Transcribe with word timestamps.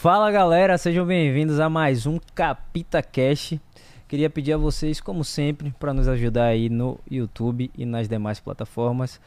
Fala 0.00 0.30
galera, 0.30 0.78
sejam 0.78 1.04
bem-vindos 1.04 1.58
a 1.58 1.68
mais 1.68 2.06
um 2.06 2.20
Capita 2.32 3.02
Cash. 3.02 3.54
Queria 4.06 4.30
pedir 4.30 4.52
a 4.52 4.56
vocês, 4.56 5.00
como 5.00 5.24
sempre, 5.24 5.74
para 5.76 5.92
nos 5.92 6.06
ajudar 6.06 6.44
aí 6.44 6.68
no 6.68 7.00
YouTube 7.10 7.68
e 7.76 7.84
nas 7.84 8.08
demais 8.08 8.38
plataformas. 8.38 9.20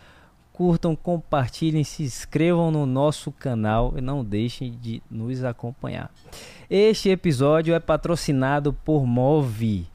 Curtam, 0.54 0.96
compartilhem, 0.96 1.84
se 1.84 2.04
inscrevam 2.04 2.72
no 2.72 2.86
nosso 2.86 3.34
canal 3.34 3.96
e 3.98 4.02
não 4.02 4.24
deixem 4.24 4.72
de 4.72 5.04
nos 5.12 5.44
acompanhar. 5.44 6.10
Este 6.70 7.10
episódio 7.10 7.76
é 7.76 7.80
patrocinado 7.82 8.72
por 8.72 9.06
Move, 9.06 9.91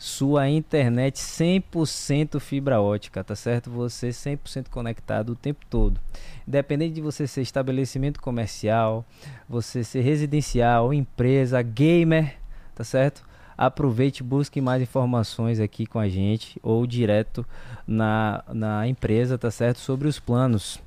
sua 0.00 0.48
internet 0.48 1.16
100% 1.16 2.40
fibra 2.40 2.80
ótica, 2.80 3.22
tá 3.22 3.36
certo? 3.36 3.70
Você 3.70 4.08
100% 4.08 4.70
conectado 4.70 5.32
o 5.32 5.36
tempo 5.36 5.60
todo. 5.68 6.00
Independente 6.48 6.94
de 6.94 7.02
você 7.02 7.26
ser 7.26 7.42
estabelecimento 7.42 8.18
comercial, 8.18 9.04
você 9.46 9.84
ser 9.84 10.00
residencial, 10.00 10.94
empresa, 10.94 11.60
gamer, 11.60 12.34
tá 12.74 12.82
certo? 12.82 13.22
Aproveite, 13.58 14.22
busque 14.22 14.58
mais 14.58 14.80
informações 14.80 15.60
aqui 15.60 15.84
com 15.84 15.98
a 15.98 16.08
gente 16.08 16.58
ou 16.62 16.86
direto 16.86 17.44
na, 17.86 18.42
na 18.48 18.88
empresa, 18.88 19.36
tá 19.36 19.50
certo? 19.50 19.80
Sobre 19.80 20.08
os 20.08 20.18
planos. 20.18 20.80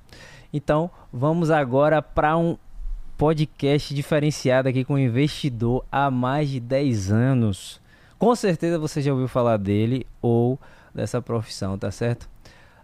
Então, 0.51 0.89
vamos 1.11 1.51
agora 1.51 2.01
para 2.01 2.35
um 2.35 2.57
podcast 3.15 3.93
diferenciado 3.93 4.69
aqui 4.69 4.83
com 4.83 4.95
um 4.95 4.99
investidor 4.99 5.85
há 5.91 6.09
mais 6.09 6.49
de 6.49 6.59
10 6.59 7.11
anos. 7.11 7.82
Com 8.23 8.33
certeza 8.37 8.79
você 8.79 9.01
já 9.01 9.11
ouviu 9.11 9.27
falar 9.27 9.57
dele 9.57 10.07
ou 10.21 10.57
dessa 10.95 11.21
profissão, 11.21 11.77
tá 11.77 11.91
certo? 11.91 12.29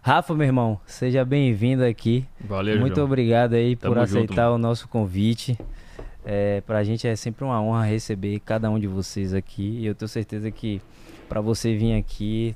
Rafa, 0.02 0.34
meu 0.34 0.44
irmão, 0.46 0.78
seja 0.84 1.24
bem-vindo 1.24 1.82
aqui. 1.82 2.26
Valeu, 2.44 2.78
Muito 2.78 2.96
João. 2.96 3.06
obrigado 3.06 3.54
aí 3.54 3.74
Tamo 3.74 3.94
por 3.94 4.06
junto, 4.06 4.18
aceitar 4.18 4.42
mano. 4.42 4.56
o 4.56 4.58
nosso 4.58 4.86
convite. 4.86 5.58
É, 6.26 6.60
pra 6.60 6.84
gente 6.84 7.08
é 7.08 7.16
sempre 7.16 7.42
uma 7.42 7.58
honra 7.58 7.86
receber 7.86 8.38
cada 8.40 8.68
um 8.68 8.78
de 8.78 8.86
vocês 8.86 9.32
aqui. 9.32 9.78
E 9.78 9.86
eu 9.86 9.94
tenho 9.94 10.10
certeza 10.10 10.50
que 10.50 10.82
para 11.26 11.40
você 11.40 11.74
vir 11.74 11.94
aqui, 11.94 12.54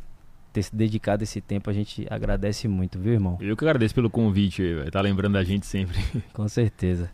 ter 0.52 0.62
se 0.62 0.76
dedicado 0.76 1.22
esse 1.24 1.40
tempo, 1.40 1.70
a 1.70 1.72
gente 1.72 2.06
agradece 2.10 2.68
muito, 2.68 2.98
viu, 2.98 3.14
irmão? 3.14 3.38
Eu 3.40 3.56
que 3.56 3.64
agradeço 3.64 3.94
pelo 3.94 4.10
convite 4.10 4.60
aí, 4.60 4.74
velho. 4.74 4.90
Tá 4.90 5.00
lembrando 5.00 5.32
da 5.32 5.42
gente 5.42 5.64
sempre. 5.64 5.96
Com 6.34 6.46
certeza. 6.48 7.10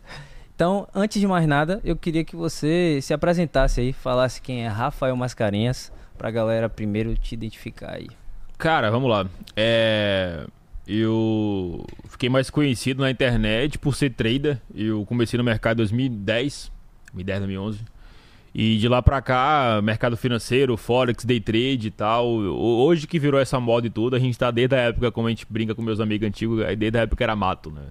Então, 0.61 0.87
antes 0.93 1.19
de 1.19 1.25
mais 1.25 1.47
nada, 1.47 1.81
eu 1.83 1.95
queria 1.95 2.23
que 2.23 2.35
você 2.35 2.99
se 3.01 3.15
apresentasse 3.15 3.81
aí, 3.81 3.91
falasse 3.91 4.39
quem 4.39 4.63
é 4.63 4.67
Rafael 4.67 5.15
Mascarenhas, 5.15 5.91
pra 6.15 6.29
galera 6.29 6.69
primeiro 6.69 7.17
te 7.17 7.33
identificar 7.33 7.95
aí. 7.95 8.07
Cara, 8.59 8.91
vamos 8.91 9.09
lá. 9.09 9.25
É. 9.55 10.45
Eu 10.87 11.83
fiquei 12.09 12.29
mais 12.29 12.51
conhecido 12.51 13.01
na 13.01 13.09
internet 13.09 13.79
por 13.79 13.95
ser 13.95 14.11
trader. 14.11 14.61
Eu 14.75 15.03
comecei 15.07 15.35
no 15.35 15.43
mercado 15.43 15.77
em 15.77 15.81
2010, 15.81 16.71
2010, 17.11 17.39
2011. 17.39 17.79
E 18.53 18.77
de 18.77 18.87
lá 18.87 19.01
pra 19.01 19.19
cá, 19.19 19.79
mercado 19.83 20.15
financeiro, 20.15 20.77
forex, 20.77 21.25
day 21.25 21.39
trade 21.39 21.87
e 21.87 21.91
tal. 21.91 22.27
Ho- 22.35 22.83
Hoje 22.85 23.07
que 23.07 23.17
virou 23.17 23.39
essa 23.39 23.59
moda 23.59 23.87
e 23.87 23.89
tudo, 23.89 24.15
a 24.15 24.19
gente 24.19 24.37
tá 24.37 24.51
desde 24.51 24.75
a 24.75 24.79
época, 24.79 25.11
como 25.11 25.25
a 25.25 25.31
gente 25.31 25.43
brinca 25.49 25.73
com 25.73 25.81
meus 25.81 25.99
amigos 25.99 26.27
antigos, 26.27 26.63
desde 26.77 26.99
a 26.99 27.01
época 27.01 27.23
era 27.23 27.35
mato, 27.35 27.71
né? 27.71 27.81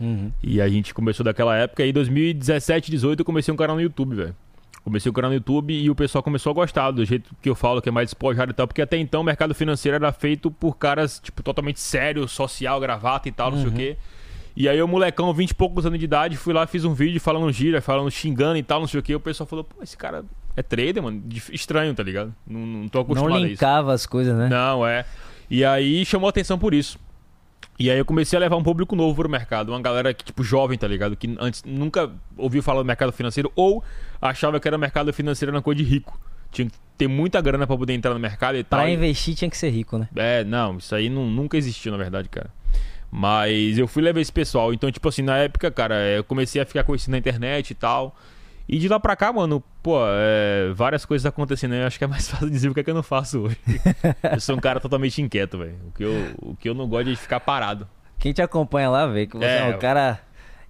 Uhum. 0.00 0.30
E 0.42 0.60
a 0.60 0.68
gente 0.68 0.92
começou 0.94 1.24
daquela 1.24 1.56
época. 1.56 1.84
E 1.84 1.90
em 1.90 1.92
2017, 1.92 2.90
18 2.90 3.20
eu 3.20 3.24
comecei 3.24 3.52
um 3.52 3.56
canal 3.56 3.76
no 3.76 3.82
YouTube, 3.82 4.14
velho. 4.16 4.36
Comecei 4.84 5.10
o 5.10 5.12
canal 5.12 5.30
no 5.30 5.34
YouTube 5.36 5.74
e 5.74 5.90
o 5.90 5.94
pessoal 5.96 6.22
começou 6.22 6.52
a 6.52 6.54
gostar 6.54 6.92
do 6.92 7.04
jeito 7.04 7.34
que 7.42 7.50
eu 7.50 7.56
falo, 7.56 7.82
que 7.82 7.88
é 7.88 7.92
mais 7.92 8.06
despojado 8.08 8.52
e 8.52 8.54
tal. 8.54 8.68
Porque 8.68 8.80
até 8.82 8.96
então 8.96 9.20
o 9.20 9.24
mercado 9.24 9.52
financeiro 9.54 9.96
era 9.96 10.12
feito 10.12 10.48
por 10.50 10.76
caras, 10.76 11.18
tipo, 11.18 11.42
totalmente 11.42 11.80
sério, 11.80 12.28
social, 12.28 12.78
gravata 12.78 13.28
e 13.28 13.32
tal, 13.32 13.50
não 13.50 13.58
sei 13.58 13.68
o 13.68 13.72
quê. 13.72 13.96
E 14.56 14.68
aí 14.68 14.78
eu, 14.78 14.86
molecão, 14.86 15.34
20 15.34 15.50
e 15.50 15.54
poucos 15.54 15.84
anos 15.84 15.98
de 15.98 16.04
idade, 16.04 16.36
fui 16.36 16.54
lá, 16.54 16.66
fiz 16.66 16.84
um 16.84 16.94
vídeo 16.94 17.20
falando 17.20 17.50
gira, 17.52 17.82
falando 17.82 18.10
xingando 18.10 18.56
e 18.56 18.62
tal, 18.62 18.80
não 18.80 18.86
sei 18.86 19.00
o 19.00 19.02
quê. 19.02 19.14
O 19.14 19.20
pessoal 19.20 19.46
falou, 19.46 19.64
pô, 19.64 19.82
esse 19.82 19.96
cara 19.96 20.24
é 20.56 20.62
trader, 20.62 21.02
mano. 21.02 21.20
Estranho, 21.52 21.92
tá 21.92 22.02
ligado? 22.02 22.32
Não, 22.46 22.60
não 22.60 22.88
tô 22.88 22.98
Não 22.98 23.04
acostumado 23.04 23.34
a 23.34 23.40
isso. 23.40 23.48
linkava 23.50 23.92
as 23.92 24.06
coisas, 24.06 24.34
né? 24.38 24.48
Não, 24.48 24.86
é. 24.86 25.04
E 25.50 25.64
aí 25.64 26.04
chamou 26.06 26.28
atenção 26.28 26.58
por 26.58 26.72
isso. 26.72 26.98
E 27.78 27.90
aí 27.90 27.98
eu 27.98 28.04
comecei 28.04 28.36
a 28.36 28.40
levar 28.40 28.56
um 28.56 28.62
público 28.62 28.96
novo 28.96 29.14
pro 29.14 29.28
mercado, 29.28 29.70
uma 29.70 29.80
galera 29.80 30.14
que, 30.14 30.24
tipo, 30.24 30.42
jovem, 30.42 30.78
tá 30.78 30.88
ligado? 30.88 31.14
Que 31.16 31.36
antes 31.38 31.62
nunca 31.64 32.10
ouviu 32.36 32.62
falar 32.62 32.80
do 32.80 32.86
mercado 32.86 33.12
financeiro 33.12 33.52
ou 33.54 33.84
achava 34.20 34.58
que 34.58 34.66
era 34.66 34.78
mercado 34.78 35.12
financeiro 35.12 35.52
uma 35.52 35.62
coisa 35.62 35.82
de 35.82 35.88
rico. 35.88 36.18
Tinha 36.50 36.68
que 36.68 36.76
ter 36.96 37.06
muita 37.06 37.40
grana 37.40 37.66
pra 37.66 37.76
poder 37.76 37.92
entrar 37.92 38.14
no 38.14 38.20
mercado 38.20 38.56
e 38.56 38.64
tal. 38.64 38.80
Pra 38.80 38.90
investir 38.90 39.34
tinha 39.34 39.50
que 39.50 39.56
ser 39.56 39.68
rico, 39.70 39.98
né? 39.98 40.08
é, 40.16 40.42
não, 40.44 40.78
isso 40.78 40.94
aí 40.94 41.10
não, 41.10 41.26
nunca 41.26 41.56
existiu, 41.56 41.92
na 41.92 41.98
verdade, 41.98 42.28
cara. 42.30 42.50
Mas 43.10 43.78
eu 43.78 43.86
fui 43.86 44.02
levar 44.02 44.20
esse 44.20 44.32
pessoal. 44.32 44.72
Então, 44.72 44.90
tipo 44.90 45.08
assim, 45.08 45.22
na 45.22 45.36
época, 45.36 45.70
cara, 45.70 45.94
eu 46.08 46.24
comecei 46.24 46.60
a 46.60 46.66
ficar 46.66 46.84
conhecido 46.84 47.12
na 47.12 47.18
internet 47.18 47.70
e 47.70 47.74
tal. 47.74 48.16
E 48.68 48.78
de 48.78 48.88
lá 48.88 48.98
pra 48.98 49.14
cá, 49.14 49.32
mano, 49.32 49.62
pô, 49.82 49.98
é, 50.04 50.72
várias 50.74 51.04
coisas 51.04 51.24
acontecendo. 51.24 51.74
Eu 51.74 51.86
acho 51.86 51.98
que 51.98 52.04
é 52.04 52.06
mais 52.08 52.28
fácil 52.30 52.50
dizer 52.50 52.68
o 52.68 52.74
que 52.74 52.80
é 52.80 52.82
que 52.82 52.90
eu 52.90 52.94
não 52.94 53.02
faço 53.02 53.40
hoje. 53.42 53.58
eu 54.32 54.40
sou 54.40 54.56
um 54.56 54.60
cara 54.60 54.80
totalmente 54.80 55.22
inquieto, 55.22 55.58
velho. 55.58 55.76
O, 55.88 55.92
que 55.92 56.02
eu- 56.02 56.34
o 56.42 56.56
que 56.56 56.68
eu 56.68 56.74
não 56.74 56.88
gosto 56.88 57.08
é 57.08 57.10
de 57.12 57.16
ficar 57.16 57.38
parado. 57.40 57.86
Quem 58.18 58.32
te 58.32 58.42
acompanha 58.42 58.90
lá 58.90 59.06
vê 59.06 59.26
que 59.26 59.36
você 59.36 59.44
é, 59.44 59.70
É, 59.70 59.76
um 59.76 59.78
cara 59.78 60.18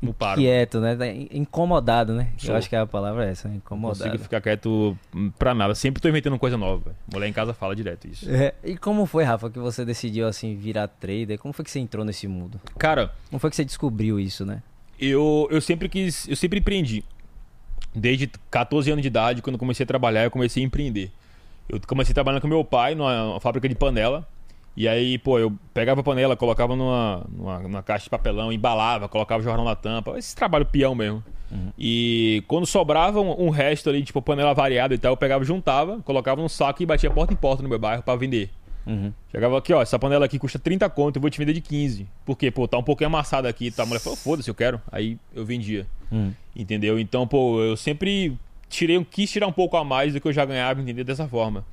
não 0.03 0.11
inquieto, 0.11 0.79
né? 0.79 0.95
Tá 0.95 1.07
in- 1.07 1.29
Incomodado, 1.31 2.13
né? 2.13 2.29
Sou. 2.37 2.51
Eu 2.51 2.57
acho 2.57 2.69
que 2.69 2.77
a 2.77 2.85
palavra 2.87 3.25
é 3.27 3.31
essa, 3.31 3.49
Não 3.49 3.57
incomodado. 3.57 3.99
consigo 4.05 4.23
ficar 4.25 4.43
quieto 4.43 4.95
pra 5.39 5.55
nada. 5.55 5.75
Sempre 5.75 6.03
tô 6.03 6.09
inventando 6.09 6.39
coisa 6.39 6.59
nova, 6.59 6.83
velho. 6.85 6.97
Mulher 7.11 7.29
em 7.29 7.33
casa 7.33 7.55
fala 7.55 7.75
direto 7.75 8.07
isso. 8.09 8.29
É, 8.31 8.53
e 8.63 8.77
como 8.77 9.07
foi, 9.07 9.25
Rafa, 9.25 9.49
que 9.49 9.59
você 9.59 9.87
decidiu 9.87 10.29
assim 10.29 10.55
virar 10.55 10.87
trader? 10.89 11.39
Como 11.39 11.55
foi 11.55 11.65
que 11.65 11.71
você 11.71 11.79
entrou 11.79 12.05
nesse 12.05 12.29
mundo? 12.29 12.61
Cara, 12.79 13.13
Como 13.31 13.39
foi 13.41 13.49
que 13.49 13.57
você 13.57 13.65
descobriu 13.65 14.21
isso, 14.21 14.45
né? 14.45 14.63
eu, 14.99 15.47
eu 15.51 15.61
sempre 15.61 15.89
quis, 15.91 16.27
eu 16.29 16.35
sempre 16.37 16.59
empreendi. 16.59 17.05
Desde 17.97 18.31
14 18.51 18.91
anos 18.91 19.01
de 19.01 19.09
idade, 19.09 19.41
quando 19.41 19.57
comecei 19.57 19.85
a 19.85 19.87
trabalhar, 19.87 20.25
eu 20.25 20.31
comecei 20.31 20.63
a 20.63 20.67
empreender. 20.67 21.11
Eu 21.67 21.81
comecei 21.87 22.13
trabalhando 22.13 22.43
com 22.43 22.49
meu 22.49 22.63
pai 22.63 22.95
numa, 22.95 23.41
fábrica 23.41 23.67
de 23.67 23.75
panela. 23.75 24.29
E 24.77 24.87
aí, 24.87 25.17
pô, 25.17 25.39
eu 25.39 25.51
pegava 25.73 26.03
a 26.03 26.05
panela, 26.05 26.37
colocava 26.37 26.77
numa, 26.77 27.25
numa, 27.31 27.59
numa 27.61 27.83
caixa 27.83 28.05
de 28.05 28.11
papelão, 28.11 28.53
embalava, 28.53 29.09
colocava 29.09 29.41
o 29.41 29.43
jornal 29.43 29.65
na 29.65 29.75
tampa. 29.75 30.19
Esse 30.19 30.37
trabalho 30.37 30.67
peão 30.67 30.95
mesmo. 30.95 31.25
E 31.79 32.45
quando 32.47 32.67
sobrava 32.67 33.21
um, 33.21 33.47
um 33.47 33.51
resto 33.51 33.89
ali, 33.89 34.03
tipo 34.03 34.21
panela 34.21 34.53
variada 34.53 34.95
e 34.95 34.99
tal, 34.99 35.13
eu 35.13 35.17
pegava, 35.17 35.43
juntava, 35.45 36.01
colocava 36.03 36.43
num 36.43 36.49
saco 36.49 36.83
e 36.83 36.87
batia 36.87 37.11
porta 37.11 37.33
em 37.33 37.37
porta 37.37 37.63
no 37.63 37.69
meu 37.69 37.79
bairro 37.79 38.03
pra 38.03 38.17
vender. 38.17 38.51
Uhum. 38.87 39.13
Chegava 39.33 39.59
aqui, 39.59 39.73
ó, 39.73 39.83
essa 39.83 39.99
panela 39.99 40.25
aqui 40.25 40.39
custa 40.39 40.59
30 40.59 40.89
conto, 40.91 41.17
eu 41.17 41.21
vou 41.21 41.29
te 41.29 41.39
vender 41.39 41.53
de 41.53 41.61
15. 41.61 42.07
Por 42.25 42.37
quê? 42.37 42.51
Pô, 42.51 42.69
tá 42.69 42.79
um 42.79 42.83
pouquinho 42.83 43.09
amassada 43.09 43.49
aqui. 43.49 43.71
Tá? 43.71 43.83
A 43.83 43.87
mulher 43.87 44.01
falou, 44.01 44.17
foda-se, 44.17 44.49
eu 44.49 44.55
quero. 44.55 44.81
Aí 44.91 45.19
eu 45.35 45.45
vendia. 45.45 45.87
Uhum. 46.11 46.33
Entendeu? 46.55 46.99
Então, 46.99 47.27
pô, 47.27 47.61
eu 47.61 47.77
sempre 47.77 48.39
tirei, 48.69 49.05
quis 49.05 49.31
tirar 49.31 49.47
um 49.47 49.53
pouco 49.53 49.77
a 49.77 49.85
mais 49.85 50.13
do 50.13 50.21
que 50.21 50.29
eu 50.29 50.33
já 50.33 50.45
ganhava, 50.45 50.81
entendeu? 50.81 51.05
Dessa 51.05 51.27
forma. 51.27 51.65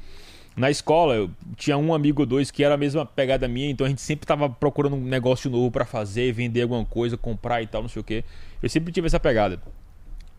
Na 0.56 0.70
escola, 0.70 1.16
eu 1.16 1.32
tinha 1.56 1.78
um 1.78 1.94
amigo 1.94 2.22
ou 2.22 2.26
dois 2.28 2.52
que 2.52 2.64
era 2.64 2.76
a 2.76 2.78
mesma 2.78 3.06
pegada 3.06 3.48
minha, 3.48 3.72
então 3.72 3.86
a 3.86 3.90
gente 3.90 4.02
sempre 4.02 4.28
tava 4.28 4.48
procurando 4.48 4.96
um 4.96 5.04
negócio 5.04 5.50
novo 5.50 5.72
pra 5.72 5.84
fazer, 5.84 6.32
vender 6.32 6.62
alguma 6.62 6.86
coisa, 6.86 7.18
comprar 7.18 7.62
e 7.64 7.68
tal, 7.68 7.82
não 7.82 7.90
sei 7.90 8.00
o 8.00 8.04
quê. 8.04 8.24
Eu 8.62 8.70
sempre 8.70 8.94
tive 8.94 9.08
essa 9.08 9.20
pegada. 9.20 9.60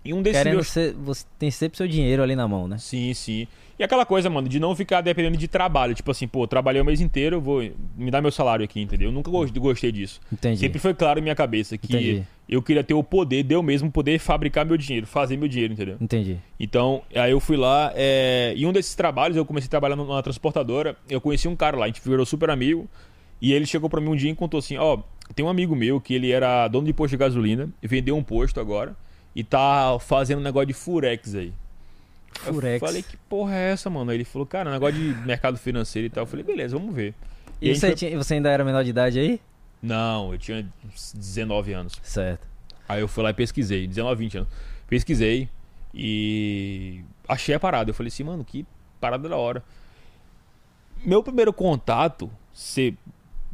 E 0.05 0.13
um 0.13 0.21
desses 0.23 0.39
Querendo 0.41 0.55
meus 0.57 0.69
ser, 0.69 0.93
você 0.93 1.25
tem 1.39 1.51
sempre 1.51 1.79
seu 1.79 1.89
dinheiro 1.89 2.23
ali 2.23 2.37
na 2.37 2.47
mão, 2.47 2.69
né? 2.69 2.77
Sim, 2.79 3.15
sim. 3.15 3.47
E 3.79 3.83
aquela 3.83 4.05
coisa, 4.07 4.29
mano, 4.31 4.49
de 4.49 4.61
não 4.61 4.77
ficar 4.77 5.01
dependendo 5.01 5.37
de 5.37 5.49
trabalho. 5.49 5.95
Tipo 5.95 6.11
assim, 6.11 6.29
pô, 6.29 6.47
trabalhei 6.47 6.81
o 6.81 6.85
mês 6.85 7.01
inteiro, 7.01 7.41
vou 7.41 7.63
me 7.97 8.11
dar 8.11 8.21
meu 8.21 8.31
salário 8.31 8.65
aqui, 8.65 8.81
entendeu? 8.81 9.09
Eu 9.09 9.13
nunca 9.13 9.31
gos- 9.31 9.51
gostei 9.51 9.91
disso. 9.91 10.21
Entendi. 10.33 10.59
Sempre 10.59 10.79
foi 10.79 10.95
claro 10.95 11.19
em 11.19 11.23
minha 11.23 11.35
cabeça 11.35 11.77
que 11.77 11.93
Entendi. 11.97 12.23
eu 12.49 12.63
queria 12.63 12.85
ter 12.85 12.95
o 12.95 13.03
poder, 13.03 13.43
de 13.43 13.55
eu 13.55 13.63
mesmo 13.63 13.91
poder 13.91 14.19
fabricar 14.21 14.65
meu 14.65 14.77
dinheiro, 14.77 15.07
fazer 15.07 15.37
meu 15.37 15.49
dinheiro, 15.49 15.73
entendeu? 15.73 15.97
Entendi. 16.01 16.39
Então, 16.61 17.03
aí 17.15 17.33
eu 17.33 17.41
fui 17.41 17.57
lá, 17.57 17.91
é... 17.97 18.53
e 18.57 18.65
um 18.67 18.73
desses 18.73 18.95
trabalhos, 18.95 19.37
eu 19.37 19.45
comecei 19.45 19.69
trabalhando 19.69 20.05
numa 20.05 20.23
transportadora, 20.23 20.97
eu 21.09 21.21
conheci 21.21 21.49
um 21.49 21.57
cara 21.57 21.77
lá, 21.77 21.85
a 21.87 21.89
gente 21.89 22.01
virou 22.05 22.25
super 22.27 22.51
amigo, 22.51 22.89
e 23.41 23.53
ele 23.53 23.67
chegou 23.67 23.91
pra 23.91 24.01
mim 24.01 24.09
um 24.11 24.17
dia 24.17 24.31
e 24.31 24.35
contou 24.37 24.59
assim, 24.59 24.77
ó, 24.77 24.99
tem 25.35 25.45
um 25.45 25.49
amigo 25.49 25.75
meu 25.75 26.01
que 26.01 26.15
ele 26.15 26.31
era 26.31 26.69
dono 26.69 26.87
de 26.87 26.93
posto 26.93 27.11
de 27.13 27.17
gasolina, 27.17 27.69
vendeu 27.83 28.17
um 28.17 28.23
posto 28.23 28.61
agora, 28.61 28.95
e 29.35 29.43
tá 29.45 29.97
fazendo 30.01 30.39
um 30.39 30.43
negócio 30.43 30.67
de 30.67 30.73
furex 30.75 31.35
aí. 31.35 31.53
Furex. 32.41 32.83
Eu 32.83 32.89
falei, 32.89 33.03
que 33.03 33.17
porra 33.29 33.55
é 33.55 33.71
essa, 33.73 33.89
mano? 33.89 34.11
Aí 34.11 34.17
ele 34.17 34.25
falou, 34.25 34.47
cara, 34.47 34.71
negócio 34.71 34.95
de 34.95 35.15
mercado 35.27 35.57
financeiro 35.57 36.07
e 36.07 36.11
tal. 36.11 36.23
Eu 36.25 36.27
falei, 36.27 36.45
beleza, 36.45 36.77
vamos 36.77 36.95
ver. 36.95 37.15
E, 37.61 37.69
gente 37.69 37.79
você, 37.81 37.87
foi- 37.89 37.97
tinha- 37.97 38.17
você 38.19 38.35
ainda 38.35 38.51
era 38.51 38.65
menor 38.65 38.83
de 38.85 38.91
idade 38.91 39.19
aí? 39.19 39.41
Não, 39.83 40.33
eu 40.33 40.39
tinha 40.39 40.67
uns 40.93 41.13
19 41.13 41.73
anos. 41.73 41.99
Certo. 42.03 42.47
Aí 42.89 43.01
eu 43.01 43.09
fui 43.09 43.23
lá 43.23 43.31
e 43.31 43.35
pesquisei, 43.35 43.87
19, 43.87 44.19
20 44.25 44.39
anos. 44.39 44.49
Pesquisei 44.89 45.49
e 45.95 47.03
achei 47.29 47.55
a 47.55 47.61
parada. 47.61 47.91
Eu 47.91 47.95
falei 47.95 48.09
assim, 48.09 48.25
mano, 48.25 48.45
que 48.45 48.67
parada 49.01 49.29
da 49.29 49.37
hora. 49.37 49.63
Meu 51.05 51.23
primeiro 51.23 51.53
contato, 51.53 52.31
se 52.53 52.97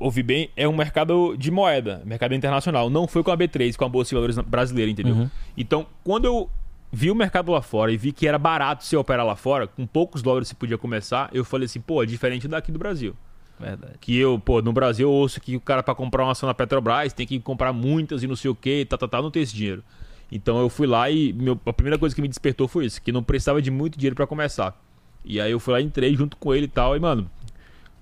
ouvi 0.00 0.22
bem, 0.22 0.50
é 0.56 0.66
um 0.66 0.74
mercado 0.74 1.36
de 1.36 1.50
moeda, 1.50 2.02
mercado 2.04 2.34
internacional. 2.34 2.90
Não 2.90 3.06
foi 3.06 3.22
com 3.22 3.30
a 3.30 3.36
B3, 3.36 3.76
com 3.76 3.84
a 3.84 3.88
Bolsa 3.88 4.08
de 4.08 4.14
Valores 4.14 4.38
brasileira, 4.38 4.90
entendeu? 4.90 5.14
Uhum. 5.14 5.30
Então, 5.56 5.86
quando 6.02 6.24
eu 6.24 6.50
vi 6.92 7.10
o 7.10 7.14
mercado 7.14 7.52
lá 7.52 7.62
fora 7.62 7.92
e 7.92 7.96
vi 7.96 8.12
que 8.12 8.26
era 8.26 8.38
barato 8.38 8.84
se 8.84 8.96
operar 8.96 9.24
lá 9.24 9.36
fora, 9.36 9.66
com 9.66 9.86
poucos 9.86 10.22
dólares 10.22 10.48
você 10.48 10.54
podia 10.54 10.76
começar, 10.76 11.30
eu 11.32 11.44
falei 11.44 11.66
assim, 11.66 11.80
pô, 11.80 12.02
é 12.02 12.06
diferente 12.06 12.48
daqui 12.48 12.72
do 12.72 12.78
Brasil. 12.78 13.14
Verdade. 13.58 13.94
Que 14.00 14.16
eu, 14.16 14.38
pô, 14.38 14.62
no 14.62 14.72
Brasil 14.72 15.08
eu 15.08 15.12
ouço 15.12 15.40
que 15.40 15.54
o 15.54 15.60
cara 15.60 15.82
pra 15.82 15.94
comprar 15.94 16.24
uma 16.24 16.32
ação 16.32 16.46
na 16.46 16.54
Petrobras 16.54 17.12
tem 17.12 17.26
que 17.26 17.38
comprar 17.38 17.72
muitas 17.72 18.22
e 18.22 18.26
não 18.26 18.34
sei 18.34 18.50
o 18.50 18.54
que, 18.54 18.86
tá, 18.86 18.96
tá, 18.96 19.06
tá, 19.06 19.22
não 19.22 19.30
tem 19.30 19.42
esse 19.42 19.54
dinheiro. 19.54 19.84
Então 20.32 20.58
eu 20.58 20.70
fui 20.70 20.86
lá 20.86 21.10
e 21.10 21.32
meu, 21.32 21.60
a 21.66 21.72
primeira 21.72 21.98
coisa 21.98 22.14
que 22.14 22.22
me 22.22 22.28
despertou 22.28 22.66
foi 22.66 22.86
isso, 22.86 23.02
que 23.02 23.12
não 23.12 23.22
precisava 23.22 23.60
de 23.60 23.70
muito 23.70 23.98
dinheiro 23.98 24.16
para 24.16 24.26
começar. 24.26 24.80
E 25.24 25.40
aí 25.40 25.52
eu 25.52 25.60
fui 25.60 25.74
lá, 25.74 25.80
entrei 25.80 26.16
junto 26.16 26.36
com 26.36 26.54
ele 26.54 26.64
e 26.64 26.68
tal, 26.68 26.96
e 26.96 27.00
mano, 27.00 27.30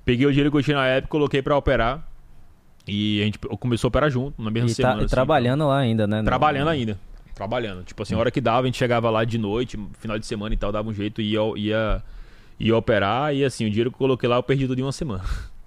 peguei 0.08 0.26
o 0.26 0.30
dinheiro 0.30 0.50
que 0.50 0.56
eu 0.56 0.62
tinha 0.62 0.78
na 0.78 0.86
época, 0.86 1.10
coloquei 1.10 1.42
para 1.42 1.54
operar. 1.54 2.02
E 2.86 3.20
a 3.20 3.24
gente 3.26 3.38
começou 3.38 3.88
a 3.88 3.90
operar 3.90 4.10
junto, 4.10 4.40
na 4.42 4.50
mesma 4.50 4.70
E, 4.70 4.70
tá, 4.70 4.76
semana. 4.76 5.02
e 5.02 5.04
assim, 5.04 5.14
trabalhando 5.14 5.66
lá 5.68 5.76
ainda, 5.76 6.06
né? 6.06 6.16
então. 6.16 6.24
Trabalhando 6.24 6.68
ainda. 6.68 6.98
Trabalhando. 7.34 7.84
Tipo 7.84 8.02
assim, 8.02 8.14
a 8.14 8.18
hora 8.18 8.30
que 8.30 8.40
dava, 8.40 8.62
a 8.62 8.64
gente 8.64 8.78
chegava 8.78 9.10
lá 9.10 9.22
de 9.22 9.36
noite, 9.36 9.78
final 9.98 10.18
de 10.18 10.24
semana 10.24 10.54
e 10.54 10.56
tal, 10.56 10.72
dava 10.72 10.88
um 10.88 10.94
jeito, 10.94 11.20
ia, 11.20 11.40
ia, 11.56 12.02
ia 12.58 12.74
operar. 12.74 13.34
E 13.34 13.44
assim, 13.44 13.66
o 13.66 13.68
dinheiro 13.68 13.90
que 13.90 13.96
eu 13.96 13.98
coloquei 13.98 14.26
lá, 14.26 14.36
eu 14.36 14.42
perdi 14.42 14.66
tudo 14.66 14.78
em 14.78 14.82
uma 14.82 14.92
semana. 14.92 15.22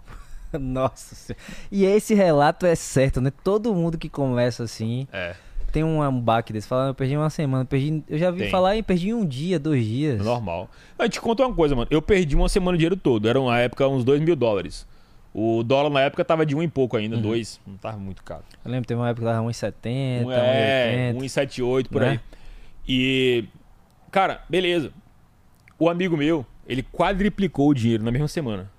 Nossa 0.60 1.14
Senhora. 1.14 1.44
E 1.72 1.86
esse 1.86 2.16
relato 2.16 2.66
é 2.66 2.74
certo, 2.74 3.22
né? 3.22 3.32
Todo 3.44 3.76
mundo 3.76 3.96
que 3.96 4.10
começa 4.10 4.64
assim 4.64 5.08
É, 5.14 5.36
tem 5.72 5.84
um, 5.84 6.20
baque 6.20 6.54
desse. 6.54 6.68
Fala, 6.68 6.90
eu 6.90 6.94
perdi 6.94 7.16
uma 7.16 7.30
semana, 7.30 7.66
perdi. 7.66 8.04
Eu 8.08 8.18
já 8.18 8.30
vi 8.30 8.42
Tem. 8.42 8.50
falar 8.50 8.76
em 8.76 8.84
perdi 8.84 9.14
um 9.14 9.26
dia, 9.26 9.58
dois 9.58 9.86
dias. 9.86 10.24
normal. 10.24 10.70
Eu 11.00 11.10
te 11.10 11.20
conto 11.20 11.44
uma 11.44 11.54
coisa, 11.54 11.76
mano. 11.76 11.88
Eu 11.90 12.02
perdi 12.02 12.36
uma 12.36 12.50
semana 12.50 12.76
o 12.76 12.78
dinheiro 12.78 12.96
todo. 12.96 13.28
Era 13.28 13.40
uma 13.40 13.58
época 13.60 13.88
uns 13.88 14.04
2 14.04 14.22
mil 14.22 14.36
dólares. 14.36 14.88
O 15.34 15.64
dólar 15.64 15.90
na 15.90 16.02
época 16.02 16.26
tava 16.26 16.46
de 16.46 16.56
um 16.56 16.62
e 16.62 16.68
pouco 16.68 16.98
ainda, 16.98 17.16
dois. 17.16 17.60
Não 17.66 17.78
tava 17.78 17.98
muito 17.98 18.22
caro. 18.22 18.44
Eu 18.66 18.70
lembro, 18.70 18.86
teve 18.86 19.00
uma 19.00 19.10
época 19.10 19.26
que 19.26 19.32
tava 19.32 19.48
1,70, 19.48 20.26
Um, 20.26 20.32
é, 20.32 21.14
1,80. 21.14 21.24
1,78 21.24 21.88
por 21.88 22.02
né? 22.02 22.10
aí. 22.10 22.20
E, 22.88 23.46
cara, 24.12 24.44
beleza. 24.50 24.92
O 25.80 25.90
amigo 25.90 26.18
meu, 26.18 26.46
ele 26.68 26.84
quadriplicou 26.84 27.70
o 27.70 27.74
dinheiro 27.74 28.04
na 28.04 28.12
mesma 28.12 28.28
semana. 28.28 28.70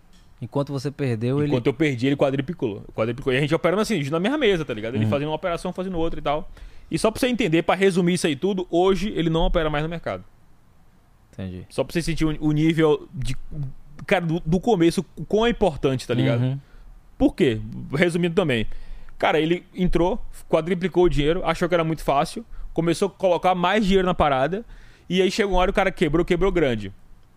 Enquanto 0.43 0.73
você 0.73 0.91
perdeu, 0.91 1.39
ele. 1.39 1.49
Enquanto 1.49 1.69
eu 1.69 1.73
perdi, 1.73 2.09
ele 2.09 2.17
quadriplicou. 2.17 2.83
quadriplicou. 2.95 3.33
E 3.33 3.37
a 3.39 3.41
gente 3.41 3.55
operando 3.55 3.81
assim, 3.81 4.03
na 4.11 4.21
mesma 4.21 4.37
mesa, 4.37 4.65
tá 4.65 4.75
ligado? 4.75 4.97
Ele 4.97 5.07
fazendo 5.07 5.29
uma 5.29 5.37
operação, 5.37 5.73
fazendo 5.73 5.97
outra 5.97 6.19
e 6.19 6.23
tal. 6.23 6.51
E 6.93 6.99
só 6.99 7.11
pra 7.11 7.19
você 7.19 7.27
entender, 7.29 7.63
pra 7.63 7.75
resumir 7.75 8.13
isso 8.15 8.27
aí 8.27 8.37
tudo, 8.37 8.67
hoje 8.71 9.11
ele 9.17 9.31
não 9.31 9.41
opera 9.47 9.71
mais 9.71 9.83
no 9.83 9.89
mercado. 9.89 10.23
Entendi. 11.33 11.65
Só 11.71 11.83
pra 11.83 11.93
você 11.93 12.03
sentir 12.03 12.27
o, 12.27 12.53
nível 12.53 13.09
de. 13.15 13.35
Cara, 14.07 14.27
do, 14.27 14.41
do 14.45 14.61
começo, 14.61 15.03
o 15.17 15.25
quão 15.25 15.47
é 15.47 15.51
importante, 15.51 16.07
tá 16.07 16.13
ligado? 16.13 16.43
Uhum. 16.43 16.59
Por 17.17 17.35
quê? 17.35 17.59
Resumindo 17.97 18.35
também. 18.35 18.67
Cara, 19.19 19.41
ele 19.41 19.65
entrou, 19.75 20.21
quadriplicou 20.51 21.05
o 21.05 21.09
dinheiro, 21.09 21.43
achou 21.47 21.67
que 21.69 21.75
era 21.75 21.85
muito 21.85 22.03
fácil, 22.03 22.45
começou 22.75 23.09
a 23.09 23.11
colocar 23.11 23.55
mais 23.55 23.85
dinheiro 23.87 24.05
na 24.07 24.15
parada, 24.15 24.65
e 25.09 25.23
aí 25.23 25.31
chegou 25.31 25.55
uma 25.55 25.61
hora 25.61 25.71
o 25.71 25.75
cara 25.75 25.91
quebrou, 25.91 26.25
quebrou 26.27 26.53
grande. 26.53 26.93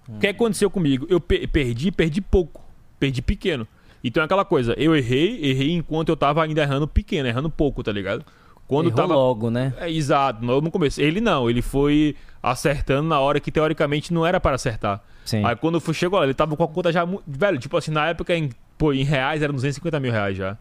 O 0.10 0.20
que 0.20 0.28
aconteceu 0.28 0.70
comigo? 0.70 1.06
Eu 1.10 1.20
pe- 1.22 1.48
perdi, 1.48 1.92
perdi 1.92 2.20
pouco. 2.22 2.62
Perdi 3.00 3.22
pequeno. 3.22 3.66
Então 4.04 4.22
é 4.22 4.26
aquela 4.26 4.44
coisa, 4.46 4.74
eu 4.78 4.96
errei, 4.96 5.40
errei 5.46 5.72
enquanto 5.72 6.10
eu 6.10 6.18
tava 6.18 6.44
ainda 6.44 6.62
errando 6.62 6.88
pequeno, 6.88 7.28
errando 7.28 7.50
pouco, 7.50 7.82
tá 7.84 7.92
ligado? 7.92 8.26
Quando 8.68 8.88
Errou 8.88 8.96
tava. 8.98 9.14
logo, 9.16 9.50
né? 9.52 9.74
É, 9.80 9.90
exato, 9.92 10.44
no 10.44 10.72
começo. 10.72 11.00
Ele 11.02 11.22
não, 11.22 11.50
ele 11.50 11.62
foi 11.62 12.16
acertando 12.42 13.08
na 13.08 13.20
hora 13.20 13.40
que 13.40 13.52
teoricamente 13.52 14.14
não 14.14 14.26
era 14.26 14.40
para 14.40 14.56
acertar. 14.56 15.02
Sim. 15.24 15.44
Aí 15.46 15.56
quando 15.56 15.80
chegou 15.94 16.20
lá, 16.20 16.26
ele 16.26 16.34
tava 16.34 16.56
com 16.56 16.64
a 16.64 16.68
conta 16.68 16.92
já. 16.92 17.08
Velho, 17.28 17.58
tipo 17.60 17.76
assim, 17.78 17.92
na 17.92 18.08
época, 18.08 18.36
em, 18.36 18.50
pô, 18.78 18.94
em 18.94 19.04
reais 19.04 19.42
era 19.42 19.52
250 19.54 20.00
mil 20.00 20.12
reais 20.12 20.38
já. 20.38 20.58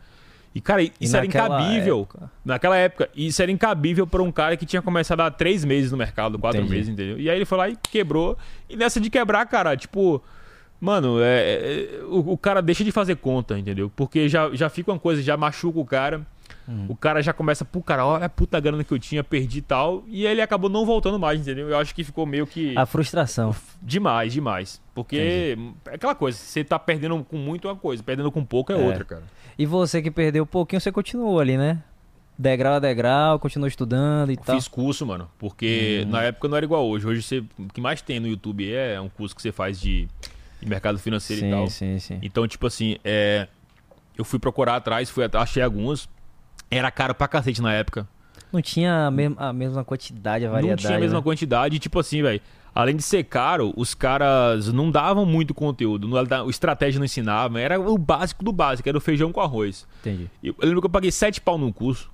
E, 0.54 0.60
cara, 0.60 0.82
isso 1.00 1.16
era 1.16 1.26
naquela 1.26 1.60
incabível. 1.60 2.00
época? 2.02 2.30
Naquela 2.44 2.76
época. 2.76 3.10
Isso 3.14 3.42
era 3.42 3.50
incabível 3.50 4.06
pra 4.06 4.22
um 4.22 4.30
cara 4.30 4.56
que 4.56 4.64
tinha 4.64 4.80
começado 4.80 5.20
há 5.20 5.30
três 5.30 5.64
meses 5.64 5.90
no 5.90 5.98
mercado, 5.98 6.38
quatro 6.38 6.60
Entendi. 6.60 6.74
meses, 6.76 6.88
entendeu? 6.92 7.18
E 7.18 7.28
aí 7.28 7.36
ele 7.36 7.44
foi 7.44 7.58
lá 7.58 7.68
e 7.68 7.76
quebrou. 7.90 8.38
E 8.70 8.76
nessa 8.76 9.00
de 9.00 9.10
quebrar, 9.10 9.44
cara, 9.46 9.76
tipo. 9.76 10.22
Mano, 10.80 11.18
é, 11.20 11.24
é- 12.00 12.00
o, 12.04 12.32
o 12.32 12.38
cara 12.38 12.60
deixa 12.60 12.84
de 12.84 12.92
fazer 12.92 13.16
conta, 13.16 13.58
entendeu? 13.58 13.90
Porque 13.96 14.28
já, 14.28 14.50
já 14.54 14.68
fica 14.68 14.92
uma 14.92 14.98
coisa, 14.98 15.22
já 15.22 15.36
machuca 15.36 15.78
o 15.80 15.84
cara. 15.84 16.20
Hum. 16.68 16.86
O 16.88 16.96
cara 16.96 17.22
já 17.22 17.32
começa, 17.32 17.64
pô, 17.64 17.82
cara, 17.82 18.06
olha 18.06 18.26
a 18.26 18.28
puta 18.28 18.58
grana 18.58 18.82
que 18.82 18.92
eu 18.92 18.98
tinha, 18.98 19.22
perdi 19.22 19.58
e 19.58 19.62
tal. 19.62 20.02
E 20.06 20.26
ele 20.26 20.40
acabou 20.40 20.70
não 20.70 20.86
voltando 20.86 21.18
mais, 21.18 21.40
entendeu? 21.40 21.68
Eu 21.68 21.78
acho 21.78 21.94
que 21.94 22.02
ficou 22.02 22.24
meio 22.24 22.46
que. 22.46 22.76
A 22.76 22.86
frustração. 22.86 23.54
Demais, 23.82 24.32
demais. 24.32 24.80
Porque 24.94 25.56
é 25.86 25.94
aquela 25.94 26.14
coisa, 26.14 26.38
você 26.38 26.64
tá 26.64 26.78
perdendo 26.78 27.22
com 27.24 27.36
muito 27.36 27.68
é 27.68 27.70
uma 27.70 27.76
coisa, 27.76 28.02
perdendo 28.02 28.30
com 28.32 28.44
pouco 28.44 28.72
é, 28.72 28.76
É. 28.76 28.78
outra, 28.86 29.04
cara. 29.04 29.22
E 29.58 29.66
você 29.66 30.00
que 30.00 30.10
perdeu 30.10 30.44
um 30.44 30.46
pouquinho, 30.46 30.80
você 30.80 30.90
continuou 30.90 31.38
ali, 31.38 31.56
né? 31.56 31.82
Degrau 32.36 32.74
a 32.74 32.78
degrau, 32.80 33.38
continuou 33.38 33.68
estudando 33.68 34.32
e 34.32 34.36
tal. 34.36 34.56
Fiz 34.56 34.66
curso, 34.66 35.06
mano, 35.06 35.30
porque 35.38 36.00
Uhum. 36.04 36.10
na 36.10 36.22
época 36.24 36.48
não 36.48 36.56
era 36.56 36.66
igual 36.66 36.84
hoje. 36.84 37.06
Hoje 37.06 37.22
você, 37.22 37.38
o 37.58 37.66
que 37.72 37.80
mais 37.80 38.02
tem 38.02 38.18
no 38.18 38.26
YouTube 38.26 38.72
é 38.74 39.00
um 39.00 39.08
curso 39.08 39.36
que 39.36 39.40
você 39.40 39.52
faz 39.52 39.80
de, 39.80 40.08
de 40.60 40.68
mercado 40.68 40.98
financeiro 40.98 41.46
e 41.46 41.50
tal. 41.50 41.68
Sim, 41.68 41.98
sim, 42.00 42.14
sim. 42.14 42.18
Então, 42.22 42.48
tipo 42.48 42.66
assim, 42.66 42.96
é, 43.04 43.46
eu 44.18 44.24
fui 44.24 44.40
procurar 44.40 44.74
atrás, 44.76 45.08
fui 45.08 45.24
achei 45.32 45.62
alguns. 45.62 46.08
Era 46.70 46.90
caro 46.90 47.14
pra 47.14 47.28
cacete 47.28 47.62
na 47.62 47.72
época. 47.72 48.08
Não 48.52 48.62
tinha 48.62 49.06
a 49.06 49.10
mesma, 49.10 49.36
a 49.38 49.52
mesma 49.52 49.84
quantidade, 49.84 50.46
a 50.46 50.50
variedade. 50.50 50.82
não 50.82 50.88
tinha 50.88 50.96
a 50.96 51.00
mesma 51.00 51.18
né? 51.18 51.24
quantidade. 51.24 51.78
Tipo 51.78 51.98
assim, 51.98 52.22
velho, 52.22 52.40
além 52.74 52.94
de 52.94 53.02
ser 53.02 53.24
caro, 53.24 53.72
os 53.76 53.94
caras 53.94 54.72
não 54.72 54.90
davam 54.90 55.26
muito 55.26 55.52
conteúdo. 55.52 56.06
Não, 56.06 56.46
o 56.46 56.50
estratégia 56.50 56.98
não 56.98 57.04
ensinava. 57.04 57.60
Era 57.60 57.80
o 57.80 57.98
básico 57.98 58.44
do 58.44 58.52
básico, 58.52 58.88
era 58.88 58.96
o 58.96 59.00
feijão 59.00 59.32
com 59.32 59.40
arroz. 59.40 59.86
Entendi. 60.00 60.30
Eu, 60.42 60.54
eu 60.60 60.66
lembro 60.68 60.80
que 60.80 60.86
eu 60.86 60.90
paguei 60.90 61.10
7 61.10 61.40
pau 61.40 61.58
num 61.58 61.72
curso. 61.72 62.10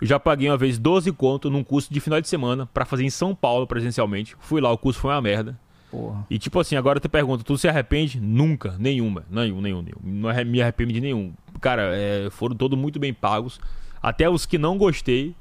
Eu 0.00 0.06
já 0.06 0.20
paguei 0.20 0.48
uma 0.48 0.58
vez 0.58 0.78
12 0.78 1.10
conto 1.12 1.50
num 1.50 1.64
curso 1.64 1.92
de 1.92 2.00
final 2.00 2.20
de 2.20 2.28
semana 2.28 2.66
pra 2.66 2.84
fazer 2.84 3.04
em 3.04 3.10
São 3.10 3.34
Paulo 3.34 3.66
presencialmente. 3.66 4.36
Fui 4.38 4.60
lá, 4.60 4.70
o 4.70 4.78
curso 4.78 5.00
foi 5.00 5.10
uma 5.10 5.22
merda. 5.22 5.58
Porra. 5.96 6.26
E 6.28 6.38
tipo 6.38 6.60
assim, 6.60 6.76
agora 6.76 7.00
tu 7.00 7.08
pergunta, 7.08 7.42
tu 7.42 7.56
se 7.56 7.66
arrepende? 7.66 8.20
Nunca, 8.20 8.76
nenhuma, 8.78 9.24
nenhum, 9.30 9.60
nenhum, 9.60 9.82
nenhum. 9.82 9.98
Não 10.02 10.44
me 10.44 10.60
arrependo 10.60 10.92
de 10.92 11.00
nenhum. 11.00 11.32
Cara, 11.60 11.90
é, 11.94 12.28
foram 12.30 12.54
todos 12.54 12.78
muito 12.78 12.98
bem 12.98 13.14
pagos. 13.14 13.58
Até 14.02 14.28
os 14.28 14.44
que 14.44 14.58
não 14.58 14.76
gostei, 14.76 15.34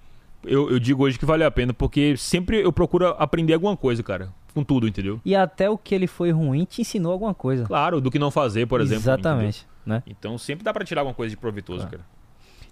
eu, 0.46 0.72
eu 0.72 0.80
digo 0.80 1.04
hoje 1.04 1.20
que 1.20 1.26
valeu 1.26 1.46
a 1.46 1.52
pena, 1.52 1.74
porque 1.74 2.16
sempre 2.16 2.62
eu 2.62 2.72
procuro 2.72 3.08
aprender 3.20 3.54
alguma 3.54 3.76
coisa, 3.76 4.02
cara. 4.02 4.30
Com 4.54 4.64
tudo, 4.64 4.88
entendeu? 4.88 5.20
E 5.26 5.36
até 5.36 5.70
o 5.70 5.78
que 5.78 5.94
ele 5.94 6.08
foi 6.08 6.32
ruim 6.32 6.64
te 6.64 6.80
ensinou 6.80 7.12
alguma 7.12 7.34
coisa. 7.34 7.66
Claro, 7.66 8.00
do 8.00 8.10
que 8.10 8.18
não 8.18 8.32
fazer, 8.32 8.66
por 8.66 8.80
exemplo. 8.80 9.04
Exatamente, 9.04 9.68
né? 9.86 10.02
Então 10.08 10.38
sempre 10.38 10.64
dá 10.64 10.72
pra 10.72 10.86
tirar 10.86 11.02
alguma 11.02 11.14
coisa 11.14 11.30
de 11.30 11.38
proveitoso, 11.38 11.86
cara. 11.88 12.06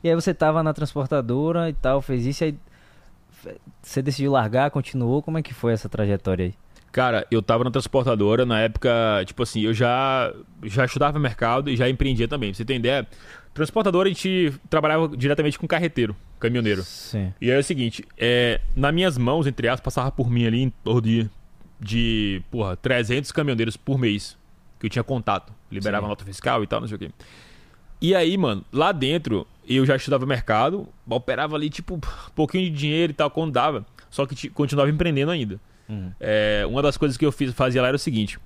E 0.02 0.08
aí 0.08 0.16
você 0.16 0.34
tava 0.34 0.64
na 0.64 0.74
transportadora 0.74 1.70
e 1.70 1.74
tal, 1.74 2.02
fez 2.02 2.26
isso, 2.26 2.46
aí 2.46 2.58
você 3.82 4.02
decidiu 4.02 4.32
largar, 4.32 4.72
continuou, 4.72 5.22
como 5.22 5.38
é 5.38 5.42
que 5.42 5.54
foi 5.54 5.74
essa 5.74 5.90
trajetória 5.90 6.46
aí? 6.46 6.54
Cara, 6.94 7.26
eu 7.32 7.42
tava 7.42 7.64
na 7.64 7.72
transportadora, 7.72 8.46
na 8.46 8.62
época, 8.62 8.90
tipo 9.26 9.42
assim, 9.42 9.62
eu 9.62 9.74
já, 9.74 10.32
já 10.64 10.86
estudava 10.86 11.18
mercado 11.18 11.70
e 11.70 11.76
já 11.76 11.90
empreendia 11.90 12.28
também. 12.28 12.52
Pra 12.52 12.58
você 12.58 12.64
ter 12.64 12.76
ideia, 12.76 13.08
transportadora 13.52 14.08
a 14.08 14.12
gente 14.14 14.54
trabalhava 14.70 15.10
diretamente 15.18 15.58
com 15.58 15.68
carreteiro, 15.68 16.16
caminhoneiro. 16.40 16.84
Sim. 16.84 17.34
E 17.42 17.50
aí 17.50 17.58
é 17.58 17.60
o 17.60 17.64
seguinte, 17.64 18.06
é, 18.16 18.62
nas 18.76 18.94
minhas 18.94 19.18
mãos, 19.18 19.48
entre 19.48 19.68
aspas, 19.68 19.92
passava 19.92 20.12
por 20.12 20.30
mim 20.30 20.46
ali 20.46 20.62
em 20.62 20.70
torno 20.70 21.02
de, 21.02 21.30
de 21.80 22.44
porra, 22.52 22.78
300 22.78 23.32
caminhoneiros 23.32 23.76
por 23.76 23.98
mês 23.98 24.38
que 24.80 24.86
eu 24.86 24.90
tinha 24.90 25.04
contato. 25.04 25.52
Liberava 25.72 26.06
Sim. 26.06 26.10
nota 26.10 26.24
fiscal 26.24 26.64
e 26.64 26.68
tal, 26.68 26.80
não 26.80 26.88
sei 26.88 26.96
o 26.96 27.00
quê. 27.00 27.10
E 28.00 28.14
aí, 28.14 28.38
mano, 28.38 28.64
lá 28.72 28.92
dentro 28.92 29.48
eu 29.68 29.84
já 29.84 29.96
estudava 29.96 30.28
mercado, 30.28 30.88
operava 31.10 31.56
ali, 31.56 31.72
tipo, 31.72 31.96
um 31.96 32.00
pouquinho 32.36 32.70
de 32.70 32.78
dinheiro 32.78 33.12
e 33.12 33.16
tal, 33.16 33.32
quando 33.32 33.52
dava. 33.52 33.84
Só 34.12 34.28
que 34.28 34.36
ti- 34.36 34.50
continuava 34.50 34.92
empreendendo 34.92 35.32
ainda. 35.32 35.60
Uhum. 35.88 36.12
É, 36.20 36.66
uma 36.68 36.82
das 36.82 36.98
coisas 36.98 37.18
que 37.18 37.26
eu 37.26 37.32
fiz, 37.32 37.54
fazia 37.54 37.82
lá 37.82 37.90
era 37.90 37.96
o 37.96 38.00
seguinte: 38.00 38.38
o 38.38 38.42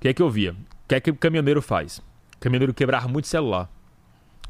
que 0.00 0.08
é 0.08 0.14
que 0.14 0.22
eu 0.22 0.30
via? 0.30 0.52
O 0.52 0.88
que 0.88 0.94
é 0.94 1.00
que 1.00 1.10
o 1.10 1.16
caminhoneiro 1.16 1.62
faz? 1.62 1.98
O 1.98 2.38
caminhoneiro 2.40 2.74
quebrava 2.74 3.08
muito 3.08 3.28
celular. 3.28 3.70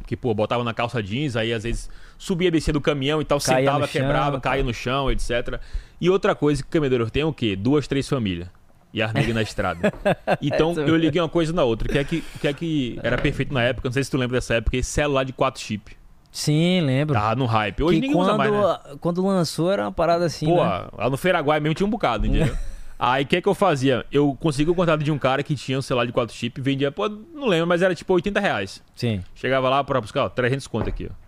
Que, 0.07 0.17
pô, 0.17 0.35
botava 0.35 0.63
na 0.65 0.75
calça 0.75 1.03
jeans, 1.03 1.37
aí 1.37 1.53
às 1.53 1.63
vezes 1.63 1.89
subia, 2.19 2.51
descia 2.51 2.73
do 2.73 2.81
caminhão 2.81 3.23
e 3.23 3.25
tal, 3.25 3.39
Caía 3.41 3.59
sentava, 3.61 3.87
chão, 3.87 4.03
quebrava, 4.03 4.33
tal. 4.33 4.41
caía 4.41 4.65
no 4.65 4.75
chão, 4.75 5.11
etc. 5.11 5.61
E 6.01 6.11
outra 6.11 6.35
coisa 6.35 6.63
que 6.63 6.69
o 6.69 6.73
caminhoneiro 6.73 7.09
tem 7.11 7.23
é 7.23 7.27
o 7.27 7.33
quê? 7.33 7.57
Duas, 7.57 7.87
três 7.87 8.09
famílias. 8.09 8.49
E 8.93 9.05
nega 9.13 9.35
na 9.35 9.43
estrada. 9.43 9.93
Então 10.41 10.73
é 10.79 10.89
eu 10.89 10.97
liguei 10.97 11.21
uma 11.21 11.29
coisa 11.29 11.53
na 11.53 11.65
outra. 11.65 11.89
O 11.89 11.93
que 11.93 11.99
é 11.99 12.05
que, 12.05 12.21
que, 12.41 12.49
é 12.49 12.53
que 12.53 12.99
era 13.03 13.17
perfeito 13.19 13.53
na 13.53 13.63
época? 13.63 13.89
Não 13.89 13.93
sei 13.93 14.05
se 14.05 14.11
tu 14.11 14.17
lembra 14.17 14.37
dessa 14.37 14.55
época, 14.55 14.77
esse 14.77 14.91
celular 14.91 15.25
de 15.25 15.33
quatro 15.33 15.61
chip. 15.61 15.97
Sim, 16.35 16.81
lembro. 16.81 17.15
Tava 17.15 17.37
no 17.37 17.47
hype. 17.47 17.81
Hoje 17.81 18.01
que 18.01 18.09
ninguém 18.09 18.17
quando, 18.17 18.29
usa 18.29 18.37
mais, 18.37 18.53
né? 18.53 18.97
quando 19.01 19.25
lançou 19.25 19.71
era 19.71 19.85
uma 19.85 19.93
parada 19.93 20.25
assim, 20.25 20.47
Pô, 20.47 20.65
né? 20.65 20.89
lá 20.99 21.09
no 21.09 21.17
Feiraguai 21.17 21.61
mesmo 21.61 21.77
tinha 21.77 21.87
um 21.87 21.91
bocado, 21.91 22.27
entendeu? 22.27 22.53
Aí 22.99 23.23
o 23.23 23.27
que 23.27 23.37
é 23.37 23.41
que 23.41 23.49
eu 23.49 23.55
fazia? 23.55 24.05
Eu 24.11 24.37
consegui 24.41 24.69
o 24.69 24.75
contato 24.75 25.05
de 25.05 25.13
um 25.13 25.19
cara 25.19 25.45
que 25.45 25.55
tinha 25.55 25.79
um 25.79 25.83
celular 25.83 26.07
de 26.07 26.13
4 26.13 26.35
chip, 26.35 26.61
vendia, 26.61 26.91
pô, 26.91 27.09
não 27.09 27.47
lembro, 27.47 27.69
mas 27.69 27.83
era 27.83 27.95
tipo 27.95 28.13
80 28.13 28.41
reais. 28.41 28.83
Sim. 28.97 29.23
Chegava 29.33 29.69
lá 29.69 29.85
pra 29.85 30.01
buscar, 30.01 30.25
ó, 30.25 30.29
300 30.29 30.67
conto 30.67 30.89
aqui, 30.89 31.09
ó. 31.09 31.25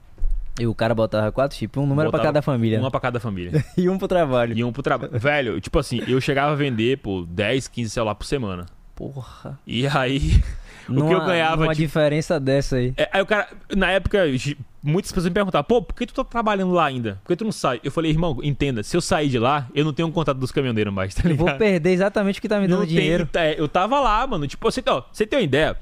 E 0.60 0.66
o 0.66 0.74
cara 0.74 0.92
botava 0.92 1.30
quatro 1.30 1.56
chips, 1.56 1.80
um 1.80 1.86
número 1.86 2.10
pra 2.10 2.18
Botava 2.18 2.28
cada 2.28 2.42
família. 2.42 2.80
Uma 2.80 2.90
pra 2.90 2.98
cada 2.98 3.20
família. 3.20 3.64
e 3.78 3.88
um 3.88 3.98
pro 3.98 4.08
trabalho. 4.08 4.58
E 4.58 4.64
um 4.64 4.72
pro 4.72 4.82
trabalho. 4.82 5.16
Velho, 5.16 5.60
tipo 5.60 5.78
assim, 5.78 6.02
eu 6.08 6.20
chegava 6.20 6.50
a 6.50 6.56
vender, 6.56 6.98
pô, 6.98 7.24
10, 7.28 7.68
15 7.68 7.90
celular 7.90 8.14
por 8.16 8.24
semana. 8.24 8.66
Porra. 8.94 9.56
E 9.66 9.86
aí, 9.86 10.42
o 10.88 11.06
que 11.06 11.12
eu 11.14 11.24
ganhava, 11.24 11.62
Uma 11.64 11.74
tipo, 11.74 11.86
diferença 11.86 12.38
dessa 12.40 12.76
aí. 12.76 12.92
É, 12.96 13.08
aí 13.12 13.22
o 13.22 13.26
cara, 13.26 13.48
na 13.76 13.90
época, 13.90 14.20
muitas 14.82 15.10
pessoas 15.10 15.26
me 15.28 15.34
perguntavam, 15.34 15.64
pô, 15.64 15.82
por 15.82 15.94
que 15.94 16.06
tu 16.06 16.14
tá 16.14 16.24
trabalhando 16.24 16.72
lá 16.72 16.86
ainda? 16.86 17.20
Por 17.24 17.28
que 17.28 17.36
tu 17.36 17.44
não 17.44 17.52
sai? 17.52 17.80
Eu 17.82 17.90
falei, 17.90 18.10
irmão, 18.10 18.38
entenda, 18.42 18.82
se 18.82 18.96
eu 18.96 19.00
sair 19.00 19.28
de 19.28 19.38
lá, 19.38 19.68
eu 19.74 19.84
não 19.84 19.92
tenho 19.92 20.08
um 20.08 20.12
contato 20.12 20.38
dos 20.38 20.52
caminhoneiros 20.52 20.92
mais, 20.92 21.12
tá 21.16 21.22
Eu 21.24 21.32
ligado? 21.32 21.46
vou 21.48 21.56
perder 21.58 21.90
exatamente 21.90 22.38
o 22.38 22.42
que 22.42 22.48
tá 22.48 22.60
me 22.60 22.68
dando 22.68 22.80
Não 22.80 22.86
tem- 22.86 22.96
dinheiro. 22.96 23.28
é, 23.34 23.58
eu 23.60 23.68
tava 23.68 23.98
lá, 24.00 24.26
mano. 24.26 24.46
Tipo, 24.46 24.70
você, 24.70 24.82
ó, 24.86 25.02
você 25.12 25.26
tem 25.26 25.38
uma 25.38 25.44
ideia? 25.44 25.76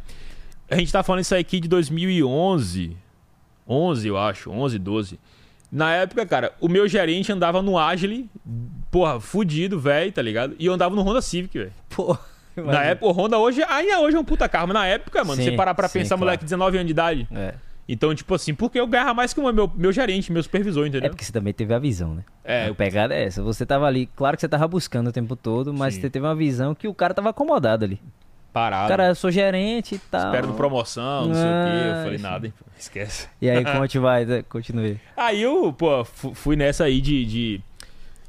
A 0.70 0.76
gente 0.76 0.90
tá 0.92 1.02
falando 1.02 1.20
isso 1.22 1.34
aqui 1.34 1.60
de 1.60 1.68
2011. 1.68 2.96
11, 3.68 4.08
eu 4.08 4.16
acho. 4.18 4.50
11, 4.50 4.78
12. 4.78 5.18
Na 5.70 5.92
época, 5.92 6.24
cara, 6.24 6.52
o 6.60 6.68
meu 6.68 6.86
gerente 6.86 7.32
andava 7.32 7.60
no 7.60 7.76
Agile, 7.78 8.30
porra, 8.90 9.18
fudido, 9.20 9.78
velho, 9.80 10.12
tá 10.12 10.22
ligado? 10.22 10.54
E 10.58 10.66
eu 10.66 10.72
andava 10.72 10.94
no 10.94 11.02
Honda 11.02 11.20
Civic, 11.20 11.58
velho. 11.58 11.72
Na 12.64 12.82
época, 12.84 13.06
o 13.06 13.12
Honda 13.12 13.38
hoje, 13.38 13.62
ainda 13.64 14.00
hoje 14.00 14.16
é 14.16 14.20
um 14.20 14.24
puta 14.24 14.48
carro, 14.48 14.68
mas 14.68 14.74
na 14.74 14.86
época, 14.86 15.24
mano, 15.24 15.36
Sim, 15.42 15.50
você 15.50 15.56
parar 15.56 15.74
pra 15.74 15.88
sim, 15.88 15.98
pensar, 16.00 16.10
claro. 16.16 16.20
moleque, 16.26 16.44
19 16.44 16.76
anos 16.76 16.86
de 16.86 16.92
idade. 16.92 17.28
É. 17.32 17.54
Então, 17.86 18.14
tipo 18.14 18.34
assim, 18.34 18.54
porque 18.54 18.80
eu 18.80 18.86
ganhava 18.86 19.12
mais 19.12 19.34
que 19.34 19.40
o 19.40 19.52
meu, 19.52 19.70
meu 19.74 19.92
gerente, 19.92 20.32
meu 20.32 20.42
supervisor, 20.42 20.84
É 20.84 20.88
entendeu? 20.88 21.10
porque 21.10 21.22
você 21.24 21.32
também 21.32 21.52
teve 21.52 21.74
a 21.74 21.78
visão, 21.78 22.14
né? 22.14 22.24
É, 22.42 22.68
A 22.68 22.74
pegada 22.74 23.14
é 23.14 23.24
essa. 23.24 23.42
Você 23.42 23.66
tava 23.66 23.86
ali, 23.86 24.06
claro 24.16 24.36
que 24.36 24.40
você 24.40 24.48
tava 24.48 24.66
buscando 24.66 25.08
o 25.08 25.12
tempo 25.12 25.36
todo, 25.36 25.74
mas 25.74 25.92
Sim. 25.94 26.00
você 26.00 26.08
teve 26.08 26.24
uma 26.24 26.34
visão 26.34 26.74
que 26.74 26.88
o 26.88 26.94
cara 26.94 27.12
tava 27.12 27.28
acomodado 27.28 27.84
ali. 27.84 28.00
parado. 28.54 28.88
Cara, 28.88 29.08
eu 29.08 29.14
sou 29.14 29.30
gerente 29.30 29.96
e 29.96 29.98
tal. 29.98 30.32
Espero 30.32 30.54
promoção, 30.54 31.26
não 31.26 31.34
sei 31.34 31.42
o 31.42 31.62
quê. 31.64 31.88
Eu 31.88 31.92
Ah, 31.92 32.02
falei, 32.04 32.18
nada, 32.18 32.46
hein? 32.46 32.54
Esquece. 32.78 33.28
E 33.42 33.50
aí, 33.50 33.62
como 33.64 33.86
te 33.86 33.98
vai? 33.98 34.42
Continue. 34.44 34.98
Aí 35.14 35.42
eu, 35.42 35.70
pô, 35.72 36.04
fu- 36.06 36.32
fui 36.32 36.56
nessa 36.56 36.84
aí 36.84 37.02
de, 37.02 37.26
de, 37.26 37.60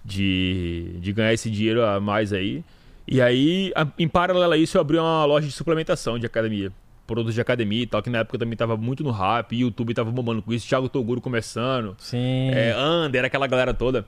de, 0.04 0.98
de 1.00 1.14
ganhar 1.14 1.34
esse 1.34 1.50
dinheiro 1.50 1.84
a 1.86 2.00
mais 2.00 2.34
aí. 2.34 2.64
E 3.08 3.22
aí, 3.22 3.72
a- 3.76 3.88
em 4.00 4.08
paralelo 4.08 4.52
a 4.54 4.58
isso, 4.58 4.78
eu 4.78 4.82
abri 4.82 4.98
uma 4.98 5.26
loja 5.26 5.46
de 5.48 5.54
suplementação 5.54 6.18
de 6.18 6.26
academia. 6.26 6.72
Produtos 7.06 7.36
de 7.36 7.42
academia 7.42 7.84
e 7.84 7.86
tal, 7.86 8.02
que 8.02 8.10
na 8.10 8.20
época 8.20 8.38
também 8.40 8.58
tava 8.58 8.76
muito 8.76 9.04
no 9.04 9.12
rap, 9.12 9.56
YouTube 9.56 9.94
tava 9.94 10.10
bombando 10.12 10.42
com 10.42 10.52
isso, 10.52 10.68
Thiago 10.68 10.90
Toguro 10.90 11.22
começando, 11.22 11.96
Sim. 12.00 12.50
é, 12.52 12.76
Under, 12.76 13.24
aquela 13.24 13.46
galera 13.46 13.74
toda. 13.76 14.06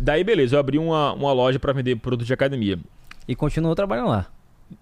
Daí, 0.00 0.24
beleza, 0.24 0.56
eu 0.56 0.60
abri 0.60 0.78
uma, 0.78 1.12
uma 1.12 1.32
loja 1.32 1.58
pra 1.58 1.72
vender 1.74 1.96
produtos 1.96 2.26
de 2.26 2.32
academia. 2.32 2.78
E 3.26 3.34
continuou 3.34 3.74
trabalhando 3.74 4.08
lá. 4.08 4.26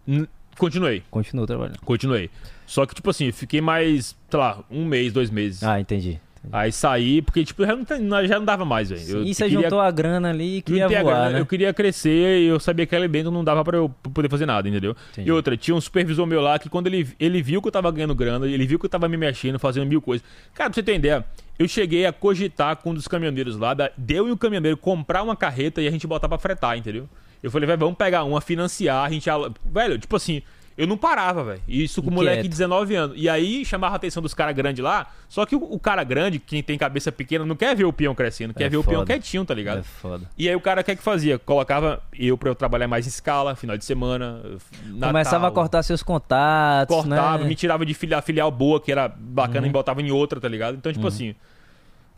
N- 0.06 0.28
Continuei, 0.56 1.02
Continuou 1.10 1.46
trabalhando. 1.46 1.78
continuei. 1.80 2.30
Só 2.66 2.86
que, 2.86 2.94
tipo 2.94 3.10
assim, 3.10 3.30
fiquei 3.32 3.60
mais, 3.60 4.16
sei 4.30 4.38
lá, 4.40 4.62
um 4.70 4.86
mês, 4.86 5.12
dois 5.12 5.28
meses. 5.28 5.62
Ah, 5.62 5.78
entendi. 5.80 6.18
Aí 6.52 6.70
saí, 6.70 7.20
porque, 7.22 7.44
tipo, 7.44 7.64
já 7.66 7.74
não, 7.74 8.26
já 8.26 8.38
não 8.38 8.44
dava 8.46 8.64
mais, 8.64 8.90
velho. 8.90 9.18
Eu 9.18 9.22
e 9.24 9.34
você 9.34 9.44
queria- 9.44 9.62
juntou 9.62 9.80
a 9.80 9.90
grana 9.90 10.30
ali 10.30 10.58
e 10.58 10.62
queria 10.62 10.86
a 10.86 10.88
voar, 10.88 11.02
grana, 11.04 11.30
né? 11.30 11.40
Eu 11.40 11.46
queria 11.46 11.72
crescer 11.74 12.40
e 12.40 12.46
eu 12.46 12.60
sabia 12.60 12.86
que 12.86 12.94
ali 12.94 13.08
dentro 13.08 13.30
não 13.30 13.42
dava 13.42 13.64
pra 13.64 13.76
eu 13.76 13.88
poder 14.14 14.28
fazer 14.30 14.46
nada, 14.46 14.68
entendeu? 14.68 14.94
Entendi. 15.12 15.28
E 15.28 15.32
outra, 15.32 15.56
tinha 15.56 15.74
um 15.74 15.80
supervisor 15.80 16.24
meu 16.26 16.40
lá 16.40 16.58
que 16.58 16.68
quando 16.68 16.86
ele, 16.86 17.08
ele 17.18 17.42
viu 17.42 17.60
que 17.60 17.68
eu 17.68 17.72
tava 17.72 17.90
ganhando 17.90 18.14
grana, 18.14 18.46
ele 18.46 18.66
viu 18.66 18.78
que 18.78 18.86
eu 18.86 18.90
tava 18.90 19.08
me 19.08 19.16
mexendo, 19.16 19.58
fazendo 19.58 19.86
mil 19.86 20.00
coisas. 20.00 20.26
Cara, 20.54 20.70
pra 20.70 20.74
você 20.74 20.82
ter 20.82 20.94
ideia, 20.94 21.24
eu 21.58 21.66
cheguei 21.66 22.06
a 22.06 22.12
cogitar 22.12 22.76
com 22.76 22.90
um 22.90 22.94
dos 22.94 23.08
caminhoneiros 23.08 23.56
lá, 23.56 23.74
da, 23.74 23.90
deu 23.96 24.28
e 24.28 24.30
o 24.30 24.36
caminhoneiro 24.36 24.76
comprar 24.76 25.22
uma 25.22 25.34
carreta 25.34 25.82
e 25.82 25.88
a 25.88 25.90
gente 25.90 26.06
botar 26.06 26.28
pra 26.28 26.38
fretar, 26.38 26.78
entendeu? 26.78 27.08
Eu 27.42 27.50
falei, 27.50 27.66
velho, 27.66 27.78
vamos 27.78 27.96
pegar 27.96 28.24
uma, 28.24 28.40
financiar, 28.40 29.04
a 29.04 29.10
gente. 29.10 29.28
Velho, 29.64 29.98
tipo 29.98 30.14
assim. 30.16 30.42
Eu 30.78 30.86
não 30.86 30.96
parava, 30.98 31.42
velho. 31.42 31.62
Isso 31.66 32.02
com 32.02 32.08
Inquieto. 32.08 32.14
moleque 32.24 32.42
de 32.42 32.48
19 32.50 32.94
anos. 32.94 33.16
E 33.18 33.28
aí 33.30 33.64
chamava 33.64 33.94
a 33.94 33.96
atenção 33.96 34.22
dos 34.22 34.34
caras 34.34 34.54
grandes 34.54 34.84
lá. 34.84 35.06
Só 35.26 35.46
que 35.46 35.56
o, 35.56 35.58
o 35.64 35.78
cara 35.80 36.04
grande, 36.04 36.38
quem 36.38 36.62
tem 36.62 36.76
cabeça 36.76 37.10
pequena, 37.10 37.46
não 37.46 37.56
quer 37.56 37.74
ver 37.74 37.84
o 37.86 37.92
peão 37.92 38.14
crescendo, 38.14 38.52
quer 38.52 38.64
É 38.64 38.68
ver 38.68 38.76
o 38.76 38.84
peão 38.84 39.00
foda. 39.00 39.06
quietinho, 39.06 39.42
tá 39.44 39.54
ligado? 39.54 39.78
É 39.78 39.82
foda. 39.82 40.28
E 40.36 40.46
aí 40.48 40.54
o 40.54 40.60
cara 40.60 40.82
o 40.82 40.84
que 40.84 40.90
é 40.90 40.96
que 40.96 41.02
fazia? 41.02 41.38
Colocava 41.38 42.02
eu 42.18 42.36
pra 42.36 42.50
eu 42.50 42.54
trabalhar 42.54 42.86
mais 42.88 43.06
em 43.06 43.08
escala, 43.08 43.56
final 43.56 43.78
de 43.78 43.84
semana, 43.86 44.42
Natal, 44.84 45.08
Começava 45.08 45.48
a 45.48 45.50
cortar 45.50 45.82
seus 45.82 46.02
contatos, 46.02 46.94
cortava, 46.94 47.38
né? 47.38 47.48
me 47.48 47.54
tirava 47.54 47.86
de 47.86 47.94
filial, 47.94 48.20
filial 48.20 48.50
boa, 48.50 48.78
que 48.78 48.92
era 48.92 49.08
bacana, 49.08 49.66
e 49.66 49.70
botava 49.70 50.02
em 50.02 50.10
outra, 50.10 50.38
tá 50.38 50.48
ligado? 50.48 50.76
Então, 50.76 50.92
tipo 50.92 51.06
assim. 51.06 51.34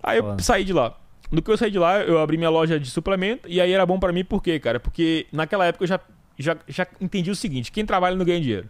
Aí 0.02 0.18
eu 0.18 0.24
Foda. 0.24 0.42
saí 0.42 0.64
de 0.64 0.72
lá. 0.72 0.94
No 1.30 1.42
que 1.42 1.50
eu 1.50 1.56
saí 1.58 1.70
de 1.70 1.78
lá, 1.78 2.00
eu 2.00 2.18
abri 2.18 2.36
minha 2.36 2.50
loja 2.50 2.80
de 2.80 2.90
suplemento, 2.90 3.48
e 3.48 3.60
aí 3.60 3.70
era 3.70 3.84
bom 3.86 4.00
pra 4.00 4.12
mim, 4.12 4.24
por 4.24 4.42
quê, 4.42 4.58
cara? 4.58 4.80
Porque 4.80 5.26
naquela 5.30 5.66
época 5.66 5.84
eu 5.84 5.88
já, 5.88 6.00
já, 6.38 6.56
já 6.66 6.86
entendi 7.00 7.30
o 7.30 7.36
seguinte: 7.36 7.72
quem 7.72 7.84
trabalha 7.84 8.16
não 8.16 8.24
ganha 8.24 8.40
dinheiro. 8.40 8.68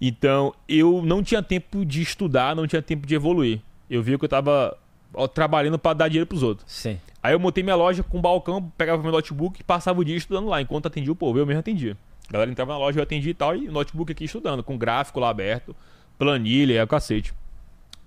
Então, 0.00 0.54
eu 0.68 1.02
não 1.02 1.22
tinha 1.22 1.42
tempo 1.42 1.84
de 1.84 2.00
estudar, 2.02 2.54
não 2.54 2.66
tinha 2.66 2.80
tempo 2.80 3.06
de 3.06 3.14
evoluir. 3.14 3.60
Eu 3.90 4.02
vi 4.02 4.16
que 4.16 4.24
eu 4.24 4.28
tava 4.28 4.76
ó, 5.12 5.26
trabalhando 5.26 5.78
pra 5.78 5.92
dar 5.92 6.08
dinheiro 6.08 6.26
pros 6.26 6.42
outros. 6.42 6.70
Sim. 6.70 6.98
Aí 7.22 7.32
eu 7.32 7.40
montei 7.40 7.64
minha 7.64 7.74
loja 7.74 8.02
com 8.02 8.18
um 8.18 8.20
balcão, 8.20 8.62
pegava 8.76 9.02
meu 9.02 9.10
notebook 9.10 9.60
e 9.60 9.64
passava 9.64 10.00
o 10.00 10.04
dia 10.04 10.16
estudando 10.16 10.46
lá, 10.46 10.60
enquanto 10.62 10.86
atendia 10.86 11.12
o 11.12 11.16
povo. 11.16 11.38
Eu 11.38 11.46
mesmo 11.46 11.60
atendia. 11.60 11.96
A 12.28 12.32
galera 12.32 12.50
entrava 12.50 12.72
na 12.72 12.78
loja, 12.78 12.98
eu 12.98 13.02
atendia 13.02 13.30
e 13.30 13.34
tal, 13.34 13.56
e 13.56 13.68
o 13.68 13.72
notebook 13.72 14.12
aqui 14.12 14.24
estudando, 14.24 14.62
com 14.62 14.76
gráfico 14.76 15.18
lá 15.18 15.30
aberto, 15.30 15.74
planilha, 16.18 16.78
é 16.78 16.84
o 16.84 16.86
cacete. 16.86 17.32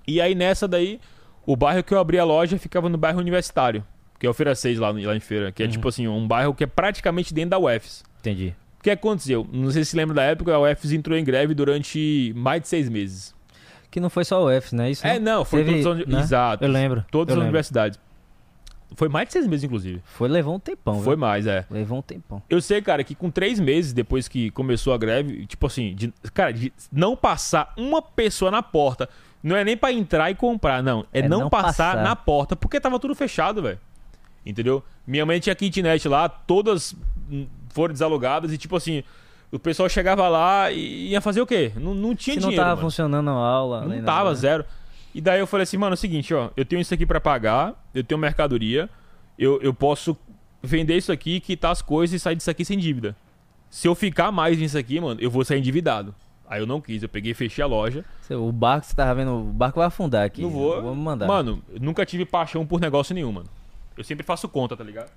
E 0.07 0.21
aí 0.21 0.35
nessa 0.35 0.67
daí, 0.67 0.99
o 1.45 1.55
bairro 1.55 1.83
que 1.83 1.93
eu 1.93 1.99
abri 1.99 2.19
a 2.19 2.23
loja 2.23 2.57
ficava 2.57 2.87
no 2.87 2.97
bairro 2.97 3.19
universitário, 3.19 3.83
que 4.19 4.27
é 4.27 4.29
o 4.29 4.33
Feira 4.33 4.53
6 4.53 4.77
lá, 4.77 4.91
lá 4.91 5.15
em 5.15 5.19
Feira, 5.19 5.51
que 5.51 5.63
é 5.63 5.67
tipo 5.67 5.87
assim, 5.87 6.07
um 6.07 6.27
bairro 6.27 6.53
que 6.53 6.63
é 6.63 6.67
praticamente 6.67 7.33
dentro 7.33 7.51
da 7.51 7.59
UFS. 7.59 8.03
Entendi. 8.19 8.55
O 8.81 8.83
que 8.83 8.89
aconteceu? 8.89 9.47
Não 9.53 9.69
sei 9.69 9.85
se 9.85 9.95
lembra 9.95 10.15
da 10.15 10.23
época, 10.23 10.51
a 10.55 10.59
UFS 10.59 10.91
entrou 10.91 11.15
em 11.15 11.23
greve 11.23 11.53
durante 11.53 12.33
mais 12.35 12.61
de 12.63 12.67
seis 12.67 12.89
meses. 12.89 13.33
Que 13.91 13.99
não 13.99 14.09
foi 14.09 14.25
só 14.25 14.43
o 14.43 14.49
F, 14.49 14.75
né? 14.75 14.89
Isso 14.89 15.05
É, 15.05 15.19
não, 15.19 15.45
foi 15.45 15.63
teve, 15.63 15.87
uni- 15.87 16.05
né? 16.07 16.19
Exato. 16.21 16.63
Eu 16.63 16.69
lembro. 16.71 17.05
Todas 17.11 17.29
eu 17.29 17.33
as 17.33 17.37
lembro. 17.37 17.49
universidades. 17.49 17.99
Foi 18.95 19.07
mais 19.07 19.27
de 19.27 19.33
seis 19.33 19.45
meses, 19.45 19.63
inclusive. 19.63 20.01
Foi, 20.03 20.27
levou 20.27 20.55
um 20.55 20.59
tempão, 20.59 20.95
Foi 21.01 21.13
viu? 21.15 21.19
mais, 21.19 21.45
é. 21.45 21.63
Levou 21.69 21.99
um 21.99 22.01
tempão. 22.01 22.41
Eu 22.49 22.59
sei, 22.59 22.81
cara, 22.81 23.03
que 23.03 23.13
com 23.13 23.29
três 23.29 23.59
meses 23.59 23.93
depois 23.93 24.27
que 24.27 24.49
começou 24.51 24.93
a 24.93 24.97
greve, 24.97 25.45
tipo 25.45 25.67
assim, 25.67 25.93
de, 25.93 26.11
cara, 26.33 26.51
de 26.51 26.73
não 26.91 27.15
passar 27.15 27.73
uma 27.77 28.01
pessoa 28.01 28.49
na 28.49 28.63
porta. 28.63 29.07
Não 29.43 29.55
é 29.55 29.63
nem 29.63 29.77
pra 29.77 29.93
entrar 29.93 30.31
e 30.31 30.35
comprar, 30.35 30.81
não. 30.81 31.05
É, 31.13 31.19
É 31.19 31.27
não, 31.29 31.41
não 31.41 31.49
passar, 31.49 31.93
passar. 31.95 32.03
na 32.03 32.15
porta, 32.15 32.55
porque 32.55 32.79
tava 32.79 32.99
tudo 32.99 33.13
fechado, 33.13 33.61
velho. 33.61 33.79
Entendeu? 34.45 34.83
Minha 35.05 35.25
mãe 35.25 35.39
tinha 35.39 35.53
kitnet 35.55 36.07
lá, 36.07 36.27
todas 36.27 36.95
foram 37.71 37.93
desalugadas 37.93 38.51
e, 38.53 38.57
tipo 38.57 38.75
assim, 38.75 39.03
o 39.51 39.59
pessoal 39.59 39.89
chegava 39.89 40.27
lá 40.29 40.71
e 40.71 41.09
ia 41.09 41.21
fazer 41.21 41.41
o 41.41 41.45
quê? 41.47 41.71
Não, 41.75 41.93
não 41.93 42.15
tinha 42.15 42.35
Se 42.35 42.39
não 42.41 42.49
dinheiro. 42.49 42.63
tava 42.63 42.75
mano. 42.75 42.87
funcionando 42.87 43.29
a 43.29 43.33
aula. 43.33 43.81
Não 43.81 43.89
nada, 43.89 44.03
tava, 44.03 44.29
né? 44.29 44.35
zero. 44.35 44.65
E 45.13 45.19
daí 45.19 45.39
eu 45.39 45.47
falei 45.47 45.63
assim, 45.63 45.77
mano, 45.77 45.93
é 45.93 45.95
o 45.95 45.97
seguinte, 45.97 46.33
ó, 46.33 46.49
eu 46.55 46.63
tenho 46.63 46.81
isso 46.81 46.93
aqui 46.93 47.05
pra 47.05 47.19
pagar, 47.19 47.73
eu 47.93 48.03
tenho 48.03 48.17
mercadoria, 48.17 48.89
eu, 49.37 49.61
eu 49.61 49.73
posso 49.73 50.15
vender 50.63 50.95
isso 50.95 51.11
aqui, 51.11 51.39
quitar 51.39 51.71
as 51.71 51.81
coisas 51.81 52.15
e 52.15 52.19
sair 52.19 52.35
disso 52.35 52.49
aqui 52.49 52.63
sem 52.63 52.77
dívida. 52.77 53.15
Se 53.69 53.87
eu 53.87 53.95
ficar 53.95 54.31
mais 54.31 54.57
nisso 54.57 54.77
aqui, 54.77 54.99
mano, 55.01 55.19
eu 55.19 55.29
vou 55.29 55.43
sair 55.43 55.59
endividado. 55.59 56.13
Aí 56.47 56.61
eu 56.61 56.67
não 56.67 56.81
quis, 56.81 57.01
eu 57.01 57.07
peguei 57.09 57.31
e 57.31 57.35
fechei 57.35 57.63
a 57.63 57.67
loja. 57.67 58.03
O 58.29 58.51
barco 58.51 58.81
que 58.81 58.87
você 58.87 58.95
tava 58.95 59.15
vendo, 59.15 59.31
o 59.31 59.43
barco 59.43 59.79
vai 59.79 59.87
afundar 59.87 60.25
aqui. 60.25 60.41
não 60.41 60.49
vou. 60.49 60.81
Vamos 60.81 60.97
mandar. 61.03 61.25
Mano, 61.25 61.63
nunca 61.79 62.05
tive 62.05 62.25
paixão 62.25 62.65
por 62.65 62.79
negócio 62.81 63.15
nenhum, 63.15 63.31
mano. 63.31 63.47
Eu 63.97 64.03
sempre 64.03 64.25
faço 64.25 64.49
conta, 64.49 64.75
tá 64.75 64.83
ligado? 64.83 65.09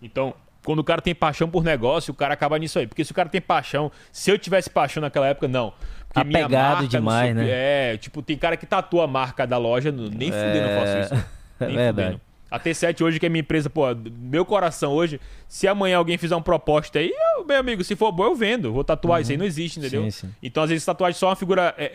Então, 0.00 0.34
quando 0.64 0.80
o 0.80 0.84
cara 0.84 1.00
tem 1.00 1.14
paixão 1.14 1.48
por 1.48 1.64
negócio, 1.64 2.12
o 2.12 2.14
cara 2.14 2.34
acaba 2.34 2.58
nisso 2.58 2.78
aí. 2.78 2.86
Porque 2.86 3.04
se 3.04 3.12
o 3.12 3.14
cara 3.14 3.28
tem 3.28 3.40
paixão, 3.40 3.90
se 4.12 4.30
eu 4.30 4.38
tivesse 4.38 4.68
paixão 4.68 5.00
naquela 5.00 5.26
época, 5.26 5.48
não. 5.48 5.72
Porque 6.08 6.24
minha 6.24 6.44
Apegado 6.44 6.88
demais, 6.88 7.34
né? 7.34 7.46
É, 7.48 7.96
tipo, 7.96 8.22
tem 8.22 8.36
cara 8.36 8.56
que 8.56 8.66
tatua 8.66 9.04
a 9.04 9.06
marca 9.06 9.46
da 9.46 9.58
loja, 9.58 9.92
nem 9.92 10.32
fudendo 10.32 10.68
eu 10.68 10.80
faço 10.80 11.14
isso. 11.14 11.26
É 11.60 11.66
Nem 11.66 11.76
verdade. 11.76 12.06
fudendo. 12.06 12.28
A 12.50 12.58
T7 12.58 13.02
hoje, 13.02 13.20
que 13.20 13.26
é 13.26 13.28
minha 13.28 13.40
empresa, 13.40 13.68
pô, 13.68 13.82
meu 13.94 14.44
coração 14.44 14.92
hoje, 14.92 15.20
se 15.46 15.68
amanhã 15.68 15.98
alguém 15.98 16.16
fizer 16.16 16.34
uma 16.34 16.40
proposta 16.40 16.98
aí, 16.98 17.12
eu, 17.36 17.44
meu 17.44 17.58
amigo, 17.58 17.84
se 17.84 17.94
for 17.94 18.10
bom, 18.10 18.24
eu 18.24 18.34
vendo. 18.34 18.72
Vou 18.72 18.82
tatuar, 18.82 19.20
isso 19.20 19.30
aí 19.30 19.36
não 19.36 19.44
existe, 19.44 19.78
entendeu? 19.78 20.02
Uhum. 20.02 20.10
Sim, 20.10 20.28
sim. 20.28 20.34
Então, 20.42 20.62
às 20.62 20.70
vezes, 20.70 20.84
tatuagem 20.84 21.16
é 21.16 21.18
só 21.18 21.28
uma 21.28 21.36
figura 21.36 21.74
é, 21.76 21.90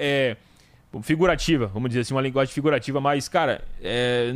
é, 0.93 1.01
figurativa, 1.01 1.65
vamos 1.67 1.89
dizer 1.89 2.01
assim, 2.01 2.13
uma 2.13 2.21
linguagem 2.21 2.53
figurativa, 2.53 3.01
mas, 3.01 3.27
cara, 3.27 3.63
é, 3.81 4.31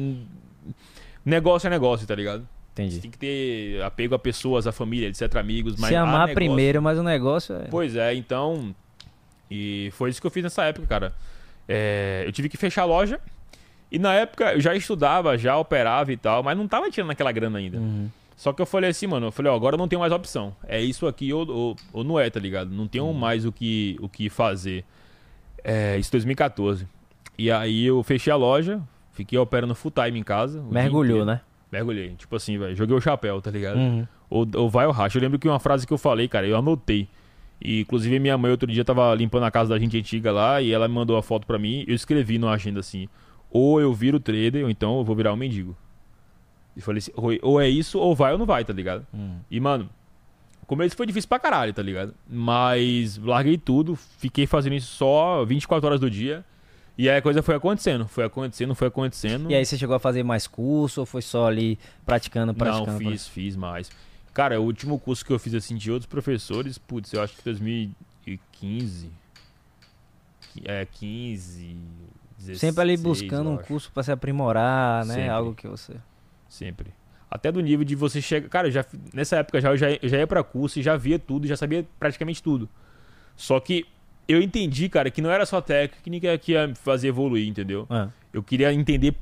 negócio 1.24 1.68
é 1.68 1.70
negócio, 1.70 2.08
tá 2.08 2.16
ligado? 2.16 2.48
Você 2.78 2.84
Entendi. 2.84 3.00
tem 3.00 3.12
que 3.12 3.18
ter 3.18 3.82
apego 3.82 4.14
a 4.14 4.20
pessoas, 4.20 4.68
a 4.68 4.72
família, 4.72 5.08
etc, 5.08 5.36
amigos, 5.38 5.76
mas 5.78 5.90
Se 5.90 5.96
amar 5.96 6.32
primeiro, 6.34 6.82
mas 6.82 7.00
o 7.00 7.04
negócio 7.04 7.56
é. 7.56 7.68
Pois 7.70 7.96
é, 7.96 8.14
então. 8.14 8.76
E 9.50 9.90
foi 9.94 10.10
isso 10.12 10.22
que 10.22 10.28
eu 10.28 10.32
fiz 10.32 10.44
nessa 10.44 10.64
época, 10.64 10.86
cara. 10.86 11.14
É, 11.68 12.24
eu 12.26 12.32
tive 12.32 12.50
que 12.50 12.58
fechar 12.58 12.84
a 12.84 12.86
loja. 12.86 13.20
E 13.92 13.98
na 13.98 14.14
época 14.14 14.54
eu 14.54 14.60
já 14.60 14.76
estudava, 14.76 15.38
já 15.38 15.58
operava 15.58 16.12
e 16.12 16.18
tal, 16.18 16.44
mas 16.44 16.58
não 16.58 16.68
tava 16.68 16.90
tirando 16.92 17.12
aquela 17.12 17.32
grana 17.32 17.58
ainda. 17.58 17.78
Uhum. 17.78 18.10
Só 18.36 18.54
que 18.54 18.62
eu 18.62 18.66
falei 18.66 18.92
assim, 18.92 19.08
mano, 19.08 19.28
eu 19.28 19.32
falei, 19.32 19.52
ó, 19.52 19.56
agora 19.56 19.76
eu 19.76 19.78
não 19.80 19.88
tenho 19.88 20.02
mais 20.02 20.14
opção. 20.14 20.56
É 20.68 20.80
isso 20.80 21.08
aqui 21.08 21.34
ou, 21.34 21.50
ou, 21.50 21.76
ou 21.92 22.04
não 22.04 22.20
é, 22.20 22.30
tá 22.30 22.40
ligado? 22.40 22.70
Não 22.70 22.88
tenho 22.88 23.12
mais 23.14 23.46
o 23.46 23.52
que, 23.52 23.98
o 24.00 24.08
que 24.08 24.30
fazer. 24.30 24.86
É, 25.64 25.98
isso 25.98 26.10
em 26.10 26.12
2014. 26.12 26.88
E 27.38 27.50
aí 27.50 27.86
eu 27.86 28.04
fechei 28.04 28.32
a 28.32 28.36
loja, 28.36 28.82
fiquei 29.14 29.40
operando 29.40 29.74
full 29.74 29.92
time 29.92 30.20
em 30.20 30.24
casa. 30.24 30.62
Mergulhou, 30.62 31.26
né? 31.26 31.42
Mergulhei. 31.72 32.16
Tipo 32.16 32.36
assim, 32.36 32.58
velho, 32.58 32.76
joguei 32.76 32.96
o 32.96 33.02
chapéu, 33.02 33.42
tá 33.42 33.52
ligado? 33.52 33.78
Uhum. 33.78 34.08
Ou, 34.30 34.48
ou 34.56 34.70
vai 34.70 34.86
ou 34.86 34.92
racha. 34.92 35.18
Eu 35.18 35.22
lembro 35.22 35.38
que 35.40 35.48
uma 35.48 35.60
frase 35.60 35.86
que 35.88 35.94
eu 35.94 35.98
falei, 35.98 36.28
cara, 36.28 36.48
eu 36.48 36.58
anotei. 36.58 37.08
E 37.62 37.82
inclusive 37.82 38.20
minha 38.20 38.38
mãe 38.38 38.52
outro 38.52 38.72
dia 38.72 38.86
tava 38.86 39.14
limpando 39.16 39.44
a 39.44 39.52
casa 39.52 39.70
da 39.72 39.80
gente 39.80 39.98
antiga 39.98 40.32
lá 40.32 40.62
e 40.62 40.72
ela 40.72 40.88
me 40.88 40.94
mandou 40.94 41.18
a 41.18 41.24
foto 41.24 41.46
pra 41.48 41.58
mim. 41.58 41.84
Eu 41.88 41.96
escrevi 41.96 42.38
numa 42.38 42.54
agenda 42.54 42.80
assim: 42.80 43.08
ou 43.50 43.82
eu 43.82 43.94
viro 43.94 44.20
trader, 44.20 44.64
ou 44.64 44.70
então 44.70 44.98
eu 45.00 45.04
vou 45.04 45.16
virar 45.16 45.34
um 45.34 45.38
mendigo. 45.38 45.76
E 46.76 46.82
falei 46.82 47.00
assim: 47.00 47.12
ou- 47.16 47.38
ou 47.42 47.60
é 47.60 47.68
isso, 47.68 47.98
ou 48.00 48.14
vai 48.16 48.32
ou 48.34 48.38
não 48.38 48.46
vai, 48.46 48.64
tá 48.64 48.72
ligado? 48.74 49.06
Uhum. 49.12 49.38
E 49.50 49.60
mano, 49.60 49.90
o 50.62 50.66
começo 50.68 50.96
foi 50.96 51.08
difícil 51.08 51.28
pra 51.28 51.40
caralho, 51.40 51.74
tá 51.74 51.82
ligado? 51.82 52.14
Mas 52.30 53.18
larguei 53.18 53.58
tudo, 53.58 53.96
fiquei 53.96 54.46
fazendo 54.46 54.74
isso 54.76 54.94
só 54.96 55.44
24 55.44 55.88
horas 55.88 56.00
do 56.00 56.10
dia. 56.12 56.46
E 56.98 57.08
aí 57.10 57.18
a 57.18 57.22
coisa 57.22 57.44
foi 57.44 57.56
acontecendo, 57.56 58.08
foi 58.08 58.24
acontecendo, 58.24 58.74
foi 58.74 58.88
acontecendo. 58.88 59.52
E 59.52 59.56
aí 59.56 59.64
você 59.64 59.78
chegou 59.78 59.96
a 59.96 60.00
fazer 60.00 60.24
mais 60.24 60.48
curso 60.48 61.02
ou 61.02 61.06
foi 61.06 61.22
só 61.22 61.48
ali 61.48 61.78
praticando, 62.06 62.54
praticando? 62.56 62.92
Não, 62.92 63.12
fiz, 63.12 63.28
fiz 63.28 63.56
mais. 63.56 63.92
Cara, 64.34 64.60
o 64.60 64.64
último 64.64 64.98
curso 65.00 65.24
que 65.24 65.32
eu 65.32 65.38
fiz 65.38 65.54
assim 65.54 65.76
de 65.76 65.92
outros 65.92 66.08
professores, 66.08 66.78
putz, 66.78 67.14
eu 67.14 67.22
acho 67.22 67.36
que 67.36 67.44
2015. 67.44 69.12
É, 70.64 70.88
15. 70.92 71.78
16, 72.38 72.60
Sempre 72.60 72.82
ali 72.82 72.98
buscando 72.98 73.50
um 73.50 73.58
curso 73.58 73.92
pra 73.92 74.02
se 74.02 74.12
aprimorar, 74.12 75.06
né? 75.06 75.14
Sempre. 75.14 75.30
Algo 75.30 75.54
que 75.54 75.68
você. 75.68 75.96
Sempre. 76.50 76.94
Até 77.30 77.52
do 77.52 77.60
nível 77.60 77.84
de 77.84 77.96
você 77.96 78.22
chegar. 78.22 78.48
Cara, 78.50 78.72
já, 78.72 78.86
nessa 79.14 79.38
época 79.38 79.60
já, 79.60 79.70
eu 79.70 79.78
já, 79.78 79.92
eu 79.92 80.10
já 80.10 80.18
ia 80.18 80.28
pra 80.28 80.44
curso 80.44 80.80
e 80.80 80.82
já 80.82 80.96
via 80.96 81.20
tudo, 81.20 81.46
já 81.46 81.58
sabia 81.58 81.86
praticamente 82.00 82.42
tudo. 82.42 82.70
Só 83.36 83.60
que 83.60 83.86
eu 84.28 84.42
entendi, 84.42 84.90
cara, 84.90 85.10
que 85.10 85.22
não 85.22 85.32
era 85.32 85.46
só 85.46 85.62
técnica 85.62 86.38
que 86.38 86.52
ia 86.54 86.74
fazer 86.76 87.08
evoluir, 87.10 87.48
entendeu? 87.48 87.88
É. 87.90 88.08
Eu 88.34 88.44
queria 88.44 88.74
entender, 88.74 89.16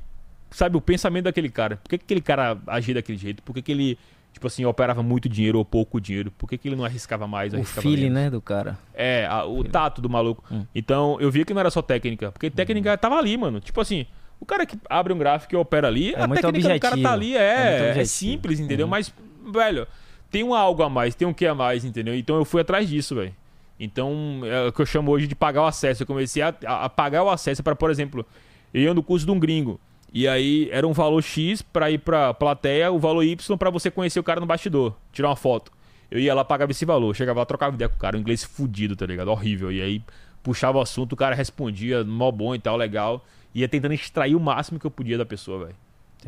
sabe, 0.50 0.76
o 0.76 0.80
pensamento 0.80 1.24
daquele 1.24 1.48
cara. 1.48 1.76
Por 1.76 1.90
que, 1.90 1.98
que 1.98 2.04
aquele 2.04 2.20
cara 2.20 2.58
agia 2.66 2.94
daquele 2.94 3.18
jeito? 3.18 3.42
Por 3.42 3.54
que, 3.54 3.62
que 3.62 3.72
ele, 3.72 3.98
tipo 4.32 4.46
assim, 4.46 4.64
operava 4.64 5.02
muito 5.02 5.28
dinheiro 5.28 5.58
ou 5.58 5.64
pouco 5.64 6.00
dinheiro? 6.00 6.30
Por 6.32 6.48
que, 6.48 6.58
que 6.58 6.68
ele 6.68 6.76
não 6.76 6.84
arriscava 6.84 7.26
mais, 7.26 7.52
O 7.52 7.56
arriscava 7.56 7.82
feeling, 7.82 8.02
menos? 8.10 8.14
né, 8.14 8.30
do 8.30 8.40
cara. 8.40 8.78
É, 8.94 9.26
a- 9.26 9.44
o 9.46 9.62
tato 9.64 10.00
do 10.00 10.08
maluco. 10.10 10.44
Então, 10.74 11.16
eu 11.20 11.30
via 11.30 11.44
que 11.44 11.54
não 11.54 11.60
era 11.60 11.70
só 11.70 11.80
técnica. 11.82 12.32
Porque 12.32 12.50
técnica 12.50 12.96
tava 12.98 13.16
ali, 13.16 13.36
mano. 13.36 13.60
Tipo 13.60 13.80
assim, 13.80 14.06
o 14.40 14.44
cara 14.44 14.66
que 14.66 14.76
abre 14.90 15.12
um 15.12 15.18
gráfico 15.18 15.54
e 15.54 15.56
opera 15.56 15.86
ali, 15.88 16.12
É 16.14 16.20
a 16.22 16.28
técnica 16.28 16.50
do 16.52 16.80
cara 16.80 16.94
objetivo. 16.94 17.02
tá 17.02 17.12
ali, 17.12 17.36
É 17.36 17.40
é, 17.40 17.78
é, 17.78 17.88
objetivo. 17.90 18.06
simples, 18.06 18.60
entendeu? 18.60 18.86
Uhum. 18.86 18.90
Mas, 18.90 19.12
velho, 19.52 19.86
tem 20.30 20.42
um 20.44 20.52
algo 20.54 20.82
a 20.82 20.90
mais, 20.90 21.14
tem 21.14 21.26
um 21.26 21.32
que 21.32 21.46
a 21.46 21.54
mais, 21.54 21.84
entendeu? 21.84 22.14
Então 22.14 22.36
eu 22.36 22.44
fui 22.44 22.60
atrás 22.60 22.88
disso, 22.88 23.14
velho. 23.14 23.32
Então, 23.78 24.40
é 24.44 24.68
o 24.68 24.72
que 24.72 24.80
eu 24.80 24.86
chamo 24.86 25.10
hoje 25.10 25.26
de 25.26 25.34
pagar 25.34 25.62
o 25.62 25.66
acesso. 25.66 26.02
Eu 26.02 26.06
comecei 26.06 26.42
a, 26.42 26.54
a- 26.66 26.88
pagar 26.88 27.22
o 27.22 27.30
acesso 27.30 27.62
para, 27.62 27.76
por 27.76 27.90
exemplo, 27.90 28.24
eu 28.72 28.82
ia 28.82 28.94
no 28.94 29.02
curso 29.02 29.26
de 29.26 29.32
um 29.32 29.38
gringo. 29.38 29.78
E 30.12 30.26
aí 30.26 30.68
era 30.72 30.86
um 30.86 30.92
valor 30.92 31.20
X 31.22 31.60
pra 31.60 31.90
ir 31.90 31.98
pra 31.98 32.32
plateia, 32.32 32.90
o 32.90 32.98
valor 32.98 33.22
Y 33.22 33.56
pra 33.58 33.68
você 33.70 33.90
conhecer 33.90 34.18
o 34.18 34.22
cara 34.24 34.40
no 34.40 34.46
bastidor, 34.46 34.94
tirar 35.12 35.28
uma 35.28 35.36
foto. 35.36 35.70
Eu 36.10 36.18
ia 36.18 36.32
lá, 36.34 36.44
pagava 36.44 36.70
esse 36.70 36.84
valor, 36.86 37.14
chegava 37.14 37.40
lá, 37.40 37.44
trocava 37.46 37.74
ideia 37.74 37.88
com 37.88 37.96
o 37.96 37.98
cara, 37.98 38.16
um 38.16 38.20
inglês 38.20 38.42
fudido, 38.44 38.96
tá 38.96 39.04
ligado? 39.04 39.28
Horrível. 39.28 39.70
E 39.70 39.82
aí 39.82 40.02
puxava 40.42 40.78
o 40.78 40.80
assunto, 40.80 41.12
o 41.12 41.16
cara 41.16 41.34
respondia, 41.34 42.02
mó 42.04 42.30
bom 42.30 42.54
e 42.54 42.58
tal, 42.58 42.76
legal. 42.76 43.22
Ia 43.54 43.68
tentando 43.68 43.92
extrair 43.92 44.34
o 44.36 44.40
máximo 44.40 44.78
que 44.78 44.86
eu 44.86 44.90
podia 44.90 45.18
da 45.18 45.26
pessoa, 45.26 45.64
velho. 45.66 45.76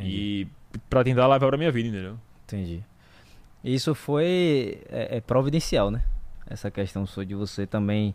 E 0.01 0.47
pra 0.91 1.03
tentar 1.05 1.27
levar 1.27 1.47
pra 1.49 1.57
minha 1.57 1.71
vida, 1.71 1.89
entendeu? 1.89 2.19
Entendi. 2.47 2.83
Isso 3.65 3.95
foi 3.95 4.79
é, 4.91 5.17
é 5.17 5.21
providencial, 5.21 5.91
né? 5.91 6.03
Essa 6.49 6.71
questão 6.71 7.07
sua 7.07 7.27
de 7.27 7.35
você 7.35 7.67
também 7.67 8.15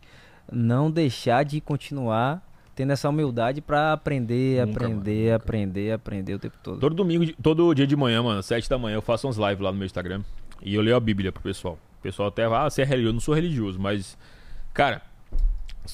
não 0.51 0.89
deixar 0.89 1.43
de 1.43 1.61
continuar 1.61 2.41
tendo 2.75 2.91
essa 2.91 3.07
humildade 3.07 3.61
pra 3.61 3.93
aprender, 3.93 4.65
Nunca, 4.65 4.79
aprender, 4.79 5.25
mano, 5.25 5.35
aprender, 5.35 5.91
aprender 5.91 6.33
o 6.33 6.39
tempo 6.39 6.57
todo. 6.61 6.79
Todo 6.79 6.95
domingo, 6.95 7.31
todo 7.41 7.73
dia 7.73 7.85
de 7.85 7.95
manhã, 7.95 8.23
mano, 8.23 8.41
sete 8.41 8.69
da 8.69 8.77
manhã, 8.77 8.95
eu 8.95 9.01
faço 9.01 9.27
uns 9.27 9.37
lives 9.37 9.59
lá 9.59 9.71
no 9.71 9.77
meu 9.77 9.85
Instagram. 9.85 10.23
E 10.61 10.73
eu 10.73 10.81
leio 10.81 10.95
a 10.95 10.99
Bíblia 10.99 11.31
pro 11.31 11.43
pessoal. 11.43 11.77
O 11.99 12.01
pessoal 12.01 12.29
até 12.29 12.47
vai, 12.47 12.65
ah, 12.65 12.69
você 12.69 12.81
é 12.81 12.85
religioso. 12.85 13.09
Eu 13.09 13.13
não 13.13 13.19
sou 13.19 13.35
religioso, 13.35 13.79
mas, 13.79 14.17
cara, 14.73 15.01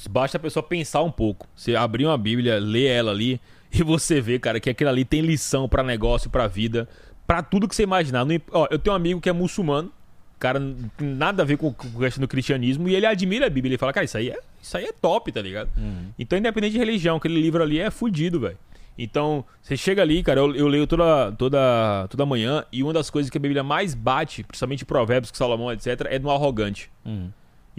basta 0.10 0.38
a 0.38 0.40
pessoa 0.40 0.64
pensar 0.64 1.02
um 1.02 1.12
pouco. 1.12 1.48
Você 1.56 1.76
abrir 1.76 2.06
uma 2.06 2.18
Bíblia, 2.18 2.60
ler 2.60 2.86
ela 2.86 3.12
ali, 3.12 3.42
e 3.74 3.84
você 3.84 4.22
vê, 4.22 4.40
cara, 4.40 4.60
que 4.60 4.70
aquilo 4.70 4.90
ali 4.90 5.04
tem 5.04 5.22
lição 5.22 5.68
pra 5.68 5.84
negócio, 5.84 6.30
pra 6.30 6.48
vida, 6.48 6.88
pra 7.28 7.44
tudo 7.44 7.68
que 7.68 7.76
você 7.76 7.84
imaginar. 7.84 8.26
Ó, 8.52 8.68
eu 8.72 8.80
tenho 8.80 8.94
um 8.94 8.96
amigo 8.96 9.20
que 9.20 9.30
é 9.30 9.34
muçulmano, 9.34 9.92
cara, 10.40 10.60
nada 11.00 11.44
a 11.44 11.46
ver 11.46 11.58
com, 11.58 11.72
com 11.74 11.88
o 11.90 12.00
resto 12.00 12.20
do 12.20 12.28
cristianismo, 12.28 12.88
e 12.88 12.96
ele 12.96 13.06
admira 13.06 13.46
a 13.48 13.50
Bíblia. 13.50 13.72
Ele 13.72 13.78
fala, 13.78 13.94
cara, 13.94 14.06
isso 14.06 14.18
aí 14.18 14.30
é, 14.30 14.40
isso 14.62 14.78
aí 14.78 14.86
é 14.86 14.94
top, 14.94 15.32
tá 15.32 15.42
ligado? 15.42 15.70
Então, 16.18 16.40
independente 16.40 16.74
de 16.74 16.80
religião, 16.80 17.18
aquele 17.18 17.40
livro 17.42 17.62
ali 17.62 17.80
é 17.80 17.92
fudido, 17.92 18.40
velho. 18.40 18.58
Então, 18.98 19.46
você 19.62 19.78
chega 19.78 20.02
ali, 20.02 20.22
cara, 20.22 20.42
eu, 20.42 20.54
eu 20.56 20.68
leio 20.68 20.86
toda, 20.86 21.32
toda, 21.32 22.08
toda 22.10 22.26
manhã, 22.26 22.66
e 22.70 22.84
uma 22.84 22.92
das 22.92 23.10
coisas 23.10 23.30
que 23.30 23.38
a 23.38 23.42
Bíblia 23.42 23.64
mais 23.64 23.94
bate, 23.94 24.44
principalmente 24.44 24.84
provérbios 24.84 25.32
que 25.32 25.38
Salomão, 25.38 25.72
etc., 25.72 26.08
é 26.10 26.20
no 26.20 26.30
arrogante. 26.30 26.92
Uhum. 27.06 27.30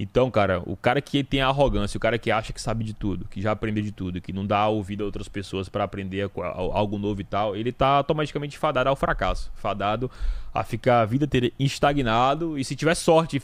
Então, 0.03 0.31
cara, 0.31 0.63
o 0.65 0.75
cara 0.79 0.99
que 1.03 1.23
tem 1.23 1.43
a 1.43 1.49
arrogância, 1.49 1.99
o 1.99 2.01
cara 2.01 2.19
que 2.19 2.31
acha 2.31 2.55
que 2.55 2.61
sabe 2.63 2.83
de 2.83 2.95
tudo, 2.95 3.27
que 3.27 3.39
já 3.39 3.53
aprendeu 3.53 3.85
de 3.85 3.93
tudo, 3.93 4.19
que 4.19 4.33
não 4.33 4.47
dá 4.47 4.67
ouvido 4.67 5.03
a 5.03 5.05
outras 5.05 5.29
pessoas 5.29 5.69
pra 5.69 5.85
aprender 5.85 6.31
algo 6.73 6.97
novo 6.97 7.21
e 7.21 7.25
tal, 7.25 7.55
ele 7.55 7.71
tá 7.71 7.87
automaticamente 7.87 8.57
fadado 8.57 8.89
ao 8.89 8.97
fracasso, 8.97 9.53
fadado 9.57 10.11
a 10.55 10.65
ficar 10.65 11.03
a 11.03 11.05
vida 11.05 11.27
inteira 11.27 11.53
estagnado 11.59 12.59
e 12.59 12.65
se 12.65 12.75
tiver 12.75 12.95
sorte 12.95 13.39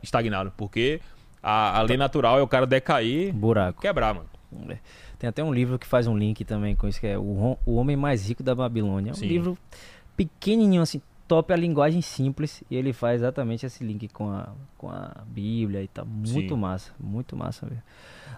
estagnado, 0.00 0.52
porque 0.56 1.00
a, 1.42 1.80
a 1.80 1.82
lei 1.82 1.96
natural 1.96 2.38
é 2.38 2.42
o 2.42 2.46
cara 2.46 2.68
decair, 2.68 3.32
Buraco. 3.32 3.82
quebrar, 3.82 4.14
mano. 4.14 4.28
É. 4.68 4.78
Tem 5.18 5.28
até 5.28 5.42
um 5.42 5.52
livro 5.52 5.76
que 5.76 5.88
faz 5.88 6.06
um 6.06 6.16
link 6.16 6.44
também 6.44 6.76
com 6.76 6.86
isso, 6.86 7.00
que 7.00 7.06
é 7.08 7.18
O, 7.18 7.58
o 7.66 7.74
Homem 7.74 7.96
Mais 7.96 8.28
Rico 8.28 8.44
da 8.44 8.54
Babilônia. 8.54 9.10
É 9.10 9.12
um 9.12 9.16
Sim. 9.16 9.26
livro 9.26 9.58
pequenininho, 10.16 10.82
assim, 10.82 11.02
top, 11.30 11.52
a 11.52 11.56
linguagem 11.56 12.02
simples, 12.02 12.60
e 12.68 12.74
ele 12.74 12.92
faz 12.92 13.20
exatamente 13.20 13.64
esse 13.64 13.84
link 13.84 14.08
com 14.08 14.28
a, 14.32 14.48
com 14.76 14.88
a 14.90 15.22
Bíblia 15.28 15.80
e 15.80 15.86
tal. 15.86 16.04
Muito 16.04 16.54
Sim. 16.54 16.60
massa, 16.60 16.90
muito 16.98 17.36
massa 17.36 17.66
mesmo. 17.66 17.84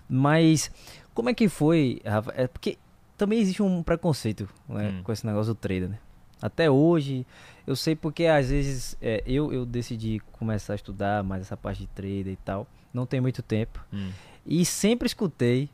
Mas, 0.07 0.71
como 1.15 1.31
é 1.31 1.35
que 1.35 1.49
foi, 1.49 2.03
Rafa? 2.05 2.35
É 2.37 2.47
porque 2.47 2.77
também 3.17 3.39
existe 3.41 3.63
um 3.63 3.83
preconceito 3.83 4.47
né, 4.69 4.91
Hum. 4.91 5.03
com 5.03 5.11
esse 5.11 5.25
negócio 5.27 5.55
do 5.55 5.57
trader, 5.57 5.89
né? 5.89 5.99
Até 6.43 6.71
hoje, 6.71 7.25
eu 7.67 7.75
sei 7.75 7.97
porque 7.97 8.27
às 8.27 8.51
vezes 8.51 8.95
é, 9.01 9.23
eu, 9.25 9.51
eu 9.51 9.65
decidi 9.65 10.21
começar 10.33 10.75
a 10.75 10.77
estudar 10.77 11.25
mais 11.25 11.41
essa 11.41 11.57
parte 11.57 11.79
de 11.79 11.87
trader 11.87 12.29
e 12.29 12.37
tal. 12.45 12.67
Não 12.93 13.07
tem 13.07 13.23
muito 13.23 13.43
tempo. 13.43 13.83
Hum. 13.91 14.11
E 14.45 14.67
sempre 14.67 15.07
escutei 15.07 15.71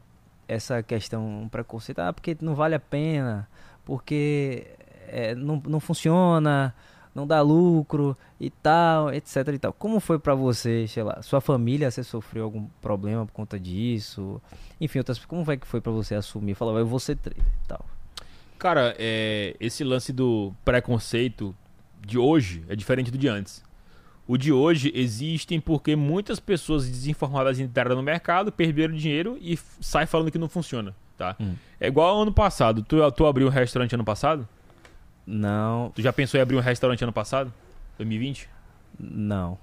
essa 0.47 0.85
questão, 0.85 1.27
um 1.43 1.49
preconceito, 1.49 1.99
ah, 1.99 2.13
porque 2.13 2.37
não 2.41 2.55
vale 2.55 2.77
a 2.77 2.81
pena, 2.81 3.49
porque 3.85 4.69
é, 5.09 5.35
não, 5.35 5.61
não 5.67 5.81
funciona, 5.81 6.73
não 7.19 7.27
dá 7.27 7.41
lucro 7.41 8.17
e 8.41 8.49
tal, 8.49 9.13
etc 9.13 9.49
e 9.53 9.59
tal. 9.59 9.73
Como 9.73 9.99
foi 9.99 10.19
pra 10.19 10.35
você, 10.35 10.87
sei 10.87 11.03
lá, 11.03 11.21
sua 11.21 11.41
família, 11.41 11.91
você 11.91 12.05
sofreu 12.05 12.45
algum 12.45 12.67
problema 12.81 13.27
por 13.27 13.33
conta 13.33 13.59
disso? 13.59 14.41
Enfim, 14.81 14.99
outras, 14.99 15.19
como 15.25 15.45
foi 15.45 15.57
que 15.57 15.67
foi 15.67 15.81
pra 15.81 15.91
você 15.91 16.15
assumir? 16.15 16.55
Falar, 16.55 16.79
eu 16.79 16.87
vou 16.87 17.01
ser 17.01 17.17
trader 17.17 17.43
e 17.43 17.67
tal. 17.67 17.85
Cara, 18.59 18.95
é, 18.99 19.57
esse 19.59 19.83
lance 19.83 20.13
do 20.13 20.53
preconceito 20.65 21.55
de 22.07 22.19
hoje 22.19 22.65
é 22.69 22.77
diferente 22.77 23.11
do 23.11 23.19
de 23.19 23.29
antes. 23.29 23.65
O 24.27 24.37
de 24.37 24.53
hoje 24.53 24.93
existem 24.95 25.59
porque 25.59 25.97
muitas 25.97 26.39
pessoas 26.39 26.89
desinformadas 26.89 27.59
entraram 27.59 27.97
no 27.97 28.03
mercado, 28.03 28.53
perderam 28.53 28.95
dinheiro 28.95 29.39
e 29.41 29.59
saem 29.81 30.07
falando 30.07 30.31
que 30.31 30.39
não 30.39 30.49
funciona, 30.49 30.95
tá? 31.17 31.35
Hum. 31.41 31.55
É 31.81 31.89
igual 31.89 32.17
ao 32.17 32.23
ano 32.23 32.33
passado. 32.33 32.83
Tu, 32.83 32.97
tu 33.13 33.27
abriu 33.27 33.47
um 33.47 33.51
restaurante 33.51 33.95
ano 33.95 34.05
passado? 34.05 34.47
Não, 35.31 35.93
Tu 35.95 36.01
já 36.01 36.11
pensou 36.13 36.39
em 36.39 36.43
abrir 36.43 36.57
um 36.57 36.61
restaurante 36.61 37.03
ano 37.05 37.13
passado? 37.13 37.53
2020? 37.99 38.49
não. 38.99 39.59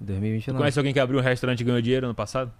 2020 0.00 0.44
Tu 0.44 0.52
não. 0.52 0.58
conhece 0.60 0.78
alguém 0.78 0.92
que 0.94 1.00
abriu 1.00 1.18
um 1.18 1.22
restaurante 1.22 1.60
e 1.60 1.64
ganhou 1.64 1.82
dinheiro 1.82 2.06
ano 2.06 2.14
passado? 2.14 2.52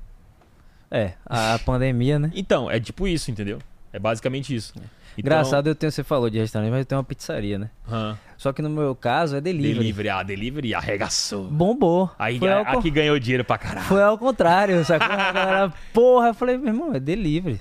É, 0.91 1.13
a, 1.25 1.57
pandemia, 1.65 2.19
né? 2.19 2.33
Então, 2.35 2.69
é 2.69 2.81
tipo 2.81 3.07
isso, 3.07 3.31
entendeu? 3.31 3.59
É 3.93 3.99
basicamente 4.01 4.53
isso. 4.53 4.73
Então, 4.77 4.89
Engraçado, 5.19 5.69
eu 5.69 5.75
tenho, 5.75 5.93
você 5.93 6.03
falou 6.03 6.29
de 6.29 6.39
restaurante, 6.39 6.71
mas 6.71 6.81
eu 6.81 6.85
tenho 6.85 6.99
uma 6.99 7.05
pizzaria, 7.05 7.57
né? 7.59 7.71
hã. 7.89 8.19
Só 8.37 8.53
que 8.53 8.61
no 8.61 8.69
meu 8.71 8.95
caso 8.95 9.37
é 9.37 9.41
delivery. 9.41 9.75
Delivery, 9.79 10.09
ah, 10.09 10.23
delivery 10.25 10.75
arregaçou. 10.75 11.45
Bombou. 11.45 12.11
Aí 12.19 12.39
Foi 12.41 12.51
a- 12.51 12.69
ao 12.71 12.79
aqui 12.81 12.91
ganhou 12.91 13.17
dinheiro 13.21 13.45
pra 13.45 13.57
caralho. 13.59 13.87
Foi 13.87 14.03
ao 14.03 14.19
contrário, 14.19 14.85
sacou? 14.85 15.07
A 15.13 15.33
galera, 15.33 15.73
porra, 15.93 16.29
eu 16.29 16.35
falei, 16.35 16.57
meu 16.57 16.69
irmão, 16.69 16.93
é 16.95 16.99
delivery. 17.01 17.61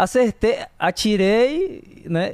Acertei, 0.00 0.58
atirei, 0.78 2.04
né? 2.06 2.30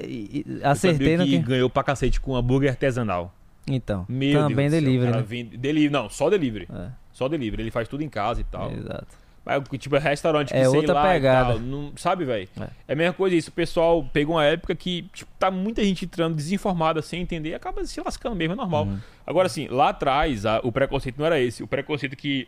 acertei 0.62 1.16
que 1.16 1.24
que. 1.24 1.38
ganhou 1.38 1.70
pra 1.70 1.82
cacete 1.82 2.20
com 2.20 2.36
hambúrguer 2.36 2.68
artesanal. 2.70 3.34
Então, 3.66 4.04
Meu 4.06 4.38
também 4.42 4.68
Deus 4.68 4.70
do 4.70 4.70
céu, 4.72 4.80
delivery, 4.84 5.10
cara 5.12 5.16
né? 5.22 5.26
vende- 5.26 5.56
delivery, 5.56 5.90
não, 5.90 6.10
só 6.10 6.28
delivery. 6.28 6.68
É, 6.70 6.88
Só 7.12 7.26
delivery. 7.28 7.62
Ele 7.62 7.70
faz 7.70 7.88
tudo 7.88 8.02
em 8.02 8.08
casa 8.10 8.42
e 8.42 8.44
tal. 8.44 8.70
exato. 8.70 9.06
Mas, 9.46 9.62
tipo, 9.78 9.94
é 9.96 9.98
restaurante 9.98 10.48
que 10.48 10.56
É 10.58 10.64
sei 10.68 10.76
outra 10.76 10.92
lá 10.94 11.02
pegada. 11.10 11.50
tal, 11.54 11.58
não, 11.60 11.92
sabe, 11.96 12.24
velho? 12.26 12.48
É. 12.60 12.68
É. 12.88 12.92
a 12.92 12.96
mesma 12.96 13.14
coisa 13.14 13.34
isso. 13.36 13.48
O 13.50 13.52
pessoal 13.52 14.04
pegou 14.12 14.36
uma 14.36 14.44
época 14.44 14.74
que, 14.74 15.02
tipo, 15.14 15.30
tá 15.38 15.50
muita 15.50 15.82
gente 15.84 16.04
entrando 16.04 16.34
desinformada, 16.34 17.00
sem 17.02 17.22
entender, 17.22 17.50
e 17.50 17.54
acaba 17.54 17.82
se 17.86 17.98
lascando 18.02 18.36
mesmo, 18.36 18.52
é 18.52 18.56
normal. 18.56 18.84
Uhum. 18.86 18.98
Agora, 19.26 19.46
assim, 19.46 19.68
lá 19.68 19.88
atrás, 19.90 20.44
a- 20.44 20.60
o 20.62 20.70
preconceito 20.72 21.16
não 21.18 21.24
era 21.26 21.40
esse. 21.40 21.62
O 21.62 21.66
preconceito 21.66 22.16
que 22.16 22.46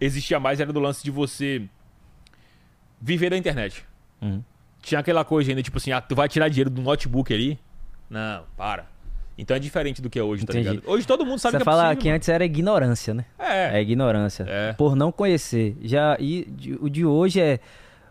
existia 0.00 0.38
mais 0.40 0.58
era 0.60 0.70
do 0.72 0.80
lance 0.80 1.02
de 1.02 1.10
você 1.10 1.62
viver 3.00 3.30
da 3.30 3.36
internet. 3.36 3.84
Uhum. 4.20 4.42
Tinha 4.82 5.00
aquela 5.00 5.24
coisa 5.24 5.50
ainda, 5.50 5.62
tipo 5.62 5.76
assim, 5.78 5.92
ah, 5.92 6.00
tu 6.00 6.14
vai 6.14 6.28
tirar 6.28 6.48
dinheiro 6.48 6.70
do 6.70 6.80
notebook 6.80 7.32
ali? 7.34 7.58
Não, 8.08 8.44
para. 8.56 8.86
Então 9.38 9.54
é 9.56 9.60
diferente 9.60 10.00
do 10.00 10.08
que 10.08 10.18
é 10.18 10.22
hoje, 10.22 10.46
tá 10.46 10.52
Entendi. 10.54 10.70
ligado? 10.76 10.90
Hoje 10.90 11.06
todo 11.06 11.26
mundo 11.26 11.38
sabe 11.38 11.52
Você 11.52 11.56
que 11.58 11.62
é 11.62 11.64
fala 11.64 11.82
possível, 11.82 12.00
que 12.00 12.08
mano. 12.08 12.16
antes 12.16 12.28
era 12.28 12.44
ignorância, 12.44 13.12
né? 13.14 13.24
É, 13.38 13.78
É 13.78 13.82
ignorância. 13.82 14.44
É. 14.48 14.72
Por 14.72 14.96
não 14.96 15.12
conhecer. 15.12 15.76
Já, 15.82 16.16
e 16.18 16.44
de- 16.48 16.78
o 16.80 16.88
de 16.88 17.04
hoje 17.04 17.40
é. 17.40 17.58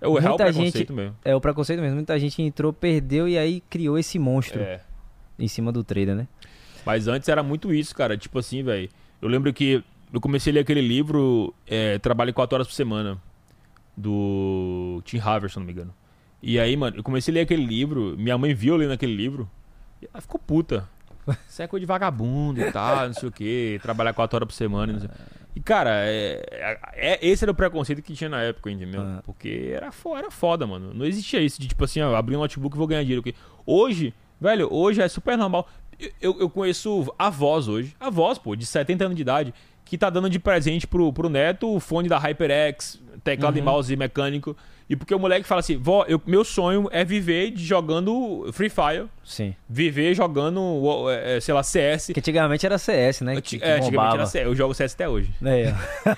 é 0.01 0.07
o 0.07 0.13
real 0.15 0.33
muita 0.33 0.43
preconceito 0.43 0.77
gente- 0.77 0.93
mesmo. 0.93 1.15
É 1.25 1.35
o 1.35 1.41
preconceito 1.41 1.79
mesmo. 1.79 1.95
Muita 1.95 2.19
gente 2.19 2.41
entrou, 2.43 2.71
perdeu 2.71 3.27
e 3.27 3.37
aí 3.37 3.61
criou 3.69 3.97
esse 3.97 4.19
monstro 4.19 4.61
É. 4.61 4.81
em 5.39 5.47
cima 5.47 5.71
do 5.71 5.83
trader, 5.83 6.13
né? 6.15 6.27
Mas 6.85 7.07
antes 7.07 7.27
era 7.27 7.41
muito 7.41 7.73
isso, 7.73 7.95
cara. 7.95 8.15
Tipo 8.15 8.37
assim, 8.37 8.61
velho. 8.61 8.87
Eu 9.19 9.27
lembro 9.27 9.51
que 9.51 9.83
eu 10.13 10.21
comecei 10.21 10.51
a 10.51 10.55
ler 10.55 10.59
aquele 10.59 10.81
livro, 10.81 11.51
é, 11.65 11.97
Trabalho 11.97 12.31
4 12.35 12.53
horas 12.55 12.67
por 12.67 12.73
semana, 12.73 13.17
do 13.95 15.01
Tim 15.05 15.19
Harvey, 15.19 15.49
se 15.49 15.57
não 15.57 15.65
me 15.65 15.71
engano. 15.71 15.93
E 16.41 16.59
aí, 16.59 16.75
mano, 16.77 16.97
eu 16.97 17.03
comecei 17.03 17.31
a 17.31 17.35
ler 17.35 17.41
aquele 17.41 17.65
livro, 17.65 18.15
minha 18.17 18.37
mãe 18.37 18.53
viu 18.53 18.73
eu 18.75 18.79
lendo 18.79 18.91
aquele 18.93 19.15
livro, 19.15 19.49
e 20.01 20.07
ela 20.13 20.21
ficou 20.21 20.39
puta. 20.39 20.87
Isso 21.49 21.61
é 21.61 21.67
coisa 21.67 21.81
de 21.81 21.87
vagabundo 21.87 22.61
e 22.61 22.71
tal, 22.71 23.07
não 23.07 23.13
sei 23.13 23.29
o 23.29 23.31
que, 23.31 23.79
trabalhar 23.81 24.13
4 24.13 24.35
horas 24.35 24.47
por 24.47 24.53
semana. 24.53 24.93
Não 24.93 24.99
sei. 24.99 25.09
E, 25.55 25.59
cara, 25.61 25.89
é, 26.03 26.77
é- 26.93 27.19
esse 27.25 27.45
era 27.45 27.51
o 27.51 27.55
preconceito 27.55 28.01
que 28.01 28.13
tinha 28.13 28.29
na 28.29 28.41
época, 28.41 28.69
entendeu? 28.69 29.01
Ah. 29.01 29.21
Porque 29.25 29.71
era, 29.73 29.89
fo- 29.91 30.15
era 30.17 30.29
foda, 30.29 30.67
mano. 30.67 30.93
Não 30.93 31.05
existia 31.05 31.39
isso 31.39 31.59
de 31.61 31.67
tipo 31.69 31.83
assim, 31.85 32.01
ó, 32.01 32.13
abrir 32.13 32.35
um 32.35 32.39
notebook 32.39 32.75
e 32.75 32.77
vou 32.77 32.85
ganhar 32.85 33.01
dinheiro. 33.03 33.23
Porque 33.23 33.37
hoje, 33.65 34.13
velho, 34.39 34.67
hoje 34.71 35.01
é 35.01 35.07
super 35.07 35.37
normal. 35.37 35.67
Eu, 36.21 36.37
eu 36.41 36.49
conheço 36.49 37.11
avós 37.17 37.69
hoje, 37.69 37.95
avós, 37.97 38.37
pô, 38.37 38.53
de 38.53 38.65
70 38.65 39.05
anos 39.05 39.15
de 39.15 39.21
idade, 39.21 39.53
que 39.85 39.97
tá 39.97 40.09
dando 40.09 40.29
de 40.29 40.39
presente 40.39 40.85
pro, 40.85 41.13
pro 41.13 41.29
neto 41.29 41.73
o 41.73 41.79
fone 41.79 42.09
da 42.09 42.17
HyperX, 42.19 43.01
teclado 43.25 43.55
Uhum. 43.55 43.61
e 43.61 43.65
mouse 43.65 43.95
mecânico. 43.97 44.55
E 44.87 44.95
porque 44.95 45.13
o 45.15 45.19
moleque 45.19 45.47
fala 45.47 45.59
assim, 45.61 45.77
vó, 45.77 46.05
eu- 46.07 46.21
meu 46.27 46.43
sonho 46.43 46.87
é 46.91 47.03
viver 47.03 47.51
jogando 47.57 48.47
Free 48.53 48.69
Fire, 48.69 49.07
Sim. 49.23 49.55
viver 49.67 50.13
jogando, 50.13 51.09
é, 51.09 51.37
é, 51.37 51.39
sei 51.39 51.53
lá, 51.55 51.63
CS. 51.63 52.13
Que 52.13 52.19
antigamente 52.19 52.65
era 52.65 52.77
CS, 52.77 53.21
né? 53.23 53.41
Que, 53.41 53.55
é, 53.55 53.77
antigamente 53.77 53.91
bombava. 53.91 54.15
era 54.17 54.25
CS, 54.27 54.45
eu 54.45 54.55
jogo 54.55 54.73
CS 54.75 54.93
até 54.93 55.09
hoje. 55.09 55.31
É, 55.43 55.73
eu 56.05 56.15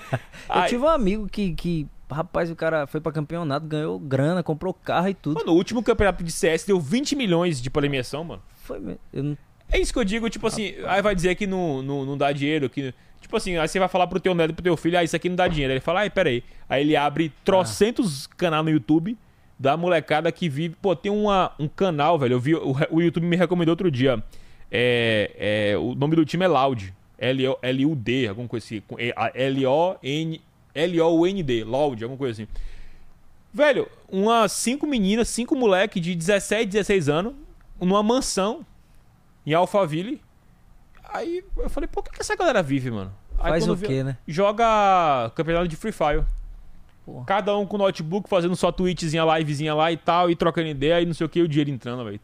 Aí- 0.50 0.68
tive 0.68 0.84
um 0.84 0.88
amigo 0.88 1.26
que, 1.28 1.54
que, 1.54 1.86
rapaz, 2.10 2.50
o 2.50 2.54
cara 2.56 2.86
foi 2.86 3.00
pra 3.00 3.10
campeonato, 3.10 3.66
ganhou 3.66 3.98
grana, 3.98 4.42
comprou 4.42 4.74
carro 4.74 5.08
e 5.08 5.14
tudo. 5.14 5.36
Mano, 5.38 5.52
o 5.52 5.56
último 5.56 5.82
campeonato 5.82 6.22
de 6.22 6.30
CS 6.30 6.64
deu 6.66 6.78
20 6.78 7.16
milhões 7.16 7.62
de 7.62 7.70
premiação, 7.70 8.22
mano. 8.22 8.42
Foi 8.64 8.78
mesmo. 8.78 9.00
Eu 9.12 9.22
não... 9.22 9.38
É 9.70 9.78
isso 9.78 9.92
que 9.92 9.98
eu 9.98 10.04
digo, 10.04 10.28
tipo 10.30 10.46
assim, 10.46 10.74
aí 10.86 11.02
vai 11.02 11.14
dizer 11.14 11.34
que 11.34 11.46
não, 11.46 11.82
não, 11.82 12.04
não 12.04 12.16
dá 12.18 12.32
dinheiro, 12.32 12.70
que. 12.70 12.94
Tipo 13.20 13.36
assim, 13.36 13.56
aí 13.56 13.68
você 13.68 13.78
vai 13.78 13.88
falar 13.88 14.06
pro 14.06 14.18
teu 14.20 14.34
neto, 14.34 14.54
pro 14.54 14.62
teu 14.62 14.76
filho, 14.76 14.98
ah, 14.98 15.04
isso 15.04 15.14
aqui 15.16 15.28
não 15.28 15.36
dá 15.36 15.46
dinheiro. 15.48 15.72
Ele 15.74 15.80
fala, 15.80 16.00
ai, 16.00 16.10
peraí. 16.10 16.42
Aí 16.68 16.82
ele 16.82 16.96
abre 16.96 17.32
trocentos 17.44 18.26
canal 18.26 18.62
no 18.62 18.70
YouTube 18.70 19.16
da 19.58 19.76
molecada 19.76 20.30
que 20.32 20.48
vive. 20.48 20.76
Pô, 20.80 20.94
tem 20.96 21.10
uma, 21.12 21.52
um 21.58 21.66
canal, 21.68 22.18
velho. 22.18 22.34
Eu 22.34 22.40
vi, 22.40 22.54
o, 22.54 22.74
o 22.90 23.02
YouTube 23.02 23.26
me 23.26 23.36
recomendou 23.36 23.72
outro 23.72 23.90
dia. 23.90 24.22
É, 24.70 25.70
é, 25.72 25.78
o 25.78 25.94
nome 25.94 26.14
do 26.16 26.24
time 26.24 26.44
é 26.44 26.48
Loud. 26.48 26.94
L-O- 27.18 27.58
L-U-D, 27.60 28.28
alguma 28.28 28.46
coisa 28.48 28.64
assim. 28.64 28.82
L-O-N. 29.34 30.40
L-O-U-N-D, 30.74 31.64
Loud, 31.64 32.04
alguma 32.04 32.18
coisa 32.18 32.42
assim. 32.42 32.50
Velho, 33.52 33.88
umas 34.08 34.52
cinco 34.52 34.86
meninas, 34.86 35.28
cinco 35.28 35.56
moleque 35.56 35.98
de 35.98 36.14
17, 36.14 36.66
16 36.66 37.08
anos, 37.08 37.34
numa 37.80 38.02
mansão 38.02 38.64
em 39.44 39.52
Alphaville. 39.54 40.20
Aí 41.08 41.42
eu 41.56 41.70
falei, 41.70 41.88
pô, 41.88 42.00
o 42.00 42.02
que, 42.02 42.10
que 42.10 42.20
essa 42.20 42.36
galera 42.36 42.62
vive, 42.62 42.90
mano? 42.90 43.12
Aí 43.38 43.50
Faz 43.50 43.68
o 43.68 43.74
vi- 43.74 43.86
quê, 43.86 44.02
né? 44.02 44.16
Joga 44.26 45.30
campeonato 45.34 45.68
de 45.68 45.76
Free 45.76 45.92
Fire. 45.92 46.24
Porra. 47.06 47.24
Cada 47.24 47.56
um 47.56 47.64
com 47.64 47.78
notebook, 47.78 48.28
fazendo 48.28 48.54
só 48.56 48.70
tweetzinha, 48.70 49.24
livezinha 49.38 49.74
lá 49.74 49.90
e 49.90 49.96
tal, 49.96 50.30
e 50.30 50.36
trocando 50.36 50.68
ideia 50.68 51.00
e 51.00 51.06
não 51.06 51.14
sei 51.14 51.24
o 51.24 51.28
que, 51.28 51.40
o 51.40 51.48
dinheiro 51.48 51.70
entrando, 51.70 52.04
velho. 52.04 52.20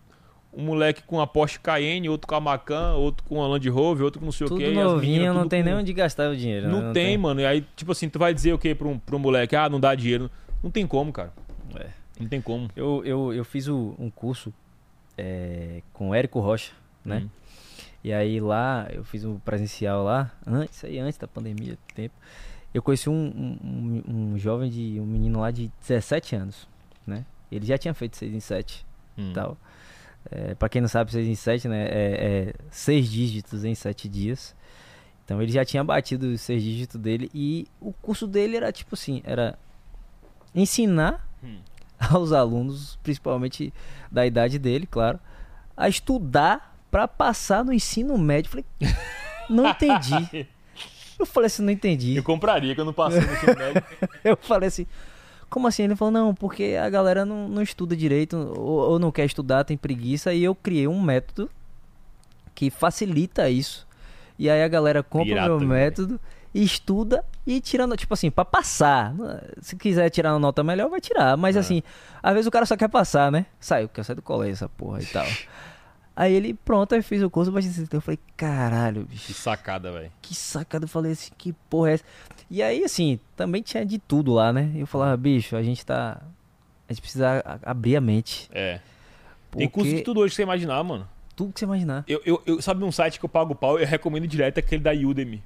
Um 0.52 0.64
moleque 0.64 1.02
com 1.02 1.20
a 1.20 1.26
Porsche 1.26 1.58
Cayenne, 1.58 2.08
outro 2.08 2.28
com 2.28 2.34
a 2.34 2.40
Macan, 2.40 2.92
outro 2.94 3.24
com 3.28 3.42
a 3.42 3.46
Land 3.48 3.68
Rover, 3.70 4.04
outro 4.04 4.20
com 4.20 4.26
não 4.26 4.32
sei 4.32 4.46
o 4.46 4.50
Tudo 4.50 4.60
que. 4.60 4.70
novinho, 4.72 5.32
não 5.34 5.48
tem 5.48 5.62
nem 5.64 5.72
nem 5.72 5.82
onde 5.82 5.92
gastar 5.92 6.30
o 6.30 6.36
dinheiro. 6.36 6.68
Não, 6.68 6.80
né? 6.82 6.92
tem, 6.92 7.16
mano. 7.18 7.40
E 7.40 7.46
aí, 7.46 7.64
tipo 7.74 7.90
assim, 7.90 8.08
tu 8.08 8.18
vai 8.20 8.32
dizer 8.34 8.52
o 8.52 8.58
que 8.58 8.72
pra 8.74 8.86
um, 8.86 8.98
pra 8.98 9.16
um 9.16 9.18
moleque? 9.18 9.56
Ah, 9.56 9.68
não 9.68 9.80
dá 9.80 9.94
dinheiro. 9.96 10.30
Não 10.62 10.70
tem 10.70 10.86
como, 10.86 11.12
cara. 11.12 11.32
É. 11.76 11.86
Não 12.20 12.28
tem 12.28 12.40
como. 12.40 12.68
Eu, 12.76 13.02
eu, 13.04 13.32
eu 13.32 13.44
fiz 13.44 13.66
o- 13.66 13.94
um 13.98 14.08
curso 14.10 14.52
é, 15.18 15.82
com 15.92 16.10
o 16.10 16.14
Érico 16.14 16.38
Rocha, 16.38 16.70
né? 17.04 17.22
Hum. 17.24 17.28
E 18.04 18.12
aí 18.12 18.38
lá, 18.38 18.86
eu 18.92 19.02
fiz 19.02 19.24
um 19.24 19.38
presencial 19.38 20.04
lá, 20.04 20.30
antes, 20.46 20.84
aí 20.84 20.98
antes 20.98 21.16
da 21.18 21.26
pandemia, 21.26 21.78
tempo. 21.94 22.14
Eu 22.74 22.82
conheci 22.82 23.08
um, 23.08 23.14
um, 23.14 24.02
um- 24.34 24.38
jovem 24.38 24.70
de. 24.70 25.00
um 25.00 25.06
menino 25.06 25.40
lá 25.40 25.50
de 25.50 25.72
17 25.80 26.36
anos, 26.36 26.68
né? 27.06 27.24
Ele 27.50 27.64
já 27.64 27.78
tinha 27.78 27.94
feito 27.94 28.16
6 28.16 28.34
em 28.34 28.40
7 28.40 28.84
Hum. 29.16 29.32
tal. 29.32 29.56
É, 30.30 30.54
pra 30.54 30.68
quem 30.68 30.80
não 30.82 30.88
sabe, 30.88 31.10
6 31.12 31.26
em 31.26 31.34
7, 31.34 31.66
né? 31.68 31.84
É, 31.86 32.48
é 32.50 32.54
6 32.70 33.08
dígitos 33.10 33.64
em 33.64 33.74
7 33.74 34.08
dias. 34.08 34.54
Então 35.24 35.40
ele 35.40 35.52
já 35.52 35.64
tinha 35.64 35.82
batido 35.84 36.26
os 36.26 36.40
6 36.42 36.62
dígitos 36.62 37.00
dele. 37.00 37.30
E 37.32 37.66
o 37.80 37.92
curso 37.92 38.26
dele 38.26 38.56
era 38.56 38.70
tipo 38.72 38.94
assim: 38.94 39.22
era 39.24 39.56
ensinar 40.54 41.26
Hum. 41.42 41.58
aos 42.10 42.32
alunos, 42.32 42.98
principalmente 43.02 43.72
da 44.10 44.26
idade 44.26 44.58
dele, 44.58 44.86
claro, 44.86 45.18
a 45.76 45.88
estudar 45.88 46.73
pra 46.94 47.08
passar 47.08 47.64
no 47.64 47.72
ensino 47.72 48.16
médio. 48.16 48.48
Falei, 48.52 48.64
não 49.50 49.68
entendi. 49.68 50.46
Eu 51.18 51.26
falei 51.26 51.46
assim, 51.48 51.62
não 51.64 51.72
entendi. 51.72 52.14
Eu 52.14 52.22
compraria, 52.22 52.72
que 52.72 52.80
eu 52.80 52.84
não 52.84 52.92
passei 52.92 53.20
no 53.20 53.32
ensino 53.32 53.56
médio. 53.56 53.82
Eu 54.22 54.36
falei 54.36 54.68
assim, 54.68 54.86
como 55.50 55.66
assim? 55.66 55.82
Ele 55.82 55.96
falou, 55.96 56.12
não, 56.12 56.32
porque 56.32 56.76
a 56.80 56.88
galera 56.88 57.24
não, 57.24 57.48
não 57.48 57.62
estuda 57.62 57.96
direito 57.96 58.36
ou, 58.36 58.90
ou 58.90 58.98
não 59.00 59.10
quer 59.10 59.24
estudar, 59.24 59.64
tem 59.64 59.76
preguiça. 59.76 60.32
E 60.32 60.44
eu 60.44 60.54
criei 60.54 60.86
um 60.86 61.02
método 61.02 61.50
que 62.54 62.70
facilita 62.70 63.50
isso. 63.50 63.86
E 64.38 64.48
aí 64.48 64.62
a 64.62 64.68
galera 64.68 65.02
compra 65.02 65.26
Pirata, 65.34 65.52
o 65.54 65.58
meu 65.58 65.68
método, 65.68 66.20
e 66.54 66.62
estuda 66.62 67.24
e 67.44 67.60
tirando, 67.60 67.96
tipo 67.96 68.14
assim, 68.14 68.30
pra 68.30 68.44
passar. 68.44 69.12
Se 69.60 69.74
quiser 69.74 70.10
tirar 70.10 70.32
uma 70.32 70.38
nota 70.38 70.62
melhor, 70.62 70.88
vai 70.88 71.00
tirar. 71.00 71.36
Mas 71.36 71.56
É. 71.56 71.58
assim, 71.58 71.82
às 72.22 72.32
vezes 72.34 72.46
o 72.46 72.52
cara 72.52 72.66
só 72.66 72.76
quer 72.76 72.88
passar, 72.88 73.32
né? 73.32 73.46
Saiu, 73.58 73.88
quer 73.88 74.04
sair 74.04 74.14
do 74.16 74.22
colégio 74.22 74.52
essa 74.52 74.68
porra 74.68 75.02
e 75.02 75.06
tal. 75.06 75.26
Aí 76.16 76.32
ele, 76.32 76.54
pronto, 76.54 76.94
aí 76.94 77.02
fez 77.02 77.22
o 77.22 77.28
curso, 77.30 77.50
mas 77.50 77.92
eu 77.92 78.00
falei, 78.00 78.18
caralho, 78.36 79.04
bicho 79.04 79.26
Que 79.26 79.34
sacada, 79.34 79.90
velho. 79.90 80.12
que 80.22 80.34
sacada. 80.34 80.84
Eu 80.84 80.88
falei 80.88 81.12
assim, 81.12 81.32
que 81.36 81.52
porra 81.68 81.90
é 81.90 81.94
essa? 81.94 82.04
E 82.50 82.62
aí, 82.62 82.84
assim, 82.84 83.18
também 83.36 83.62
tinha 83.62 83.84
de 83.84 83.98
tudo 83.98 84.32
lá, 84.32 84.52
né? 84.52 84.70
Eu 84.76 84.86
falava, 84.86 85.16
bicho, 85.16 85.56
a 85.56 85.62
gente 85.62 85.84
tá. 85.84 86.20
A 86.88 86.92
gente 86.92 87.00
precisa 87.02 87.42
abrir 87.64 87.96
a 87.96 88.00
mente. 88.00 88.48
É. 88.52 88.74
Tem 89.50 89.66
Porque 89.66 89.68
curso 89.68 89.90
de 89.96 90.02
tudo 90.02 90.20
hoje 90.20 90.30
que 90.30 90.36
você 90.36 90.42
imaginar, 90.42 90.82
mano. 90.84 91.08
tudo 91.34 91.52
que 91.52 91.58
você 91.58 91.64
imaginar. 91.64 92.04
Eu, 92.06 92.20
eu, 92.24 92.42
eu- 92.46 92.62
sabe 92.62 92.84
um 92.84 92.92
site 92.92 93.18
que 93.18 93.24
eu 93.24 93.28
pago 93.28 93.54
pau? 93.54 93.78
Eu 93.78 93.86
recomendo 93.86 94.26
direto 94.26 94.58
aquele 94.58 94.82
da 94.82 94.92
Udemy. 94.92 95.42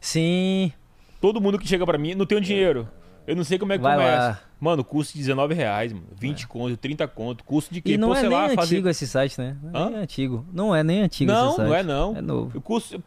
Sim, 0.00 0.72
Todo 1.20 1.40
mundo 1.40 1.56
que 1.58 1.66
chega 1.68 1.86
pra 1.86 1.96
mim, 1.96 2.14
não 2.16 2.26
tenho 2.26 2.40
dinheiro. 2.40 2.88
Eu 3.26 3.36
não 3.36 3.44
sei 3.44 3.58
como 3.58 3.72
é 3.72 3.76
que 3.78 3.82
Vai 3.82 3.96
começa. 3.96 4.16
lá. 4.18 4.40
É. 4.48 4.52
Mano, 4.62 4.84
custo 4.84 5.12
de 5.14 5.18
19 5.20 5.54
reais, 5.54 5.92
mano. 5.92 6.06
20 6.16 6.46
conto, 6.46 6.76
30 6.76 7.08
conto. 7.08 7.42
Custo 7.42 7.74
de 7.74 7.80
quê? 7.80 7.94
e 7.94 7.96
não 7.98 8.08
Pô, 8.10 8.14
é 8.14 8.22
nem 8.22 8.30
lá, 8.30 8.44
antigo 8.44 8.56
fazer. 8.60 8.88
esse 8.90 9.06
site, 9.08 9.38
né? 9.40 9.56
Não 9.60 9.70
é 9.70 9.82
Hã? 9.82 10.02
antigo. 10.02 10.46
Não 10.52 10.74
é 10.74 10.82
nem 10.84 11.02
antigo 11.02 11.32
Não, 11.32 11.48
esse 11.48 11.56
site. 11.56 11.68
não 11.68 11.74
é 11.74 11.82
não. 11.82 12.16
É 12.16 12.20
novo. 12.20 12.60
Custo, 12.60 13.02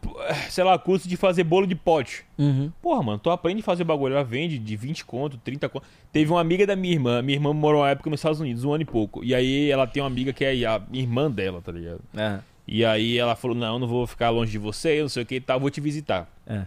sei 0.49 0.63
lá, 0.65 0.78
custo 0.78 1.08
de 1.08 1.15
fazer 1.15 1.43
bolo 1.45 1.65
de 1.65 1.75
pote. 1.75 2.25
Uhum. 2.38 2.71
Porra, 2.82 3.04
mano, 3.04 3.19
tu 3.19 3.30
aprende 3.30 3.62
a 3.62 3.63
fazer 3.63 3.84
bagulho, 3.86 4.15
ela 4.15 4.23
vende 4.23 4.58
de 4.60 4.75
20 4.75 5.06
conto, 5.06 5.38
30 5.38 5.69
conto. 5.69 5.86
Teve 6.12 6.30
uma 6.32 6.41
amiga 6.41 6.67
da 6.67 6.75
minha 6.75 6.93
irmã, 6.93 7.21
minha 7.21 7.38
irmã 7.38 7.54
morou 7.54 7.82
uma 7.82 7.89
época 7.89 8.10
nos 8.10 8.19
Estados 8.19 8.39
Unidos, 8.41 8.65
um 8.65 8.73
ano 8.73 8.82
e 8.84 8.86
pouco. 8.86 9.23
E 9.23 9.34
aí 9.34 9.69
ela 9.71 9.88
tem 9.88 10.04
uma 10.04 10.08
amiga 10.08 10.34
que 10.34 10.43
é 10.43 10.65
a 10.65 10.82
irmã 10.91 11.32
dela, 11.32 11.62
tá 11.62 11.71
ligado? 11.71 12.01
É. 12.17 12.39
E 12.67 12.84
aí 12.84 13.17
ela 13.17 13.36
falou: 13.36 13.56
Não, 13.56 13.80
não 13.80 13.88
vou 13.88 14.06
ficar 14.06 14.30
longe 14.30 14.51
de 14.51 14.58
você, 14.58 15.01
não 15.01 15.08
sei 15.10 15.23
o 15.23 15.25
que 15.25 15.36
e 15.36 15.41
tal, 15.41 15.58
vou 15.60 15.69
te 15.69 15.80
visitar. 15.80 16.28
É. 16.45 16.63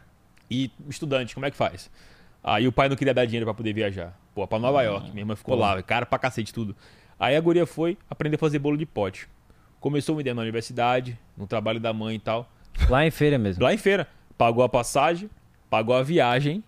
E 0.51 0.71
estudante, 0.89 1.35
como 1.35 1.45
é 1.45 1.51
que 1.51 1.57
faz? 1.59 1.91
Aí 2.43 2.67
o 2.67 2.73
pai 2.73 2.89
não 2.89 2.97
queria 2.97 3.13
dar 3.13 3.25
dinheiro 3.25 3.47
pra 3.47 3.55
poder 3.55 3.73
viajar. 3.73 4.19
Pô, 4.35 4.47
pra 4.47 4.59
Nova 4.59 4.83
York. 4.83 5.11
Minha 5.11 5.23
irmã 5.23 5.37
ficou 5.37 5.57
pô. 5.57 5.61
lá, 5.61 5.83
cara 5.83 6.07
pra 6.07 6.19
cacete 6.19 6.53
tudo. 6.53 6.75
Aí 7.19 7.37
a 7.37 7.41
guria 7.41 7.67
foi 7.67 7.99
aprender 8.09 8.37
a 8.37 8.39
fazer 8.39 8.59
bolo 8.59 8.77
de 8.77 8.87
pote. 8.87 9.29
Começou 9.81 10.15
uma 10.15 10.21
ideia 10.21 10.35
na 10.35 10.43
universidade, 10.43 11.19
no 11.37 11.47
trabalho 11.47 11.81
da 11.81 11.93
mãe 11.93 12.17
e 12.17 12.19
tal. 12.19 12.49
Lá 12.89 13.05
em 13.05 13.11
feira 13.11 13.39
mesmo. 13.39 13.63
Lá 13.63 13.75
em 13.75 13.77
feira. 13.77 14.07
Pagou 14.37 14.63
a 14.63 14.69
passagem, 14.69 15.29
pagou 15.69 15.95
a 15.95 16.03
viagem, 16.03 16.63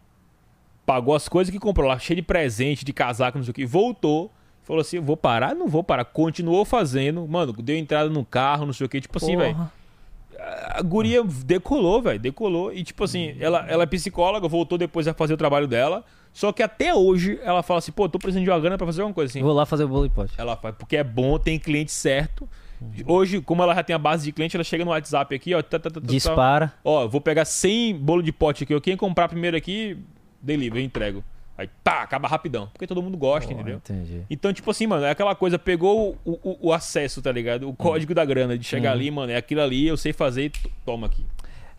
pagou 0.84 1.14
as 1.14 1.28
coisas 1.28 1.52
que 1.52 1.58
comprou 1.58 1.88
lá, 1.88 1.98
cheio 1.98 2.16
de 2.16 2.22
presente, 2.22 2.84
de 2.84 2.92
casaco, 2.92 3.38
não 3.38 3.44
sei 3.44 3.52
o 3.52 3.54
que. 3.54 3.64
Voltou, 3.64 4.30
falou 4.62 4.80
assim: 4.80 4.98
vou 4.98 5.16
parar? 5.16 5.54
Não 5.54 5.68
vou 5.68 5.84
parar. 5.84 6.04
Continuou 6.04 6.64
fazendo. 6.64 7.26
Mano, 7.28 7.52
deu 7.52 7.76
entrada 7.76 8.10
no 8.10 8.24
carro, 8.24 8.66
não 8.66 8.72
sei 8.72 8.86
o 8.86 8.88
que. 8.88 9.00
Tipo 9.00 9.18
assim, 9.18 9.36
velho. 9.36 9.70
A 10.68 10.82
guria 10.82 11.22
decolou, 11.44 12.00
velho, 12.00 12.18
decolou. 12.18 12.72
E 12.72 12.82
tipo 12.82 13.04
assim, 13.04 13.36
ela, 13.38 13.66
ela 13.68 13.82
é 13.82 13.86
psicóloga, 13.86 14.48
voltou 14.48 14.78
depois 14.78 15.06
a 15.06 15.14
fazer 15.14 15.34
o 15.34 15.36
trabalho 15.36 15.66
dela. 15.66 16.04
Só 16.32 16.52
que 16.52 16.62
até 16.62 16.94
hoje 16.94 17.38
ela 17.42 17.62
fala 17.62 17.78
assim, 17.78 17.92
pô, 17.92 18.08
tô 18.08 18.18
precisando 18.18 18.44
de 18.44 18.50
uma 18.50 18.60
grana 18.60 18.78
pra 18.78 18.86
fazer 18.86 19.02
alguma 19.02 19.14
coisa 19.14 19.30
assim. 19.30 19.42
Vou 19.42 19.52
lá 19.52 19.66
fazer 19.66 19.84
o 19.84 19.88
bolo 19.88 20.06
e 20.06 20.10
pote. 20.10 20.32
Ela 20.38 20.56
faz, 20.56 20.74
porque 20.76 20.96
é 20.96 21.04
bom, 21.04 21.38
tem 21.38 21.58
cliente 21.58 21.92
certo. 21.92 22.48
Hoje, 23.06 23.40
como 23.42 23.62
ela 23.62 23.74
já 23.74 23.82
tem 23.82 23.94
a 23.94 23.98
base 23.98 24.24
de 24.24 24.32
cliente, 24.32 24.56
ela 24.56 24.64
chega 24.64 24.84
no 24.84 24.90
WhatsApp 24.90 25.34
aqui, 25.34 25.54
ó. 25.54 25.62
tá, 25.62 25.78
tá, 25.78 25.90
tá, 25.90 25.90
tá, 25.90 26.00
tá. 26.00 26.06
Dispara. 26.06 26.72
Ó, 26.82 27.06
vou 27.06 27.20
pegar 27.20 27.44
100 27.44 27.96
bolo 27.96 28.22
de 28.22 28.32
pote 28.32 28.64
aqui. 28.64 28.80
Quem 28.80 28.96
comprar 28.96 29.28
primeiro 29.28 29.56
aqui, 29.56 29.98
delivery, 30.40 30.80
eu 30.80 30.86
entrego. 30.86 31.24
Aí, 31.60 31.68
pá, 31.84 32.02
acaba 32.02 32.26
rapidão. 32.26 32.68
Porque 32.72 32.86
todo 32.86 33.02
mundo 33.02 33.18
gosta, 33.18 33.48
Pô, 33.48 33.54
entendeu? 33.54 33.76
Entendi. 33.76 34.22
Então, 34.30 34.50
tipo 34.50 34.70
assim, 34.70 34.86
mano, 34.86 35.04
é 35.04 35.10
aquela 35.10 35.34
coisa, 35.34 35.58
pegou 35.58 36.16
o, 36.24 36.32
o, 36.42 36.68
o 36.68 36.72
acesso, 36.72 37.20
tá 37.20 37.30
ligado? 37.30 37.68
O 37.68 37.74
código 37.76 38.14
da 38.14 38.24
grana, 38.24 38.56
de 38.56 38.64
chegar 38.64 38.88
Uhum. 38.90 38.94
ali, 38.96 39.10
mano, 39.10 39.30
é 39.30 39.36
aquilo 39.36 39.60
ali, 39.60 39.86
eu 39.86 39.96
sei 39.98 40.14
fazer, 40.14 40.50
toma 40.86 41.06
aqui. 41.06 41.22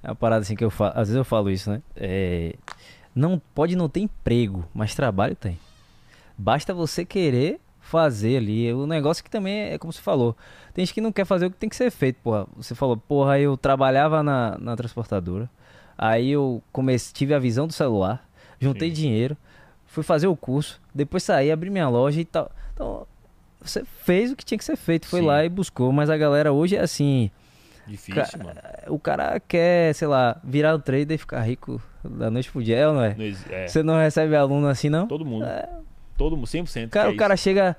É 0.03 0.09
uma 0.09 0.15
parada 0.15 0.41
assim 0.43 0.55
que 0.55 0.63
eu 0.63 0.69
falo. 0.69 0.91
Às 0.91 1.07
vezes 1.07 1.15
eu 1.15 1.25
falo 1.25 1.49
isso, 1.49 1.71
né? 1.71 1.81
É, 1.95 2.53
não 3.15 3.41
pode 3.55 3.75
não 3.75 3.89
ter 3.89 4.01
emprego, 4.01 4.63
mas 4.71 4.93
trabalho 4.93 5.35
tem. 5.35 5.57
Basta 6.37 6.75
você 6.75 7.03
querer 7.03 7.59
fazer 7.79 8.37
ali. 8.37 8.71
O 8.71 8.85
negócio 8.85 9.23
que 9.23 9.31
também 9.31 9.61
é 9.71 9.77
como 9.79 9.91
você 9.91 9.99
falou. 10.01 10.37
Tem 10.75 10.85
gente 10.85 10.93
que 10.93 11.01
não 11.01 11.11
quer 11.11 11.25
fazer 11.25 11.47
o 11.47 11.51
que 11.51 11.57
tem 11.57 11.69
que 11.69 11.75
ser 11.75 11.89
feito, 11.89 12.17
porra. 12.23 12.45
Você 12.55 12.75
falou, 12.75 12.97
porra, 12.97 13.39
eu 13.39 13.57
trabalhava 13.57 14.21
na, 14.21 14.57
na 14.59 14.75
transportadora. 14.75 15.49
Aí 15.97 16.29
eu 16.29 16.61
comecei, 16.71 17.11
tive 17.13 17.33
a 17.33 17.39
visão 17.39 17.65
do 17.67 17.73
celular, 17.73 18.27
juntei 18.59 18.89
Sim. 18.89 18.95
dinheiro, 18.95 19.35
fui 19.91 20.03
fazer 20.03 20.27
o 20.27 20.35
curso, 20.35 20.81
depois 20.95 21.21
saí, 21.23 21.51
abri 21.51 21.69
minha 21.69 21.87
loja 21.89 22.19
e 22.21 22.25
tal. 22.25 22.49
Então, 22.73 23.05
você 23.61 23.83
fez 24.03 24.31
o 24.31 24.35
que 24.35 24.43
tinha 24.45 24.57
que 24.57 24.63
ser 24.65 24.75
feito, 24.77 25.05
foi 25.05 25.19
Sim. 25.19 25.25
lá 25.27 25.43
e 25.45 25.49
buscou. 25.49 25.91
Mas 25.91 26.09
a 26.09 26.17
galera 26.17 26.51
hoje 26.51 26.75
é 26.75 26.79
assim. 26.81 27.29
Difícil, 27.85 28.39
Ca- 28.39 28.43
mano. 28.45 28.59
O 28.87 28.97
cara 28.97 29.39
quer, 29.39 29.93
sei 29.93 30.07
lá, 30.07 30.39
virar 30.43 30.73
o 30.75 30.79
trader 30.79 31.15
e 31.15 31.17
ficar 31.17 31.41
rico 31.41 31.81
da 32.03 32.29
noite 32.31 32.49
pro 32.51 32.63
dia, 32.63 32.77
é 32.77 32.87
ou 32.87 32.93
não 32.93 33.03
é? 33.03 33.15
É, 33.49 33.67
Você 33.67 33.83
não 33.83 33.97
recebe 33.99 34.35
aluno 34.35 34.67
assim, 34.67 34.89
não? 34.89 35.07
todo 35.07 35.25
mundo. 35.25 35.45
É. 35.45 35.67
Todo 36.17 36.37
mundo, 36.37 36.47
100%. 36.47 36.89
Cara, 36.89 37.09
é 37.09 37.11
o 37.13 37.17
cara 37.17 37.33
isso. 37.33 37.43
chega, 37.43 37.75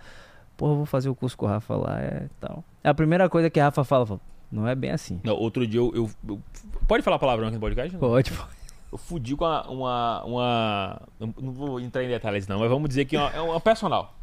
pô, 0.57 0.70
eu 0.72 0.77
vou 0.77 0.87
fazer 0.87 1.09
o 1.09 1.14
curso 1.14 1.37
com 1.37 1.46
o 1.46 1.48
Rafa 1.48 1.75
lá, 1.77 2.01
é 2.01 2.27
tal. 2.40 2.62
A 2.85 2.92
primeira 2.92 3.29
coisa 3.29 3.48
que 3.48 3.59
a 3.61 3.64
Rafa 3.64 3.85
fala, 3.85 4.05
fala 4.05 4.20
Não 4.51 4.66
é 4.68 4.75
bem 4.75 4.90
assim. 4.90 5.18
Não, 5.25 5.35
outro 5.35 5.66
dia 5.66 5.81
eu, 5.81 5.92
eu- 5.94 6.11
eu- 6.29 6.40
Pode 6.87 7.03
falar 7.03 7.18
palavrão 7.18 7.46
aqui 7.48 7.55
no 7.55 7.61
podcast? 7.61 7.96
Pode, 7.96 8.33
pode. 8.33 8.51
Eu 8.92 8.98
fudi 8.98 9.35
com 9.35 9.44
uma. 9.46 9.66
uma, 9.70 10.24
uma- 10.24 11.02
não, 11.18 11.33
vou 11.52 11.81
entrar 11.81 12.05
em 12.05 12.09
detalhes, 12.09 12.46
não, 12.46 12.59
mas 12.61 12.68
vamos 12.68 12.88
dizer 12.88 13.07
que 13.07 13.16
é 13.16 13.20
uma, 13.20 13.31
é 13.31 13.40
uma 13.40 13.59
personal. 13.61 14.14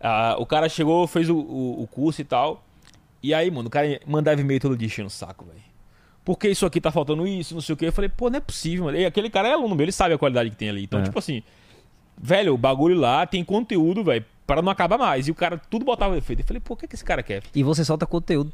Ah, 0.00 0.36
o 0.38 0.46
cara 0.46 0.68
chegou, 0.68 1.06
fez 1.06 1.28
o, 1.28 1.36
o, 1.36 1.82
o 1.82 1.86
curso 1.88 2.20
e 2.20 2.24
tal. 2.24 2.64
E 3.22 3.32
aí, 3.34 3.50
mano, 3.50 3.68
o 3.68 3.70
cara 3.70 4.00
mandava 4.06 4.40
e-mail 4.40 4.60
todo 4.60 4.76
dia 4.76 4.86
enchendo 4.86 5.06
o 5.08 5.10
saco, 5.10 5.44
velho. 5.44 5.60
Por 6.24 6.38
que 6.38 6.48
isso 6.48 6.64
aqui 6.66 6.80
tá 6.80 6.90
faltando 6.92 7.26
isso, 7.26 7.54
não 7.54 7.60
sei 7.60 7.72
o 7.72 7.76
que. 7.76 7.84
Eu 7.86 7.92
falei, 7.92 8.08
pô, 8.08 8.30
não 8.30 8.36
é 8.36 8.40
possível, 8.40 8.84
mano. 8.86 8.96
E 8.98 9.04
aquele 9.04 9.28
cara 9.30 9.48
é 9.48 9.52
aluno 9.52 9.74
meu, 9.74 9.84
ele 9.84 9.92
sabe 9.92 10.14
a 10.14 10.18
qualidade 10.18 10.50
que 10.50 10.56
tem 10.56 10.68
ali. 10.68 10.84
Então, 10.84 11.00
É. 11.00 11.02
tipo 11.02 11.18
assim, 11.18 11.42
velho, 12.16 12.54
o 12.54 12.58
bagulho 12.58 12.96
lá 12.98 13.26
tem 13.26 13.44
conteúdo, 13.44 14.04
velho, 14.04 14.24
para 14.46 14.62
não 14.62 14.70
acabar 14.70 14.98
mais. 14.98 15.26
E 15.26 15.30
o 15.32 15.34
cara 15.34 15.58
tudo 15.70 15.84
botava 15.84 16.14
defeito. 16.14 16.40
Eu 16.40 16.46
falei, 16.46 16.60
pô, 16.60 16.74
o 16.74 16.76
que, 16.76 16.84
é 16.84 16.88
que 16.88 16.94
esse 16.94 17.04
cara 17.04 17.22
quer? 17.22 17.42
E 17.54 17.62
você 17.64 17.84
solta 17.84 18.06
conteúdo 18.06 18.52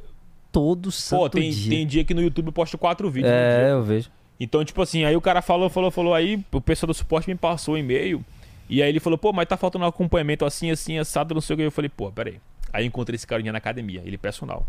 todo 0.50 0.90
santo 0.90 1.20
Pô, 1.20 1.28
tem, 1.30 1.50
dia. 1.50 1.70
tem 1.70 1.86
dia 1.86 2.04
que 2.04 2.14
no 2.14 2.22
YouTube 2.22 2.46
eu 2.46 2.52
posto 2.52 2.78
quatro 2.78 3.10
vídeos. 3.10 3.32
É, 3.32 3.70
eu 3.72 3.82
vejo. 3.82 4.10
Então, 4.40 4.64
tipo 4.64 4.80
assim, 4.80 5.04
aí 5.04 5.16
o 5.16 5.20
cara 5.20 5.42
falou, 5.42 5.68
falou, 5.68 5.90
falou, 5.90 6.14
aí 6.14 6.44
o 6.52 6.60
pessoal 6.60 6.88
do 6.88 6.94
suporte 6.94 7.28
me 7.28 7.34
passou 7.34 7.74
o 7.74 7.78
e-mail. 7.78 8.24
E 8.68 8.82
aí 8.82 8.88
ele 8.88 9.00
falou, 9.00 9.18
pô, 9.18 9.32
mas 9.32 9.48
tá 9.48 9.56
faltando 9.56 9.84
um 9.84 9.88
acompanhamento 9.88 10.44
assim, 10.44 10.70
assim, 10.70 10.98
assado, 10.98 11.34
não 11.34 11.40
sei 11.40 11.54
o 11.54 11.56
que. 11.56 11.62
Eu 11.62 11.72
falei, 11.72 11.88
pô, 11.88 12.12
peraí. 12.12 12.40
Aí 12.72 12.84
encontrei 12.84 13.16
esse 13.16 13.26
carinha 13.26 13.50
na 13.50 13.58
academia, 13.58 14.02
ele 14.04 14.18
personal. 14.18 14.66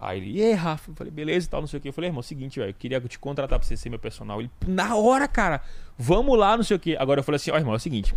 Aí 0.00 0.18
ele, 0.18 0.40
e 0.40 0.52
Rafa? 0.54 0.90
Eu 0.90 0.94
falei, 0.94 1.12
beleza 1.12 1.46
e 1.46 1.50
tal, 1.50 1.60
não 1.60 1.68
sei 1.68 1.78
o 1.78 1.80
que. 1.80 1.88
Eu 1.88 1.92
falei, 1.92 2.08
irmão, 2.08 2.20
é 2.20 2.22
seguinte, 2.22 2.58
velho, 2.58 2.70
eu 2.70 2.74
queria 2.74 3.00
te 3.00 3.18
contratar 3.18 3.58
pra 3.58 3.68
você 3.68 3.76
ser 3.76 3.90
meu 3.90 3.98
personal. 3.98 4.40
Ele, 4.40 4.50
na 4.66 4.96
hora, 4.96 5.28
cara, 5.28 5.60
vamos 5.98 6.38
lá, 6.38 6.56
não 6.56 6.64
sei 6.64 6.76
o 6.76 6.80
que. 6.80 6.96
Agora 6.96 7.20
eu 7.20 7.24
falei 7.24 7.36
assim, 7.36 7.50
ó, 7.50 7.56
irmão, 7.56 7.74
é 7.74 7.76
o 7.76 7.80
seguinte. 7.80 8.14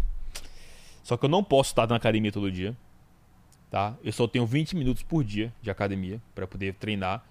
Só 1.04 1.18
que 1.18 1.26
eu 1.26 1.30
não 1.30 1.44
posso 1.44 1.72
estar 1.72 1.86
na 1.88 1.98
academia 1.98 2.32
todo 2.32 2.50
dia, 2.50 2.74
tá? 3.70 3.96
Eu 4.02 4.14
só 4.14 4.26
tenho 4.28 4.46
20 4.46 4.78
minutos 4.78 5.04
por 5.04 5.24
dia 5.24 5.52
de 5.62 5.70
academia 5.70 6.22
pra 6.34 6.48
poder 6.48 6.76
treinar. 6.76 7.22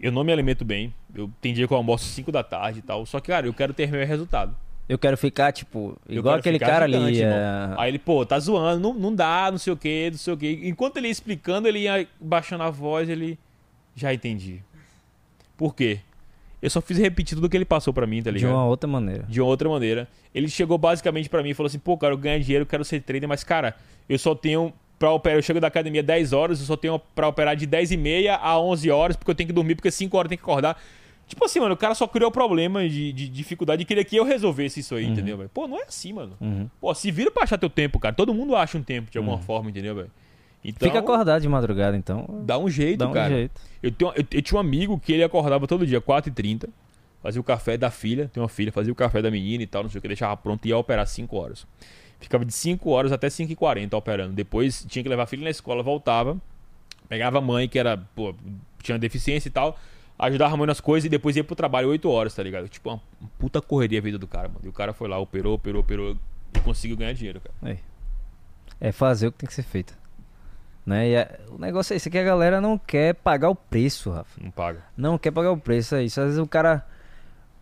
Eu 0.00 0.10
não 0.12 0.24
me 0.24 0.32
alimento 0.32 0.64
bem. 0.64 0.92
Eu 1.14 1.30
tem 1.40 1.52
dia 1.54 1.66
que 1.66 1.72
eu 1.72 1.76
almoço 1.76 2.04
5 2.06 2.32
da 2.32 2.42
tarde 2.42 2.80
e 2.80 2.82
tal. 2.82 3.04
Só 3.06 3.20
que, 3.20 3.28
cara, 3.28 3.46
eu 3.46 3.54
quero 3.54 3.72
ter 3.72 3.90
meu 3.90 4.04
resultado. 4.06 4.54
Eu 4.88 4.98
quero 4.98 5.16
ficar, 5.16 5.52
tipo, 5.52 5.96
igual 6.08 6.34
aquele 6.34 6.58
cara 6.58 6.86
gigante, 6.86 7.22
ali. 7.22 7.32
é, 7.32 7.74
Aí 7.78 7.90
ele, 7.90 7.98
pô, 7.98 8.26
tá 8.26 8.38
zoando, 8.38 8.80
não, 8.80 8.92
não 8.92 9.14
dá, 9.14 9.48
não 9.50 9.56
sei 9.58 9.72
o 9.72 9.76
que, 9.76 10.10
não 10.10 10.18
sei 10.18 10.34
o 10.34 10.36
que. 10.36 10.60
Enquanto 10.64 10.96
ele 10.96 11.06
ia 11.06 11.12
explicando, 11.12 11.68
ele 11.68 11.78
ia 11.80 12.06
baixando 12.20 12.64
a 12.64 12.70
voz, 12.70 13.08
ele. 13.08 13.38
Já 13.94 14.12
entendi. 14.12 14.60
Por 15.56 15.74
quê? 15.74 16.00
Eu 16.60 16.68
só 16.70 16.80
fiz 16.80 16.98
repetir 16.98 17.36
tudo 17.36 17.48
que 17.48 17.56
ele 17.56 17.64
passou 17.64 17.92
pra 17.92 18.06
mim, 18.06 18.22
tá 18.22 18.30
de 18.30 18.38
ligado? 18.38 18.52
uma 18.52 18.64
outra 18.66 18.88
maneira. 18.88 19.24
de 19.28 19.40
uma 19.40 19.48
outra 19.48 19.68
maneira. 19.68 20.08
Ele 20.34 20.48
chegou 20.48 20.76
basicamente 20.78 21.28
pra 21.28 21.42
mim 21.42 21.50
e 21.50 21.54
falou 21.54 21.68
assim: 21.68 21.78
pô, 21.78 21.96
cara, 21.96 22.12
eu 22.12 22.18
ganho 22.18 22.42
dinheiro, 22.42 22.62
eu 22.62 22.66
quero 22.66 22.84
ser 22.84 23.00
trader, 23.02 23.28
mas, 23.28 23.44
cara, 23.44 23.76
eu 24.08 24.18
só 24.18 24.34
tenho 24.34 24.72
pra 25.02 25.10
operar. 25.10 25.36
Eu 25.36 25.42
chego 25.42 25.58
da 25.58 25.66
academia 25.66 26.00
10 26.00 26.32
horas, 26.32 26.60
eu 26.60 26.66
só 26.66 26.76
tenho 26.76 26.96
pra 27.12 27.26
operar 27.26 27.56
de 27.56 27.66
10 27.66 27.90
e 27.90 27.96
meia 27.96 28.36
a 28.36 28.56
11 28.60 28.88
horas, 28.88 29.16
porque 29.16 29.32
eu 29.32 29.34
tenho 29.34 29.48
que 29.48 29.52
dormir, 29.52 29.74
porque 29.74 29.90
5 29.90 30.16
horas 30.16 30.26
eu 30.26 30.28
tenho 30.28 30.38
que 30.38 30.44
acordar. 30.44 30.80
Tipo 31.26 31.44
assim, 31.44 31.58
mano, 31.58 31.74
o 31.74 31.76
cara 31.76 31.92
só 31.96 32.06
criou 32.06 32.30
problema 32.30 32.88
de, 32.88 33.12
de 33.12 33.28
dificuldade 33.28 33.82
e 33.82 33.84
queria 33.84 34.04
que 34.04 34.14
eu 34.14 34.22
resolvesse 34.22 34.78
isso 34.78 34.94
aí, 34.94 35.04
entendeu, 35.04 35.36
velho? 35.36 35.48
Pô, 35.52 35.66
não 35.66 35.76
é 35.80 35.84
assim, 35.88 36.12
mano. 36.12 36.36
Uhum. 36.40 36.68
Pô, 36.80 36.94
se 36.94 37.10
vira 37.10 37.32
pra 37.32 37.42
achar 37.42 37.58
teu 37.58 37.68
tempo, 37.70 37.98
cara. 37.98 38.14
Todo 38.14 38.32
mundo 38.32 38.54
acha 38.54 38.78
um 38.78 38.82
tempo 38.82 39.10
de 39.10 39.18
alguma 39.18 39.38
forma, 39.38 39.70
entendeu, 39.70 39.92
velho? 39.96 40.10
Então, 40.64 40.86
Fica 40.86 41.00
acordado 41.00 41.42
de 41.42 41.48
madrugada, 41.48 41.96
então. 41.96 42.42
dá 42.44 42.56
um 42.56 42.70
jeito, 42.70 42.98
Dá 43.00 43.08
um 43.08 43.12
cara. 43.12 43.34
jeito. 43.34 43.60
Eu, 43.82 43.90
tenho, 43.90 44.12
eu, 44.14 44.24
eu 44.30 44.42
tinha 44.42 44.56
um 44.56 44.60
amigo 44.60 45.00
que 45.00 45.12
ele 45.12 45.24
acordava 45.24 45.66
todo 45.66 45.84
dia, 45.84 46.00
4h30, 46.00 46.68
fazia 47.20 47.40
o 47.40 47.44
café 47.44 47.76
da 47.76 47.90
filha, 47.90 48.30
tem 48.32 48.40
uma 48.40 48.48
filha, 48.48 48.70
fazia 48.70 48.92
o 48.92 48.96
café 48.96 49.20
da 49.20 49.30
menina 49.32 49.64
e 49.64 49.66
tal, 49.66 49.82
não 49.82 49.90
sei 49.90 49.98
o 49.98 50.02
que, 50.02 50.06
deixava 50.06 50.36
pronto 50.36 50.64
e 50.66 50.68
ia 50.68 50.78
operar 50.78 51.04
5 51.08 51.36
horas. 51.36 51.66
Ficava 52.22 52.44
de 52.44 52.52
5 52.52 52.88
horas 52.88 53.12
até 53.12 53.28
5h40 53.28 53.92
operando. 53.94 54.32
Depois 54.32 54.84
tinha 54.88 55.02
que 55.02 55.08
levar 55.08 55.24
a 55.24 55.26
filha 55.26 55.44
na 55.44 55.50
escola, 55.50 55.82
voltava, 55.82 56.40
pegava 57.08 57.38
a 57.38 57.40
mãe, 57.40 57.68
que 57.68 57.78
era, 57.78 57.96
pô, 58.14 58.34
tinha 58.82 58.98
deficiência 58.98 59.48
e 59.48 59.52
tal, 59.52 59.76
ajudava 60.18 60.54
a 60.54 60.56
mãe 60.56 60.66
nas 60.66 60.80
coisas 60.80 61.06
e 61.06 61.08
depois 61.08 61.36
ia 61.36 61.44
pro 61.44 61.56
trabalho 61.56 61.88
8 61.88 62.08
horas, 62.08 62.34
tá 62.34 62.42
ligado? 62.42 62.68
Tipo, 62.68 62.90
uma 62.90 63.00
puta 63.38 63.60
correria 63.60 63.98
a 63.98 64.02
vida 64.02 64.18
do 64.18 64.26
cara, 64.26 64.48
mano. 64.48 64.60
E 64.64 64.68
o 64.68 64.72
cara 64.72 64.92
foi 64.92 65.08
lá, 65.08 65.18
operou, 65.18 65.54
operou, 65.54 65.80
operou 65.82 66.16
e 66.56 66.60
conseguiu 66.60 66.96
ganhar 66.96 67.12
dinheiro, 67.12 67.40
cara. 67.40 67.54
É 68.80 68.92
fazer 68.92 69.26
o 69.26 69.32
que 69.32 69.38
tem 69.38 69.46
que 69.48 69.54
ser 69.54 69.62
feito. 69.64 69.94
Né? 70.84 71.08
E 71.08 71.14
é- 71.14 71.40
o 71.48 71.58
negócio 71.58 71.92
é 71.92 71.96
esse, 71.96 72.10
que 72.10 72.18
a 72.18 72.24
galera 72.24 72.60
não 72.60 72.76
quer 72.76 73.14
pagar 73.14 73.48
o 73.48 73.54
preço, 73.54 74.10
Rafa. 74.10 74.40
Não 74.42 74.50
paga. 74.50 74.82
Não 74.96 75.16
quer 75.16 75.30
pagar 75.30 75.52
o 75.52 75.56
preço, 75.56 75.94
é 75.94 76.02
isso. 76.04 76.20
Às 76.20 76.26
vezes 76.26 76.40
o 76.40 76.46
cara. 76.46 76.86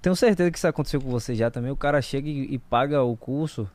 Tenho 0.00 0.16
certeza 0.16 0.50
que 0.50 0.56
isso 0.56 0.66
aconteceu 0.66 0.98
com 1.00 1.10
você 1.10 1.34
já 1.34 1.50
também. 1.50 1.70
O 1.70 1.76
cara 1.76 2.00
chega 2.00 2.26
e, 2.28 2.54
e 2.54 2.58
paga 2.58 3.02
o 3.02 3.14
curso. 3.16 3.68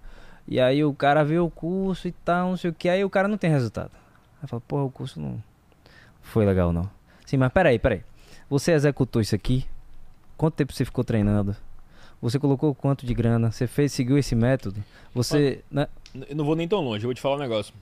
E 0.48 0.60
aí 0.60 0.84
o 0.84 0.94
cara 0.94 1.24
vê 1.24 1.40
o 1.40 1.50
curso 1.50 2.08
e 2.08 2.12
tal, 2.12 2.50
não 2.50 2.58
sei 2.58 2.70
o 2.70 2.74
que. 2.74 2.88
Aí 2.88 3.04
o 3.04 3.10
cara 3.10 3.28
não 3.28 3.38
tem 3.38 3.50
resultado. 3.50 3.92
Aí 4.42 4.48
fala, 4.48 4.62
porra, 4.68 4.84
o 4.84 4.92
curso 4.92 5.20
não 5.20 5.42
foi 6.22 6.46
legal 6.46 6.72
não. 6.72 6.90
Sim, 7.26 7.38
mas 7.38 7.52
peraí, 7.52 7.80
peraí. 7.80 8.04
Você 8.50 8.72
executou 8.72 9.22
isso 9.22 9.34
aqui? 9.34 9.66
Quanto 10.38 10.56
tempo 10.56 10.74
você 10.74 10.86
ficou 10.86 11.04
treinando? 11.04 11.56
Você 12.22 12.40
colocou 12.40 12.74
quanto 12.76 13.06
de 13.06 13.14
grana? 13.14 13.52
Você 13.52 13.68
fez, 13.68 13.92
seguiu 13.92 14.18
esse 14.18 14.36
método? 14.36 14.84
Você. 15.14 15.64
né? 15.72 15.88
Eu 16.14 16.36
não 16.36 16.46
vou 16.46 16.56
nem 16.56 16.68
tão 16.68 16.82
longe, 16.82 17.04
eu 17.04 17.08
vou 17.08 17.14
te 17.14 17.22
falar 17.22 17.36
um 17.36 17.40
negócio. 17.40 17.74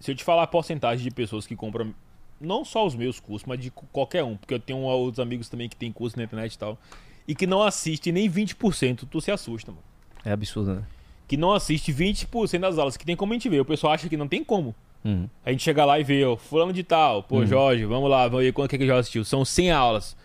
Se 0.00 0.10
eu 0.10 0.14
te 0.14 0.24
falar 0.24 0.42
a 0.42 0.46
porcentagem 0.46 1.04
de 1.04 1.10
pessoas 1.10 1.46
que 1.46 1.56
compram, 1.56 1.94
não 2.40 2.64
só 2.64 2.86
os 2.86 2.94
meus 2.94 3.18
cursos, 3.20 3.46
mas 3.46 3.58
de 3.58 3.70
qualquer 3.70 4.22
um, 4.22 4.36
porque 4.36 4.54
eu 4.54 4.60
tenho 4.60 4.78
outros 4.80 5.20
amigos 5.20 5.48
também 5.48 5.68
que 5.68 5.76
tem 5.76 5.90
curso 5.92 6.16
na 6.16 6.24
internet 6.24 6.54
e 6.54 6.58
tal, 6.58 6.78
e 7.26 7.34
que 7.34 7.46
não 7.46 7.62
assiste 7.62 8.12
nem 8.12 8.30
20%, 8.30 9.06
tu 9.10 9.20
se 9.20 9.30
assusta, 9.30 9.72
mano. 9.72 9.82
É 10.24 10.32
absurdo, 10.32 10.74
né? 10.74 10.82
Que 11.28 11.36
não 11.36 11.52
assiste 11.52 11.92
20% 11.92 12.60
das 12.60 12.78
aulas, 12.78 12.96
que 12.96 13.04
tem 13.04 13.16
como 13.16 13.32
a 13.32 13.36
gente 13.36 13.48
ver. 13.48 13.60
O 13.60 13.64
pessoal 13.64 13.92
acha 13.92 14.08
que 14.08 14.16
não 14.16 14.28
tem 14.28 14.44
como. 14.44 14.74
Uhum. 15.04 15.28
A 15.44 15.50
gente 15.50 15.62
chega 15.62 15.84
lá 15.84 15.98
e 16.00 16.04
vê, 16.04 16.24
ó, 16.24 16.36
fulano 16.36 16.72
de 16.72 16.82
tal, 16.82 17.22
pô, 17.22 17.44
Jorge, 17.46 17.84
vamos 17.84 18.10
lá, 18.10 18.26
vamos 18.28 18.44
ver 18.44 18.52
quanto 18.52 18.70
que, 18.70 18.78
que 18.78 18.84
o 18.84 18.86
Jorge 18.86 19.00
assistiu. 19.00 19.24
São 19.24 19.44
100 19.44 19.70
aulas. 19.72 20.16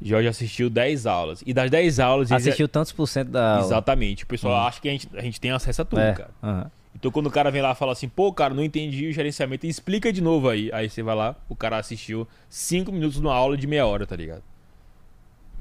Jorge 0.00 0.28
assistiu 0.28 0.70
10 0.70 1.06
aulas. 1.06 1.42
E 1.46 1.52
das 1.52 1.70
10 1.70 1.98
aulas... 2.00 2.30
ele 2.30 2.38
já- 2.40 2.50
Assistiu 2.50 2.68
tantos 2.68 2.92
por 2.92 3.06
cento 3.06 3.30
da 3.30 3.54
aula. 3.56 3.64
Exatamente. 3.66 4.24
O 4.24 4.26
pessoal 4.26 4.66
acha 4.66 4.80
que 4.80 4.88
a 4.88 4.92
gente, 4.92 5.08
a 5.14 5.20
gente 5.22 5.40
tem 5.40 5.50
acesso 5.50 5.82
a 5.82 5.84
tudo, 5.84 6.00
É, 6.00 6.12
cara. 6.12 6.70
Então 6.94 7.10
quando 7.10 7.26
o 7.26 7.30
cara 7.30 7.50
vem 7.50 7.62
lá 7.62 7.72
e 7.72 7.74
fala 7.74 7.92
assim, 7.92 8.08
pô, 8.08 8.32
cara, 8.32 8.52
não 8.54 8.62
entendi 8.64 9.06
o 9.06 9.12
gerenciamento, 9.12 9.66
explica 9.66 10.12
de 10.12 10.20
novo 10.20 10.48
aí. 10.48 10.70
Aí 10.72 10.88
você 10.90 11.02
vai 11.02 11.14
lá, 11.14 11.36
o 11.48 11.54
cara 11.56 11.78
assistiu 11.78 12.26
5 12.48 12.90
minutos 12.92 13.20
numa 13.20 13.34
aula 13.34 13.56
de 13.56 13.66
meia 13.66 13.86
hora, 13.86 14.06
tá 14.06 14.16
ligado? 14.16 14.42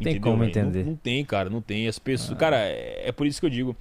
Tem 0.01 0.19
como 0.19 0.43
entender. 0.43 0.83
Não, 0.83 0.91
não 0.91 0.95
tem, 0.97 1.25
cara, 1.25 1.49
não 1.49 1.61
tem. 1.61 1.87
As 1.87 1.97
pessoas. 1.97 2.37
Cara, 2.37 2.57
é, 2.57 3.07
é 3.07 3.11
por 3.11 3.25
isso 3.25 3.39
que 3.39 3.45
eu 3.45 3.49
digo. 3.49 3.75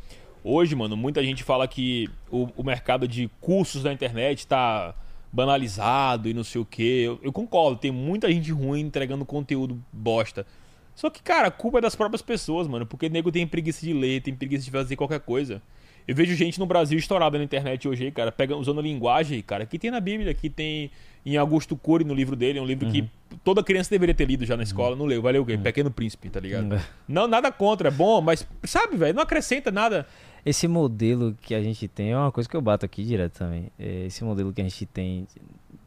Hoje, 0.48 0.76
mano, 0.76 0.96
muita 0.96 1.24
gente 1.24 1.42
fala 1.42 1.66
que 1.66 2.08
o, 2.30 2.48
o 2.56 2.62
mercado 2.62 3.08
de 3.08 3.28
cursos 3.40 3.82
da 3.82 3.92
internet 3.92 4.46
tá 4.46 4.94
banalizado 5.32 6.28
e 6.28 6.34
não 6.34 6.44
sei 6.44 6.60
o 6.60 6.64
quê. 6.64 7.02
Eu, 7.04 7.18
eu 7.20 7.32
concordo, 7.32 7.76
tem 7.76 7.90
muita 7.90 8.30
gente 8.30 8.52
ruim 8.52 8.82
entregando 8.82 9.24
conteúdo 9.24 9.82
bosta. 9.92 10.46
Só 10.94 11.10
que, 11.10 11.20
cara, 11.20 11.48
a 11.48 11.50
culpa 11.50 11.78
é 11.78 11.80
das 11.80 11.96
próprias 11.96 12.22
pessoas, 12.22 12.68
mano. 12.68 12.86
Porque 12.86 13.08
nego 13.08 13.32
tem 13.32 13.44
preguiça 13.44 13.84
de 13.84 13.92
ler, 13.92 14.22
tem 14.22 14.36
preguiça 14.36 14.64
de 14.64 14.70
fazer 14.70 14.94
qualquer 14.94 15.18
coisa. 15.18 15.60
Eu 16.06 16.14
vejo 16.14 16.36
gente 16.36 16.60
no 16.60 16.66
Brasil 16.66 16.96
estourada 16.96 17.36
na 17.36 17.42
internet 17.42 17.88
hoje, 17.88 18.04
aí, 18.04 18.12
cara, 18.12 18.30
pega, 18.30 18.56
usando 18.56 18.80
linguagem, 18.80 19.42
cara, 19.42 19.66
que 19.66 19.76
tem 19.80 19.90
na 19.90 19.98
Bíblia, 19.98 20.32
que 20.32 20.48
tem 20.48 20.92
em 21.24 21.36
Augusto 21.36 21.76
Cury 21.76 22.04
no 22.04 22.14
livro 22.14 22.36
dele, 22.36 22.60
é 22.60 22.62
um 22.62 22.66
livro 22.66 22.88
que 22.88 23.10
toda 23.42 23.64
criança 23.64 23.90
deveria 23.90 24.14
ter 24.14 24.24
lido 24.24 24.46
já 24.46 24.56
na 24.56 24.62
escola, 24.62 24.94
não 24.94 25.04
leu, 25.04 25.20
valeu 25.20 25.42
o 25.42 25.44
quê? 25.44 25.58
Pequeno 25.58 25.90
Príncipe, 25.90 26.30
tá 26.30 26.38
ligado? 26.38 26.72
É. 26.72 26.80
Não, 27.08 27.26
nada 27.26 27.50
contra, 27.50 27.88
é 27.88 27.90
bom, 27.90 28.20
mas, 28.20 28.46
sabe, 28.62 28.96
velho, 28.96 29.14
não 29.14 29.22
acrescenta 29.24 29.72
nada. 29.72 30.06
Esse 30.46 30.68
modelo 30.68 31.36
que 31.42 31.54
a 31.54 31.60
gente 31.62 31.88
tem 31.88 32.12
é 32.12 32.16
uma 32.16 32.30
coisa 32.30 32.48
que 32.48 32.56
eu 32.56 32.62
bato 32.62 32.86
aqui 32.86 33.04
direto 33.04 33.38
também. 33.38 33.70
É 33.78 34.06
Esse 34.06 34.22
modelo 34.22 34.52
que 34.52 34.60
a 34.60 34.64
gente 34.64 34.86
tem 34.86 35.26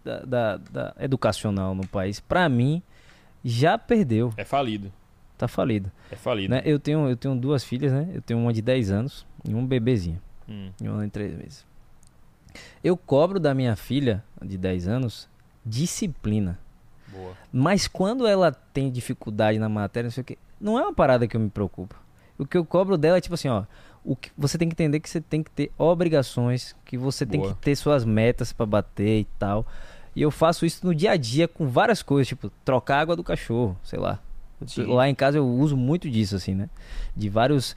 da, 0.04 0.20
da- 0.20 0.58
da 0.58 0.96
educacional 1.00 1.74
no 1.74 1.88
país, 1.88 2.20
pra 2.20 2.50
mim, 2.50 2.84
já 3.44 3.78
perdeu. 3.78 4.34
É 4.36 4.44
falido, 4.44 4.92
Tá 5.38 5.48
falido. 5.48 5.90
é 6.12 6.16
falido. 6.18 6.54
Né? 6.54 6.62
Eu, 6.66 6.78
tenho, 6.78 7.08
eu 7.08 7.16
tenho 7.16 7.34
duas 7.36 7.64
filhas, 7.64 7.94
né? 7.94 8.10
Eu 8.14 8.22
tenho 8.22 8.38
uma 8.40 8.52
de 8.52 8.62
10 8.62 8.92
anos 8.92 9.26
e 9.48 9.56
um 9.56 9.66
bebezinho. 9.66 10.22
Hum, 10.50 10.72
E 10.84 10.90
um 10.90 10.94
ano 10.96 11.06
e 11.06 11.10
três 11.10 11.34
meses. 11.34 11.66
Eu 12.84 12.98
cobro 12.98 13.40
da 13.40 13.54
minha 13.54 13.76
filha 13.78 14.22
de 14.44 14.58
10 14.58 14.88
anos 14.90 15.30
disciplina. 15.66 16.60
boa. 17.08 17.34
Mas 17.54 17.88
quando 17.88 18.28
ela 18.28 18.52
tem 18.52 18.92
dificuldade 18.92 19.58
na 19.60 19.70
matéria, 19.70 20.08
não 20.08 20.12
sei 20.12 20.22
o 20.22 20.26
que, 20.26 20.38
não 20.60 20.78
é 20.78 20.82
uma 20.82 20.94
parada 20.94 21.26
que 21.28 21.38
eu 21.38 21.42
me 21.42 21.50
preocupo. 21.50 21.96
O 22.38 22.46
que 22.46 22.58
eu 22.58 22.66
cobro 22.66 22.98
dela 22.98 23.18
é 23.18 23.22
tipo 23.22 23.36
assim, 23.36 23.48
ó, 23.50 23.64
o 24.10 24.16
que 24.16 24.32
você 24.36 24.58
tem 24.58 24.68
que 24.68 24.74
entender 24.74 25.00
que 25.00 25.10
você 25.10 25.22
tem 25.22 25.44
que 25.44 25.52
ter 25.52 25.72
obrigações, 25.78 26.76
que 26.84 26.98
você 26.98 27.28
tem 27.28 27.40
Boa. 27.40 27.54
que 27.54 27.62
ter 27.62 27.76
suas 27.76 28.04
metas 28.04 28.52
pra 28.52 28.66
bater 28.66 29.20
e 29.20 29.28
tal. 29.38 29.68
E 30.16 30.22
eu 30.24 30.32
faço 30.32 30.66
isso 30.66 30.84
no 30.84 30.96
dia 30.96 31.12
a 31.12 31.16
dia 31.16 31.48
com 31.48 31.68
várias 31.68 32.02
coisas, 32.02 32.28
tipo 32.28 32.52
trocar 32.66 32.98
a 32.98 33.02
água 33.02 33.16
do 33.16 33.24
cachorro, 33.24 33.78
sei 33.84 34.00
lá. 34.00 34.20
Sim. 34.66 34.86
Lá 34.86 35.08
em 35.08 35.14
casa 35.14 35.38
eu 35.38 35.48
uso 35.48 35.78
muito 35.78 36.10
disso 36.10 36.36
assim, 36.36 36.56
né? 36.56 36.70
De 37.16 37.30
vários 37.30 37.76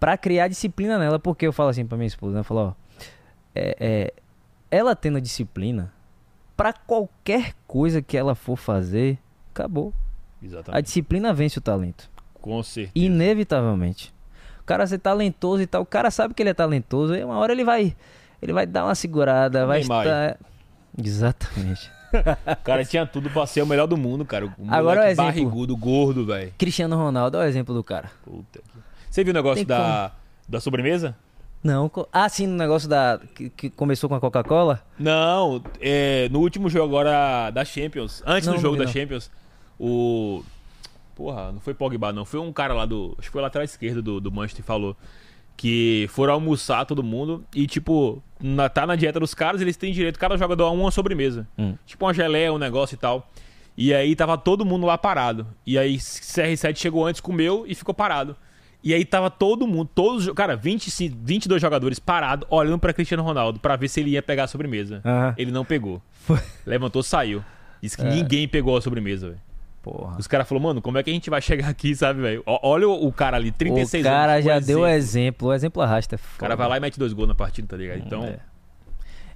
Pra 0.00 0.16
criar 0.16 0.48
disciplina 0.48 0.98
nela, 0.98 1.18
porque 1.18 1.46
eu 1.46 1.52
falo 1.52 1.70
assim 1.70 1.86
pra 1.86 1.96
minha 1.96 2.06
esposa, 2.06 2.34
né? 2.34 2.40
Eu 2.40 2.44
falo, 2.44 2.60
ó, 2.60 2.72
é, 3.54 3.76
é, 3.80 4.12
ela 4.70 4.94
tendo 4.94 5.20
disciplina, 5.20 5.92
pra 6.56 6.72
qualquer 6.72 7.54
coisa 7.66 8.00
que 8.00 8.16
ela 8.16 8.34
for 8.34 8.56
fazer, 8.56 9.18
acabou. 9.50 9.92
A 10.40 10.44
Exatamente. 10.44 10.84
disciplina 10.84 11.32
vence 11.32 11.58
o 11.58 11.60
talento. 11.60 12.08
Com 12.40 12.62
certeza. 12.62 12.92
Inevitavelmente. 12.94 14.14
O 14.68 14.74
cara 14.76 14.86
ser 14.86 14.98
talentoso 14.98 15.62
e 15.62 15.66
tal, 15.66 15.80
o 15.80 15.86
cara 15.86 16.10
sabe 16.10 16.34
que 16.34 16.42
ele 16.42 16.50
é 16.50 16.54
talentoso, 16.54 17.14
e 17.14 17.24
uma 17.24 17.38
hora 17.38 17.52
ele 17.52 17.64
vai 17.64 17.96
ele 18.42 18.52
vai 18.52 18.66
dar 18.66 18.84
uma 18.84 18.94
segurada, 18.94 19.64
vai 19.64 19.78
Neymar. 19.78 20.04
estar 20.04 20.38
Exatamente. 21.02 21.90
O 22.60 22.64
cara 22.64 22.84
tinha 22.84 23.06
tudo 23.06 23.30
pra 23.30 23.46
ser 23.46 23.62
o 23.62 23.66
melhor 23.66 23.86
do 23.86 23.96
mundo, 23.96 24.26
cara. 24.26 24.44
O 24.44 24.52
Agora 24.68 25.00
o 25.00 25.04
exemplo. 25.04 25.24
barrigudo, 25.24 25.74
gordo, 25.74 26.26
velho. 26.26 26.52
Cristiano 26.58 26.96
Ronaldo 26.96 27.38
é 27.38 27.40
o 27.40 27.44
exemplo 27.44 27.74
do 27.74 27.82
cara. 27.82 28.10
Puta 28.22 28.58
que... 28.58 28.78
Você 29.10 29.24
viu 29.24 29.30
o 29.30 29.34
negócio 29.34 29.56
Tem 29.56 29.66
da, 29.66 30.12
da 30.46 30.60
sobremesa? 30.60 31.16
Não, 31.64 31.90
ah, 32.12 32.28
sim, 32.28 32.46
no 32.46 32.56
negócio 32.56 32.90
da 32.90 33.18
que, 33.34 33.48
que 33.48 33.70
começou 33.70 34.06
com 34.06 34.14
a 34.14 34.20
Coca-Cola. 34.20 34.84
Não, 34.98 35.62
é, 35.80 36.28
no 36.30 36.40
último 36.40 36.68
jogo 36.68 36.94
agora 36.96 37.50
da 37.50 37.64
Champions, 37.64 38.22
antes 38.26 38.46
Não, 38.46 38.54
do 38.54 38.60
jogo 38.60 38.76
não 38.76 38.84
da. 38.84 38.90
Champions, 38.90 39.30
o. 39.78 40.42
Porra, 41.18 41.50
não 41.50 41.58
foi 41.60 41.74
Pogba, 41.74 42.12
não. 42.12 42.24
Foi 42.24 42.38
um 42.38 42.52
cara 42.52 42.72
lá 42.72 42.86
do. 42.86 43.14
Acho 43.18 43.26
que 43.28 43.32
foi 43.32 43.42
lateral 43.42 43.64
esquerdo 43.64 44.00
do, 44.00 44.20
do 44.20 44.30
Manchester 44.32 44.64
falou. 44.64 44.96
Que 45.56 46.06
foram 46.10 46.34
almoçar 46.34 46.84
todo 46.86 47.02
mundo 47.02 47.44
e, 47.52 47.66
tipo, 47.66 48.22
na, 48.40 48.68
tá 48.68 48.86
na 48.86 48.94
dieta 48.94 49.18
dos 49.18 49.34
caras, 49.34 49.60
eles 49.60 49.76
têm 49.76 49.92
direito, 49.92 50.16
cada 50.16 50.36
jogador 50.36 50.66
a 50.66 50.70
uma 50.70 50.92
sobremesa. 50.92 51.48
Hum. 51.58 51.74
Tipo 51.84 52.04
uma 52.06 52.14
geleia, 52.14 52.52
um 52.52 52.58
negócio 52.58 52.94
e 52.94 52.96
tal. 52.98 53.28
E 53.76 53.92
aí 53.92 54.14
tava 54.14 54.38
todo 54.38 54.64
mundo 54.64 54.86
lá 54.86 54.96
parado. 54.96 55.44
E 55.66 55.76
aí 55.76 55.96
CR7 55.96 56.76
chegou 56.76 57.04
antes, 57.04 57.20
comeu 57.20 57.64
e 57.66 57.74
ficou 57.74 57.92
parado. 57.92 58.36
E 58.84 58.94
aí 58.94 59.04
tava 59.04 59.28
todo 59.28 59.66
mundo, 59.66 59.90
todos, 59.92 60.30
cara, 60.30 60.54
25, 60.54 61.16
22 61.24 61.60
jogadores 61.60 61.98
parados, 61.98 62.46
olhando 62.48 62.78
pra 62.78 62.92
Cristiano 62.92 63.24
Ronaldo 63.24 63.58
pra 63.58 63.74
ver 63.74 63.88
se 63.88 63.98
ele 63.98 64.10
ia 64.10 64.22
pegar 64.22 64.44
a 64.44 64.46
sobremesa. 64.46 65.02
Ele 65.36 65.50
não 65.50 65.64
pegou. 65.64 66.00
Foi. 66.12 66.38
Levantou, 66.64 67.02
saiu. 67.02 67.42
Disse 67.82 67.96
que 67.96 68.04
É. 68.04 68.08
ninguém 68.08 68.46
pegou 68.46 68.76
a 68.76 68.80
sobremesa, 68.80 69.30
velho. 69.30 69.40
Porra. 69.82 70.16
Os 70.18 70.26
caras 70.26 70.48
falaram, 70.48 70.64
mano, 70.68 70.82
como 70.82 70.98
é 70.98 71.02
que 71.02 71.10
a 71.10 71.12
gente 71.12 71.30
vai 71.30 71.40
chegar 71.40 71.68
aqui, 71.68 71.94
sabe, 71.94 72.20
velho? 72.20 72.42
Olha 72.46 72.88
o, 72.88 73.06
o 73.06 73.12
cara 73.12 73.36
ali, 73.36 73.50
36 73.50 74.04
o 74.04 74.08
cara 74.08 74.32
anos. 74.34 74.44
já 74.44 74.58
deu 74.58 74.86
exemplo. 74.86 74.88
exemplo. 74.88 75.48
O 75.48 75.52
exemplo 75.54 75.82
arrasta. 75.82 76.16
é 76.16 76.18
O 76.18 76.38
cara 76.38 76.56
vai 76.56 76.68
lá 76.68 76.76
e 76.76 76.80
mete 76.80 76.98
dois 76.98 77.12
gols 77.12 77.28
na 77.28 77.34
partida, 77.34 77.68
tá 77.68 77.76
ligado? 77.76 78.02
Então, 78.04 78.24
É. 78.24 78.38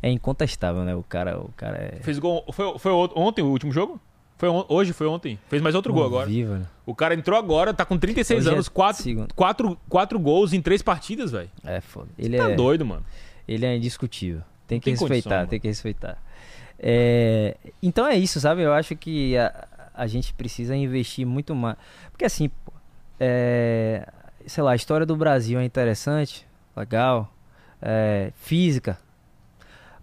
É 0.05 0.11
incontestável, 0.11 0.83
né? 0.83 0.97
O 0.97 1.03
cara, 1.05 1.39
o 1.39 1.51
cara 1.57 1.77
é. 1.79 2.01
fez 2.03 2.19
gol. 2.19 2.45
Foi, 2.53 2.77
foi 2.77 2.91
ontem 3.15 3.41
o 3.41 3.47
último 3.47 3.71
jogo? 3.71 4.01
Foi 4.37 4.49
on- 4.49 4.67
hoje, 4.69 4.93
foi 4.93 5.07
ontem. 5.07 5.39
Fez 5.49 5.63
mais 5.63 5.77
outro 5.77 5.93
gol 5.93 6.05
agora. 6.05 6.27
Viva, 6.27 6.59
né? 6.59 6.67
O 6.85 6.93
cara 6.93 7.15
entrou 7.15 7.39
agora, 7.39 7.73
tá 7.73 7.85
com 7.85 7.97
36 7.97 8.41
Hoje 8.41 8.49
é 8.49 8.53
anos, 8.53 8.69
quatro, 8.69 9.01
segundo. 9.01 9.33
quatro, 9.33 9.79
quatro 9.89 10.19
gols 10.19 10.53
em 10.53 10.61
três 10.61 10.83
partidas, 10.83 11.31
velho. 11.31 11.49
É 11.65 11.81
foda. 11.81 12.09
Ele 12.19 12.37
Tá 12.37 12.51
é, 12.51 12.55
doido, 12.57 12.85
mano. 12.85 13.05
ele 13.47 13.65
é 13.65 13.77
indiscutível. 13.77 14.43
Tem 14.67 14.81
que 14.81 14.87
tem 14.87 14.95
condição, 14.97 15.15
respeitar, 15.15 15.37
mano. 15.37 15.49
tem 15.49 15.61
que 15.61 15.69
respeitar. 15.69 16.19
É, 16.81 17.57
então 17.81 18.05
é 18.05 18.17
isso, 18.17 18.41
sabe? 18.41 18.63
Eu 18.63 18.73
acho 18.73 18.97
que 18.97 19.37
a, 19.39 19.69
a 19.95 20.07
gente 20.07 20.33
precisa 20.35 20.75
investir 20.77 21.27
muito 21.27 21.55
mais. 21.55 21.77
Porque 22.11 22.25
assim, 22.25 22.49
pô, 22.49 22.73
é, 23.21 24.09
sei 24.47 24.63
lá, 24.63 24.73
a 24.73 24.77
história 24.77 25.07
do 25.07 25.17
Brasil 25.17 25.59
é 25.61 25.65
interessante, 25.65 26.47
legal, 26.77 27.33
é, 27.81 28.33
física. 28.37 28.99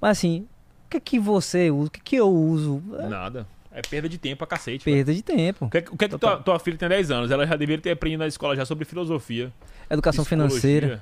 Mas 0.01 0.17
assim, 0.17 0.47
o 0.85 0.89
que 0.89 0.97
é 0.97 0.99
que 0.99 1.19
você 1.19 1.69
usa? 1.69 1.87
O 1.87 1.91
que, 1.91 1.99
é 1.99 2.03
que 2.03 2.15
eu 2.15 2.29
uso? 2.29 2.81
É 2.99 3.07
Nada. 3.07 3.47
É 3.71 3.81
perda 3.81 4.09
de 4.09 4.17
tempo 4.17 4.37
pra 4.39 4.47
cacete. 4.47 4.83
velho. 4.83 4.97
perda 4.97 5.13
de 5.13 5.21
tempo. 5.21 5.65
O 5.65 5.69
que, 5.69 5.77
é 5.77 5.81
que- 5.81 5.93
o 5.93 5.97
que 5.97 6.05
é 6.05 6.09
que 6.09 6.17
tua, 6.17 6.37
tua 6.37 6.59
filha 6.59 6.77
tem 6.77 6.89
10 6.89 7.11
anos? 7.11 7.29
Ela 7.29 7.45
já 7.45 7.55
deveria 7.55 7.81
ter 7.81 7.91
aprendido 7.91 8.19
na 8.19 8.27
escola 8.27 8.55
já 8.55 8.65
sobre 8.65 8.83
filosofia. 8.83 9.53
Educação 9.89 10.25
financeira, 10.25 11.01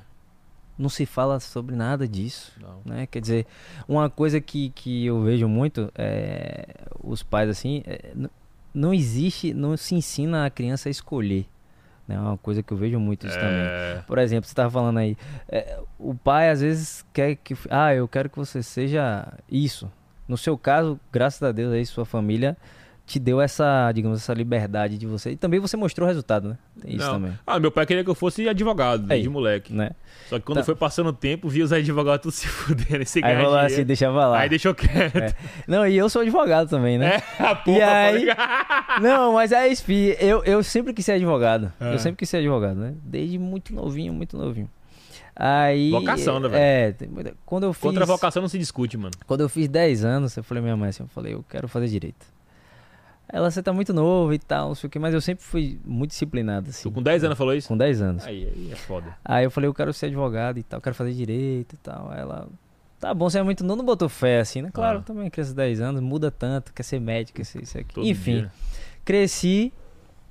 não 0.78 0.90
se 0.90 1.06
fala 1.06 1.40
sobre 1.40 1.76
nada 1.76 2.08
disso. 2.08 2.52
Não. 2.60 2.82
né? 2.86 3.08
Quer 3.08 3.22
dizer, 3.22 3.48
uma 3.88 4.10
coisa 4.10 4.42
que, 4.42 4.70
que 4.72 5.06
eu 5.06 5.24
vejo 5.24 5.48
muito 5.48 5.90
é 5.96 6.66
os 7.02 7.24
pais 7.24 7.50
assim, 7.50 7.84
é, 7.88 8.12
não 8.74 8.94
existe, 8.94 9.54
não 9.54 9.76
se 9.78 9.96
ensina 9.96 10.46
a 10.46 10.50
criança 10.50 10.90
a 10.90 10.92
escolher. 10.92 11.46
né? 12.08 12.16
É 12.16 12.20
uma 12.20 12.38
coisa 12.38 12.62
que 12.64 12.72
eu 12.72 12.78
vejo 12.78 13.00
muito 13.00 13.28
isso 13.28 13.36
também. 13.36 13.60
É, 13.62 14.04
Por 14.06 14.18
exemplo, 14.18 14.46
você 14.48 14.52
estava 14.54 14.70
falando 14.70 14.98
aí, 14.98 15.18
é, 15.50 15.80
o 16.00 16.14
pai 16.16 16.50
às 16.50 16.62
vezes 16.62 17.06
quer 17.14 17.36
que, 17.36 17.56
ah, 17.70 17.94
eu 17.94 18.08
quero 18.08 18.30
que 18.30 18.38
você 18.38 18.62
seja 18.64 19.28
isso. 19.50 19.92
No 20.28 20.38
seu 20.38 20.58
caso, 20.58 21.00
graças 21.12 21.42
a 21.42 21.52
Deus 21.52 21.74
aí 21.74 21.86
sua 21.86 22.06
família 22.06 22.58
te 23.08 23.18
deu 23.20 23.40
essa, 23.40 23.90
digamos, 23.94 24.20
essa 24.22 24.34
liberdade 24.34 24.98
de 24.98 25.08
você. 25.08 25.32
E 25.32 25.36
também 25.38 25.62
você 25.62 25.78
mostrou 25.78 26.06
o 26.06 26.08
resultado, 26.10 26.50
né? 26.50 26.58
Tem 26.82 26.96
isso 26.98 27.06
não. 27.06 27.14
também, 27.14 27.40
Ah, 27.48 27.58
meu 27.58 27.72
pai 27.72 27.86
queria 27.86 28.04
que 28.04 28.10
eu 28.10 28.14
fosse 28.14 28.48
advogado, 28.50 29.06
Aí. 29.10 29.22
de 29.22 29.30
moleque. 29.30 29.74
né? 29.74 29.92
Só 30.28 30.38
que 30.38 30.44
quando 30.46 30.58
Tá. 30.58 30.64
foi 30.66 30.76
passando 30.76 31.08
o 31.08 31.14
tempo, 31.14 31.48
vi 31.48 31.64
os 31.64 31.72
advogados 31.72 32.22
tudo 32.22 32.32
se 32.36 32.48
fudendo 32.48 33.02
e 33.02 33.06
sem 33.06 33.24
Aí 33.24 33.36
falou 33.38 33.58
assim, 33.58 33.86
deixava 33.86 34.28
lá. 34.28 34.40
Aí 34.40 34.50
deixou 34.50 34.76
quieto. 34.76 35.16
É. 35.20 35.34
Não, 35.66 35.88
e 35.88 35.96
eu 35.98 36.10
sou 36.10 36.22
advogado 36.22 36.70
também, 36.70 36.98
né? 36.98 37.22
É, 37.40 37.44
a 37.44 37.56
porra, 37.56 37.78
E 37.78 37.82
aí- 37.82 38.28
falei- 38.28 38.36
Não, 39.02 39.34
mas 39.34 39.52
é 39.54 39.68
isso, 39.70 39.90
eu, 40.20 40.44
eu 40.44 40.62
sempre 40.62 40.94
quis 40.94 41.06
ser 41.06 41.14
advogado. 41.14 41.72
É. 41.80 41.94
Eu 41.94 42.00
sempre 42.00 42.18
quis 42.18 42.28
ser 42.30 42.38
advogado, 42.38 42.76
né? 42.78 42.94
Desde 43.04 43.40
muito 43.40 43.74
novinho, 43.74 44.12
muito 44.14 44.38
novinho. 44.38 44.70
Aí. 45.34 45.92
Vocação, 45.92 46.40
né, 46.40 46.50
velho? 46.50 46.62
É, 46.62 47.34
quando 47.46 47.64
eu 47.68 47.74
fiz. 47.74 47.82
Contra 47.84 48.06
vocação 48.06 48.42
não 48.42 48.50
se 48.50 48.58
discute, 48.60 48.98
mano. 48.98 49.14
Quando 49.26 49.42
eu 49.42 49.50
fiz 49.50 49.68
10 49.70 50.04
anos, 50.04 50.36
eu 50.36 50.44
falei 50.44 50.62
minha 50.64 50.76
mãe 50.76 50.90
assim, 50.90 51.04
eu 51.04 51.08
falei, 51.10 51.34
eu 51.36 51.46
quero 51.48 51.68
fazer 51.68 51.88
direito. 51.88 52.26
Ela, 53.30 53.52
você 53.52 53.62
tá 53.62 53.74
muito 53.74 53.94
novo 53.94 54.34
e 54.34 54.40
tal, 54.40 54.70
não 54.70 54.76
sei 54.76 54.88
o 54.88 54.90
que, 54.90 54.98
mas 54.98 55.14
eu 55.14 55.20
sempre 55.20 55.44
fui 55.44 55.78
muito 55.84 56.12
disciplinado, 56.12 56.70
assim. 56.70 56.84
Tu 56.84 56.92
com 56.92 57.04
10 57.04 57.24
anos 57.26 57.38
falou 57.38 57.54
isso? 57.54 57.68
Com 57.68 57.78
10 57.78 58.02
anos. 58.02 58.26
Aí, 58.26 58.46
aí 58.56 58.70
é 58.72 58.76
foda. 58.76 59.18
Aí 59.26 59.44
eu 59.44 59.52
falei, 59.52 59.68
eu 59.68 59.74
quero 59.74 59.92
ser 59.94 60.06
advogado 60.06 60.58
e 60.60 60.64
tal, 60.64 60.80
quero 60.80 60.96
fazer 60.96 61.12
direito 61.14 61.74
e 61.74 61.78
tal. 61.78 62.10
Aí 62.10 62.22
ela, 62.22 62.48
tá 63.02 63.14
bom, 63.14 63.30
você 63.30 63.40
é 63.40 63.44
muito 63.44 63.66
novo, 63.66 63.78
não 63.80 63.86
botou 63.86 64.08
fé 64.08 64.40
assim, 64.40 64.62
né? 64.62 64.70
Claro, 64.74 65.00
Ah. 65.00 65.02
também 65.02 65.30
criança 65.30 65.50
de 65.52 65.58
10 65.58 65.82
anos, 65.82 66.02
muda 66.02 66.32
tanto, 66.32 66.74
quer 66.74 66.84
ser 66.84 67.02
médico, 67.02 67.36
quer 67.38 67.44
ser 67.44 67.62
isso 67.64 67.78
aqui. 67.78 67.94
Todo 67.94 68.08
Enfim, 68.08 68.38
dia. 68.40 68.52
cresci, 69.04 69.74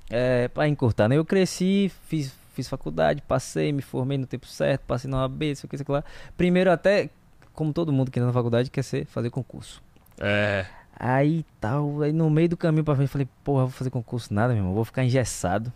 é, 0.09 0.47
pra 0.47 0.67
encurtar, 0.67 1.07
né? 1.07 1.17
Eu 1.17 1.25
cresci, 1.25 1.91
fiz, 2.07 2.33
fiz 2.55 2.67
faculdade, 2.67 3.21
passei, 3.27 3.71
me 3.71 3.83
formei 3.83 4.17
no 4.17 4.25
tempo 4.25 4.47
certo, 4.47 4.81
passei 4.87 5.07
na 5.09 5.17
OAB, 5.21 5.43
isso 5.51 5.67
aqui, 5.67 5.75
isso 5.75 5.83
aqui 5.83 5.91
lá. 5.91 6.03
Primeiro 6.35 6.71
até, 6.71 7.11
como 7.53 7.71
todo 7.73 7.93
mundo 7.93 8.09
que 8.09 8.17
entra 8.17 8.25
na 8.25 8.33
faculdade, 8.33 8.71
quer 8.71 8.83
ser, 8.83 9.05
fazer 9.05 9.29
concurso. 9.29 9.83
É. 10.19 10.65
Aí 10.99 11.45
tal, 11.61 12.01
aí 12.01 12.11
no 12.11 12.29
meio 12.29 12.49
do 12.49 12.57
caminho 12.57 12.83
pra 12.83 12.95
frente, 12.95 13.09
falei, 13.09 13.27
porra, 13.43 13.63
vou 13.63 13.71
fazer 13.71 13.89
concurso 13.89 14.33
nada, 14.33 14.53
meu 14.53 14.61
irmão, 14.61 14.73
vou 14.73 14.83
ficar 14.85 15.03
engessado. 15.03 15.71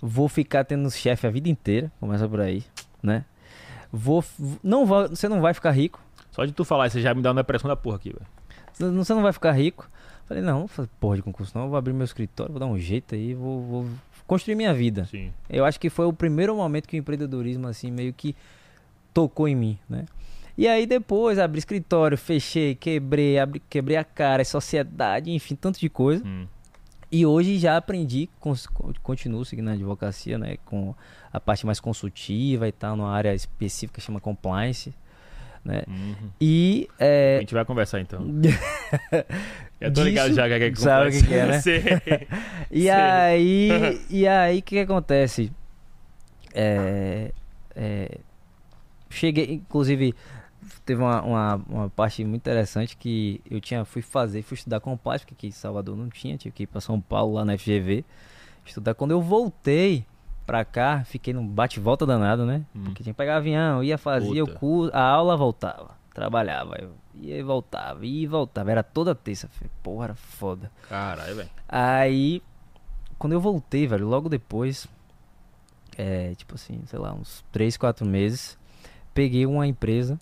Vou 0.00 0.28
ficar 0.28 0.64
tendo 0.64 0.90
chefe 0.90 1.26
a 1.26 1.30
vida 1.30 1.48
inteira, 1.48 1.90
começa 1.98 2.28
por 2.28 2.40
aí, 2.40 2.62
né? 3.02 3.24
Vou, 3.90 4.22
não 4.62 4.84
vai, 4.86 5.08
você 5.08 5.28
não 5.28 5.40
vai 5.40 5.54
ficar 5.54 5.70
rico, 5.72 6.00
Só 6.30 6.44
de 6.44 6.52
tu 6.52 6.64
falar 6.64 6.90
você 6.90 7.00
já 7.00 7.14
me 7.14 7.22
dá 7.22 7.30
uma 7.30 7.36
depressão 7.42 7.68
da 7.68 7.74
porra 7.74 7.96
aqui, 7.96 8.10
velho. 8.12 8.94
você 8.94 9.12
não- 9.14 9.22
vai 9.22 9.32
ficar 9.32 9.52
rico. 9.52 9.90
Falei, 10.26 10.42
não, 10.42 10.58
vou 10.60 10.68
fazer 10.68 10.88
porra 11.00 11.16
de 11.16 11.22
concurso 11.22 11.56
não, 11.56 11.68
vou 11.70 11.78
abrir 11.78 11.94
meu 11.94 12.04
escritório, 12.04 12.52
vou 12.52 12.60
dar 12.60 12.66
um 12.66 12.78
jeito 12.78 13.14
aí, 13.14 13.34
vou, 13.34 13.62
vou 13.62 13.86
construir 14.26 14.54
minha 14.54 14.74
vida. 14.74 15.06
Sim. 15.06 15.32
Eu 15.48 15.64
acho 15.64 15.80
que 15.80 15.88
foi 15.88 16.04
o 16.04 16.12
primeiro 16.12 16.54
momento 16.54 16.86
que 16.86 16.96
o 16.96 16.98
empreendedorismo, 16.98 17.66
assim, 17.66 17.90
meio 17.90 18.12
que 18.12 18.36
tocou 19.14 19.48
em 19.48 19.56
mim, 19.56 19.78
né? 19.88 20.04
E 20.58 20.66
aí 20.66 20.84
depois 20.86 21.38
abri 21.38 21.60
escritório, 21.60 22.18
fechei, 22.18 22.74
quebrei, 22.74 23.38
abri, 23.38 23.62
quebrei 23.70 23.96
a 23.96 24.02
cara, 24.02 24.44
sociedade, 24.44 25.30
enfim, 25.30 25.54
tanto 25.54 25.78
de 25.78 25.88
coisa. 25.88 26.22
Hum. 26.26 26.46
E 27.12 27.24
hoje 27.24 27.56
já 27.58 27.76
aprendi, 27.76 28.28
continuo 29.02 29.44
seguindo 29.44 29.70
a 29.70 29.72
advocacia, 29.74 30.36
né? 30.36 30.56
Com 30.66 30.94
a 31.32 31.38
parte 31.40 31.64
mais 31.64 31.78
consultiva 31.80 32.66
e 32.68 32.72
tal, 32.72 32.96
numa 32.96 33.10
área 33.12 33.32
específica 33.34 34.00
que 34.00 34.04
chama 34.06 34.20
compliance, 34.20 34.92
né? 35.64 35.84
Uhum. 35.88 36.14
E... 36.40 36.88
A 36.98 37.04
É, 37.04 37.38
gente 37.40 37.54
vai 37.54 37.64
conversar 37.64 38.00
então. 38.00 38.20
Eu 39.80 39.92
tô 39.92 40.02
ligado 40.02 40.24
Disso- 40.26 40.36
já 40.36 40.48
que 40.48 40.54
é 40.54 40.70
que 40.70 40.80
sabe 40.80 41.08
o 41.08 41.12
que 41.12 41.22
que 41.26 41.34
é, 41.34 41.46
né? 41.46 41.60
Sei. 41.62 41.82
E 42.70 42.80
Sei. 42.82 42.90
aí, 42.90 44.00
e 44.10 44.26
aí, 44.26 44.58
o 44.58 44.62
que, 44.62 44.74
que 44.74 44.80
acontece? 44.80 45.52
É, 46.52 47.30
é, 47.76 48.18
cheguei, 49.08 49.52
inclusive, 49.52 50.14
teve 50.84 51.02
uma, 51.02 51.22
uma, 51.22 51.54
uma 51.68 51.90
parte 51.90 52.24
muito 52.24 52.42
interessante 52.42 52.96
que 52.96 53.40
eu 53.50 53.60
tinha, 53.60 53.84
fui 53.84 54.02
fazer, 54.02 54.42
fui 54.42 54.54
estudar 54.56 54.80
compliance, 54.80 55.24
porque 55.24 55.34
aqui 55.34 55.46
em 55.48 55.50
Salvador 55.50 55.96
não 55.96 56.08
tinha, 56.08 56.36
tive 56.36 56.54
que 56.54 56.62
ir 56.64 56.66
para 56.66 56.80
São 56.80 57.00
Paulo, 57.00 57.34
lá 57.34 57.44
na 57.44 57.56
FGV, 57.56 58.04
estudar. 58.64 58.94
Quando 58.94 59.12
eu 59.12 59.20
voltei 59.20 60.06
pra 60.46 60.64
cá, 60.64 61.04
fiquei 61.04 61.34
num 61.34 61.46
bate-volta 61.46 62.06
danado, 62.06 62.46
né? 62.46 62.64
Hum. 62.74 62.84
Porque 62.84 63.02
tinha 63.02 63.12
que 63.12 63.18
pegar 63.18 63.36
avião, 63.36 63.82
ia 63.82 63.98
fazer 63.98 64.42
o 64.42 64.46
curso, 64.46 64.94
a 64.94 65.02
aula 65.02 65.36
voltava, 65.36 65.96
trabalhava, 66.14 66.76
eu 66.80 66.92
ia 67.14 67.36
e 67.36 67.42
voltava, 67.42 68.06
ia 68.06 68.22
e 68.22 68.26
voltava, 68.26 68.70
era 68.70 68.82
toda 68.82 69.14
terça-feira, 69.14 69.72
porra, 69.82 70.04
era 70.06 70.14
foda. 70.14 70.70
Caralho, 70.88 71.36
velho. 71.36 71.50
Aí, 71.68 72.42
quando 73.18 73.34
eu 73.34 73.40
voltei, 73.40 73.86
velho, 73.86 74.08
logo 74.08 74.28
depois, 74.28 74.86
é, 75.96 76.34
tipo 76.34 76.54
assim, 76.54 76.80
sei 76.86 76.98
lá, 76.98 77.12
uns 77.12 77.44
3, 77.52 77.76
4 77.76 78.06
meses, 78.06 78.58
peguei 79.12 79.44
uma 79.44 79.66
empresa 79.66 80.18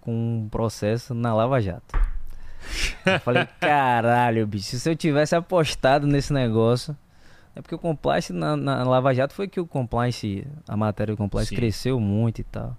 com 0.00 0.12
um 0.12 0.48
processo 0.48 1.14
na 1.14 1.34
Lava 1.34 1.60
Jato. 1.60 1.98
Eu 3.06 3.20
falei, 3.20 3.46
caralho, 3.60 4.46
bicho, 4.46 4.76
se 4.78 4.90
eu 4.90 4.96
tivesse 4.96 5.34
apostado 5.34 6.06
nesse 6.06 6.32
negócio. 6.32 6.96
É 7.54 7.60
porque 7.60 7.74
o 7.74 7.78
compliance 7.78 8.32
na, 8.32 8.56
na 8.56 8.84
Lava 8.84 9.12
Jato 9.12 9.34
foi 9.34 9.48
que 9.48 9.58
o 9.58 9.66
compliance, 9.66 10.46
a 10.68 10.76
matéria 10.76 11.14
do 11.14 11.18
compliance 11.18 11.48
Sim. 11.48 11.56
cresceu 11.56 11.98
muito 11.98 12.40
e 12.40 12.44
tal. 12.44 12.76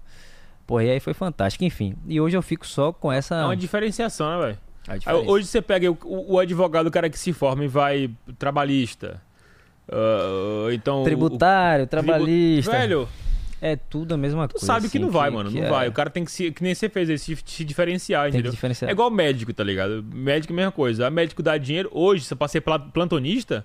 Pô, 0.66 0.80
e 0.80 0.90
aí 0.90 0.98
foi 0.98 1.12
fantástico, 1.12 1.62
enfim. 1.64 1.94
E 2.06 2.18
hoje 2.20 2.36
eu 2.36 2.42
fico 2.42 2.66
só 2.66 2.92
com 2.92 3.12
essa. 3.12 3.34
É 3.34 3.44
uma 3.44 3.56
diferenciação, 3.56 4.30
né, 4.30 4.46
velho? 4.46 4.98
diferença. 4.98 5.30
Hoje 5.30 5.46
você 5.46 5.60
pega 5.60 5.90
o, 5.92 5.98
o 6.04 6.38
advogado, 6.38 6.86
o 6.86 6.90
cara 6.90 7.10
que 7.10 7.18
se 7.18 7.32
forma 7.32 7.64
e 7.64 7.68
vai 7.68 8.10
trabalhista. 8.38 9.20
ah, 9.90 10.68
então. 10.72 11.04
Tributário, 11.04 11.84
o 11.84 11.86
tribu- 11.86 12.06
trabalhista. 12.06 12.72
Velho, 12.72 13.08
é 13.62 13.76
tudo 13.76 14.12
a 14.12 14.16
mesma 14.16 14.46
Tu 14.48 14.52
coisa. 14.54 14.66
sabe 14.66 14.80
que 14.82 14.98
assim, 14.98 14.98
não 14.98 15.10
vai, 15.10 15.30
mano. 15.30 15.50
Não 15.50 15.62
que 15.62 15.68
vai. 15.68 15.86
é- 15.86 15.88
O 15.88 15.92
cara 15.92 16.10
tem 16.10 16.24
que 16.24 16.30
se. 16.32 16.50
Que 16.50 16.62
nem 16.62 16.74
você 16.74 16.88
fez 16.88 17.22
se, 17.22 17.38
se 17.46 17.64
diferenciar, 17.64 18.24
Tem 18.24 18.32
que 18.32 18.36
entendeu? 18.38 18.52
diferenciar. 18.52 18.90
É 18.90 18.92
igual 18.92 19.10
médico, 19.10 19.52
tá 19.54 19.62
ligado? 19.64 20.02
Médico, 20.12 20.52
mesma 20.52 20.72
coisa. 20.72 21.06
A 21.06 21.10
médico 21.10 21.42
dá 21.42 21.56
dinheiro. 21.56 21.88
Hoje, 21.92 22.24
se 22.24 22.32
eu 22.32 22.36
passei 22.36 22.60
pla- 22.60 22.78
plantonista, 22.78 23.64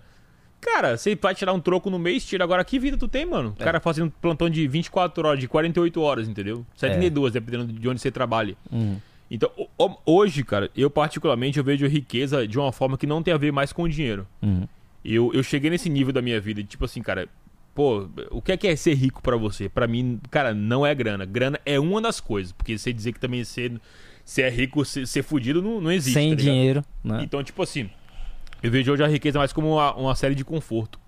cara, 0.62 0.96
você 0.98 1.16
vai 1.16 1.34
tirar 1.34 1.52
um 1.54 1.60
troco 1.60 1.90
no 1.90 1.98
mês, 2.00 2.24
tira 2.26 2.44
agora. 2.44 2.64
Que 2.64 2.78
vida 2.80 2.96
tu 2.98 3.08
tem, 3.08 3.26
mano? 3.26 3.56
O 3.58 3.62
É. 3.62 3.66
cara 3.66 3.80
fazendo 3.80 4.12
plantão 4.22 4.50
de 4.50 4.68
24 4.68 5.28
horas, 5.28 5.40
de 5.40 5.48
48 5.48 6.00
horas, 6.02 6.28
entendeu? 6.30 6.66
72, 6.76 7.34
dependendo 7.34 7.74
de 7.74 7.90
onde 7.90 8.00
você 8.00 8.12
trabalha. 8.12 8.56
Uhum. 8.72 8.98
Então, 9.30 9.50
ho- 9.58 9.68
ho- 9.78 9.98
hoje, 10.06 10.44
cara, 10.44 10.70
eu 10.78 10.90
particularmente 10.90 11.58
eu 11.58 11.64
vejo 11.64 11.86
riqueza 11.88 12.48
de 12.48 12.58
uma 12.58 12.72
forma 12.72 12.98
que 12.98 13.06
não 13.06 13.22
tem 13.22 13.34
a 13.34 13.38
ver 13.38 13.52
mais 13.52 13.74
com 13.74 13.84
o 13.84 13.90
dinheiro. 13.90 14.26
Uhum. 14.42 14.68
Eu, 15.04 15.32
eu 15.34 15.44
cheguei 15.44 15.70
nesse 15.70 15.90
nível 15.90 16.14
da 16.14 16.22
minha 16.22 16.40
vida, 16.40 16.64
tipo 16.64 16.84
assim, 16.86 17.02
cara, 17.02 17.28
pô, 17.78 18.10
o 18.32 18.42
que 18.42 18.54
é 18.54 18.58
que 18.58 18.68
é 18.68 18.76
ser 18.76 18.96
rico 18.96 19.22
pra 19.22 19.38
você? 19.38 19.70
Pra 19.70 19.86
mim, 19.86 20.20
cara, 20.32 20.52
não 20.52 20.84
é 20.84 20.96
grana. 20.96 21.26
Grana 21.26 21.60
é 21.64 21.80
uma 21.80 22.02
das 22.02 22.20
coisas, 22.20 22.52
porque 22.52 22.76
você 22.76 22.92
dizer 22.92 23.14
que 23.14 23.20
também 23.20 23.44
ser, 23.44 23.80
ser 24.26 24.42
é 24.42 24.50
rico, 24.50 24.84
ser, 24.84 25.06
ser 25.06 25.22
fudido, 25.22 25.62
não, 25.62 25.80
não 25.80 25.92
existe. 25.92 26.16
Sem 26.16 26.32
tá 26.32 26.42
dinheiro, 26.42 26.84
né? 27.04 27.20
Então, 27.22 27.44
tipo 27.44 27.62
assim, 27.62 27.88
eu 28.64 28.72
vejo 28.72 28.92
hoje 28.92 29.04
a 29.04 29.08
riqueza 29.08 29.38
mais 29.38 29.54
como 29.54 29.74
uma, 29.74 29.94
uma 29.94 30.16
série 30.16 30.34
de 30.34 30.44
conforto. 30.44 31.00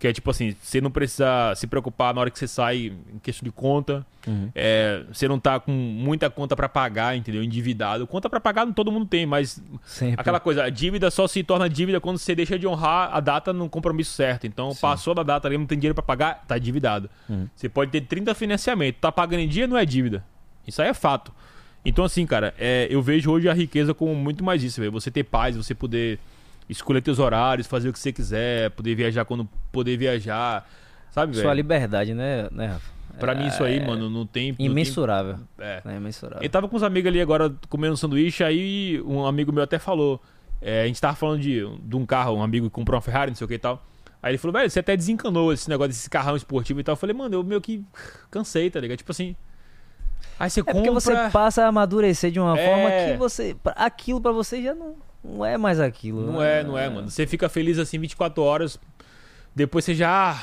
Que 0.00 0.08
é 0.08 0.12
tipo 0.14 0.30
assim, 0.30 0.56
você 0.62 0.80
não 0.80 0.90
precisa 0.90 1.54
se 1.54 1.66
preocupar 1.66 2.14
na 2.14 2.22
hora 2.22 2.30
que 2.30 2.38
você 2.38 2.48
sai 2.48 2.86
em 3.12 3.18
questão 3.22 3.44
de 3.44 3.52
conta. 3.52 4.04
Uhum. 4.26 4.50
É, 4.54 5.04
você 5.12 5.28
não 5.28 5.38
tá 5.38 5.60
com 5.60 5.70
muita 5.70 6.30
conta 6.30 6.56
pra 6.56 6.70
pagar, 6.70 7.14
entendeu? 7.14 7.44
Endividado. 7.44 8.06
Conta 8.06 8.28
pra 8.30 8.40
pagar 8.40 8.66
todo 8.72 8.90
mundo 8.90 9.04
tem, 9.04 9.26
mas 9.26 9.62
Sempre. 9.84 10.18
Aquela 10.18 10.40
coisa, 10.40 10.64
a 10.64 10.70
dívida 10.70 11.10
só 11.10 11.28
se 11.28 11.42
torna 11.42 11.68
dívida 11.68 12.00
quando 12.00 12.16
você 12.16 12.34
deixa 12.34 12.58
de 12.58 12.66
honrar 12.66 13.14
a 13.14 13.20
data 13.20 13.52
no 13.52 13.68
compromisso 13.68 14.12
certo. 14.12 14.46
Então, 14.46 14.72
Sim. 14.72 14.80
passou 14.80 15.14
da 15.14 15.22
data 15.22 15.46
ali, 15.46 15.58
não 15.58 15.66
tem 15.66 15.78
dinheiro 15.78 15.94
pra 15.94 16.02
pagar, 16.02 16.44
tá 16.48 16.56
endividado. 16.56 17.10
Uhum. 17.28 17.46
Você 17.54 17.68
pode 17.68 17.90
ter 17.90 18.00
30 18.00 18.34
financiamentos, 18.34 19.02
tá 19.02 19.12
pagando 19.12 19.40
em 19.40 19.48
dia, 19.48 19.66
não 19.66 19.76
é 19.76 19.84
dívida. 19.84 20.24
Isso 20.66 20.80
aí 20.80 20.88
é 20.88 20.94
fato. 20.94 21.30
Então, 21.84 22.06
assim, 22.06 22.26
cara, 22.26 22.54
é, 22.58 22.86
eu 22.90 23.02
vejo 23.02 23.30
hoje 23.30 23.50
a 23.50 23.52
riqueza 23.52 23.92
como 23.92 24.14
muito 24.14 24.42
mais 24.42 24.62
isso, 24.62 24.80
velho. 24.80 24.92
Você 24.92 25.10
ter 25.10 25.24
paz, 25.24 25.56
você 25.56 25.74
poder 25.74 26.18
escolher 26.70 27.00
teus 27.02 27.18
horários, 27.18 27.66
fazer 27.66 27.88
o 27.88 27.92
que 27.92 27.98
você 27.98 28.12
quiser, 28.12 28.70
poder 28.70 28.94
viajar 28.94 29.24
quando 29.24 29.48
poder 29.72 29.96
viajar, 29.96 30.68
sabe, 31.10 31.34
Sua 31.34 31.42
velho? 31.44 31.54
liberdade, 31.54 32.14
né, 32.14 32.48
né 32.50 32.66
Rafa? 32.66 33.00
Pra 33.18 33.34
mim 33.34 33.48
isso 33.48 33.62
aí, 33.62 33.78
É 33.78 33.86
mano, 33.86 34.08
não 34.08 34.24
tem... 34.24 34.50
não 34.50 34.56
tem- 34.56 34.66
Imensurável. 34.66 35.36
É. 35.58 35.82
É 35.84 35.96
imensurável. 35.96 36.42
Eu 36.42 36.48
tava 36.48 36.66
com 36.68 36.76
uns 36.76 36.82
amigos 36.82 37.08
ali 37.08 37.20
agora 37.20 37.52
comendo 37.68 37.92
um 37.92 37.96
sanduíche, 37.96 38.42
aí 38.42 39.02
um 39.04 39.26
amigo 39.26 39.52
meu 39.52 39.62
até 39.62 39.78
falou. 39.78 40.22
é, 40.62 40.82
a 40.82 40.86
gente 40.86 41.00
tava 41.00 41.14
falando 41.16 41.40
de, 41.40 41.60
de 41.82 41.96
um 41.96 42.06
carro, 42.06 42.36
um 42.36 42.42
amigo 42.42 42.66
que 42.66 42.72
comprou 42.72 42.94
uma 42.96 43.02
Ferrari, 43.02 43.30
não 43.30 43.36
sei 43.36 43.44
o 43.44 43.48
que 43.48 43.54
e 43.54 43.58
tal. 43.58 43.84
Aí 44.22 44.30
ele 44.32 44.38
falou, 44.38 44.52
velho, 44.52 44.70
você 44.70 44.78
até 44.80 44.96
desencanou 44.96 45.52
esse 45.52 45.68
negócio 45.68 45.88
desse 45.88 46.08
carrão 46.08 46.36
esportivo 46.36 46.80
e 46.80 46.84
tal. 46.84 46.92
Eu 46.92 46.96
falei, 46.96 47.14
mano, 47.16 47.34
eu 47.34 47.42
meio 47.44 47.60
que 47.60 47.82
cansei, 48.30 48.70
tá 48.70 48.78
ligado? 48.80 48.98
Tipo 48.98 49.10
assim. 49.12 49.34
Aí 50.38 50.48
você 50.50 50.60
É 50.60 50.64
porque 50.64 50.78
compra. 50.88 50.92
você 51.00 51.14
passa 51.30 51.64
a 51.64 51.68
amadurecer 51.68 52.30
de 52.30 52.38
uma 52.40 52.58
É. 52.58 52.66
forma 52.66 52.90
que 53.12 53.18
você. 53.18 53.56
Aquilo 53.76 54.20
pra 54.20 54.32
você 54.32 54.62
já 54.62 54.74
não, 54.74 54.96
não 55.24 55.44
é 55.44 55.56
mais 55.58 55.78
aquilo. 55.80 56.24
Não 56.26 56.40
né? 56.40 56.60
é, 56.60 56.64
não 56.64 56.76
é, 56.78 56.88
mano. 56.88 57.10
Você 57.10 57.26
fica 57.26 57.48
feliz 57.48 57.78
assim 57.78 57.98
24 57.98 58.42
horas. 58.42 58.78
Depois 59.54 59.84
você 59.84 59.94
já. 59.94 60.42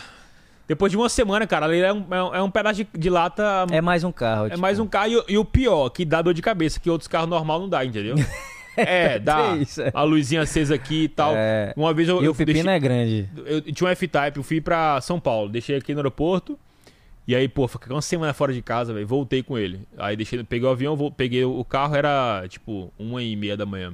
Depois 0.68 0.92
de 0.92 0.98
uma 0.98 1.08
semana, 1.08 1.48
cara, 1.48 1.66
ali 1.66 1.80
é 1.80 1.94
um, 1.94 2.06
é 2.12 2.24
um- 2.24 2.36
é 2.36 2.42
um 2.44 2.52
pedaço 2.52 2.76
de, 2.84 2.88
de 2.98 3.10
lata. 3.10 3.66
É 3.72 3.80
mais 3.80 4.04
um 4.04 4.12
carro. 4.12 4.48
É 4.52 4.58
mais 4.58 4.80
um 4.80 4.86
carro. 4.86 5.08
E, 5.12 5.16
o- 5.18 5.26
e 5.30 5.38
o 5.38 5.46
pior, 5.46 5.90
que 5.90 6.04
dá 6.04 6.22
dor 6.22 6.34
de 6.34 6.42
cabeça, 6.42 6.80
que 6.80 6.90
outros 6.90 7.08
carros 7.08 7.30
normal 7.30 7.60
não 7.62 7.70
dá, 7.70 7.84
entendeu? 7.86 8.16
É, 8.80 9.18
dá. 9.18 9.56
É 9.56 9.58
isso, 9.58 9.82
é. 9.82 9.90
A 9.92 10.04
luzinha 10.04 10.44
acesa 10.44 10.76
aqui 10.76 11.06
e 11.06 11.10
tal. 11.10 11.34
É. 11.36 11.74
Uma 11.76 11.92
vez 11.96 12.08
eu, 12.08 12.22
E 12.22 12.26
eu 12.26 12.32
o 12.32 12.36
pepino 12.36 12.54
deixei- 12.54 12.72
é 12.74 12.80
grande. 12.80 13.30
eu 13.48 13.60
tinha 13.60 13.88
um 13.88 13.92
F-Type, 13.92 14.38
eu 14.38 14.44
fui 14.44 14.62
pra 14.62 15.02
São 15.02 15.20
Paulo, 15.20 15.50
deixei 15.50 15.78
aqui 15.78 15.94
no 15.96 16.00
aeroporto. 16.00 16.60
E 17.28 17.36
aí, 17.36 17.48
pô, 17.48 17.68
fiquei 17.68 17.92
uma 17.92 18.04
semana 18.04 18.34
fora 18.36 18.54
de 18.54 18.62
casa, 18.62 18.94
velho. 18.94 19.08
Voltei 19.08 19.42
com 19.42 19.58
ele. 19.58 19.80
Aí 19.98 20.16
deixei, 20.16 20.44
peguei 20.44 20.68
o 20.68 20.72
avião, 20.72 20.96
peguei 21.12 21.44
o 21.44 21.66
carro, 21.66 21.96
era 21.96 22.46
tipo 22.48 22.94
uma 23.00 23.24
e 23.24 23.36
meia 23.36 23.58
da 23.58 23.66
manhã. 23.66 23.94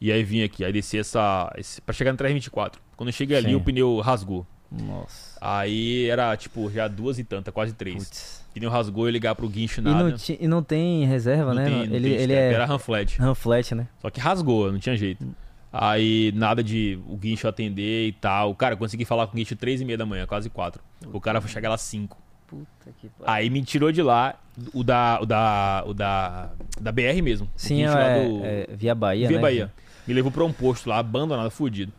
E 0.00 0.10
aí 0.10 0.22
vim 0.24 0.42
aqui, 0.42 0.64
aí 0.64 0.72
desci 0.72 0.98
essa. 0.98 1.52
Esse, 1.58 1.80
pra 1.80 1.92
chegar 1.92 2.12
no 2.12 2.16
324. 2.18 2.80
Quando 2.96 3.08
eu 3.08 3.12
cheguei 3.12 3.36
ali, 3.36 3.48
Sim. 3.50 3.54
o 3.54 3.60
pneu 3.60 3.98
rasgou. 4.00 4.46
Nossa. 4.72 5.36
Aí 5.40 6.08
era 6.08 6.36
tipo 6.36 6.70
já 6.70 6.86
duas 6.88 7.18
e 7.18 7.24
tanta, 7.24 7.50
quase 7.52 7.72
três. 7.74 8.04
Putz. 8.04 8.44
O 8.50 8.54
pneu 8.54 8.70
rasgou 8.70 9.08
e 9.08 9.12
ligar 9.12 9.34
pro 9.34 9.48
guincho 9.48 9.80
E 9.80 9.84
nada. 9.84 10.04
não, 10.04 10.16
ti- 10.16 10.38
e 10.40 10.46
não 10.48 10.62
tem 10.62 11.04
reserva, 11.06 11.52
Não 11.52 11.62
né? 11.62 11.64
tem- 11.64 11.74
não 11.88 11.96
ele 11.96 12.08
tem 12.10 12.18
ele 12.20 12.32
é 12.32 12.52
Era 12.52 12.64
Ranflat. 12.66 13.18
Ranflat, 13.18 13.74
né? 13.74 13.88
Só 14.00 14.08
que 14.10 14.20
rasgou, 14.20 14.70
não 14.72 14.78
tinha 14.78 14.96
jeito. 14.96 15.26
Aí 15.72 16.32
nada 16.34 16.64
de 16.64 16.98
o 17.06 17.16
guincho 17.16 17.46
atender 17.46 18.08
e 18.08 18.12
tal. 18.12 18.54
Cara, 18.54 18.74
eu 18.74 18.78
consegui 18.78 19.04
falar 19.04 19.26
com 19.26 19.34
o 19.34 19.36
guincho 19.36 19.54
três 19.54 19.80
e 19.80 19.84
meia 19.84 19.98
da 19.98 20.06
manhã, 20.06 20.26
quase 20.26 20.48
quatro. 20.50 20.82
O 21.12 21.20
cara 21.20 21.40
foi 21.40 21.50
chegar 21.50 21.68
lá 21.68 21.76
cinco. 21.78 22.16
Puta 22.48 22.66
que 23.00 23.08
pariu. 23.08 23.32
Aí 23.32 23.48
me 23.50 23.62
tirou 23.62 23.92
de 23.92 24.02
lá 24.02 24.34
o 24.74 24.82
da. 24.82 25.18
o 25.22 25.26
da. 25.26 25.84
o 25.86 25.94
da. 25.94 26.50
da 26.80 26.90
BR 26.90 27.22
mesmo. 27.22 27.46
o 27.46 27.50
Sim, 27.54 27.84
é, 27.84 27.88
do- 28.28 28.44
é 28.44 28.66
Via 28.74 28.94
Bahia, 28.96 29.28
Via 29.28 29.36
né? 29.36 29.42
Bahia. 29.42 29.72
Me 30.06 30.14
levou 30.14 30.30
pra 30.30 30.44
um 30.44 30.52
posto 30.52 30.88
lá, 30.88 30.98
abandonado, 30.98 31.50
fudido. 31.50 31.92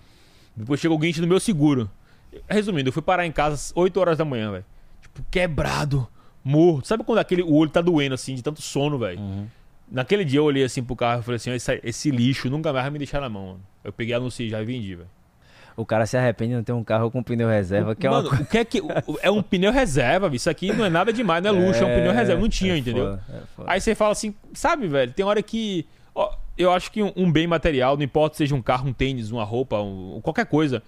Depois 0.55 0.79
chegou 0.79 0.97
o 0.97 0.99
guincho 0.99 1.21
do 1.21 1.27
meu 1.27 1.39
seguro. 1.39 1.89
Resumindo, 2.49 2.89
eu 2.89 2.93
fui 2.93 3.01
parar 3.01 3.25
em 3.25 3.31
casa 3.31 3.55
às 3.55 3.73
8 3.75 3.99
horas 3.99 4.17
da 4.17 4.25
manhã, 4.25 4.51
velho. 4.51 4.65
Tipo, 5.01 5.23
quebrado, 5.29 6.07
morto. 6.43 6.87
Sabe 6.87 7.03
quando 7.03 7.19
aquele, 7.19 7.41
o 7.43 7.53
olho 7.53 7.69
tá 7.69 7.81
doendo 7.81 8.15
assim, 8.15 8.35
de 8.35 8.41
tanto 8.41 8.61
sono, 8.61 8.97
velho? 8.97 9.19
Uhum. 9.19 9.47
Naquele 9.91 10.23
dia 10.23 10.39
eu 10.39 10.45
olhei 10.45 10.63
assim 10.63 10.81
pro 10.81 10.95
carro 10.95 11.19
e 11.19 11.23
falei 11.23 11.35
assim: 11.35 11.51
esse, 11.51 11.81
esse 11.83 12.11
lixo 12.11 12.49
nunca 12.49 12.71
mais 12.71 12.85
vai 12.85 12.91
me 12.91 12.97
deixar 12.97 13.19
na 13.19 13.27
mão, 13.27 13.47
mano. 13.47 13.61
Eu 13.83 13.91
peguei, 13.91 14.13
anunciei 14.13 14.49
já 14.49 14.61
e 14.61 14.65
vendi, 14.65 14.95
velho. 14.95 15.09
O 15.75 15.85
cara 15.85 16.05
se 16.05 16.17
arrepende 16.17 16.51
de 16.51 16.55
não 16.57 16.63
ter 16.63 16.73
um 16.73 16.83
carro 16.83 17.09
com 17.09 17.23
pneu 17.23 17.47
reserva, 17.47 17.95
que 17.95 18.05
é 18.05 18.09
uma 18.09 18.21
Mano, 18.21 18.41
o 18.41 18.45
que 18.45 18.57
é 18.57 18.65
que. 18.65 18.81
É 19.21 19.31
um 19.31 19.41
pneu 19.41 19.71
reserva. 19.71 20.33
Isso 20.33 20.49
aqui 20.49 20.71
não 20.71 20.85
é 20.85 20.89
nada 20.89 21.11
demais, 21.11 21.43
não 21.43 21.49
é 21.49 21.53
luxo, 21.53 21.83
é, 21.83 21.85
um 21.85 21.95
pneu 21.95 22.13
reserva. 22.13 22.41
Não 22.41 22.49
tinha, 22.49 22.73
é 22.73 22.77
entendeu? 22.77 23.05
foda, 23.05 23.23
é 23.29 23.41
foda. 23.55 23.71
Aí 23.71 23.81
você 23.81 23.95
fala 23.95 24.11
assim, 24.11 24.33
sabe, 24.53 24.87
velho, 24.87 25.11
tem 25.11 25.25
hora 25.25 25.41
que. 25.41 25.85
ó, 26.15 26.33
eu 26.61 26.71
acho 26.71 26.91
que 26.91 27.01
um, 27.03 27.11
um 27.15 27.31
bem 27.31 27.47
material, 27.47 27.95
não 27.97 28.03
importa 28.03 28.35
se 28.35 28.39
seja 28.39 28.55
um 28.55 28.61
carro, 28.61 28.87
um 28.89 28.93
tênis, 28.93 29.31
uma 29.31 29.43
roupa, 29.43 29.79
um- 29.81 30.19
qualquer 30.21 30.45
coisa, 30.45 30.81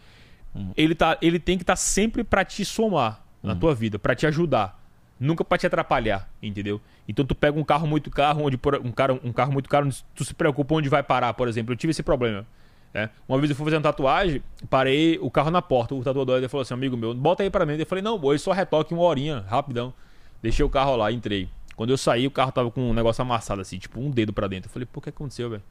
Uhum. 0.55 0.71
ele, 0.78 0.93
tá, 0.95 1.17
ele 1.21 1.39
tem 1.39 1.57
que 1.57 1.63
estar 1.63 1.76
sempre 1.76 2.24
pra 2.24 2.45
te 2.45 2.63
somar 2.63 3.24
Uhum. 3.43 3.49
na 3.49 3.55
tua 3.55 3.74
vida, 3.74 3.97
pra 3.99 4.15
te 4.15 4.26
ajudar. 4.28 4.82
Nunca 5.19 5.43
pra 5.45 5.57
te 5.57 5.65
atrapalhar, 5.67 6.30
entendeu? 6.41 6.82
Então 7.07 7.26
tu 7.26 7.34
pega 7.36 7.57
um 7.59 7.63
carro 7.63 7.88
muito 7.88 8.09
caro, 8.09 8.43
onde 8.43 8.57
por- 8.57 8.76
um, 8.84 8.91
cara, 8.91 9.13
um 9.24 9.32
carro 9.32 9.51
muito 9.53 9.69
caro, 9.69 9.88
tu 10.15 10.24
se 10.26 10.34
preocupa 10.34 10.76
onde 10.76 10.89
vai 10.89 11.01
parar, 11.03 11.34
por 11.34 11.47
exemplo. 11.47 11.71
Eu 11.74 11.78
tive 11.78 11.91
esse 11.91 12.03
problema. 12.03 12.45
né? 12.93 13.09
Uma 13.28 13.39
vez 13.39 13.49
eu 13.49 13.55
fui 13.55 13.63
fazer 13.65 13.78
uma 13.78 13.82
tatuagem, 13.82 14.39
parei 14.69 15.17
o 15.19 15.32
carro 15.32 15.49
na 15.49 15.63
porta. 15.63 15.95
O 15.95 16.03
tatuador 16.03 16.38
ele 16.38 16.47
falou 16.47 16.61
assim: 16.61 16.76
amigo 16.76 16.95
meu, 16.95 17.11
bota 17.15 17.41
aí 17.41 17.49
pra 17.49 17.65
mim. 17.65 17.74
Eu 17.76 17.86
falei: 17.88 18.03
não, 18.03 18.19
boa, 18.19 18.38
só 18.38 18.51
retoque 18.51 18.93
uma 18.93 19.01
horinha, 19.01 19.43
rapidão. 19.49 19.91
Deixei 20.43 20.63
o 20.63 20.69
carro 20.69 20.95
lá, 20.95 21.11
entrei. 21.11 21.49
Quando 21.76 21.89
eu 21.89 21.97
saí, 21.97 22.28
o 22.28 22.32
carro 22.32 22.51
tava 22.51 22.69
com 22.69 22.89
um 22.89 22.93
negócio 22.93 23.21
amassado 23.21 23.61
assim, 23.61 23.78
tipo 23.78 23.99
um 23.99 24.09
dedo 24.09 24.32
pra 24.32 24.47
dentro. 24.47 24.69
Eu 24.69 24.74
falei: 24.74 24.88
pô, 24.91 24.99
o 24.99 25.01
que 25.01 25.09
aconteceu, 25.09 25.49
velho? 25.49 25.63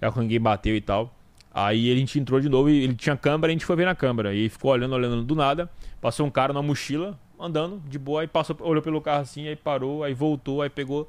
Aí 0.00 0.10
ninguém 0.16 0.40
bateu 0.40 0.76
e 0.76 0.80
tal. 0.80 1.14
Aí 1.52 1.92
a 1.92 1.94
gente 1.94 2.18
entrou 2.18 2.40
de 2.40 2.48
novo 2.48 2.68
e 2.68 2.82
ele 2.82 2.94
tinha 2.94 3.16
câmera, 3.16 3.50
a 3.50 3.52
gente 3.52 3.64
foi 3.64 3.76
ver 3.76 3.84
na 3.84 3.94
câmera. 3.94 4.34
E 4.34 4.48
ficou 4.48 4.72
olhando, 4.72 4.94
olhando 4.94 5.22
do 5.22 5.36
nada. 5.36 5.70
Passou 6.00 6.26
um 6.26 6.30
cara 6.30 6.52
na 6.52 6.60
mochila, 6.60 7.18
andando 7.38 7.80
de 7.88 7.98
boa, 7.98 8.22
aí 8.22 8.26
passou, 8.26 8.56
olhou 8.60 8.82
pelo 8.82 9.00
carro 9.00 9.22
assim, 9.22 9.46
aí 9.46 9.54
parou, 9.54 10.02
aí 10.02 10.12
voltou, 10.12 10.62
aí 10.62 10.68
pegou 10.68 11.08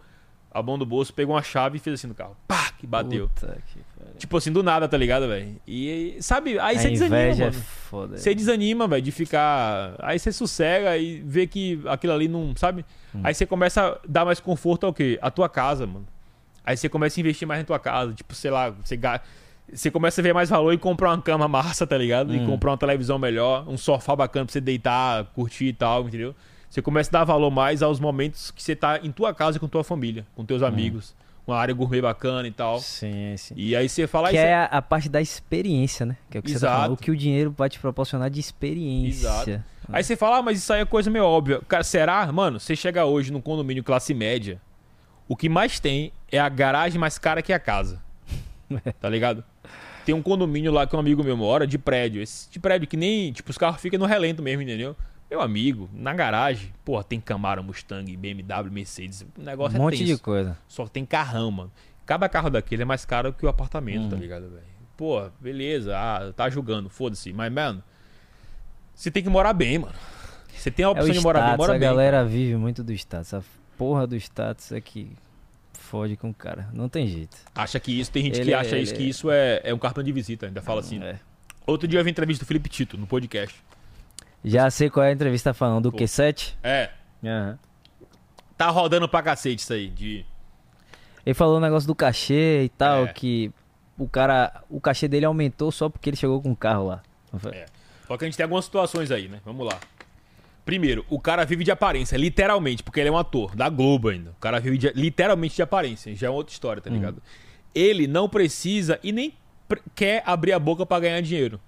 a 0.57 0.63
mão 0.63 0.77
do 0.79 0.85
bolso, 0.85 1.13
pegou 1.13 1.35
uma 1.35 1.43
chave 1.43 1.77
e 1.77 1.79
fez 1.79 1.95
assim 1.99 2.07
no 2.07 2.15
carro. 2.15 2.35
Pá! 2.47 2.71
Que 2.79 2.87
bateu. 2.87 3.29
Que. 3.37 3.79
Tipo 4.17 4.37
assim, 4.37 4.51
do 4.51 4.63
nada, 4.63 4.87
tá 4.87 4.97
ligado, 4.97 5.27
velho? 5.27 5.55
E 5.67 6.17
sabe, 6.21 6.57
aí 6.59 6.77
você 6.79 6.89
desanima, 6.89 7.17
é 7.17 7.35
mano. 7.35 7.51
foda. 7.53 8.17
Você 8.17 8.33
desanima, 8.33 8.87
velho, 8.87 9.01
de 9.01 9.11
ficar. 9.11 9.95
Aí 9.99 10.17
você 10.17 10.31
sossega 10.31 10.97
e 10.97 11.21
vê 11.21 11.45
que 11.47 11.81
aquilo 11.87 12.13
ali 12.13 12.27
não. 12.27 12.55
Sabe? 12.55 12.85
Hum. 13.13 13.21
Aí 13.23 13.33
você 13.33 13.45
começa 13.45 13.87
a 13.93 13.97
dar 14.07 14.23
mais 14.25 14.39
conforto 14.39 14.85
ao 14.85 14.93
quê? 14.93 15.19
A 15.21 15.29
tua 15.29 15.49
casa, 15.49 15.85
mano. 15.85 16.05
Aí 16.65 16.75
você 16.77 16.87
começa 16.89 17.19
a 17.19 17.21
investir 17.21 17.47
mais 17.47 17.59
na 17.59 17.65
tua 17.65 17.79
casa. 17.79 18.13
Tipo, 18.13 18.33
sei 18.35 18.51
lá, 18.51 18.69
você, 18.69 18.99
você 19.71 19.91
começa 19.91 20.21
a 20.21 20.23
ver 20.23 20.33
mais 20.33 20.49
valor 20.49 20.73
em 20.73 20.77
comprar 20.77 21.09
uma 21.11 21.21
cama 21.21 21.47
massa, 21.47 21.85
tá 21.85 21.97
ligado? 21.97 22.33
E 22.35 22.39
Hum. 22.39 22.45
comprar 22.45 22.71
uma 22.71 22.77
televisão 22.77 23.17
melhor, 23.19 23.67
um 23.67 23.77
sofá 23.77 24.15
bacana 24.15 24.45
pra 24.45 24.53
você 24.53 24.61
deitar, 24.61 25.25
curtir 25.33 25.65
e 25.67 25.73
tal, 25.73 26.07
entendeu? 26.07 26.33
Você 26.69 26.81
começa 26.81 27.09
a 27.09 27.19
dar 27.19 27.23
valor 27.25 27.49
mais 27.51 27.81
aos 27.81 27.99
momentos 27.99 28.51
que 28.51 28.61
você 28.61 28.75
tá 28.75 28.99
em 29.01 29.11
tua 29.11 29.33
casa 29.33 29.59
com 29.59 29.67
tua 29.67 29.83
família, 29.83 30.25
com 30.35 30.41
Hum. 30.41 30.45
teus 30.45 30.61
amigos. 30.63 31.15
Uma 31.47 31.57
área 31.57 31.73
gourmet 31.75 32.01
bacana 32.01 32.47
e 32.47 32.51
tal. 32.51 32.79
Sim, 32.79 33.35
sim. 33.37 33.53
E 33.55 33.75
aí 33.75 33.87
você 33.87 34.07
fala 34.07 34.31
que 34.31 34.37
"Ah, 34.37 34.41
isso 34.41 34.47
é 34.47 34.53
a, 34.55 34.65
a 34.65 34.81
parte 34.81 35.07
da 35.07 35.21
experiência, 35.21 36.03
né? 36.05 36.17
Que 36.29 36.37
é 36.37 36.39
o 36.39 36.43
que 36.43 36.49
você 36.49 36.55
tá 36.59 36.65
Exato. 36.65 36.75
falando. 36.81 36.93
O 36.93 36.97
que 36.97 37.11
o 37.11 37.15
dinheiro 37.15 37.53
vai 37.55 37.69
te 37.69 37.79
proporcionar 37.79 38.31
de 38.31 38.39
experiência. 38.39 39.27
Exato. 39.27 39.63
Aí 39.93 40.03
você 40.03 40.15
fala, 40.15 40.37
ah, 40.37 40.41
mas 40.41 40.57
isso 40.57 40.73
aí 40.73 40.81
é 40.81 40.85
coisa 40.85 41.11
meio 41.11 41.23
óbvia. 41.23 41.61
Cara, 41.67 41.83
será? 41.83 42.31
Mano, 42.31 42.59
você 42.59 42.75
chega 42.75 43.05
hoje 43.05 43.31
num 43.31 43.39
condomínio 43.41 43.83
classe 43.83 44.11
média, 44.15 44.59
o 45.27 45.35
que 45.35 45.47
mais 45.47 45.79
tem 45.79 46.11
é 46.31 46.39
a 46.39 46.49
garagem 46.49 46.99
mais 46.99 47.19
cara 47.19 47.43
que 47.43 47.53
a 47.53 47.59
casa. 47.59 48.01
tá 48.99 49.07
ligado? 49.07 49.43
Tem 50.03 50.15
um 50.15 50.23
condomínio 50.23 50.71
lá 50.71 50.87
que 50.87 50.95
um 50.95 50.99
amigo 50.99 51.23
meu 51.23 51.37
mora, 51.37 51.67
de 51.67 51.77
prédio. 51.77 52.23
Esse 52.23 52.49
de 52.49 52.59
prédio 52.59 52.87
que 52.87 52.97
nem, 52.97 53.31
tipo, 53.31 53.51
os 53.51 53.57
carros 53.57 53.79
ficam 53.79 53.99
no 53.99 54.05
relento 54.07 54.41
mesmo, 54.41 54.63
entendeu? 54.63 54.95
Meu 55.35 55.41
amigo, 55.41 55.89
na 55.91 56.13
garagem, 56.13 56.71
porra, 56.85 57.03
tem 57.03 57.19
Camaro, 57.19 57.61
Mustang, 57.61 58.15
BMW, 58.15 58.71
Mercedes. 58.71 59.25
O 59.37 59.41
negócio 59.41 59.77
Um 59.77 59.81
monte 59.83 59.95
é 59.95 59.97
de 59.97 60.05
tenso. 60.11 60.23
coisa. 60.23 60.57
Só 60.65 60.87
tem 60.87 61.05
carrão, 61.05 61.51
mano. 61.51 61.71
Cada 62.05 62.29
carro 62.29 62.49
daquele 62.49 62.83
é 62.83 62.85
mais 62.85 63.03
caro 63.03 63.33
que 63.33 63.45
o 63.45 63.49
apartamento, 63.49 64.05
Hum. 64.05 64.09
tá 64.11 64.15
ligado, 64.15 64.43
velho? 64.49 64.63
Pô, 64.95 65.27
beleza, 65.41 65.93
ah, 65.97 66.31
tá 66.33 66.49
julgando, 66.49 66.87
foda-se. 66.89 67.33
Mas, 67.33 67.51
mano, 67.51 67.83
você 68.93 69.11
tem 69.11 69.21
que 69.21 69.27
morar 69.27 69.51
bem, 69.51 69.77
mano. 69.79 69.93
Você 70.55 70.71
tem 70.71 70.85
a 70.85 70.87
É 70.87 70.89
o 70.89 70.93
opção 70.93 71.11
de 71.11 71.19
morar 71.19 71.47
bem, 71.49 71.57
mora 71.57 71.71
a 71.75 71.77
bem. 71.77 71.81
galera 71.89 72.23
vive 72.23 72.55
muito 72.55 72.81
do 72.81 72.93
status. 72.93 73.33
A 73.33 73.43
porra 73.77 74.07
do 74.07 74.15
status 74.15 74.71
é 74.71 74.79
que 74.79 75.11
fode 75.73 76.15
com 76.15 76.29
o 76.29 76.33
cara. 76.33 76.69
Não 76.71 76.87
tem 76.87 77.07
jeito. 77.09 77.35
Acha 77.53 77.77
que 77.77 77.99
isso, 77.99 78.09
tem 78.09 78.23
gente 78.23 78.37
Ele 78.39 78.45
que 78.45 78.53
é- 78.53 78.55
acha 78.57 78.77
isso, 78.77 78.93
ele 78.93 78.97
que 79.01 79.03
é- 79.03 79.09
isso 79.09 79.29
é, 79.29 79.59
é 79.65 79.73
um 79.73 79.77
cartão 79.79 80.01
de 80.01 80.13
visita, 80.13 80.45
ainda 80.45 80.61
fala 80.61 80.79
assim. 80.79 81.03
É. 81.03 81.19
Outro 81.67 81.89
dia 81.89 81.99
eu 81.99 82.03
vi 82.05 82.11
entrevista 82.11 82.45
do 82.45 82.47
Felipe 82.47 82.69
Tito 82.69 82.97
no 82.97 83.05
podcast. 83.05 83.61
Já 84.45 84.69
sei 84.69 84.89
qual 84.89 85.05
é 85.05 85.09
a 85.09 85.11
entrevista 85.11 85.53
falando 85.53 85.83
do 85.83 85.91
Pô. 85.91 85.97
Q7. 85.97 86.53
É, 86.63 86.91
Aham. 87.23 87.57
tá 88.57 88.69
rodando 88.69 89.09
pra 89.09 89.21
cacete 89.23 89.61
isso 89.61 89.73
aí. 89.73 89.89
De... 89.89 90.25
Ele 91.25 91.33
falou 91.33 91.57
o 91.57 91.59
negócio 91.59 91.87
do 91.87 91.95
cachê 91.95 92.63
e 92.63 92.69
tal, 92.69 93.05
É. 93.05 93.13
que 93.13 93.51
o 93.97 94.07
cara. 94.07 94.61
O 94.69 94.79
cachê 94.79 95.07
dele 95.07 95.25
aumentou 95.25 95.71
só 95.71 95.89
porque 95.89 96.09
ele 96.09 96.17
chegou 96.17 96.41
com 96.41 96.51
o 96.51 96.55
carro 96.55 96.87
lá. 96.87 97.01
É. 97.51 97.65
Só 98.07 98.15
que 98.17 98.23
a 98.23 98.27
gente 98.27 98.37
tem 98.37 98.43
algumas 98.43 98.65
situações 98.65 99.09
aí, 99.11 99.27
né? 99.27 99.39
Vamos 99.43 99.65
lá. 99.65 99.79
Primeiro, 100.63 101.05
o 101.09 101.19
cara 101.19 101.43
vive 101.45 101.63
de 101.63 101.71
aparência, 101.71 102.15
literalmente, 102.17 102.81
porque 102.81 102.99
ele 102.99 103.09
é 103.09 103.11
um 103.11 103.17
ator, 103.17 103.55
da 103.55 103.69
Globo 103.69 104.09
ainda. 104.09 104.31
O 104.31 104.39
cara 104.39 104.59
vive 104.59 104.77
de- 104.77 104.91
literalmente 104.95 105.55
de 105.55 105.61
aparência, 105.61 106.15
já 106.15 106.27
é 106.27 106.29
outra 106.29 106.53
história, 106.53 106.81
tá 106.81 106.89
ligado? 106.89 107.21
Ele 107.73 108.07
não 108.07 108.27
precisa 108.29 108.99
e 109.03 109.11
nem 109.11 109.33
quer 109.93 110.23
abrir 110.25 110.53
a 110.53 110.59
boca 110.59 110.85
pra 110.85 110.99
ganhar 110.99 111.21
dinheiro. 111.21 111.59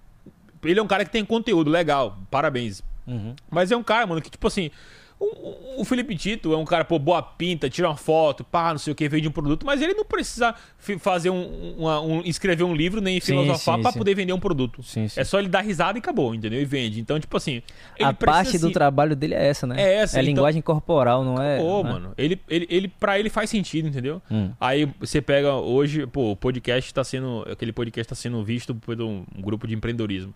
Ele 0.63 0.79
é 0.79 0.83
um 0.83 0.87
cara 0.87 1.05
que 1.05 1.11
tem 1.11 1.23
conteúdo 1.23 1.69
legal, 1.69 2.17
parabéns. 2.29 2.83
Uhum. 3.05 3.35
Mas 3.49 3.71
é 3.71 3.77
um 3.77 3.83
cara, 3.83 4.05
mano, 4.05 4.21
que 4.21 4.29
tipo 4.29 4.47
assim. 4.47 4.71
O, 5.19 5.81
o- 5.81 5.85
Felipe 5.85 6.15
Tito 6.15 6.53
é 6.53 6.57
um 6.57 6.63
cara, 6.65 6.85
pô, 6.85 6.99
boa 6.99 7.21
pinta, 7.23 7.67
tira 7.69 7.87
uma 7.89 7.95
foto, 7.97 8.43
pá, 8.43 8.71
não 8.71 8.77
sei 8.77 8.93
o 8.93 8.95
que, 8.95 9.09
vende 9.09 9.27
um 9.27 9.31
produto, 9.31 9.65
mas 9.65 9.81
ele 9.81 9.93
não 9.95 10.05
precisa 10.05 10.53
fazer 10.99 11.31
um, 11.31 11.75
uma- 11.77 11.99
um- 12.01 12.21
escrever 12.21 12.63
um 12.63 12.75
livro 12.75 13.01
nem 13.01 13.19
Sim, 13.19 13.27
filosofar 13.43 13.91
sim. 13.91 13.97
poder 13.97 14.13
vender 14.13 14.33
um 14.33 14.39
produto. 14.39 14.83
Sim, 14.83 15.07
sim. 15.07 15.19
É 15.19 15.23
só 15.23 15.39
ele 15.39 15.47
dar 15.49 15.61
risada 15.61 15.97
e 15.97 15.99
acabou, 15.99 16.35
entendeu? 16.35 16.61
E 16.61 16.65
vende. 16.65 16.99
Então, 16.99 17.19
tipo 17.19 17.35
assim. 17.35 17.63
a 17.99 18.13
precisa, 18.13 18.13
parte 18.13 18.57
do 18.59 18.65
assim, 18.67 18.73
trabalho 18.73 19.15
dele 19.15 19.33
é 19.33 19.47
essa, 19.47 19.65
né? 19.65 19.81
É 19.81 19.93
essa, 19.95 20.19
É 20.19 20.21
então- 20.21 20.33
linguagem 20.35 20.61
corporal, 20.61 21.23
não 21.23 21.41
é? 21.41 21.57
Pô, 21.57 21.79
é? 21.79 21.83
mano, 21.83 22.13
ele, 22.17 22.39
ele, 22.47 22.67
ele, 22.69 22.87
pra 22.87 23.17
ele 23.19 23.29
faz 23.29 23.49
sentido, 23.49 23.87
entendeu? 23.87 24.21
Hum. 24.29 24.51
Aí 24.59 24.87
você 24.99 25.19
pega 25.21 25.55
hoje, 25.55 26.05
pô, 26.05 26.31
o 26.31 26.35
podcast 26.35 26.93
tá 26.93 27.03
sendo. 27.03 27.43
Aquele 27.51 27.71
podcast 27.71 28.09
tá 28.09 28.15
sendo 28.15 28.43
visto 28.43 28.75
por 28.75 28.99
um 29.01 29.23
grupo 29.39 29.67
de 29.67 29.73
empreendedorismo. 29.73 30.33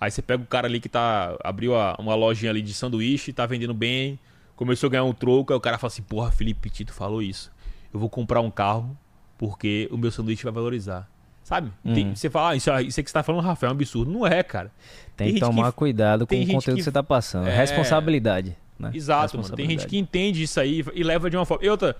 Aí 0.00 0.10
você 0.10 0.20
pega 0.22 0.42
o 0.42 0.46
cara 0.46 0.66
ali 0.66 0.78
que 0.80 0.88
tá. 0.88 1.36
abriu 1.42 1.74
a- 1.76 1.96
uma 1.98 2.14
lojinha 2.14 2.50
ali 2.50 2.60
de 2.62 2.74
sanduíche, 2.74 3.32
tá 3.32 3.46
vendendo 3.46 3.72
bem, 3.74 4.18
começou 4.54 4.88
a 4.88 4.90
ganhar 4.90 5.04
um 5.04 5.12
troco, 5.12 5.52
aí 5.52 5.56
o 5.56 5.60
cara 5.60 5.78
fala 5.78 5.88
assim, 5.92 6.02
porra, 6.02 6.30
Felipe 6.30 6.68
Tito 6.70 6.92
falou 6.92 7.22
isso. 7.22 7.50
Eu 7.92 7.98
vou 8.00 8.08
comprar 8.10 8.40
um 8.40 8.50
carro 8.50 8.96
porque 9.38 9.88
o 9.90 9.96
meu 9.96 10.10
sanduíche 10.10 10.44
vai 10.44 10.52
valorizar. 10.52 11.08
Sabe? 11.42 11.70
Tem- 11.94 12.08
Uhum. 12.08 12.16
você 12.16 12.28
fala, 12.28 12.50
ah, 12.50 12.56
isso, 12.56 12.70
aí- 12.72 12.88
isso 12.88 12.98
aí 12.98 13.04
que 13.04 13.10
você 13.10 13.14
tá 13.14 13.22
falando, 13.22 13.42
Rafael, 13.44 13.70
é 13.70 13.72
um 13.72 13.76
absurdo. 13.76 14.10
Não 14.10 14.26
é, 14.26 14.42
cara. 14.42 14.70
Tem, 15.16 15.28
Tem 15.28 15.34
que 15.34 15.40
tomar 15.40 15.70
que- 15.70 15.78
cuidado 15.78 16.26
com 16.26 16.30
tem 16.30 16.42
o 16.42 16.46
conteúdo 16.52 16.76
que- 16.78 16.82
você 16.82 16.90
tá 16.90 17.02
passando. 17.04 17.46
É. 17.46 17.56
Responsabilidade. 17.56 18.56
Né? 18.78 18.90
Exato, 18.92 19.38
mano. 19.38 19.54
Tem 19.56 19.66
gente 19.70 19.86
que 19.86 19.96
entende 19.96 20.42
isso 20.42 20.58
aí 20.60 20.84
e 20.92 21.02
leva 21.04 21.30
de 21.30 21.36
uma 21.36 21.46
forma. 21.46 21.64
E 21.64 21.68
outra, 21.70 21.96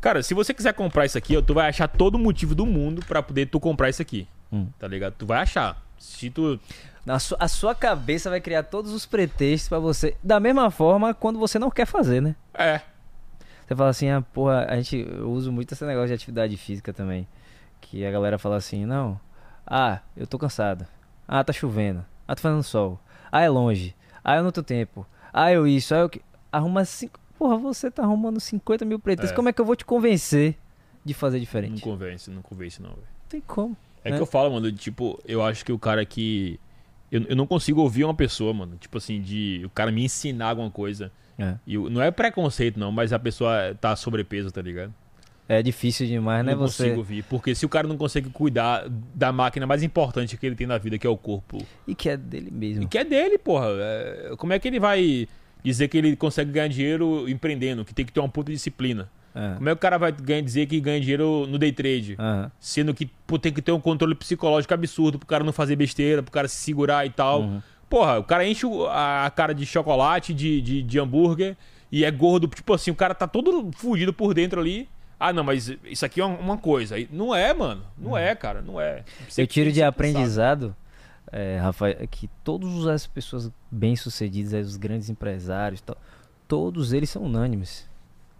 cara, 0.00 0.22
se 0.22 0.32
você 0.34 0.52
quiser 0.54 0.72
comprar 0.74 1.04
isso 1.06 1.16
aqui, 1.18 1.40
tu 1.42 1.54
vai 1.54 1.68
achar 1.68 1.86
todo 1.86 2.18
motivo 2.18 2.54
do 2.54 2.64
mundo 2.66 3.04
pra 3.06 3.22
poder 3.22 3.46
tu 3.46 3.60
comprar 3.60 3.88
isso 3.90 4.00
aqui. 4.02 4.26
Hum. 4.50 4.66
Tá 4.78 4.88
ligado? 4.88 5.14
Tu 5.18 5.26
vai 5.26 5.40
achar. 5.42 5.80
Se 5.98 6.30
tu. 6.30 6.58
Na 7.04 7.18
su- 7.18 7.36
a 7.38 7.48
sua 7.48 7.74
cabeça 7.74 8.30
vai 8.30 8.40
criar 8.40 8.62
todos 8.62 8.92
os 8.92 9.04
pretextos 9.06 9.68
pra 9.68 9.78
você. 9.78 10.16
Da 10.22 10.38
mesma 10.38 10.70
forma, 10.70 11.12
quando 11.12 11.38
você 11.38 11.58
não 11.58 11.70
quer 11.70 11.86
fazer, 11.86 12.20
né? 12.20 12.36
É. 12.54 12.80
Você 13.66 13.74
fala 13.76 13.90
assim, 13.90 14.08
ah, 14.10 14.22
porra, 14.32 14.66
a 14.68 14.76
gente 14.76 14.98
eu 14.98 15.30
uso 15.30 15.50
muito 15.50 15.72
esse 15.72 15.84
negócio 15.84 16.08
de 16.08 16.14
atividade 16.14 16.56
física 16.56 16.92
também. 16.92 17.26
Que 17.80 18.04
a 18.04 18.10
galera 18.10 18.38
fala 18.38 18.56
assim, 18.56 18.84
não, 18.86 19.18
ah, 19.66 20.00
eu 20.16 20.26
tô 20.26 20.38
cansado. 20.38 20.86
Ah, 21.26 21.42
tá 21.42 21.52
chovendo. 21.52 22.04
Ah, 22.26 22.34
tá 22.34 22.42
fazendo 22.42 22.62
sol. 22.62 23.00
Ah, 23.30 23.40
é 23.40 23.48
longe. 23.48 23.94
Ah, 24.22 24.36
eu 24.36 24.44
não 24.44 24.52
tenho 24.52 24.64
tempo. 24.64 25.06
Ah, 25.32 25.50
eu 25.50 25.66
isso. 25.66 25.94
Ah, 25.94 25.98
eu 25.98 26.08
que. 26.08 26.20
Arruma 26.52 26.84
cinco. 26.84 27.18
Porra, 27.38 27.56
você 27.56 27.90
tá 27.90 28.02
arrumando 28.02 28.38
50 28.38 28.84
mil 28.84 28.98
pretextos. 28.98 29.32
É. 29.32 29.34
Como 29.34 29.48
é 29.48 29.52
que 29.52 29.60
eu 29.60 29.64
vou 29.64 29.74
te 29.74 29.84
convencer 29.84 30.56
de 31.04 31.14
fazer 31.14 31.40
diferente? 31.40 31.84
Não 31.84 31.92
convence, 31.92 32.30
não 32.30 32.42
convence, 32.42 32.80
não, 32.80 32.90
velho. 32.90 33.02
tem 33.28 33.40
como. 33.40 33.76
É 34.04 34.10
né? 34.10 34.16
que 34.16 34.22
eu 34.22 34.26
falo, 34.26 34.52
mano, 34.52 34.70
tipo, 34.70 35.18
eu 35.26 35.42
acho 35.42 35.64
que 35.64 35.72
o 35.72 35.78
cara 35.78 36.04
que. 36.04 36.60
Eu, 37.12 37.22
eu 37.28 37.36
não 37.36 37.46
consigo 37.46 37.82
ouvir 37.82 38.04
uma 38.04 38.14
pessoa, 38.14 38.54
mano. 38.54 38.76
Tipo 38.80 38.96
assim, 38.96 39.20
de 39.20 39.60
o 39.64 39.68
cara 39.70 39.92
me 39.92 40.02
ensinar 40.02 40.48
alguma 40.48 40.70
coisa. 40.70 41.12
É. 41.38 41.54
E 41.66 41.74
eu- 41.74 41.90
não 41.90 42.00
é 42.02 42.10
preconceito, 42.10 42.80
não, 42.80 42.90
mas 42.90 43.12
a 43.12 43.18
pessoa 43.18 43.76
tá 43.78 43.94
sobrepeso, 43.94 44.50
tá 44.50 44.62
ligado? 44.62 44.92
É 45.48 45.62
difícil 45.62 46.06
demais, 46.06 46.44
né? 46.46 46.52
não 46.52 46.60
Você. 46.60 46.84
consigo 46.84 46.98
ouvir. 47.00 47.22
Porque 47.24 47.54
se 47.54 47.66
o 47.66 47.68
cara 47.68 47.86
não 47.86 47.98
consegue 47.98 48.30
cuidar 48.30 48.88
da 49.14 49.30
máquina 49.30 49.66
mais 49.66 49.82
importante 49.82 50.36
que 50.38 50.46
ele 50.46 50.54
tem 50.54 50.66
na 50.66 50.78
vida, 50.78 50.96
que 50.96 51.06
é 51.06 51.10
o 51.10 51.16
corpo, 51.16 51.58
E 51.86 51.94
que 51.94 52.08
é 52.08 52.16
dele 52.16 52.50
mesmo. 52.50 52.84
E 52.84 52.86
que 52.86 52.96
é 52.96 53.04
dele, 53.04 53.36
porra. 53.36 53.66
É, 53.68 54.32
como 54.38 54.52
é 54.54 54.58
que 54.58 54.66
ele 54.68 54.80
vai 54.80 55.28
dizer 55.62 55.88
que 55.88 55.98
ele 55.98 56.16
consegue 56.16 56.50
ganhar 56.52 56.68
dinheiro 56.68 57.28
empreendendo? 57.28 57.84
Que 57.84 57.92
tem 57.92 58.06
que 58.06 58.12
ter 58.12 58.20
uma 58.20 58.28
puta 58.28 58.50
disciplina. 58.50 59.10
É. 59.34 59.54
Como 59.54 59.68
é 59.68 59.72
que 59.72 59.76
o 59.76 59.80
cara 59.80 59.98
vai 59.98 60.12
ganhar, 60.12 60.42
dizer 60.42 60.66
que 60.66 60.78
ganha 60.80 61.00
dinheiro 61.00 61.46
no 61.48 61.58
day 61.58 61.72
trade? 61.72 62.16
Aham. 62.18 62.50
Sendo 62.60 62.92
que 62.92 63.06
pô, 63.26 63.38
tem 63.38 63.52
que 63.52 63.62
ter 63.62 63.72
um 63.72 63.80
controle 63.80 64.14
psicológico 64.14 64.74
absurdo 64.74 65.18
pro 65.18 65.26
cara 65.26 65.42
não 65.42 65.52
fazer 65.52 65.74
besteira, 65.76 66.22
pro 66.22 66.30
cara 66.32 66.48
se 66.48 66.56
segurar 66.56 67.06
e 67.06 67.10
tal. 67.10 67.42
Uhum. 67.42 67.62
Porra, 67.88 68.18
o 68.18 68.24
cara 68.24 68.46
enche 68.46 68.66
a 68.90 69.30
cara 69.34 69.54
de 69.54 69.64
chocolate, 69.66 70.32
de, 70.34 70.60
de, 70.60 70.82
de 70.82 70.98
hambúrguer 70.98 71.56
e 71.90 72.04
é 72.04 72.10
gordo. 72.10 72.46
Tipo 72.48 72.74
assim, 72.74 72.90
o 72.90 72.94
cara 72.94 73.14
tá 73.14 73.26
todo 73.26 73.70
fudido 73.76 74.12
por 74.12 74.34
dentro 74.34 74.60
ali. 74.60 74.88
Ah, 75.20 75.32
não, 75.32 75.44
mas 75.44 75.72
isso 75.84 76.04
aqui 76.04 76.20
é 76.20 76.24
uma- 76.24 76.58
coisa. 76.58 76.96
Não 77.10 77.34
é, 77.34 77.54
mano. 77.54 77.82
Não 77.96 78.16
é, 78.18 78.34
cara. 78.34 78.60
Não 78.60 78.80
é. 78.80 79.04
Você 79.28 79.40
Uhum. 79.40 79.44
Eu 79.44 79.46
tiro 79.46 79.66
tem 79.66 79.74
de 79.74 79.82
aprendizado, 79.82 80.74
é, 81.30 81.58
Rafael, 81.58 81.96
é 82.00 82.06
que 82.06 82.28
todas 82.42 82.86
as 82.86 83.06
pessoas 83.06 83.50
bem-sucedidas, 83.70 84.66
os 84.68 84.76
grandes 84.76 85.08
empresários, 85.08 85.80
e 85.80 85.84
tal, 85.84 85.96
todos 86.48 86.92
eles 86.92 87.08
são 87.08 87.22
unânimes 87.22 87.88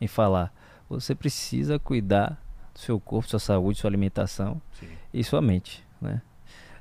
em 0.00 0.06
falar. 0.06 0.52
Você 1.00 1.14
precisa 1.14 1.78
cuidar 1.78 2.40
do 2.74 2.78
seu 2.80 2.98
corpo, 3.00 3.28
sua 3.28 3.38
saúde, 3.38 3.78
sua 3.78 3.88
alimentação 3.90 4.60
Sim. 4.78 4.88
e 5.12 5.22
sua 5.24 5.40
mente, 5.42 5.84
né? 6.00 6.20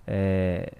É, 0.07 0.73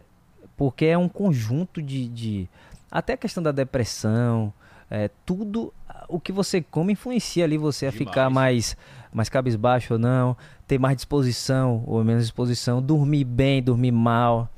porque 0.58 0.86
é 0.86 0.98
um 0.98 1.08
conjunto 1.10 1.82
de, 1.82 2.08
de- 2.08 2.50
até 2.92 3.14
a 3.14 3.18
questão 3.18 3.42
da 3.42 3.52
depressão, 3.52 4.54
é, 4.90 5.10
tudo 5.26 5.74
o 6.08 6.20
que 6.20 6.32
você 6.32 6.62
come 6.62 6.94
influencia 6.94 7.44
ali 7.46 7.58
você 7.58 7.86
a 7.88 7.92
ficar 7.92 8.28
Demais. 8.28 8.76
mais 8.76 8.78
mais 9.14 9.28
cabisbaixo 9.30 9.94
ou 9.94 10.00
não, 10.00 10.38
ter 10.66 10.80
mais 10.80 10.96
disposição 10.96 11.84
ou 11.86 12.02
menos 12.04 12.24
disposição, 12.24 12.82
dormir 12.82 13.26
bem, 13.26 13.62
dormir 13.62 13.92
mal. 13.92 14.50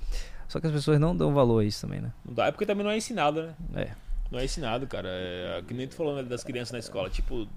Só 0.48 0.60
que 0.60 0.68
as 0.68 0.74
pessoas 0.74 1.00
não 1.00 1.16
dão 1.16 1.34
valor 1.34 1.60
a 1.62 1.66
isso 1.66 1.82
também, 1.82 2.00
né? 2.02 2.12
Não 2.24 2.34
dá, 2.36 2.46
é 2.48 2.52
porque 2.52 2.66
também 2.66 2.84
não 2.84 2.92
é 2.92 2.98
ensinado, 2.98 3.42
né? 3.42 3.54
É. 3.76 3.90
Não 4.30 4.38
é 4.40 4.46
ensinado, 4.46 4.86
cara. 4.86 5.08
É, 5.10 5.64
que 5.68 5.74
nem 5.74 5.88
tu 5.88 5.96
falando 5.96 6.28
das 6.30 6.44
crianças 6.44 6.72
na 6.72 6.78
escola. 6.78 7.10
Tipo, 7.10 7.48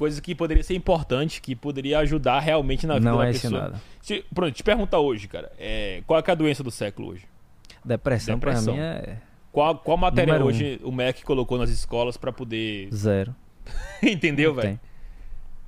coisa 0.00 0.18
que 0.22 0.34
poderia 0.34 0.62
ser 0.62 0.74
importante, 0.74 1.42
que 1.42 1.54
poderia 1.54 1.98
ajudar 1.98 2.40
realmente 2.40 2.86
na 2.86 2.94
vida 2.94 3.10
não 3.10 3.18
da 3.18 3.28
é 3.28 3.32
pessoa. 3.32 3.50
ensinado. 3.52 3.80
Se, 4.00 4.24
pronto, 4.34 4.50
te 4.54 4.62
perguntar 4.62 4.98
hoje, 4.98 5.28
cara. 5.28 5.52
é, 5.58 6.02
qual 6.06 6.18
é, 6.18 6.22
é 6.26 6.30
a 6.30 6.34
doença 6.34 6.62
do 6.64 6.70
século 6.70 7.08
hoje? 7.08 7.26
Depressão, 7.84 8.36
Depressão. 8.36 8.74
pra 8.74 8.82
mim 8.82 8.88
é 8.88 9.18
Qual, 9.52 9.76
qual 9.76 9.98
matéria 9.98 10.32
Número 10.32 10.46
um. 10.46 10.48
hoje 10.48 10.80
o 10.82 10.90
MEC 10.90 11.22
colocou 11.22 11.58
nas 11.58 11.68
escolas 11.68 12.16
pra 12.16 12.32
poder. 12.32 12.88
zero. 12.94 13.34
Entendeu, 14.02 14.54
velho? 14.54 14.80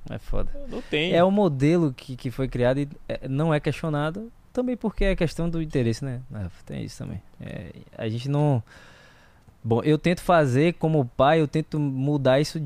É 0.09 0.17
foda. 0.17 0.49
Não 0.67 0.81
tem. 0.81 1.13
É 1.13 1.23
o 1.23 1.29
modelo 1.29 1.93
que, 1.93 2.15
que 2.15 2.31
foi 2.31 2.47
criado 2.47 2.79
e 2.79 2.89
é, 3.07 3.27
não 3.27 3.53
é 3.53 3.59
questionado, 3.59 4.31
também 4.51 4.75
porque 4.75 5.05
é 5.05 5.15
questão 5.15 5.47
do 5.47 5.61
interesse, 5.61 6.03
né? 6.03 6.21
É, 6.33 6.47
tem 6.65 6.83
isso 6.83 6.97
também. 6.97 7.21
É, 7.39 7.67
a 7.95 8.09
gente 8.09 8.27
não. 8.27 8.63
Bom, 9.63 9.81
eu 9.83 9.97
tento 9.99 10.21
fazer 10.21 10.73
como 10.73 11.05
pai, 11.05 11.39
eu 11.39 11.47
tento 11.47 11.79
mudar 11.79 12.39
isso 12.41 12.59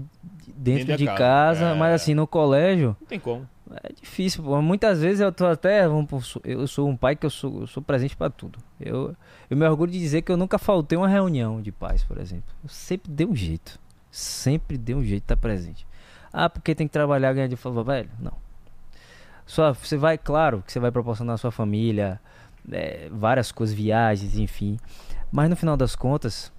dentro 0.57 0.97
de 0.97 1.05
casa. 1.05 1.17
casa, 1.17 1.65
É. 1.67 1.73
mas 1.75 1.93
assim, 2.01 2.13
no 2.13 2.25
colégio 2.27 2.95
Não 2.99 3.07
tem 3.07 3.19
como. 3.19 3.47
é 3.83 3.93
difícil. 3.93 4.43
pô. 4.43 4.61
Muitas 4.61 5.01
vezes 5.01 5.19
eu 5.21 5.31
tô 5.31 5.45
até. 5.45 5.87
vamos 5.87 6.37
Eu 6.43 6.67
sou 6.67 6.87
um 6.89 6.95
pai 6.97 7.15
que 7.15 7.25
eu 7.25 7.29
sou, 7.29 7.61
eu 7.61 7.67
sou 7.67 7.81
presente 7.83 8.15
pra 8.15 8.29
tudo. 8.29 8.59
Eu, 8.79 9.15
eu 9.49 9.57
me 9.57 9.67
orgulho 9.67 9.91
de 9.91 9.99
dizer 9.99 10.21
que 10.21 10.31
eu 10.31 10.37
nunca 10.37 10.57
faltei 10.57 10.97
uma 10.97 11.07
reunião 11.07 11.61
de 11.61 11.71
pais, 11.71 12.03
por 12.03 12.17
exemplo. 12.17 12.53
Eu 12.63 12.69
sempre 12.69 13.11
dei 13.11 13.25
um 13.27 13.35
jeito. 13.35 13.79
Sempre 14.11 14.77
dei 14.77 14.95
um 14.95 15.01
jeito 15.01 15.21
de 15.21 15.25
estar 15.25 15.37
presente. 15.37 15.85
Ah, 16.33 16.49
porque 16.49 16.73
tem 16.75 16.87
que 16.87 16.93
trabalhar, 16.93 17.33
ganhar 17.33 17.47
de 17.47 17.55
falo, 17.55 17.83
velho, 17.83 18.09
não. 18.19 18.33
Só, 19.45 19.73
você 19.73 19.95
vai, 19.95 20.17
claro, 20.17 20.61
que 20.65 20.71
você 20.71 20.79
vai 20.79 20.91
proporcionar 20.91 21.35
à 21.35 21.37
sua 21.37 21.51
família 21.51 22.19
é, 22.71 23.07
várias 23.11 23.51
coisas, 23.51 23.73
viagens, 23.75 24.37
enfim. 24.37 24.77
Mas 25.31 25.49
no 25.49 25.55
final 25.55 25.77
das 25.77 25.95
contas, 25.95 26.51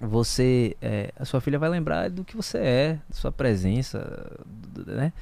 você, 0.00 0.76
é, 0.80 1.10
a 1.16 1.24
sua 1.24 1.40
filha 1.40 1.58
vai 1.58 1.68
lembrar 1.68 2.10
do 2.10 2.24
que 2.24 2.36
você 2.36 2.58
é, 2.58 3.00
da 3.08 3.14
sua 3.14 3.32
presença, 3.32 4.30
né? 4.86 5.12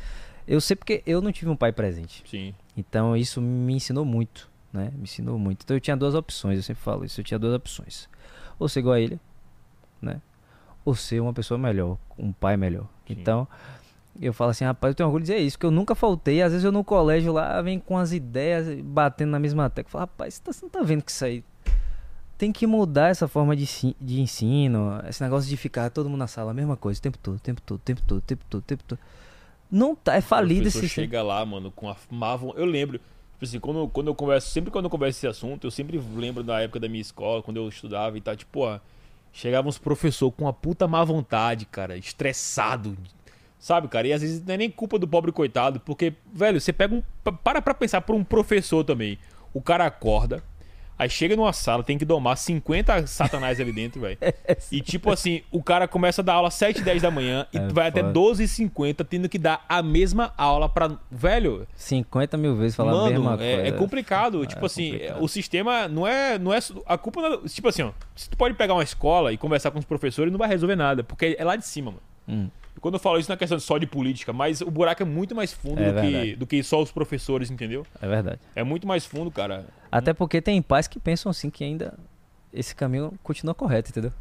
Eu 0.46 0.60
sei 0.60 0.76
porque 0.76 1.02
eu 1.06 1.22
não 1.22 1.32
tive 1.32 1.50
um 1.50 1.56
pai 1.56 1.72
presente. 1.72 2.22
Sim. 2.26 2.54
Então 2.76 3.16
isso 3.16 3.40
me 3.40 3.74
ensinou 3.74 4.04
muito, 4.04 4.50
né? 4.72 4.90
Me 4.94 5.04
ensinou 5.04 5.38
muito. 5.38 5.62
Então 5.62 5.76
eu 5.76 5.80
tinha 5.80 5.96
duas 5.96 6.14
opções, 6.14 6.56
eu 6.58 6.62
sempre 6.62 6.82
falo 6.82 7.04
isso, 7.04 7.20
eu 7.20 7.24
tinha 7.24 7.38
duas 7.38 7.54
opções. 7.54 8.08
Ou 8.58 8.68
ser 8.68 8.80
igual 8.80 8.94
a 8.94 9.00
ele, 9.00 9.18
né? 10.02 10.20
Ou 10.84 10.94
ser 10.94 11.20
uma 11.20 11.32
pessoa 11.32 11.56
melhor, 11.56 11.96
um 12.18 12.32
pai 12.32 12.56
melhor. 12.56 12.86
Sim. 13.06 13.14
Então, 13.14 13.48
eu 14.20 14.32
falo 14.32 14.50
assim, 14.50 14.64
rapaz, 14.64 14.90
eu 14.90 14.94
tenho 14.94 15.08
orgulho 15.08 15.24
de 15.24 15.32
dizer 15.32 15.42
isso, 15.42 15.58
que 15.58 15.64
eu 15.64 15.70
nunca 15.70 15.94
faltei. 15.94 16.42
Às 16.42 16.52
vezes 16.52 16.64
eu 16.64 16.72
no 16.72 16.84
colégio 16.84 17.32
lá, 17.32 17.60
vem 17.62 17.78
com 17.78 17.96
as 17.96 18.12
ideias, 18.12 18.68
batendo 18.82 19.30
na 19.30 19.38
mesma 19.38 19.70
tecla. 19.70 19.88
Eu 19.88 19.92
falo, 19.92 20.00
rapaz, 20.02 20.34
você, 20.34 20.42
tá, 20.42 20.52
você 20.52 20.62
não 20.62 20.70
tá 20.70 20.82
vendo 20.82 21.02
que 21.02 21.10
isso 21.10 21.24
aí 21.24 21.42
tem 22.36 22.52
que 22.52 22.66
mudar 22.66 23.08
essa 23.08 23.28
forma 23.28 23.54
de, 23.56 23.66
de 24.00 24.20
ensino, 24.20 25.00
esse 25.08 25.22
negócio 25.22 25.48
de 25.48 25.56
ficar 25.56 25.90
todo 25.90 26.08
mundo 26.08 26.18
na 26.18 26.26
sala, 26.26 26.50
a 26.50 26.54
mesma 26.54 26.76
coisa, 26.76 26.98
o 26.98 27.02
tempo 27.02 27.18
todo, 27.18 27.36
o 27.36 27.40
tempo 27.40 27.60
todo, 27.62 27.78
o 27.78 27.82
tempo 27.82 28.02
todo, 28.06 28.18
o 28.18 28.22
tempo 28.22 28.44
todo, 28.50 28.60
o 28.60 28.64
tempo 28.64 28.84
todo. 28.86 28.98
Não 29.70 29.94
tá, 29.94 30.14
é 30.14 30.20
falido 30.20 30.68
esse 30.68 30.88
chega 30.88 31.22
lá, 31.22 31.44
mano, 31.44 31.70
com 31.70 31.88
a 31.88 31.96
má 32.10 32.38
Eu 32.54 32.64
lembro, 32.64 32.98
tipo 32.98 33.44
assim, 33.44 33.58
quando, 33.58 33.88
quando 33.88 34.08
eu 34.08 34.14
converso, 34.14 34.50
sempre 34.50 34.70
quando 34.70 34.84
eu 34.84 34.90
converso 34.90 35.18
esse 35.18 35.26
assunto, 35.26 35.66
eu 35.66 35.70
sempre 35.70 36.00
lembro 36.16 36.42
da 36.42 36.60
época 36.60 36.78
da 36.80 36.88
minha 36.88 37.00
escola, 37.00 37.42
quando 37.42 37.56
eu 37.56 37.68
estudava 37.68 38.16
e 38.16 38.20
tal, 38.20 38.36
tipo, 38.36 38.60
ó, 38.60 38.78
chegavam 39.32 39.68
os 39.68 39.78
professores 39.78 40.34
com 40.36 40.44
uma 40.44 40.52
puta 40.52 40.86
má 40.86 41.02
vontade, 41.04 41.64
cara, 41.66 41.96
estressado. 41.96 42.96
Sabe, 43.58 43.88
cara? 43.88 44.06
E 44.06 44.12
às 44.12 44.20
vezes 44.20 44.44
não 44.44 44.54
é 44.54 44.58
nem 44.58 44.70
culpa 44.70 44.98
do 44.98 45.08
pobre 45.08 45.32
coitado, 45.32 45.80
porque, 45.80 46.12
velho, 46.32 46.60
você 46.60 46.72
pega 46.72 46.94
um. 46.94 47.02
pa- 47.24 47.32
Para 47.32 47.62
pra 47.62 47.72
pensar 47.72 48.02
por 48.02 48.14
um 48.14 48.22
professor 48.22 48.84
também. 48.84 49.18
O 49.54 49.60
cara 49.62 49.86
acorda, 49.86 50.42
aí 50.98 51.08
chega 51.08 51.34
numa 51.36 51.52
sala, 51.52 51.82
tem 51.82 51.98
que 51.98 52.04
domar 52.04 52.36
50 52.36 53.06
satanás 53.06 53.60
ali 53.60 53.72
dentro, 53.72 54.00
velho. 54.00 54.18
E 54.70 54.80
tipo 54.80 55.10
assim, 55.10 55.42
o 55.50 55.62
cara 55.62 55.86
começa 55.86 56.20
a 56.20 56.24
dar 56.24 56.34
aula 56.34 56.48
às 56.48 56.54
7 56.54 56.80
10 56.82 57.02
da 57.02 57.10
manhã 57.10 57.46
e 57.52 57.58
É 57.58 57.68
vai 57.68 57.88
até 57.88 58.00
foda. 58.00 58.12
12 58.12 58.42
h 58.44 58.52
50 58.52 59.04
tendo 59.04 59.28
que 59.28 59.38
dar 59.38 59.64
a 59.68 59.82
mesma 59.82 60.32
aula 60.36 60.68
pra. 60.68 60.90
Velho, 61.10 61.66
50 61.76 62.36
mil 62.36 62.54
vezes 62.56 62.74
falar 62.76 62.92
a 62.92 62.94
mano, 62.94 63.10
mesma 63.10 63.34
é, 63.34 63.36
coisa. 63.56 63.68
é 63.68 63.72
complicado. 63.72 64.46
tipo 64.46 64.64
assim, 64.66 64.90
complicado. 64.92 65.22
o 65.22 65.28
sistema 65.28 65.88
não 65.88 66.06
é. 66.06 66.38
Não 66.38 66.52
é 66.52 66.58
a 66.86 66.96
culpa. 66.98 67.20
não 67.22 67.34
é- 67.34 67.48
Tipo 67.48 67.68
assim, 67.68 67.82
ó, 67.82 67.90
se 68.16 68.28
tu 68.30 68.36
pode 68.36 68.54
pegar 68.54 68.74
uma 68.74 68.82
escola 68.82 69.32
e 69.32 69.36
conversar 69.36 69.70
com 69.70 69.78
os 69.78 69.84
professores, 69.84 70.32
não 70.32 70.38
vai 70.38 70.48
resolver 70.48 70.76
nada, 70.76 71.02
porque 71.04 71.36
é 71.38 71.44
lá 71.44 71.56
de 71.56 71.66
cima, 71.66 71.90
mano. 71.92 72.02
Hum. 72.26 72.48
Quando 72.80 72.94
eu 72.94 73.00
falo 73.00 73.18
isso, 73.18 73.28
não 73.30 73.34
é 73.34 73.36
questão 73.38 73.58
só 73.58 73.78
de 73.78 73.86
política, 73.86 74.32
mas 74.32 74.60
o 74.60 74.70
buraco 74.70 75.02
é 75.02 75.06
muito 75.06 75.34
mais 75.34 75.52
fundo 75.52 75.80
É 75.82 75.92
do, 75.92 76.00
que, 76.00 76.36
do 76.36 76.46
que 76.46 76.62
só 76.62 76.82
os 76.82 76.90
professores, 76.92 77.50
entendeu? 77.50 77.86
É 78.02 78.06
verdade. 78.06 78.40
É 78.54 78.62
muito 78.62 78.86
mais 78.86 79.06
fundo, 79.06 79.30
cara. 79.30 79.66
Até 79.90 80.12
porque 80.12 80.40
tem 80.42 80.60
pais 80.60 80.86
que 80.88 80.98
pensam 80.98 81.30
assim 81.30 81.48
que 81.50 81.64
ainda 81.64 81.94
esse 82.52 82.74
caminho 82.74 83.12
continua 83.22 83.54
correto, 83.54 83.90
entendeu? 83.90 84.12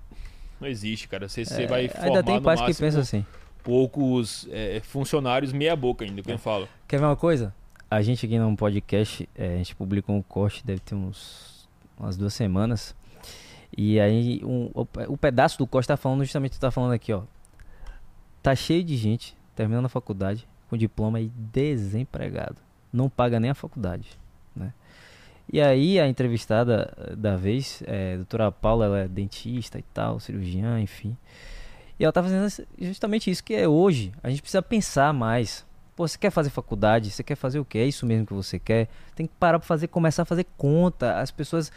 Não 0.61 0.67
existe, 0.67 1.07
cara. 1.07 1.27
Você, 1.27 1.41
É, 1.41 1.67
vai 1.67 1.87
formar 1.89 2.05
ainda 2.05 2.23
tem 2.23 2.35
no 2.35 2.41
pais 2.41 2.61
que 2.61 2.73
pensam 2.73 3.01
assim. 3.01 3.25
poucos 3.63 4.47
é, 4.51 4.79
funcionários 4.81 5.51
meia 5.51 5.75
boca 5.75 6.05
ainda, 6.05 6.21
que 6.21 6.31
eu 6.31 6.37
falo. 6.37 6.67
Quer 6.87 6.99
ver 6.99 7.05
uma 7.05 7.15
coisa? 7.15 7.53
A 7.89 8.01
gente 8.01 8.25
aqui 8.25 8.37
num 8.39 8.55
podcast, 8.55 9.27
é, 9.35 9.53
a 9.53 9.57
gente 9.57 9.75
publicou 9.75 10.15
um 10.15 10.21
corte, 10.21 10.65
deve 10.65 10.79
ter 10.79 10.95
uns 10.95 11.67
umas 11.99 12.17
duas 12.17 12.33
semanas. 12.33 12.95
E 13.75 13.99
aí 13.99 14.41
um- 14.43 14.69
o, 14.73 14.87
o 15.09 15.17
pedaço 15.17 15.57
do 15.57 15.65
corte 15.67 15.87
tá 15.87 15.97
falando 15.97 16.23
justamente 16.23 16.51
o 16.51 16.53
que 16.53 16.59
tu 16.59 16.61
tá 16.61 16.71
falando 16.71 16.91
aqui, 16.93 17.11
ó. 17.13 17.23
Tá 18.43 18.53
cheio 18.53 18.83
de 18.83 18.97
gente 18.97 19.37
terminando 19.55 19.85
a 19.85 19.89
faculdade 19.89 20.45
com 20.69 20.75
diploma 20.75 21.21
e 21.21 21.29
desempregado. 21.29 22.57
Não 22.91 23.09
paga 23.09 23.39
nem 23.39 23.49
a 23.49 23.55
faculdade, 23.55 24.09
né? 24.53 24.73
E 25.51 25.61
aí 25.61 25.99
a 25.99 26.07
entrevistada 26.07 26.93
eh, 26.97 27.15
da 27.15 27.37
vez, 27.37 27.81
é, 27.87 28.13
a 28.13 28.17
doutora 28.17 28.51
Paula, 28.51 28.85
ela 28.85 28.99
é 28.99 29.07
dentista 29.07 29.79
e 29.79 29.81
tal, 29.93 30.19
cirurgiã, 30.19 30.79
enfim. 30.79 31.17
E 31.97 32.03
ela 32.03 32.11
tá 32.11 32.21
fazendo 32.21 32.47
justamente 32.79 33.31
isso 33.31 33.43
que 33.43 33.53
é 33.53 33.67
hoje. 33.67 34.11
A 34.21 34.29
gente 34.29 34.41
precisa 34.41 34.61
pensar 34.61 35.13
mais. 35.13 35.65
Pô, 35.95 36.07
você 36.07 36.17
quer 36.17 36.31
fazer 36.31 36.49
faculdade? 36.49 37.11
Você 37.11 37.23
quer 37.23 37.35
fazer 37.35 37.59
o 37.59 37.65
quê? 37.65 37.79
É 37.79 37.85
isso 37.85 38.05
mesmo 38.05 38.25
que 38.25 38.33
você 38.33 38.59
quer? 38.59 38.89
Tem 39.15 39.25
que 39.25 39.33
parar 39.39 39.59
pra 39.59 39.67
fazer, 39.67 39.87
começar 39.87 40.23
a 40.23 40.25
fazer 40.25 40.45
conta. 40.57 41.19
As 41.19 41.31
pessoas 41.31 41.71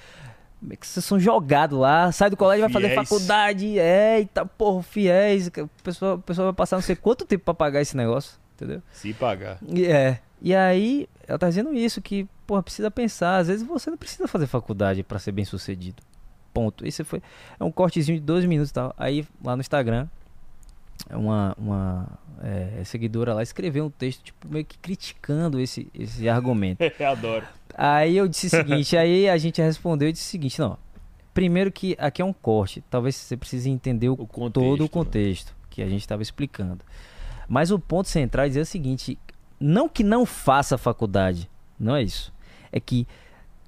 que 0.78 0.86
vocês 0.86 1.04
são 1.04 1.18
jogados 1.18 1.78
lá, 1.78 2.10
sai 2.10 2.30
do 2.30 2.36
colégio, 2.36 2.62
vai 2.68 2.72
fazer 2.72 2.94
faculdade, 2.94 3.78
é, 3.78 4.20
e 4.20 4.26
tá, 4.26 4.44
porra, 4.44 4.82
fiéis. 4.82 5.48
A 5.48 5.82
pessoa, 5.82 6.14
a 6.14 6.18
pessoa 6.18 6.46
vai 6.46 6.54
passar 6.54 6.76
não 6.76 6.82
sei 6.82 6.96
quanto 6.96 7.24
tempo 7.24 7.44
pra 7.44 7.54
pagar 7.54 7.80
esse 7.80 7.96
negócio, 7.96 8.38
entendeu? 8.54 8.82
Se 8.92 9.12
pagar. 9.12 9.58
E, 9.66 9.86
é. 9.86 10.20
E 10.40 10.54
aí, 10.54 11.08
ela 11.26 11.38
tá 11.38 11.48
dizendo 11.48 11.74
isso, 11.74 12.00
que, 12.00 12.28
porra, 12.46 12.62
precisa 12.62 12.90
pensar. 12.90 13.38
Às 13.38 13.48
vezes 13.48 13.66
você 13.66 13.90
não 13.90 13.96
precisa 13.96 14.28
fazer 14.28 14.46
faculdade 14.46 15.02
pra 15.02 15.18
ser 15.18 15.32
bem 15.32 15.44
sucedido. 15.44 16.02
Ponto. 16.52 16.86
Esse 16.86 17.04
foi. 17.04 17.22
É 17.58 17.64
um 17.64 17.70
cortezinho 17.70 18.18
de 18.18 18.24
dois 18.24 18.44
minutos 18.44 18.70
e 18.70 18.74
tal. 18.74 18.94
Aí, 18.96 19.26
lá 19.42 19.56
no 19.56 19.60
Instagram, 19.60 20.08
uma, 21.10 21.54
uma 21.58 22.06
é, 22.42 22.82
seguidora 22.84 23.34
lá 23.34 23.42
escreveu 23.42 23.86
um 23.86 23.90
texto, 23.90 24.22
tipo, 24.24 24.48
meio 24.48 24.64
que 24.64 24.78
criticando 24.78 25.58
esse, 25.60 25.88
esse 25.94 26.28
argumento. 26.28 26.82
Eu 26.98 27.08
adoro. 27.08 27.46
Aí 27.74 28.16
eu 28.16 28.26
disse 28.26 28.46
o 28.46 28.50
seguinte, 28.50 28.96
aí 28.96 29.28
a 29.28 29.36
gente 29.36 29.60
respondeu 29.60 30.08
e 30.08 30.12
disse 30.12 30.26
o 30.26 30.30
seguinte, 30.30 30.58
não. 30.58 30.78
Primeiro 31.34 31.70
que 31.70 31.94
aqui 31.98 32.22
é 32.22 32.24
um 32.24 32.32
corte, 32.32 32.82
talvez 32.88 33.14
você 33.16 33.36
precise 33.36 33.68
entender 33.68 34.08
o, 34.08 34.14
O 34.14 34.26
contexto, 34.26 34.52
todo 34.52 34.80
o 34.80 34.84
né? 34.84 34.88
contexto 34.88 35.54
que 35.68 35.82
a 35.82 35.88
gente 35.88 36.00
estava 36.00 36.22
explicando. 36.22 36.82
Mas 37.46 37.70
o 37.70 37.78
ponto 37.78 38.08
central 38.08 38.46
é 38.46 38.48
dizer 38.48 38.60
o 38.60 38.66
seguinte, 38.66 39.18
não 39.60 39.88
que 39.88 40.02
não 40.02 40.24
faça 40.24 40.78
faculdade, 40.78 41.50
não 41.78 41.94
é 41.94 42.02
isso. 42.02 42.32
É 42.72 42.80
que 42.80 43.06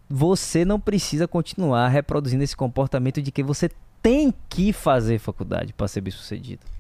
você 0.09 0.65
não 0.65 0.81
precisa 0.81 1.29
continuar 1.29 1.89
reproduzindo 1.89 2.43
esse 2.43 2.57
comportamento 2.57 3.21
de 3.21 3.31
que 3.31 3.43
você 3.43 3.71
tem 4.03 4.33
que 4.49 4.73
fazer 4.73 5.19
faculdade 5.19 5.75
para 5.75 5.87
ser 5.87 6.01
bem 6.01 6.13
sucedido, 6.13 6.63
né? 6.65 6.78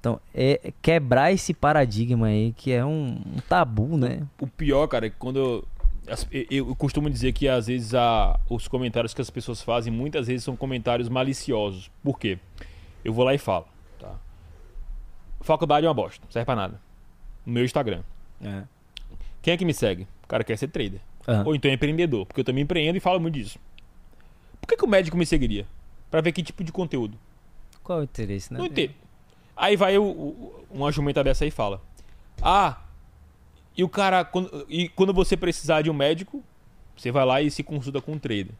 Então, 0.00 0.18
é 0.34 0.72
quebrar 0.80 1.30
esse 1.30 1.52
paradigma 1.52 2.28
aí 2.28 2.54
que 2.56 2.72
é 2.72 2.82
um, 2.82 3.20
um 3.26 3.40
tabu, 3.46 3.98
né? 3.98 4.26
O 4.40 4.46
pior, 4.46 4.86
cara, 4.86 5.06
é 5.06 5.10
que 5.10 5.16
quando 5.16 5.38
eu, 5.38 5.68
eu, 6.32 6.68
eu 6.68 6.76
costumo 6.76 7.10
dizer 7.10 7.32
que 7.34 7.46
às 7.46 7.66
vezes 7.66 7.94
a, 7.94 8.40
os 8.48 8.66
comentários 8.66 9.12
que 9.12 9.20
as 9.20 9.28
pessoas 9.28 9.60
fazem 9.62 9.92
muitas 9.92 10.26
vezes 10.26 10.42
são 10.42 10.56
comentários 10.56 11.10
maliciosos. 11.10 11.90
Por 12.02 12.18
quê? 12.18 12.38
Eu 13.04 13.12
vou 13.12 13.26
lá 13.26 13.34
e 13.34 13.38
falo, 13.38 13.66
tá? 13.98 14.18
Faculdade 15.42 15.84
é 15.84 15.88
uma 15.88 15.94
bosta, 15.94 16.24
não 16.24 16.32
serve 16.32 16.46
pra 16.46 16.56
nada. 16.56 16.80
No 17.44 17.52
meu 17.52 17.64
Instagram. 17.64 18.02
É. 18.42 18.62
Quem 19.42 19.52
é 19.52 19.56
que 19.58 19.66
me 19.66 19.74
segue? 19.74 20.08
O 20.24 20.26
cara 20.26 20.42
quer 20.42 20.56
ser 20.56 20.68
trader. 20.68 21.00
Ah. 21.26 21.42
Ou 21.44 21.54
então 21.54 21.70
é 21.70 21.74
empreendedor, 21.74 22.24
porque 22.24 22.40
eu 22.40 22.44
também 22.44 22.64
empreendo 22.64 22.96
e 22.96 23.00
falo 23.00 23.20
muito 23.20 23.34
disso. 23.34 23.58
Por 24.62 24.66
que, 24.66 24.76
que 24.78 24.84
o 24.84 24.88
médico 24.88 25.16
me 25.16 25.26
seguiria? 25.26 25.66
Pra 26.10 26.22
ver 26.22 26.32
que 26.32 26.42
tipo 26.42 26.64
de 26.64 26.72
conteúdo. 26.72 27.18
Qual 27.82 27.98
é 27.98 28.00
o 28.00 28.04
interesse, 28.04 28.50
né? 28.50 28.58
Não 28.58 28.66
entendo. 28.66 28.94
Aí 29.60 29.76
vai 29.76 29.98
o, 29.98 30.02
o, 30.02 30.64
uma 30.70 30.90
jumenta 30.90 31.22
dessa 31.22 31.44
aí 31.44 31.48
e 31.48 31.50
fala: 31.52 31.82
Ah, 32.40 32.78
e 33.76 33.84
o 33.84 33.88
cara, 33.88 34.24
quando, 34.24 34.66
e 34.70 34.88
quando 34.88 35.12
você 35.12 35.36
precisar 35.36 35.82
de 35.82 35.90
um 35.90 35.94
médico, 35.94 36.42
você 36.96 37.12
vai 37.12 37.26
lá 37.26 37.42
e 37.42 37.50
se 37.50 37.62
consulta 37.62 38.00
com 38.00 38.12
um 38.12 38.18
trader. 38.18 38.52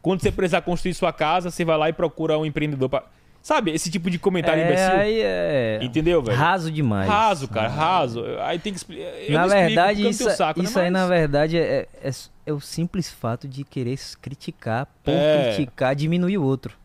Quando 0.00 0.22
você 0.22 0.32
precisar 0.32 0.62
construir 0.62 0.94
sua 0.94 1.12
casa, 1.12 1.50
você 1.50 1.66
vai 1.66 1.76
lá 1.76 1.88
e 1.90 1.92
procura 1.92 2.38
um 2.38 2.46
empreendedor 2.46 2.88
pra. 2.88 3.04
Sabe, 3.42 3.70
esse 3.70 3.90
tipo 3.90 4.10
de 4.10 4.18
comentário 4.18 4.62
é, 4.62 4.66
imbecil. 4.66 4.96
aí 4.98 5.20
é 5.20 5.78
Entendeu, 5.82 6.22
velho? 6.22 6.36
raso 6.36 6.70
demais. 6.72 7.08
Raso, 7.08 7.46
cara, 7.48 7.68
raso. 7.68 8.24
Aí 8.40 8.58
tem 8.58 8.72
que 8.72 8.78
explicar. 8.78 9.04
Na 9.30 9.46
verdade, 9.46 10.08
isso, 10.08 10.24
tenho 10.24 10.36
saco, 10.36 10.60
né? 10.60 10.64
isso 10.68 10.78
aí, 10.78 10.90
Mas- 10.90 11.02
na 11.02 11.06
verdade, 11.06 11.56
é, 11.56 11.86
é, 12.02 12.10
é 12.46 12.52
o 12.52 12.60
simples 12.60 13.10
fato 13.10 13.46
de 13.46 13.64
querer 13.64 13.98
criticar, 14.20 14.86
por 15.04 15.12
É. 15.12 15.54
criticar, 15.54 15.94
diminuir 15.94 16.36
o 16.38 16.42
outro. 16.42 16.76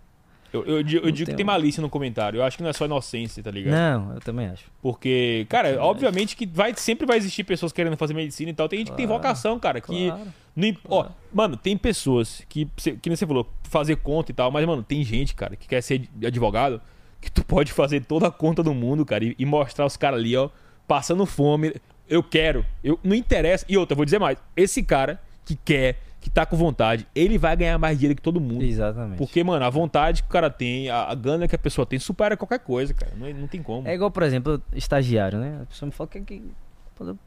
Eu, 0.54 0.64
eu, 0.66 0.84
digo- 0.84 1.06
eu 1.06 1.12
digo 1.12 1.26
tem 1.26 1.34
que 1.34 1.38
tem 1.38 1.45
malícia 1.45 1.82
no 1.82 1.89
comentário. 1.89 2.38
Eu 2.38 2.43
acho 2.43 2.56
que 2.58 2.64
não 2.64 2.70
é 2.70 2.74
só 2.74 2.86
inocência, 2.86 3.41
tá 3.41 3.49
ligado? 3.51 3.74
Não, 3.74 4.14
eu 4.14 4.22
também 4.22 4.45
acho. 4.47 4.66
Porque, 4.82 5.45
cara, 5.49 5.82
obviamente 5.84 6.36
que 6.36 6.45
vai, 6.45 6.74
sempre 6.76 7.06
vai 7.08 7.18
existir 7.18 7.43
pessoas 7.43 7.72
querendo 7.74 7.97
fazer 7.97 8.14
medicina 8.14 8.51
e 8.51 8.54
tal. 8.54 8.70
Tem 8.70 8.80
gente 8.80 8.91
que 8.91 8.97
tem 8.97 9.08
Claro, 9.08 9.22
vocação, 9.22 9.60
cara, 9.60 9.82
que. 9.82 10.08
Claro. 10.10 10.28
Não 10.56 10.68
imp- 10.68 10.80
Ó, 10.88 11.08
mano, 11.34 11.58
tem 11.58 11.76
pessoas 11.76 12.43
que, 12.47 12.68
que 13.01 13.10
nem 13.10 13.16
você 13.16 13.26
falou, 13.26 13.49
fazer 13.64 13.95
conta 13.95 14.32
e 14.32 14.36
tal, 14.36 14.51
mas, 14.51 14.64
mano, 14.68 14.84
tem 14.84 15.04
gente, 15.04 15.34
cara, 15.34 15.56
que 15.56 15.68
quer 15.68 15.82
ser 15.82 16.08
advogado, 16.24 16.80
que 17.20 17.32
tu 17.32 17.43
pode 17.43 17.72
fazer 17.74 18.01
toda 18.06 18.28
a 18.28 18.32
conta 18.32 18.62
do 18.62 18.72
mundo, 18.76 19.04
cara, 19.04 19.26
e, 19.26 19.36
e 19.39 19.45
mostrar 19.47 19.84
os 19.88 19.97
caras 19.97 20.20
ali, 20.20 20.38
ó, 20.38 20.49
passando 20.88 21.26
fome. 21.26 21.74
Eu 22.08 22.22
quero, 22.22 22.64
eu 22.84 22.99
não 23.04 23.16
interessa. 23.16 23.66
E 23.68 23.76
outra, 23.78 23.93
eu 23.93 23.95
vou 23.95 24.06
dizer 24.06 24.20
mais: 24.20 24.38
esse 24.56 24.84
cara 24.84 25.20
que 25.43 25.56
quer, 25.56 25.99
que 26.24 26.30
tá 26.30 26.46
com 26.46 26.56
vontade, 26.56 27.06
ele 27.14 27.38
vai 27.38 27.56
ganhar 27.56 27.78
mais 27.78 27.98
dinheiro 28.00 28.16
que 28.16 28.22
todo 28.22 28.40
mundo. 28.40 28.64
Exatamente. 28.64 29.18
Porque, 29.18 29.44
mano, 29.44 29.66
a 29.66 29.70
vontade 29.70 30.24
que 30.24 30.30
o 30.30 30.32
cara 30.32 30.50
tem, 30.50 30.90
a, 30.90 31.04
a 31.10 31.14
gana 31.16 31.48
que 31.48 31.56
a 31.56 31.60
pessoa 31.60 31.86
tem, 31.86 32.00
supera 32.00 32.38
qualquer 32.38 32.60
coisa, 32.60 32.94
cara. 32.94 33.12
Não, 33.18 33.30
não 33.34 33.48
tem 33.48 33.62
como. 33.62 33.88
É 33.88 33.94
igual, 33.94 34.10
por 34.10 34.24
exemplo, 34.24 34.62
estagiário, 34.74 35.38
né? 35.38 35.60
A 35.62 35.66
pessoa 35.66 35.88
me 35.88 35.92
fala, 35.92 36.08
que, 36.10 36.22
que... 36.22 36.42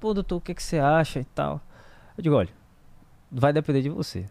pô, 0.01 0.15
doutor, 0.15 0.37
o 0.37 0.41
que, 0.41 0.55
que 0.55 0.63
você 0.63 0.79
acha 0.79 1.21
e 1.21 1.25
tal. 1.25 1.61
Eu 2.17 2.23
digo, 2.23 2.35
olha, 2.35 2.49
vai 3.31 3.53
depender 3.53 3.83
de 3.83 3.91
você. 3.91 4.25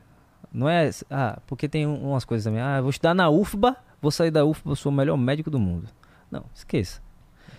Não 0.52 0.68
é, 0.68 0.90
ah, 1.12 1.40
porque 1.46 1.68
tem 1.70 1.86
um- 1.86 2.10
umas 2.12 2.26
coisas 2.26 2.44
também. 2.46 2.62
Ah, 2.62 2.82
vou 2.82 2.90
estudar 2.90 3.14
na 3.14 3.30
UFBA, 3.30 3.76
vou 4.02 4.10
sair 4.10 4.32
da 4.32 4.44
UFBA, 4.46 4.72
eu 4.72 4.76
sou 4.76 4.92
o 4.92 4.96
melhor 4.96 5.16
médico 5.18 5.52
do 5.52 5.60
mundo. 5.60 5.88
Não, 6.32 6.44
esqueça. 6.56 7.02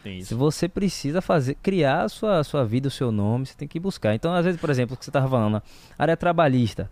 Tem 0.07 0.21
Se 0.21 0.35
isso. 0.35 0.37
você 0.37 0.69
precisa 0.69 1.21
fazer, 1.21 1.57
criar 1.57 2.03
a 2.05 2.09
sua, 2.09 2.39
a 2.39 2.45
sua 2.45 2.65
vida, 2.65 2.87
o 2.87 2.91
seu 2.93 3.11
nome, 3.11 3.45
você 3.45 3.55
tem 3.57 3.67
que 3.67 3.81
buscar. 3.81 4.15
Então, 4.15 4.33
às 4.33 4.45
vezes, 4.45 4.61
por 4.61 4.71
exemplo, 4.71 4.95
o 4.95 4.97
que 4.97 5.05
você 5.05 5.11
estava 5.11 5.29
falando, 5.29 5.55
na 5.55 5.63
área 5.99 6.17
trabalhista. 6.17 6.89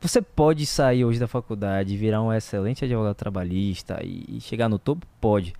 Você 0.00 0.22
pode 0.22 0.64
sair 0.64 1.04
hoje 1.04 1.18
da 1.18 1.28
faculdade 1.28 1.92
e 1.92 1.96
virar 1.96 2.22
um 2.22 2.32
excelente 2.32 2.86
advogado 2.86 3.14
trabalhista 3.14 4.00
e, 4.02 4.24
e 4.28 4.40
chegar 4.40 4.66
no 4.66 4.78
topo? 4.78 5.06
Pode. 5.20 5.52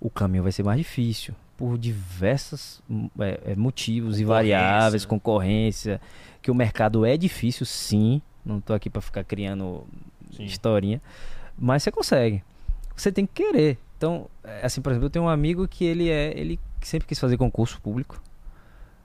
O 0.00 0.08
caminho 0.08 0.44
vai 0.44 0.52
ser 0.52 0.62
mais 0.62 0.78
difícil 0.78 1.34
por 1.56 1.76
diversos 1.76 2.80
hum, 2.88 3.10
é, 3.18 3.40
é, 3.46 3.56
motivos 3.56 4.20
e 4.20 4.24
variáveis, 4.24 5.02
né? 5.02 5.08
concorrência, 5.08 6.00
que 6.40 6.48
o 6.48 6.54
mercado 6.54 7.04
é 7.04 7.16
difícil, 7.16 7.66
sim. 7.66 8.22
Não 8.44 8.60
tô 8.60 8.72
aqui 8.72 8.88
para 8.88 9.02
ficar 9.02 9.24
criando 9.24 9.84
Sim. 10.30 10.44
historinha, 10.44 11.02
mas 11.58 11.82
você 11.82 11.90
consegue. 11.90 12.44
Você 12.94 13.10
tem 13.10 13.26
que 13.26 13.42
querer. 13.42 13.78
Então, 13.96 14.28
é, 14.42 14.66
assim, 14.66 14.80
por 14.80 14.90
exemplo, 14.90 15.06
eu 15.06 15.10
tenho 15.10 15.24
um 15.24 15.28
amigo 15.28 15.66
que 15.68 15.84
ele 15.84 16.10
é, 16.10 16.32
ele 16.36 16.58
sempre 16.82 17.06
quis 17.08 17.18
fazer 17.18 17.36
concurso 17.36 17.80
público. 17.80 18.20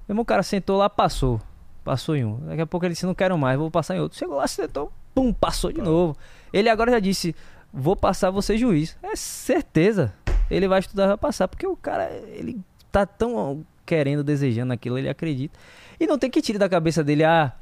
Mesmo 0.07 0.21
o 0.21 0.25
cara 0.25 0.43
sentou 0.43 0.77
lá, 0.77 0.89
passou. 0.89 1.39
Passou 1.83 2.15
em 2.15 2.25
um. 2.25 2.39
Daqui 2.47 2.61
a 2.61 2.67
pouco 2.67 2.85
ele 2.85 2.93
disse, 2.93 3.05
não 3.05 3.15
quero 3.15 3.37
mais, 3.37 3.57
vou 3.57 3.71
passar 3.71 3.95
em 3.95 3.99
outro. 3.99 4.17
Chegou 4.17 4.37
lá, 4.37 4.47
sentou, 4.47 4.91
pum, 5.13 5.31
passou 5.31 5.71
de 5.71 5.75
Pronto. 5.75 5.89
novo. 5.89 6.17
Ele 6.51 6.69
agora 6.69 6.91
já 6.91 6.99
disse: 6.99 7.35
vou 7.71 7.95
passar, 7.95 8.31
vou 8.31 8.41
ser 8.41 8.57
juiz. 8.57 8.97
É 9.01 9.15
certeza. 9.15 10.13
Ele 10.49 10.67
vai 10.67 10.79
estudar, 10.79 11.07
vai 11.07 11.17
passar, 11.17 11.47
porque 11.47 11.67
o 11.67 11.75
cara, 11.75 12.11
ele 12.11 12.59
tá 12.91 13.05
tão 13.05 13.65
querendo, 13.85 14.23
desejando 14.23 14.73
aquilo, 14.73 14.97
ele 14.97 15.09
acredita. 15.09 15.57
E 15.99 16.07
não 16.07 16.17
tem 16.17 16.29
que 16.29 16.41
tirar 16.41 16.59
da 16.59 16.69
cabeça 16.69 17.03
dele, 17.03 17.23
ah, 17.23 17.53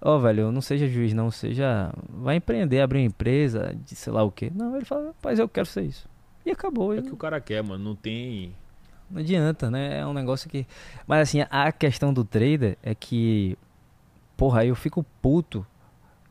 ó, 0.00 0.16
oh, 0.16 0.20
velho, 0.20 0.52
não 0.52 0.60
seja 0.60 0.86
juiz, 0.86 1.12
não, 1.12 1.30
seja. 1.30 1.92
Vai 2.08 2.36
empreender, 2.36 2.80
abrir 2.80 3.00
uma 3.00 3.06
empresa, 3.06 3.74
de 3.84 3.96
sei 3.96 4.12
lá 4.12 4.22
o 4.22 4.30
quê. 4.30 4.52
Não, 4.54 4.76
ele 4.76 4.84
fala, 4.84 5.08
rapaz, 5.08 5.38
eu 5.38 5.48
quero 5.48 5.66
ser 5.66 5.82
isso. 5.82 6.08
E 6.48 6.50
acabou. 6.50 6.94
É 6.94 6.96
ele... 6.96 7.08
que 7.08 7.12
o 7.12 7.16
cara 7.16 7.38
quer, 7.42 7.62
mano, 7.62 7.84
não 7.84 7.94
tem. 7.94 8.54
Não 9.10 9.20
adianta, 9.20 9.70
né? 9.70 9.98
É 9.98 10.06
um 10.06 10.14
negócio 10.14 10.48
que. 10.48 10.66
Mas 11.06 11.28
assim, 11.28 11.44
a 11.50 11.70
questão 11.70 12.12
do 12.12 12.24
trader 12.24 12.78
é 12.82 12.94
que. 12.94 13.58
Porra, 14.34 14.64
eu 14.64 14.74
fico 14.74 15.04
puto 15.20 15.66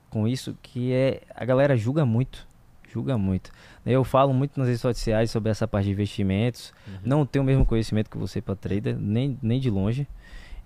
com 0.10 0.28
isso, 0.28 0.58
que 0.62 0.92
é. 0.92 1.22
A 1.36 1.46
galera 1.46 1.78
julga 1.78 2.04
muito. 2.04 2.48
Julga 2.92 3.16
muito. 3.16 3.52
Eu 3.86 4.04
falo 4.04 4.34
muito 4.34 4.58
nas 4.58 4.68
redes 4.68 4.82
sociais 4.82 5.30
sobre 5.30 5.52
essa 5.52 5.68
parte 5.68 5.86
de 5.86 5.92
investimentos. 5.92 6.74
Uhum. 6.88 6.94
Não 7.04 7.26
tenho 7.26 7.44
o 7.44 7.46
mesmo 7.46 7.64
conhecimento 7.64 8.10
que 8.10 8.18
você 8.18 8.42
para 8.42 8.56
trader, 8.56 8.98
nem, 8.98 9.38
nem 9.40 9.60
de 9.60 9.70
longe. 9.70 10.08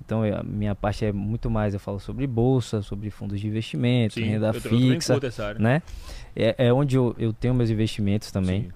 Então, 0.03 0.23
a 0.23 0.43
minha 0.43 0.73
parte 0.73 1.05
é 1.05 1.11
muito 1.11 1.49
mais, 1.49 1.73
eu 1.73 1.79
falo 1.79 1.99
sobre 1.99 2.25
bolsa, 2.25 2.81
sobre 2.81 3.09
fundos 3.09 3.39
de 3.39 3.47
investimento, 3.47 4.15
Sim, 4.15 4.23
renda 4.23 4.47
eu 4.47 4.61
fixa, 4.61 5.19
né? 5.59 5.81
É, 6.35 6.67
é 6.67 6.73
onde 6.73 6.95
eu, 6.95 7.15
eu 7.19 7.31
tenho 7.31 7.53
meus 7.53 7.69
investimentos 7.69 8.31
também. 8.31 8.71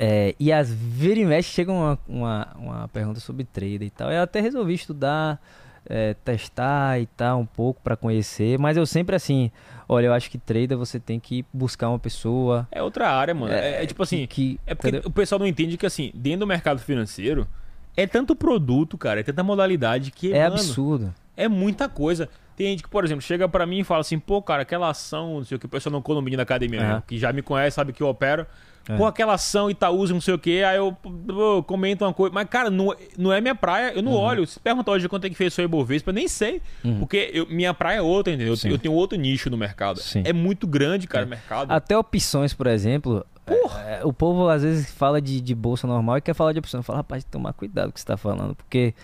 É, 0.00 0.36
e 0.38 0.52
às 0.52 0.72
vezes 0.72 1.18
e 1.18 1.24
mexe 1.24 1.50
chega 1.50 1.72
uma, 1.72 1.98
uma, 2.06 2.48
uma 2.56 2.88
pergunta 2.88 3.18
sobre 3.18 3.42
trader 3.44 3.82
e 3.82 3.90
tal. 3.90 4.12
Eu 4.12 4.22
até 4.22 4.40
resolvi 4.40 4.74
estudar, 4.74 5.42
é, 5.84 6.14
testar 6.24 7.00
e 7.00 7.06
tal 7.06 7.40
um 7.40 7.46
pouco 7.46 7.80
para 7.82 7.96
conhecer, 7.96 8.58
mas 8.60 8.76
eu 8.76 8.86
sempre 8.86 9.16
assim, 9.16 9.50
olha, 9.88 10.06
eu 10.06 10.12
acho 10.12 10.30
que 10.30 10.38
trader 10.38 10.78
você 10.78 11.00
tem 11.00 11.18
que 11.18 11.44
buscar 11.52 11.88
uma 11.88 11.98
pessoa. 11.98 12.68
É 12.70 12.80
outra 12.80 13.10
área, 13.10 13.34
mano. 13.34 13.52
É, 13.52 13.80
é, 13.80 13.82
é 13.82 13.86
tipo 13.86 14.00
assim, 14.00 14.24
que, 14.28 14.60
é 14.64 14.74
porque 14.74 14.88
entendeu? 14.88 15.08
o 15.08 15.12
pessoal 15.12 15.40
não 15.40 15.46
entende 15.46 15.76
que 15.76 15.86
assim, 15.86 16.12
dentro 16.14 16.40
do 16.40 16.46
mercado 16.46 16.78
financeiro, 16.78 17.48
é 17.96 18.06
tanto 18.06 18.36
produto, 18.36 18.96
cara, 18.96 19.18
é 19.18 19.22
tanta 19.24 19.42
modalidade 19.42 20.12
que. 20.12 20.32
É 20.32 20.44
mano, 20.44 20.54
absurdo. 20.54 21.12
É 21.36 21.48
muita 21.48 21.88
coisa. 21.88 22.28
Tem 22.56 22.68
gente 22.68 22.84
que, 22.84 22.88
por 22.88 23.04
exemplo, 23.04 23.22
chega 23.22 23.48
para 23.48 23.66
mim 23.66 23.80
e 23.80 23.84
fala 23.84 24.00
assim, 24.00 24.18
pô, 24.18 24.40
cara, 24.42 24.62
aquela 24.62 24.90
ação, 24.90 25.38
não 25.38 25.44
sei 25.44 25.56
o 25.56 25.60
que, 25.60 25.66
o 25.66 25.68
pessoal 25.68 25.92
não 25.92 26.02
condomínio 26.02 26.36
da 26.36 26.42
academia, 26.42 26.80
né, 26.80 27.02
que 27.06 27.16
já 27.16 27.32
me 27.32 27.40
conhece, 27.40 27.76
sabe 27.76 27.92
que 27.92 28.02
eu 28.02 28.08
opero. 28.08 28.46
É. 28.88 28.96
Pô, 28.96 29.06
aquela 29.06 29.34
ação 29.34 29.70
Itaúsa, 29.70 30.14
não 30.14 30.20
sei 30.20 30.34
o 30.34 30.38
que, 30.38 30.62
aí 30.62 30.76
eu, 30.76 30.96
eu, 31.28 31.62
comento 31.62 32.04
uma 32.04 32.14
coisa. 32.14 32.34
Mas, 32.34 32.48
cara, 32.48 32.70
não, 32.70 32.94
não 33.16 33.32
é 33.32 33.40
minha 33.40 33.54
praia, 33.54 33.92
eu 33.94 34.02
não 34.02 34.12
uhum. 34.12 34.18
olho. 34.18 34.46
Se 34.46 34.58
perguntar 34.58 34.92
hoje 34.92 35.08
quanto 35.08 35.26
é 35.26 35.30
que 35.30 35.36
fez 35.36 35.56
o 35.58 35.62
Ibovespa, 35.62 36.10
eu 36.10 36.14
nem 36.14 36.26
sei. 36.26 36.62
Uhum. 36.82 37.00
Porque 37.00 37.30
eu, 37.32 37.46
minha 37.48 37.74
praia 37.74 37.98
é 37.98 38.02
outra, 38.02 38.32
entendeu? 38.32 38.54
Eu, 38.64 38.70
eu, 38.70 38.78
tenho 38.78 38.94
outro 38.94 39.18
nicho 39.18 39.50
no 39.50 39.56
mercado. 39.56 40.00
Sim. 40.00 40.22
É 40.24 40.32
muito 40.32 40.66
grande, 40.66 41.06
cara, 41.06 41.24
é. 41.24 41.26
o 41.26 41.28
mercado. 41.28 41.70
Até 41.70 41.96
opções, 41.96 42.54
por 42.54 42.66
exemplo, 42.66 43.24
é, 43.86 44.04
o 44.04 44.12
povo 44.12 44.48
às 44.48 44.62
vezes 44.62 44.90
fala 44.90 45.20
de, 45.20 45.40
de 45.40 45.54
bolsa 45.54 45.86
normal 45.86 46.18
e 46.18 46.20
quer 46.20 46.34
falar 46.34 46.52
de 46.52 46.58
opções. 46.58 46.84
Fala, 46.84 46.98
rapaz, 46.98 47.24
tomar 47.24 47.52
cuidado 47.52 47.86
com 47.86 47.90
o 47.90 47.92
que 47.94 48.00
você 48.00 48.04
está 48.04 48.16
falando, 48.16 48.54
porque 48.54 48.94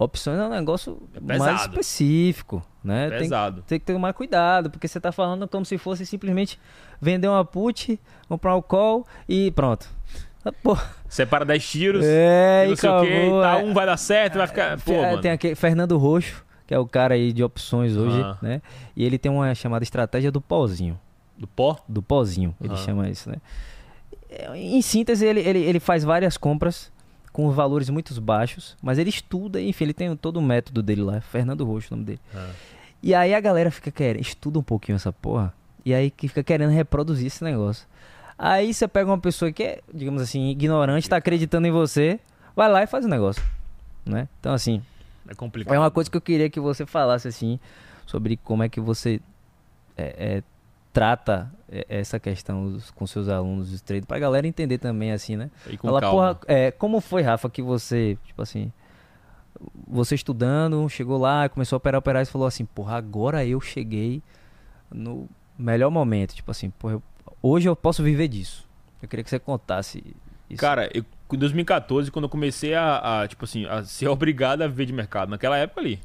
opções 0.00 0.38
é 0.38 0.44
um 0.44 0.48
negócio 0.48 0.98
é 1.14 1.38
mais 1.38 1.60
específico, 1.60 2.62
né? 2.82 3.10
Pesado. 3.10 3.56
Tem, 3.56 3.78
tem, 3.78 3.80
que 3.80 3.92
tomar 3.92 4.14
cuidado, 4.14 4.70
porque 4.70 4.88
você 4.88 4.98
está 4.98 5.12
falando 5.12 5.46
como 5.46 5.64
se 5.64 5.76
fosse 5.76 6.06
simplesmente 6.06 6.58
vender 7.00 7.28
uma 7.28 7.44
put, 7.44 8.00
comprar 8.26 8.56
um 8.56 8.62
call 8.62 9.06
e 9.28 9.50
pronto. 9.50 9.86
Ah, 10.42 10.50
pô. 10.50 10.76
Separa 11.06 11.44
10 11.44 11.68
tiros, 11.68 12.04
é, 12.06 12.66
não 12.66 12.76
sei 12.76 12.88
acabou, 12.88 13.04
o 13.04 13.08
quê, 13.08 13.30
tá, 13.42 13.56
um 13.58 13.74
vai 13.74 13.84
dar 13.84 13.98
certo, 13.98 14.38
vai 14.38 14.46
ficar. 14.46 14.80
Pô, 14.80 14.92
é, 14.92 15.18
tem 15.18 15.30
aqui 15.32 15.54
Fernando 15.54 15.98
Roxo, 15.98 16.44
que 16.66 16.72
é 16.72 16.78
o 16.78 16.86
cara 16.86 17.14
aí 17.14 17.30
de 17.30 17.44
opções 17.44 17.94
hoje, 17.94 18.22
ah. 18.22 18.38
né? 18.40 18.62
E 18.96 19.04
ele 19.04 19.18
tem 19.18 19.30
uma 19.30 19.54
chamada 19.54 19.82
estratégia 19.82 20.32
do 20.32 20.40
pozinho. 20.40 20.98
Do 21.36 21.46
pó? 21.46 21.78
Do 21.86 22.00
pozinho, 22.00 22.54
ele 22.62 22.72
ah. 22.72 22.76
chama 22.76 23.10
isso, 23.10 23.28
né? 23.28 23.36
Em 24.54 24.80
síntese, 24.80 25.26
ele, 25.26 25.40
ele, 25.40 25.58
ele 25.58 25.80
faz 25.80 26.04
várias 26.04 26.36
compras 26.36 26.90
com 27.32 27.50
valores 27.50 27.88
muito 27.88 28.18
baixos, 28.20 28.76
mas 28.82 28.98
ele 28.98 29.10
estuda, 29.10 29.60
enfim, 29.60 29.84
ele 29.84 29.94
tem 29.94 30.14
todo 30.16 30.38
o 30.38 30.42
método 30.42 30.82
dele 30.82 31.02
lá, 31.02 31.20
Fernando 31.20 31.64
Roxo, 31.64 31.92
o 31.92 31.96
nome 31.96 32.06
dele. 32.06 32.20
Ah. 32.34 32.50
E 33.02 33.14
aí 33.14 33.34
a 33.34 33.40
galera 33.40 33.70
fica 33.70 33.90
querendo, 33.90 34.22
estuda 34.22 34.58
um 34.58 34.62
pouquinho 34.62 34.96
essa 34.96 35.12
porra, 35.12 35.54
e 35.84 35.94
aí 35.94 36.10
que 36.10 36.28
fica 36.28 36.42
querendo 36.42 36.70
reproduzir 36.70 37.26
esse 37.26 37.42
negócio. 37.42 37.86
Aí 38.36 38.72
você 38.72 38.88
pega 38.88 39.10
uma 39.10 39.18
pessoa 39.18 39.52
que 39.52 39.62
é, 39.62 39.80
digamos 39.92 40.22
assim, 40.22 40.48
ignorante, 40.48 41.08
tá 41.08 41.16
acreditando 41.16 41.66
em 41.66 41.70
você, 41.70 42.18
vai 42.56 42.70
lá 42.70 42.82
e 42.82 42.86
faz 42.86 43.04
o 43.04 43.08
negócio, 43.08 43.42
né? 44.04 44.28
Então 44.40 44.52
assim, 44.52 44.82
é 45.28 45.34
complicado. 45.34 45.74
É 45.74 45.78
uma 45.78 45.90
coisa 45.90 46.10
que 46.10 46.16
eu 46.16 46.20
queria 46.20 46.50
que 46.50 46.58
você 46.58 46.84
falasse 46.84 47.28
assim 47.28 47.60
sobre 48.06 48.36
como 48.38 48.62
é 48.62 48.68
que 48.68 48.80
você 48.80 49.20
é, 49.96 50.14
é, 50.18 50.42
trata 50.92 51.50
é, 51.68 51.86
essa 51.88 52.18
questão 52.18 52.78
com 52.94 53.06
seus 53.06 53.28
alunos 53.28 53.70
de 53.70 53.82
treino, 53.82 54.06
pra 54.06 54.18
galera 54.18 54.46
entender 54.46 54.78
também, 54.78 55.12
assim, 55.12 55.36
né? 55.36 55.50
E 55.68 55.76
com 55.76 55.88
Fala, 55.88 56.00
calma. 56.00 56.34
Porra, 56.34 56.40
é, 56.46 56.70
como 56.70 57.00
foi, 57.00 57.22
Rafa, 57.22 57.48
que 57.48 57.62
você, 57.62 58.18
tipo 58.24 58.42
assim, 58.42 58.72
você 59.86 60.14
estudando, 60.14 60.88
chegou 60.88 61.18
lá, 61.18 61.48
começou 61.48 61.76
a 61.76 61.78
operar, 61.78 61.98
operar 61.98 62.22
e 62.22 62.26
falou 62.26 62.46
assim, 62.46 62.64
porra, 62.64 62.96
agora 62.96 63.44
eu 63.44 63.60
cheguei 63.60 64.22
no 64.90 65.28
melhor 65.58 65.90
momento, 65.90 66.34
tipo 66.34 66.50
assim, 66.50 66.70
porra, 66.70 66.94
eu, 66.94 67.02
hoje 67.42 67.68
eu 67.68 67.76
posso 67.76 68.02
viver 68.02 68.28
disso. 68.28 68.68
Eu 69.02 69.08
queria 69.08 69.24
que 69.24 69.30
você 69.30 69.38
contasse 69.38 70.02
isso. 70.48 70.60
Cara, 70.60 70.90
eu, 70.92 71.04
em 71.32 71.38
2014, 71.38 72.10
quando 72.10 72.24
eu 72.24 72.28
comecei 72.28 72.74
a, 72.74 73.22
a, 73.22 73.28
tipo 73.28 73.44
assim, 73.44 73.64
a 73.66 73.84
ser 73.84 74.08
obrigado 74.10 74.62
a 74.62 74.66
viver 74.66 74.86
de 74.86 74.92
mercado, 74.92 75.30
naquela 75.30 75.56
época 75.56 75.80
ali, 75.80 76.00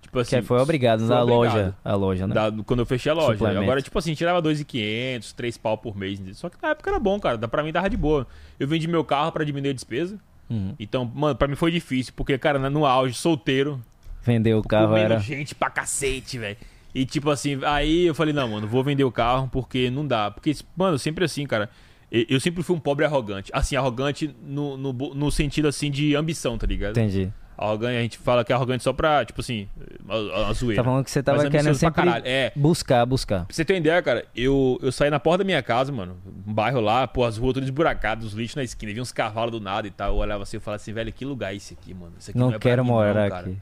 Tipo 0.00 0.18
assim, 0.18 0.36
que 0.36 0.42
foi 0.42 0.58
obrigado 0.58 1.06
na 1.06 1.22
loja, 1.22 1.74
a 1.84 1.94
loja, 1.94 2.26
né? 2.26 2.34
Da, 2.34 2.50
quando 2.64 2.80
eu 2.80 2.86
fechei 2.86 3.12
a 3.12 3.14
loja. 3.14 3.48
Agora, 3.60 3.80
tipo 3.80 3.98
assim, 3.98 4.14
tirava 4.14 4.42
2.500, 4.42 5.32
3 5.34 5.56
pau 5.58 5.78
por 5.78 5.96
mês. 5.96 6.20
Só 6.34 6.48
que 6.48 6.56
na 6.60 6.70
época 6.70 6.90
era 6.90 6.98
bom, 6.98 7.20
cara. 7.20 7.38
Pra 7.38 7.62
mim 7.62 7.70
dava 7.70 7.88
de 7.88 7.96
boa. 7.96 8.26
Eu 8.58 8.66
vendi 8.66 8.88
meu 8.88 9.04
carro 9.04 9.30
para 9.30 9.44
diminuir 9.44 9.70
a 9.70 9.74
despesa. 9.74 10.18
Uhum. 10.48 10.74
Então, 10.80 11.04
mano, 11.14 11.36
pra 11.36 11.46
mim 11.46 11.54
foi 11.54 11.70
difícil, 11.70 12.12
porque, 12.16 12.36
cara, 12.36 12.58
no 12.68 12.84
auge, 12.84 13.14
solteiro. 13.14 13.80
Vender 14.22 14.54
o 14.54 14.62
carro 14.62 14.96
era. 14.96 15.18
gente 15.20 15.54
pra 15.54 15.70
cacete, 15.70 16.38
velho. 16.38 16.56
E 16.92 17.06
tipo 17.06 17.30
assim, 17.30 17.60
aí 17.64 18.06
eu 18.06 18.14
falei, 18.14 18.34
não, 18.34 18.48
mano, 18.48 18.66
vou 18.66 18.82
vender 18.82 19.04
o 19.04 19.12
carro 19.12 19.48
porque 19.50 19.90
não 19.90 20.04
dá. 20.06 20.30
Porque, 20.30 20.54
mano, 20.76 20.98
sempre 20.98 21.24
assim, 21.24 21.46
cara. 21.46 21.70
Eu 22.10 22.40
sempre 22.40 22.64
fui 22.64 22.74
um 22.74 22.80
pobre 22.80 23.04
arrogante. 23.04 23.52
Assim, 23.54 23.76
arrogante 23.76 24.34
no, 24.42 24.76
no, 24.76 24.92
no 24.92 25.30
sentido 25.30 25.68
assim 25.68 25.92
de 25.92 26.16
ambição, 26.16 26.58
tá 26.58 26.66
ligado? 26.66 26.98
Entendi. 26.98 27.32
Arrogante, 27.60 27.94
a 27.98 28.00
gente 28.00 28.16
fala 28.16 28.42
que 28.42 28.50
é 28.50 28.56
arrogante 28.56 28.82
só 28.82 28.90
pra, 28.90 29.22
tipo 29.22 29.42
assim, 29.42 29.68
a, 30.08 30.48
a 30.48 30.52
zoeira. 30.54 30.82
Tá 30.82 30.84
falando 30.88 31.04
que 31.04 31.10
você 31.10 31.22
tava 31.22 31.50
querendo 31.50 31.74
sempre 31.74 32.08
é. 32.24 32.50
buscar, 32.56 33.04
buscar. 33.04 33.44
Pra 33.44 33.54
você 33.54 33.66
ter 33.66 33.74
uma 33.74 33.78
ideia, 33.80 34.00
cara, 34.00 34.24
eu, 34.34 34.78
eu 34.80 34.90
saí 34.90 35.10
na 35.10 35.20
porta 35.20 35.38
da 35.38 35.44
minha 35.44 35.62
casa, 35.62 35.92
mano, 35.92 36.16
um 36.46 36.54
bairro 36.54 36.80
lá, 36.80 37.06
pô, 37.06 37.22
as 37.22 37.36
ruas 37.36 37.52
todas 37.52 37.68
esburacadas, 37.68 38.24
os 38.24 38.32
lixos 38.32 38.56
na 38.56 38.64
esquina, 38.64 38.94
vi 38.94 39.00
uns 39.02 39.12
cavalos 39.12 39.52
do 39.52 39.60
nada 39.60 39.86
e 39.86 39.90
tal. 39.90 40.14
Eu 40.14 40.16
olhava 40.16 40.44
assim 40.44 40.56
e 40.56 40.60
falava 40.60 40.80
assim, 40.80 40.94
velho, 40.94 41.12
que 41.12 41.22
lugar 41.22 41.52
é 41.52 41.56
esse 41.56 41.74
aqui, 41.74 41.92
mano? 41.92 42.14
Isso 42.18 42.30
aqui 42.30 42.38
não, 42.38 42.48
não 42.48 42.56
é 42.56 42.58
quero 42.58 42.82
morar 42.82 43.28
não, 43.28 43.36
aqui. 43.36 43.58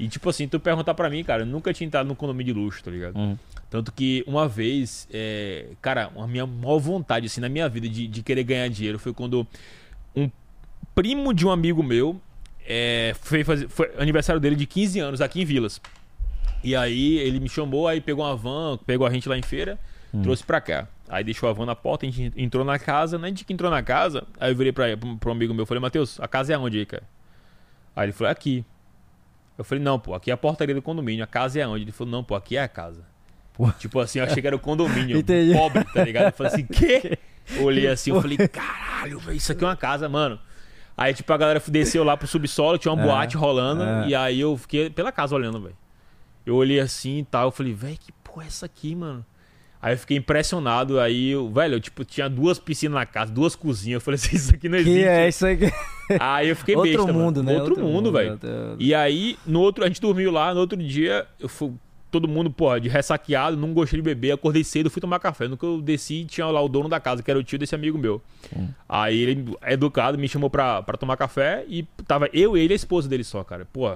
E 0.00 0.08
tipo 0.08 0.28
assim, 0.30 0.48
tu 0.48 0.58
perguntar 0.58 0.94
pra 0.94 1.08
mim, 1.08 1.22
cara, 1.22 1.42
eu 1.42 1.46
nunca 1.46 1.72
tinha 1.72 1.86
entrado 1.86 2.08
num 2.08 2.16
condomínio 2.16 2.52
de 2.52 2.60
luxo, 2.60 2.82
tá 2.82 2.90
ligado? 2.90 3.16
Hum. 3.16 3.36
Tanto 3.70 3.92
que 3.92 4.24
uma 4.26 4.48
vez, 4.48 5.06
é, 5.12 5.66
cara, 5.80 6.10
a 6.16 6.26
minha 6.26 6.44
maior 6.44 6.78
vontade, 6.78 7.26
assim, 7.26 7.40
na 7.40 7.48
minha 7.48 7.68
vida 7.68 7.88
de, 7.88 8.08
de 8.08 8.20
querer 8.20 8.42
ganhar 8.42 8.68
dinheiro 8.68 8.98
foi 8.98 9.14
quando 9.14 9.46
um 10.16 10.28
primo 10.92 11.32
de 11.32 11.46
um 11.46 11.52
amigo 11.52 11.84
meu 11.84 12.20
é, 12.70 13.14
foi, 13.22 13.42
fazer, 13.44 13.66
foi 13.66 13.90
aniversário 13.96 14.38
dele 14.38 14.54
de 14.54 14.66
15 14.66 15.00
anos 15.00 15.20
aqui 15.22 15.40
em 15.40 15.44
Vilas. 15.46 15.80
E 16.62 16.76
aí 16.76 17.16
ele 17.16 17.40
me 17.40 17.48
chamou, 17.48 17.88
aí 17.88 17.98
pegou 17.98 18.22
uma 18.22 18.36
van, 18.36 18.76
pegou 18.76 19.06
a 19.06 19.10
gente 19.10 19.26
lá 19.26 19.38
em 19.38 19.42
feira, 19.42 19.78
hum. 20.12 20.20
trouxe 20.20 20.44
pra 20.44 20.60
cá. 20.60 20.86
Aí 21.08 21.24
deixou 21.24 21.48
a 21.48 21.52
van 21.54 21.64
na 21.64 21.74
porta, 21.74 22.04
a 22.04 22.10
gente 22.10 22.30
entrou 22.36 22.66
na 22.66 22.78
casa, 22.78 23.16
na 23.16 23.28
gente 23.28 23.46
que 23.46 23.54
entrou 23.54 23.70
na 23.70 23.82
casa, 23.82 24.26
aí 24.38 24.52
eu 24.52 24.56
virei 24.56 24.70
pra, 24.70 24.84
pra 25.18 25.30
um 25.30 25.32
amigo 25.32 25.54
meu, 25.54 25.64
falei, 25.64 25.80
Matheus, 25.80 26.20
a 26.20 26.28
casa 26.28 26.52
é 26.52 26.58
onde 26.58 26.78
aí, 26.78 26.84
cara? 26.84 27.04
Aí 27.96 28.04
ele 28.04 28.12
falou, 28.12 28.30
aqui. 28.30 28.62
Eu 29.56 29.64
falei, 29.64 29.82
não, 29.82 29.98
pô, 29.98 30.14
aqui 30.14 30.30
é 30.30 30.34
a 30.34 30.36
portaria 30.36 30.74
do 30.74 30.82
condomínio, 30.82 31.24
a 31.24 31.26
casa 31.26 31.58
é 31.58 31.66
onde? 31.66 31.84
Ele 31.84 31.92
falou, 31.92 32.12
não, 32.12 32.22
pô, 32.22 32.34
aqui 32.34 32.58
é 32.58 32.62
a 32.62 32.68
casa. 32.68 33.02
Pô. 33.54 33.70
Tipo 33.72 33.98
assim, 33.98 34.18
eu 34.18 34.26
achei 34.26 34.42
que 34.42 34.46
era 34.46 34.54
o 34.54 34.60
condomínio, 34.60 35.24
pobre, 35.56 35.84
tá 35.84 36.04
ligado? 36.04 36.26
Eu 36.26 36.32
falei 36.32 36.52
assim, 36.52 36.66
quê? 36.66 37.18
olhei 37.62 37.86
assim, 37.86 38.10
eu 38.10 38.20
falei, 38.20 38.36
caralho, 38.46 39.22
isso 39.32 39.52
aqui 39.52 39.64
é 39.64 39.66
uma 39.66 39.76
casa, 39.76 40.06
mano. 40.06 40.38
Aí, 40.98 41.14
tipo, 41.14 41.32
a 41.32 41.36
galera 41.36 41.62
desceu 41.68 42.02
lá 42.02 42.16
pro 42.16 42.26
subsolo, 42.26 42.76
tinha 42.76 42.92
uma 42.92 43.00
é, 43.00 43.06
boate 43.06 43.36
rolando. 43.36 43.84
É. 43.84 44.08
E 44.08 44.14
aí 44.16 44.40
eu 44.40 44.56
fiquei 44.56 44.90
pela 44.90 45.12
casa 45.12 45.32
olhando, 45.32 45.60
velho. 45.60 45.76
Eu 46.44 46.56
olhei 46.56 46.80
assim 46.80 47.18
e 47.18 47.24
tal, 47.24 47.46
eu 47.46 47.50
falei, 47.52 47.72
velho, 47.72 47.96
que 47.96 48.10
porra 48.24 48.44
é 48.44 48.46
essa 48.48 48.66
aqui, 48.66 48.96
mano? 48.96 49.24
Aí 49.80 49.94
eu 49.94 49.98
fiquei 49.98 50.16
impressionado, 50.16 50.98
aí, 50.98 51.30
eu, 51.30 51.48
velho, 51.48 51.76
eu, 51.76 51.80
tipo, 51.80 52.04
tinha 52.04 52.28
duas 52.28 52.58
piscinas 52.58 52.96
na 52.96 53.06
casa, 53.06 53.30
duas 53.30 53.54
cozinhas. 53.54 54.00
Eu 54.00 54.00
falei 54.00 54.16
assim, 54.16 54.34
isso 54.36 54.52
aqui 54.52 54.68
não 54.68 54.76
existe. 54.76 54.98
Que 54.98 55.06
é 55.06 55.28
isso 55.28 55.46
aqui? 55.46 55.72
Aí 56.18 56.48
eu 56.48 56.56
fiquei 56.56 56.74
outro 56.74 56.90
besta, 56.90 57.12
mundo, 57.12 57.44
mano. 57.44 57.48
né? 57.48 57.62
Outro, 57.62 57.74
outro 57.74 57.86
mundo, 57.86 58.10
velho. 58.10 58.38
E 58.76 58.92
aí, 58.92 59.38
no 59.46 59.60
outro, 59.60 59.84
a 59.84 59.86
gente 59.86 60.00
dormiu 60.00 60.32
lá, 60.32 60.52
no 60.52 60.58
outro 60.58 60.76
dia, 60.76 61.26
eu 61.38 61.48
fui, 61.48 61.72
todo 62.10 62.26
mundo, 62.28 62.50
pô, 62.50 62.78
de 62.78 62.88
ressaqueado, 62.88 63.56
não 63.56 63.72
gostei 63.74 63.98
de 63.98 64.02
beber, 64.02 64.32
acordei 64.32 64.64
cedo, 64.64 64.88
fui 64.90 65.00
tomar 65.00 65.18
café. 65.18 65.46
No 65.48 65.56
que 65.56 65.64
eu 65.64 65.80
desci, 65.80 66.24
tinha 66.24 66.46
lá 66.46 66.60
o 66.60 66.68
dono 66.68 66.88
da 66.88 66.98
casa, 67.00 67.22
que 67.22 67.30
era 67.30 67.38
o 67.38 67.44
tio 67.44 67.58
desse 67.58 67.74
amigo 67.74 67.98
meu. 67.98 68.20
Hum. 68.56 68.68
Aí 68.88 69.18
ele, 69.20 69.56
educado, 69.66 70.16
me 70.18 70.28
chamou 70.28 70.48
pra, 70.50 70.82
pra 70.82 70.96
tomar 70.96 71.16
café 71.16 71.64
e 71.68 71.82
tava 72.06 72.28
eu, 72.32 72.56
ele 72.56 72.72
e 72.72 72.74
a 72.74 72.76
esposa 72.76 73.08
dele 73.08 73.24
só, 73.24 73.44
cara. 73.44 73.66
Pô, 73.72 73.94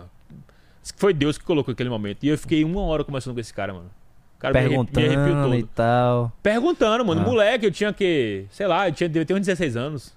foi 0.97 1.15
Deus 1.15 1.39
que 1.39 1.45
colocou 1.45 1.73
aquele 1.73 1.89
momento. 1.91 2.25
E 2.25 2.29
eu 2.29 2.39
fiquei 2.39 2.65
uma 2.65 2.83
hora 2.83 3.05
conversando 3.05 3.35
com 3.35 3.41
esse 3.41 3.55
cara, 3.55 3.73
mano. 3.73 3.91
cara 4.39 4.53
me 4.55 4.61
arre- 4.61 4.69
me 4.69 4.75
arrepiou 4.77 4.93
Perguntando 5.25 5.43
todo. 5.45 5.55
e 5.57 5.63
tal. 5.65 6.33
Perguntando, 6.43 7.05
mano. 7.05 7.21
Ah. 7.21 7.25
Moleque, 7.25 7.67
eu 7.67 7.71
tinha 7.71 7.93
que. 7.93 8.45
Sei 8.51 8.67
lá, 8.67 8.89
eu 8.89 8.93
tinha, 8.93 9.09
devia 9.09 9.25
ter 9.25 9.35
uns 9.35 9.41
16 9.47 9.77
anos. 9.77 10.13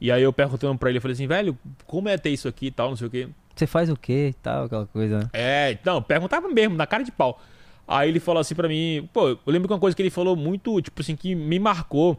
E 0.00 0.10
aí 0.10 0.22
eu 0.22 0.32
perguntando 0.32 0.76
pra 0.78 0.90
ele, 0.90 0.98
eu 0.98 1.02
falei 1.02 1.14
assim, 1.14 1.26
velho, 1.26 1.56
como 1.86 2.08
é 2.08 2.18
ter 2.18 2.30
isso 2.30 2.48
aqui 2.48 2.66
e 2.66 2.70
tal, 2.70 2.90
não 2.90 2.96
sei 2.96 3.06
o 3.06 3.10
quê. 3.10 3.28
Você 3.54 3.66
faz 3.66 3.88
o 3.88 3.96
quê 3.96 4.28
e 4.30 4.34
tal, 4.34 4.64
aquela 4.64 4.86
coisa, 4.86 5.18
né? 5.18 5.30
É, 5.32 5.78
não, 5.84 6.02
perguntava 6.02 6.48
mesmo, 6.48 6.76
na 6.76 6.86
cara 6.86 7.04
de 7.04 7.12
pau. 7.12 7.40
Aí 7.86 8.08
ele 8.08 8.18
falou 8.18 8.40
assim 8.40 8.54
pra 8.54 8.66
mim, 8.66 9.08
pô, 9.12 9.28
eu 9.28 9.38
lembro 9.46 9.68
que 9.68 9.74
uma 9.74 9.80
coisa 9.80 9.94
que 9.94 10.02
ele 10.02 10.10
falou 10.10 10.34
muito, 10.34 10.80
tipo 10.80 11.00
assim, 11.00 11.14
que 11.14 11.34
me 11.34 11.58
marcou. 11.58 12.18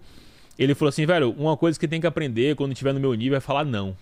Ele 0.57 0.73
falou 0.73 0.89
assim, 0.89 1.05
velho, 1.05 1.31
uma 1.31 1.57
coisa 1.57 1.77
que 1.77 1.87
tem 1.87 1.99
que 1.99 2.07
aprender 2.07 2.55
quando 2.55 2.71
estiver 2.71 2.93
no 2.93 2.99
meu 2.99 3.13
nível 3.13 3.37
é 3.37 3.41
falar 3.41 3.65
não. 3.65 3.95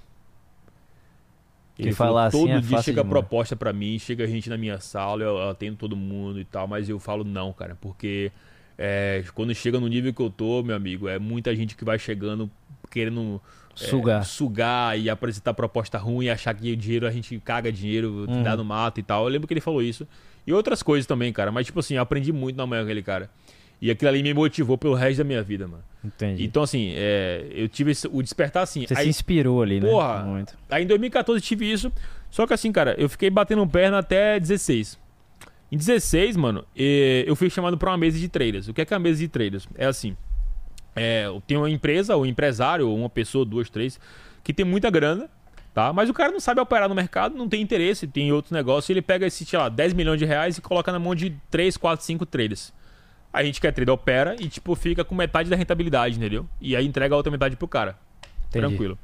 Que 1.75 1.91
falar 1.91 2.27
assim 2.27 2.37
todo 2.37 2.51
é 2.51 2.59
dia 2.59 2.81
chega 2.81 3.01
demais. 3.01 3.09
proposta 3.09 3.55
pra 3.55 3.73
mim, 3.73 3.97
chega 3.97 4.27
gente 4.27 4.47
na 4.47 4.57
minha 4.57 4.79
sala, 4.79 5.23
eu 5.23 5.49
atendo 5.49 5.75
todo 5.75 5.95
mundo 5.95 6.39
e 6.39 6.45
tal, 6.45 6.67
mas 6.67 6.87
eu 6.87 6.99
falo 6.99 7.23
não, 7.23 7.51
cara, 7.51 7.75
porque 7.81 8.31
é, 8.77 9.23
quando 9.33 9.55
chega 9.55 9.79
no 9.79 9.87
nível 9.87 10.13
que 10.13 10.21
eu 10.21 10.29
tô, 10.29 10.61
meu 10.61 10.75
amigo, 10.75 11.07
é 11.07 11.17
muita 11.17 11.55
gente 11.55 11.75
que 11.75 11.83
vai 11.83 11.97
chegando 11.97 12.49
querendo 12.91 13.41
é, 13.79 13.85
Sugar. 13.87 14.23
sugar 14.25 14.99
e 14.99 15.09
apresentar 15.09 15.53
proposta 15.53 15.97
ruim, 15.97 16.29
achar 16.29 16.53
que 16.53 16.71
o 16.71 16.75
dinheiro 16.77 17.07
a 17.07 17.11
gente 17.11 17.39
caga 17.39 17.71
dinheiro, 17.71 18.25
Uhum. 18.29 18.43
dá 18.43 18.55
no 18.55 18.63
mato 18.63 18.99
e 18.99 19.03
tal. 19.03 19.23
Eu 19.23 19.29
lembro 19.29 19.47
que 19.47 19.53
ele 19.53 19.61
falou 19.61 19.81
isso. 19.81 20.07
E 20.45 20.53
outras 20.53 20.83
coisas 20.83 21.05
também, 21.07 21.31
cara. 21.33 21.51
Mas, 21.51 21.65
tipo 21.65 21.79
assim, 21.79 21.95
eu 21.95 22.01
aprendi 22.01 22.31
muito 22.31 22.55
na 22.55 22.65
manhã 22.67 22.81
com 22.81 22.85
aquele 22.87 23.01
cara. 23.03 23.29
E 23.81 23.89
aquilo 23.91 24.09
ali 24.09 24.21
me 24.23 24.33
motivou 24.33 24.77
pelo 24.77 24.93
resto 24.93 25.17
da 25.17 25.23
minha 25.23 25.41
vida, 25.41 25.67
mano. 25.67 25.83
Entendi. 26.03 26.43
Então, 26.45 26.63
assim, 26.63 26.93
é, 26.95 27.45
eu 27.51 27.67
tive 27.67 27.91
esse- 27.91 28.07
o 28.11 28.21
despertar 28.21 28.63
assim. 28.63 28.85
Você 28.85 28.93
Aí, 28.93 29.03
se 29.03 29.09
inspirou 29.09 29.61
ali, 29.61 29.79
né? 29.81 29.89
porra, 29.89 30.23
Muito. 30.23 30.53
aí 30.69 30.83
em 30.83 30.87
2014 30.87 31.39
eu 31.39 31.41
tive 31.43 31.69
isso. 31.71 31.91
Só 32.29 32.45
que 32.47 32.53
assim, 32.53 32.71
cara, 32.71 32.95
eu 32.97 33.09
fiquei 33.09 33.29
batendo 33.29 33.65
perna 33.67 33.99
até 33.99 34.39
16. 34.39 34.97
Em 35.71 35.77
16, 35.77 36.37
mano, 36.37 36.63
eh, 36.77 37.23
eu 37.27 37.35
fui 37.35 37.49
chamado 37.49 37.77
pra 37.77 37.89
uma 37.91 37.97
mesa 37.97 38.17
de 38.19 38.27
traders. 38.29 38.67
O 38.67 38.73
que 38.73 38.81
é 38.81 38.85
que 38.85 38.93
é 38.93 38.97
a 38.97 38.99
mesa 38.99 39.19
de 39.19 39.27
traders? 39.27 39.67
É 39.75 39.85
assim. 39.85 40.15
É, 40.95 41.27
tem 41.47 41.57
uma 41.57 41.69
empresa, 41.69 42.15
ou 42.15 42.23
um 42.23 42.25
empresário, 42.25 42.87
ou 42.87 42.97
uma 42.97 43.09
pessoa, 43.09 43.45
duas, 43.45 43.69
três, 43.69 43.99
que 44.43 44.53
tem 44.53 44.65
muita 44.65 44.89
grana, 44.89 45.29
tá? 45.73 45.91
Mas 45.91 46.09
o 46.09 46.13
cara 46.13 46.31
não 46.31 46.39
sabe 46.39 46.61
operar 46.61 46.87
no 46.87 46.95
mercado, 46.95 47.35
não 47.35 47.49
tem 47.49 47.61
interesse, 47.61 48.07
tem 48.07 48.31
outros 48.31 48.51
negócios, 48.51 48.89
ele 48.89 49.01
pega 49.01 49.25
esse, 49.25 49.45
sei 49.45 49.57
lá, 49.57 49.69
10 49.69 49.93
milhões 49.93 50.19
de 50.19 50.25
reais 50.25 50.57
e 50.57 50.61
coloca 50.61 50.91
na 50.91 50.99
mão 50.99 51.15
de 51.15 51.35
3, 51.49 51.77
4, 51.77 52.05
5 52.05 52.25
traders. 52.25 52.73
A 53.31 53.43
gente 53.43 53.59
que 53.59 53.65
é 53.65 53.71
trader 53.71 53.93
opera 53.93 54.35
e, 54.39 54.47
tipo, 54.47 54.75
fica 54.75 55.03
com 55.03 55.15
metade 55.15 55.49
da 55.49 55.55
rentabilidade, 55.55 56.17
entendeu? 56.17 56.47
E 56.61 56.75
aí 56.75 56.85
entrega 56.85 57.15
a 57.15 57.17
outra 57.17 57.31
metade 57.31 57.55
pro 57.55 57.67
cara. 57.67 57.97
Entendi. 58.47 58.67
Tranquilo. 58.67 58.99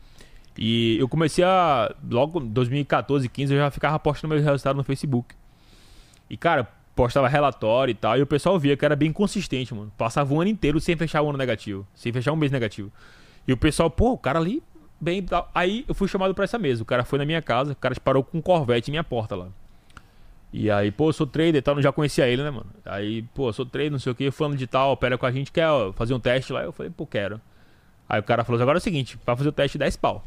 E 0.55 0.97
eu 0.99 1.07
comecei 1.07 1.43
a. 1.43 1.95
Logo 2.07 2.39
em 2.39 2.49
2014, 2.49 3.27
15, 3.27 3.53
eu 3.53 3.59
já 3.59 3.71
ficava 3.71 3.97
postando 3.97 4.33
meus 4.33 4.45
resultados 4.45 4.77
no 4.77 4.83
Facebook. 4.83 5.33
E, 6.29 6.37
cara, 6.37 6.67
postava 6.99 7.29
relatório 7.29 7.93
e 7.93 7.95
tal. 7.95 8.17
E 8.17 8.21
o 8.21 8.27
pessoal 8.27 8.59
via 8.59 8.75
que 8.75 8.83
era 8.83 8.93
bem 8.93 9.13
consistente, 9.13 9.73
mano. 9.73 9.89
Passava 9.97 10.33
o 10.33 10.41
ano 10.41 10.49
inteiro 10.49 10.81
sem 10.81 10.97
fechar 10.97 11.21
o 11.21 11.29
ano 11.29 11.37
negativo. 11.37 11.87
Sem 11.95 12.11
fechar 12.11 12.33
um 12.33 12.35
mês 12.35 12.51
negativo. 12.51 12.91
E 13.47 13.53
o 13.53 13.57
pessoal, 13.57 13.89
pô, 13.89 14.11
o 14.11 14.17
cara 14.17 14.37
ali, 14.37 14.61
bem 14.99 15.23
tal. 15.23 15.49
Aí 15.55 15.85
eu 15.87 15.95
fui 15.95 16.09
chamado 16.09 16.35
pra 16.35 16.43
essa 16.43 16.59
mesa. 16.59 16.83
O 16.83 16.85
cara 16.85 17.05
foi 17.05 17.17
na 17.17 17.23
minha 17.25 17.41
casa, 17.41 17.71
o 17.71 17.75
cara 17.75 17.95
parou 18.03 18.21
com 18.21 18.39
um 18.39 18.41
Corvette 18.41 18.89
em 18.89 18.91
minha 18.91 19.03
porta 19.03 19.33
lá. 19.33 19.47
E 20.51 20.69
aí, 20.69 20.91
pô, 20.91 21.07
eu 21.07 21.13
sou 21.13 21.25
trader 21.25 21.55
e 21.55 21.61
tal, 21.61 21.73
não 21.75 21.81
já 21.81 21.91
conhecia 21.91 22.27
ele, 22.27 22.43
né, 22.43 22.49
mano? 22.49 22.69
Aí, 22.83 23.21
pô, 23.33 23.47
eu 23.47 23.53
sou 23.53 23.65
trader, 23.65 23.91
não 23.91 23.99
sei 23.99 24.11
o 24.11 24.15
que, 24.15 24.29
fulano 24.29 24.57
de 24.57 24.67
tal, 24.67 24.91
opera 24.91 25.17
com 25.17 25.25
a 25.25 25.31
gente, 25.31 25.53
quer 25.53 25.69
fazer 25.93 26.13
um 26.13 26.19
teste 26.19 26.51
lá? 26.51 26.63
Eu 26.63 26.73
falei, 26.73 26.91
pô, 26.91 27.05
quero. 27.05 27.39
Aí 28.09 28.19
o 28.19 28.23
cara 28.23 28.43
falou 28.43 28.61
agora 28.61 28.77
é 28.77 28.81
o 28.81 28.83
seguinte, 28.83 29.17
pra 29.19 29.37
fazer 29.37 29.47
o 29.47 29.53
teste, 29.53 29.77
10 29.77 29.95
pau. 29.95 30.25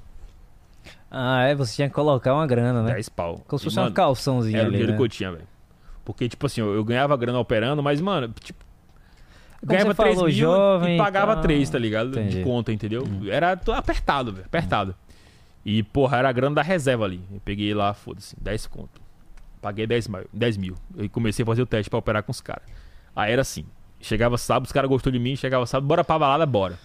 Ah, 1.10 1.42
é, 1.42 1.54
você 1.54 1.74
tinha 1.74 1.88
que 1.88 1.94
colocar 1.94 2.32
uma 2.32 2.46
grana, 2.46 2.82
né? 2.82 2.94
10 2.94 3.10
pau. 3.10 3.42
Como 3.46 3.58
se 3.58 3.66
fosse 3.66 3.78
uma 3.78 3.90
calçãozinha 3.90 4.58
Era 4.58 4.64
o 4.64 4.68
ali, 4.68 4.76
dinheiro 4.76 4.92
né? 4.92 4.96
que 4.96 5.04
eu 5.04 5.08
tinha, 5.08 5.32
velho. 5.32 5.51
Porque, 6.04 6.28
tipo 6.28 6.46
assim, 6.46 6.60
eu, 6.60 6.74
eu 6.74 6.84
ganhava 6.84 7.16
grana 7.16 7.38
operando, 7.38 7.82
mas, 7.82 8.00
mano, 8.00 8.32
tipo. 8.40 8.64
Como 9.60 9.70
Ganhava 9.72 9.94
3 9.94 10.14
falou, 10.14 10.28
mil 10.28 10.36
jovem 10.36 10.94
e 10.96 10.98
pagava 10.98 11.34
tal. 11.34 11.42
3, 11.42 11.70
tá 11.70 11.78
ligado? 11.78 12.10
Entendi. 12.10 12.38
De 12.38 12.42
conta, 12.44 12.72
entendeu? 12.72 13.04
Era 13.30 13.56
to- 13.56 13.70
apertado, 13.72 14.32
velho. 14.32 14.46
Apertado. 14.46 14.92
E, 15.64 15.84
porra, 15.84 16.16
era 16.18 16.28
a 16.28 16.32
grana 16.32 16.56
da 16.56 16.62
reserva 16.62 17.04
ali. 17.04 17.20
Eu 17.32 17.40
peguei 17.44 17.72
lá, 17.72 17.94
foda-se, 17.94 18.34
10 18.40 18.66
conto. 18.66 19.00
Paguei 19.60 19.86
10, 19.86 20.08
mil- 20.08 20.26
10 20.32 20.56
mil. 20.56 20.74
E 20.98 21.08
comecei 21.08 21.44
a 21.44 21.46
fazer 21.46 21.62
o 21.62 21.66
teste 21.66 21.88
pra 21.88 22.00
operar 22.00 22.24
com 22.24 22.32
os 22.32 22.40
caras. 22.40 22.64
Aí 23.14 23.30
era 23.32 23.42
assim. 23.42 23.64
Chegava 24.00 24.36
sábado, 24.36 24.66
os 24.66 24.72
caras 24.72 24.88
gostou 24.90 25.12
de 25.12 25.20
mim, 25.20 25.36
chegava 25.36 25.64
sábado, 25.64 25.86
bora 25.86 26.02
pra 26.02 26.18
balada, 26.18 26.44
bora. 26.44 26.76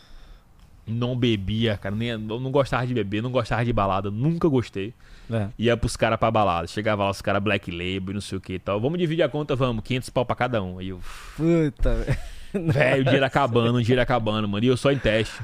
Não 0.88 1.18
bebia, 1.18 1.78
cara. 1.78 1.94
Nem, 1.94 2.18
não 2.18 2.50
gostava 2.50 2.88
de 2.88 2.94
beber, 2.94 3.22
não 3.22 3.30
gostava 3.30 3.66
de 3.66 3.74
balada, 3.74 4.10
nunca 4.10 4.48
gostei. 4.48 4.94
É. 5.30 5.50
Ia 5.60 5.76
pros 5.76 5.98
caras 5.98 6.18
pra 6.18 6.32
balada. 6.32 6.68
Chegava 6.68 7.04
lá 7.04 7.10
os 7.10 7.22
caras 7.22 7.44
Black 7.44 7.70
Label, 7.70 8.14
não 8.14 8.22
sei 8.22 8.38
o 8.38 8.42
que 8.42 8.54
e 8.54 8.60
tal. 8.60 8.80
Vamos 8.80 8.98
dividir 8.98 9.24
a 9.24 9.30
conta, 9.30 9.56
vamos. 9.56 9.84
500 9.84 10.10
pau 10.10 10.26
pra 10.26 10.36
cada 10.36 10.64
um. 10.64 10.80
Aí 10.80 10.90
eu, 10.90 11.00
Puta, 11.36 11.96
velho. 12.54 12.72
velho, 12.72 13.02
o 13.02 13.04
dinheiro 13.04 13.26
acabando, 13.26 13.78
o 13.78 13.82
dinheiro 13.82 14.02
acabando, 14.02 14.48
mano. 14.48 14.64
E 14.64 14.68
eu 14.68 14.78
só 14.78 14.92
em 14.92 14.98
teste. 14.98 15.42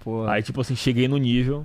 Porra. 0.00 0.32
Aí, 0.32 0.42
tipo 0.42 0.60
assim, 0.60 0.74
cheguei 0.74 1.06
no 1.06 1.16
nível. 1.16 1.64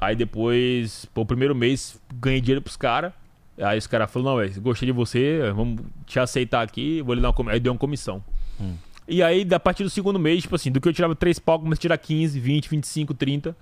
Aí 0.00 0.16
depois, 0.16 1.04
pô, 1.12 1.22
o 1.22 1.26
primeiro 1.26 1.54
mês, 1.54 2.00
ganhei 2.14 2.40
dinheiro 2.40 2.62
pros 2.62 2.76
caras. 2.76 3.12
Aí 3.60 3.76
os 3.76 3.86
caras 3.88 4.10
falaram, 4.10 4.36
não, 4.36 4.38
velho, 4.46 4.60
gostei 4.62 4.86
de 4.86 4.92
você, 4.92 5.40
vamos 5.54 5.80
te 6.06 6.20
aceitar 6.20 6.62
aqui, 6.62 7.02
vou 7.02 7.14
lhe 7.14 7.20
dar 7.20 7.28
uma 7.28 7.34
comissão. 7.34 7.52
Aí 7.54 7.60
deu 7.60 7.72
uma 7.72 7.78
comissão. 7.78 8.22
Hum. 8.60 8.74
E 9.08 9.22
aí, 9.22 9.46
a 9.50 9.58
partir 9.58 9.82
do 9.82 9.90
segundo 9.90 10.18
mês, 10.18 10.42
tipo 10.42 10.54
assim, 10.54 10.70
do 10.70 10.80
que 10.80 10.88
eu 10.88 10.92
tirava 10.92 11.14
3 11.14 11.38
pau, 11.38 11.58
comecei 11.58 11.78
a 11.78 11.80
tirar 11.80 11.98
15, 11.98 12.38
20, 12.38 12.68
25, 12.68 13.14
30. 13.14 13.56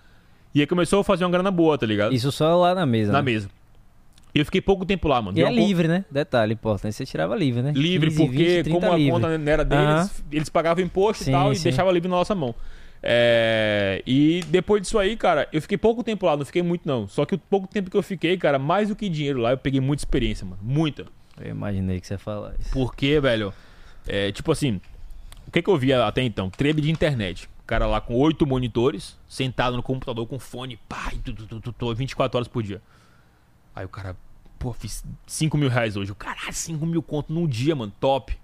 E 0.53 0.61
aí 0.61 0.67
começou 0.67 1.01
a 1.01 1.05
fazer 1.05 1.25
uma 1.25 1.31
grana 1.31 1.51
boa, 1.51 1.79
tá 1.79 1.87
ligado? 1.87 2.13
Isso 2.15 2.33
só 2.33 2.57
lá 2.57 2.75
na 2.75 2.85
mesa. 2.85 3.13
Na 3.13 3.19
né? 3.19 3.25
mesa. 3.31 3.49
E 4.35 4.39
eu 4.39 4.45
fiquei 4.45 4.61
pouco 4.61 4.85
tempo 4.85 5.07
lá, 5.09 5.23
mano. 5.23 5.39
E 5.39 5.43
é 5.43 5.51
livre, 5.51 5.87
né? 5.89 6.05
Detalhe 6.11 6.55
importante. 6.55 6.95
Você 6.95 7.07
tirava 7.07 7.35
livre, 7.37 7.63
né? 7.63 7.73
Livre, 7.75 8.11
15, 8.11 8.23
porque 8.23 8.45
20, 8.45 8.65
30 8.65 8.71
como 8.71 8.93
a 8.93 8.97
livre. 8.97 9.13
conta 9.13 9.39
não 9.39 9.51
era 9.53 9.65
deles, 9.65 9.85
Aham. 9.85 10.11
eles 10.33 10.49
pagavam 10.49 10.85
imposto 10.85 11.25
Sim, 11.25 11.31
e 11.31 11.33
tal, 11.33 11.53
e 11.53 11.57
sim. 11.57 11.63
deixava 11.63 11.91
livre 11.93 12.09
na 12.09 12.17
nossa 12.17 12.35
mão. 12.35 12.55
É, 13.03 14.03
E 14.07 14.41
depois 14.49 14.83
disso 14.83 14.99
aí, 14.99 15.17
cara, 15.17 15.49
eu 15.53 15.63
fiquei 15.63 15.79
pouco 15.79 16.03
tempo 16.03 16.27
lá, 16.27 16.37
não 16.37 16.45
fiquei 16.45 16.63
muito 16.63 16.87
não. 16.87 17.07
Só 17.07 17.25
que 17.25 17.35
o 17.35 17.39
pouco 17.39 17.69
tempo 17.69 17.91
que 17.91 17.97
eu 17.97 18.03
fiquei, 18.03 18.37
cara, 18.37 18.59
mais 18.59 18.89
do 18.89 18.97
que 18.97 19.09
dinheiro 19.09 19.41
lá, 19.41 19.53
eu 19.53 19.59
peguei 19.59 19.81
muita 19.81 20.03
experiência, 20.03 20.45
mano. 20.45 20.59
Muita. 20.63 21.07
Eu 21.41 21.51
imaginei 21.51 22.01
que 22.01 22.07
você 22.07 22.15
ia 22.15 22.19
falar 22.19 22.55
isso. 22.59 22.71
Porque, 22.73 23.21
velho, 23.21 23.55
é, 24.07 24.33
tipo 24.33 24.51
assim, 24.53 24.81
o 25.47 25.51
que, 25.51 25.63
que 25.63 25.71
eu 25.71 25.77
via 25.77 26.07
até 26.07 26.23
então? 26.23 26.51
Trade 26.51 26.81
de 26.81 26.91
internet. 26.91 27.49
O 27.63 27.67
cara 27.67 27.87
lá 27.87 28.01
com 28.01 28.15
oito 28.15 28.47
monitores, 28.47 29.19
sentado 29.29 29.77
no 29.77 29.83
computador 29.83 30.27
com 30.27 30.39
fone, 30.39 30.77
pá, 30.89 31.11
e 31.13 31.19
tu, 31.19 31.33
tu, 31.33 31.61
tu, 31.61 31.73
tu, 31.73 31.95
24 31.95 32.37
horas 32.37 32.49
por 32.49 32.63
dia. 32.63 32.81
Aí 33.75 33.85
o 33.85 33.89
cara, 33.89 34.17
pô, 34.59 34.73
fiz 34.73 35.05
5 35.27 35.57
mil 35.59 35.69
reais 35.69 35.97
hoje. 35.97 36.13
O 36.13 36.15
caralho, 36.15 36.53
5 36.53 36.85
mil 36.87 37.03
conto 37.03 37.33
num 37.33 37.47
dia, 37.47 37.75
mano, 37.75 37.93
top. 38.01 38.37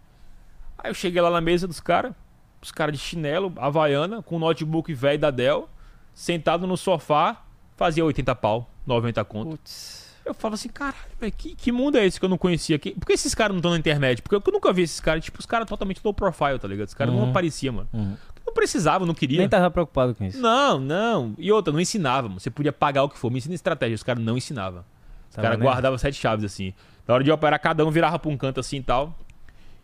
Aí 0.79 0.91
eu 0.91 0.95
cheguei 0.95 1.21
lá 1.21 1.31
na 1.31 1.41
mesa 1.41 1.69
dos 1.69 1.81
caras, 1.81 2.13
os 2.61 2.73
caras 2.73 2.97
de 2.97 3.03
chinelo, 3.03 3.53
havaiana, 3.57 4.23
com 4.23 4.39
notebook 4.39 4.93
velho 4.93 5.19
da 5.19 5.31
Dell, 5.31 5.69
sentado 6.13 6.67
no 6.67 6.77
sofá, 6.77 7.45
fazia 7.77 8.05
80 8.05 8.35
pau, 8.35 8.69
90 8.87 9.25
conto. 9.25 9.51
Putz. 9.51 10.02
Eu 10.25 10.33
falo 10.35 10.55
assim, 10.55 10.68
caralho, 10.68 10.97
velho, 11.20 11.33
que, 11.37 11.55
que 11.55 11.73
mundo 11.73 11.99
é 11.99 12.07
esse 12.07 12.18
que 12.18 12.25
eu 12.25 12.29
não 12.29 12.39
conhecia 12.39 12.77
aqui? 12.77 12.93
Por 12.93 13.07
que 13.07 13.12
esses 13.12 13.35
caras 13.35 13.53
não 13.53 13.59
estão 13.59 13.73
na 13.73 13.79
internet? 13.79 14.23
Porque 14.23 14.35
eu 14.37 14.53
nunca 14.53 14.73
vi 14.73 14.83
esses 14.83 15.01
caras, 15.01 15.25
tipo, 15.25 15.39
os 15.41 15.47
caras 15.47 15.66
totalmente 15.68 16.01
low 16.05 16.14
profile, 16.14 16.59
tá 16.59 16.68
ligado? 16.68 16.87
Os 16.89 16.95
caras 16.95 17.12
não 17.12 17.23
Uhum. 17.25 17.31
apareciam, 17.31 17.75
mano. 17.75 17.89
Uhum. 17.93 18.16
Não 18.47 18.53
precisava, 18.55 19.05
não 19.07 19.14
queria. 19.14 19.39
Nem 19.39 19.49
tava 19.49 19.70
preocupado 19.70 20.14
com 20.14 20.25
isso. 20.25 20.41
Não, 20.41 20.79
não. 20.79 21.35
E 21.39 21.51
outra, 21.51 21.73
não 21.73 21.81
ensinava, 21.81 22.29
mano. 22.29 22.41
Você 22.41 22.51
podia 22.51 22.73
pagar 22.73 23.03
o 23.05 23.09
que 23.09 23.18
for. 23.18 23.31
Me 23.31 23.39
ensina 23.39 23.55
estratégia. 23.55 23.95
Os 23.95 24.03
caras 24.03 24.23
não 24.23 24.37
ensinavam. 24.37 24.85
Os 25.31 25.37
caras 25.37 25.59
guardavam 25.59 25.97
sete 25.99 26.16
chaves, 26.20 26.45
assim. 26.45 26.73
Na 27.07 27.14
hora 27.14 27.25
de 27.25 27.31
operar, 27.33 27.59
cada 27.61 27.85
um 27.87 27.91
virava 27.91 28.18
pra 28.18 28.31
um 28.31 28.37
canto 28.37 28.61
assim 28.61 28.77
e 28.79 28.83
tal. 28.83 29.16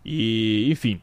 E, 0.04 0.68
enfim. 0.70 1.00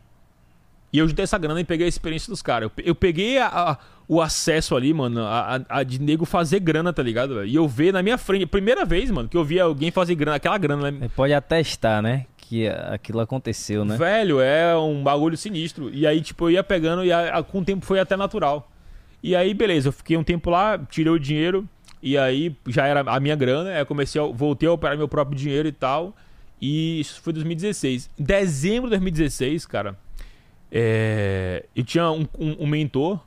E 0.96 1.00
eu 1.00 1.08
juntei 1.08 1.24
essa 1.24 1.38
grana 1.38 1.60
e 1.60 1.64
peguei 1.66 1.86
a 1.86 1.90
experiência 1.90 2.30
dos 2.32 2.42
caras. 2.42 2.64
Eu, 2.68 2.70
pe- 2.70 2.84
eu 2.86 2.96
peguei 2.96 3.38
a- 3.38 3.48
a- 3.48 3.78
o 4.08 4.22
acesso 4.22 4.76
ali, 4.76 4.94
mano, 4.94 5.22
a, 5.26 5.60
a- 5.68 5.84
de 5.84 6.00
nego 6.02 6.24
fazer 6.26 6.60
grana, 6.62 6.94
tá 6.94 7.04
ligado? 7.04 7.36
velho? 7.36 7.48
E 7.48 7.56
eu 7.56 7.68
ver 7.68 7.92
na 7.92 8.02
minha 8.02 8.18
frente, 8.18 8.46
primeira 8.46 8.86
vez, 8.86 9.12
mano, 9.12 9.28
que 9.28 9.36
eu 9.36 9.44
vi 9.44 9.60
alguém 9.60 9.92
fazer 9.92 10.16
grana, 10.16 10.38
aquela 10.38 10.58
grana, 10.58 10.90
né? 10.92 10.98
Você 11.02 11.10
pode 11.10 11.34
atestar, 11.34 12.02
né? 12.02 12.26
Que 12.38 12.68
aquilo 12.68 13.20
aconteceu, 13.20 13.84
né? 13.84 13.98
Velho, 13.98 14.40
é 14.40 14.78
um 14.78 15.04
bagulho 15.04 15.36
sinistro. 15.36 15.90
E 15.94 16.06
aí, 16.08 16.22
tipo, 16.22 16.46
eu 16.46 16.52
ia 16.52 16.64
pegando 16.64 17.04
e 17.04 17.12
a- 17.12 17.40
a- 17.40 17.44
com 17.44 17.60
o 17.60 17.66
tempo 17.66 17.86
foi 17.86 18.00
até 18.00 18.16
natural. 18.16 18.72
E 19.22 19.36
aí, 19.36 19.54
beleza, 19.54 19.90
eu 19.90 19.92
fiquei 19.92 20.16
um 20.16 20.24
tempo 20.24 20.50
lá, 20.50 20.78
tirei 20.90 21.12
o 21.12 21.20
dinheiro, 21.20 21.68
e 22.02 22.16
aí 22.18 22.56
já 22.68 22.86
era 22.86 23.02
a 23.02 23.20
minha 23.20 23.36
grana, 23.36 23.72
aí 23.72 23.80
eu 23.82 23.86
comecei 23.86 24.22
a, 24.22 24.26
voltei 24.26 24.70
a 24.70 24.72
operar 24.72 24.96
meu 24.98 25.08
próprio 25.10 25.38
dinheiro 25.38 25.68
e 25.68 25.72
tal. 25.72 26.16
E 26.62 27.00
isso 27.02 27.20
foi 27.22 27.34
2016. 27.34 28.10
Em 28.18 28.24
dezembro 28.24 28.84
de 28.84 28.92
2016, 28.92 29.66
cara, 29.66 29.98
é, 30.78 31.66
eu 31.74 31.86
tinha 31.86 32.12
um, 32.12 32.28
um- 32.38 32.64
um 32.64 32.68
mentor, 32.68 33.18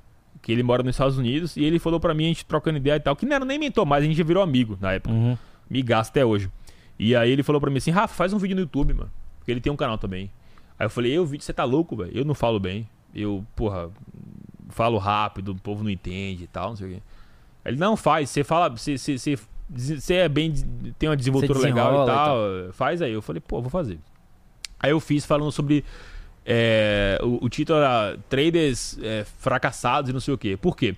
que 0.42 0.52
ele 0.52 0.62
mora 0.62 0.82
nos 0.82 0.94
Estados 0.94 1.16
Unidos, 1.16 1.56
e 1.56 1.64
ele 1.64 1.78
falou 1.78 1.98
pra 1.98 2.12
mim, 2.12 2.24
a 2.26 2.28
gente 2.28 2.44
trocando 2.44 2.76
ideia 2.76 2.96
e 2.96 3.00
tal, 3.00 3.16
que 3.16 3.24
não 3.24 3.34
era 3.36 3.44
nem 3.46 3.58
mentor, 3.58 3.86
mas 3.86 4.04
a 4.04 4.06
gente 4.06 4.22
virou 4.22 4.42
amigo 4.42 4.76
na 4.80 4.92
época 4.92 5.14
Uhum. 5.14 5.36
me 5.70 5.82
gasta 5.82 6.10
até 6.12 6.24
hoje. 6.26 6.50
E 6.98 7.16
aí 7.16 7.30
ele 7.30 7.42
falou 7.42 7.58
pra 7.58 7.70
mim 7.70 7.78
assim, 7.78 7.90
Rafa, 7.90 8.14
faz 8.14 8.34
um 8.34 8.38
vídeo 8.38 8.54
no 8.54 8.60
YouTube, 8.62 8.92
mano. 8.92 9.10
Porque 9.38 9.50
ele 9.50 9.60
tem 9.62 9.72
um 9.72 9.76
canal 9.76 9.96
também. 9.96 10.30
Aí 10.78 10.84
eu 10.86 10.90
falei, 10.90 11.10
eu, 11.12 11.24
vídeo, 11.24 11.42
você 11.44 11.52
tá 11.54 11.64
louco, 11.64 11.96
velho? 11.96 12.10
Eu 12.14 12.24
não 12.24 12.34
falo 12.34 12.60
bem. 12.60 12.86
Eu, 13.14 13.44
porra, 13.56 13.88
falo 14.68 14.98
rápido, 14.98 15.52
o 15.52 15.54
povo 15.54 15.82
não 15.82 15.90
entende 15.90 16.44
e 16.44 16.46
tal, 16.48 16.68
não 16.70 16.76
sei 16.76 16.86
o 16.86 16.90
quê. 16.96 17.02
Ele, 17.64 17.76
não, 17.78 17.96
faz, 17.96 18.28
você 18.30 18.44
fala, 18.44 18.68
você, 18.68 18.98
você, 18.98 19.16
você, 19.18 19.38
você 19.74 20.14
é 20.14 20.28
bem, 20.28 20.52
tem 20.98 21.08
uma 21.08 21.16
desenvoltura 21.16 21.58
legal 21.58 21.86
e 21.88 21.96
desenrola 21.98 22.12
e 22.12 22.64
tal, 22.66 22.72
faz 22.74 23.00
aí. 23.02 23.12
Eu 23.12 23.22
falei, 23.22 23.40
pô, 23.40 23.60
vou 23.60 23.70
fazer. 23.70 23.98
Aí 24.78 24.90
eu 24.90 25.00
fiz 25.00 25.24
falando 25.24 25.50
sobre 25.50 25.84
É, 26.44 27.18
o, 27.22 27.44
o, 27.44 27.48
título 27.48 27.78
era 27.78 28.16
Traders 28.28 28.98
é, 29.02 29.24
Fracassados 29.38 30.10
e 30.10 30.12
não 30.12 30.20
sei 30.20 30.34
o 30.34 30.38
quê. 30.38 30.56
Por 30.56 30.76
quê? 30.76 30.96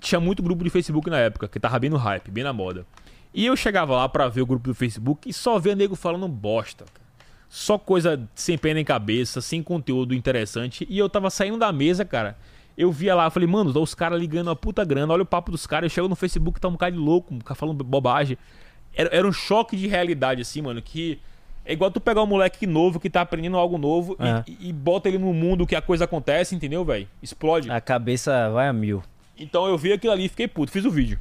Tinha 0.00 0.20
muito 0.20 0.42
grupo 0.42 0.64
de 0.64 0.70
Facebook 0.70 1.08
na 1.10 1.18
época, 1.18 1.48
que 1.48 1.60
tava 1.60 1.78
bem 1.78 1.90
no 1.90 1.96
hype, 1.96 2.30
bem 2.30 2.44
na 2.44 2.52
moda. 2.52 2.86
E 3.32 3.46
eu 3.46 3.56
chegava 3.56 3.94
lá 3.94 4.08
para 4.08 4.28
ver 4.28 4.42
o 4.42 4.46
grupo 4.46 4.68
do 4.68 4.74
Facebook 4.74 5.28
e 5.28 5.32
só 5.32 5.58
via 5.58 5.74
nego 5.74 5.94
falando 5.94 6.26
bosta. 6.26 6.84
Só 7.48 7.78
coisa 7.78 8.28
sem 8.34 8.58
pé 8.58 8.74
nem 8.74 8.84
cabeça, 8.84 9.40
sem 9.40 9.62
conteúdo 9.62 10.14
interessante. 10.14 10.86
E 10.88 10.98
eu 10.98 11.08
tava 11.08 11.30
saindo 11.30 11.58
da 11.58 11.72
mesa, 11.72 12.04
cara. 12.04 12.36
Eu 12.76 12.92
via 12.92 13.14
lá, 13.14 13.28
falei, 13.30 13.48
mano, 13.48 13.76
os 13.80 13.94
caras 13.94 14.20
ligando 14.20 14.48
uma 14.48 14.56
puta 14.56 14.84
grana, 14.84 15.12
olha 15.12 15.22
o 15.22 15.26
papo 15.26 15.50
dos 15.50 15.66
caras. 15.66 15.90
Eu 15.90 15.94
chego 15.94 16.08
no 16.08 16.14
Facebook, 16.14 16.60
tá 16.60 16.68
um 16.68 16.76
cara 16.76 16.92
de 16.92 16.98
louco, 16.98 17.34
um 17.34 17.38
cara 17.38 17.54
falando 17.54 17.82
bobagem. 17.82 18.36
Era, 18.94 19.14
era 19.14 19.26
um 19.26 19.32
choque 19.32 19.76
de 19.76 19.86
realidade, 19.86 20.42
assim, 20.42 20.62
mano, 20.62 20.80
que 20.80 21.18
é 21.68 21.74
igual 21.74 21.90
tu 21.90 22.00
pegar 22.00 22.22
um 22.22 22.26
moleque 22.26 22.66
novo 22.66 22.98
que 22.98 23.10
tá 23.10 23.20
aprendendo 23.20 23.58
algo 23.58 23.76
novo 23.76 24.16
é. 24.18 24.42
e, 24.50 24.70
e, 24.70 24.72
bota 24.72 25.06
ele 25.06 25.18
no 25.18 25.34
mundo 25.34 25.66
que 25.66 25.76
a 25.76 25.82
coisa 25.82 26.06
acontece, 26.06 26.54
entendeu, 26.54 26.82
velho? 26.82 27.06
Explode. 27.22 27.70
A 27.70 27.78
cabeça 27.78 28.48
vai 28.48 28.68
a 28.68 28.72
mil. 28.72 29.02
Então 29.38 29.66
eu 29.66 29.76
vi 29.76 29.92
aquilo 29.92 30.14
ali 30.14 30.24
e 30.24 30.28
fiquei 30.30 30.48
puto, 30.48 30.72
fiz 30.72 30.86
o 30.86 30.90
vídeo. 30.90 31.20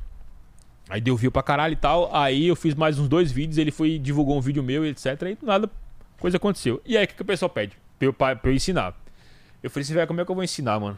Aí 0.89 1.01
deu 1.01 1.17
view 1.17 1.29
pra 1.29 1.43
caralho 1.43 1.73
e 1.73 1.75
tal. 1.75 2.09
Aí 2.15 2.47
eu 2.47 2.55
fiz 2.55 2.73
mais 2.75 2.97
uns 2.97 3.09
dois 3.09 3.29
vídeos, 3.29 3.57
ele 3.57 3.71
foi 3.71 3.99
divulgou 3.99 4.37
um 4.37 4.39
vídeo 4.39 4.63
meu 4.63 4.85
e 4.85 4.89
etc. 4.89 5.21
Aí 5.23 5.37
nada, 5.41 5.69
coisa 6.17 6.37
aconteceu. 6.37 6.81
E 6.85 6.95
aí 6.95 7.03
o 7.03 7.07
que, 7.09 7.15
que 7.15 7.21
o 7.21 7.25
pessoal 7.25 7.49
pede? 7.49 7.77
Pra 7.99 8.07
eu, 8.07 8.13
pra 8.13 8.39
eu 8.45 8.53
ensinar. 8.53 8.95
Eu 9.61 9.69
falei 9.69 9.83
assim, 9.83 9.95
velho, 9.95 10.07
como 10.07 10.21
é 10.21 10.23
que 10.23 10.31
eu 10.31 10.35
vou 10.35 10.45
ensinar, 10.45 10.79
mano? 10.79 10.97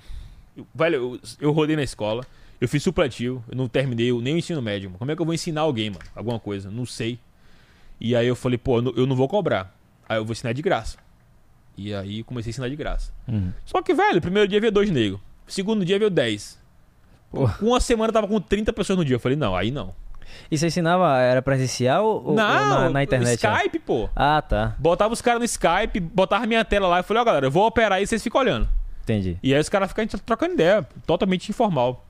Eu, 0.55 0.67
velho, 0.75 0.95
eu, 0.95 1.19
eu 1.41 1.51
rodei 1.51 1.75
na 1.75 1.81
escola, 1.81 2.23
eu 2.61 2.69
fiz 2.69 2.83
supletivo, 2.83 3.43
eu 3.49 3.57
não 3.57 3.67
terminei 3.67 4.11
nem 4.21 4.35
o 4.35 4.37
ensino 4.37 4.61
médio. 4.61 4.91
Mano. 4.91 4.99
Como 4.99 5.09
é 5.09 5.15
que 5.15 5.21
eu 5.23 5.25
vou 5.25 5.33
ensinar 5.33 5.61
alguém, 5.61 5.89
mano? 5.89 6.05
Alguma 6.15 6.39
coisa? 6.39 6.69
Não 6.69 6.85
sei. 6.85 7.17
E 7.99 8.15
aí 8.15 8.27
eu 8.27 8.35
falei, 8.35 8.57
pô, 8.57 8.79
eu 8.95 9.05
não 9.05 9.15
vou 9.15 9.27
cobrar. 9.27 9.75
Aí 10.07 10.17
eu 10.17 10.25
vou 10.25 10.31
ensinar 10.31 10.53
de 10.53 10.61
graça. 10.61 10.97
E 11.77 11.93
aí 11.93 12.23
comecei 12.23 12.49
a 12.49 12.51
ensinar 12.51 12.69
de 12.69 12.75
graça. 12.75 13.11
Uhum. 13.27 13.51
Só 13.65 13.81
que, 13.81 13.93
velho, 13.93 14.21
primeiro 14.21 14.47
dia 14.47 14.59
veio 14.59 14.71
dois 14.71 14.89
negros. 14.89 15.19
Segundo 15.47 15.85
dia 15.85 15.97
veio 15.97 16.09
dez. 16.09 16.59
Porra. 17.31 17.57
Uma 17.61 17.79
semana 17.79 18.11
tava 18.11 18.27
com 18.27 18.39
30 18.39 18.73
pessoas 18.73 18.97
no 18.97 19.05
dia. 19.05 19.15
Eu 19.15 19.19
falei, 19.19 19.37
não, 19.37 19.55
aí 19.55 19.71
não. 19.71 19.93
E 20.49 20.57
você 20.57 20.67
ensinava, 20.67 21.19
era 21.19 21.41
presencial 21.41 22.05
ou, 22.05 22.35
não, 22.35 22.73
ou 22.73 22.83
na, 22.83 22.89
na, 22.89 23.03
internet? 23.03 23.43
Skype, 23.43 23.79
pô. 23.79 24.09
Ah, 24.15 24.41
tá. 24.41 24.75
Botava 24.77 25.13
os 25.13 25.21
caras 25.21 25.39
no 25.39 25.45
Skype, 25.45 25.99
botava 25.99 26.45
minha 26.45 26.63
tela 26.63 26.87
lá 26.87 26.99
e 26.99 27.03
falei, 27.03 27.19
ó, 27.19 27.23
oh, 27.23 27.25
galera, 27.25 27.45
eu 27.47 27.51
vou 27.51 27.65
operar 27.65 27.93
aí 27.93 28.03
e 28.03 28.07
vocês 28.07 28.21
ficam 28.21 28.41
olhando. 28.41 28.67
Entendi. 29.03 29.37
E 29.41 29.53
aí 29.53 29.59
os 29.59 29.69
caras 29.69 29.89
ficam 29.89 30.05
trocando 30.05 30.53
ideia, 30.53 30.87
totalmente 31.05 31.49
informal. 31.49 32.05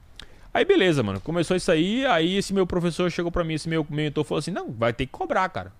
Aí 0.53 0.65
beleza, 0.65 1.03
mano. 1.03 1.21
Começou 1.21 1.55
isso 1.55 1.71
aí, 1.71 2.05
aí 2.05 2.37
esse 2.37 2.53
meu 2.53 2.65
professor 2.65 3.09
chegou 3.11 3.31
pra 3.31 3.43
mim, 3.43 3.53
esse 3.53 3.69
meu 3.69 3.85
mentor 3.89 4.23
falou 4.23 4.39
assim: 4.39 4.51
não, 4.51 4.71
vai 4.71 4.91
ter 4.91 5.05
que 5.05 5.11
cobrar, 5.11 5.47
cara. 5.49 5.71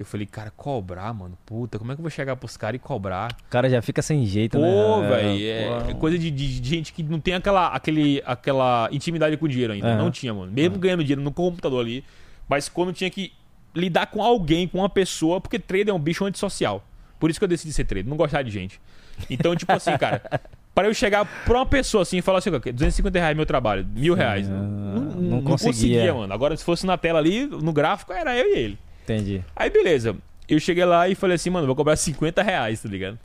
Eu 0.00 0.06
falei, 0.06 0.24
cara, 0.24 0.50
cobrar, 0.50 1.12
mano. 1.12 1.36
Puta, 1.44 1.78
como 1.78 1.92
é 1.92 1.94
que 1.94 2.00
eu 2.00 2.02
vou 2.02 2.10
chegar 2.10 2.34
pros 2.34 2.56
caras 2.56 2.76
e 2.76 2.78
cobrar? 2.78 3.36
O 3.46 3.50
cara 3.50 3.68
já 3.68 3.82
fica 3.82 4.00
sem 4.00 4.24
jeito, 4.24 4.56
Pô, 4.56 4.64
né? 4.64 4.72
Pô, 4.72 5.00
velho. 5.02 5.44
É, 5.44 5.90
é, 5.90 5.94
coisa 5.94 6.18
de, 6.18 6.30
de, 6.30 6.58
de, 6.58 6.66
gente 6.66 6.90
que 6.90 7.02
não 7.02 7.20
tem 7.20 7.34
aquela, 7.34 7.66
aquele, 7.66 8.22
aquela 8.24 8.88
intimidade 8.90 9.36
com 9.36 9.44
o 9.44 9.48
dinheiro 9.48 9.74
ainda. 9.74 9.90
Uhum. 9.90 9.98
Não 9.98 10.10
tinha, 10.10 10.32
mano. 10.32 10.50
Mesmo 10.50 10.76
uhum. 10.76 10.80
ganhando 10.80 11.04
dinheiro 11.04 11.20
no 11.20 11.30
computador 11.30 11.84
ali. 11.84 12.02
Mas 12.48 12.66
quando 12.66 12.94
tinha 12.94 13.10
que 13.10 13.30
lidar 13.74 14.06
com 14.06 14.22
alguém, 14.22 14.66
com 14.66 14.78
uma 14.78 14.88
pessoa, 14.88 15.38
porque 15.38 15.58
trader 15.58 15.90
é 15.90 15.92
um 15.92 16.00
bicho 16.00 16.24
antissocial. 16.24 16.82
Por 17.18 17.28
isso 17.28 17.38
que 17.38 17.44
eu 17.44 17.48
decidi 17.48 17.70
ser 17.70 17.84
trader, 17.84 18.08
não 18.08 18.16
gostar 18.16 18.40
de 18.40 18.50
gente. 18.50 18.80
Então, 19.28 19.54
tipo 19.54 19.70
assim, 19.70 19.94
cara, 19.98 20.22
para 20.74 20.88
eu 20.88 20.94
chegar 20.94 21.26
pra 21.44 21.58
uma 21.58 21.66
pessoa 21.66 22.00
assim 22.04 22.16
e 22.16 22.22
falar 22.22 22.38
assim, 22.38 22.50
250 22.50 23.18
reais 23.18 23.36
meu 23.36 23.44
trabalho, 23.44 23.86
mil 23.86 24.14
reais. 24.14 24.48
Não, 24.48 24.62
não, 24.62 25.00
não, 25.20 25.42
conseguia. 25.42 25.72
conseguia, 25.72 26.14
mano. 26.14 26.32
Agora, 26.32 26.56
se 26.56 26.64
fosse 26.64 26.86
na 26.86 26.96
tela 26.96 27.18
ali, 27.18 27.44
no 27.44 27.70
gráfico, 27.70 28.14
era 28.14 28.34
eu 28.34 28.46
e 28.46 28.58
ele. 28.58 28.78
Entendi. 29.02 29.44
Aí 29.54 29.70
beleza. 29.70 30.16
Eu 30.48 30.58
cheguei 30.58 30.84
lá 30.84 31.08
e 31.08 31.14
falei 31.14 31.36
assim, 31.36 31.50
mano, 31.50 31.66
vou 31.66 31.76
cobrar 31.76 31.96
50 31.96 32.42
reais, 32.42 32.82
tá 32.82 32.88
ligado? 32.88 33.18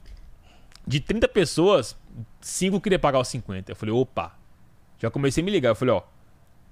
De 0.86 1.00
30 1.00 1.28
pessoas, 1.28 1.98
5 2.40 2.80
queria 2.80 3.00
pagar 3.00 3.20
os 3.20 3.28
50. 3.28 3.72
Eu 3.72 3.76
falei, 3.76 3.94
opa. 3.94 4.36
Já 5.00 5.10
comecei 5.10 5.42
a 5.42 5.46
me 5.46 5.52
ligar. 5.52 5.70
Eu 5.70 5.76
falei, 5.76 5.96
ó, 5.96 6.04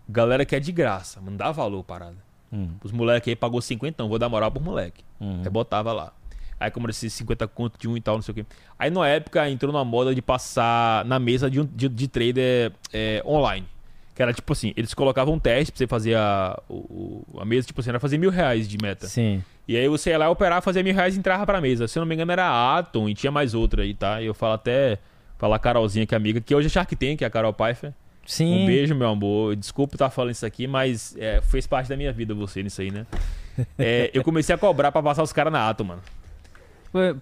galera 0.07 0.45
que 0.45 0.55
é 0.55 0.59
de 0.59 0.71
graça, 0.71 1.19
mano, 1.19 1.37
dá 1.37 1.51
valor 1.51 1.83
parada. 1.83 2.17
Hum. 2.51 2.69
Os 2.83 2.91
moleques 2.91 3.29
aí 3.29 3.35
pagou 3.35 3.59
50, 3.61 3.95
então 3.95 4.07
vou 4.07 4.19
dar 4.19 4.29
moral 4.29 4.51
por 4.51 4.61
moleque. 4.61 5.03
Uhum. 5.19 5.41
Aí 5.43 5.49
botava 5.49 5.91
lá. 5.91 6.13
Aí 6.59 6.69
comecei 6.69 7.09
50 7.09 7.47
conto 7.47 7.79
de 7.79 7.89
um 7.89 7.97
e 7.97 8.01
tal, 8.01 8.15
não 8.15 8.21
sei 8.21 8.31
o 8.31 8.35
quê. 8.35 8.45
Aí 8.77 8.89
na 8.89 9.07
época 9.07 9.49
entrou 9.49 9.73
na 9.73 9.83
moda 9.83 10.13
de 10.13 10.21
passar 10.21 11.03
na 11.05 11.17
mesa 11.17 11.49
de, 11.49 11.59
um, 11.59 11.65
de, 11.65 11.89
de 11.89 12.07
trader 12.07 12.71
é, 12.93 13.23
online. 13.25 13.67
Que 14.15 14.21
era 14.21 14.31
tipo 14.31 14.53
assim, 14.53 14.73
eles 14.77 14.93
colocavam 14.93 15.33
um 15.33 15.39
teste 15.39 15.71
pra 15.71 15.77
você 15.79 15.87
fazer 15.87 16.15
a, 16.15 16.61
o, 16.69 17.23
a 17.39 17.45
mesa, 17.45 17.65
tipo 17.65 17.81
assim, 17.81 17.89
era 17.89 17.99
fazer 17.99 18.17
mil 18.17 18.29
reais 18.29 18.67
de 18.67 18.77
meta. 18.81 19.07
Sim. 19.07 19.43
E 19.67 19.75
aí 19.75 19.87
você 19.87 20.11
ia 20.11 20.17
lá 20.17 20.29
operar, 20.29 20.61
fazia 20.61 20.83
mil 20.83 20.93
reais 20.93 21.15
e 21.15 21.19
entrava 21.19 21.45
pra 21.45 21.59
mesa. 21.59 21.87
Se 21.87 21.97
eu 21.97 22.01
não 22.01 22.07
me 22.07 22.13
engano, 22.13 22.31
era 22.31 22.77
Atom 22.77 23.09
e 23.09 23.15
tinha 23.15 23.31
mais 23.31 23.53
outra 23.53 23.81
aí, 23.81 23.93
tá? 23.93 24.21
E 24.21 24.25
eu 24.25 24.33
falo 24.33 24.53
até, 24.53 24.99
falar 25.37 25.55
a 25.55 25.59
Carolzinha, 25.59 26.05
que 26.05 26.13
é 26.13 26.17
amiga, 26.17 26.39
que 26.39 26.53
hoje 26.53 26.67
é 26.67 26.69
Shark 26.69 26.95
Tank, 26.95 27.17
que 27.17 27.23
é 27.23 27.27
a 27.27 27.29
Carol 27.29 27.53
Pfeiffer. 27.53 27.91
Sim. 28.25 28.63
Um 28.63 28.65
beijo, 28.65 28.93
meu 28.95 29.09
amor. 29.09 29.55
Desculpa 29.55 29.95
estar 29.95 30.09
falando 30.09 30.31
isso 30.31 30.45
aqui, 30.45 30.67
mas 30.67 31.15
é, 31.17 31.41
fez 31.41 31.65
parte 31.65 31.89
da 31.89 31.97
minha 31.97 32.11
vida 32.13 32.33
você 32.33 32.61
nisso 32.61 32.81
aí, 32.81 32.91
né? 32.91 33.05
é, 33.77 34.11
eu 34.13 34.23
comecei 34.23 34.53
a 34.53 34.57
cobrar 34.57 34.91
pra 34.91 35.01
passar 35.01 35.23
os 35.23 35.33
caras 35.33 35.51
na 35.51 35.69
Atom, 35.69 35.85
mano. 35.85 36.01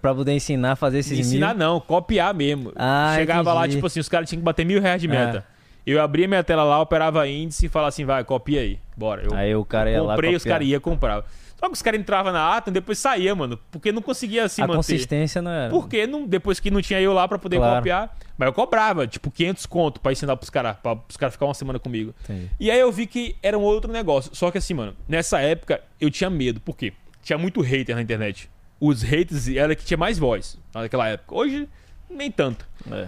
Pra 0.00 0.14
poder 0.14 0.32
ensinar 0.32 0.72
a 0.72 0.76
fazer 0.76 0.98
esses 0.98 1.18
Ensinar 1.18 1.54
mil? 1.54 1.58
não, 1.58 1.80
copiar 1.80 2.34
mesmo. 2.34 2.72
Ah, 2.76 3.14
Chegava 3.16 3.40
entendi. 3.40 3.56
lá, 3.56 3.68
tipo 3.68 3.86
assim, 3.86 4.00
os 4.00 4.08
caras 4.08 4.28
tinham 4.28 4.40
que 4.40 4.44
bater 4.44 4.66
mil 4.66 4.82
reais 4.82 5.00
de 5.00 5.08
meta. 5.08 5.38
É. 5.48 5.51
Eu 5.86 6.00
abria 6.00 6.28
minha 6.28 6.44
tela 6.44 6.62
lá, 6.62 6.80
operava 6.80 7.26
índice 7.28 7.66
e 7.66 7.68
falava 7.68 7.88
assim, 7.88 8.04
vai, 8.04 8.22
copia 8.24 8.60
aí. 8.60 8.78
Bora. 8.96 9.22
Eu 9.24 9.34
aí 9.34 9.54
o 9.54 9.64
cara 9.64 9.90
ia 9.90 10.00
comprei, 10.00 10.30
lá 10.30 10.36
os 10.36 10.44
caras 10.44 10.66
iam 10.66 10.80
comprar. 10.80 11.24
Só 11.56 11.66
que 11.68 11.74
os 11.74 11.82
caras 11.82 12.00
entravam 12.00 12.32
na 12.32 12.56
ata 12.56 12.70
e 12.70 12.72
depois 12.72 12.98
saía, 12.98 13.34
mano. 13.36 13.58
Porque 13.70 13.92
não 13.92 14.02
conseguia 14.02 14.48
se 14.48 14.60
a 14.60 14.66
manter. 14.66 14.76
consistência 14.78 15.40
não 15.40 15.50
era. 15.50 15.70
Porque 15.70 16.06
não, 16.08 16.26
depois 16.26 16.58
que 16.58 16.70
não 16.72 16.82
tinha 16.82 17.00
eu 17.00 17.12
lá 17.12 17.28
pra 17.28 17.38
poder 17.38 17.56
Claro. 17.58 17.76
copiar. 17.76 18.16
Mas 18.36 18.46
eu 18.48 18.52
cobrava, 18.52 19.06
tipo, 19.06 19.30
500 19.30 19.66
conto 19.66 20.00
pra 20.00 20.10
ensinar 20.10 20.34
pros 20.36 20.50
caras, 20.50 20.76
pra 20.82 20.96
os 21.08 21.16
caras 21.16 21.34
ficar 21.34 21.46
uma 21.46 21.54
semana 21.54 21.78
comigo. 21.78 22.12
Entendi. 22.24 22.50
E 22.58 22.68
aí 22.70 22.80
eu 22.80 22.90
vi 22.90 23.06
que 23.06 23.36
era 23.40 23.56
um 23.56 23.62
outro 23.62 23.92
negócio. 23.92 24.34
Só 24.34 24.50
que 24.50 24.58
assim, 24.58 24.74
mano, 24.74 24.94
nessa 25.08 25.40
época 25.40 25.80
eu 26.00 26.10
tinha 26.10 26.28
medo. 26.28 26.60
Por 26.60 26.76
quê? 26.76 26.92
Tinha 27.22 27.38
muito 27.38 27.60
hater 27.60 27.94
na 27.94 28.02
internet. 28.02 28.50
Os 28.80 29.02
haters 29.02 29.46
era 29.48 29.76
que 29.76 29.84
tinha 29.84 29.96
mais 29.98 30.18
voz 30.18 30.58
naquela 30.74 31.06
época. 31.08 31.32
Hoje, 31.32 31.68
nem 32.10 32.28
tanto. 32.30 32.66
É. 32.90 33.06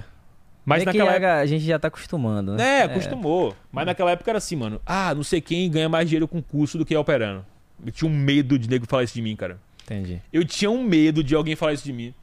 Mas 0.64 0.82
É 0.82 0.86
que 0.86 0.98
naquela 0.98 1.10
época. 1.12 1.34
a, 1.40 1.46
gente 1.46 1.64
já 1.64 1.78
tá 1.78 1.88
acostumando, 1.88 2.54
né? 2.54 2.80
É, 2.80 2.82
acostumou. 2.84 3.54
Mas 3.70 3.84
naquela 3.84 4.12
época 4.12 4.30
era 4.30 4.38
assim, 4.38 4.56
mano. 4.56 4.80
Ah, 4.86 5.14
não 5.14 5.22
sei 5.22 5.40
quem 5.40 5.70
ganha 5.70 5.88
mais 5.88 6.08
dinheiro 6.08 6.26
com 6.26 6.42
curso 6.42 6.78
do 6.78 6.86
que 6.86 6.96
operando. 6.96 7.44
Eu 7.84 7.92
tinha 7.92 8.10
um 8.10 8.14
medo 8.14 8.58
de 8.58 8.68
nego 8.68 8.86
falar 8.86 9.02
isso 9.02 9.14
de 9.14 9.22
mim, 9.22 9.36
cara. 9.36 9.58
Entendi. 9.82 10.22
Eu 10.32 10.44
tinha 10.44 10.70
um 10.70 10.82
medo 10.82 11.22
de 11.22 11.34
alguém 11.34 11.54
falar 11.54 11.74
isso 11.74 11.84
de 11.84 11.92
mim. 11.92 12.14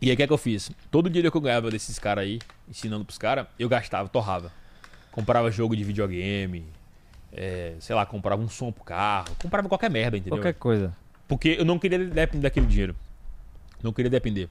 E 0.00 0.08
aí 0.08 0.14
o 0.14 0.16
que 0.16 0.22
é 0.22 0.26
que 0.26 0.32
eu 0.32 0.38
fiz? 0.38 0.70
Todo 0.90 1.08
dinheiro 1.08 1.30
que 1.30 1.36
eu 1.36 1.40
ganhava 1.40 1.70
desses 1.70 1.98
caras 1.98 2.24
aí, 2.24 2.38
ensinando 2.68 3.04
pros 3.04 3.18
caras, 3.18 3.46
eu 3.58 3.68
gastava, 3.68 4.08
torrava. 4.08 4.52
Comprava 5.12 5.50
jogo 5.50 5.74
de 5.74 5.84
videogame, 5.84 6.66
é, 7.32 7.74
sei 7.78 7.94
lá, 7.94 8.04
comprava 8.04 8.42
um 8.42 8.48
som 8.48 8.70
pro 8.70 8.84
carro, 8.84 9.28
comprava 9.40 9.68
qualquer 9.68 9.90
merda, 9.90 10.16
entendeu? 10.16 10.38
Qualquer 10.38 10.54
coisa. 10.54 10.94
Porque 11.26 11.56
eu 11.58 11.64
não 11.64 11.78
queria 11.78 11.98
depender 11.98 12.42
daquele 12.42 12.66
dinheiro. 12.66 12.96
Não 13.82 13.92
queria 13.92 14.10
depender. 14.10 14.48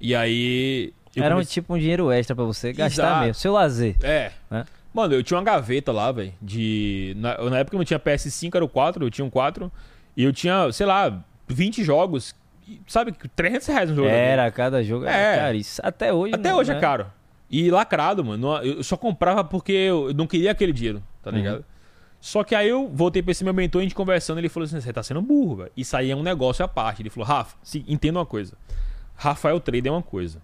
E 0.00 0.14
aí. 0.14 0.92
Eu 1.16 1.24
Era 1.24 1.34
um 1.34 1.38
comecei- 1.38 1.52
tipo 1.54 1.74
um 1.74 1.78
dinheiro 1.78 2.10
extra 2.10 2.34
pra 2.36 2.44
você 2.44 2.72
gastar 2.72 3.02
Exato. 3.04 3.20
mesmo. 3.20 3.34
Seu 3.34 3.52
lazer. 3.52 3.96
É. 4.02 4.32
Né? 4.50 4.64
Mano, 4.94 5.14
eu 5.14 5.22
tinha 5.22 5.38
uma 5.38 5.44
gaveta 5.44 5.90
lá, 5.92 6.12
velho. 6.12 6.32
De. 6.40 7.14
Na, 7.16 7.50
na 7.50 7.58
época 7.58 7.76
eu 7.76 7.78
não 7.78 7.84
tinha 7.84 7.98
PS5, 7.98 8.54
era 8.54 8.64
o 8.64 8.68
4, 8.68 9.04
eu 9.06 9.10
tinha 9.10 9.24
um 9.24 9.30
4. 9.30 9.70
E 10.16 10.24
eu 10.24 10.32
tinha, 10.32 10.70
sei 10.72 10.84
lá, 10.86 11.22
20 11.48 11.82
jogos. 11.82 12.34
E, 12.68 12.80
Sabe, 12.86 13.12
300 13.34 13.66
reais 13.68 13.90
no 13.90 13.96
jogo. 13.96 14.08
Era, 14.08 14.50
cada 14.50 14.82
jogo 14.82 15.04
era 15.06 15.16
É. 15.16 15.36
caríssimo. 15.38 15.86
Até 15.88 16.12
hoje. 16.12 16.34
Até 16.34 16.50
não, 16.50 16.58
hoje 16.58 16.70
né? 16.70 16.76
é 16.76 16.80
caro. 16.80 17.06
E 17.50 17.70
lacrado, 17.70 18.24
mano. 18.24 18.48
Não- 18.48 18.62
Eu 18.62 18.82
só 18.84 18.96
comprava 18.96 19.42
porque 19.44 19.72
eu 19.72 20.12
não 20.14 20.26
queria 20.26 20.50
aquele 20.52 20.72
dinheiro, 20.72 21.02
tá 21.22 21.30
Uhum. 21.30 21.36
ligado? 21.36 21.64
Só 22.20 22.44
que 22.44 22.54
aí 22.54 22.68
eu 22.68 22.88
voltei 22.88 23.20
pra 23.20 23.32
esse 23.32 23.42
meu 23.42 23.52
mentor, 23.52 23.80
a 23.80 23.82
gente 23.82 23.94
conversando, 23.96 24.38
ele 24.38 24.48
falou 24.48 24.64
assim: 24.66 24.80
você 24.80 24.92
tá 24.92 25.02
sendo 25.02 25.20
burro, 25.20 25.56
velho. 25.56 25.72
Isso 25.76 25.96
aí 25.96 26.10
é 26.10 26.14
um 26.16 26.22
negócio 26.22 26.64
à 26.64 26.68
parte. 26.68 27.02
Ele 27.02 27.10
falou: 27.10 27.26
Rafa, 27.26 27.56
se, 27.62 27.84
entenda 27.88 28.18
uma 28.18 28.26
coisa. 28.26 28.56
Rafael 29.16 29.58
Trader 29.58 29.88
é 29.90 29.94
uma 29.94 30.02
coisa. 30.02 30.40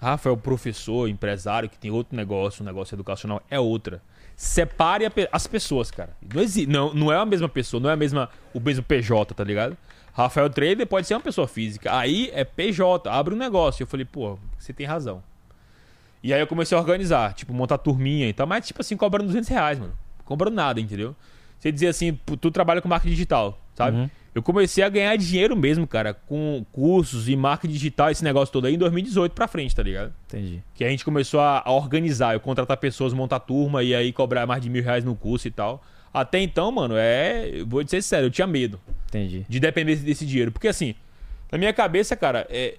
Rafael 0.00 0.36
professor, 0.36 1.08
empresário, 1.08 1.68
que 1.68 1.78
tem 1.78 1.90
outro 1.90 2.16
negócio, 2.16 2.62
um 2.62 2.66
negócio 2.66 2.94
educacional, 2.94 3.42
é 3.50 3.58
outra. 3.60 4.00
Separe 4.34 5.08
pe- 5.10 5.28
as 5.30 5.46
pessoas, 5.46 5.90
cara. 5.90 6.16
Não, 6.22 6.42
não, 6.66 6.94
não 6.94 7.12
é 7.12 7.16
a 7.16 7.26
mesma 7.26 7.48
pessoa, 7.48 7.80
não 7.80 7.90
é 7.90 7.92
a 7.92 7.96
mesma, 7.96 8.30
o 8.54 8.60
mesmo 8.60 8.82
PJ, 8.82 9.34
tá 9.34 9.44
ligado? 9.44 9.76
Rafael 10.14 10.48
Trader 10.48 10.86
pode 10.86 11.06
ser 11.06 11.14
uma 11.14 11.20
pessoa 11.20 11.46
física. 11.46 11.94
Aí 11.96 12.30
é 12.32 12.42
PJ, 12.44 13.08
abre 13.10 13.34
um 13.34 13.36
negócio. 13.38 13.82
Eu 13.82 13.86
falei, 13.86 14.04
pô, 14.06 14.38
você 14.58 14.72
tem 14.72 14.86
razão. 14.86 15.22
E 16.22 16.32
aí 16.34 16.40
eu 16.40 16.46
comecei 16.46 16.76
a 16.76 16.80
organizar, 16.80 17.32
tipo, 17.34 17.52
montar 17.52 17.78
turminha 17.78 18.28
e 18.28 18.32
tal, 18.32 18.46
mas 18.46 18.66
tipo 18.66 18.80
assim, 18.80 18.96
cobrando 18.96 19.26
200 19.26 19.48
reais, 19.48 19.78
mano. 19.78 19.92
Cobrando 20.24 20.54
nada, 20.56 20.80
entendeu? 20.80 21.14
Você 21.58 21.70
dizia 21.70 21.90
assim, 21.90 22.14
"Pô, 22.14 22.36
tu 22.36 22.50
trabalha 22.50 22.80
com 22.80 22.88
marketing 22.88 23.12
digital, 23.14 23.58
sabe? 23.74 23.96
Uhum. 23.98 24.10
Eu 24.34 24.42
comecei 24.42 24.84
a 24.84 24.88
ganhar 24.88 25.16
dinheiro 25.16 25.56
mesmo, 25.56 25.86
cara, 25.86 26.14
com 26.14 26.64
cursos 26.70 27.28
e 27.28 27.34
marketing 27.34 27.72
digital, 27.74 28.10
esse 28.10 28.22
negócio 28.22 28.52
todo 28.52 28.66
aí, 28.66 28.74
em 28.74 28.78
2018 28.78 29.32
pra 29.32 29.48
frente, 29.48 29.74
tá 29.74 29.82
ligado? 29.82 30.12
Entendi. 30.28 30.62
Que 30.74 30.84
a 30.84 30.88
gente 30.88 31.04
começou 31.04 31.40
a, 31.40 31.62
a 31.64 31.72
organizar, 31.72 32.34
eu 32.34 32.40
contratar 32.40 32.76
pessoas, 32.76 33.12
montar 33.12 33.40
turma 33.40 33.82
e 33.82 33.92
aí 33.94 34.12
cobrar 34.12 34.46
mais 34.46 34.62
de 34.62 34.70
mil 34.70 34.82
reais 34.84 35.04
no 35.04 35.16
curso 35.16 35.48
e 35.48 35.50
tal. 35.50 35.82
Até 36.14 36.40
então, 36.40 36.70
mano, 36.70 36.94
é. 36.96 37.62
Vou 37.66 37.82
dizer 37.82 38.02
sério, 38.02 38.26
eu 38.26 38.30
tinha 38.30 38.46
medo 38.46 38.80
Entendi. 39.08 39.44
de 39.48 39.60
depender 39.60 39.96
desse 39.96 40.24
dinheiro. 40.24 40.52
Porque 40.52 40.68
assim, 40.68 40.94
na 41.50 41.58
minha 41.58 41.72
cabeça, 41.72 42.14
cara, 42.16 42.46
é, 42.50 42.76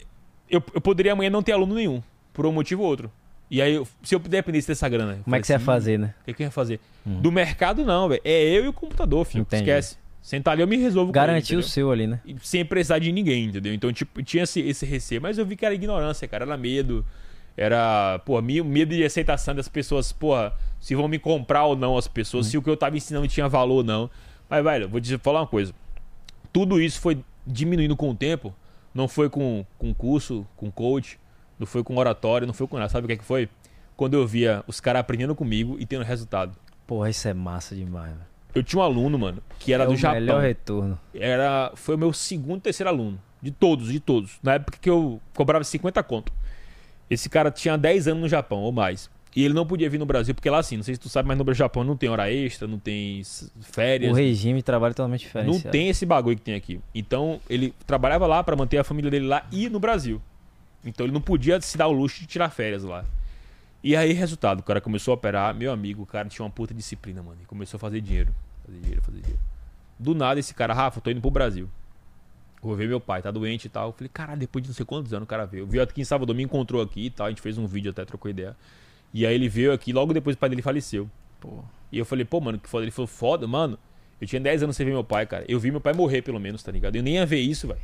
eu, 0.49 0.64
eu 0.74 0.80
poderia 0.82 1.12
amanhã 1.14 1.30
não 1.30 1.43
ter 1.43 1.52
aluno 1.52 1.76
nenhum, 1.76 2.02
por 2.34 2.45
um 2.45 2.52
motivo 2.54 2.84
ou 2.84 2.88
outro. 2.89 3.12
E 3.49 3.62
aí, 3.62 3.74
eu- 3.76 3.86
se 4.02 4.16
eu 4.16 4.20
dependesse 4.20 4.70
dessa 4.70 4.88
grana. 4.88 5.20
Como 5.26 5.36
é 5.36 5.41
que 5.41 5.47
você 5.47 5.52
ia 5.54 5.58
assim, 5.58 5.66
fazer, 5.66 5.99
né? 5.99 6.14
O 6.22 6.26
que, 6.26 6.34
que 6.34 6.43
eu 6.43 6.47
ia 6.47 6.52
fazer? 6.52 6.80
Do 7.06 7.30
mercado, 7.32 7.84
não, 7.84 8.08
velho. 8.08 8.22
É 8.24 8.41
eu 8.43 8.64
e 8.64 8.68
o 8.70 8.74
computador, 8.74 9.26
filho. 9.26 9.41
Entendi. 9.41 9.64
Esquece. 9.64 9.97
Sentar 10.22 10.53
ali, 10.53 10.61
eu 10.61 10.67
me 10.67 10.78
resolvo 10.78 11.11
Garantir 11.11 11.55
o 11.55 11.63
seu 11.63 11.91
ali, 11.91 12.05
né? 12.05 12.19
Sem 12.43 12.63
precisar 12.63 12.99
de 12.99 13.11
ninguém, 13.11 13.45
entendeu? 13.45 13.74
Então, 13.74 13.91
tipo, 13.91 14.22
tinha 14.22 14.43
esse, 14.43 14.59
esse 14.61 14.86
receio, 14.86 15.22
mas 15.22 15.38
eu 15.38 15.45
vi 15.45 15.55
que 15.55 15.65
era 15.65 15.74
ignorância, 15.74 16.28
cara, 16.28 16.45
era 16.45 16.55
medo. 16.57 17.05
Era, 17.57 18.19
pô, 18.26 18.41
me- 18.41 18.61
medo 18.61 18.95
de 18.95 19.03
aceitação 19.03 19.53
das 19.53 19.67
pessoas, 19.67 20.11
porra, 20.11 20.53
se 20.80 20.95
vão 20.95 21.07
me 21.07 21.19
comprar 21.19 21.65
ou 21.65 21.76
não 21.76 21.97
as 21.97 22.07
pessoas, 22.07 22.47
se 22.47 22.57
o 22.57 22.61
que 22.61 22.69
eu 22.69 22.78
tava 22.78 22.95
ensinando 22.95 23.28
tinha 23.28 23.47
valor 23.49 23.78
ou 23.78 23.84
não. 23.84 24.09
Mas, 24.49 24.63
velho, 24.63 24.88
vou 24.88 25.01
te 25.01 25.17
falar 25.17 25.41
uma 25.41 25.47
coisa. 25.47 25.74
Tudo 26.53 26.80
isso 26.82 26.99
foi 27.01 27.19
diminuindo 27.45 27.95
com 27.95 28.09
o 28.09 28.15
tempo. 28.15 28.53
Não 28.93 29.07
foi 29.07 29.30
com, 29.30 29.65
com 29.78 29.93
curso, 29.93 30.45
com 30.55 30.69
coach, 30.72 31.17
não 31.57 31.65
foi 31.65 31.84
com 31.84 31.95
oratório, 31.97 32.45
não 32.45 32.53
foi 32.53 32.67
com 32.67 32.78
nada. 32.78 32.89
Sabe 32.89 33.05
o 33.05 33.07
que 33.07 33.13
é 33.13 33.17
que 33.17 33.24
foi? 33.24 33.49
Quando 33.97 34.13
eu 34.15 34.26
via 34.28 34.63
os 34.67 34.80
caras 34.80 34.99
aprendendo 35.01 35.34
comigo 35.36 35.78
e 35.80 35.86
tendo 35.86 36.03
resultado. 36.03 36.55
Porra, 36.88 37.09
isso 37.09 37.28
é 37.28 37.34
massa 37.34 37.76
demais, 37.76 38.11
velho. 38.11 38.30
Eu 38.54 38.64
tinha 38.64 38.82
um 38.82 38.84
aluno, 38.84 39.18
mano, 39.18 39.41
que 39.60 39.74
era 39.74 39.84
é 39.84 39.88
do 39.88 39.93
o 39.93 39.95
Japão. 39.95 40.20
melhor 40.20 40.41
retorno. 40.41 40.99
Era, 41.14 41.72
foi 41.76 41.95
o 41.95 41.97
meu 41.97 42.12
segundo, 42.14 42.62
terceiro 42.62 42.89
aluno. 42.89 43.20
De 43.41 43.52
todos, 43.52 43.91
de 43.91 43.99
todos. 43.99 44.38
Na 44.43 44.54
época 44.56 44.78
que 44.80 44.89
eu 44.89 45.20
cobrava 45.34 45.64
50 45.64 46.02
conto. 46.04 46.32
Esse 47.10 47.30
cara 47.30 47.49
tinha 47.49 47.78
10 47.78 48.10
anos 48.10 48.22
no 48.22 48.30
Japão, 48.30 48.60
ou 48.60 48.72
mais. 48.72 49.10
E 49.36 49.45
ele 49.45 49.54
não 49.54 49.66
podia 49.66 49.89
vir 49.89 49.97
no 49.97 50.06
Brasil, 50.06 50.36
porque 50.36 50.49
lá 50.49 50.60
assim, 50.60 50.76
não 50.76 50.84
sei 50.84 50.95
se 50.95 50.99
tu 50.99 51.08
sabe, 51.08 51.28
mas 51.28 51.38
no 51.38 51.54
Japão 51.54 51.84
não 51.84 51.95
tem 51.95 52.10
hora 52.10 52.32
extra, 52.32 52.68
não 52.68 52.78
tem 52.78 53.22
férias. 53.62 54.12
O 54.12 54.16
regime 54.16 54.60
de 54.60 54.64
trabalho 54.64 54.91
é 54.91 54.93
totalmente 54.93 55.30
Não 55.34 55.43
diferente. 55.43 55.70
tem 55.70 55.88
esse 55.89 56.06
bagulho 56.06 56.36
que 56.36 56.41
tem 56.41 56.54
aqui. 56.54 56.82
Então, 56.93 57.39
ele 57.49 57.74
trabalhava 57.88 58.28
lá 58.28 58.43
pra 58.43 58.56
manter 58.56 58.78
a 58.78 58.84
família 58.84 59.10
dele 59.10 59.28
lá 59.28 59.45
e 59.52 59.70
no 59.70 59.80
Brasil. 59.80 60.22
Então, 60.84 61.06
ele 61.06 61.14
não 61.14 61.22
podia 61.22 61.60
se 61.62 61.78
dar 61.78 61.88
o 61.88 61.93
luxo 61.93 62.20
de 62.20 62.28
tirar 62.28 62.49
férias 62.49 62.84
lá. 62.84 63.06
E 63.84 63.95
aí, 63.95 64.13
resultado, 64.13 64.59
o 64.59 64.63
cara 64.63 64.79
começou 64.79 65.11
a 65.11 65.15
operar. 65.15 65.55
Meu 65.55 65.71
amigo, 65.71 66.03
o 66.03 66.05
cara 66.05 66.29
tinha 66.29 66.45
uma 66.45 66.51
puta 66.51 66.73
disciplina, 66.73 67.23
mano. 67.23 67.39
E 67.41 67.45
começou 67.45 67.77
a 67.77 67.79
fazer 67.79 67.99
dinheiro. 68.01 68.34
Fazer 68.65 68.79
dinheiro, 68.79 69.01
fazer 69.01 69.19
dinheiro. 69.19 69.39
Do 69.97 70.13
nada, 70.13 70.39
esse 70.39 70.53
cara, 70.53 70.73
Rafa, 70.73 70.99
eu 70.99 71.01
tô 71.01 71.09
indo 71.09 71.21
pro 71.21 71.32
Brasil. 71.32 71.67
Vou 72.61 72.75
ver 72.75 72.88
meu 72.88 72.99
pai, 72.99 73.23
tá 73.23 73.32
doente 73.32 73.65
e 73.65 73.69
tal. 73.69 73.89
Eu 73.89 73.93
falei, 73.93 74.09
caralho, 74.13 74.39
depois 74.39 74.61
de 74.63 74.69
não 74.69 74.75
sei 74.75 74.86
quantos 74.86 75.11
anos 75.13 75.25
o 75.25 75.27
cara 75.27 75.45
veio. 75.45 75.65
Veio 75.65 75.82
aqui 75.84 75.99
em 75.99 76.03
Salvador, 76.03 76.36
me 76.36 76.43
encontrou 76.43 76.82
aqui 76.82 77.07
e 77.07 77.09
tal. 77.09 77.25
A 77.25 77.29
gente 77.29 77.41
fez 77.41 77.57
um 77.57 77.65
vídeo 77.65 77.89
até, 77.89 78.05
trocou 78.05 78.29
ideia. 78.29 78.55
E 79.11 79.25
aí 79.25 79.34
ele 79.34 79.49
veio 79.49 79.73
aqui, 79.73 79.91
logo 79.91 80.13
depois 80.13 80.36
o 80.36 80.39
pai 80.39 80.49
dele 80.49 80.61
faleceu. 80.61 81.09
Pô. 81.39 81.63
E 81.91 81.97
eu 81.97 82.05
falei, 82.05 82.23
pô, 82.23 82.39
mano, 82.39 82.59
que 82.59 82.69
foda. 82.69 82.84
Ele 82.84 82.91
falou, 82.91 83.07
foda, 83.07 83.47
mano. 83.47 83.79
Eu 84.19 84.27
tinha 84.27 84.39
10 84.39 84.61
anos 84.61 84.75
sem 84.75 84.86
ver 84.86 84.91
meu 84.91 85.03
pai, 85.03 85.25
cara. 85.25 85.43
Eu 85.47 85.59
vi 85.59 85.71
meu 85.71 85.82
pai 85.82 85.93
morrer, 85.93 86.21
pelo 86.21 86.39
menos, 86.39 86.61
tá 86.61 86.71
ligado? 86.71 86.95
Eu 86.95 87.01
nem 87.01 87.15
ia 87.15 87.25
ver 87.25 87.39
isso, 87.39 87.67
velho. 87.67 87.82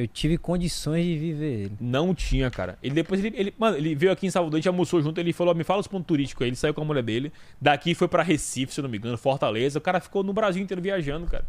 Eu 0.00 0.06
tive 0.06 0.38
condições 0.38 1.04
de 1.04 1.18
viver 1.18 1.52
ele. 1.64 1.72
Não 1.80 2.14
tinha, 2.14 2.48
cara. 2.52 2.78
Ele 2.80 2.94
depois, 2.94 3.24
ele, 3.24 3.36
ele- 3.36 3.54
mano, 3.58 3.76
ele 3.76 3.96
veio 3.96 4.12
aqui 4.12 4.28
em 4.28 4.30
Salvador, 4.30 4.56
a 4.56 4.60
gente 4.60 4.68
almoçou 4.68 5.02
junto, 5.02 5.18
ele 5.18 5.32
falou, 5.32 5.52
me 5.56 5.64
fala 5.64 5.80
os 5.80 5.88
pontos 5.88 6.06
turísticos 6.06 6.44
aí. 6.44 6.50
Ele 6.50 6.56
saiu 6.56 6.72
com 6.72 6.82
a 6.82 6.84
mulher 6.84 7.02
dele. 7.02 7.32
Daqui 7.60 7.96
foi 7.96 8.06
pra 8.06 8.22
Recife, 8.22 8.72
se 8.72 8.78
eu 8.78 8.84
não 8.84 8.88
me 8.88 8.96
engano, 8.96 9.18
Fortaleza. 9.18 9.76
O 9.78 9.82
cara 9.82 9.98
ficou 10.00 10.22
no 10.22 10.32
Brasil 10.32 10.62
inteiro 10.62 10.80
viajando, 10.80 11.26
cara. 11.26 11.44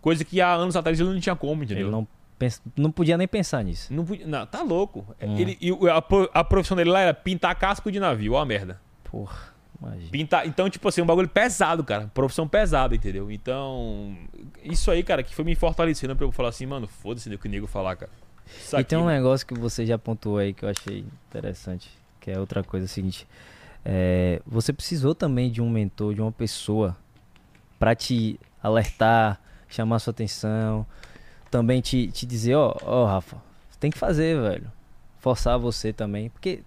Coisa 0.00 0.24
que 0.24 0.40
há 0.40 0.52
anos 0.54 0.76
atrás 0.76 1.00
ele 1.00 1.10
não 1.12 1.18
tinha 1.18 1.34
como, 1.34 1.64
entendeu? 1.64 1.86
Ele 1.88 1.90
não, 1.90 2.06
não 2.76 2.92
podia 2.92 3.18
nem 3.18 3.26
pensar 3.26 3.64
nisso. 3.64 3.92
Não, 3.92 4.04
podia- 4.04 4.28
não, 4.28 4.46
tá 4.46 4.62
louco. 4.62 5.04
Hum. 5.20 5.36
Ele, 5.36 5.58
a, 5.90 6.38
a 6.40 6.44
profissão 6.44 6.76
dele 6.76 6.90
lá 6.90 7.00
era 7.00 7.12
pintar 7.12 7.52
casco 7.56 7.90
de 7.90 7.98
navio, 7.98 8.34
ó 8.34 8.40
a 8.40 8.46
merda. 8.46 8.80
Porra, 9.02 9.52
imagina. 9.80 10.10
Pintar, 10.10 10.46
então, 10.46 10.68
tipo 10.68 10.88
assim, 10.88 11.00
um 11.02 11.06
bagulho 11.06 11.28
pesado, 11.28 11.82
cara. 11.84 12.10
Profissão 12.14 12.46
pesada, 12.48 12.94
entendeu? 12.94 13.30
Então, 13.30 14.16
isso 14.62 14.90
aí, 14.90 15.02
cara, 15.02 15.22
que 15.22 15.34
foi 15.34 15.44
me 15.44 15.54
fortalecendo 15.54 16.14
pra 16.16 16.24
eu 16.26 16.32
falar 16.32 16.48
assim, 16.50 16.66
mano, 16.66 16.86
foda-se 16.86 17.32
o 17.32 17.38
que 17.38 17.46
o 17.46 17.50
nego 17.50 17.66
falar, 17.66 17.96
cara. 17.96 18.10
Isso 18.46 18.76
E 18.76 18.80
aqui, 18.80 18.88
tem 18.90 18.98
um 18.98 19.02
mano. 19.04 19.14
negócio 19.16 19.46
que 19.46 19.54
você 19.54 19.84
já 19.86 19.98
pontuou 19.98 20.38
aí 20.38 20.52
que 20.54 20.64
eu 20.64 20.68
achei 20.68 21.04
interessante, 21.28 21.90
que 22.20 22.30
é 22.30 22.38
outra 22.38 22.62
coisa 22.62 22.84
é 22.84 22.88
o 22.88 22.90
seguinte. 22.90 23.26
é, 23.84 24.40
você 24.46 24.72
precisou 24.72 25.14
também 25.14 25.50
de 25.50 25.60
um 25.62 25.68
mentor, 25.70 26.14
de 26.14 26.20
uma 26.20 26.32
pessoa 26.32 26.96
pra 27.78 27.94
te 27.94 28.38
alertar, 28.62 29.40
chamar 29.68 29.98
sua 30.00 30.10
atenção, 30.10 30.84
também 31.50 31.80
te, 31.80 32.08
te 32.10 32.26
dizer, 32.26 32.54
ó, 32.56 32.74
ó, 32.82 33.06
Rafa, 33.06 33.36
tem 33.78 33.90
que 33.90 33.98
fazer, 33.98 34.38
velho. 34.40 34.70
Forçar 35.20 35.58
você 35.58 35.92
também, 35.92 36.28
porque 36.30 36.62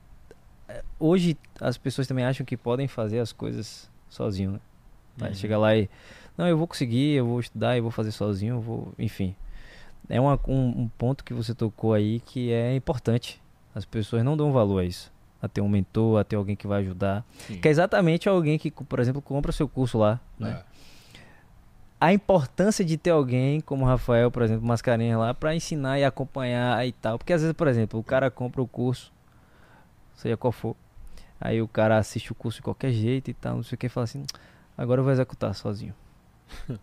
hoje 0.99 1.38
as 1.59 1.78
pessoas 1.78 2.07
também 2.07 2.26
acham 2.26 2.45
que 2.45 2.55
podem 2.57 2.88
fazer 2.88 3.19
as 3.19 3.32
coisas 3.32 3.89
sozinho, 4.09 4.51
né? 4.53 4.59
Vai 5.17 5.30
Uhum. 5.30 5.36
chegar 5.36 5.57
lá 5.57 5.76
e 5.76 5.89
não, 6.38 6.47
eu 6.47 6.57
vou 6.57 6.67
conseguir, 6.67 7.13
eu 7.15 7.26
vou 7.26 7.39
estudar, 7.39 7.76
eu 7.78 7.84
vou 7.84 7.91
fazer 7.91 8.11
sozinho, 8.11 8.55
eu 8.55 8.61
vou, 8.61 8.93
enfim. 8.97 9.36
É 10.09 10.19
uma- 10.19 10.39
um, 10.47 10.82
um 10.84 10.89
ponto 10.97 11.24
que 11.24 11.34
você 11.34 11.53
tocou 11.53 11.93
aí 11.93 12.19
que 12.22 12.51
é 12.51 12.76
importante. 12.76 13.41
As 13.76 13.86
pessoas 13.86 14.24
não 14.24 14.36
dão 14.36 14.51
valor 14.51 14.80
a 14.80 14.84
isso. 14.86 15.11
A 15.41 15.47
ter 15.47 15.61
um 15.61 15.69
mentor, 15.69 16.19
a 16.19 16.24
ter 16.24 16.36
alguém 16.36 16.55
que 16.55 16.67
vai 16.67 16.82
ajudar. 16.82 17.24
Sim. 17.47 17.59
Que 17.59 17.67
é 17.67 17.72
exatamente 17.72 18.28
alguém 18.30 18.57
que, 18.59 18.69
por 18.72 18.99
exemplo, 18.99 19.22
compra 19.22 19.51
seu 19.51 19.67
curso 19.67 19.97
lá. 19.97 20.19
Né? 20.39 20.51
É. 20.67 20.72
A 21.99 22.13
importância 22.13 22.84
de 22.84 22.97
ter 22.97 23.11
alguém 23.11 23.61
como 23.61 23.84
o 23.86 23.88
Rafael, 23.88 24.32
por 24.32 24.41
exemplo, 24.41 24.65
Mascarenhas 24.65 25.19
lá, 25.19 25.34
pra 25.34 25.55
ensinar 25.55 25.99
e 25.99 26.03
acompanhar 26.03 26.86
e 26.88 26.91
tal. 26.91 27.17
Porque 27.17 27.32
às 27.34 27.41
vezes, 27.41 27.55
por 27.55 27.67
exemplo, 27.67 27.99
o 27.99 28.03
cara 28.03 28.32
compra 28.32 28.61
o 28.61 28.67
curso, 28.67 29.11
seja 30.16 30.38
qual 30.38 30.51
for. 30.51 30.76
Aí 31.39 31.62
o 31.62 31.68
cara 31.68 31.97
assiste 31.97 32.32
o 32.32 32.36
curso 32.36 32.57
de 32.57 32.64
qualquer 32.64 32.91
jeito 32.91 33.30
e 33.32 33.34
tal, 33.34 33.55
não 33.55 33.64
sei 33.64 33.76
o 33.76 33.78
que, 33.78 33.88
e 33.88 33.89
fala 33.89 34.03
assim: 34.03 34.24
agora 34.78 34.99
eu 34.99 35.03
vou 35.03 35.12
executar 35.14 35.53
sozinho. 35.55 35.93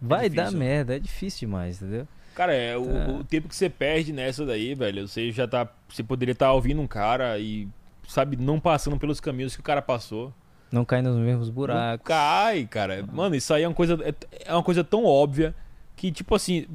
Vai 0.00 0.28
dar 0.28 0.44
difícil. 0.44 0.58
merda, 0.58 0.96
é 0.96 0.98
difícil 0.98 1.40
demais, 1.48 1.82
entendeu? 1.82 2.06
Cara, 2.34 2.54
é, 2.54 2.76
o, 2.76 2.84
Tá. 2.84 3.10
o 3.12 3.24
tempo 3.24 3.48
que 3.48 3.56
você 3.56 3.68
perde 3.68 4.12
nessa 4.12 4.46
daí, 4.46 4.74
velho, 4.74 5.08
você 5.08 5.32
já 5.32 5.48
tá. 5.48 5.68
Você 5.88 6.04
poderia 6.04 6.32
estar 6.32 6.52
ouvindo 6.52 6.80
um 6.80 6.86
cara 6.86 7.36
e, 7.38 7.66
sabe, 8.06 8.36
não 8.36 8.60
passando 8.60 8.96
pelos 8.96 9.18
caminhos 9.18 9.54
que 9.56 9.60
o 9.60 9.64
cara 9.64 9.82
passou. 9.82 10.32
Não 10.70 10.84
cair 10.84 11.02
nos 11.02 11.16
mesmos 11.16 11.48
Não 11.48 11.54
buracos. 11.54 12.04
cai, 12.06 12.64
cara. 12.66 13.04
Mano, 13.12 13.34
isso 13.34 13.52
aí 13.52 13.64
é 13.64 13.68
uma 13.68 13.74
coisa. 13.74 13.98
É, 14.04 14.14
é 14.44 14.52
uma 14.54 14.62
coisa 14.62 14.84
tão 14.84 15.04
óbvia 15.04 15.54
que, 15.96 16.12
tipo 16.12 16.34
assim. 16.34 16.66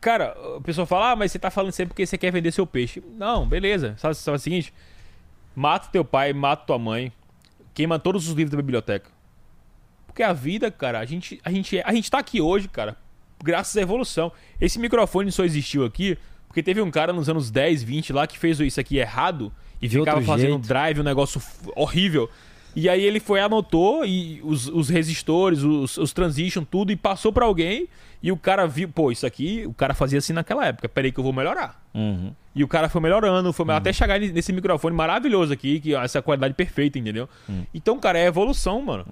Cara, 0.00 0.34
a 0.56 0.60
pessoa 0.60 0.84
fala, 0.84 1.12
ah, 1.12 1.16
mas 1.16 1.30
você 1.30 1.38
tá 1.38 1.48
falando 1.48 1.70
sempre 1.70 1.90
porque 1.90 2.04
você 2.04 2.18
quer 2.18 2.32
vender 2.32 2.50
seu 2.50 2.66
peixe. 2.66 3.00
Não, 3.16 3.46
beleza. 3.46 3.94
Sabe, 3.98 4.16
sabe 4.16 4.36
o 4.36 4.40
seguinte? 4.40 4.74
Mata 5.54 5.88
teu 5.90 6.04
pai, 6.04 6.32
mata 6.32 6.64
tua 6.66 6.78
mãe, 6.78 7.12
queima 7.74 7.98
todos 7.98 8.28
os 8.28 8.34
livros 8.34 8.50
da 8.50 8.56
biblioteca. 8.56 9.10
Porque 10.06 10.22
a 10.22 10.32
vida, 10.32 10.70
cara, 10.70 10.98
a 10.98 11.04
gente, 11.04 11.40
a 11.44 11.50
gente, 11.50 11.80
a 11.84 11.92
gente 11.92 12.10
tá 12.10 12.18
aqui 12.18 12.40
hoje, 12.40 12.68
cara, 12.68 12.96
graças 13.42 13.76
à 13.76 13.80
evolução. 13.80 14.30
Esse 14.60 14.78
microfone 14.78 15.32
só 15.32 15.44
existiu 15.44 15.84
aqui 15.84 16.18
porque 16.52 16.62
teve 16.62 16.82
um 16.82 16.90
cara 16.90 17.14
nos 17.14 17.30
anos 17.30 17.50
10, 17.50 17.82
20 17.82 18.12
lá 18.12 18.26
que 18.26 18.38
fez 18.38 18.60
isso 18.60 18.78
aqui 18.78 18.98
errado 18.98 19.50
e 19.80 19.88
De 19.88 19.98
ficava 19.98 20.20
fazendo 20.20 20.50
jeito. 20.50 20.68
drive, 20.68 21.00
um 21.00 21.04
negócio 21.04 21.40
horrível. 21.74 22.28
E 22.76 22.90
aí 22.90 23.02
ele 23.02 23.20
foi, 23.20 23.40
anotou 23.40 24.04
e 24.04 24.38
os, 24.44 24.68
os 24.68 24.90
resistores, 24.90 25.62
os, 25.62 25.96
os 25.96 26.12
transition, 26.12 26.62
tudo, 26.62 26.92
e 26.92 26.96
passou 26.96 27.32
pra 27.32 27.46
alguém. 27.46 27.88
E 28.22 28.30
o 28.30 28.36
cara 28.36 28.66
viu, 28.66 28.88
pô, 28.88 29.10
isso 29.10 29.26
aqui, 29.26 29.64
o 29.66 29.74
cara 29.74 29.94
fazia 29.94 30.18
assim 30.18 30.32
naquela 30.32 30.64
época. 30.64 30.88
Peraí 30.88 31.10
que 31.10 31.18
eu 31.18 31.24
vou 31.24 31.32
melhorar. 31.32 31.82
Uhum. 31.92 32.32
E 32.54 32.62
o 32.62 32.68
cara 32.68 32.88
foi 32.88 33.00
melhorando, 33.00 33.52
foi 33.52 33.68
até 33.74 33.92
chegar 33.92 34.20
nesse 34.20 34.52
microfone 34.52 34.94
maravilhoso 34.94 35.52
aqui, 35.52 35.80
que 35.80 35.94
essa 35.94 36.22
qualidade 36.22 36.54
perfeita, 36.54 36.98
entendeu? 36.98 37.28
Então, 37.74 37.98
cara, 37.98 38.18
é 38.18 38.26
evolução, 38.26 38.80
mano. 38.80 39.04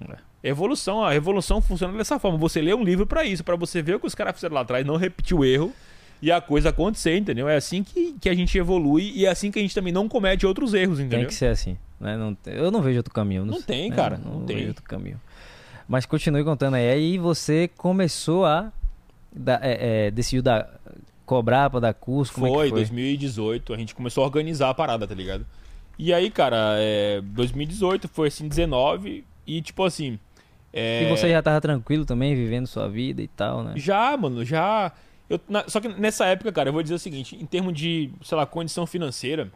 É 0.43 0.49
evolução, 0.49 1.03
a 1.03 1.13
evolução 1.15 1.61
funciona 1.61 1.97
dessa 1.97 2.17
forma. 2.19 2.37
Você 2.37 2.61
lê 2.61 2.73
um 2.73 2.83
livro 2.83 3.05
pra 3.05 3.25
isso, 3.25 3.43
pra 3.43 3.55
você 3.55 3.81
ver 3.81 3.95
o 3.95 3.99
que 3.99 4.07
os 4.07 4.15
caras 4.15 4.33
fizeram 4.35 4.55
lá 4.55 4.61
atrás, 4.61 4.85
não 4.85 4.95
repetir 4.95 5.35
o 5.35 5.43
erro 5.43 5.73
e 6.21 6.31
a 6.31 6.39
coisa 6.39 6.69
acontecer, 6.69 7.17
entendeu? 7.17 7.49
É 7.49 7.55
assim 7.55 7.83
que, 7.83 8.15
que 8.21 8.29
a 8.29 8.33
gente 8.35 8.55
evolui 8.57 9.11
e 9.15 9.25
é 9.25 9.29
assim 9.29 9.51
que 9.51 9.59
a 9.59 9.61
gente 9.61 9.73
também 9.73 9.91
não 9.91 10.07
comete 10.07 10.45
outros 10.45 10.73
erros, 10.73 10.99
entendeu? 10.99 11.19
Tem 11.19 11.27
que 11.27 11.33
ser 11.33 11.47
assim. 11.47 11.77
Né? 11.99 12.15
Não 12.15 12.37
eu 12.45 12.71
não 12.71 12.81
vejo 12.81 12.97
outro 12.97 13.13
caminho. 13.13 13.43
Não 13.45 13.55
sei, 13.55 13.63
tem, 13.63 13.89
né? 13.89 13.95
cara, 13.95 14.17
Não, 14.17 14.39
não 14.39 14.45
tem. 14.45 14.55
vejo 14.57 14.69
outro 14.69 14.83
caminho. 14.83 15.19
Mas 15.87 16.05
continue 16.05 16.43
contando 16.43 16.75
aí. 16.75 16.89
Aí 16.89 17.17
você 17.17 17.69
começou 17.75 18.45
a. 18.45 18.71
dar- 19.31 19.59
é, 19.63 20.07
é, 20.07 20.11
decidiu 20.11 20.41
dar, 20.41 20.79
cobrar 21.25 21.69
pra 21.69 21.79
dar 21.79 21.93
curso? 21.93 22.33
Como 22.33 22.47
foi, 22.47 22.67
é 22.67 22.69
foi? 22.69 22.79
2018, 22.79 23.73
a 23.73 23.77
gente 23.77 23.95
começou 23.95 24.23
a 24.23 24.27
organizar 24.27 24.69
a 24.69 24.73
parada, 24.73 25.07
tá 25.07 25.15
ligado? 25.15 25.45
E 25.97 26.13
aí, 26.13 26.29
cara, 26.31 26.75
é, 26.77 27.21
2018 27.21 28.07
foi 28.07 28.27
assim, 28.29 28.47
19 28.47 29.23
e 29.45 29.61
tipo 29.61 29.83
assim. 29.83 30.17
é, 30.73 31.03
E 31.03 31.09
você 31.09 31.29
já 31.29 31.41
tava 31.41 31.59
tranquilo 31.61 32.05
também, 32.05 32.35
vivendo 32.35 32.65
sua 32.67 32.87
vida 32.89 33.21
e 33.21 33.27
tal, 33.27 33.63
né? 33.63 33.73
Já, 33.75 34.15
mano, 34.17 34.43
já. 34.43 34.91
Eu, 35.29 35.39
na- 35.47 35.63
só 35.67 35.79
que 35.79 35.87
nessa 35.87 36.25
época, 36.25 36.51
cara, 36.51 36.69
eu 36.69 36.73
vou 36.73 36.81
dizer 36.83 36.95
o 36.95 36.99
seguinte: 36.99 37.35
em 37.35 37.45
termos 37.45 37.73
de, 37.73 38.09
sei 38.23 38.35
lá, 38.37 38.45
condição 38.45 38.85
financeira, 38.87 39.51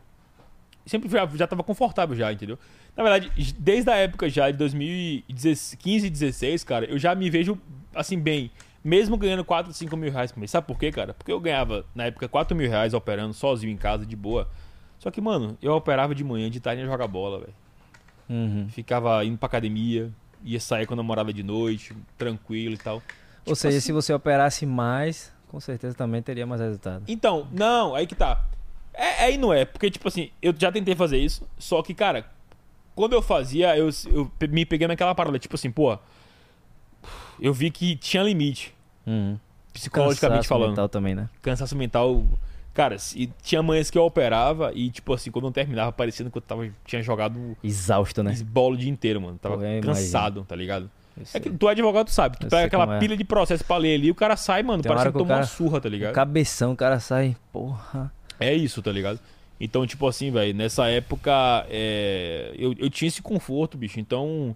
sempre 0.86 1.10
já, 1.10 1.26
já 1.36 1.48
tava 1.48 1.64
confortável 1.64 2.16
já, 2.16 2.32
entendeu? 2.32 2.58
Na 2.96 3.04
verdade, 3.04 3.32
desde 3.58 3.90
a 3.90 3.96
época 3.96 4.30
já 4.30 4.50
de 4.52 4.58
2015 4.58 6.08
e 6.08 6.10
16, 6.10 6.64
cara, 6.64 6.86
eu 6.86 6.98
já 6.98 7.14
me 7.16 7.30
vejo 7.30 7.58
assim, 7.94 8.20
bem. 8.20 8.52
Mesmo 8.86 9.18
ganhando 9.18 9.44
4, 9.44 9.74
5 9.74 9.98
mil 9.98 10.12
reais 10.12 10.32
por 10.32 10.38
mês. 10.40 10.52
Sabe 10.52 10.68
por 10.68 10.78
quê, 10.78 10.92
cara? 10.92 11.12
Porque 11.16 11.32
eu 11.32 11.40
ganhava, 11.40 11.84
na 11.96 12.06
época, 12.06 12.30
4 12.30 12.56
mil 12.56 12.70
reais 12.70 12.94
operando 12.94 13.34
sozinho 13.34 13.74
em 13.74 13.78
casa, 13.78 14.06
de 14.06 14.16
boa. 14.16 14.48
Só 15.00 15.10
que, 15.10 15.20
mano, 15.20 15.58
eu 15.60 15.74
operava 15.74 16.14
de 16.14 16.24
manhã, 16.24 16.52
de 16.52 16.60
tarde 16.60 16.84
ia 16.84 16.88
jogar 16.88 17.08
bola, 17.08 17.40
velho. 17.40 17.54
Uhum. 18.30 18.70
Ficava 18.70 19.26
indo 19.26 19.40
pra 19.40 19.48
academia, 19.48 20.12
ia 20.44 20.60
sair 20.60 20.86
com 20.86 20.94
a 20.94 20.98
namorada 20.98 21.34
de 21.34 21.42
noite, 21.42 21.96
tranquilo 22.16 22.76
e 22.76 22.78
tal. 22.78 23.02
Ou 23.44 23.56
seja, 23.56 23.80
assim- 23.80 23.88
se 23.88 23.92
você 23.92 24.14
operasse 24.14 24.68
mais, 24.68 25.34
com 25.48 25.60
certeza 25.60 25.96
também 25.96 26.22
teria 26.22 26.46
mais 26.46 26.62
resultado. 26.62 27.06
Então, 27.08 27.48
não, 27.52 27.96
aí 27.96 28.06
que 28.06 28.14
tá. 28.14 28.46
É, 28.94 29.26
é 29.26 29.32
e 29.34 29.38
não 29.40 29.52
é, 29.52 29.66
porque, 29.66 29.90
tipo 29.90 30.08
assim, 30.08 30.30
eu 30.44 30.54
já 30.56 30.72
tentei 30.72 30.94
fazer 30.96 31.18
isso, 31.18 31.48
só 31.58 31.82
que, 31.82 31.96
cara, 31.96 32.24
quando 32.94 33.14
eu 33.14 33.22
fazia, 33.24 33.76
eu, 33.76 33.90
eu 34.14 34.32
me 34.48 34.64
peguei 34.64 34.88
naquela 34.88 35.16
parada, 35.16 35.40
tipo 35.40 35.56
assim, 35.56 35.72
pô, 35.72 35.98
eu 37.40 37.52
vi 37.52 37.72
que 37.72 37.96
tinha 37.96 38.22
limite, 38.22 38.75
Uhum. 39.06 39.38
psicologicamente 39.74 40.38
Cansaço 40.38 40.48
falando. 40.50 40.70
mental 40.70 40.90
também, 40.90 41.16
né? 41.16 41.30
Cansaço 41.42 41.76
mental. 41.76 42.24
Cara, 42.74 42.98
se- 43.00 43.32
tinha 43.42 43.62
manhãs 43.64 43.90
que 43.90 43.98
eu 43.98 44.04
operava 44.04 44.72
e, 44.74 44.90
tipo 44.90 45.14
assim, 45.14 45.32
quando 45.32 45.46
eu 45.48 45.52
terminava, 45.52 45.92
parecendo 45.92 46.30
que 46.30 46.38
eu 46.38 46.42
tava, 46.42 46.68
tinha 46.86 47.02
jogado 47.02 47.56
Exausto, 47.64 48.22
né? 48.22 48.36
bola 48.46 48.76
o 48.76 48.78
dia 48.78 48.90
inteiro, 48.90 49.22
mano. 49.22 49.38
Tava 49.42 49.66
eu 49.66 49.82
cansado, 49.82 50.44
tá 50.48 50.56
ligado? 50.56 50.90
É 51.34 51.40
que 51.40 51.50
tu 51.50 51.70
é 51.70 51.72
advogado, 51.72 52.08
tu 52.08 52.12
sabe. 52.12 52.38
Tu 52.38 52.46
Eu 52.48 52.50
pega 52.50 52.66
aquela 52.66 52.98
é. 52.98 53.00
pilha 53.00 53.16
de 53.16 53.24
processo 53.24 53.64
pra 53.64 53.78
ler 53.78 53.96
ali, 53.96 54.12
o 54.12 54.16
cara 54.16 54.36
sai, 54.36 54.62
mano, 54.64 54.84
Tem 54.84 54.90
parece 54.90 55.06
que 55.08 55.12
que 55.14 55.18
tomou 55.18 55.38
uma 55.38 55.44
surra, 55.44 55.80
tá 55.80 55.88
ligado? 55.88 56.14
Cabeção, 56.14 56.74
o 56.74 56.76
cara 56.76 57.00
sai, 57.00 57.38
porra. 57.54 58.12
É 58.38 58.54
isso, 58.54 58.82
tá 58.82 58.92
ligado? 58.92 59.18
Então, 59.58 59.88
tipo 59.88 60.06
assim, 60.06 60.30
velho, 60.30 60.54
nessa 60.54 60.90
época 60.90 61.32
é, 61.70 62.54
eu, 62.58 62.76
eu 62.78 62.90
tinha 62.90 63.08
esse 63.08 63.22
conforto, 63.22 63.78
bicho. 63.78 63.98
Então, 64.02 64.54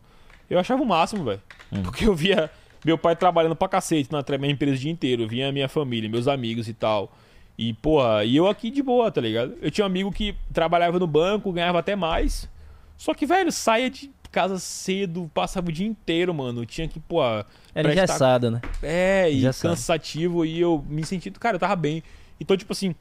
eu 0.50 0.60
achava 0.60 0.84
o 0.84 0.86
máximo, 0.86 1.24
velho. 1.24 1.42
Hum. 1.72 1.82
Porque 1.84 2.04
eu 2.06 2.14
via 2.14 2.52
meu 2.84 2.98
pai 2.98 3.16
trabalhando 3.16 3.56
pra 3.56 3.68
cacete 3.68 4.10
na 4.12 4.24
minha 4.38 4.52
empresa 4.52 4.76
o 4.76 4.80
dia 4.80 4.92
inteiro. 4.92 5.28
Via 5.28 5.50
a 5.50 5.52
minha 5.52 5.68
família, 5.68 6.10
meus 6.10 6.28
amigos 6.28 6.68
e 6.68 6.74
tal. 6.74 7.12
E, 7.58 7.74
porra, 7.74 8.24
e 8.24 8.38
eu 8.38 8.48
aqui 8.48 8.70
de 8.72 8.82
boa, 8.82 9.12
tá 9.12 9.20
ligado? 9.20 9.56
Eu 9.62 9.70
tinha 9.70 9.84
um 9.84 9.88
amigo 9.88 10.12
que 10.12 10.34
trabalhava 10.54 10.98
no 10.98 11.06
banco, 11.06 11.52
ganhava 11.52 11.80
até 11.80 11.96
mais. 11.96 12.50
Só 12.98 13.14
que, 13.14 13.26
velho, 13.26 13.52
saía 13.52 13.90
de 13.90 14.10
casa 14.32 14.58
cedo, 14.60 15.30
passava 15.34 15.68
o 15.68 15.72
dia 15.72 15.86
inteiro, 15.88 16.34
mano. 16.34 16.66
Tinha 16.66 16.88
que, 16.88 17.00
pô, 17.00 17.22
Era 17.22 17.44
prestar 17.74 18.04
engessado, 18.04 18.52
né? 18.52 18.62
é, 18.82 19.30
e 19.30 19.42
cansativo, 19.62 20.46
e 20.46 20.60
eu 20.60 20.86
me 20.88 21.04
senti, 21.04 21.32
cara, 21.32 21.56
eu 21.56 21.60
tava 21.60 21.76
bem. 21.76 22.02
Então, 22.40 22.56
tipo 22.56 22.72
assim, 22.72 22.96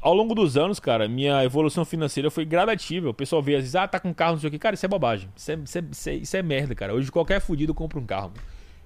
ao 0.00 0.12
longo 0.12 0.34
dos 0.34 0.56
anos, 0.56 0.80
cara, 0.80 1.06
minha 1.06 1.44
evolução 1.44 1.84
financeira 1.84 2.28
foi 2.28 2.44
gradativa. 2.44 3.10
O 3.10 3.14
pessoal 3.14 3.40
vê 3.40 3.54
às 3.54 3.60
vezes, 3.60 3.76
ah, 3.76 3.86
tá 3.86 4.00
com 4.00 4.12
carro, 4.12 4.32
não 4.32 4.40
sei 4.40 4.48
o 4.48 4.50
que. 4.50 4.58
Cara, 4.58 4.74
isso 4.74 4.84
é 4.84 4.88
bobagem. 4.88 5.28
Isso 5.36 5.52
é, 5.52 5.54
isso 5.54 5.78
é, 5.78 5.84
isso 5.90 6.08
é, 6.08 6.14
isso 6.14 6.36
é 6.36 6.42
merda, 6.42 6.74
cara. 6.74 6.92
Hoje 6.92 7.10
qualquer 7.12 7.40
fudido 7.40 7.72
compra 7.72 8.00
um 8.00 8.04
carro. 8.04 8.30
mano. 8.30 8.42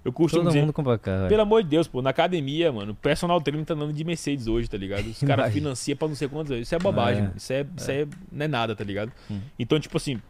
Eu 0.06 0.12
costumo 0.12 0.44
Todo 0.44 0.50
dizer, 0.52 0.60
mundo 0.60 0.72
compra 0.72 0.96
carro. 0.98 1.26
pelo 1.28 1.42
amor 1.42 1.62
de 1.64 1.68
Deus, 1.68 1.88
pô, 1.88 2.00
na 2.00 2.10
academia, 2.10 2.70
mano, 2.72 2.92
o 2.92 2.94
personal 2.94 3.40
trainer 3.40 3.64
tá 3.66 3.74
andando 3.74 3.92
de 3.92 4.04
Mercedes 4.04 4.46
hoje, 4.46 4.68
tá 4.70 4.76
ligado? 4.78 5.04
Os 5.08 5.18
caras 5.20 5.52
financiam 5.52 5.96
pra 5.96 6.06
não 6.06 6.14
sei 6.14 6.28
quantos. 6.28 6.56
Isso 6.60 6.74
é 6.74 6.78
bobagem, 6.78 7.18
É. 7.18 7.22
mano. 7.24 7.34
Isso, 7.36 7.52
é, 7.52 7.66
isso 7.76 7.90
é. 7.90 8.06
não 8.30 8.44
é 8.44 8.48
nada, 8.48 8.76
tá 8.76 8.84
ligado? 8.84 9.10
Hum. 9.28 9.40
Então, 9.58 9.80
tipo 9.80 9.96
assim, 9.96 10.20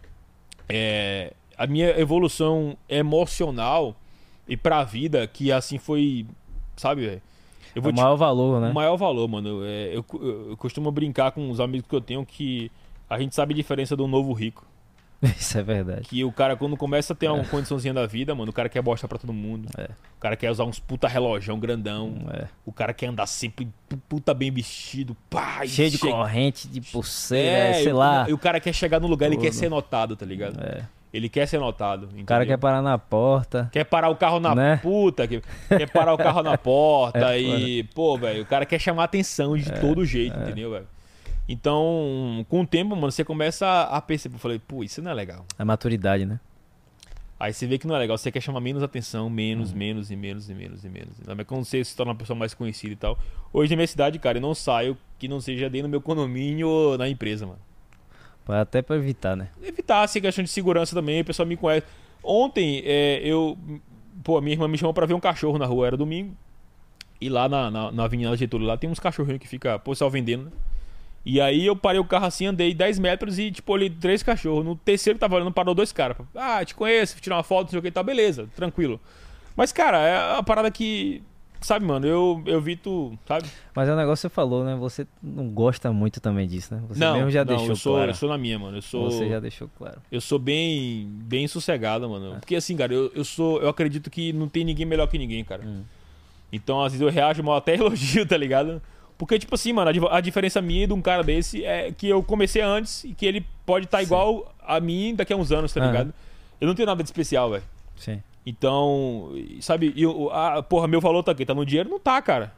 é, 0.68 1.34
a 1.58 1.66
minha 1.66 1.90
evolução 2.00 2.76
emocional 2.88 3.94
e 4.48 4.56
pra 4.56 4.82
vida, 4.84 5.26
que 5.26 5.50
assim 5.52 5.76
foi. 5.78 6.26
Sabe, 6.76 7.02
velho? 7.06 7.22
Eu 7.74 7.80
É 7.80 7.82
vou 7.82 7.90
o 7.90 7.94
te 7.94 8.00
maior 8.00 8.16
valor, 8.16 8.60
né? 8.60 8.70
o 8.70 8.74
maior 8.74 8.96
valor, 8.96 9.28
mano. 9.28 9.60
É, 9.64 9.90
eu, 9.94 10.04
eu, 10.14 10.50
eu 10.50 10.56
costumo 10.56 10.90
brincar 10.90 11.32
com 11.32 11.50
os 11.50 11.60
amigos 11.60 11.86
que 11.88 11.94
eu 11.94 12.00
tenho 12.00 12.24
que 12.24 12.70
a 13.10 13.18
gente 13.18 13.34
sabe 13.34 13.52
a 13.52 13.56
diferença 13.56 13.94
do 13.94 14.06
novo 14.06 14.32
rico. 14.32 14.64
Isso 15.38 15.58
é 15.58 15.62
verdade. 15.62 16.02
Que 16.08 16.24
o 16.24 16.30
cara, 16.32 16.56
quando 16.56 16.76
começa 16.76 17.12
a 17.12 17.16
ter 17.16 17.28
uma 17.30 17.44
condiçãozinha 17.44 17.92
da 17.94 18.06
vida, 18.06 18.34
mano, 18.34 18.50
o 18.50 18.54
cara 18.54 18.68
quer 18.68 18.82
bosta 18.82 19.06
pra 19.08 19.18
todo 19.18 19.32
mundo. 19.32 19.68
É. 19.78 19.84
O 20.16 20.20
cara 20.20 20.36
quer 20.36 20.50
usar 20.50 20.64
uns 20.64 20.78
puta 20.78 21.06
relojão 21.08 21.58
grandão. 21.58 22.14
É. 22.32 22.46
O 22.64 22.72
cara 22.72 22.92
quer 22.94 23.06
andar 23.06 23.26
sempre 23.26 23.68
pu- 23.88 23.96
puta 24.08 24.32
bem 24.34 24.50
vestido. 24.50 25.16
Pá, 25.30 25.66
Cheio 25.66 25.90
de 25.90 25.98
chega- 25.98 26.12
corrente, 26.12 26.68
de 26.68 26.80
pulseira, 26.80 27.68
É, 27.68 27.72
sei 27.74 27.88
e 27.88 27.92
o- 27.92 27.96
lá. 27.96 28.26
E 28.28 28.32
o 28.32 28.38
cara 28.38 28.60
quer 28.60 28.72
chegar 28.72 29.00
no 29.00 29.06
lugar, 29.06 29.26
ele 29.26 29.36
quer 29.36 29.50
Tudo. 29.50 29.58
ser 29.58 29.68
notado, 29.68 30.16
tá 30.16 30.24
ligado? 30.26 30.58
É. 30.62 30.82
Ele 31.12 31.28
quer 31.30 31.46
ser 31.46 31.58
notado. 31.58 32.08
O 32.18 32.24
cara 32.24 32.44
quer 32.44 32.58
parar 32.58 32.82
na 32.82 32.98
porta. 32.98 33.70
Quer 33.72 33.84
parar 33.84 34.10
o 34.10 34.16
carro 34.16 34.38
na 34.38 34.54
Né? 34.54 34.76
puta, 34.82 35.26
que- 35.26 35.40
quer 35.68 35.88
parar 35.90 36.12
o 36.12 36.18
carro 36.18 36.42
na 36.42 36.58
porta 36.58 37.34
É 37.34 37.40
e, 37.40 37.82
pô, 37.84 38.18
velho, 38.18 38.42
o 38.42 38.46
cara 38.46 38.66
quer 38.66 38.78
chamar 38.78 39.04
atenção 39.04 39.56
de 39.56 39.70
todo 39.80 40.04
jeito, 40.04 40.38
entendeu, 40.38 40.70
velho? 40.72 40.86
Então, 41.48 42.44
com 42.48 42.62
o 42.62 42.66
tempo, 42.66 42.96
mano, 42.96 43.12
você 43.12 43.24
começa 43.24 43.82
a 43.82 44.00
perceber, 44.00 44.34
eu 44.34 44.40
falei, 44.40 44.58
pô, 44.58 44.82
isso 44.82 45.00
não 45.00 45.10
é 45.10 45.14
legal. 45.14 45.44
A 45.58 45.64
maturidade, 45.64 46.26
né? 46.26 46.40
Aí 47.38 47.52
você 47.52 47.66
vê 47.66 47.78
que 47.78 47.86
não 47.86 47.94
é 47.94 47.98
legal, 47.98 48.16
você 48.16 48.32
quer 48.32 48.40
chamar 48.40 48.60
menos 48.60 48.82
atenção, 48.82 49.28
menos, 49.28 49.72
menos 49.72 50.10
e 50.10 50.16
menos 50.16 50.48
e 50.48 50.54
menos 50.54 50.84
e 50.84 50.88
menos. 50.88 51.20
Mais 51.26 51.46
quando 51.46 51.64
você 51.64 51.84
se 51.84 51.94
torna 51.94 52.12
uma 52.12 52.18
pessoa 52.18 52.36
mais 52.36 52.54
conhecida 52.54 52.94
e 52.94 52.96
tal. 52.96 53.18
Hoje 53.52 53.70
na 53.70 53.76
minha 53.76 53.86
cidade, 53.86 54.18
cara, 54.18 54.38
eu 54.38 54.42
não 54.42 54.54
saio 54.54 54.96
que 55.18 55.28
não 55.28 55.38
seja 55.38 55.68
dentro 55.68 55.88
do 55.88 55.90
meu 55.90 56.00
condomínio 56.00 56.66
ou 56.66 56.98
na 56.98 57.08
empresa, 57.08 57.46
mano. 57.46 57.58
Até 58.48 58.80
pra 58.80 58.96
evitar, 58.96 59.36
né? 59.36 59.48
evitar 59.62 60.02
assim, 60.02 60.20
questão 60.20 60.42
de 60.42 60.48
segurança 60.48 60.94
também, 60.94 61.20
o 61.20 61.24
pessoal 61.24 61.46
me 61.46 61.56
conhece. 61.56 61.86
Ontem, 62.22 62.82
é, 62.86 63.20
eu. 63.22 63.58
Pô, 64.24 64.40
minha 64.40 64.54
irmã 64.54 64.66
me 64.66 64.78
chamou 64.78 64.94
pra 64.94 65.04
ver 65.04 65.14
um 65.14 65.20
cachorro 65.20 65.58
na 65.58 65.66
rua, 65.66 65.88
era 65.88 65.96
domingo. 65.96 66.34
E 67.20 67.28
lá 67.28 67.48
na, 67.48 67.70
na, 67.70 67.92
na 67.92 68.04
Avenida 68.04 68.34
Getúlio, 68.36 68.66
lá 68.66 68.76
tem 68.76 68.88
uns 68.88 68.98
cachorrinhos 68.98 69.40
que 69.40 69.48
fica, 69.48 69.78
pô, 69.78 69.90
pessoal 69.90 70.10
vendendo, 70.10 70.44
né? 70.44 70.50
E 71.26 71.40
aí 71.40 71.66
eu 71.66 71.74
parei 71.74 72.00
o 72.00 72.04
carro 72.04 72.26
assim, 72.26 72.46
andei 72.46 72.72
10 72.72 73.00
metros 73.00 73.36
e, 73.36 73.50
tipo, 73.50 73.72
olhei 73.72 73.90
três 73.90 74.22
cachorros. 74.22 74.64
No 74.64 74.76
terceiro 74.76 75.16
que 75.16 75.20
tava 75.20 75.34
olhando, 75.34 75.50
parou 75.50 75.74
dois 75.74 75.90
caras. 75.90 76.16
Ah, 76.32 76.64
te 76.64 76.72
conheço, 76.72 77.20
tirar 77.20 77.34
uma 77.34 77.42
foto, 77.42 77.64
não 77.64 77.70
sei 77.70 77.78
o 77.80 77.82
que, 77.82 77.90
tá, 77.90 78.00
beleza, 78.00 78.48
tranquilo. 78.54 79.00
Mas, 79.56 79.72
cara, 79.72 79.98
é 79.98 80.34
uma 80.34 80.44
parada 80.44 80.70
que. 80.70 81.20
Sabe, 81.60 81.84
mano, 81.84 82.06
eu, 82.06 82.40
eu 82.46 82.60
vi 82.60 82.76
tu, 82.76 83.18
sabe? 83.26 83.48
Mas 83.74 83.88
é 83.88 83.92
um 83.92 83.96
negócio 83.96 84.28
que 84.28 84.32
você 84.32 84.34
falou, 84.34 84.62
né? 84.62 84.76
Você 84.76 85.04
não 85.20 85.48
gosta 85.48 85.92
muito 85.92 86.20
também 86.20 86.46
disso, 86.46 86.72
né? 86.72 86.82
Você 86.88 87.00
não, 87.00 87.16
mesmo 87.16 87.30
já 87.30 87.44
não, 87.44 87.56
deixou 87.56 87.70
eu 87.70 87.76
sou, 87.76 87.94
claro. 87.94 88.10
eu 88.10 88.14
sou 88.14 88.28
na 88.28 88.38
minha, 88.38 88.58
mano. 88.58 88.76
Eu 88.76 88.82
sou. 88.82 89.10
Você 89.10 89.28
já 89.28 89.40
deixou 89.40 89.68
claro. 89.76 90.00
Eu 90.12 90.20
sou 90.20 90.38
bem, 90.38 91.08
bem 91.24 91.48
sossegado, 91.48 92.08
mano. 92.08 92.34
É. 92.34 92.38
Porque 92.38 92.54
assim, 92.54 92.76
cara, 92.76 92.94
eu, 92.94 93.10
eu 93.12 93.24
sou, 93.24 93.60
eu 93.60 93.68
acredito 93.68 94.10
que 94.10 94.32
não 94.32 94.48
tem 94.48 94.64
ninguém 94.64 94.86
melhor 94.86 95.08
que 95.08 95.18
ninguém, 95.18 95.42
cara. 95.42 95.64
Hum. 95.66 95.82
Então, 96.52 96.80
às 96.84 96.92
vezes 96.92 97.04
eu 97.04 97.12
reajo 97.12 97.42
mal 97.42 97.56
até 97.56 97.74
elogio, 97.80 98.24
tá 98.24 98.36
ligado? 98.36 98.80
Porque 99.18 99.38
tipo 99.38 99.54
assim, 99.54 99.72
mano, 99.72 99.88
a, 99.88 99.92
di- 99.92 100.08
a 100.10 100.20
diferença 100.20 100.60
minha 100.60 100.86
de 100.86 100.92
um 100.92 101.00
cara 101.00 101.22
desse 101.22 101.64
é 101.64 101.90
que 101.90 102.06
eu 102.08 102.22
comecei 102.22 102.60
antes 102.62 103.04
e 103.04 103.14
que 103.14 103.24
ele 103.24 103.44
pode 103.64 103.86
estar 103.86 103.98
Sim. 103.98 104.04
igual 104.04 104.54
a 104.62 104.78
mim 104.78 105.14
daqui 105.14 105.32
a 105.32 105.36
uns 105.36 105.50
anos, 105.52 105.72
tá 105.72 105.84
ligado? 105.86 106.12
Eu 106.60 106.68
não 106.68 106.74
tenho 106.74 106.86
nada 106.86 107.02
de 107.02 107.08
especial, 107.08 107.50
velho. 107.50 107.62
Sim. 107.96 108.22
Então, 108.44 109.30
sabe, 109.60 109.92
e 109.96 110.02
eu, 110.02 110.30
a, 110.32 110.62
porra, 110.62 110.86
meu 110.86 111.00
valor 111.00 111.22
tá 111.22 111.32
aqui, 111.32 111.44
tá 111.44 111.54
no 111.54 111.64
dinheiro? 111.66 111.88
Não 111.88 111.98
tá, 111.98 112.20
cara. 112.22 112.52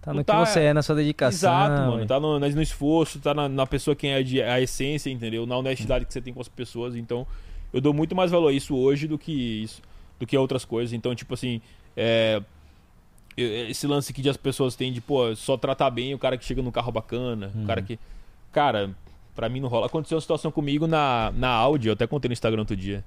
Tá 0.00 0.12
Não 0.12 0.18
no 0.20 0.24
tá- 0.24 0.42
que 0.44 0.48
você 0.50 0.60
é, 0.60 0.72
na 0.72 0.82
sua 0.82 0.94
dedicação. 0.94 1.50
Exato, 1.50 1.82
mano. 1.90 2.04
e- 2.04 2.06
Tá 2.06 2.18
no, 2.18 2.38
no 2.38 2.62
esforço, 2.62 3.18
tá 3.20 3.34
na, 3.34 3.48
na 3.48 3.66
pessoa 3.66 3.94
quem 3.94 4.12
é 4.12 4.22
de, 4.22 4.40
a 4.42 4.60
essência, 4.60 5.10
entendeu? 5.10 5.44
Na 5.44 5.56
honestidade 5.58 6.06
que 6.06 6.12
você 6.12 6.20
tem 6.22 6.32
com 6.32 6.40
as 6.40 6.48
pessoas. 6.48 6.94
Então, 6.96 7.26
eu 7.72 7.80
dou 7.80 7.92
muito 7.92 8.14
mais 8.16 8.30
valor 8.30 8.48
a 8.48 8.52
isso 8.52 8.74
hoje 8.76 9.06
do 9.06 9.18
que 9.18 9.30
isso, 9.62 9.82
do 10.18 10.26
que 10.26 10.34
a 10.34 10.40
outras 10.40 10.64
coisas. 10.64 10.92
Então, 10.94 11.14
tipo 11.14 11.34
assim, 11.34 11.60
é, 11.96 12.40
esse 13.36 13.86
lance 13.86 14.12
que 14.12 14.28
as 14.28 14.36
pessoas 14.36 14.74
têm 14.74 14.92
de, 14.92 15.00
pô, 15.00 15.34
só 15.34 15.56
tratar 15.56 15.90
bem 15.90 16.14
o 16.14 16.18
cara 16.18 16.36
que 16.36 16.44
chega 16.44 16.62
no 16.62 16.72
carro 16.72 16.92
bacana, 16.92 17.52
o 17.54 17.66
cara 17.66 17.82
que. 17.82 17.98
Cara, 18.52 18.90
pra 19.34 19.48
mim 19.48 19.60
não 19.60 19.68
rola. 19.68 19.86
Aconteceu 19.86 20.16
uma 20.16 20.20
situação 20.20 20.50
comigo 20.50 20.86
na, 20.86 21.32
na 21.36 21.48
Audi, 21.48 21.88
eu 21.88 21.94
até 21.94 22.06
contei 22.06 22.28
no 22.28 22.32
Instagram 22.32 22.60
outro 22.60 22.76
dia. 22.76 23.04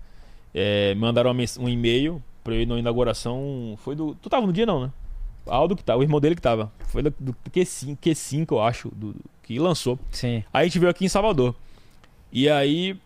É, 0.53 0.93
me 0.95 1.01
mandaram 1.01 1.35
um 1.59 1.69
e-mail 1.69 2.21
pra 2.43 2.53
eu 2.53 2.61
ir 2.61 2.65
na 2.65 2.77
inauguração. 2.77 3.75
Foi 3.77 3.95
do. 3.95 4.15
Tu 4.15 4.29
tava 4.29 4.45
no 4.45 4.53
dia, 4.53 4.65
não, 4.65 4.81
né? 4.81 4.91
Aldo 5.45 5.75
que 5.75 5.83
tá, 5.83 5.95
o 5.95 6.01
irmão 6.01 6.21
dele 6.21 6.35
que 6.35 6.41
tava. 6.41 6.71
Foi 6.87 7.01
do, 7.01 7.13
do 7.19 7.35
Q5, 7.51 7.97
Q5, 7.97 8.51
eu 8.51 8.61
acho, 8.61 8.89
do, 8.89 9.15
que 9.43 9.59
lançou. 9.59 9.99
Sim. 10.11 10.43
Aí 10.53 10.61
a 10.61 10.63
gente 10.63 10.79
veio 10.79 10.89
aqui 10.89 11.05
em 11.05 11.09
Salvador. 11.09 11.53
E 12.31 12.49
aí 12.49 12.97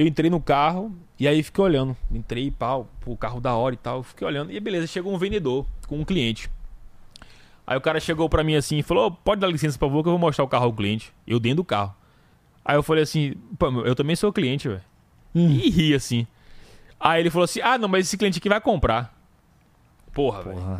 eu 0.00 0.06
entrei 0.06 0.30
no 0.30 0.40
carro 0.40 0.96
e 1.18 1.28
aí 1.28 1.42
fiquei 1.42 1.62
olhando. 1.62 1.94
Entrei, 2.10 2.50
pau, 2.50 2.88
o 3.04 3.14
carro 3.16 3.38
da 3.38 3.54
hora 3.54 3.74
e 3.74 3.78
tal. 3.78 4.02
Fiquei 4.02 4.26
olhando. 4.26 4.50
E 4.50 4.58
beleza, 4.58 4.86
chegou 4.86 5.12
um 5.12 5.18
vendedor 5.18 5.66
com 5.86 5.98
um 5.98 6.04
cliente. 6.04 6.50
Aí 7.66 7.76
o 7.76 7.80
cara 7.82 8.00
chegou 8.00 8.26
pra 8.26 8.42
mim 8.42 8.54
assim 8.54 8.78
e 8.78 8.82
falou: 8.82 9.08
"Ô, 9.08 9.10
pode 9.10 9.42
dar 9.42 9.46
licença, 9.48 9.78
por 9.78 9.88
favor, 9.88 10.02
que 10.02 10.08
eu 10.08 10.12
vou 10.12 10.18
mostrar 10.18 10.42
o 10.42 10.48
carro 10.48 10.64
ao 10.64 10.72
cliente. 10.72 11.12
Eu 11.26 11.38
dentro 11.38 11.58
do 11.58 11.64
carro. 11.64 11.94
Aí 12.64 12.76
eu 12.76 12.82
falei 12.82 13.02
assim: 13.02 13.34
Pô, 13.58 13.68
eu 13.82 13.94
também 13.94 14.16
sou 14.16 14.32
cliente, 14.32 14.68
velho. 14.68 14.80
E 15.34 15.68
ri 15.70 15.94
assim. 15.94 16.26
Aí 16.98 17.20
ele 17.20 17.30
falou 17.30 17.44
assim: 17.44 17.60
Ah, 17.60 17.76
não, 17.76 17.88
mas 17.88 18.06
esse 18.06 18.16
cliente 18.16 18.38
aqui 18.38 18.48
vai 18.48 18.60
comprar. 18.60 19.14
Porra, 20.14 20.42
velho. 20.42 20.56
Porra. 20.56 20.78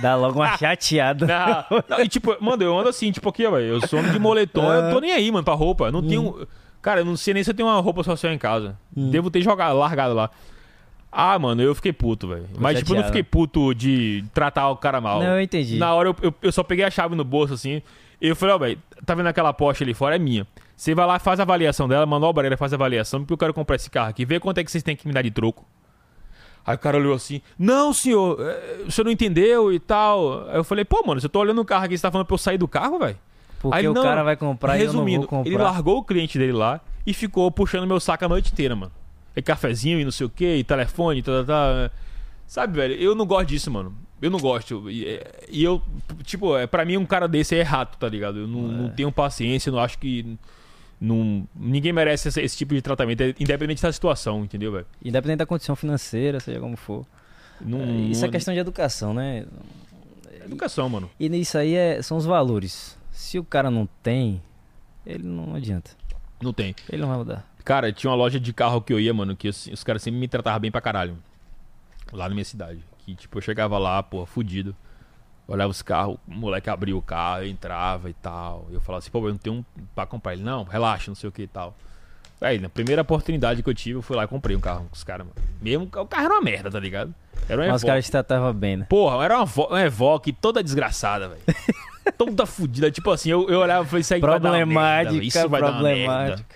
Dá 0.00 0.16
logo 0.16 0.38
uma 0.40 0.56
chateada. 0.58 1.26
Não, 1.26 1.84
não, 1.88 2.00
e 2.04 2.08
tipo, 2.08 2.34
mano, 2.40 2.62
eu 2.62 2.76
ando 2.76 2.88
assim, 2.88 3.12
tipo 3.12 3.28
aqui, 3.28 3.42
velho. 3.48 3.66
Eu 3.66 3.86
sou 3.86 3.98
homem 3.98 4.10
de 4.10 4.18
moletom, 4.18 4.72
eu 4.72 4.94
tô 4.94 5.00
nem 5.00 5.12
aí, 5.12 5.30
mano, 5.30 5.44
pra 5.44 5.54
roupa. 5.54 5.92
Não 5.92 6.02
tenho. 6.02 6.48
Cara, 6.82 7.00
eu 7.00 7.04
não 7.04 7.16
sei 7.16 7.32
nem 7.32 7.44
se 7.44 7.50
eu 7.50 7.54
tenho 7.54 7.68
uma 7.68 7.80
roupa 7.80 8.02
social 8.02 8.32
em 8.32 8.38
casa. 8.38 8.76
Devo 8.90 9.30
ter 9.30 9.40
jogado, 9.40 9.78
largado 9.78 10.14
lá. 10.14 10.30
Ah, 11.10 11.38
mano, 11.38 11.62
eu 11.62 11.74
fiquei 11.74 11.92
puto, 11.92 12.26
velho. 12.26 12.46
Mas, 12.58 12.78
tipo, 12.78 12.90
eu 12.90 12.96
não 12.96 13.02
chateado. 13.02 13.06
fiquei 13.06 13.22
puto 13.22 13.74
de 13.74 14.24
tratar 14.34 14.68
o 14.70 14.76
cara 14.76 15.00
mal. 15.00 15.20
Não, 15.20 15.36
eu 15.36 15.40
entendi. 15.40 15.78
Na 15.78 15.94
hora 15.94 16.08
eu, 16.08 16.16
eu, 16.22 16.34
eu 16.42 16.50
só 16.50 16.62
peguei 16.62 16.84
a 16.84 16.90
chave 16.90 17.14
no 17.14 17.22
bolso, 17.22 17.54
assim. 17.54 17.82
E 18.20 18.28
eu 18.28 18.34
falei, 18.34 18.54
ó, 18.54 18.58
velho, 18.58 18.78
tá 19.04 19.14
vendo 19.14 19.26
aquela 19.26 19.52
Porsche 19.52 19.84
ali 19.84 19.94
fora? 19.94 20.16
É 20.16 20.18
minha. 20.18 20.46
Você 20.74 20.94
vai 20.94 21.06
lá, 21.06 21.18
faz 21.18 21.38
a 21.38 21.42
avaliação 21.44 21.86
dela, 21.86 22.06
manobra 22.06 22.46
ela, 22.46 22.56
faz 22.56 22.72
a 22.72 22.76
avaliação, 22.76 23.20
porque 23.20 23.34
eu 23.34 23.38
quero 23.38 23.54
comprar 23.54 23.76
esse 23.76 23.90
carro 23.90 24.08
aqui. 24.08 24.24
Vê 24.24 24.40
quanto 24.40 24.58
é 24.58 24.64
que 24.64 24.70
vocês 24.70 24.82
têm 24.82 24.96
que 24.96 25.06
me 25.06 25.12
dar 25.12 25.22
de 25.22 25.30
troco. 25.30 25.64
Aí 26.64 26.74
o 26.74 26.78
cara 26.78 26.96
olhou 26.96 27.14
assim, 27.14 27.42
não, 27.58 27.92
senhor, 27.92 28.40
eh, 28.40 28.84
o 28.86 28.90
senhor 28.90 29.04
não 29.04 29.12
entendeu 29.12 29.72
e 29.72 29.78
tal. 29.78 30.48
Aí 30.48 30.56
eu 30.56 30.64
falei, 30.64 30.84
pô, 30.84 31.02
mano, 31.06 31.20
eu 31.22 31.28
tô 31.28 31.40
olhando 31.40 31.60
o 31.60 31.64
carro 31.64 31.84
aqui, 31.84 31.98
você 31.98 32.02
tá 32.02 32.10
falando 32.10 32.26
pra 32.26 32.34
eu 32.34 32.38
sair 32.38 32.58
do 32.58 32.68
carro, 32.68 32.98
velho? 32.98 33.18
Porque 33.62 33.78
Aí, 33.78 33.88
o 33.88 33.94
não, 33.94 34.02
cara 34.02 34.22
vai 34.24 34.36
comprar 34.36 34.76
e 34.76 34.80
eu 34.82 34.86
não 34.88 34.92
Resumindo, 34.94 35.20
vou 35.20 35.28
comprar. 35.28 35.50
ele 35.54 35.62
largou 35.62 35.98
o 35.98 36.04
cliente 36.04 36.36
dele 36.36 36.52
lá 36.52 36.80
e 37.06 37.14
ficou 37.14 37.50
puxando 37.50 37.86
meu 37.86 38.00
saco 38.00 38.24
a 38.24 38.28
noite 38.28 38.52
inteira, 38.52 38.74
mano. 38.76 38.92
E 39.36 39.40
cafezinho 39.40 39.98
e 40.00 40.04
não 40.04 40.10
sei 40.10 40.26
o 40.26 40.30
que, 40.30 40.56
e 40.56 40.64
telefone, 40.64 41.20
e 41.20 41.22
tal, 41.22 41.44
tal, 41.44 41.46
tal. 41.46 41.90
Sabe, 42.46 42.76
velho, 42.76 42.94
eu 42.96 43.14
não 43.14 43.24
gosto 43.24 43.46
disso, 43.48 43.70
mano. 43.70 43.94
Eu 44.20 44.30
não 44.30 44.38
gosto. 44.38 44.90
E, 44.90 45.06
é, 45.06 45.44
e 45.48 45.64
eu, 45.64 45.80
tipo, 46.22 46.56
é, 46.56 46.66
pra 46.66 46.84
mim 46.84 46.96
um 46.96 47.06
cara 47.06 47.26
desse 47.26 47.54
é 47.54 47.58
errado, 47.60 47.96
tá 47.96 48.08
ligado? 48.08 48.40
Eu 48.40 48.46
não, 48.48 48.60
não 48.62 48.88
tenho 48.90 49.10
paciência, 49.10 49.70
eu 49.70 49.74
não 49.74 49.80
acho 49.80 49.98
que. 49.98 50.36
Não, 51.00 51.46
ninguém 51.56 51.92
merece 51.92 52.28
esse, 52.28 52.40
esse 52.40 52.56
tipo 52.56 52.74
de 52.74 52.82
tratamento, 52.82 53.20
é 53.22 53.34
independente 53.40 53.82
da 53.82 53.92
situação, 53.92 54.44
entendeu, 54.44 54.70
velho? 54.70 54.86
Independente 55.04 55.38
da 55.38 55.46
condição 55.46 55.74
financeira, 55.74 56.38
seja 56.38 56.60
como 56.60 56.76
for. 56.76 57.04
Não, 57.60 57.80
É, 57.80 57.86
Isso 58.10 58.24
é 58.24 58.28
não- 58.28 58.32
questão 58.32 58.54
de 58.54 58.60
educação, 58.60 59.12
né? 59.14 59.44
Educação, 60.44 60.88
mano. 60.88 61.10
E 61.18 61.28
nisso 61.28 61.56
aí 61.58 61.74
é, 61.74 62.02
são 62.02 62.16
os 62.16 62.24
valores. 62.24 62.96
Se 63.22 63.38
o 63.38 63.44
cara 63.44 63.70
não 63.70 63.88
tem, 64.02 64.42
ele 65.06 65.22
não 65.22 65.54
adianta. 65.54 65.92
Não 66.42 66.52
tem. 66.52 66.74
Ele 66.90 67.00
não 67.00 67.08
vai 67.08 67.18
mudar. 67.18 67.46
Cara, 67.64 67.92
tinha 67.92 68.10
uma 68.10 68.16
loja 68.16 68.40
de 68.40 68.52
carro 68.52 68.82
que 68.82 68.92
eu 68.92 68.98
ia, 68.98 69.14
mano, 69.14 69.36
que 69.36 69.48
os, 69.48 69.68
os 69.68 69.84
caras 69.84 70.02
sempre 70.02 70.18
me 70.18 70.26
tratavam 70.26 70.58
bem 70.58 70.72
pra 70.72 70.80
caralho. 70.80 71.16
Lá 72.12 72.28
na 72.28 72.34
minha 72.34 72.44
cidade. 72.44 72.80
Que, 72.98 73.14
tipo, 73.14 73.38
eu 73.38 73.40
chegava 73.40 73.78
lá, 73.78 74.02
porra, 74.02 74.26
fudido. 74.26 74.74
Olhava 75.46 75.70
os 75.70 75.80
carros, 75.82 76.18
o 76.26 76.34
moleque 76.34 76.68
abria 76.68 76.96
o 76.96 77.00
carro, 77.00 77.44
eu 77.44 77.48
entrava 77.48 78.10
e 78.10 78.12
tal. 78.12 78.66
E 78.70 78.74
eu 78.74 78.80
falava 78.80 78.98
assim, 78.98 79.10
pô, 79.10 79.20
eu 79.20 79.30
não 79.30 79.38
tenho 79.38 79.56
um 79.56 79.64
pra 79.94 80.04
comprar. 80.04 80.32
Ele, 80.32 80.42
não, 80.42 80.64
relaxa, 80.64 81.08
não 81.08 81.14
sei 81.14 81.28
o 81.28 81.32
que 81.32 81.42
e 81.42 81.48
tal. 81.48 81.76
Aí, 82.40 82.58
na 82.58 82.68
primeira 82.68 83.02
oportunidade 83.02 83.62
que 83.62 83.70
eu 83.70 83.74
tive, 83.74 83.98
eu 83.98 84.02
fui 84.02 84.16
lá 84.16 84.24
e 84.24 84.28
comprei 84.28 84.56
um 84.56 84.60
carro 84.60 84.84
com 84.86 84.96
os 84.96 85.04
caras, 85.04 85.24
mano. 85.26 85.48
Mesmo, 85.60 85.84
o 85.84 86.06
carro 86.06 86.24
era 86.24 86.34
uma 86.34 86.42
merda, 86.42 86.72
tá 86.72 86.80
ligado? 86.80 87.14
Era 87.48 87.62
um 87.62 87.66
Mas 87.68 87.82
os 87.82 87.84
caras 87.84 88.04
te 88.04 88.10
tratavam 88.10 88.52
bem, 88.52 88.78
né? 88.78 88.86
Porra, 88.88 89.24
era 89.24 89.38
uma, 89.38 89.66
uma 89.68 89.80
Evoque 89.80 90.32
toda 90.32 90.60
desgraçada, 90.60 91.28
velho. 91.28 91.42
toda 92.10 92.46
fudida. 92.46 92.90
Tipo 92.90 93.10
assim, 93.10 93.30
eu, 93.30 93.48
eu 93.48 93.60
olhava 93.60 93.84
e 93.84 93.88
falei, 93.88 94.00
isso 94.00 94.14
aí 94.14 94.20
vai 94.20 94.40
dar 94.40 94.66
merda. 94.66 95.12
Isso 95.12 95.38
Problemática, 95.38 95.48
vai 95.48 95.60
dar 95.60 95.82
merda. 95.82 96.46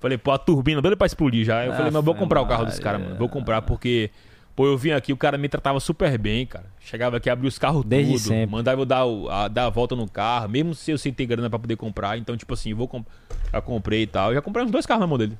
Falei, 0.00 0.16
pô, 0.16 0.30
a 0.30 0.38
turbina 0.38 0.80
doida 0.80 0.96
pra 0.96 1.06
explodir 1.06 1.44
já. 1.44 1.64
Eu 1.64 1.72
falei, 1.72 1.86
mas 1.86 1.94
eu 1.96 2.02
vou 2.02 2.14
Aff, 2.14 2.22
comprar 2.22 2.40
o 2.40 2.46
carro 2.46 2.64
Maria. 2.64 2.80
caras, 2.80 3.02
mano. 3.02 3.16
Vou 3.16 3.28
comprar 3.28 3.62
porque, 3.62 4.10
pô, 4.54 4.66
eu 4.66 4.78
vim 4.78 4.92
aqui, 4.92 5.12
o 5.12 5.16
cara 5.16 5.36
me 5.36 5.48
tratava 5.48 5.80
super 5.80 6.16
bem, 6.16 6.46
cara. 6.46 6.66
Chegava 6.78 7.16
aqui, 7.16 7.28
abria 7.28 7.48
os 7.48 7.58
carros 7.58 7.84
Desde 7.84 8.12
tudo, 8.12 8.22
sempre. 8.22 8.52
mandava 8.52 8.80
eu 8.80 8.86
dar, 8.86 9.02
a, 9.30 9.48
dar 9.48 9.66
a 9.66 9.70
volta 9.70 9.96
no 9.96 10.08
carro, 10.08 10.48
mesmo 10.48 10.74
se 10.74 10.90
eu 10.92 10.98
sem 10.98 11.12
ter 11.12 11.26
grana 11.26 11.50
pra 11.50 11.58
poder 11.58 11.76
comprar. 11.76 12.16
Então, 12.16 12.36
tipo 12.36 12.54
assim, 12.54 12.70
eu 12.70 12.76
vou 12.76 12.86
comp 12.86 13.06
já 13.52 13.60
comprei 13.60 14.02
e 14.02 14.06
tal. 14.06 14.32
Já 14.32 14.40
comprei 14.40 14.64
uns 14.64 14.70
dois 14.70 14.86
carros 14.86 15.00
na 15.00 15.06
mão 15.06 15.18
dele. 15.18 15.36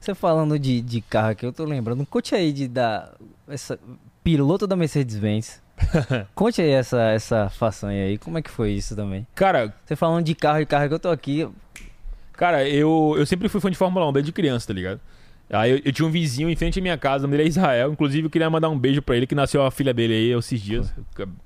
Você 0.00 0.14
falando 0.14 0.58
de, 0.58 0.80
de 0.80 1.00
carro 1.00 1.28
aqui, 1.30 1.46
eu 1.46 1.52
tô 1.52 1.64
lembrando. 1.64 2.04
Conte 2.06 2.34
aí 2.34 2.52
de 2.52 2.66
da 2.66 3.12
essa 3.46 3.78
piloto 4.24 4.66
da 4.66 4.74
Mercedes-Benz. 4.74 5.61
Conte 6.34 6.60
aí 6.60 6.70
essa, 6.70 7.00
essa 7.10 7.48
façanha 7.50 8.04
aí. 8.04 8.18
Como 8.18 8.38
é 8.38 8.42
que 8.42 8.50
foi 8.50 8.72
isso 8.72 8.94
também? 8.94 9.26
Cara, 9.34 9.74
Você 9.84 9.96
falando 9.96 10.24
de 10.24 10.34
carro 10.34 10.60
e 10.60 10.66
carro 10.66 10.88
que 10.88 10.94
eu 10.94 10.98
tô 10.98 11.10
aqui. 11.10 11.48
Cara, 12.32 12.66
eu, 12.68 13.14
eu 13.16 13.26
sempre 13.26 13.48
fui 13.48 13.60
fã 13.60 13.70
de 13.70 13.76
Fórmula 13.76 14.08
1 14.08 14.12
desde 14.12 14.32
criança, 14.32 14.66
tá 14.66 14.72
ligado? 14.72 15.00
Aí 15.50 15.70
eu, 15.70 15.80
eu 15.84 15.92
tinha 15.92 16.06
um 16.06 16.10
vizinho 16.10 16.48
em 16.48 16.56
frente 16.56 16.78
à 16.78 16.82
minha 16.82 16.96
casa, 16.96 17.24
o 17.24 17.26
nome 17.26 17.36
dele 17.36 17.48
é 17.48 17.50
Israel. 17.50 17.92
Inclusive, 17.92 18.26
eu 18.26 18.30
queria 18.30 18.48
mandar 18.48 18.70
um 18.70 18.78
beijo 18.78 19.02
pra 19.02 19.16
ele, 19.16 19.26
que 19.26 19.34
nasceu 19.34 19.62
a 19.64 19.70
filha 19.70 19.92
dele 19.92 20.14
aí 20.14 20.38
esses 20.38 20.60
dias. 20.60 20.92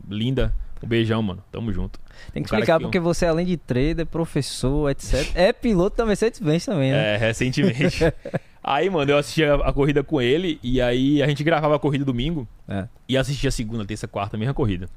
Linda. 0.08 0.54
Um 0.82 0.86
beijão, 0.88 1.22
mano. 1.22 1.42
Tamo 1.50 1.72
junto. 1.72 1.98
Tem 2.32 2.42
que 2.42 2.52
Um 2.52 2.54
explicar 2.56 2.78
que- 2.78 2.84
porque 2.84 3.00
você, 3.00 3.26
além 3.26 3.46
de 3.46 3.56
trader, 3.56 4.04
professor, 4.06 4.90
etc., 4.90 5.30
é 5.34 5.52
piloto 5.52 5.96
da 5.96 6.04
Mercedes-Benz 6.06 6.64
também, 6.66 6.92
né? 6.92 7.14
É, 7.14 7.16
recentemente. 7.16 7.98
aí, 8.62 8.88
mano, 8.90 9.10
eu 9.10 9.18
assistia 9.18 9.54
a 9.54 9.72
corrida 9.72 10.02
com 10.04 10.20
ele 10.20 10.58
e 10.62 10.80
aí 10.80 11.22
a 11.22 11.26
gente 11.26 11.42
gravava 11.42 11.76
a 11.76 11.78
corrida 11.78 12.04
domingo 12.04 12.46
É. 12.68 12.86
e 13.08 13.16
assistia 13.16 13.50
segunda, 13.50 13.84
terça, 13.84 14.06
quarta, 14.06 14.36
a 14.36 14.38
mesma 14.38 14.54
corrida. 14.54 14.88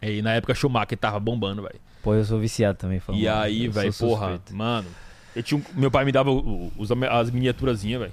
E 0.00 0.20
na 0.22 0.32
época 0.34 0.54
Schumacher 0.54 0.98
tava 0.98 1.20
bombando, 1.20 1.62
velho. 1.62 1.78
Pô, 2.02 2.14
eu 2.14 2.24
sou 2.24 2.38
viciado 2.40 2.76
também. 2.78 2.96
E 2.98 3.00
Fórmula 3.00 3.32
1, 3.36 3.38
aí, 3.40 3.68
velho, 3.68 3.92
porra, 3.94 4.28
suspeito. 4.30 4.56
mano. 4.56 4.88
Eu 5.36 5.42
tinha 5.42 5.58
um- 5.60 5.80
meu 5.80 5.90
pai 5.90 6.04
me 6.04 6.10
dava 6.12 6.30
os, 6.30 6.90
as 7.10 7.30
miniaturazinhas, 7.30 8.00
velho. 8.00 8.12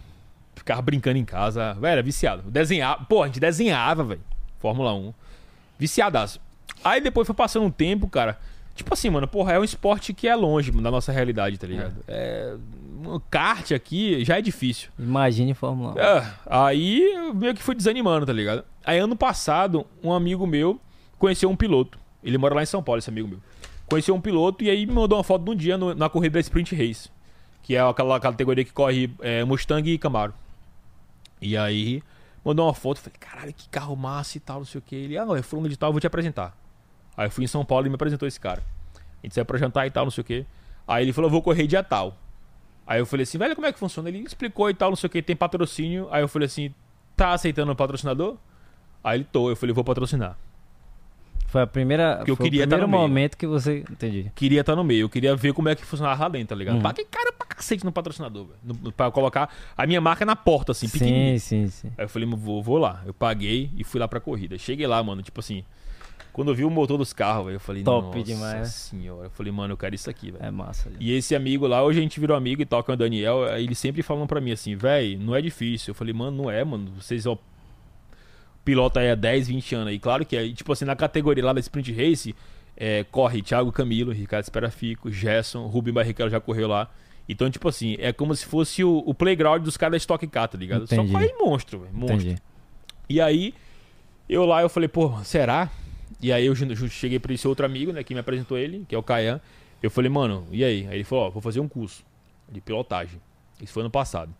Ficava 0.55 0.81
brincando 0.81 1.17
em 1.17 1.25
casa. 1.25 1.73
Velho, 1.73 1.87
era 1.93 2.03
viciado. 2.03 2.43
Desenhava. 2.51 3.03
Porra, 3.05 3.23
a 3.23 3.27
gente 3.27 3.39
desenhava, 3.39 4.03
velho. 4.03 4.21
Fórmula 4.59 4.93
1. 4.93 5.13
Viciadaço. 5.79 6.39
Aí 6.83 7.01
depois 7.01 7.25
foi 7.27 7.35
passando 7.35 7.65
um 7.65 7.71
tempo, 7.71 8.07
cara. 8.07 8.39
Tipo 8.75 8.93
assim, 8.93 9.09
mano, 9.09 9.27
porra, 9.27 9.53
é 9.53 9.59
um 9.59 9.63
esporte 9.63 10.13
que 10.13 10.27
é 10.27 10.35
longe 10.35 10.71
da 10.71 10.89
nossa 10.89 11.11
realidade, 11.11 11.57
tá 11.57 11.67
ligado? 11.67 11.95
É. 12.07 12.55
um 13.05 13.19
kart 13.29 13.71
aqui 13.71 14.23
já 14.23 14.37
é 14.37 14.41
difícil. 14.41 14.89
Imagine 14.97 15.53
Fórmula 15.53 15.93
1. 15.95 15.99
É, 15.99 16.33
aí 16.45 17.31
meio 17.33 17.53
que 17.53 17.61
fui 17.63 17.75
desanimando, 17.75 18.25
tá 18.25 18.31
ligado? 18.33 18.63
Aí 18.85 18.97
ano 18.99 19.15
passado, 19.15 19.85
um 20.03 20.13
amigo 20.13 20.45
meu 20.47 20.79
conheceu 21.17 21.49
um 21.49 21.55
piloto. 21.55 21.99
Ele 22.23 22.37
mora 22.37 22.55
lá 22.55 22.63
em 22.63 22.65
São 22.65 22.81
Paulo, 22.83 22.99
esse 22.99 23.09
amigo 23.09 23.27
meu. 23.27 23.39
Conheceu 23.87 24.13
um 24.15 24.21
piloto 24.21 24.63
e 24.63 24.69
aí 24.69 24.85
me 24.85 24.93
mandou 24.93 25.17
uma 25.17 25.23
foto 25.23 25.43
de 25.43 25.51
um 25.51 25.55
dia 25.55 25.77
no- 25.77 25.93
na 25.95 26.07
corrida 26.09 26.33
da 26.33 26.39
Sprint 26.39 26.73
Race. 26.75 27.09
Que 27.63 27.75
é 27.75 27.81
aquela 27.81 28.19
categoria 28.19 28.63
que 28.63 28.71
corre 28.71 29.09
é, 29.19 29.43
Mustang 29.43 29.89
e 29.91 29.97
Camaro. 29.97 30.33
E 31.41 31.57
aí 31.57 32.01
mandou 32.43 32.65
uma 32.65 32.73
foto, 32.73 32.99
falei, 32.99 33.17
caralho, 33.19 33.53
que 33.53 33.67
carro 33.69 33.95
massa 33.95 34.37
e 34.37 34.39
tal, 34.39 34.59
não 34.59 34.65
sei 34.65 34.79
o 34.79 34.81
que. 34.81 34.95
Ele, 34.95 35.17
ah, 35.17 35.25
não, 35.25 35.35
é 35.35 35.41
fulano 35.41 35.67
de 35.69 35.77
tal, 35.77 35.89
eu 35.89 35.93
vou 35.93 35.99
te 35.99 36.07
apresentar. 36.07 36.55
Aí 37.19 37.27
eu 37.27 37.31
fui 37.31 37.43
em 37.43 37.47
São 37.47 37.65
Paulo 37.65 37.85
e 37.85 37.89
me 37.89 37.95
apresentou 37.95 38.25
esse 38.25 38.39
cara. 38.39 38.63
A 38.95 39.27
gente 39.27 39.35
saiu 39.35 39.43
pra 39.43 39.57
jantar 39.57 39.85
e 39.85 39.91
tal, 39.91 40.05
não 40.05 40.11
sei 40.11 40.21
o 40.21 40.23
que. 40.23 40.45
Aí 40.87 41.03
ele 41.03 41.11
falou, 41.11 41.29
vou 41.29 41.41
correr 41.41 41.67
dia 41.67 41.83
tal. 41.83 42.15
Aí 42.87 43.01
eu 43.01 43.05
falei 43.05 43.23
assim, 43.23 43.37
velho, 43.37 43.53
como 43.55 43.67
é 43.67 43.73
que 43.73 43.77
funciona? 43.77 44.07
Ele 44.07 44.19
explicou 44.19 44.69
e 44.69 44.73
tal, 44.73 44.89
não 44.89 44.95
sei 44.95 45.07
o 45.07 45.09
que, 45.09 45.21
tem 45.21 45.35
patrocínio. 45.35 46.07
Aí 46.11 46.21
eu 46.21 46.29
falei 46.29 46.45
assim, 46.45 46.73
tá 47.17 47.33
aceitando 47.33 47.73
o 47.73 47.75
patrocinador? 47.75 48.37
Aí 49.03 49.17
ele 49.17 49.27
tô, 49.29 49.49
eu 49.49 49.57
falei, 49.57 49.75
vou 49.75 49.83
patrocinar. 49.83 50.37
Foi 51.47 51.61
a 51.61 51.67
primeira. 51.67 52.15
Porque 52.19 52.31
eu 52.31 52.37
queria 52.37 52.63
o 52.63 52.67
tá 52.67 52.77
primeiro 52.77 52.87
no 52.89 52.97
meio. 52.97 53.09
momento 53.09 53.35
que 53.35 53.45
você. 53.45 53.83
Entendi. 53.91 54.31
Queria 54.33 54.61
estar 54.61 54.77
no 54.77 54.83
meio, 54.85 55.01
eu 55.01 55.09
queria 55.09 55.35
ver 55.35 55.53
como 55.53 55.67
é 55.67 55.75
que 55.75 55.83
funcionava 55.83 56.23
lá 56.23 56.29
dentro, 56.29 56.47
tá 56.47 56.55
ligado? 56.55 56.75
Uhum. 56.75 56.81
Paguei 56.81 57.03
cara 57.03 57.33
pra 57.33 57.47
cacete 57.47 57.83
no 57.83 57.91
patrocinador, 57.91 58.47
velho. 58.47 58.93
Pra 58.93 59.11
colocar 59.11 59.53
a 59.75 59.85
minha 59.85 59.99
marca 59.99 60.25
na 60.25 60.37
porta, 60.37 60.71
assim, 60.71 60.87
pequenininha. 60.87 61.37
Sim, 61.37 61.67
sim, 61.67 61.69
sim. 61.69 61.91
Aí 61.97 62.05
eu 62.05 62.09
falei, 62.09 62.29
vou, 62.29 62.63
vou 62.63 62.77
lá. 62.77 63.03
Eu 63.05 63.13
paguei 63.13 63.69
e 63.75 63.83
fui 63.83 63.99
lá 63.99 64.07
pra 64.07 64.21
corrida. 64.21 64.57
Cheguei 64.57 64.87
lá, 64.87 65.03
mano, 65.03 65.21
tipo 65.21 65.41
assim. 65.41 65.65
Quando 66.31 66.49
eu 66.49 66.55
vi 66.55 66.63
o 66.63 66.69
motor 66.69 66.97
dos 66.97 67.11
carros, 67.11 67.45
velho, 67.45 67.55
eu 67.55 67.59
falei, 67.59 67.83
Top 67.83 68.07
nossa 68.07 68.23
demais, 68.23 68.67
senhora. 68.69 69.25
Eu 69.25 69.29
falei, 69.31 69.51
mano, 69.51 69.73
eu 69.73 69.77
quero 69.77 69.95
isso 69.95 70.09
aqui, 70.09 70.31
velho. 70.31 70.43
É 70.43 70.51
massa. 70.51 70.91
E 70.99 71.11
esse 71.11 71.35
amigo 71.35 71.67
lá, 71.67 71.83
hoje 71.83 71.99
a 71.99 72.01
gente 72.01 72.19
virou 72.19 72.35
amigo 72.37 72.61
e 72.61 72.65
tal, 72.65 72.83
que 72.83 72.91
é 72.91 72.93
o 72.93 72.97
Daniel, 72.97 73.45
aí 73.45 73.63
ele 73.63 73.75
sempre 73.75 74.01
falando 74.01 74.27
pra 74.27 74.39
mim 74.39 74.51
assim, 74.51 74.75
véi, 74.75 75.17
não 75.17 75.35
é 75.35 75.41
difícil. 75.41 75.91
Eu 75.91 75.95
falei, 75.95 76.13
mano, 76.13 76.43
não 76.43 76.51
é, 76.51 76.63
mano. 76.63 76.91
Vocês, 76.99 77.25
ó, 77.25 77.37
pilota 78.63 78.99
aí 78.99 79.09
há 79.09 79.15
10, 79.15 79.47
20 79.47 79.75
anos 79.75 79.87
aí. 79.87 79.99
Claro 79.99 80.25
que 80.25 80.35
é. 80.35 80.47
Tipo 80.49 80.71
assim, 80.71 80.85
na 80.85 80.95
categoria 80.95 81.43
lá 81.43 81.53
da 81.53 81.59
Sprint 81.59 81.91
Race, 81.91 82.35
é, 82.77 83.03
corre 83.05 83.41
Thiago 83.41 83.71
Camilo, 83.71 84.11
Ricardo 84.11 84.43
Esperafico, 84.43 85.11
Gerson, 85.11 85.65
Rubem 85.67 85.93
Barrichello 85.93 86.29
já 86.29 86.39
correu 86.39 86.67
lá. 86.67 86.89
Então, 87.27 87.49
tipo 87.49 87.67
assim, 87.67 87.95
é 87.99 88.11
como 88.11 88.35
se 88.35 88.45
fosse 88.45 88.83
o, 88.83 89.03
o 89.05 89.13
playground 89.13 89.61
dos 89.63 89.77
caras 89.77 89.91
da 89.91 89.97
Stock 89.97 90.25
Car, 90.27 90.47
tá 90.47 90.57
ligado? 90.57 90.83
Entendi. 90.85 91.11
Só 91.11 91.13
corre 91.13 91.33
monstro, 91.39 91.79
velho. 91.81 91.93
Monstro. 91.93 92.15
Entendi. 92.15 92.41
E 93.07 93.19
aí, 93.21 93.53
eu 94.27 94.45
lá, 94.45 94.61
eu 94.61 94.69
falei, 94.69 94.87
pô, 94.87 95.13
será? 95.23 95.69
E 96.21 96.33
aí 96.33 96.45
eu 96.45 96.55
cheguei 96.89 97.19
pra 97.19 97.33
esse 97.33 97.47
outro 97.47 97.65
amigo, 97.65 97.91
né, 97.91 98.03
que 98.03 98.13
me 98.13 98.19
apresentou 98.19 98.57
ele, 98.57 98.85
que 98.87 98.93
é 98.93 98.97
o 98.97 99.03
Caian. 99.03 99.39
Eu 99.81 99.89
falei, 99.89 100.09
mano, 100.09 100.45
e 100.51 100.63
aí? 100.63 100.85
Aí 100.87 100.95
ele 100.97 101.03
falou, 101.03 101.27
ó, 101.27 101.29
vou 101.29 101.41
fazer 101.41 101.59
um 101.61 101.67
curso 101.67 102.03
de 102.51 102.59
pilotagem. 102.59 103.21
Isso 103.61 103.71
foi 103.73 103.81
ano 103.83 103.89
passado. 103.89 104.33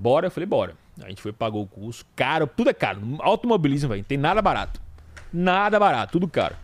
Bora? 0.00 0.26
Eu 0.26 0.30
falei, 0.30 0.46
bora. 0.46 0.74
A 1.02 1.08
gente 1.08 1.22
foi, 1.22 1.32
pagou 1.32 1.62
o 1.62 1.66
curso. 1.66 2.04
Caro, 2.16 2.46
tudo 2.46 2.70
é 2.70 2.74
caro. 2.74 3.00
Automobilismo, 3.20 3.88
velho, 3.88 4.00
não 4.00 4.04
tem 4.06 4.18
nada 4.18 4.42
barato. 4.42 4.80
Nada 5.32 5.78
barato, 5.78 6.12
tudo 6.12 6.26
caro. 6.26 6.56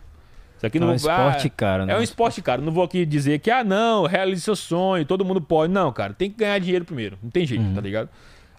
Isso 0.56 0.66
aqui 0.66 0.78
É 0.78 0.80
não 0.80 0.88
um 0.88 0.90
vou- 0.90 0.96
esporte 0.96 1.46
ah, 1.46 1.50
caro, 1.50 1.86
né? 1.86 1.92
É 1.92 1.98
um 1.98 2.02
esporte 2.02 2.42
caro. 2.42 2.62
Não 2.62 2.72
vou 2.72 2.82
aqui 2.84 3.04
dizer 3.06 3.38
que, 3.38 3.50
ah, 3.50 3.62
não, 3.62 4.06
realize 4.06 4.42
seu 4.42 4.56
sonho, 4.56 5.04
todo 5.06 5.24
mundo 5.24 5.40
pode. 5.40 5.72
Não, 5.72 5.92
cara, 5.92 6.12
tem 6.12 6.30
que 6.30 6.38
ganhar 6.38 6.58
dinheiro 6.58 6.84
primeiro. 6.84 7.18
Não 7.22 7.30
tem 7.30 7.46
jeito, 7.46 7.62
Uhum. 7.62 7.74
tá 7.74 7.80
ligado? 7.80 8.08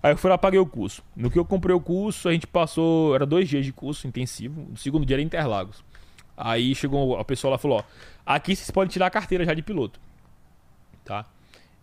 Aí 0.05 0.11
eu 0.13 0.17
fui 0.17 0.29
lá, 0.29 0.37
paguei 0.37 0.59
o 0.59 0.65
curso. 0.67 1.01
No 1.15 1.31
que 1.31 1.39
eu 1.39 1.43
comprei 1.43 1.75
o 1.75 1.79
curso, 1.81 2.29
a 2.29 2.31
gente 2.33 2.45
passou. 2.45 3.15
Era 3.15 3.25
dois 3.25 3.49
dias 3.49 3.65
de 3.65 3.71
curso 3.73 4.07
intensivo. 4.07 4.67
O 4.71 4.77
segundo 4.77 5.03
dia 5.05 5.15
era 5.15 5.21
Interlagos. 5.23 5.83
Aí 6.37 6.75
chegou 6.75 7.17
a 7.17 7.25
pessoa 7.25 7.51
lá 7.51 7.57
e 7.57 7.59
falou: 7.61 7.79
Ó, 7.79 7.83
aqui 8.25 8.55
vocês 8.55 8.69
podem 8.69 8.89
tirar 8.91 9.07
a 9.07 9.09
carteira 9.09 9.43
já 9.43 9.53
de 9.53 9.61
piloto. 9.63 9.99
Tá? 11.03 11.25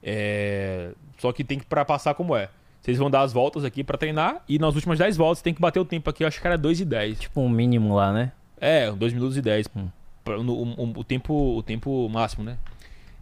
É, 0.02 0.92
Só 1.18 1.32
que 1.32 1.42
tem 1.44 1.58
que 1.58 1.66
pra 1.66 1.84
passar 1.84 2.14
como 2.14 2.36
é. 2.36 2.48
Vocês 2.80 2.98
vão 2.98 3.08
dar 3.10 3.22
as 3.22 3.32
voltas 3.32 3.64
aqui 3.64 3.84
pra 3.84 3.96
treinar 3.96 4.42
e 4.48 4.58
nas 4.58 4.74
últimas 4.74 4.98
10 4.98 5.16
voltas 5.16 5.40
tem 5.42 5.54
que 5.54 5.60
bater 5.60 5.78
o 5.78 5.84
tempo 5.84 6.08
aqui. 6.10 6.24
Eu 6.24 6.28
acho 6.28 6.40
que 6.40 6.46
era 6.46 6.58
2 6.58 6.80
e 6.80 6.84
10. 6.84 7.20
Tipo 7.20 7.40
um 7.40 7.48
mínimo 7.48 7.94
lá, 7.94 8.12
né? 8.12 8.32
É, 8.60 8.90
2 8.90 9.12
minutos 9.12 9.36
e 9.36 9.42
10. 9.42 9.68
Hum. 9.76 9.88
No- 10.26 10.52
o, 10.54 10.84
o- 10.84 10.98
o 11.00 11.04
tempo, 11.04 11.56
o 11.58 11.62
tempo 11.62 12.08
máximo, 12.08 12.44
né? 12.44 12.56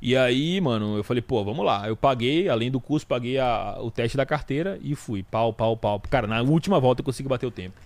E 0.03 0.17
aí, 0.17 0.61
mano, 0.61 0.97
eu 0.97 1.05
falei, 1.05 1.21
pô, 1.21 1.45
vamos 1.45 1.65
lá. 1.65 1.87
Eu 1.87 1.95
paguei, 1.97 2.49
além 2.49 2.71
do 2.71 2.81
curso, 2.81 3.07
paguei 3.07 3.39
a- 3.39 3.77
o 3.81 3.91
teste 3.91 4.17
da 4.17 4.25
carteira 4.25 4.79
e 4.83 4.95
fui. 4.95 5.23
Pau, 5.23 5.53
pau, 5.53 5.77
pau. 5.77 6.01
Cara, 6.09 6.27
na 6.27 6.41
última 6.41 6.81
volta 6.81 7.01
eu 7.01 7.05
consegui 7.05 7.29
bater 7.29 7.47
o 7.47 7.51
tempo. 7.51 7.79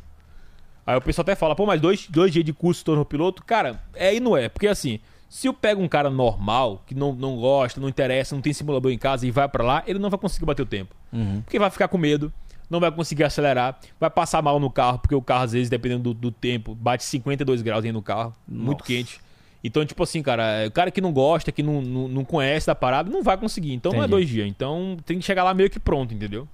Aí 0.87 0.97
o 0.97 1.01
pessoal 1.01 1.23
até 1.23 1.35
fala, 1.35 1.57
pô, 1.57 1.67
mas 1.67 1.81
dois, 1.81 2.07
dois 2.09 2.33
dias 2.33 2.45
de 2.45 2.53
curso 2.53 2.79
se 2.81 2.85
tornou 2.85 3.05
piloto? 3.05 3.43
Cara, 3.45 3.83
é 3.95 4.15
e 4.15 4.21
não 4.21 4.37
é. 4.37 4.49
Porque 4.49 4.69
assim, 4.69 5.01
se 5.29 5.49
eu 5.49 5.55
pego 5.55 5.83
um 5.83 5.89
cara 5.89 6.11
normal, 6.11 6.83
que 6.87 6.95
não, 6.95 7.13
não 7.13 7.37
gosta, 7.37 7.81
não 7.81 7.89
interessa, 7.89 8.35
não 8.35 8.43
tem 8.43 8.53
simulador 8.53 8.93
em 8.93 8.99
casa 8.99 9.27
e 9.27 9.31
vai 9.31 9.49
pra 9.49 9.65
lá, 9.65 9.83
ele 9.87 9.99
não 9.99 10.11
vai 10.11 10.19
conseguir 10.21 10.45
bater 10.45 10.63
o 10.63 10.67
tempo. 10.67 10.95
Uhum. 11.13 11.41
Porque 11.43 11.59
vai 11.59 11.71
ficar 11.71 11.89
com 11.89 11.97
medo, 11.99 12.33
não 12.71 12.79
vai 12.81 12.93
conseguir 12.93 13.25
acelerar, 13.25 13.79
vai 13.99 14.11
passar 14.11 14.43
mal 14.43 14.61
no 14.61 14.71
carro, 14.71 14.99
porque 14.99 15.15
o 15.15 15.23
carro, 15.23 15.45
às 15.45 15.53
vezes, 15.53 15.69
dependendo 15.71 16.13
do, 16.13 16.15
do 16.15 16.31
tempo, 16.31 16.75
bate 16.75 17.03
52 17.03 17.63
graus 17.63 17.85
aí 17.85 17.91
no 17.91 18.03
carro, 18.03 18.35
muito 18.47 18.81
Nossa. 18.81 18.85
quente. 18.93 19.21
Então, 19.67 19.83
tipo 19.87 20.03
assim, 20.03 20.23
cara, 20.23 20.43
é, 20.43 20.67
o 20.67 20.71
cara 20.71 20.91
que 20.91 21.01
não 21.01 21.11
gosta, 21.11 21.51
que 21.51 21.63
não, 21.63 21.81
não, 21.81 22.07
não 22.07 22.25
conhece 22.25 22.67
da 22.67 22.75
parada, 22.75 23.11
não 23.11 23.23
vai 23.23 23.39
conseguir. 23.39 23.73
Então 23.73 23.93
não 23.93 24.01
é 24.01 24.03
Entendi. 24.03 24.11
dois 24.11 24.29
dias. 24.29 24.47
Então 24.47 24.99
tem 25.07 25.19
que 25.19 25.25
chegar 25.25 25.43
lá 25.43 25.55
meio 25.55 25.71
que 25.71 25.81
pronto, 25.81 26.13
entendeu? 26.13 26.47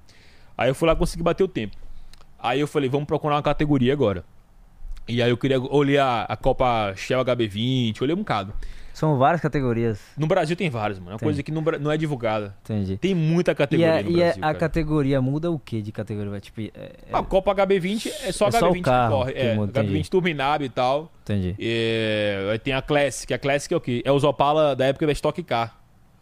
Aí 0.56 0.70
eu 0.70 0.74
fui 0.76 0.86
lá 0.86 0.94
conseguir 0.94 1.24
bater 1.24 1.42
o 1.42 1.48
tempo. 1.48 1.76
Aí 2.38 2.60
eu 2.60 2.68
falei, 2.68 2.88
vamos 2.88 3.08
procurar 3.08 3.34
uma 3.34 3.42
categoria 3.42 3.92
agora. 3.92 4.24
E 5.08 5.20
aí 5.20 5.28
eu 5.28 5.36
queria 5.36 5.60
olhar 5.60 6.24
a 6.28 6.36
Copa 6.36 6.94
Shell 6.94 7.24
HB20, 7.24 8.00
olhei 8.00 8.14
um 8.14 8.20
bocado. 8.20 8.54
São 8.92 9.16
várias 9.16 9.40
categorias. 9.40 10.00
No 10.16 10.26
Brasil 10.26 10.54
tem 10.56 10.68
várias, 10.68 10.98
mano. 10.98 11.10
É 11.10 11.14
uma 11.14 11.18
Tem. 11.18 11.26
coisa 11.26 11.42
que 11.42 11.50
não, 11.50 11.62
não 11.80 11.90
é 11.90 11.96
divulgada. 11.96 12.54
Entendi. 12.64 12.96
Tem 12.98 13.14
muita 13.14 13.52
E, 13.52 13.54
categoria 13.54 14.00
a, 14.00 14.02
no 14.02 14.10
e 14.10 14.14
a- 14.14 14.16
Brasil. 14.26 14.42
a 14.42 14.46
cara. 14.46 14.58
categoria 14.58 15.22
muda 15.22 15.50
o 15.50 15.58
que 15.58 15.80
de 15.80 15.90
categoria? 15.92 16.38
Tipo, 16.40 16.60
é- 16.60 16.66
é- 16.74 16.92
A 17.12 17.22
Copa 17.22 17.54
HB20 17.54 18.06
é 18.24 18.32
só 18.32 18.48
É 18.48 18.50
só 18.50 18.68
o 18.68 18.72
HB20 18.74 18.82
carro 18.82 19.10
que 19.10 19.16
corre. 19.16 19.32
que 19.32 19.38
É, 19.38 19.54
muda, 19.54 19.70
entendi. 19.80 19.98
HB20 19.98 20.08
turbinado 20.10 20.64
e 20.64 20.68
tal. 20.68 21.10
entendi. 21.22 21.54
É, 21.58 22.48
aí 22.52 22.58
tem 22.58 22.74
a 22.74 22.82
Classic. 22.82 23.32
A 23.32 23.38
Classic 23.38 23.72
é 23.72 23.76
o 23.76 23.80
quê? 23.80 24.02
É 24.04 24.12
os 24.12 24.24
Opala 24.24 24.74
da 24.76 24.86
época 24.86 25.06
da 25.06 25.12
Stock 25.12 25.42
Car. 25.42 25.76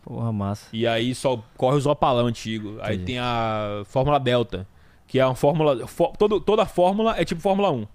Porra, 0.04 0.32
massa. 0.32 0.68
E 0.72 0.86
aí 0.86 1.14
só 1.14 1.42
corre 1.56 1.76
os 1.76 1.84
Opalão 1.86 2.26
antigo. 2.26 2.78
Aí 2.80 2.94
Entendi. 2.94 3.04
tem 3.04 3.18
a 3.18 3.82
Fórmula 3.86 4.18
Delta, 4.18 4.66
que 5.06 5.18
é 5.18 5.26
uma 5.26 5.34
fórmula. 5.34 5.86
fó- 5.86 6.12
todo, 6.16 6.40
toda 6.40 6.62
a 6.62 6.66
fórmula 6.66 7.14
é 7.18 7.24
tipo 7.24 7.40
Fórmula 7.40 7.70
1. 7.70 7.86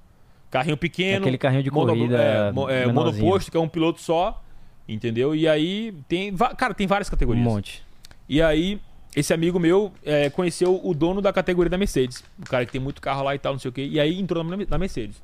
Carrinho 0.52 0.78
pequeno. 0.78 1.22
Aquele 1.22 1.38
carrinho 1.40 1.64
de 1.64 1.72
mono- 1.72 1.88
corrida 1.94 2.22
é, 2.22 2.84
é, 2.84 2.86
monoposto, 2.92 3.50
que 3.50 3.58
é 3.58 3.60
um 3.60 3.68
piloto 3.68 4.00
só. 4.00 4.40
Entendeu? 4.88 5.34
E 5.36 5.48
aí 5.48 5.94
tem. 6.08 6.36
Cara, 6.36 6.74
tem 6.74 6.88
várias 6.88 7.08
Um 7.08 7.12
categorias. 7.12 7.44
monte. 7.44 7.84
E 8.28 8.42
aí, 8.42 8.80
esse 9.16 9.34
amigo 9.34 9.60
meu 9.60 9.92
é, 10.04 10.30
conheceu 10.30 10.80
o 10.84 10.94
dono 10.94 11.22
da 11.22 11.32
categoria 11.32 11.70
da 11.70 11.78
Mercedes. 11.78 12.24
O 12.40 12.44
cara 12.46 12.66
que 12.66 12.72
tem 12.72 12.82
muito 12.82 13.02
carro 13.02 13.24
lá 13.24 13.34
e 13.36 13.40
tal, 13.40 13.54
não 13.54 13.60
sei 13.60 13.70
o 13.70 13.72
quê. 13.72 13.86
E 13.86 14.00
aí 14.00 14.20
entrou 14.20 14.44
na, 14.44 14.58
na 14.58 14.78
Mercedes. 14.78 15.22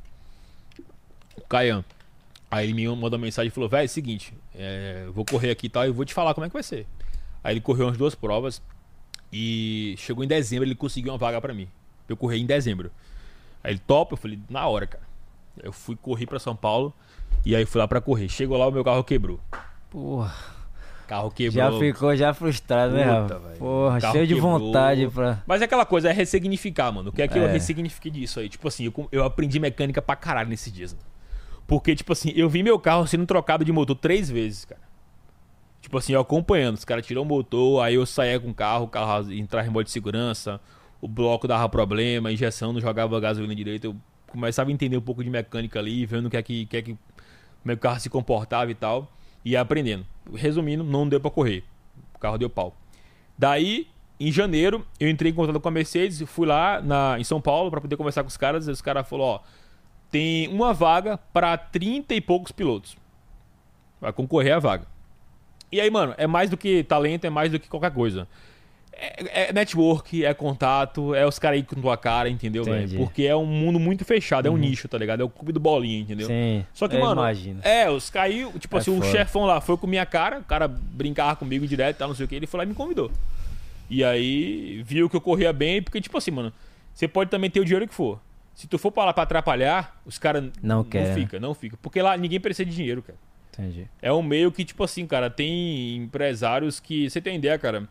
O 1.35 1.41
Caian. 1.41 1.83
Aí 2.51 2.65
ele 2.65 2.73
me 2.73 2.87
mandou 2.87 3.11
uma 3.19 3.25
mensagem 3.25 3.49
e 3.49 3.51
falou: 3.51 3.69
velho, 3.69 3.83
é 3.83 3.85
o 3.85 3.89
seguinte, 3.89 4.33
é, 4.55 5.07
vou 5.13 5.23
correr 5.25 5.51
aqui 5.51 5.67
e 5.67 5.69
tal, 5.69 5.85
e 5.85 5.91
vou 5.91 6.05
te 6.05 6.13
falar 6.13 6.33
como 6.33 6.45
é 6.45 6.49
que 6.49 6.53
vai 6.53 6.63
ser. 6.63 6.87
Aí 7.43 7.53
ele 7.53 7.61
correu 7.61 7.85
umas 7.87 7.97
duas 7.97 8.15
provas 8.15 8.61
e 9.31 9.93
chegou 9.97 10.23
em 10.23 10.27
dezembro, 10.27 10.65
ele 10.65 10.75
conseguiu 10.75 11.11
uma 11.11 11.17
vaga 11.17 11.39
pra 11.39 11.53
mim. 11.53 11.67
Eu 12.07 12.17
corri 12.17 12.39
em 12.41 12.45
dezembro. 12.45 12.91
Aí 13.63 13.73
ele 13.73 13.81
top, 13.85 14.13
eu 14.13 14.17
falei, 14.17 14.39
na 14.49 14.67
hora, 14.67 14.87
cara. 14.87 15.03
Eu 15.61 15.71
fui 15.71 15.95
correr 15.95 16.25
pra 16.25 16.39
São 16.39 16.55
Paulo 16.55 16.93
e 17.45 17.55
aí 17.55 17.65
fui 17.65 17.79
lá 17.79 17.87
pra 17.87 18.01
correr. 18.01 18.29
Chegou 18.29 18.57
lá, 18.57 18.67
o 18.67 18.71
meu 18.71 18.83
carro 18.83 19.03
quebrou. 19.03 19.39
Porra. 19.89 20.33
Carro 21.07 21.31
quebrou. 21.31 21.71
Já 21.71 21.79
ficou 21.79 22.15
já 22.15 22.33
frustrado, 22.35 22.93
né, 22.93 23.21
Puta, 23.23 23.39
velho. 23.39 23.57
Porra, 23.57 23.99
Carro 23.99 24.13
cheio 24.13 24.27
de 24.27 24.35
quebrou. 24.35 24.59
vontade 24.59 25.07
pra. 25.07 25.41
Mas 25.47 25.61
é 25.61 25.65
aquela 25.65 25.85
coisa, 25.85 26.09
é 26.09 26.11
ressignificar, 26.13 26.91
mano. 26.91 27.09
O 27.09 27.11
que 27.13 27.21
é 27.23 27.27
que 27.27 27.37
eu 27.37 27.47
É. 27.47 27.51
ressignifiquei 27.51 28.11
disso 28.11 28.39
aí? 28.39 28.47
Tipo 28.47 28.67
assim, 28.67 28.85
eu, 28.85 29.09
eu 29.11 29.23
aprendi 29.23 29.59
mecânica 29.59 30.01
pra 30.03 30.15
caralho 30.15 30.49
nesses 30.49 30.71
dias, 30.71 30.93
mano. 30.93 31.05
Porque, 31.65 31.95
tipo 31.95 32.13
assim, 32.13 32.31
eu 32.35 32.47
vi 32.49 32.61
meu 32.61 32.77
carro 32.79 33.07
sendo 33.07 33.25
trocado 33.25 33.65
de 33.65 33.71
motor 33.71 33.95
três 33.95 34.29
vezes, 34.29 34.65
cara. 34.65 34.81
Tipo 35.81 35.97
assim, 35.97 36.13
eu 36.13 36.19
acompanhando. 36.19 36.75
Os 36.75 36.85
caras 36.85 37.05
tiram 37.05 37.21
o 37.23 37.25
motor, 37.25 37.83
aí 37.83 37.95
eu 37.95 38.05
saía 38.05 38.39
com 38.39 38.49
o 38.49 38.53
carro, 38.53 38.85
o 38.85 38.87
carro 38.87 39.31
entrava 39.31 39.67
em 39.67 39.71
modo 39.71 39.85
de 39.85 39.91
segurança, 39.91 40.59
o 41.01 41.07
bloco 41.07 41.47
dava 41.47 41.67
problema, 41.69 42.29
a 42.29 42.31
injeção 42.31 42.71
não 42.73 42.79
jogava 42.81 43.19
gasolina 43.19 43.55
direito. 43.55 43.85
Eu 43.85 43.95
começava 44.27 44.69
a 44.69 44.73
entender 44.73 44.97
um 44.97 45.01
pouco 45.01 45.23
de 45.23 45.29
mecânica 45.29 45.79
ali, 45.79 46.05
vendo 46.05 46.25
o 46.27 46.29
que 46.29 46.37
é 46.37 46.43
que, 46.43 46.65
que, 46.67 46.77
é 46.77 46.81
que 46.83 46.97
como 47.61 47.71
é 47.71 47.75
que 47.75 47.79
o 47.79 47.81
carro 47.81 47.99
se 47.99 48.09
comportava 48.09 48.71
e 48.71 48.75
tal. 48.75 49.11
E 49.43 49.51
ia 49.51 49.61
aprendendo. 49.61 50.05
Resumindo, 50.33 50.83
não 50.83 51.07
deu 51.07 51.19
pra 51.19 51.31
correr. 51.31 51.63
O 52.13 52.19
carro 52.19 52.37
deu 52.37 52.49
pau. 52.49 52.75
Daí, 53.37 53.87
em 54.19 54.31
janeiro, 54.31 54.85
eu 54.99 55.09
entrei 55.09 55.31
em 55.31 55.35
contato 55.35 55.59
com 55.59 55.67
a 55.67 55.71
Mercedes, 55.71 56.21
fui 56.29 56.45
lá 56.45 56.81
na, 56.81 57.17
em 57.19 57.23
São 57.23 57.39
Paulo 57.39 57.71
pra 57.71 57.79
poder 57.79 57.95
conversar 57.95 58.23
com 58.23 58.29
os 58.29 58.37
caras. 58.37 58.67
E 58.67 58.71
os 58.71 58.81
caras 58.81 59.07
falaram: 59.07 59.29
ó, 59.29 59.39
tem 60.11 60.47
uma 60.47 60.73
vaga 60.73 61.17
pra 61.31 61.57
30 61.57 62.13
e 62.15 62.21
poucos 62.21 62.51
pilotos. 62.51 62.97
Vai 64.01 64.11
concorrer 64.11 64.55
à 64.55 64.59
vaga. 64.59 64.87
E 65.71 65.79
aí, 65.79 65.89
mano, 65.89 66.15
é 66.17 66.25
mais 66.25 66.49
do 66.49 66.57
que 66.57 66.83
talento, 66.83 67.25
é 67.25 67.29
mais 67.29 67.51
do 67.51 67.59
que 67.59 67.69
qualquer 67.69 67.91
coisa. 67.91 68.27
É, 69.01 69.49
é 69.49 69.53
network, 69.53 70.25
é 70.25 70.33
contato, 70.33 71.15
é 71.15 71.25
os 71.25 71.39
caras 71.39 71.57
aí 71.57 71.63
com 71.63 71.75
tua 71.79 71.95
cara, 71.95 72.29
entendeu, 72.29 72.63
velho? 72.65 72.97
Porque 72.97 73.23
é 73.23 73.35
um 73.35 73.45
mundo 73.45 73.79
muito 73.79 74.03
fechado, 74.03 74.47
é 74.47 74.51
um 74.51 74.57
nicho, 74.57 74.87
tá 74.87 74.97
ligado? 74.97 75.21
É 75.21 75.23
o 75.23 75.29
clube 75.29 75.53
do 75.53 75.59
bolinha, 75.59 75.99
entendeu? 76.01 76.27
Sim. 76.27 76.65
Só 76.73 76.87
que, 76.87 76.97
mano, 76.97 77.21
Imagino. 77.21 77.61
é, 77.63 77.89
os 77.89 78.09
caiu, 78.09 78.51
tipo 78.59 78.75
É 78.75 78.79
assim, 78.79 78.91
o 78.91 79.01
foda. 79.01 79.11
chefão 79.11 79.45
lá 79.45 79.61
foi 79.61 79.77
com 79.77 79.87
minha 79.87 80.05
cara, 80.05 80.39
o 80.39 80.43
cara 80.43 80.67
brincava 80.67 81.35
comigo 81.37 81.65
direto 81.65 81.95
e 81.95 81.99
tal, 81.99 82.07
não 82.09 82.15
sei 82.15 82.25
o 82.25 82.27
que, 82.27 82.35
ele 82.35 82.47
foi 82.47 82.57
lá 82.57 82.63
e 82.65 82.67
me 82.67 82.73
convidou. 82.75 83.09
E 83.89 84.03
aí 84.03 84.83
viu 84.85 85.09
que 85.09 85.15
eu 85.15 85.21
corria 85.21 85.51
bem, 85.53 85.81
porque, 85.81 85.99
tipo 86.01 86.17
assim, 86.17 86.31
mano, 86.31 86.51
você 86.93 87.07
pode 87.07 87.29
também 87.31 87.49
ter 87.49 87.59
o 87.59 87.65
dinheiro 87.65 87.87
que 87.87 87.93
for. 87.93 88.19
Se 88.53 88.67
tu 88.67 88.77
for 88.77 88.91
pra 88.91 89.05
lá 89.05 89.13
pra 89.13 89.23
atrapalhar, 89.23 89.99
os 90.05 90.17
caras 90.17 90.43
Não 90.61 90.83
quer, 90.83 91.07
né? 91.07 91.13
fica, 91.15 91.39
não 91.39 91.53
fica. 91.53 91.77
Porque 91.81 92.01
lá 92.01 92.17
ninguém 92.17 92.39
precisa 92.39 92.69
de 92.69 92.75
dinheiro, 92.75 93.01
cara. 93.01 93.17
Entendi. 93.53 93.87
É 94.01 94.11
um 94.11 94.21
meio 94.21 94.51
que, 94.51 94.63
tipo 94.65 94.83
assim, 94.83 95.07
cara, 95.07 95.29
tem 95.29 95.95
empresários 95.95 96.79
que. 96.79 97.09
Você 97.09 97.19
tem 97.21 97.35
ideia, 97.37 97.57
cara? 97.57 97.87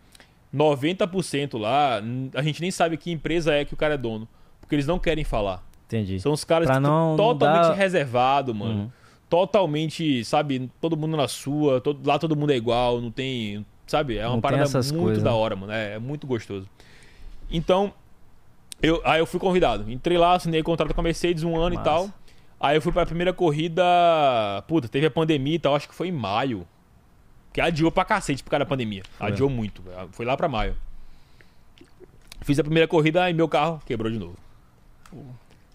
90% 0.55 1.59
lá, 1.59 2.01
a 2.35 2.43
gente 2.43 2.61
nem 2.61 2.71
sabe 2.71 2.97
que 2.97 3.11
empresa 3.11 3.53
é 3.55 3.65
que 3.65 3.75
o 3.75 3.77
cara 3.77 3.95
é 3.95 3.99
dono. 3.99 4.27
Porque 4.61 4.75
eles 4.75 4.87
não 4.87 4.99
querem 4.99 5.25
falar. 5.25 5.63
Entendi. 5.87 6.21
São 6.21 6.33
os 6.33 6.45
caras 6.45 6.67
Pra 6.67 6.77
que 6.77 6.81
não- 6.83 7.17
tão 7.17 7.27
não 7.29 7.39
totalmente 7.39 7.69
dar- 7.69 7.75
reservado, 7.75 8.55
mano. 8.55 8.81
Uhum. 8.83 8.91
Totalmente, 9.29 10.25
sabe, 10.25 10.71
todo 10.81 10.97
mundo 10.97 11.17
na 11.17 11.29
sua, 11.29 11.81
todo- 11.81 12.07
lá 12.07 12.19
todo 12.19 12.35
mundo 12.37 12.51
é 12.53 12.57
igual, 12.57 13.01
não 13.01 13.11
tem. 13.11 13.65
Sabe? 13.87 14.19
É 14.19 14.27
uma 14.27 14.35
Não 14.35 14.41
parada 14.43 14.65
muito 14.71 14.99
coisas, 14.99 15.23
da 15.23 15.33
hora, 15.35 15.57
mano. 15.57 15.73
É, 15.73 15.95
é 15.95 15.99
muito 15.99 16.27
gostoso. 16.27 16.69
Então, 17.51 17.93
eu, 18.83 19.01
aí 19.05 19.19
eu 19.21 19.27
fui 19.27 19.41
convidado. 19.41 19.91
Entrei 19.91 20.19
lá, 20.19 20.35
assinei 20.35 20.63
contrato 20.63 20.93
com 20.95 21.01
a 21.01 21.05
Mercedes 21.05 21.43
um 21.43 21.57
ano 21.57 21.75
Massa. 21.75 21.81
e 21.81 21.85
tal. 21.85 22.11
Aí 22.61 22.77
eu 22.77 22.83
fui 22.83 22.93
pra 22.93 23.07
primeira 23.07 23.33
corrida. 23.33 23.83
Puta, 24.67 24.89
teve 24.89 25.07
a 25.07 25.11
pandemia 25.11 25.55
e 25.55 25.59
tal, 25.59 25.75
acho 25.75 25.89
que 25.89 25.95
foi 25.95 26.09
em 26.09 26.13
maio. 26.13 26.67
Que 27.59 27.63
adiou 27.63 27.91
pra 27.91 28.05
cacete 28.05 28.41
por 28.41 28.51
causa 28.51 28.65
da 28.65 28.69
pandemia. 28.69 29.03
Adiou 29.19 29.51
muito. 29.51 29.83
Foi 30.13 30.25
lá 30.25 30.37
pra 30.37 30.47
maio. 30.47 30.77
Fiz 32.43 32.57
a 32.57 32.63
primeira 32.63 32.87
corrida 32.87 33.29
e 33.29 33.35
meu 33.35 33.49
carro 33.49 33.83
quebrou 33.85 34.09
de 34.13 34.17
novo. 34.17 34.37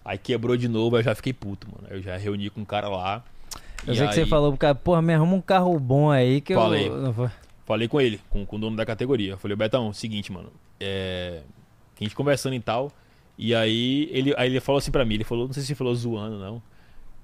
Aí 0.02 0.16
quebrou 0.16 0.56
de 0.56 0.66
novo, 0.66 0.96
aí 0.96 1.00
eu 1.00 1.04
já 1.04 1.14
fiquei 1.14 1.34
puto, 1.34 1.66
mano. 1.70 1.86
Aí 1.90 1.98
Eu 1.98 2.02
já 2.02 2.16
reuni 2.16 2.48
com 2.48 2.62
um 2.62 2.64
cara 2.64 2.88
lá. 2.88 3.22
Eu 3.86 3.94
sei 3.94 4.08
que 4.08 4.14
você 4.14 4.20
aí 4.22 4.26
falou 4.26 4.52
pro 4.52 4.58
cara, 4.58 4.74
porra, 4.74 5.02
me 5.02 5.12
arruma 5.12 5.34
um 5.34 5.42
carro 5.42 5.78
bom 5.78 6.10
aí 6.10 6.40
que 6.40 6.54
Falei. 6.54 6.88
eu. 6.88 7.30
Falei 7.66 7.86
com 7.86 8.00
ele, 8.00 8.18
com, 8.30 8.46
com 8.46 8.56
o 8.56 8.58
dono 8.58 8.78
da 8.78 8.86
categoria. 8.86 9.32
Eu 9.32 9.38
falei, 9.38 9.54
Betão, 9.54 9.92
seguinte, 9.92 10.32
mano. 10.32 10.50
É. 10.80 11.42
A 12.00 12.02
gente 12.02 12.16
conversando 12.16 12.54
e 12.54 12.60
tal. 12.60 12.90
E 13.36 13.54
aí 13.54 14.08
ele, 14.10 14.32
aí 14.38 14.48
ele 14.48 14.60
falou 14.60 14.78
assim 14.78 14.90
pra 14.90 15.04
mim, 15.04 15.16
ele 15.16 15.24
falou, 15.24 15.48
não 15.48 15.52
sei 15.52 15.62
se 15.62 15.72
ele 15.72 15.76
falou 15.76 15.94
zoando, 15.94 16.38
não. 16.38 16.62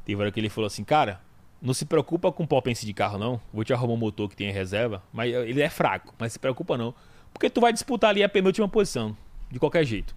Teve 0.04 0.20
hora 0.20 0.30
que 0.30 0.38
ele 0.38 0.50
falou 0.50 0.66
assim, 0.66 0.84
cara, 0.84 1.18
não 1.60 1.74
se 1.74 1.84
preocupa 1.84 2.32
com 2.32 2.46
potência 2.46 2.86
de 2.86 2.94
carro, 2.94 3.18
não. 3.18 3.40
Vou 3.52 3.64
te 3.64 3.72
arrumar 3.72 3.94
um 3.94 3.98
motor 3.98 4.28
que 4.28 4.36
tem 4.36 4.48
em 4.48 4.52
reserva. 4.52 5.02
Mas 5.12 5.32
ele 5.32 5.60
é 5.60 5.68
fraco, 5.68 6.14
mas 6.18 6.32
se 6.32 6.38
preocupa 6.38 6.78
não. 6.78 6.94
Porque 7.32 7.50
tu 7.50 7.60
vai 7.60 7.72
disputar 7.72 8.10
ali 8.10 8.22
a 8.22 8.28
penúltima 8.28 8.68
posição. 8.68 9.16
De 9.50 9.58
qualquer 9.58 9.84
jeito. 9.84 10.14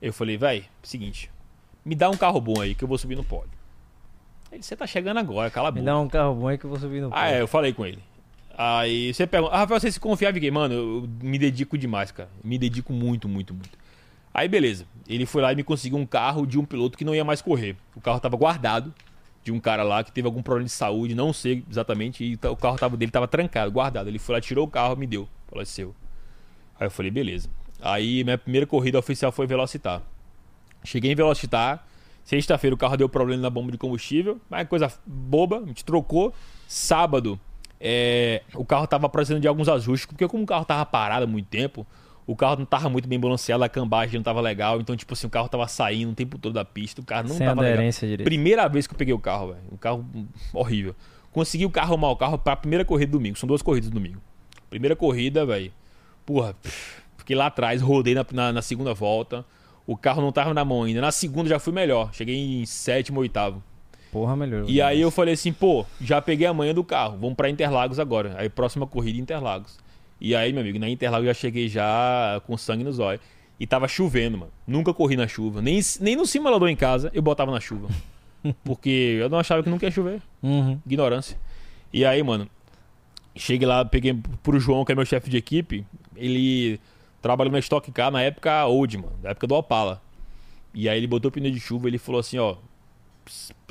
Eu 0.00 0.12
falei, 0.12 0.36
véi, 0.36 0.66
seguinte. 0.82 1.30
Me 1.84 1.94
dá 1.94 2.08
um 2.08 2.16
carro 2.16 2.40
bom 2.40 2.60
aí 2.60 2.74
que 2.74 2.84
eu 2.84 2.88
vou 2.88 2.98
subir 2.98 3.16
no 3.16 3.24
pódio. 3.24 3.50
Ele, 4.52 4.62
você 4.62 4.76
tá 4.76 4.86
chegando 4.86 5.18
agora, 5.18 5.50
cala 5.50 5.68
a 5.68 5.70
boca. 5.70 5.80
Me 5.80 5.86
dá 5.86 5.98
um 5.98 6.08
carro 6.08 6.34
bom 6.34 6.48
aí 6.48 6.56
que 6.56 6.64
eu 6.64 6.70
vou 6.70 6.78
subir 6.78 7.00
no 7.00 7.10
Ah, 7.12 7.30
é, 7.30 7.40
eu 7.40 7.48
falei 7.48 7.72
com 7.72 7.84
ele. 7.84 8.02
Aí 8.56 9.12
você 9.12 9.26
pergunta, 9.26 9.54
ah, 9.54 9.58
Rafael, 9.58 9.80
você 9.80 9.90
se 9.90 10.00
confiava? 10.00 10.34
Fiquei, 10.34 10.50
mano, 10.50 10.74
eu 10.74 10.80
eu 11.02 11.08
me 11.22 11.38
dedico 11.38 11.76
demais, 11.76 12.10
cara. 12.10 12.28
Me 12.42 12.58
dedico 12.58 12.92
muito, 12.92 13.28
muito, 13.28 13.54
muito. 13.54 13.78
Aí 14.32 14.48
beleza, 14.48 14.86
ele 15.08 15.26
foi 15.26 15.42
lá 15.42 15.52
e 15.52 15.56
me 15.56 15.64
conseguiu 15.64 15.98
um 15.98 16.06
carro 16.06 16.46
de 16.46 16.58
um 16.58 16.64
piloto 16.64 16.96
que 16.96 17.04
não 17.04 17.14
ia 17.14 17.24
mais 17.24 17.42
correr. 17.42 17.76
O 17.94 18.00
carro 18.00 18.20
tava 18.20 18.36
guardado 18.36 18.94
de 19.44 19.52
um 19.52 19.60
cara 19.60 19.82
lá 19.82 20.04
que 20.04 20.12
teve 20.12 20.26
algum 20.26 20.42
problema 20.42 20.66
de 20.66 20.72
saúde, 20.72 21.14
não 21.14 21.32
sei 21.32 21.64
exatamente, 21.70 22.24
e 22.24 22.38
o 22.46 22.56
carro 22.56 22.76
tava, 22.76 22.96
dele 22.96 23.10
tava 23.10 23.26
trancado, 23.26 23.70
guardado. 23.70 24.08
Ele 24.08 24.18
foi 24.18 24.34
lá, 24.34 24.40
tirou 24.40 24.66
o 24.66 24.70
carro, 24.70 24.96
me 24.96 25.06
deu, 25.06 25.28
falou, 25.48 25.62
"É 25.62 25.64
seu. 25.64 25.94
Aí 26.78 26.86
eu 26.86 26.90
falei, 26.90 27.10
beleza. 27.10 27.48
Aí 27.80 28.22
minha 28.24 28.38
primeira 28.38 28.66
corrida 28.66 28.98
oficial 28.98 29.32
foi 29.32 29.46
Velocitar. 29.46 30.02
Cheguei 30.84 31.12
em 31.12 31.14
Velocitar, 31.14 31.86
sexta-feira 32.24 32.74
o 32.74 32.78
carro 32.78 32.96
deu 32.96 33.08
problema 33.08 33.42
na 33.42 33.50
bomba 33.50 33.72
de 33.72 33.78
combustível, 33.78 34.40
mas 34.48 34.68
coisa 34.68 34.92
boba, 35.06 35.58
a 35.58 35.66
gente 35.66 35.84
trocou. 35.84 36.32
Sábado, 36.66 37.38
é, 37.80 38.42
o 38.54 38.64
carro 38.64 38.86
tava 38.86 39.08
precisando 39.08 39.40
de 39.40 39.48
alguns 39.48 39.68
ajustes, 39.68 40.06
porque 40.06 40.26
como 40.28 40.42
o 40.42 40.46
carro 40.46 40.64
tava 40.64 40.84
parado 40.84 41.24
há 41.24 41.26
muito 41.26 41.46
tempo, 41.46 41.86
o 42.28 42.36
carro 42.36 42.56
não 42.58 42.66
tava 42.66 42.90
muito 42.90 43.08
bem 43.08 43.18
balanceado, 43.18 43.64
a 43.64 43.70
cambagem 43.70 44.16
não 44.16 44.22
tava 44.22 44.42
legal, 44.42 44.78
então 44.82 44.94
tipo 44.94 45.14
assim, 45.14 45.26
o 45.26 45.30
carro 45.30 45.48
tava 45.48 45.66
saindo 45.66 46.12
o 46.12 46.14
tempo 46.14 46.36
todo 46.36 46.52
da 46.52 46.62
pista, 46.64 47.00
o 47.00 47.04
carro 47.04 47.26
não 47.26 47.34
Sem 47.34 47.46
tava 47.46 47.62
legal. 47.62 47.74
aderência 47.76 48.06
direito. 48.06 48.26
Primeira 48.28 48.68
vez 48.68 48.86
que 48.86 48.92
eu 48.92 48.98
peguei 48.98 49.14
o 49.14 49.18
carro, 49.18 49.54
velho. 49.54 49.62
Um 49.72 49.78
carro 49.78 50.04
horrível. 50.52 50.94
Consegui 51.32 51.64
o 51.64 51.70
carro 51.70 51.94
arrumar 51.94 52.10
o 52.10 52.16
carro 52.16 52.36
pra 52.36 52.54
primeira 52.54 52.84
corrida 52.84 53.10
do 53.12 53.18
domingo. 53.18 53.38
São 53.38 53.46
duas 53.46 53.62
corridas 53.62 53.88
do 53.88 53.94
domingo. 53.94 54.20
Primeira 54.68 54.94
corrida, 54.94 55.46
velho. 55.46 55.72
Porra, 56.26 56.54
fiquei 57.16 57.34
lá 57.34 57.46
atrás, 57.46 57.80
rodei 57.80 58.14
na, 58.14 58.26
na, 58.30 58.52
na 58.52 58.60
segunda 58.60 58.92
volta. 58.92 59.42
O 59.86 59.96
carro 59.96 60.20
não 60.20 60.30
tava 60.30 60.52
na 60.52 60.66
mão 60.66 60.82
ainda. 60.82 61.00
Na 61.00 61.10
segunda 61.10 61.48
já 61.48 61.58
fui 61.58 61.72
melhor. 61.72 62.10
Cheguei 62.12 62.36
em 62.36 62.66
sétimo, 62.66 63.20
oitavo. 63.20 63.62
Porra, 64.12 64.36
melhor. 64.36 64.64
E 64.68 64.82
aí 64.82 65.00
eu 65.00 65.10
falei 65.10 65.32
assim, 65.32 65.50
pô, 65.50 65.86
já 65.98 66.20
peguei 66.20 66.46
a 66.46 66.52
manhã 66.52 66.74
do 66.74 66.84
carro. 66.84 67.16
Vamos 67.18 67.36
pra 67.36 67.48
Interlagos 67.48 67.98
agora. 67.98 68.34
Aí 68.36 68.50
próxima 68.50 68.86
corrida 68.86 69.18
Interlagos. 69.18 69.78
E 70.20 70.34
aí, 70.34 70.52
meu 70.52 70.62
amigo, 70.62 70.78
na 70.78 70.88
Interlagos 70.88 71.26
eu 71.26 71.34
já 71.34 71.40
cheguei 71.40 71.68
já 71.68 72.40
com 72.46 72.56
sangue 72.56 72.84
nos 72.84 72.98
olhos. 72.98 73.20
E 73.60 73.66
tava 73.66 73.88
chovendo, 73.88 74.38
mano. 74.38 74.52
Nunca 74.66 74.94
corri 74.94 75.16
na 75.16 75.26
chuva. 75.26 75.60
Nem, 75.60 75.80
nem 76.00 76.16
no 76.16 76.26
simulador 76.26 76.68
em 76.68 76.76
casa 76.76 77.10
eu 77.12 77.22
botava 77.22 77.50
na 77.50 77.60
chuva. 77.60 77.88
Porque 78.64 79.18
eu 79.20 79.28
não 79.28 79.38
achava 79.38 79.62
que 79.62 79.70
nunca 79.70 79.86
ia 79.86 79.90
chover. 79.90 80.22
Uhum. 80.42 80.80
Ignorância. 80.86 81.38
E 81.92 82.04
aí, 82.04 82.22
mano, 82.22 82.48
cheguei 83.34 83.66
lá, 83.66 83.84
peguei 83.84 84.14
pro 84.42 84.60
João, 84.60 84.84
que 84.84 84.92
é 84.92 84.94
meu 84.94 85.04
chefe 85.04 85.30
de 85.30 85.36
equipe. 85.36 85.84
Ele 86.14 86.80
trabalhou 87.20 87.52
na 87.52 87.58
Stock 87.58 87.90
Car 87.92 88.10
na 88.10 88.22
época 88.22 88.66
old, 88.66 88.98
mano, 88.98 89.16
na 89.22 89.30
época 89.30 89.46
do 89.46 89.54
Opala. 89.54 90.02
E 90.72 90.88
aí 90.88 90.98
ele 90.98 91.06
botou 91.06 91.28
o 91.28 91.32
pneu 91.32 91.50
de 91.50 91.58
chuva, 91.58 91.88
ele 91.88 91.98
falou 91.98 92.20
assim, 92.20 92.38
ó, 92.38 92.56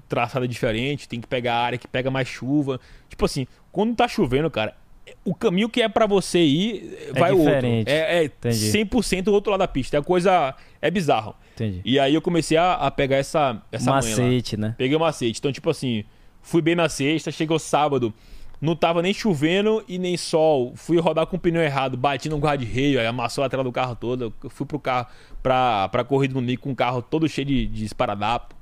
traçada 0.09 0.47
diferente, 0.47 1.07
tem 1.07 1.21
que 1.21 1.27
pegar 1.27 1.55
a 1.55 1.63
área 1.63 1.77
que 1.77 1.87
pega 1.87 2.09
mais 2.09 2.27
chuva. 2.27 2.79
Tipo 3.07 3.25
assim, 3.25 3.47
quando 3.71 3.95
tá 3.95 4.07
chovendo, 4.07 4.49
cara, 4.49 4.75
o 5.23 5.35
caminho 5.35 5.69
que 5.69 5.81
é 5.81 5.89
para 5.89 6.05
você 6.05 6.39
ir 6.39 6.97
É 7.09 7.19
vai 7.19 7.31
o 7.31 7.39
outro. 7.39 7.67
É, 7.85 8.19
é 8.19 8.23
Entendi. 8.25 8.71
100% 8.71 9.27
o 9.27 9.31
outro 9.31 9.51
lado 9.51 9.59
da 9.59 9.67
pista. 9.67 9.97
É 9.97 10.01
coisa 10.01 10.55
é 10.81 10.89
bizarro. 10.89 11.35
Entendi. 11.55 11.81
E 11.83 11.99
aí 11.99 12.13
eu 12.13 12.21
comecei 12.21 12.57
a, 12.57 12.73
a 12.73 12.91
pegar 12.91 13.17
essa 13.17 13.61
essa. 13.71 13.91
Macete, 13.91 14.57
né? 14.57 14.75
Peguei 14.77 14.95
o 14.95 14.99
macete. 14.99 15.39
Então, 15.39 15.51
tipo 15.51 15.69
assim, 15.69 16.03
fui 16.41 16.61
bem 16.61 16.75
na 16.75 16.87
sexta, 16.89 17.31
chegou 17.31 17.59
sábado, 17.59 18.13
não 18.61 18.75
tava 18.75 19.01
nem 19.01 19.13
chovendo 19.13 19.83
e 19.87 19.97
nem 19.97 20.17
sol. 20.17 20.73
Fui 20.75 20.99
rodar 20.99 21.27
com 21.27 21.37
o 21.37 21.39
pneu 21.39 21.61
errado, 21.61 21.97
bati 21.97 22.29
no 22.29 22.37
guarda-reio, 22.37 22.99
aí 22.99 23.05
amassou 23.05 23.43
a 23.43 23.45
lateral 23.45 23.63
do 23.63 23.71
carro 23.71 23.95
todo. 23.95 24.33
Eu 24.43 24.49
fui 24.49 24.65
pro 24.65 24.79
carro, 24.79 25.07
pra, 25.41 25.89
pra 25.89 26.03
corrida 26.03 26.33
no 26.33 26.41
Nico 26.41 26.63
com 26.63 26.71
o 26.71 26.75
carro 26.75 27.01
todo 27.01 27.27
cheio 27.27 27.45
de, 27.45 27.67
de 27.67 27.85
esparadrapo. 27.85 28.55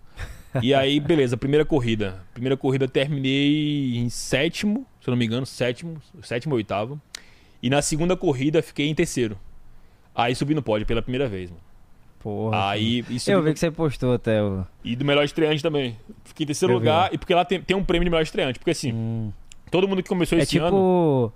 E 0.62 0.74
aí, 0.74 1.00
beleza, 1.00 1.36
primeira 1.36 1.66
corrida. 1.66 2.24
Primeira 2.34 2.56
corrida 2.56 2.88
terminei 2.88 3.98
em 3.98 4.10
sétimo, 4.10 4.86
se 5.06 5.10
eu 5.10 5.12
não 5.12 5.18
me 5.18 5.26
engano, 5.26 5.46
sétimo, 5.46 5.98
sétimo 6.24 6.54
ou 6.54 6.58
oitavo. 6.58 7.00
E 7.62 7.70
na 7.70 7.82
segunda 7.82 8.18
corrida 8.18 8.62
fiquei 8.62 8.88
em 8.90 8.94
terceiro. 8.96 9.38
Aí 10.14 10.36
subi 10.36 10.54
no 10.56 10.62
pódio 10.62 10.86
pela 10.86 11.02
primeira 11.02 11.28
vez, 11.28 11.50
mano. 11.50 11.62
Porra. 12.20 12.70
Aí, 12.72 13.04
subi 13.20 13.32
Eu 13.32 13.38
no- 13.40 13.44
vi 13.46 13.54
que 13.54 13.60
você 13.60 13.70
postou 13.70 14.14
até 14.14 14.42
o. 14.42 14.66
e 14.84 14.96
do 14.96 15.06
melhor 15.06 15.24
estreante 15.24 15.62
também. 15.62 15.96
Fiquei 16.24 16.44
em 16.44 16.48
terceiro 16.48 16.74
Eu 16.74 16.80
vi. 16.80 16.86
lugar. 16.86 17.14
E 17.14 17.18
porque 17.18 17.34
lá 17.34 17.46
tem, 17.46 17.62
tem 17.62 17.78
um 17.78 17.84
prêmio 17.84 18.04
de 18.06 18.10
melhor 18.10 18.24
estreante. 18.24 18.58
Porque 18.60 18.72
assim, 18.72 18.92
Hum. 18.94 19.32
todo 19.70 19.88
mundo 19.88 20.02
que 20.02 20.10
começou 20.10 20.38
É 20.38 20.42
esse 20.42 20.52
tipo. 20.52 20.66
ano. 20.66 21.32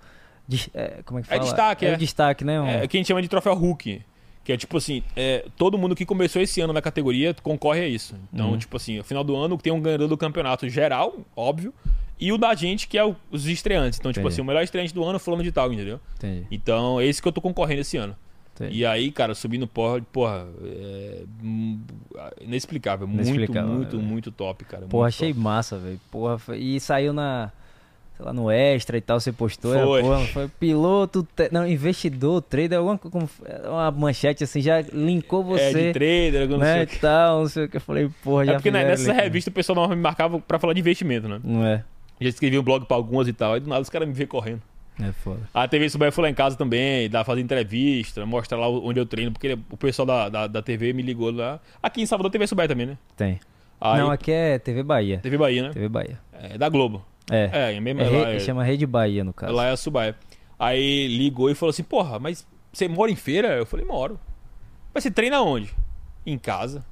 dis- 0.47 0.69
é, 0.73 1.01
como 1.05 1.19
é 1.19 1.21
que 1.23 1.27
É 1.29 1.35
fala? 1.37 1.43
destaque, 1.43 1.85
é. 1.85 1.89
é. 1.89 1.93
o 1.93 1.97
destaque, 1.97 2.43
né? 2.43 2.59
Um- 2.59 2.67
É 2.67 2.87
que 2.87 2.97
a 2.97 2.99
gente 2.99 3.07
chama 3.07 3.21
de 3.21 3.27
troféu 3.27 3.53
Hulk. 3.53 4.01
Que 4.43 4.53
é 4.53 4.57
tipo 4.57 4.77
assim, 4.77 5.03
é, 5.15 5.45
todo 5.57 5.77
mundo 5.77 5.95
que 5.95 6.03
começou 6.07 6.41
esse 6.41 6.59
ano 6.59 6.73
na 6.73 6.81
categoria 6.81 7.35
concorre 7.43 7.81
a 7.81 7.87
isso. 7.87 8.15
Então, 8.33 8.49
Uhum. 8.51 8.57
tipo 8.57 8.75
assim, 8.77 8.97
no 8.97 9.03
final 9.03 9.23
do 9.23 9.35
ano 9.35 9.55
tem 9.59 9.71
um 9.71 9.79
ganhador 9.79 10.07
do 10.07 10.17
campeonato 10.17 10.67
geral, 10.67 11.17
óbvio, 11.35 11.71
e 12.19 12.31
o 12.33 12.37
da 12.37 12.53
gente, 12.53 12.87
que 12.87 12.97
é 12.97 13.05
o- 13.05 13.15
os 13.31 13.45
estreantes. 13.47 13.97
Então, 13.99 14.11
tipo 14.11 14.21
Entendi. 14.21 14.33
assim, 14.33 14.41
o 14.41 14.45
melhor 14.45 14.63
estreante 14.63 14.93
do 14.93 15.03
ano 15.03 15.17
fulano 15.19 15.41
de 15.43 15.51
tal, 15.51 15.71
entendeu? 15.71 15.99
Entendi. 16.17 16.45
Então, 16.51 16.99
é 16.99 17.05
esse 17.05 17.21
que 17.21 17.27
eu 17.27 17.31
tô 17.31 17.41
concorrendo 17.41 17.81
esse 17.81 17.97
ano. 17.97 18.15
entendi. 18.55 18.79
E 18.79 18.85
aí, 18.85 19.09
cara, 19.11 19.33
subindo 19.33 19.65
porra, 19.65 20.01
porra, 20.11 20.45
é 20.65 21.23
hum, 21.41 21.79
inexplicável. 22.41 23.07
Muito, 23.07 23.29
Inexplicável, 23.29 23.69
muito, 23.73 23.97
né? 23.97 24.03
muito 24.03 24.31
top, 24.31 24.65
cara. 24.65 24.85
Porra, 24.87 25.07
achei 25.07 25.29
top. 25.29 25.39
massa, 25.39 25.77
velho. 25.77 25.99
Porra, 26.11 26.37
foi- 26.37 26.59
e 26.59 26.79
saiu 26.79 27.13
na. 27.13 27.51
Sei 28.17 28.25
lá, 28.25 28.33
no 28.33 28.51
extra 28.51 28.97
e 28.97 29.01
tal, 29.01 29.17
você 29.17 29.31
postou. 29.31 29.71
Foi. 29.73 30.01
porra, 30.01 30.25
foi 30.25 30.47
piloto, 30.59 31.25
te- 31.33 31.47
não, 31.53 31.65
investidor, 31.65 32.41
trader, 32.41 32.77
alguma 32.79 32.97
co- 32.97 33.09
como, 33.09 33.29
uma 33.65 33.89
manchete 33.91 34.43
assim, 34.43 34.59
já 34.59 34.81
linkou 34.81 35.39
É, 35.57 35.67
de 35.67 35.71
você. 35.71 35.93
trader, 35.93 36.49
não 36.49 36.59
sei 36.59 36.67
né, 36.67 36.85
que. 36.85 36.95
e 36.97 36.99
tal, 36.99 37.39
não 37.39 37.47
sei 37.47 37.63
o 37.63 37.69
que. 37.69 37.77
Eu 37.77 37.81
falei, 37.81 38.09
porra, 38.21 38.43
já 38.45 38.51
É 38.51 38.55
porque 38.55 38.71
né, 38.71 38.83
nessa 38.83 39.13
revista 39.13 39.49
o 39.49 39.53
pessoal 39.53 39.75
normalmente 39.75 39.99
me 39.99 40.03
marcava 40.03 40.37
pra 40.37 40.59
falar 40.59 40.73
de 40.73 40.81
investimento, 40.81 41.29
né? 41.29 41.39
Não 41.41 41.65
é? 41.65 41.85
Já 42.19 42.29
escrevi 42.29 42.57
um 42.59 42.63
blog 42.63 42.85
pra 42.85 42.97
algumas 42.97 43.27
e 43.27 43.33
tal, 43.33 43.53
aí 43.53 43.59
do 43.59 43.69
nada 43.69 43.81
os 43.81 43.89
caras 43.89 44.07
me 44.07 44.13
vêem 44.13 44.27
correndo. 44.27 44.61
É 45.01 45.13
foda. 45.13 45.39
A 45.53 45.65
TV 45.67 45.89
Subai 45.89 46.11
foi 46.11 46.23
lá 46.23 46.29
em 46.29 46.33
casa 46.33 46.57
também, 46.57 47.09
dá 47.09 47.23
fazer 47.23 47.39
entrevista, 47.39 48.25
mostra 48.25 48.57
lá 48.57 48.67
onde 48.67 48.99
eu 48.99 49.05
treino, 49.05 49.31
porque 49.31 49.57
o 49.71 49.77
pessoal 49.77 50.05
da, 50.05 50.27
da, 50.27 50.47
da 50.47 50.61
TV 50.61 50.91
me 50.91 51.01
ligou 51.01 51.31
lá. 51.31 51.59
Aqui 51.81 52.01
em 52.01 52.05
Salvador, 52.05 52.29
TV 52.29 52.45
Subai 52.47 52.67
também, 52.67 52.85
né? 52.85 52.97
Tem. 53.15 53.39
Aí, 53.79 53.97
Não, 53.99 54.11
aqui 54.11 54.29
é 54.29 54.59
TV 54.59 54.83
Bahia. 54.83 55.19
TV 55.19 55.37
Bahia, 55.37 55.63
né? 55.63 55.69
TV 55.69 55.87
Bahia. 55.87 56.19
É, 56.33 56.57
da 56.57 56.67
Globo. 56.67 57.05
É. 57.31 57.49
É, 57.53 57.75
é 57.75 57.79
mesmo. 57.79 58.01
É 58.01 58.05
é 58.05 58.09
lá, 58.09 58.29
é- 58.33 58.39
Chama 58.39 58.61
Rede 58.63 58.85
Bahia, 58.85 59.23
no 59.23 59.31
caso. 59.31 59.53
lá 59.53 59.67
é 59.67 59.71
a 59.71 59.77
Subai. 59.77 60.13
Aí 60.57 61.07
ligou 61.07 61.49
e 61.49 61.55
falou 61.55 61.69
assim: 61.69 61.83
Porra, 61.83 62.19
mas 62.19 62.45
você 62.73 62.89
mora 62.89 63.09
em 63.09 63.15
feira? 63.15 63.55
Eu 63.55 63.65
falei: 63.65 63.85
Moro. 63.85 64.19
Mas 64.93 65.03
você 65.03 65.11
treina 65.11 65.41
onde? 65.41 65.73
Em 66.25 66.37
casa. 66.37 66.83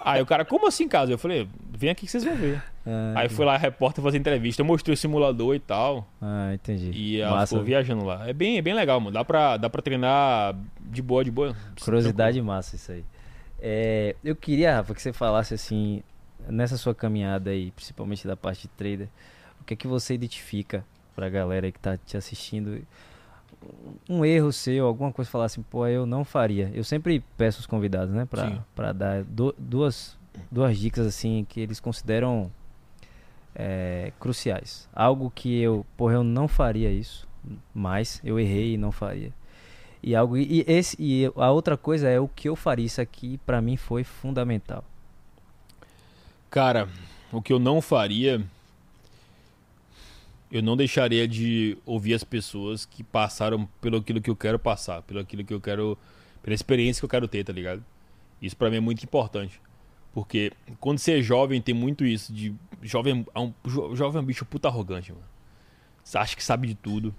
Aí 0.00 0.22
o 0.22 0.26
cara, 0.26 0.44
como 0.44 0.66
assim 0.66 0.84
em 0.84 0.88
casa? 0.88 1.12
Eu 1.12 1.18
falei: 1.18 1.48
Vem 1.76 1.90
aqui 1.90 2.06
que 2.06 2.10
vocês 2.12 2.24
vão 2.24 2.34
ver. 2.34 2.62
Ah, 2.86 3.12
Aí 3.16 3.28
foi 3.28 3.44
lá 3.44 3.54
a 3.54 3.58
repórter 3.58 4.02
fazer 4.02 4.18
entrevista, 4.18 4.64
mostrei 4.64 4.94
o 4.94 4.96
simulador 4.96 5.54
e 5.54 5.58
tal. 5.60 6.08
Ah, 6.20 6.52
entendi. 6.54 6.90
E 6.92 7.20
ela 7.20 7.36
massa. 7.36 7.54
ficou 7.54 7.64
viajando 7.64 8.04
lá. 8.04 8.28
É 8.28 8.32
bem, 8.32 8.58
é 8.58 8.62
bem 8.62 8.74
legal, 8.74 8.98
mano. 9.00 9.12
Dá 9.12 9.24
pra, 9.24 9.56
dá 9.56 9.68
pra 9.70 9.82
treinar 9.82 10.54
de 10.80 11.02
boa, 11.02 11.24
de 11.24 11.30
boa. 11.30 11.54
Curiosidade 11.82 12.40
massa 12.42 12.76
isso 12.76 12.92
aí. 12.92 13.04
É, 13.60 14.16
eu 14.24 14.34
queria, 14.34 14.76
Rafa, 14.76 14.94
que 14.94 15.02
você 15.02 15.12
falasse 15.12 15.52
assim, 15.54 16.02
nessa 16.48 16.76
sua 16.76 16.94
caminhada 16.94 17.50
aí, 17.50 17.70
principalmente 17.72 18.26
da 18.26 18.36
parte 18.36 18.62
de 18.62 18.68
trader, 18.68 19.08
o 19.60 19.64
que 19.64 19.74
é 19.74 19.76
que 19.76 19.86
você 19.86 20.14
identifica 20.14 20.84
pra 21.14 21.28
galera 21.28 21.66
aí 21.66 21.72
que 21.72 21.78
tá 21.78 21.96
te 21.98 22.16
assistindo? 22.16 22.80
Um 24.08 24.24
erro 24.24 24.52
seu, 24.52 24.86
alguma 24.86 25.12
coisa 25.12 25.30
falar 25.30 25.44
assim, 25.46 25.62
pô, 25.62 25.86
eu 25.86 26.06
não 26.06 26.24
faria. 26.24 26.70
Eu 26.74 26.82
sempre 26.84 27.22
peço 27.36 27.60
os 27.60 27.66
convidados, 27.66 28.14
né, 28.14 28.24
pra 28.74 28.92
dar 28.92 29.22
du- 29.24 29.54
duas, 29.58 30.16
duas 30.50 30.78
dicas 30.78 31.06
assim 31.06 31.46
que 31.48 31.60
eles 31.60 31.78
consideram 31.78 32.50
é, 33.54 34.12
cruciais. 34.18 34.88
Algo 34.94 35.30
que 35.34 35.60
eu, 35.60 35.84
porra, 35.96 36.14
eu 36.14 36.24
não 36.24 36.48
faria 36.48 36.90
isso, 36.90 37.28
mas 37.74 38.20
eu 38.24 38.38
errei 38.40 38.74
e 38.74 38.78
não 38.78 38.90
faria. 38.92 39.32
E 40.02 40.14
algo 40.16 40.36
e 40.38 40.64
esse 40.66 40.96
e 40.98 41.30
a 41.36 41.50
outra 41.50 41.76
coisa 41.76 42.08
é 42.08 42.18
o 42.18 42.26
que 42.26 42.48
eu 42.48 42.56
faria. 42.56 42.86
Isso 42.86 43.00
aqui 43.00 43.38
pra 43.44 43.60
mim 43.60 43.76
foi 43.76 44.02
fundamental. 44.02 44.82
Cara, 46.48 46.88
o 47.30 47.40
que 47.42 47.52
eu 47.52 47.58
não 47.58 47.80
faria. 47.82 48.42
Eu 50.50 50.62
não 50.62 50.76
deixaria 50.76 51.28
de 51.28 51.78
ouvir 51.86 52.14
as 52.14 52.24
pessoas 52.24 52.84
que 52.84 53.02
passaram 53.04 53.68
pelo 53.80 53.98
aquilo 53.98 54.20
que 54.20 54.30
eu 54.30 54.36
quero 54.36 54.58
passar, 54.58 55.02
pelo 55.02 55.20
aquilo 55.20 55.44
que 55.44 55.54
eu 55.54 55.60
quero. 55.60 55.96
pela 56.42 56.54
experiência 56.54 57.00
que 57.00 57.04
eu 57.04 57.08
quero 57.10 57.28
ter, 57.28 57.44
tá 57.44 57.52
ligado? 57.52 57.84
Isso 58.42 58.56
pra 58.56 58.68
mim 58.70 58.76
é 58.76 58.80
muito 58.80 59.02
importante. 59.04 59.60
Porque 60.12 60.50
quando 60.80 60.98
você 60.98 61.18
é 61.20 61.22
jovem, 61.22 61.60
tem 61.60 61.74
muito 61.74 62.04
isso 62.04 62.32
de. 62.32 62.52
Jovem 62.82 63.24
é 63.34 63.38
um, 63.38 63.52
jo- 63.64 63.94
jovem 63.94 64.18
é 64.18 64.22
um 64.22 64.26
bicho 64.26 64.44
puta 64.44 64.66
arrogante, 64.66 65.12
mano. 65.12 65.24
Você 66.02 66.18
acha 66.18 66.34
que 66.34 66.42
sabe 66.42 66.66
de 66.66 66.74
tudo. 66.74 67.14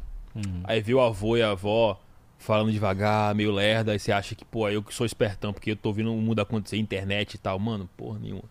Aí 0.65 0.81
vê 0.81 0.93
o 0.93 0.99
avô 0.99 1.37
e 1.37 1.41
a 1.41 1.51
avó 1.51 2.01
falando 2.37 2.71
devagar, 2.71 3.33
meio 3.35 3.51
lerda, 3.51 3.91
aí 3.91 3.99
você 3.99 4.11
acha 4.11 4.33
que, 4.33 4.43
pô, 4.43 4.67
eu 4.67 4.81
que 4.81 4.93
sou 4.93 5.05
espertão, 5.05 5.53
porque 5.53 5.71
eu 5.71 5.75
tô 5.75 5.93
vendo 5.93 6.11
o 6.13 6.17
mundo 6.19 6.39
acontecer, 6.41 6.75
internet 6.77 7.35
e 7.35 7.37
tal. 7.37 7.57
Mano, 7.59 7.87
porra 7.95 8.17
nenhuma. 8.19 8.43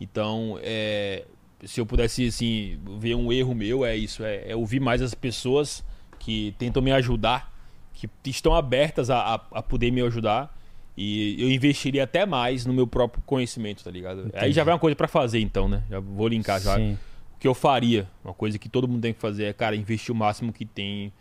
Então, 0.00 0.58
é, 0.62 1.26
se 1.64 1.80
eu 1.80 1.86
pudesse, 1.86 2.26
assim, 2.26 2.78
ver 2.98 3.14
um 3.14 3.32
erro 3.32 3.54
meu, 3.54 3.84
é 3.84 3.96
isso. 3.96 4.22
É, 4.24 4.50
é 4.50 4.56
ouvir 4.56 4.80
mais 4.80 5.00
as 5.00 5.14
pessoas 5.14 5.84
que 6.18 6.54
tentam 6.58 6.82
me 6.82 6.92
ajudar, 6.92 7.52
que 7.94 8.08
estão 8.26 8.54
abertas 8.54 9.10
a, 9.10 9.18
a, 9.18 9.34
a 9.52 9.62
poder 9.62 9.90
me 9.90 10.02
ajudar. 10.02 10.54
E 10.96 11.36
eu 11.42 11.50
investiria 11.50 12.04
até 12.04 12.24
mais 12.24 12.64
no 12.64 12.72
meu 12.72 12.86
próprio 12.86 13.22
conhecimento, 13.26 13.84
tá 13.84 13.90
ligado? 13.90 14.20
Aí 14.20 14.26
Entendi. 14.28 14.52
já 14.52 14.64
vai 14.64 14.72
uma 14.72 14.80
coisa 14.80 14.96
pra 14.96 15.06
fazer, 15.06 15.40
então, 15.40 15.68
né? 15.68 15.82
Já 15.90 16.00
vou 16.00 16.26
linkar 16.26 16.58
já 16.60 16.76
Sim. 16.76 16.94
o 17.36 17.38
que 17.38 17.46
eu 17.46 17.52
faria, 17.52 18.08
uma 18.24 18.32
coisa 18.32 18.58
que 18.58 18.68
todo 18.68 18.88
mundo 18.88 19.02
tem 19.02 19.12
que 19.12 19.20
fazer 19.20 19.44
é, 19.44 19.52
cara, 19.52 19.76
investir 19.76 20.10
o 20.14 20.16
máximo 20.16 20.54
que 20.54 20.64
tem, 20.64 21.12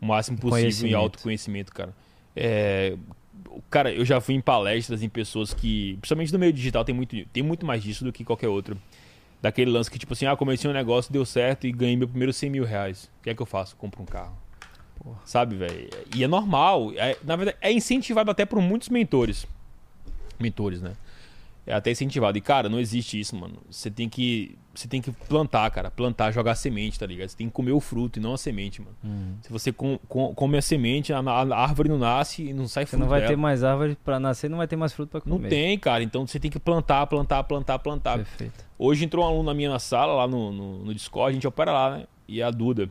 o 0.00 0.06
máximo 0.06 0.36
possível 0.36 0.58
em 0.58 0.62
Conhecimento. 0.64 0.96
autoconhecimento, 0.96 1.72
cara. 1.72 1.94
É, 2.36 2.94
cara, 3.70 3.90
eu 3.90 4.04
já 4.04 4.20
fui 4.20 4.34
em 4.34 4.40
palestras 4.40 5.02
em 5.02 5.08
pessoas 5.08 5.54
que, 5.54 5.96
principalmente 6.00 6.32
no 6.32 6.38
meio 6.38 6.52
digital, 6.52 6.84
tem 6.84 6.94
muito, 6.94 7.16
tem 7.32 7.42
muito 7.42 7.64
mais 7.64 7.82
disso 7.82 8.04
do 8.04 8.12
que 8.12 8.24
qualquer 8.24 8.48
outro. 8.48 8.76
Daquele 9.42 9.72
lance 9.72 9.90
que, 9.90 9.98
tipo 9.98 10.12
assim, 10.12 10.24
ah, 10.24 10.36
comecei 10.36 10.70
um 10.70 10.72
negócio, 10.72 11.12
deu 11.12 11.26
certo 11.26 11.66
e 11.66 11.72
ganhei 11.72 11.96
meu 11.96 12.06
primeiro 12.08 12.32
100 12.32 12.48
mil 12.48 12.64
reais. 12.64 13.10
O 13.18 13.24
que 13.24 13.30
é 13.30 13.34
que 13.34 13.42
eu 13.42 13.46
faço? 13.46 13.74
Compro 13.74 14.00
um 14.00 14.06
carro. 14.06 14.36
Porra. 15.02 15.18
Sabe, 15.24 15.56
velho? 15.56 15.90
E 16.14 16.22
é 16.22 16.28
normal. 16.28 16.92
é- 16.96 17.16
na 17.24 17.34
verdade, 17.34 17.58
é 17.60 17.72
incentivado 17.72 18.30
até 18.30 18.44
por 18.46 18.60
muitos 18.60 18.88
mentores. 18.88 19.44
Mentores, 20.38 20.80
né? 20.80 20.92
É 21.64 21.72
até 21.72 21.92
incentivado. 21.92 22.36
E, 22.36 22.40
cara, 22.40 22.68
não 22.68 22.80
existe 22.80 23.20
isso, 23.20 23.36
mano. 23.36 23.58
Você 23.70 23.88
tem 23.90 24.08
que. 24.08 24.58
Você 24.74 24.88
tem 24.88 25.00
que 25.00 25.12
plantar, 25.12 25.70
cara. 25.70 25.90
Plantar, 25.90 26.32
jogar 26.32 26.54
semente, 26.56 26.98
tá 26.98 27.06
ligado? 27.06 27.28
Você 27.28 27.36
tem 27.36 27.46
que 27.46 27.52
comer 27.52 27.70
o 27.72 27.78
fruto 27.78 28.18
e 28.18 28.22
não 28.22 28.32
a 28.34 28.38
semente, 28.38 28.80
mano. 28.80 28.96
Uhum. 29.04 29.36
Se 29.42 29.52
você 29.52 29.70
com- 29.70 29.98
com- 30.08 30.34
come 30.34 30.56
a 30.58 30.62
semente, 30.62 31.12
a, 31.12 31.18
a 31.20 31.56
árvore 31.62 31.88
não 31.88 31.98
nasce 31.98 32.42
e 32.48 32.52
não 32.52 32.66
sai 32.66 32.84
Você 32.84 32.90
fruto. 32.90 33.00
não 33.02 33.08
vai 33.08 33.20
dela. 33.20 33.30
ter 33.32 33.36
mais 33.36 33.62
árvore 33.62 33.96
pra 34.02 34.18
nascer, 34.18 34.48
não 34.50 34.58
vai 34.58 34.66
ter 34.66 34.74
mais 34.76 34.92
fruto 34.92 35.10
pra 35.10 35.20
comer. 35.20 35.40
Não 35.42 35.48
tem, 35.48 35.78
cara. 35.78 36.02
Então 36.02 36.26
você 36.26 36.40
tem 36.40 36.50
que 36.50 36.58
plantar, 36.58 37.06
plantar, 37.06 37.44
plantar, 37.44 37.78
plantar. 37.78 38.16
Perfeito. 38.16 38.64
Hoje 38.78 39.04
entrou 39.04 39.24
um 39.24 39.28
aluno 39.28 39.44
na 39.44 39.54
minha 39.54 39.70
na 39.70 39.78
sala, 39.78 40.14
lá 40.14 40.26
no, 40.26 40.50
no, 40.50 40.78
no 40.86 40.94
Discord, 40.94 41.30
a 41.30 41.34
gente 41.34 41.46
opera 41.46 41.70
lá, 41.70 41.98
né? 41.98 42.06
E 42.26 42.40
é 42.40 42.44
a 42.44 42.50
Duda. 42.50 42.88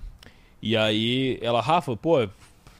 E 0.61 0.77
aí 0.77 1.39
ela, 1.41 1.60
Rafa, 1.60 1.98
pô, 1.98 2.26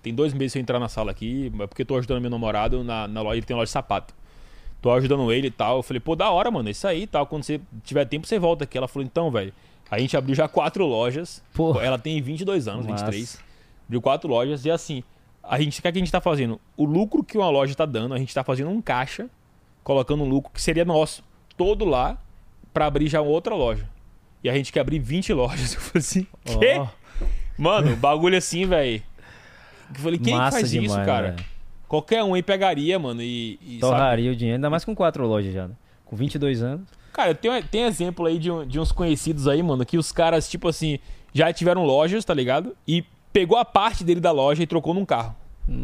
tem 0.02 0.14
dois 0.14 0.32
meses 0.34 0.54
sem 0.54 0.62
entrar 0.62 0.80
na 0.80 0.88
sala 0.88 1.12
aqui, 1.12 1.52
é 1.60 1.68
porque 1.68 1.82
eu 1.82 1.86
tô 1.86 1.98
ajudando 1.98 2.22
meu 2.22 2.30
namorado 2.30 2.84
na, 2.84 3.08
na 3.08 3.22
loja, 3.22 3.38
ele 3.38 3.46
tem 3.46 3.56
loja 3.56 3.66
de 3.66 3.72
sapato. 3.72 4.14
Tô 4.82 4.92
ajudando 4.92 5.32
ele 5.32 5.48
e 5.48 5.52
tal. 5.52 5.78
Eu 5.78 5.84
falei, 5.84 6.00
pô, 6.00 6.16
da 6.16 6.30
hora, 6.32 6.50
mano, 6.50 6.68
é 6.68 6.72
isso 6.72 6.88
aí 6.88 7.04
e 7.04 7.08
tal. 7.08 7.26
Quando 7.28 7.44
você 7.44 7.62
tiver 7.84 8.06
tempo, 8.06 8.26
você 8.26 8.40
volta 8.40 8.64
aqui. 8.64 8.78
Ela 8.78 8.88
falou, 8.88 9.06
então, 9.06 9.30
velho, 9.30 9.54
a 9.90 10.00
gente 10.00 10.18
abriu 10.18 10.34
já 10.34 10.48
quatro 10.48 10.86
lojas. 10.86 11.44
Pô. 11.54 11.80
Ela 11.80 12.00
tem 12.00 12.22
22 12.22 12.68
anos, 12.68 12.86
Massa. 12.86 13.06
23. 13.06 13.40
Abriu 13.88 14.02
quatro 14.02 14.30
lojas 14.30 14.66
e 14.66 14.72
assim, 14.72 15.04
a 15.44 15.60
gente, 15.60 15.80
o 15.80 15.82
que, 15.82 15.88
é 15.88 15.92
que 15.92 15.98
a 15.98 16.02
gente 16.02 16.12
tá 16.12 16.22
fazendo? 16.22 16.60
O 16.78 16.86
lucro 16.86 17.24
que 17.24 17.38
uma 17.38 17.50
loja 17.50 17.76
tá 17.76 17.86
dando, 17.86 18.14
a 18.14 18.18
gente 18.18 18.34
tá 18.34 18.44
fazendo 18.44 18.70
um 18.70 18.82
caixa, 18.82 19.30
colocando 19.84 20.24
um 20.24 20.30
lucro 20.30 20.52
que 20.54 20.62
seria 20.62 20.86
nosso, 20.86 21.24
todo 21.58 21.86
lá, 21.86 22.18
pra 22.74 22.86
abrir 22.86 23.08
já 23.08 23.22
outra 23.22 23.54
loja. 23.54 23.88
E 24.44 24.50
a 24.50 24.56
gente 24.56 24.72
quer 24.72 24.80
abrir 24.80 24.98
20 25.00 25.34
lojas. 25.34 25.74
Eu 25.76 25.82
falei 25.82 26.00
assim, 26.00 26.28
quê? 26.60 26.76
Ó, 26.80 26.88
Mano, 27.58 27.96
bagulho 27.96 28.38
assim, 28.38 28.66
velho. 28.66 29.04
Eu 29.94 30.00
falei, 30.00 30.18
quem 30.18 30.34
que 30.34 30.40
massa 30.40 30.58
faz 30.58 30.72
demais, 30.72 30.92
isso, 30.92 31.06
cara? 31.06 31.32
velho. 31.32 31.46
Qualquer 31.92 32.24
um 32.24 32.34
aí 32.34 32.42
pegaria, 32.42 32.98
mano, 32.98 33.22
e. 33.22 33.60
e 33.62 33.80
sabe? 33.82 33.92
Torraria 33.92 34.32
o 34.32 34.36
dinheiro, 34.36 34.56
ainda 34.56 34.70
mais 34.70 34.86
com 34.86 34.96
quatro 34.96 35.28
lojas 35.28 35.54
já, 35.54 35.68
né? 35.68 35.74
Com 36.06 36.16
22 36.16 36.64
anos. 36.64 36.88
Cara, 37.12 37.36
tem, 37.36 37.62
tem 37.64 37.84
exemplo 37.84 38.28
aí 38.28 38.40
de, 38.40 38.50
um- 38.50 38.66
de 38.66 38.80
uns 38.80 38.94
conhecidos 38.94 39.46
aí, 39.46 39.62
mano, 39.62 39.86
que 39.86 39.98
os 39.98 40.10
caras, 40.10 40.50
tipo 40.50 40.70
assim, 40.70 41.00
já 41.34 41.52
tiveram 41.52 41.84
lojas, 41.84 42.24
tá 42.24 42.34
ligado? 42.34 42.78
E 42.88 43.04
pegou 43.34 43.58
a 43.58 43.66
parte 43.66 44.06
dele 44.06 44.22
da 44.22 44.32
loja 44.32 44.64
e 44.64 44.66
trocou 44.68 44.94
num 44.94 45.04
carro. 45.04 45.36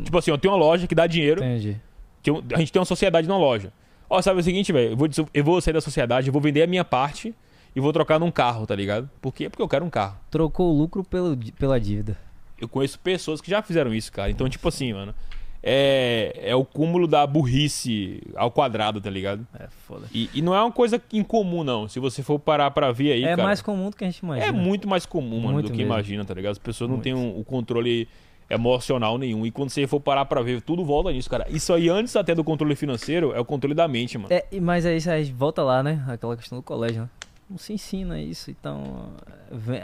Tipo 0.06 0.18
assim, 0.18 0.32
eu 0.32 0.38
tenho 0.38 0.54
uma 0.54 0.58
loja 0.58 0.88
que 0.88 0.96
dá 0.96 1.06
dinheiro, 1.08 1.44
Entendi. 1.44 1.78
tem 2.24 2.34
a 2.54 2.60
gente 2.60 2.72
tem 2.72 2.80
uma 2.80 2.86
sociedade 2.86 3.28
numa 3.28 3.38
loja. 3.38 3.74
Ó, 4.10 4.22
sabe 4.22 4.40
o 4.40 4.44
seguinte, 4.44 4.72
velho? 4.72 4.92
Eu 4.94 4.96
vou, 4.96 5.10
eu 5.34 5.44
vou 5.44 5.60
sair 5.60 5.74
da 5.74 5.82
sociedade, 5.82 6.28
eu 6.28 6.34
vou 6.34 6.42
vender 6.42 6.64
a 6.64 6.68
minha 6.68 6.86
parte 6.86 7.36
e 7.76 7.82
vou 7.82 7.92
trocar 7.92 8.18
num 8.18 8.32
carro, 8.32 8.66
tá 8.66 8.74
ligado? 8.74 9.10
Por 9.22 9.34
quê? 9.34 9.50
Porque 9.50 9.62
eu 9.62 9.68
quero 9.68 9.84
um 9.84 9.90
carro. 9.90 10.18
Trocou 10.32 10.74
o 10.74 10.78
lucro 10.78 11.04
pelo, 11.04 11.38
pela 11.60 11.78
dívida. 11.78 12.18
Eu 12.60 12.70
conheço 12.70 12.98
pessoas 12.98 13.42
que 13.42 13.52
já 13.52 13.62
fizeram 13.62 13.94
isso, 13.94 14.10
cara. 14.10 14.32
Então, 14.32 14.48
tipo 14.48 14.70
assim, 14.70 14.94
mano. 14.94 15.14
É, 15.62 16.40
é 16.44 16.56
o 16.56 16.64
cúmulo 16.64 17.08
da 17.08 17.26
burrice 17.26 18.22
ao 18.36 18.50
quadrado, 18.52 19.02
tá 19.02 19.10
ligado? 19.10 19.46
É 19.60 19.68
foda. 19.68 20.08
E, 20.14 20.30
e 20.34 20.42
não 20.42 20.56
é 20.56 20.62
uma 20.62 20.72
coisa 20.72 21.02
incomum, 21.12 21.64
não. 21.64 21.88
Se 21.88 22.00
você 22.00 22.22
for 22.24 22.40
parar 22.40 22.72
pra 22.72 22.92
ver 22.92 23.12
aí, 23.14 23.24
é 23.24 23.32
cara, 23.32 23.44
mais 23.44 23.62
comum 23.62 23.90
do 23.90 23.96
que 23.96 24.04
a 24.04 24.08
gente 24.08 24.20
imagina. 24.20 24.48
é 24.48 24.52
muito 24.52 24.88
mais 24.88 25.06
comum, 25.06 25.40
mano, 25.40 25.54
Muito 25.54 25.66
do 25.68 25.72
que 25.72 25.78
mesmo. 25.80 25.92
imagina, 25.94 26.24
tá 26.24 26.34
ligado? 26.34 26.52
As 26.54 26.58
pessoas 26.58 26.90
não 26.90 26.98
Muito. 26.98 27.04
têm 27.04 27.14
um- 27.14 27.40
o 27.40 27.44
controle 27.44 28.08
emocional 28.50 29.18
nenhum. 29.18 29.46
E 29.46 29.52
quando 29.52 29.70
você 29.70 29.86
for 29.88 30.00
parar 30.00 30.24
pra 30.26 30.42
ver, 30.42 30.62
tudo 30.62 30.86
volta 30.86 31.12
nisso, 31.12 31.30
cara. 31.30 31.46
Isso 31.50 31.74
aí, 31.74 31.90
antes 31.90 32.16
até 32.16 32.34
do 32.34 32.44
controle 32.44 32.76
financeiro, 32.76 33.34
é 33.34 33.40
o 33.40 33.46
controle 33.46 33.74
da 33.76 33.88
mente, 33.88 34.18
mano. 34.18 34.34
É, 34.34 34.46
e- 34.52 34.62
mas 34.62 34.86
aí 34.86 35.00
gente 35.00 35.34
volta 35.34 35.62
lá, 35.64 35.84
né? 35.84 36.04
Aquela 36.08 36.38
questão 36.38 36.58
do 36.58 36.62
colégio, 36.64 37.02
né? 37.02 37.10
Não 37.50 37.58
se 37.58 37.74
ensina 37.74 38.20
isso, 38.22 38.52
então 38.52 39.10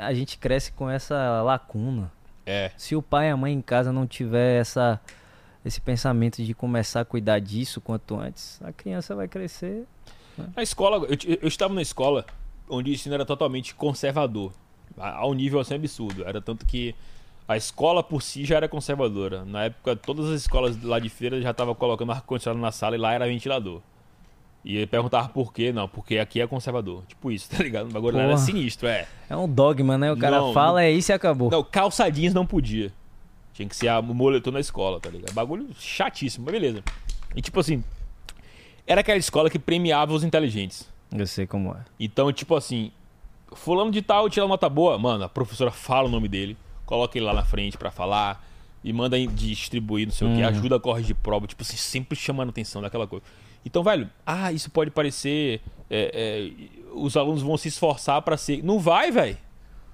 a 0.01 0.13
gente 0.13 0.37
cresce 0.37 0.71
com 0.73 0.89
essa 0.89 1.41
lacuna. 1.41 2.11
É. 2.45 2.71
Se 2.77 2.93
o 2.95 3.01
pai 3.01 3.27
e 3.27 3.31
a 3.31 3.37
mãe 3.37 3.53
em 3.53 3.61
casa 3.61 3.91
não 3.91 4.05
tiver 4.05 4.59
essa 4.59 4.99
esse 5.65 5.79
pensamento 5.81 6.43
de 6.43 6.53
começar 6.53 7.01
a 7.01 7.05
cuidar 7.05 7.39
disso 7.39 7.79
quanto 7.81 8.15
antes, 8.19 8.59
a 8.63 8.71
criança 8.71 9.15
vai 9.15 9.27
crescer. 9.27 9.85
Na 10.55 10.63
escola, 10.63 11.05
eu, 11.07 11.37
eu 11.41 11.47
estava 11.47 11.73
na 11.73 11.81
escola 11.81 12.25
onde 12.69 12.89
o 12.91 12.93
ensino 12.93 13.13
era 13.15 13.25
totalmente 13.25 13.73
conservador. 13.75 14.51
A- 14.97 15.17
Ao 15.17 15.33
nível 15.33 15.59
assim 15.59 15.75
absurdo. 15.75 16.23
Era 16.25 16.41
tanto 16.41 16.65
que 16.65 16.95
a 17.47 17.55
escola 17.57 18.01
por 18.03 18.21
si 18.21 18.43
já 18.45 18.55
era 18.57 18.67
conservadora. 18.67 19.45
Na 19.45 19.65
época, 19.65 19.95
todas 19.95 20.27
as 20.29 20.41
escolas 20.41 20.81
lá 20.81 20.97
de 20.99 21.09
feira 21.09 21.39
já 21.41 21.51
estavam 21.51 21.75
colocando 21.75 22.11
ar-condicionado 22.11 22.61
na 22.61 22.71
sala 22.71 22.95
e 22.95 22.99
lá 22.99 23.13
era 23.13 23.25
ventilador. 23.27 23.81
E 24.65 24.77
ele 24.77 24.87
perguntava 24.87 25.27
por 25.27 25.53
quê? 25.53 25.73
Não, 25.73 25.89
porque 25.89 26.17
aqui 26.17 26.39
é 26.39 26.47
conservador. 26.47 27.03
Tipo 27.07 27.31
isso, 27.31 27.49
tá 27.55 27.61
ligado? 27.61 27.89
O 27.89 27.91
bagulho 27.93 28.17
era 28.17 28.37
sinistro, 28.37 28.87
é. 28.87 29.07
É 29.29 29.35
um 29.35 29.47
dogma, 29.47 29.97
né? 29.97 30.11
O 30.11 30.17
cara 30.17 30.39
Não, 30.39 30.53
fala, 30.53 30.83
é 30.83 30.89
isso 30.91 31.11
e 31.11 31.13
acabou. 31.13 31.51
Não, 31.51 31.63
calça 31.63 32.09
jeans 32.09 32.33
não 32.33 32.45
podia. 32.45 32.91
Tinha 33.53 33.67
que 33.69 33.75
ser 33.75 33.87
a- 33.87 34.01
moletom 34.01 34.51
na 34.51 34.59
escola, 34.59 34.99
tá 34.99 35.09
ligado? 35.09 35.33
Bagulho 35.33 35.67
chatíssimo, 35.79 36.45
mas 36.45 36.53
beleza. 36.53 36.83
E 37.35 37.41
tipo 37.41 37.59
assim, 37.59 37.83
era 38.85 39.01
aquela 39.01 39.17
escola 39.17 39.49
que 39.49 39.59
premiava 39.59 40.13
os 40.13 40.23
inteligentes. 40.23 40.87
Eu 41.15 41.27
sei 41.27 41.45
como 41.45 41.71
é. 41.71 41.77
Então, 41.99 42.31
tipo 42.33 42.55
assim, 42.55 42.91
fulano 43.53 43.91
de 43.91 44.01
tal 44.01 44.29
tira 44.29 44.47
nota 44.47 44.67
boa, 44.67 44.97
mano, 44.97 45.23
a 45.23 45.29
professora 45.29 45.71
fala 45.71 46.07
o 46.07 46.11
nome 46.11 46.27
dele, 46.27 46.57
coloca 46.85 47.17
ele 47.17 47.25
lá 47.25 47.33
na 47.33 47.45
frente 47.45 47.77
pra 47.77 47.91
falar 47.91 48.43
e 48.83 48.91
manda 48.91 49.17
distribuir, 49.27 50.07
não 50.07 50.13
sei 50.13 50.27
o 50.27 50.35
que, 50.35 50.41
Uhum. 50.41 50.47
ajuda 50.47 50.75
a 50.75 50.79
corrigir 50.79 51.15
prova, 51.15 51.45
tipo 51.47 51.61
assim, 51.61 51.77
sempre 51.77 52.17
chamando 52.17 52.49
atenção 52.49 52.81
daquela 52.81 53.05
coisa. 53.07 53.23
Então, 53.65 53.81
velho, 53.83 54.09
ah, 54.25 54.51
isso 54.51 54.69
pode 54.71 54.89
parecer. 54.91 55.61
é, 55.89 56.49
é, 56.49 56.93
os 56.95 57.15
alunos 57.15 57.43
vão 57.43 57.55
se 57.55 57.67
esforçar 57.67 58.19
pra 58.23 58.35
ser. 58.35 58.63
Não 58.63 58.79
vai, 58.79 59.11
velho. 59.11 59.37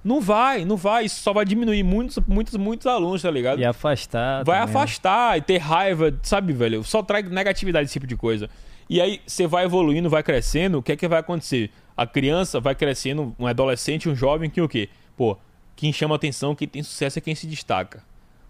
Não 0.03 0.21
vai, 0.21 0.63
não 0.65 0.77
vai. 0.77 1.05
Isso 1.05 1.21
só 1.21 1.34
vai 1.34 1.45
diminuir 1.45 1.84
muitos, 1.84 2.17
muitos, 2.27 2.55
muitos 2.55 2.88
alunos, 2.88 3.21
tá 3.21 3.31
ligado? 3.31 3.59
E 3.59 3.65
afastar. 3.65 4.43
vai 4.43 4.59
também, 4.59 4.73
né? 4.73 4.80
afastar 4.80 5.38
e 5.38 5.41
ter 5.41 5.57
raiva, 5.57 6.17
sabe, 6.23 6.53
velho? 6.53 6.84
Só 6.84 7.03
traz 7.03 7.30
negatividade 7.30 7.85
esse 7.85 7.93
tipo 7.93 8.07
de 8.07 8.15
coisa. 8.15 8.49
E 8.89 8.99
aí 8.99 9.21
você 9.26 9.45
vai 9.45 9.65
evoluindo, 9.65 10.09
vai 10.09 10.23
crescendo, 10.23 10.80
o 10.80 10.84
que 10.84 10.91
é 10.91 10.95
que 10.95 11.07
vai 11.07 11.19
acontecer? 11.19 11.69
A 11.95 12.07
criança 12.07 12.59
vai 12.59 12.73
crescendo, 12.73 13.35
um 13.38 13.45
adolescente, 13.45 14.09
um 14.09 14.15
jovem, 14.15 14.49
que 14.49 14.61
o 14.61 14.67
quê? 14.67 14.89
Pô, 15.15 15.38
quem 15.76 15.93
chama 15.93 16.15
atenção, 16.15 16.55
quem 16.55 16.67
tem 16.67 16.81
sucesso 16.81 17.19
é 17.19 17.21
quem 17.21 17.35
se 17.35 17.45
destaca. 17.45 18.01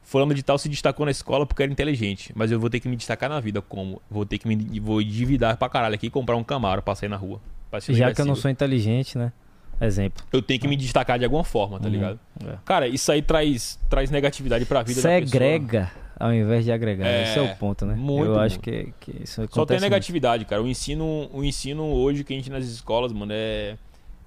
Fulano 0.01 0.33
de 0.33 0.41
tal 0.41 0.57
se 0.57 0.69
destacou 0.69 1.05
na 1.05 1.11
escola 1.11 1.45
porque 1.45 1.61
era 1.61 1.71
inteligente, 1.71 2.31
mas 2.35 2.51
eu 2.51 2.59
vou 2.59 2.69
ter 2.69 2.79
que 2.79 2.87
me 2.87 2.95
destacar 2.95 3.29
na 3.29 3.39
vida 3.39 3.61
como? 3.61 4.01
Vou 4.09 4.25
ter 4.25 4.37
que 4.37 4.47
me 4.47 4.79
vou 4.79 5.01
endividar 5.01 5.57
pra 5.57 5.67
caralho 5.67 5.95
aqui 5.95 6.07
e 6.07 6.09
comprar 6.09 6.35
um 6.37 6.43
Camaro 6.43 6.81
pra 6.81 6.95
sair 6.95 7.09
na 7.09 7.17
rua. 7.17 7.41
Já 7.89 8.13
que 8.13 8.21
eu 8.21 8.25
não 8.25 8.35
sou 8.35 8.49
inteligente, 8.49 9.17
né? 9.17 9.31
Exemplo. 9.81 10.23
Eu 10.31 10.41
tenho 10.41 10.59
que 10.59 10.67
me 10.67 10.75
destacar 10.75 11.17
de 11.17 11.25
alguma 11.25 11.43
forma, 11.43 11.79
tá 11.79 11.87
ligado? 11.87 12.19
É. 12.45 12.55
Cara, 12.65 12.87
isso 12.87 13.11
aí 13.11 13.21
traz, 13.21 13.79
traz 13.89 14.09
negatividade 14.11 14.65
pra 14.65 14.83
vida 14.83 15.01
da 15.01 15.09
pessoa. 15.09 15.31
Segrega 15.31 15.91
ao 16.19 16.33
invés 16.33 16.65
de 16.65 16.71
agregar. 16.71 17.07
É, 17.07 17.23
Esse 17.23 17.39
é 17.39 17.41
o 17.41 17.55
ponto, 17.55 17.85
né? 17.85 17.95
muito, 17.95 18.25
eu 18.25 18.39
acho 18.39 18.55
muito. 18.55 18.63
que, 18.63 18.93
que 18.99 19.23
isso 19.23 19.41
acontece 19.41 19.55
Só 19.55 19.65
tem 19.65 19.75
muito. 19.77 19.83
negatividade, 19.83 20.43
cara. 20.45 20.61
O 20.61 20.67
ensino, 20.67 21.29
o 21.31 21.43
ensino 21.43 21.85
hoje 21.85 22.25
que 22.25 22.33
a 22.33 22.35
gente 22.35 22.49
nas 22.49 22.65
escolas, 22.65 23.13
mano, 23.13 23.31
é, 23.33 23.77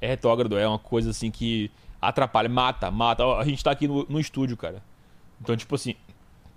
é 0.01 0.07
retrógrado. 0.07 0.59
É 0.59 0.67
uma 0.67 0.79
coisa 0.79 1.11
assim 1.11 1.31
que 1.31 1.71
atrapalha, 2.01 2.49
mata, 2.49 2.91
mata. 2.91 3.25
A 3.37 3.45
gente 3.45 3.63
tá 3.63 3.71
aqui 3.71 3.87
no, 3.87 4.07
no 4.09 4.19
estúdio, 4.19 4.57
cara. 4.57 4.83
Então, 5.41 5.55
tipo 5.55 5.75
assim, 5.75 5.95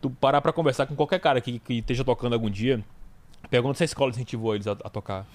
tu 0.01 0.09
parar 0.09 0.39
pra 0.39 0.53
conversar 0.53 0.85
com 0.85 0.95
qualquer 0.95 1.19
cara 1.19 1.41
que, 1.41 1.59
que 1.59 1.79
esteja 1.79 2.05
tocando 2.05 2.33
algum 2.33 2.49
dia, 2.49 2.81
pergunta 3.49 3.77
se 3.77 3.83
a 3.83 3.85
escola 3.85 4.11
incentivou 4.11 4.55
eles 4.55 4.67
a, 4.67 4.71
a 4.71 4.89
tocar. 4.89 5.25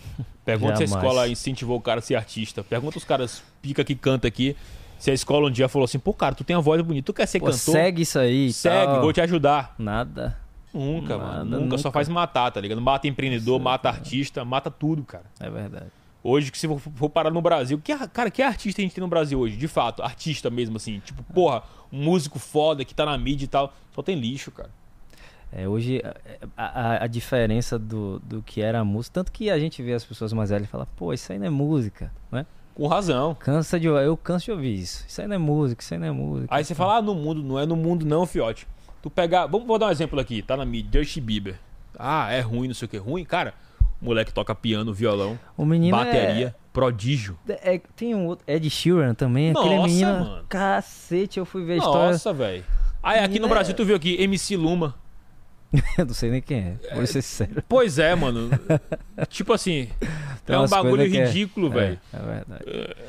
Pergunta 0.44 0.76
se 0.76 0.82
a 0.82 0.86
Jamais. 0.86 1.04
escola 1.04 1.28
incentivou 1.28 1.78
o 1.78 1.80
cara 1.80 2.00
a 2.00 2.02
ser 2.02 2.14
artista. 2.14 2.62
Pergunta 2.62 2.98
os 2.98 3.04
caras 3.04 3.42
pica 3.62 3.84
que 3.84 3.94
canta 3.94 4.26
aqui. 4.26 4.56
Se 4.98 5.10
a 5.10 5.14
escola 5.14 5.48
um 5.48 5.50
dia 5.50 5.68
falou 5.68 5.84
assim, 5.84 5.98
pô, 5.98 6.12
cara, 6.12 6.34
tu 6.34 6.44
tem 6.44 6.54
uma 6.54 6.60
voz 6.62 6.80
bonita, 6.82 7.06
tu 7.06 7.14
quer 7.14 7.26
ser 7.26 7.40
Pô, 7.40 7.46
cantor? 7.46 7.58
segue 7.58 8.02
isso 8.02 8.18
aí. 8.18 8.52
Segue, 8.52 8.84
tal. 8.84 9.00
vou 9.00 9.12
te 9.12 9.20
ajudar. 9.20 9.74
Nada. 9.78 10.38
Nunca, 10.74 11.16
Nada, 11.16 11.32
mano. 11.38 11.60
Nunca. 11.60 11.78
Só 11.78 11.88
nunca. 11.88 11.92
faz 11.92 12.08
matar, 12.08 12.50
tá 12.50 12.60
ligado? 12.60 12.80
Mata 12.80 13.08
empreendedor, 13.08 13.58
mata 13.58 13.88
artista, 13.88 14.44
mata 14.44 14.70
tudo, 14.70 15.02
cara. 15.02 15.24
É 15.40 15.48
verdade. 15.48 15.86
Hoje, 16.22 16.52
que 16.52 16.58
se 16.58 16.68
for, 16.68 16.78
for 16.78 17.08
parar 17.08 17.30
no 17.30 17.40
Brasil, 17.40 17.80
que, 17.82 17.96
cara, 18.08 18.30
que 18.30 18.42
artista 18.42 18.80
a 18.80 18.84
gente 18.84 18.94
tem 18.94 19.00
no 19.00 19.08
Brasil 19.08 19.38
hoje? 19.38 19.56
De 19.56 19.66
fato, 19.66 20.02
artista 20.02 20.50
mesmo, 20.50 20.76
assim. 20.76 21.00
Tipo, 21.00 21.22
porra, 21.32 21.62
um 21.90 22.04
músico 22.04 22.38
foda 22.38 22.84
que 22.84 22.94
tá 22.94 23.06
na 23.06 23.16
mídia 23.16 23.46
e 23.46 23.48
tal. 23.48 23.72
Só 23.94 24.02
tem 24.02 24.14
lixo, 24.16 24.50
cara. 24.50 24.70
É, 25.52 25.66
hoje 25.68 26.00
a, 26.56 26.64
a- 26.98 27.04
a 27.04 27.06
diferença 27.06 27.78
do, 27.78 28.20
do 28.20 28.40
que 28.42 28.60
era 28.60 28.80
a 28.80 28.84
música, 28.84 29.14
tanto 29.14 29.32
que 29.32 29.50
a 29.50 29.58
gente 29.58 29.82
vê 29.82 29.92
as 29.94 30.04
pessoas 30.04 30.32
mais 30.32 30.50
velhas 30.50 30.66
e 30.68 30.70
fala, 30.70 30.86
pô, 30.96 31.12
isso 31.12 31.32
aí 31.32 31.38
não 31.38 31.46
é 31.46 31.50
música, 31.50 32.12
né? 32.30 32.46
Com 32.74 32.86
razão. 32.86 33.34
Cansa 33.34 33.78
de 33.78 33.86
eu 33.88 34.16
canso 34.16 34.44
de 34.46 34.52
ouvir 34.52 34.74
isso. 34.78 35.04
Isso 35.08 35.20
aí 35.20 35.26
não 35.26 35.34
é 35.34 35.38
música, 35.38 35.82
isso 35.82 35.92
aí 35.92 35.98
não 36.00 36.06
é 36.06 36.10
música. 36.12 36.54
Aí 36.54 36.64
você 36.64 36.74
fala, 36.74 36.96
ah, 36.98 37.02
no 37.02 37.14
mundo, 37.14 37.42
não 37.42 37.58
é 37.58 37.66
no 37.66 37.74
mundo 37.76 38.06
não, 38.06 38.24
fiote. 38.26 38.66
Tu 39.02 39.10
pegar, 39.10 39.46
vamos 39.46 39.66
vou 39.66 39.78
dar 39.78 39.86
um 39.86 39.90
exemplo 39.90 40.20
aqui, 40.20 40.40
tá 40.40 40.56
na 40.56 40.64
mídia, 40.64 41.02
Justin 41.02 41.20
Bieber. 41.22 41.58
Ah, 41.98 42.30
é 42.32 42.40
ruim, 42.40 42.68
não 42.68 42.74
sei 42.74 42.86
o 42.86 42.88
que, 42.88 42.96
ruim, 42.96 43.24
cara. 43.24 43.52
O 44.00 44.04
moleque 44.04 44.32
toca 44.32 44.54
piano, 44.54 44.94
violão, 44.94 45.38
o 45.56 45.64
menino 45.66 45.94
bateria, 45.96 46.54
prodígio. 46.72 47.36
é, 47.48 47.74
é- 47.74 47.82
tem 47.96 48.14
um 48.14 48.26
outro, 48.26 48.44
Ed 48.46 48.70
Sheeran 48.70 49.12
também, 49.14 49.50
aquele 49.50 49.74
Nossa, 49.76 49.88
menino, 49.88 50.12
mano. 50.12 50.44
cacete, 50.48 51.38
eu 51.38 51.44
fui 51.44 51.64
ver 51.64 51.74
a 51.74 51.76
história. 51.78 52.12
Nossa, 52.12 52.32
velho. 52.32 52.64
Aí 53.02 53.18
aqui 53.18 53.38
no 53.38 53.46
é- 53.46 53.50
Brasil 53.50 53.74
tu 53.74 53.84
viu 53.84 53.96
aqui, 53.96 54.14
MC 54.22 54.56
Luma. 54.56 54.94
Eu 55.98 56.04
não 56.06 56.14
sei 56.14 56.30
nem 56.30 56.42
quem 56.42 56.76
é, 56.90 56.94
vou 56.94 57.06
ser 57.06 57.22
sério. 57.22 57.62
Pois 57.68 57.98
é, 57.98 58.14
mano. 58.14 58.50
tipo 59.28 59.52
assim, 59.52 59.88
é 60.48 60.58
um 60.58 60.66
bagulho 60.68 60.96
coisas 60.96 61.12
que 61.12 61.18
é- 61.18 61.26
velho. 61.70 61.98
É, 62.12 62.16
é 62.16 62.20
verdade. 62.20 62.64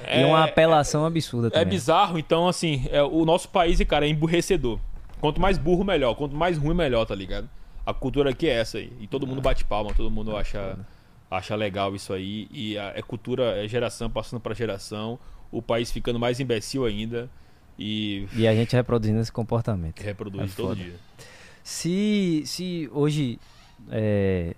É, 0.06 0.22
e 0.22 0.26
uma 0.26 0.44
apelação 0.44 1.06
absurda 1.06 1.48
é 1.48 1.52
também. 1.52 1.68
bizarro, 1.70 2.20
então 2.20 2.48
assim, 2.48 2.86
é, 2.92 3.02
o 3.02 3.26
nosso 3.26 3.50
país, 3.50 3.80
cara, 3.84 4.06
é 4.06 4.10
emburrecedor. 4.10 4.80
Quanto 5.20 5.40
mais 5.40 5.58
burro, 5.58 5.84
melhor. 5.84 6.16
Quanto 6.16 6.36
mais 6.36 6.58
ruim, 6.58 6.74
melhor, 6.76 7.06
tá 7.06 7.14
ligado? 7.16 7.48
A 7.86 7.94
cultura 7.94 8.30
aqui 8.32 8.48
é 8.48 8.54
essa 8.60 8.78
aí. 8.80 8.92
E 9.00 9.08
todo 9.08 9.26
mundo 9.28 9.42
bate 9.42 9.64
palma, 9.66 9.94
todo 9.94 10.10
mundo 10.10 10.36
acha, 10.36 10.78
acha 11.30 11.56
legal 11.56 11.96
isso 11.96 12.12
aí. 12.14 12.48
E 12.52 12.76
é 12.78 13.02
cultura, 13.04 13.64
é 13.64 13.68
geração 13.68 14.10
passando 14.10 14.40
pra 14.40 14.54
geração. 14.56 15.20
O 15.52 15.62
país 15.62 15.92
ficando 15.92 16.20
mais 16.20 16.40
imbecil 16.40 16.86
ainda. 16.86 17.30
E 17.78 18.28
E 18.36 18.48
a 18.48 18.54
gente 18.54 18.76
reproduzindo 18.76 19.20
esse 19.20 19.32
comportamento. 19.32 20.00
reproduz 20.02 20.52
É 20.54 20.56
todo 20.56 20.76
dia. 20.76 20.94
Se, 21.64 22.44
se 22.46 22.90
hoje 22.92 23.40
é, 23.90 24.56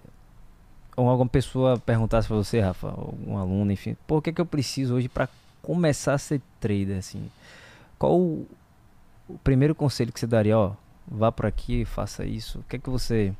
alguma 0.96 1.28
pessoa 1.28 1.78
perguntasse 1.78 2.28
pra 2.28 2.38
você, 2.38 2.60
Rafa, 2.60 2.88
algum 2.90 3.38
aluno, 3.38 3.72
enfim, 3.72 3.96
o 4.08 4.22
que 4.22 4.30
é 4.30 4.34
que 4.34 4.42
eu 4.42 4.46
preciso 4.46 4.96
hoje 4.96 5.10
pra 5.10 5.28
começar 5.62 6.14
a 6.14 6.18
ser 6.18 6.42
trader, 6.60 6.98
assim? 6.98 7.30
Qual 8.00 8.18
o, 8.18 8.48
o 9.28 9.38
primeiro 9.44 9.76
conselho 9.76 10.12
que 10.14 10.20
você 10.20 10.28
daria, 10.28 10.58
ó, 10.58 10.72
vá 11.08 11.32
por 11.32 11.46
aqui, 11.46 11.84
faça 11.86 12.26
isso? 12.26 12.60
O 12.60 12.64
que 12.64 12.76
é 12.78 12.80
que 12.80 12.90
você 12.90 13.34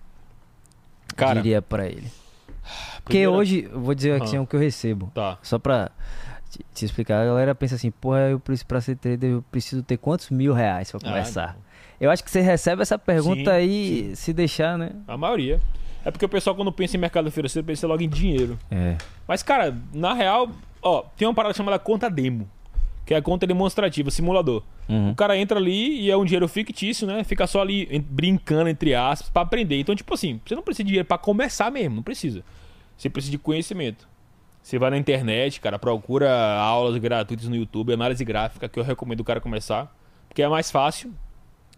Cara, 1.15 1.35
diria 1.35 1.61
pra 1.61 1.85
ele? 1.88 2.11
Porque 3.03 3.18
primeira- 3.19 3.31
hoje, 3.31 3.61
vou 3.68 3.94
dizer 3.94 4.22
aqui 4.22 4.35
Aham. 4.35 4.44
o 4.44 4.48
que 4.48 4.56
eu 4.56 4.60
recebo. 4.60 5.11
Tá. 5.14 5.38
Só 5.41 5.60
pra 5.60 5.91
te, 6.49 6.65
te 6.73 6.85
explicar, 6.85 7.22
a 7.22 7.26
galera 7.26 7.53
pensa 7.56 7.76
assim, 7.76 7.91
porra, 7.91 8.30
eu 8.30 8.40
preciso 8.40 8.65
pra 8.68 8.80
ser 8.81 8.95
trader, 8.95 9.30
eu 9.31 9.41
preciso 9.52 9.84
ter 9.84 9.98
quantos 9.98 10.30
mil 10.30 10.53
reais 10.53 10.90
pra 10.91 10.99
Ah, 11.03 11.10
começar? 11.10 11.57
Eu 11.99 12.11
acho 12.11 12.24
que 12.24 12.30
você 12.32 12.41
recebe 12.41 12.82
essa 12.82 12.98
pergunta 12.98 13.52
Sim, 13.52 13.57
aí, 13.57 14.15
se 14.15 14.34
deixar, 14.34 14.78
né? 14.78 14.91
A 15.07 15.18
maioria. 15.18 15.60
É 16.06 16.11
porque 16.11 16.26
o 16.26 16.30
pessoal, 16.30 16.56
quando 16.56 16.72
pensa 16.72 16.98
em 16.98 16.99
mercado 16.99 17.32
financeiro, 17.32 17.65
pensa 17.65 17.88
logo 17.88 18.03
em 18.03 18.10
dinheiro. 18.10 18.60
É. 18.70 18.98
Mas, 19.28 19.41
cara, 19.41 19.76
na 19.94 20.14
real, 20.14 20.49
ó, 20.82 21.03
tem 21.15 21.28
uma 21.28 21.34
parada 21.34 21.53
chamada 21.53 21.80
conta 21.80 22.10
demo. 22.10 22.49
Que 23.06 23.14
é 23.14 23.18
a 23.18 23.22
conta 23.22 23.45
demonstrativa, 23.45 24.10
simulador. 24.11 24.64
Uhum. 24.88 25.11
O 25.11 25.15
cara 25.15 25.38
entra 25.38 25.60
ali 25.60 26.02
e 26.02 26.11
é 26.11 26.15
um 26.15 26.24
dinheiro 26.24 26.48
fictício, 26.48 27.06
né? 27.07 27.24
Fica 27.24 27.45
só 27.48 27.61
ali 27.61 27.88
brincando, 28.10 28.70
entre 28.70 28.95
aspas, 28.95 29.30
pra 29.30 29.41
aprender. 29.41 29.80
Então, 29.80 29.95
tipo 29.95 30.14
assim, 30.14 30.40
você 30.45 30.56
não 30.56 30.64
precisa 30.64 30.84
de 30.84 30.88
dinheiro 30.88 31.07
pra 31.07 31.18
começar 31.18 31.70
mesmo, 31.72 31.98
não 31.98 32.03
precisa. 32.03 32.44
Você 32.98 33.10
precisa 33.10 33.32
de 33.32 33.38
conhecimento. 33.38 34.07
Você 34.61 34.80
vai 34.80 34.90
na 34.90 34.98
internet, 34.98 35.60
cara, 35.60 35.78
procura 35.78 36.57
aulas 36.57 36.95
gratuitas 36.98 37.49
no 37.49 37.56
YouTube, 37.56 37.94
análise 37.94 38.24
gráfica, 38.24 38.70
que 38.70 38.80
eu 38.80 38.84
recomendo 38.84 39.20
o 39.20 39.24
cara 39.24 39.41
começar, 39.41 39.94
porque 40.30 40.41
é 40.41 40.48
mais 40.48 40.72
fácil. 40.72 41.14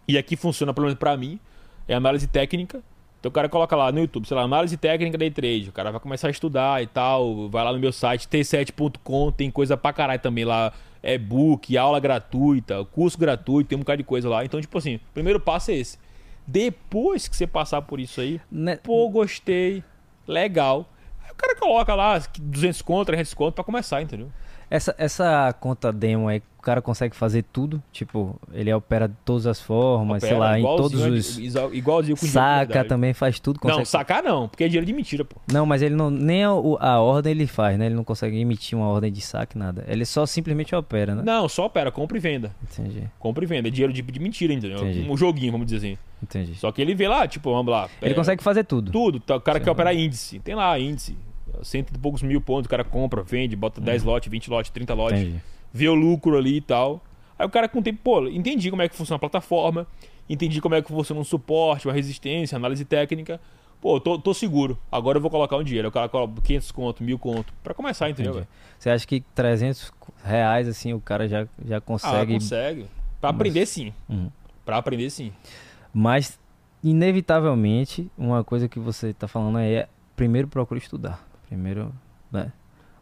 E 0.07 0.17
aqui 0.17 0.35
funciona, 0.35 0.73
pelo 0.73 0.85
menos 0.87 0.99
pra 0.99 1.15
mim, 1.17 1.39
é 1.87 1.93
análise 1.93 2.27
técnica. 2.27 2.81
Então 3.19 3.29
o 3.29 3.33
cara 3.33 3.49
coloca 3.49 3.75
lá 3.75 3.91
no 3.91 3.99
YouTube, 3.99 4.27
sei 4.27 4.37
lá, 4.37 4.43
análise 4.43 4.77
técnica 4.77 5.17
day 5.17 5.31
trade. 5.31 5.69
O 5.69 5.71
cara 5.71 5.89
vai 5.91 5.99
começar 5.99 6.27
a 6.27 6.31
estudar 6.31 6.83
e 6.83 6.87
tal. 6.87 7.49
Vai 7.49 7.63
lá 7.63 7.73
no 7.73 7.79
meu 7.79 7.91
site, 7.91 8.27
t7.com, 8.27 9.31
tem 9.31 9.49
coisa 9.49 9.75
pra 9.75 9.91
caralho 9.91 10.19
também 10.21 10.45
lá. 10.45 10.71
É 11.01 11.17
book, 11.17 11.75
aula 11.77 11.99
gratuita, 11.99 12.83
curso 12.85 13.17
gratuito, 13.17 13.69
tem 13.69 13.75
um 13.75 13.81
bocado 13.81 13.97
de 13.97 14.03
coisa 14.03 14.27
lá. 14.29 14.43
Então, 14.45 14.59
tipo 14.61 14.77
assim, 14.77 14.95
o 14.95 14.99
primeiro 15.13 15.39
passo 15.39 15.71
é 15.71 15.75
esse. 15.75 15.97
Depois 16.47 17.27
que 17.27 17.35
você 17.35 17.47
passar 17.47 17.81
por 17.81 17.99
isso 17.99 18.21
aí, 18.21 18.39
Né- 18.51 18.77
pô, 18.77 19.09
gostei, 19.09 19.83
legal. 20.27 20.87
Aí 21.23 21.31
o 21.31 21.35
cara 21.35 21.55
coloca 21.55 21.93
lá 21.95 22.19
200 22.39 22.81
conto, 22.81 23.07
300 23.07 23.33
conto 23.33 23.53
pra 23.55 23.63
começar, 23.63 24.01
entendeu? 24.01 24.31
Essa, 24.69 24.95
essa 24.97 25.53
conta 25.59 25.91
demo 25.91 26.27
aí, 26.27 26.41
o 26.57 26.61
cara 26.65 26.81
consegue 26.81 27.15
fazer 27.15 27.43
tudo? 27.53 27.81
Tipo, 27.91 28.39
ele 28.51 28.73
opera 28.73 29.07
de 29.07 29.13
todas 29.23 29.45
as 29.45 29.61
formas, 29.61 30.23
sei 30.23 30.31
Opera 30.33 30.39
lá, 30.49 30.59
em 30.59 30.63
todos 30.63 30.99
os. 31.01 31.37
igual- 31.37 31.73
Igualzinho 31.73 32.17
com 32.17 32.25
Saca 32.25 32.83
também, 32.83 33.13
faz 33.13 33.39
tudo. 33.39 33.59
Consegue... 33.59 33.77
Não, 33.79 33.85
sacar 33.85 34.23
não, 34.23 34.47
porque 34.47 34.63
é 34.63 34.67
dinheiro 34.67 34.85
de 34.85 34.91
mentira, 34.91 35.23
pô. 35.23 35.35
Não, 35.51 35.65
mas 35.67 35.83
ele 35.83 35.93
não. 35.93 36.09
Nem 36.09 36.43
a, 36.43 36.49
a 36.49 36.99
ordem 36.99 37.31
ele 37.31 37.45
faz, 37.45 37.77
né? 37.77 37.85
Ele 37.85 37.93
não 37.95 38.03
consegue 38.03 38.39
emitir 38.39 38.75
uma 38.75 38.87
ordem 38.87 39.11
de 39.11 39.21
saque, 39.21 39.55
nada. 39.57 39.83
Ele 39.87 40.03
só 40.05 40.25
simplesmente 40.25 40.75
opera, 40.75 41.13
né? 41.13 41.21
Não, 41.23 41.47
só 41.47 41.65
opera, 41.65 41.91
compra 41.91 42.17
e 42.17 42.19
venda. 42.19 42.51
Entendi, 42.63 43.03
Compra 43.19 43.43
e 43.43 43.47
venda. 43.47 43.67
É 43.67 43.71
dinheiro 43.71 43.93
de, 43.93 44.01
de 44.01 44.19
mentira, 44.19 44.51
entendeu? 44.51 44.79
Entendi. 44.79 45.07
Um 45.07 45.15
joguinho, 45.15 45.51
vamos 45.51 45.67
dizer 45.67 45.77
assim. 45.77 45.97
entendi. 46.23 46.55
Só 46.55 46.71
que 46.71 46.81
ele 46.81 46.95
vê 46.95 47.07
lá, 47.07 47.27
tipo, 47.27 47.51
vamos 47.53 47.71
lá. 47.71 47.87
Ele 48.01 48.13
é, 48.13 48.15
consegue 48.15 48.41
fazer 48.41 48.63
tudo. 48.63 48.91
Tudo. 48.91 49.19
Tá, 49.19 49.35
O 49.35 49.41
cara 49.41 49.59
Sim. 49.59 49.65
quer 49.65 49.71
operar 49.71 49.95
índice. 49.95 50.39
Tem 50.39 50.55
lá 50.55 50.79
índice. 50.79 51.15
Cento 51.63 51.93
e 51.95 51.97
poucos 51.99 52.21
mil 52.23 52.41
pontos, 52.41 52.65
o 52.65 52.69
cara 52.69 52.83
compra, 52.83 53.21
vende, 53.23 53.55
bota 53.55 53.79
10 53.81 54.03
lotes, 54.03 54.29
20 54.29 54.49
lotes, 54.49 54.71
30 54.71 54.93
lotes. 54.93 55.21
Entendi. 55.21 55.41
vê 55.73 55.87
o 55.89 55.93
lucro 55.95 56.37
ali 56.37 56.57
e 56.57 56.61
tal. 56.61 57.03
Aí 57.37 57.45
o 57.45 57.49
cara 57.49 57.67
com 57.67 57.79
o 57.79 57.83
tempo, 57.83 57.99
pô, 58.03 58.27
entendi 58.27 58.69
como 58.69 58.81
é 58.81 58.87
que 58.89 58.95
funciona 58.95 59.17
a 59.17 59.19
plataforma, 59.19 59.85
entendi 60.29 60.61
como 60.61 60.73
é 60.75 60.81
que 60.81 60.87
funciona 60.87 61.19
um 61.19 61.23
suporte, 61.23 61.87
uma 61.87 61.93
resistência, 61.93 62.55
análise 62.55 62.85
técnica. 62.85 63.39
Pô, 63.81 63.99
tô, 63.99 64.17
tô 64.17 64.33
seguro. 64.33 64.79
Agora 64.91 65.17
eu 65.17 65.21
vou 65.21 65.29
colocar 65.29 65.57
um 65.57 65.63
dinheiro. 65.63 65.89
O 65.89 65.91
cara 65.91 66.07
coloca 66.09 66.41
500 66.41 66.71
conto, 66.71 67.03
mil 67.03 67.19
conto. 67.19 67.53
Pra 67.61 67.73
começar, 67.73 68.09
entendeu? 68.09 68.47
Você 68.79 68.89
acha 68.89 69.05
que 69.05 69.21
300 69.35 69.91
reais, 70.23 70.67
assim, 70.67 70.93
o 70.93 70.99
cara 70.99 71.27
já, 71.27 71.45
já 71.63 71.77
Ah, 71.77 71.81
consegue. 71.81 72.33
consegue. 72.33 72.85
Pra 73.21 73.29
aprender 73.29 73.65
sim. 73.65 73.93
Uhum. 74.09 74.31
Pra 74.63 74.77
aprender 74.77 75.09
sim. 75.11 75.31
Mas, 75.93 76.39
inevitavelmente, 76.83 78.09
uma 78.17 78.43
coisa 78.43 78.67
que 78.67 78.79
você 78.79 79.13
tá 79.13 79.27
falando 79.27 79.57
aí 79.57 79.73
é: 79.75 79.89
primeiro 80.15 80.47
procure 80.47 80.79
estudar. 80.79 81.24
Primeiro, 81.47 81.93
né? 82.31 82.51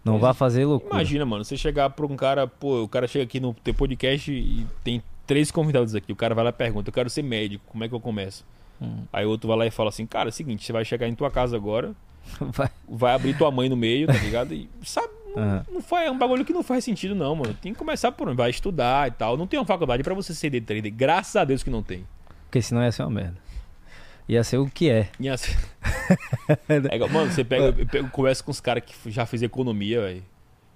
Não 0.03 0.19
vá 0.19 0.33
fazer 0.33 0.65
loucura. 0.65 0.93
Imagina, 0.95 1.25
mano, 1.25 1.45
você 1.45 1.55
chegar 1.55 1.89
pra 1.89 2.05
um 2.05 2.15
cara, 2.15 2.45
pô, 2.45 2.83
o 2.83 2.87
cara 2.89 3.07
chega 3.07 3.23
aqui 3.23 3.39
no 3.39 3.53
teu 3.53 3.73
podcast 3.73 4.31
e 4.31 4.65
tem 4.83 5.01
três 5.25 5.49
convidados 5.49 5.95
aqui. 5.95 6.11
O 6.11 6.15
cara 6.15 6.35
vai 6.35 6.43
lá 6.43 6.49
e 6.49 6.53
pergunta: 6.53 6.89
Eu 6.89 6.93
quero 6.93 7.09
ser 7.09 7.23
médico, 7.23 7.63
como 7.69 7.83
é 7.83 7.87
que 7.87 7.95
eu 7.95 7.99
começo? 8.01 8.45
Hum. 8.81 9.03
Aí 9.13 9.25
o 9.25 9.29
outro 9.29 9.47
vai 9.47 9.57
lá 9.57 9.65
e 9.65 9.71
fala 9.71 9.89
assim: 9.89 10.05
Cara, 10.05 10.27
é 10.27 10.31
o 10.31 10.33
seguinte, 10.33 10.65
você 10.65 10.73
vai 10.73 10.83
chegar 10.83 11.07
em 11.07 11.15
tua 11.15 11.31
casa 11.31 11.55
agora, 11.55 11.93
Vai. 12.39 12.69
vai 12.87 13.13
abrir 13.15 13.37
tua 13.37 13.49
mãe 13.49 13.69
no 13.69 13.77
meio, 13.77 14.07
tá 14.07 14.13
ligado? 14.13 14.53
E 14.53 14.69
sabe, 14.83 15.07
não, 15.33 15.41
Aham. 15.41 15.65
não 15.71 15.81
faz, 15.81 16.07
é 16.07 16.11
um 16.11 16.17
bagulho 16.17 16.43
que 16.43 16.51
não 16.53 16.63
faz 16.63 16.83
sentido, 16.83 17.15
não, 17.15 17.33
mano. 17.35 17.53
Tem 17.61 17.71
que 17.71 17.79
começar 17.79 18.11
por 18.11 18.27
onde? 18.27 18.35
Vai 18.35 18.49
estudar 18.49 19.07
e 19.07 19.11
tal. 19.11 19.37
Não 19.37 19.47
tem 19.47 19.57
uma 19.57 19.65
faculdade 19.65 20.03
pra 20.03 20.13
você 20.13 20.33
ser 20.33 20.49
day 20.49 20.59
trader. 20.59 20.93
Graças 20.93 21.35
a 21.37 21.45
Deus 21.45 21.63
que 21.63 21.69
não 21.69 21.81
tem. 21.81 22.05
Porque 22.45 22.61
senão 22.61 22.83
ia 22.83 22.91
ser 22.91 23.03
uma 23.03 23.09
merda. 23.09 23.35
Ia 24.27 24.43
ser 24.43 24.57
o 24.57 24.67
que 24.69 24.89
é. 24.89 25.09
E 25.19 25.27
assim- 25.29 25.53
É 26.91 26.95
igual- 26.95 27.09
mano, 27.09 27.31
você 27.31 27.43
pega, 27.43 27.65
eu 27.79 27.85
pego, 27.87 28.09
conversa 28.09 28.43
com 28.43 28.51
os 28.51 28.59
caras 28.61 28.83
que 28.85 29.11
já 29.11 29.25
fez 29.25 29.41
economia, 29.43 30.01
velho. 30.01 30.23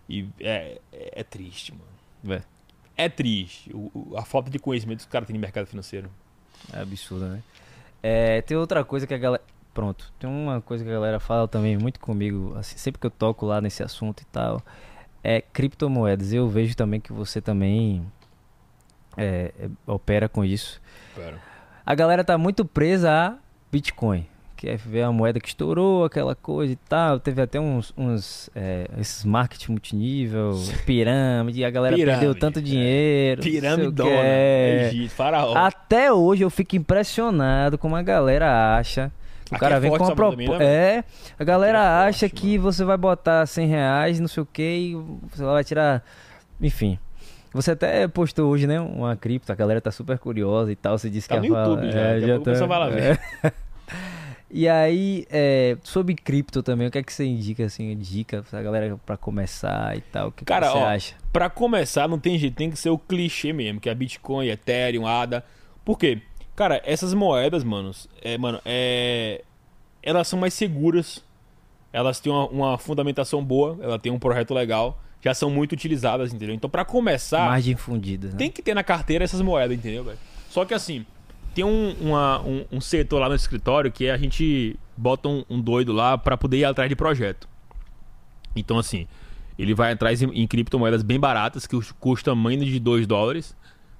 E 0.09 0.27
é, 0.39 0.79
é, 0.91 1.21
é 1.21 1.23
triste, 1.23 1.71
mano. 1.71 1.83
Vé. 2.23 2.41
É 2.95 3.07
triste. 3.09 3.71
O- 3.73 4.15
a 4.17 4.23
falta 4.23 4.49
de 4.49 4.59
conhecimento 4.59 4.99
que 4.99 5.05
os 5.05 5.11
caras 5.11 5.27
têm 5.27 5.33
no 5.35 5.39
mercado 5.39 5.65
financeiro. 5.67 6.09
É 6.73 6.81
absurdo, 6.81 7.25
né? 7.25 7.41
É, 8.01 8.41
tem 8.41 8.55
outra 8.57 8.83
coisa 8.83 9.05
que 9.07 9.13
a 9.13 9.17
galera. 9.17 9.43
Pronto, 9.73 10.11
tem 10.17 10.27
uma 10.27 10.59
coisa 10.59 10.83
que 10.83 10.89
a 10.89 10.93
galera 10.93 11.19
fala 11.19 11.47
também 11.47 11.77
muito 11.77 11.99
comigo, 11.99 12.55
assim, 12.57 12.75
sempre 12.77 12.99
que 12.99 13.05
eu 13.05 13.11
toco 13.11 13.45
lá 13.45 13.61
nesse 13.61 13.83
assunto 13.83 14.21
e 14.21 14.25
tal, 14.25 14.59
é 15.23 15.39
criptomoedas. 15.39 16.33
Eu 16.33 16.49
vejo 16.49 16.75
também 16.75 16.99
que 16.99 17.13
você 17.13 17.39
também 17.39 18.03
é, 19.15 19.53
é, 19.59 19.69
opera 19.85 20.27
com 20.27 20.43
isso. 20.43 20.81
Pera. 21.15 21.39
A 21.87 21.95
galera 21.95 22.21
tá 22.21 22.37
muito 22.37 22.65
presa 22.65 23.09
a 23.09 23.35
Bitcoin. 23.71 24.25
Que 24.57 24.67
é 24.67 25.03
a 25.03 25.09
moeda 25.09 25.39
que 25.39 25.47
estourou, 25.47 26.03
aquela 26.03 26.35
coisa 26.35 26.73
e 26.73 26.75
tal. 26.75 27.17
Teve 27.17 27.41
até 27.41 27.61
uns, 27.61 27.93
uns 27.97 28.49
é, 28.53 28.89
esses 28.99 29.23
marketing 29.23 29.71
multinível, 29.71 30.51
pirâmide, 30.85 31.63
a 31.63 31.69
galera 31.69 31.95
Pirâmide, 31.95 32.25
perdeu 32.25 32.37
tanto 32.37 32.59
é. 32.59 32.61
dinheiro. 32.61 33.41
que 33.41 33.51
Piramidona. 33.51 34.09
é. 34.11 34.87
Egito, 34.89 35.11
faraó. 35.11 35.55
Até 35.55 36.11
hoje 36.11 36.43
eu 36.43 36.49
fico 36.49 36.75
impressionado 36.75 37.77
como 37.77 37.95
a 37.95 38.01
galera 38.01 38.75
acha. 38.75 39.09
O 39.49 39.55
Aqui 39.55 39.59
cara 39.61 39.75
é 39.75 39.79
vem 39.79 39.89
com 39.89 40.03
uma 40.03 40.13
proposta. 40.13 40.57
né, 40.57 40.65
É, 40.65 41.03
a 41.39 41.43
galera 41.45 41.77
é 41.77 42.09
acha 42.09 42.27
forte, 42.27 42.35
que 42.35 42.57
você 42.57 42.83
vai 42.83 42.97
botar 42.97 43.45
100 43.45 43.65
reais, 43.65 44.19
não 44.19 44.27
sei 44.27 44.43
o 44.43 44.45
que, 44.45 44.61
e 44.61 44.95
você 45.31 45.41
vai 45.41 45.63
tirar. 45.63 46.03
Enfim. 46.59 46.99
Você 47.53 47.71
até 47.71 48.07
postou 48.07 48.49
hoje, 48.49 48.67
né? 48.67 48.79
Uma 48.79 49.15
cripto, 49.15 49.51
a 49.51 49.55
galera 49.55 49.79
tá 49.81 49.91
super 49.91 50.17
curiosa 50.19 50.71
e 50.71 50.75
tal. 50.75 50.97
Você 50.97 51.09
disse 51.09 51.27
Tá 51.27 51.39
que 51.39 51.47
no 51.47 51.53
falar- 51.55 51.67
YouTube 51.69 51.91
já, 51.91 51.99
é, 51.99 52.17
a 52.17 52.27
pouco 52.39 52.43
tá- 52.45 52.63
a 52.63 52.67
vai 52.67 52.79
lá 52.79 52.89
ver. 52.89 53.19
é. 53.43 53.51
E 54.49 54.65
aí, 54.69 55.25
é, 55.29 55.77
sobre 55.83 56.15
cripto 56.15 56.63
também, 56.63 56.87
o 56.87 56.91
que 56.91 56.97
é 56.97 57.03
que 57.03 57.11
você 57.11 57.25
indica, 57.25 57.65
assim, 57.65 57.93
dica 57.97 58.41
pra 58.49 58.61
galera 58.63 58.97
pra 59.05 59.17
começar 59.17 59.97
e 59.97 59.99
tal? 59.99 60.29
O 60.29 60.31
que, 60.31 60.37
que 60.37 60.45
Cara, 60.45 60.69
você 60.71 60.77
ó, 60.77 60.85
acha? 60.87 61.15
Pra 61.33 61.49
começar, 61.49 62.07
não 62.07 62.17
tem 62.17 62.37
jeito, 62.39 62.55
tem 62.55 62.71
que 62.71 62.79
ser 62.79 62.89
o 62.89 62.97
clichê 62.97 63.51
mesmo, 63.51 63.81
que 63.81 63.89
é 63.89 63.93
Bitcoin, 63.93 64.47
Ethereum, 64.47 65.05
ADA. 65.05 65.43
Por 65.83 65.99
quê? 65.99 66.21
Cara, 66.55 66.81
essas 66.85 67.13
moedas, 67.13 67.61
manos, 67.65 68.07
é, 68.21 68.37
mano, 68.37 68.61
é, 68.63 69.43
elas 70.01 70.29
são 70.29 70.39
mais 70.39 70.53
seguras, 70.53 71.21
elas 71.91 72.21
têm 72.21 72.31
uma, 72.31 72.47
uma 72.47 72.77
fundamentação 72.77 73.43
boa, 73.43 73.77
ela 73.81 73.99
tem 73.99 74.13
um 74.13 74.17
projeto 74.17 74.53
legal, 74.53 74.97
já 75.21 75.33
são 75.33 75.49
muito 75.49 75.73
utilizadas, 75.73 76.33
entendeu? 76.33 76.53
Então, 76.55 76.69
pra 76.69 76.85
começar, 76.85 77.49
Margem 77.49 77.75
fundida, 77.75 78.27
né? 78.29 78.35
tem 78.37 78.51
que 78.51 78.61
ter 78.61 78.73
na 78.73 78.83
carteira 78.83 79.23
essas 79.23 79.41
moedas, 79.41 79.77
entendeu, 79.77 80.03
velho? 80.03 80.17
Só 80.49 80.63
que 80.65 80.73
assim, 80.73 81.05
tem 81.55 81.63
um, 81.65 81.91
uma- 81.99 82.39
um- 82.41 82.65
um 82.73 82.81
setor 82.81 83.19
lá 83.19 83.27
no 83.29 83.35
escritório 83.35 83.91
que 83.91 84.09
a 84.09 84.17
gente 84.17 84.77
bota 84.95 85.27
um, 85.27 85.43
um 85.49 85.59
doido 85.59 85.91
lá 85.91 86.17
pra 86.17 86.37
poder 86.37 86.57
ir 86.57 86.65
atrás 86.65 86.89
de 86.89 86.95
projeto. 86.95 87.47
Então, 88.55 88.77
assim, 88.79 89.07
ele 89.57 89.73
vai 89.73 89.91
atrás 89.91 90.21
em, 90.21 90.27
em 90.29 90.47
criptomoedas 90.47 91.03
bem 91.03 91.19
baratas, 91.19 91.67
que 91.67 91.77
custam 91.99 92.35
menos 92.35 92.67
de 92.67 92.79
2 92.79 93.05
dólares, 93.05 93.55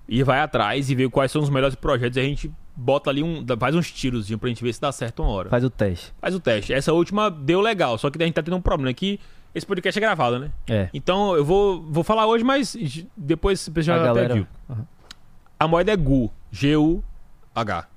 e 0.08 0.24
vai 0.24 0.40
atrás 0.40 0.90
e 0.90 0.96
vê 0.96 1.10
quais 1.10 1.32
são 1.32 1.42
os 1.42 1.50
melhores 1.50 1.76
projetos. 1.76 2.18
E 2.18 2.20
a 2.20 2.24
gente 2.24 2.52
bota 2.76 3.10
ali 3.10 3.22
um. 3.24 3.46
faz 3.60 3.76
uns 3.76 3.92
tiros 3.92 4.30
pra 4.36 4.50
gente 4.50 4.64
ver 4.64 4.74
se 4.74 4.80
dá 4.82 4.92
certo 4.92 5.22
uma 5.22 5.32
hora. 5.32 5.50
Faz 5.50 5.64
o 5.64 5.70
teste. 5.70 6.14
Faz 6.22 6.34
o 6.34 6.40
teste. 6.40 6.74
Essa 6.74 6.94
última 6.94 7.30
deu 7.30 7.60
legal, 7.60 7.98
só 7.98 8.10
que 8.10 8.22
a 8.22 8.26
gente 8.26 8.36
tá 8.36 8.42
tendo 8.44 8.56
um 8.58 8.62
problema 8.62 8.94
que 8.94 9.20
esse 9.56 9.66
podcast 9.66 9.98
é 9.98 10.02
gravado, 10.02 10.40
né? 10.40 10.52
É. 10.68 10.90
Então 10.94 11.36
eu 11.36 11.44
vou, 11.44 11.82
vou 11.84 12.04
falar 12.04 12.28
hoje, 12.28 12.44
mas 12.44 12.76
depois 13.16 13.60
você 13.62 13.82
já 13.82 13.94
a 13.96 13.98
até 13.98 14.06
galera. 14.08 14.34
viu. 14.34 14.48
Aham. 14.70 14.88
A 15.60 15.68
moeda 15.68 15.92
é 15.92 15.96
GU. 15.98 16.32
G-U-H. 16.52 17.88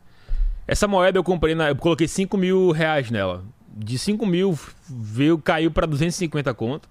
Essa 0.66 0.86
moeda 0.88 1.18
eu 1.18 1.24
comprei, 1.24 1.54
na, 1.54 1.68
eu 1.68 1.76
coloquei 1.76 2.08
5 2.08 2.36
mil 2.36 2.70
reais 2.70 3.10
nela. 3.10 3.44
De 3.76 3.98
5 3.98 4.24
mil 4.26 4.58
veio, 4.88 5.38
caiu 5.38 5.70
pra 5.70 5.86
250 5.86 6.52
conto. 6.54 6.88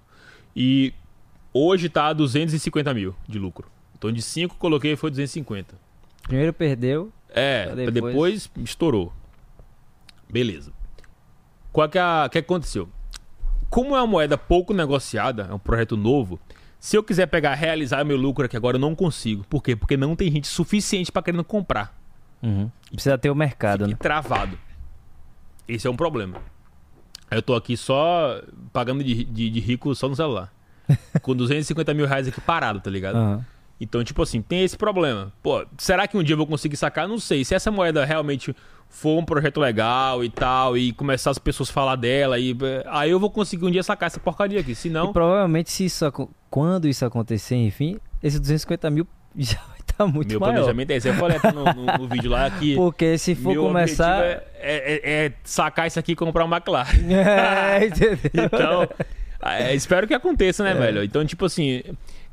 E 0.54 0.92
hoje 1.52 1.88
tá 1.88 2.12
250 2.12 2.92
mil 2.94 3.14
de 3.28 3.38
lucro. 3.38 3.68
Então 3.98 4.12
de 4.12 4.22
5 4.22 4.56
coloquei 4.56 4.96
foi 4.96 5.10
250. 5.10 5.74
Primeiro 6.22 6.52
perdeu, 6.52 7.12
É, 7.28 7.66
depois... 7.74 7.92
depois- 7.92 8.50
estourou. 8.58 9.12
Beleza. 10.28 10.72
Qual 11.72 11.88
que, 11.88 11.98
é 11.98 12.00
a- 12.00 12.28
que 12.30 12.38
aconteceu? 12.38 12.88
Como 13.70 13.94
é 13.96 14.00
uma 14.00 14.06
moeda 14.06 14.36
pouco 14.36 14.74
negociada, 14.74 15.46
é 15.50 15.54
um 15.54 15.58
projeto 15.58 15.96
novo, 15.96 16.38
se 16.78 16.96
eu 16.96 17.02
quiser 17.02 17.26
pegar 17.26 17.54
realizar 17.54 18.04
meu 18.04 18.16
lucro 18.16 18.44
aqui 18.44 18.56
agora, 18.56 18.76
eu 18.76 18.80
não 18.80 18.94
consigo. 18.94 19.44
Por 19.48 19.62
quê? 19.62 19.76
Porque 19.76 19.96
não 19.96 20.16
tem 20.16 20.30
gente 20.30 20.48
suficiente 20.48 21.10
pra 21.12 21.22
querendo 21.22 21.44
comprar. 21.44 21.96
Uhum. 22.42 22.70
Precisa 22.90 23.16
ter 23.16 23.30
o 23.30 23.34
mercado, 23.34 23.80
Fique 23.84 23.90
né? 23.92 23.96
travado. 24.00 24.58
Esse 25.68 25.86
é 25.86 25.90
um 25.90 25.96
problema. 25.96 26.38
Aí 27.30 27.38
Eu 27.38 27.42
tô 27.42 27.54
aqui 27.54 27.76
só 27.76 28.42
pagando 28.72 29.04
de, 29.04 29.22
de- 29.24 29.50
de 29.50 29.60
rico 29.60 29.94
só 29.94 30.08
no 30.08 30.16
celular. 30.16 30.52
Com 31.22 31.36
250 31.36 31.94
mil 31.94 32.06
reais 32.06 32.26
aqui 32.26 32.40
parado, 32.40 32.80
tá 32.80 32.90
ligado? 32.90 33.16
Aham. 33.16 33.44
Então, 33.82 34.04
tipo 34.04 34.20
assim, 34.22 34.42
tem 34.42 34.62
esse 34.62 34.76
problema. 34.76 35.32
Pô, 35.42 35.64
será 35.78 36.06
que 36.06 36.14
um 36.16 36.22
dia 36.22 36.34
eu 36.34 36.36
vou 36.36 36.46
conseguir 36.46 36.76
sacar? 36.76 37.08
Não 37.08 37.18
sei. 37.18 37.44
Se 37.46 37.54
essa 37.54 37.70
moeda 37.70 38.04
realmente 38.04 38.54
for 38.90 39.18
um 39.18 39.24
projeto 39.24 39.58
legal 39.60 40.22
e 40.22 40.28
tal, 40.28 40.76
e 40.76 40.92
começar 40.92 41.30
as 41.30 41.38
pessoas 41.38 41.70
a 41.70 41.72
falar 41.72 41.96
dela, 41.96 42.38
e, 42.38 42.50
eh, 42.50 42.84
aí 42.88 43.10
eu 43.10 43.20
vou 43.20 43.30
conseguir 43.30 43.64
um 43.64 43.70
dia 43.70 43.82
sacar 43.82 44.08
essa 44.08 44.18
porcaria 44.20 44.60
aqui. 44.60 44.74
Se 44.74 44.88
E 44.88 44.90
não, 44.90 45.12
provavelmente, 45.12 45.70
se 45.70 45.84
isso, 45.86 46.04
quando 46.50 46.86
isso 46.88 47.04
acontecer, 47.06 47.54
enfim, 47.56 47.98
esses 48.22 48.38
250 48.40 48.90
mil 48.90 49.06
já 49.38 49.58
vai 49.68 49.78
estar 49.78 49.94
tá 49.94 50.06
muito 50.06 50.28
Meu 50.28 50.40
maior. 50.40 50.52
planejamento 50.54 50.90
é 50.90 50.96
esse. 50.96 51.08
Eu 51.08 51.14
falei 51.14 51.38
no, 51.54 51.64
no- 51.72 51.98
no 51.98 52.08
vídeo 52.08 52.30
lá 52.30 52.50
que. 52.50 52.74
Porque 52.74 53.16
se 53.16 53.34
for 53.36 53.52
meu 53.52 53.62
começar. 53.62 54.18
objetivo 54.18 54.42
É, 54.58 54.76
é- 54.94 55.24
é 55.26 55.32
sacar 55.44 55.86
isso 55.86 55.98
aqui 55.98 56.12
e 56.12 56.16
comprar 56.16 56.44
uma 56.44 56.56
McLaren. 56.56 56.88
É, 57.08 57.86
entendeu? 57.86 58.18
Então, 58.34 58.88
é, 59.42 59.74
espero 59.74 60.06
que 60.06 60.12
aconteça, 60.14 60.64
né, 60.64 60.74
velho? 60.74 61.02
Então, 61.04 61.24
tipo 61.24 61.44
assim, 61.46 61.82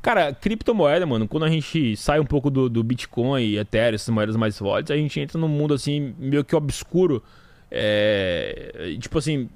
cara, 0.02 0.32
criptomoeda, 0.32 1.04
mano, 1.06 1.26
quando 1.28 1.44
a 1.44 1.50
gente 1.50 1.96
sai 1.96 2.20
um 2.20 2.24
pouco 2.24 2.50
do, 2.50 2.68
do 2.68 2.82
Bitcoin 2.82 3.42
e 3.42 3.58
Ethereum, 3.58 3.94
essas 3.94 4.08
moedas 4.08 4.36
mais 4.36 4.58
fortes, 4.58 4.90
a 4.90 4.96
gente 4.96 5.18
entra 5.18 5.38
num 5.38 5.48
mundo, 5.48 5.74
assim, 5.74 6.14
meio 6.18 6.44
que 6.44 6.54
obscuro. 6.54 7.22
É, 7.70 8.96
tipo 8.98 9.18
assim, 9.18 9.48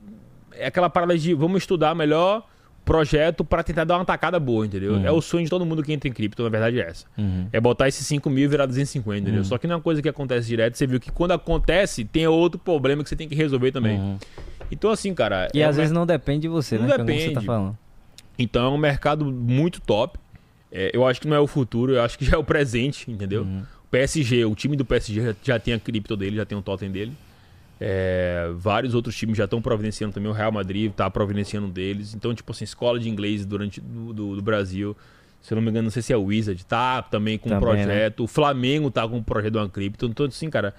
é 0.55 0.67
aquela 0.67 0.91
parada 0.91 1.17
de 1.17 1.33
vamos 1.35 1.63
estudar 1.63 1.95
melhor 1.95 2.47
projeto 2.85 3.45
pra 3.45 3.63
tentar 3.63 3.85
dar 3.85 3.97
uma 3.97 4.05
tacada 4.05 4.39
boa, 4.41 4.67
entendeu? 4.67 4.95
Uhum. 4.95 5.07
É 5.07 5.11
o 5.11 5.21
sonho 5.21 5.45
de 5.45 5.51
todo 5.51 5.65
mundo 5.65 5.83
que 5.83 5.93
entra 5.93 6.09
em 6.09 6.13
cripto, 6.13 6.43
na 6.43 6.49
verdade 6.49 6.81
é 6.81 6.89
essa. 6.89 7.07
Uhum. 7.17 7.47
É 7.53 7.61
botar 7.61 7.89
esses 7.89 8.07
5 8.07 8.29
mil 8.29 8.45
e 8.45 8.49
virar 8.49 8.67
250, 8.67 9.19
entendeu? 9.21 9.39
Uhum. 9.39 9.45
Só 9.45 9.57
que 9.57 9.67
não 9.67 9.75
é 9.75 9.77
uma 9.77 9.83
coisa 9.83 10.03
que 10.03 10.09
acontece 10.09 10.49
direto. 10.49 10.77
Você 10.77 10.87
viu 10.87 10.99
que 10.99 11.11
quando 11.11 11.31
acontece, 11.33 12.05
tem 12.05 12.27
outro 12.27 12.59
problema 12.59 13.03
que 13.03 13.09
você 13.09 13.17
tem 13.17 13.29
que 13.29 13.35
resolver 13.35 13.71
também. 13.71 13.99
Uhum. 13.99 14.19
Então, 14.71 14.91
assim, 14.91 15.15
cara. 15.15 15.49
E 15.55 15.61
é 15.61 15.65
às 15.65 15.77
um 15.77 15.79
vezes 15.79 15.93
não 15.93 16.05
depende 16.07 16.41
de 16.41 16.49
você, 16.49 16.77
Não 16.77 16.87
né? 16.87 16.97
Como 16.97 17.07
você 17.07 17.13
tá 17.13 17.29
depende. 17.29 17.47
falando. 17.47 17.79
então 18.39 18.67
é 18.67 18.69
um 18.71 18.79
mercado 18.79 19.25
muito 19.27 19.81
top. 19.81 20.19
É, 20.73 20.91
eu 20.95 21.07
acho 21.07 21.21
que 21.21 21.29
não 21.29 21.37
é 21.37 21.41
o 21.41 21.47
futuro, 21.47 21.93
eu 21.93 22.03
acho 22.03 22.19
que 22.19 22.25
já 22.27 22.37
é 22.37 22.39
o 22.39 22.45
presente, 22.45 23.11
entendeu? 23.11 23.43
Uhum. 23.43 23.63
O 23.85 23.89
PSG, 23.91 24.45
o 24.47 24.55
time 24.55 24.75
do 24.75 24.85
PSG 24.87 25.21
já, 25.23 25.35
já 25.43 25.59
tem 25.59 25.75
a 25.75 25.79
cripto 25.79 26.17
dele, 26.17 26.37
já 26.37 26.47
tem 26.47 26.57
o 26.57 26.63
totem 26.63 26.91
dele. 26.91 27.13
É, 27.79 28.49
vários 28.57 28.95
outros 28.95 29.15
times 29.17 29.37
já 29.37 29.45
estão 29.45 29.61
providenciando 29.61 30.15
também. 30.15 30.31
O 30.31 30.35
Real 30.35 30.53
Madrid 30.53 30.91
está 30.91 31.11
providenciando 31.11 31.67
um 31.67 31.71
deles. 31.71 32.15
Então, 32.15 32.33
tipo 32.33 32.53
assim, 32.53 32.65
escola 32.65 32.99
de 32.99 33.09
inglês 33.11 33.45
durante 33.45 33.81
do, 33.81 34.13
do, 34.13 34.37
do 34.37 34.43
Brasil. 34.43 34.97
Se 35.41 35.53
eu 35.53 35.57
não 35.57 35.63
me 35.63 35.69
engano, 35.71 35.85
não 35.85 35.91
sei 35.91 36.01
se 36.01 36.13
é 36.13 36.17
o 36.17 36.23
Wizard, 36.27 36.65
tá 36.65 37.03
também 37.03 37.37
com 37.37 37.49
um 37.49 37.59
Também, 37.59 37.75
né? 37.75 37.85
projeto. 37.85 38.23
O 38.23 38.27
Flamengo 38.29 38.89
tá 38.91 39.07
com 39.09 39.17
um 39.17 39.23
projeto 39.23 39.53
de 39.55 39.59
uma 39.59 39.69
cripto. 39.69 40.07
Então, 40.07 40.27
assim, 40.27 40.49
cara, 40.49 40.73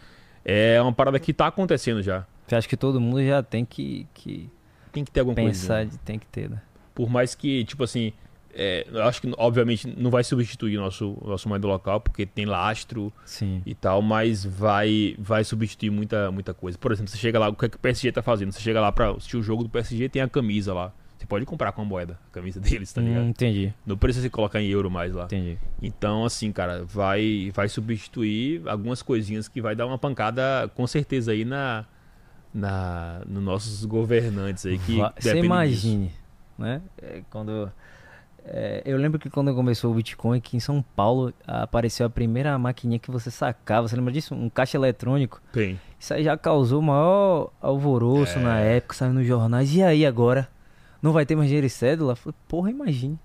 é 0.46 0.82
uma 0.82 0.94
parada 0.94 1.20
que 1.20 1.34
tá 1.34 1.48
acontecendo 1.48 2.02
já. 2.02 2.26
Eu 2.50 2.58
acho 2.58 2.70
que 2.70 2.78
todo 2.78 3.02
mundo 3.02 3.22
já 3.22 3.44
tem 3.44 3.66
que, 3.66 4.08
que 4.14 4.50
Tem 4.94 5.04
que 5.04 5.12
ter 5.12 5.20
alguma 5.20 5.36
coisa. 5.36 5.50
pensar, 5.52 5.86
tem 6.06 6.18
que 6.18 6.26
ter, 6.28 6.50
né? 6.50 6.62
Por 6.96 7.10
mais 7.10 7.36
que, 7.36 7.66
tipo 7.66 7.84
assim, 7.84 8.14
é, 8.54 8.86
eu 8.92 9.04
acho 9.04 9.22
que, 9.22 9.32
obviamente, 9.38 9.88
não 9.98 10.12
vai 10.12 10.24
substituir 10.24 10.78
nosso, 10.78 11.18
nosso 11.26 11.50
moeda 11.50 11.68
local, 11.68 12.00
porque 12.00 12.26
tem 12.26 12.46
lastro 12.46 13.12
Sim. 13.26 13.62
e 13.66 13.74
tal, 13.74 14.02
mas 14.02 14.44
vai 14.46 15.16
vai 15.18 15.44
substituir 15.44 15.90
muita, 15.90 16.32
muita 16.32 16.54
coisa. 16.54 16.78
Por 16.78 16.92
exemplo, 16.92 17.10
você 17.12 17.18
chega 17.18 17.40
lá, 17.40 17.50
o 17.50 17.56
que, 17.56 17.66
é 17.66 17.70
que 17.70 17.78
o 17.78 17.80
PSG 17.80 18.12
tá 18.12 18.22
fazendo? 18.22 18.52
Você 18.52 18.60
chega 18.62 18.80
lá 18.80 18.92
pra 18.92 19.12
assistir 19.12 19.38
o 19.38 19.44
jogo 19.44 19.64
do 19.64 19.70
PSG, 19.70 20.08
tem 20.10 20.22
a 20.22 20.30
camisa 20.30 20.74
lá. 20.74 20.94
Você 21.18 21.26
pode 21.28 21.46
comprar 21.46 21.72
com 21.72 21.82
a 21.82 21.86
moeda, 21.86 22.20
a 22.30 22.34
camisa 22.34 22.60
deles, 22.60 22.92
tá 22.92 23.02
ligado? 23.02 23.24
Hum, 23.24 23.30
entendi, 23.30 23.74
Não 23.86 23.96
precisa 23.98 24.24
você 24.24 24.30
colocar 24.30 24.62
em 24.62 24.68
euro 24.68 24.92
mais 24.92 25.14
lá. 25.14 25.24
entendi. 25.26 25.58
Então, 25.82 26.26
assim, 26.26 26.52
cara, 26.52 26.84
vai, 26.84 27.50
vai 27.56 27.70
substituir 27.70 28.62
algumas 28.68 29.02
coisinhas 29.02 29.48
que 29.48 29.62
vai 29.62 29.74
dar 29.74 29.86
uma 29.88 29.98
pancada, 29.98 30.70
com 30.76 30.86
certeza, 30.86 31.32
aí 31.32 31.46
na, 31.46 31.86
na 32.54 33.22
nos 33.26 33.42
nossos 33.44 33.86
governantes 33.86 34.66
aí 34.66 34.78
que 34.78 34.98
Você 34.98 35.34
dependem 35.34 35.42
disso. 35.42 35.88
imagine, 35.88 36.12
né? 36.58 36.82
É, 37.02 37.22
quando 37.30 37.72
é, 38.46 38.82
eu 38.86 38.98
lembro 38.98 39.20
que 39.20 39.30
quando 39.30 39.54
começou 39.56 39.92
o 39.92 39.96
Bitcoin 39.96 40.38
aqui 40.38 40.58
em 40.58 40.60
São 40.60 40.84
Paulo 40.96 41.34
apareceu 41.48 42.06
a 42.06 42.10
primeira 42.10 42.58
maquininha 42.58 43.00
que 43.00 43.10
você 43.12 43.32
sacava. 43.32 43.88
Você 43.88 43.96
lembra 43.96 44.12
disso? 44.12 44.34
Um 44.36 44.50
caixa 44.50 44.78
eletrônico. 44.78 45.42
Tem. 45.52 45.80
Isso 46.00 46.14
aí 46.14 46.24
já 46.24 46.38
causou 46.38 46.82
maior 46.82 47.52
alvoroço 47.62 48.38
É. 48.40 48.42
na 48.42 48.60
época, 48.60 48.94
saiu 48.96 49.14
nos 49.14 49.26
jornais. 49.26 49.74
E 49.76 49.82
aí 49.82 50.06
agora? 50.06 50.48
Não 51.02 51.12
vai 51.12 51.26
ter 51.26 51.36
mais 51.36 51.48
dinheiro 51.50 51.68
e 51.68 51.70
cédula? 51.70 52.16
Falei, 52.16 52.36
porra, 52.48 52.70
imagine. 52.70 53.18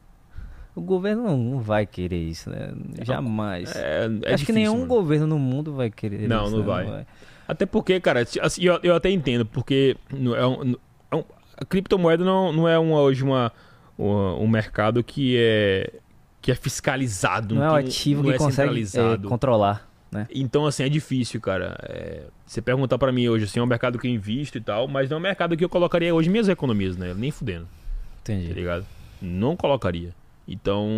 O 0.74 0.80
governo 0.80 1.24
não, 1.24 1.36
não 1.36 1.58
vai 1.60 1.84
querer 1.86 2.18
isso, 2.22 2.50
né? 2.50 2.72
Jamais. 3.02 3.74
É, 3.74 4.04
é 4.04 4.34
Acho 4.34 4.44
que 4.46 4.52
difícil, 4.52 4.54
nenhum 4.54 4.74
mano. 4.74 4.86
governo 4.86 5.26
no 5.26 5.38
mundo 5.38 5.72
vai 5.74 5.90
querer 5.90 6.28
Não, 6.28 6.44
isso. 6.44 6.52
não 6.52 6.58
né? 6.60 6.64
vai. 6.64 7.06
Até 7.48 7.66
porque, 7.66 7.98
cara, 8.00 8.20
assim, 8.42 8.62
eu, 8.64 8.78
eu 8.82 8.94
até 8.94 9.10
entendo, 9.10 9.44
porque 9.46 9.96
é 10.12 10.46
um- 10.46 10.76
é 11.10 11.16
um- 11.16 11.24
a 11.56 11.64
criptomoeda 11.64 12.24
não, 12.24 12.52
não 12.52 12.68
é 12.68 12.78
uma, 12.78 13.00
hoje 13.00 13.24
uma- 13.24 13.50
um 13.98 14.46
mercado 14.46 15.02
que 15.02 15.36
é, 15.38 15.92
que 16.40 16.50
é 16.52 16.54
fiscalizado. 16.54 17.54
Não 17.54 17.64
é 17.64 17.70
um- 17.72 17.74
ativo 17.74 18.22
não 18.22 18.30
que 18.30 18.36
é 18.36 18.38
consegue 18.38 18.80
é, 18.80 18.84
centralizado. 18.84 19.28
controlar, 19.28 19.88
né? 20.10 20.26
Então, 20.34 20.66
assim, 20.66 20.84
é 20.84 20.88
difícil, 20.88 21.40
cara. 21.40 21.76
É, 21.82 22.22
você 22.46 22.62
perguntar 22.62 22.96
pra 22.98 23.10
mim 23.12 23.28
hoje, 23.28 23.44
assim, 23.44 23.60
é 23.60 23.62
um 23.62 23.66
mercado 23.66 23.98
que 23.98 24.06
eu 24.06 24.10
invisto 24.12 24.56
e 24.56 24.60
tal, 24.60 24.86
mas 24.88 25.10
não 25.10 25.16
é 25.16 25.20
um 25.20 25.22
mercado 25.22 25.56
que 25.56 25.64
eu 25.64 25.68
colocaria 25.68 26.14
hoje 26.14 26.30
minhas 26.30 26.48
economias, 26.48 26.96
né? 26.96 27.12
Nem 27.16 27.30
fudendo, 27.30 27.66
tá 28.24 28.32
Entendi. 28.32 28.52
ligado? 28.52 28.86
Não 29.20 29.56
colocaria. 29.56 30.14
Então, 30.46 30.88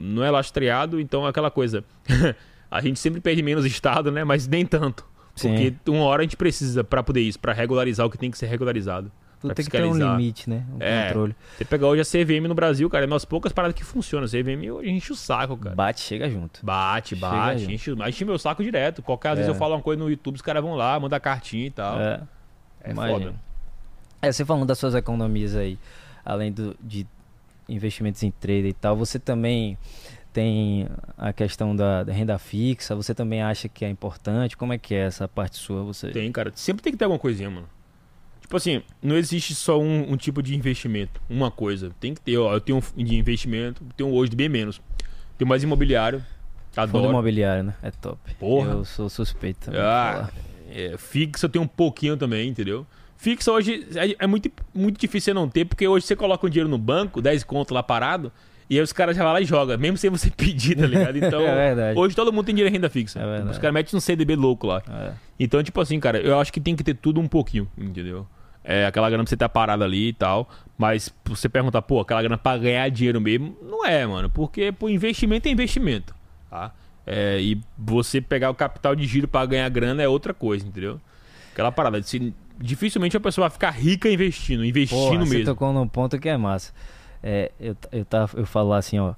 não 0.00 0.24
é 0.24 0.30
lastreado, 0.30 0.98
então 0.98 1.26
é 1.26 1.30
aquela 1.30 1.50
coisa. 1.50 1.84
a 2.70 2.80
gente 2.80 2.98
sempre 2.98 3.20
perde 3.20 3.42
menos 3.42 3.64
Estado, 3.64 4.10
né? 4.10 4.24
Mas 4.24 4.48
nem 4.48 4.66
tanto. 4.66 5.04
Sim. 5.36 5.50
Porque 5.50 5.90
uma 5.90 6.04
hora 6.04 6.22
a 6.22 6.24
gente 6.24 6.36
precisa 6.36 6.82
pra 6.82 7.02
poder 7.02 7.20
isso, 7.20 7.38
pra 7.38 7.52
regularizar 7.52 8.06
o 8.06 8.10
que 8.10 8.16
tem 8.18 8.30
que 8.30 8.38
ser 8.38 8.46
regularizado. 8.46 9.12
Tudo 9.48 9.54
tem 9.56 9.64
que 9.64 9.70
ter 9.70 9.84
um 9.84 9.94
limite, 9.94 10.48
né? 10.50 10.64
Um 10.72 10.76
É. 10.80 11.06
controle. 11.08 11.36
Você 11.56 11.64
pegar 11.64 11.86
hoje 11.88 12.00
a 12.02 12.04
CVM 12.04 12.46
no 12.48 12.54
Brasil, 12.54 12.88
cara, 12.90 13.04
é 13.04 13.06
umas 13.06 13.24
poucas 13.24 13.52
paradas 13.52 13.74
que 13.76 13.84
funcionam. 13.84 14.26
A 14.26 14.28
CVM 14.28 14.70
hoje 14.70 14.90
enche 14.90 15.12
o 15.12 15.16
saco, 15.16 15.56
cara. 15.56 15.74
Bate, 15.74 16.00
chega 16.00 16.28
junto. 16.30 16.64
Bate, 16.64 17.10
Chega 17.16 17.20
bate, 17.28 17.66
aí. 17.66 17.74
enche, 17.74 17.92
enche 17.92 18.24
meu 18.24 18.38
saco 18.38 18.62
direto. 18.62 19.02
Qualquer 19.02 19.32
É. 19.32 19.34
vezes 19.36 19.48
eu 19.48 19.54
falo 19.54 19.74
uma 19.74 19.82
coisa 19.82 20.02
no 20.02 20.08
YouTube, 20.10 20.36
os 20.36 20.42
caras 20.42 20.62
vão 20.62 20.74
lá, 20.74 20.98
mandam 21.00 21.18
cartinha 21.20 21.66
e 21.66 21.70
tal. 21.70 22.00
É, 22.00 22.20
É, 22.82 22.90
imagina. 22.92 23.18
foda. 23.18 23.34
É, 24.22 24.32
você 24.32 24.44
falando 24.44 24.66
das 24.66 24.78
suas 24.78 24.94
economias 24.94 25.54
aí, 25.54 25.78
além 26.24 26.50
do, 26.52 26.76
de 26.80 27.06
investimentos 27.68 28.22
em 28.22 28.30
trader 28.30 28.66
e 28.66 28.72
tal, 28.72 28.96
você 28.96 29.18
também 29.18 29.76
tem 30.32 30.86
a 31.16 31.32
questão 31.32 31.74
da, 31.74 32.04
da 32.04 32.12
renda 32.12 32.38
fixa, 32.38 32.94
você 32.94 33.14
também 33.14 33.40
acha 33.42 33.68
que 33.68 33.84
é 33.84 33.88
importante? 33.88 34.56
Como 34.56 34.72
é 34.72 34.78
que 34.78 34.94
é 34.94 35.06
essa 35.06 35.26
parte 35.26 35.56
sua? 35.56 35.82
Você... 35.84 36.10
Tem, 36.10 36.30
cara. 36.30 36.52
Sempre 36.54 36.82
tem 36.82 36.92
que 36.92 36.98
ter 36.98 37.04
alguma 37.06 37.18
coisinha, 37.18 37.48
mano. 37.50 37.66
Tipo 38.46 38.56
assim, 38.58 38.80
não 39.02 39.16
existe 39.16 39.56
só 39.56 39.76
um, 39.80 40.12
um 40.12 40.16
tipo 40.16 40.40
de 40.40 40.54
investimento, 40.54 41.20
uma 41.28 41.50
coisa. 41.50 41.90
Tem 41.98 42.14
que 42.14 42.20
ter, 42.20 42.38
ó. 42.38 42.54
Eu 42.54 42.60
tenho 42.60 42.78
um 42.96 43.02
de 43.04 43.16
investimento, 43.16 43.82
tenho 43.96 44.08
hoje 44.12 44.30
de 44.30 44.36
bem 44.36 44.48
menos. 44.48 44.80
Tenho 45.36 45.48
mais 45.48 45.64
imobiliário. 45.64 46.20
Fundo 46.70 46.80
Adoro. 46.82 47.08
imobiliário, 47.08 47.64
né? 47.64 47.74
É 47.82 47.90
top. 47.90 48.18
Porra. 48.38 48.70
Eu 48.70 48.84
sou 48.84 49.08
suspeito 49.08 49.70
Ah, 49.74 50.30
é, 50.70 50.94
fixa 50.96 51.46
eu 51.46 51.50
tenho 51.50 51.64
um 51.64 51.68
pouquinho 51.68 52.16
também, 52.16 52.48
entendeu? 52.48 52.86
Fixa 53.16 53.50
hoje 53.50 53.84
é, 53.96 54.14
é 54.16 54.26
muito, 54.28 54.48
muito 54.72 55.00
difícil 55.00 55.32
você 55.32 55.34
não 55.34 55.48
ter, 55.48 55.64
porque 55.64 55.88
hoje 55.88 56.06
você 56.06 56.14
coloca 56.14 56.46
um 56.46 56.50
dinheiro 56.50 56.68
no 56.68 56.78
banco, 56.78 57.20
10 57.20 57.42
conto 57.42 57.74
lá 57.74 57.82
parado, 57.82 58.30
e 58.70 58.76
aí 58.76 58.82
os 58.82 58.92
caras 58.92 59.16
já 59.16 59.24
vão 59.24 59.32
lá 59.32 59.40
e 59.40 59.44
jogam, 59.44 59.76
mesmo 59.76 59.96
sem 59.96 60.08
você 60.08 60.30
pedir, 60.36 60.76
tá 60.76 60.86
ligado? 60.86 61.16
Então, 61.18 61.40
É 61.40 61.54
verdade. 61.54 61.98
hoje 61.98 62.14
todo 62.14 62.32
mundo 62.32 62.44
tem 62.46 62.54
dinheiro 62.54 62.70
em 62.72 62.76
renda 62.78 62.88
fixa. 62.88 63.18
É 63.18 63.24
verdade. 63.26 63.50
os 63.50 63.58
caras 63.58 63.74
metem 63.74 63.96
um 63.96 64.00
CDB 64.00 64.36
louco 64.36 64.68
lá. 64.68 64.82
É. 64.88 65.12
Então, 65.40 65.60
tipo 65.64 65.80
assim, 65.80 65.98
cara, 65.98 66.20
eu 66.20 66.38
acho 66.38 66.52
que 66.52 66.60
tem 66.60 66.76
que 66.76 66.84
ter 66.84 66.94
tudo 66.94 67.18
um 67.20 67.26
pouquinho, 67.26 67.66
entendeu? 67.76 68.26
É 68.68 68.84
aquela 68.84 69.08
grana 69.08 69.22
pra 69.22 69.30
você 69.30 69.36
tá 69.36 69.48
parado 69.48 69.84
ali 69.84 70.08
e 70.08 70.12
tal. 70.12 70.48
Mas 70.76 71.14
você 71.24 71.48
perguntar, 71.48 71.80
pô, 71.82 72.00
aquela 72.00 72.20
grana 72.20 72.36
pra 72.36 72.58
ganhar 72.58 72.88
dinheiro 72.90 73.20
mesmo, 73.20 73.56
não 73.62 73.86
é, 73.86 74.04
mano. 74.06 74.28
Porque, 74.28 74.72
pô, 74.72 74.88
investimento 74.88 75.48
é 75.48 75.52
investimento, 75.52 76.14
tá? 76.50 76.72
É, 77.06 77.40
e 77.40 77.60
você 77.78 78.20
pegar 78.20 78.50
o 78.50 78.54
capital 78.54 78.96
de 78.96 79.06
giro 79.06 79.28
pra 79.28 79.46
ganhar 79.46 79.68
grana 79.70 80.02
é 80.02 80.08
outra 80.08 80.34
coisa, 80.34 80.66
entendeu? 80.66 81.00
Aquela 81.52 81.70
parada. 81.70 82.02
se- 82.02 82.34
dificilmente 82.58 83.16
a 83.16 83.20
pessoa 83.20 83.48
vai 83.48 83.52
ficar 83.54 83.70
rica 83.70 84.08
investindo, 84.10 84.64
investindo 84.64 84.98
Porra, 84.98 85.24
você 85.24 85.34
mesmo. 85.38 85.44
tocou 85.44 85.72
num 85.72 85.86
ponto 85.86 86.18
que 86.18 86.28
é 86.28 86.36
massa. 86.36 86.72
É, 87.22 87.52
eu, 87.60 87.76
eu, 87.92 88.04
tava, 88.04 88.38
eu 88.38 88.44
falo 88.46 88.72
assim, 88.72 88.98
ó. 88.98 89.14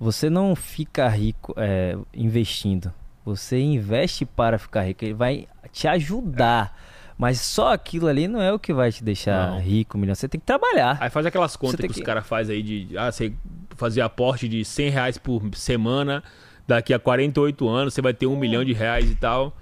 Você 0.00 0.28
não 0.28 0.54
fica 0.56 1.08
rico 1.08 1.54
é, 1.56 1.96
investindo. 2.12 2.92
Você 3.24 3.60
investe 3.60 4.24
para 4.26 4.58
ficar 4.58 4.82
rico. 4.82 5.04
Ele 5.04 5.14
vai 5.14 5.46
te 5.72 5.86
ajudar. 5.88 6.76
Mas 7.18 7.40
só 7.40 7.72
aquilo 7.72 8.06
ali 8.06 8.28
não 8.28 8.40
é 8.40 8.52
o 8.52 8.58
que 8.60 8.72
vai 8.72 8.92
te 8.92 9.02
deixar 9.02 9.50
Não. 9.50 9.58
rico, 9.60 9.98
milhão. 9.98 10.14
Você 10.14 10.28
tem 10.28 10.38
que 10.38 10.46
trabalhar. 10.46 10.96
Aí 11.00 11.10
faz 11.10 11.26
aquelas 11.26 11.56
contas 11.56 11.76
tem 11.80 11.86
que, 11.88 11.92
os 11.92 11.98
que- 11.98 12.04
caras 12.04 12.24
fazem 12.26 12.56
aí 12.56 12.62
de. 12.62 12.96
Ah, 12.96 13.10
você 13.10 13.32
fazer 13.76 14.00
aporte 14.02 14.48
de 14.48 14.64
100 14.64 14.90
reais 14.90 15.18
por 15.18 15.42
semana, 15.54 16.22
daqui 16.66 16.94
a 16.94 16.98
48 16.98 17.68
anos 17.68 17.92
você 17.94 18.00
vai 18.00 18.14
ter 18.14 18.26
um 18.28 18.36
milhão 18.36 18.64
de 18.64 18.72
reais 18.72 19.10
e 19.10 19.16
tal. 19.16 19.52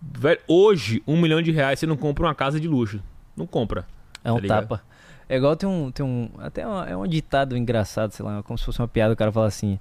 Velho, 0.00 0.40
hoje, 0.48 1.02
um 1.06 1.18
milhão 1.20 1.42
de 1.42 1.50
reais 1.50 1.78
você 1.78 1.86
não 1.86 1.96
compra 1.96 2.24
uma 2.26 2.34
casa 2.34 2.58
de 2.58 2.66
luxo. 2.68 3.02
Não 3.36 3.46
compra. 3.46 3.84
É 4.22 4.32
um 4.32 4.40
tá 4.40 4.60
tapa. 4.62 4.82
É 5.28 5.36
igual 5.36 5.54
tem 5.56 5.68
um. 5.68 5.90
Tem 5.90 6.04
um 6.04 6.30
até 6.38 6.66
uma- 6.66 6.88
é 6.88 6.96
um 6.96 7.06
ditado 7.06 7.54
engraçado, 7.56 8.12
sei 8.12 8.24
lá, 8.24 8.42
como 8.42 8.58
se 8.58 8.64
fosse 8.64 8.78
uma 8.80 8.88
piada. 8.88 9.12
O 9.12 9.16
cara 9.16 9.30
fala 9.32 9.46
assim: 9.46 9.78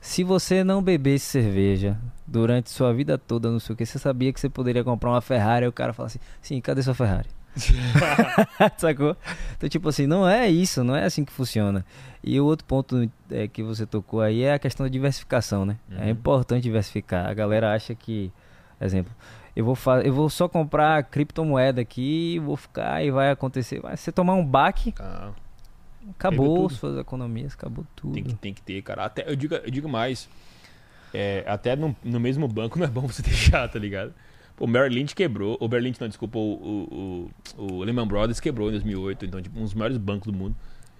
Se 0.00 0.22
você 0.24 0.62
não 0.64 0.82
bebesse 0.82 1.24
cerveja 1.26 1.96
durante 2.26 2.70
sua 2.70 2.92
vida 2.94 3.18
toda, 3.18 3.50
não 3.50 3.58
sei 3.58 3.74
o 3.74 3.76
que, 3.76 3.84
você 3.84 3.98
sabia 3.98 4.32
que 4.32 4.40
você 4.40 4.48
poderia 4.48 4.84
comprar 4.84 5.10
uma 5.10 5.20
Ferrari. 5.20 5.64
Aí 5.64 5.68
o 5.68 5.72
cara 5.72 5.92
fala 5.92 6.06
assim: 6.06 6.18
Sim, 6.40 6.60
cadê 6.60 6.82
sua 6.82 6.94
Ferrari? 6.94 7.28
Sacou? 8.76 9.16
Então, 9.56 9.68
tipo 9.68 9.88
assim, 9.88 10.06
não 10.06 10.28
é 10.28 10.48
isso, 10.48 10.84
não 10.84 10.94
é 10.94 11.04
assim 11.04 11.24
que 11.24 11.32
funciona. 11.32 11.84
E 12.22 12.38
o 12.40 12.44
outro 12.44 12.64
ponto 12.64 13.10
é, 13.30 13.48
que 13.48 13.62
você 13.62 13.86
tocou 13.86 14.20
aí 14.20 14.42
é 14.42 14.52
a 14.54 14.58
questão 14.58 14.84
da 14.86 14.90
diversificação, 14.90 15.64
né? 15.64 15.76
É 15.90 16.04
Uhum. 16.04 16.10
importante 16.10 16.62
diversificar. 16.62 17.26
A 17.28 17.34
galera 17.34 17.72
acha 17.74 17.94
que, 17.94 18.32
exemplo, 18.80 19.12
eu 19.56 19.64
vou, 19.64 19.76
eu 20.04 20.12
vou 20.12 20.28
só 20.30 20.48
comprar 20.48 21.02
criptomoeda 21.04 21.80
aqui, 21.80 22.38
vou 22.38 22.56
ficar 22.56 23.02
e 23.04 23.10
vai 23.10 23.30
acontecer. 23.30 23.80
Vai 23.80 23.96
você 23.96 24.12
tomar 24.12 24.34
um 24.34 24.44
baque, 24.44 24.94
Ah, 24.98 25.30
acabou 26.10 26.68
suas 26.70 26.98
economias, 26.98 27.54
acabou 27.54 27.86
tudo. 27.94 28.14
tem, 28.14 28.24
que, 28.24 28.34
tem 28.34 28.54
que 28.54 28.62
ter, 28.62 28.82
cara. 28.82 29.04
Até, 29.04 29.30
eu, 29.30 29.36
digo, 29.36 29.54
eu 29.54 29.70
digo 29.70 29.88
mais. 29.88 30.28
é, 31.12 31.44
até 31.46 31.76
no, 31.76 31.94
no 32.04 32.20
mesmo 32.20 32.46
banco 32.46 32.78
não 32.78 32.86
é 32.86 32.90
bom 32.90 33.02
você 33.08 33.22
deixar, 33.22 33.68
tá 33.68 33.78
ligado? 33.78 34.12
Pô, 34.56 34.64
o 34.64 34.68
Merrill 34.68 34.92
Lynch 34.92 35.14
quebrou, 35.14 35.56
o 35.60 35.68
Merrill 35.68 35.84
Lynch 35.84 36.00
não, 36.00 36.08
desculpa, 36.08 36.38
o, 36.38 37.30
o, 37.56 37.62
o, 37.62 37.84
Lehman 37.84 38.06
Brothers 38.06 38.40
quebrou 38.40 38.68
em 38.68 38.72
2008, 38.72 39.24
então, 39.24 39.40
tipo, 39.40 39.58
um 39.58 39.62
dos 39.62 39.74
maiores 39.74 39.96
bancos 39.96 40.32
do 40.32 40.36
mundo. 40.36 40.56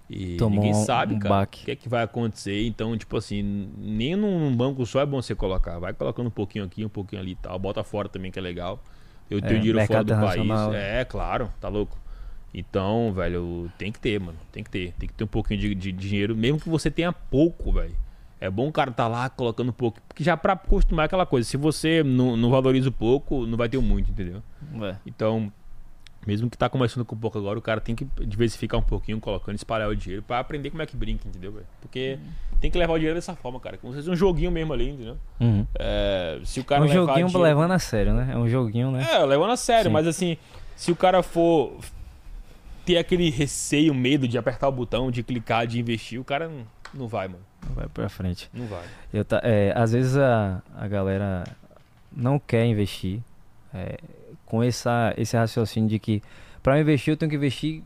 E 0.09 0.37
Tomou 0.37 0.55
ninguém 0.55 0.73
sabe, 0.73 1.13
um 1.13 1.19
cara, 1.19 1.43
o 1.43 1.47
que 1.47 1.69
é 1.69 1.75
que 1.75 1.87
vai 1.87 2.03
acontecer. 2.03 2.65
Então, 2.65 2.97
tipo 2.97 3.15
assim, 3.15 3.69
nem 3.77 4.15
num 4.15 4.55
banco 4.55 4.83
só 4.85 5.01
é 5.01 5.05
bom 5.05 5.21
você 5.21 5.35
colocar. 5.35 5.77
Vai 5.77 5.93
colocando 5.93 6.27
um 6.27 6.31
pouquinho 6.31 6.65
aqui, 6.65 6.83
um 6.83 6.89
pouquinho 6.89 7.21
ali 7.21 7.33
e 7.33 7.35
tal. 7.35 7.59
Bota 7.59 7.83
fora 7.83 8.09
também, 8.09 8.31
que 8.31 8.39
é 8.39 8.41
legal. 8.41 8.81
Eu 9.29 9.39
tenho 9.39 9.59
dinheiro 9.59 9.85
fora 9.85 10.03
do 10.03 10.13
país. 10.15 10.73
É, 10.73 11.05
claro, 11.05 11.53
tá 11.61 11.67
louco. 11.67 11.95
Então, 12.53 13.11
velho, 13.13 13.69
tem 13.77 13.91
que 13.91 13.99
ter, 13.99 14.19
mano. 14.19 14.37
Tem 14.51 14.63
que 14.63 14.69
ter. 14.69 14.93
Tem 14.97 15.07
que 15.07 15.13
ter 15.13 15.23
um 15.23 15.27
pouquinho 15.27 15.59
de, 15.59 15.75
de 15.75 15.91
dinheiro, 15.91 16.35
mesmo 16.35 16.59
que 16.59 16.69
você 16.69 16.89
tenha 16.89 17.11
pouco, 17.13 17.71
velho. 17.71 17.95
É 18.41 18.49
bom 18.49 18.69
o 18.69 18.71
cara 18.71 18.89
tá 18.91 19.07
lá 19.07 19.29
colocando 19.29 19.71
pouco. 19.73 19.99
Porque 20.07 20.23
já 20.23 20.35
pra 20.37 20.53
acostumar 20.53 21.05
aquela 21.05 21.25
coisa. 21.25 21.47
Se 21.47 21.57
você 21.57 22.01
não, 22.03 22.35
não 22.37 22.49
valoriza 22.49 22.89
o 22.89 22.91
pouco, 22.91 23.45
não 23.45 23.57
vai 23.57 23.67
ter 23.69 23.77
o 23.77 23.81
muito, 23.81 24.09
entendeu? 24.11 24.41
É. 24.81 24.95
Então, 25.05 25.51
mesmo 26.25 26.49
que 26.49 26.57
tá 26.57 26.69
começando 26.69 27.03
com 27.05 27.15
pouco 27.17 27.37
agora, 27.37 27.59
o 27.59 27.61
cara 27.61 27.79
tem 27.81 27.95
que 27.95 28.07
diversificar 28.25 28.79
um 28.79 28.83
pouquinho, 28.83 29.19
colocando, 29.19 29.55
espalhar 29.55 29.89
o 29.89 29.95
dinheiro 29.95 30.23
pra 30.23 30.39
aprender 30.39 30.69
como 30.69 30.81
é 30.81 30.85
que 30.85 30.95
brinca, 30.95 31.27
entendeu, 31.27 31.51
velho? 31.51 31.65
Porque 31.81 32.17
tem 32.61 32.71
que 32.71 32.77
levar 32.77 32.93
o 32.93 32.97
dinheiro 32.97 33.15
dessa 33.17 33.35
forma, 33.35 33.59
cara. 33.59 33.77
Como 33.77 33.93
se 33.93 33.99
fosse 33.99 34.09
um 34.09 34.15
joguinho 34.15 34.51
mesmo 34.51 34.71
ali, 34.73 34.89
entendeu? 34.89 35.17
Uhum. 35.39 35.67
É, 35.77 36.39
se 36.45 36.59
o 36.59 36.61
É 36.61 36.65
cara 36.65 36.81
um 36.81 36.85
levar 36.85 36.95
joguinho 36.95 37.27
dinheiro- 37.27 37.41
levando 37.43 37.71
a 37.71 37.79
sério, 37.79 38.13
né? 38.13 38.29
É 38.33 38.37
um 38.37 38.47
joguinho, 38.47 38.89
né? 38.89 39.05
É, 39.11 39.19
levando 39.25 39.51
a 39.51 39.57
sério, 39.57 39.89
Sim. 39.89 39.93
mas 39.93 40.07
assim, 40.07 40.37
se 40.77 40.91
o 40.91 40.95
cara 40.95 41.21
for 41.21 41.77
ter 42.89 42.97
aquele 42.97 43.29
receio, 43.29 43.93
medo 43.93 44.27
de 44.27 44.35
apertar 44.35 44.67
o 44.67 44.71
botão, 44.71 45.11
de 45.11 45.21
clicar, 45.21 45.67
de 45.67 45.79
investir, 45.79 46.19
o 46.19 46.23
cara 46.23 46.49
não, 46.49 46.65
não 46.91 47.07
vai, 47.07 47.27
mano. 47.27 47.43
Vai 47.75 47.87
pra 47.87 48.09
frente. 48.09 48.49
Não 48.51 48.65
vai. 48.65 48.83
Eu 49.13 49.23
tá, 49.23 49.39
é, 49.43 49.71
às 49.75 49.91
vezes 49.91 50.17
a, 50.17 50.59
a 50.75 50.87
galera 50.87 51.43
não 52.11 52.39
quer 52.39 52.65
investir 52.65 53.19
é, 53.71 53.99
com 54.43 54.63
essa, 54.63 55.13
esse 55.17 55.37
raciocínio 55.37 55.87
de 55.87 55.99
que 55.99 56.23
para 56.63 56.79
investir 56.79 57.13
eu 57.13 57.17
tenho 57.17 57.29
que 57.29 57.35
investir 57.35 57.83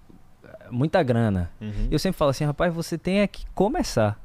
muita 0.71 1.03
grana. 1.03 1.51
Uhum. 1.59 1.89
Eu 1.91 1.99
sempre 1.99 2.17
falo 2.17 2.31
assim, 2.31 2.45
rapaz, 2.45 2.73
você 2.73 2.97
tem 2.97 3.19
é 3.19 3.27
que 3.27 3.45
começar. 3.53 4.17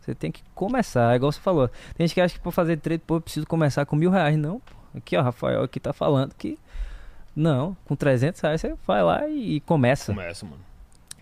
Você 0.00 0.14
tem 0.14 0.32
que 0.32 0.42
começar, 0.54 1.12
é 1.12 1.16
igual 1.16 1.30
você 1.30 1.40
falou. 1.40 1.68
Tem 1.94 2.06
gente 2.06 2.14
que 2.14 2.22
acha 2.22 2.34
que 2.34 2.40
pra 2.40 2.50
fazer 2.50 2.78
trade, 2.78 3.02
pô, 3.06 3.16
eu 3.16 3.20
preciso 3.20 3.46
começar 3.46 3.84
com 3.84 3.94
mil 3.94 4.10
reais. 4.10 4.38
Não, 4.38 4.60
pô. 4.60 4.76
Aqui, 4.94 5.14
ó, 5.14 5.20
Rafael 5.20 5.62
aqui 5.62 5.78
tá 5.78 5.92
falando 5.92 6.32
que. 6.34 6.58
Não, 7.36 7.76
com 7.84 7.94
300 7.94 8.40
reais 8.40 8.60
você 8.60 8.74
vai 8.86 9.02
lá 9.02 9.28
e, 9.28 9.60
começa. 9.60 10.12
Começa, 10.14 10.44
mano. 10.46 10.60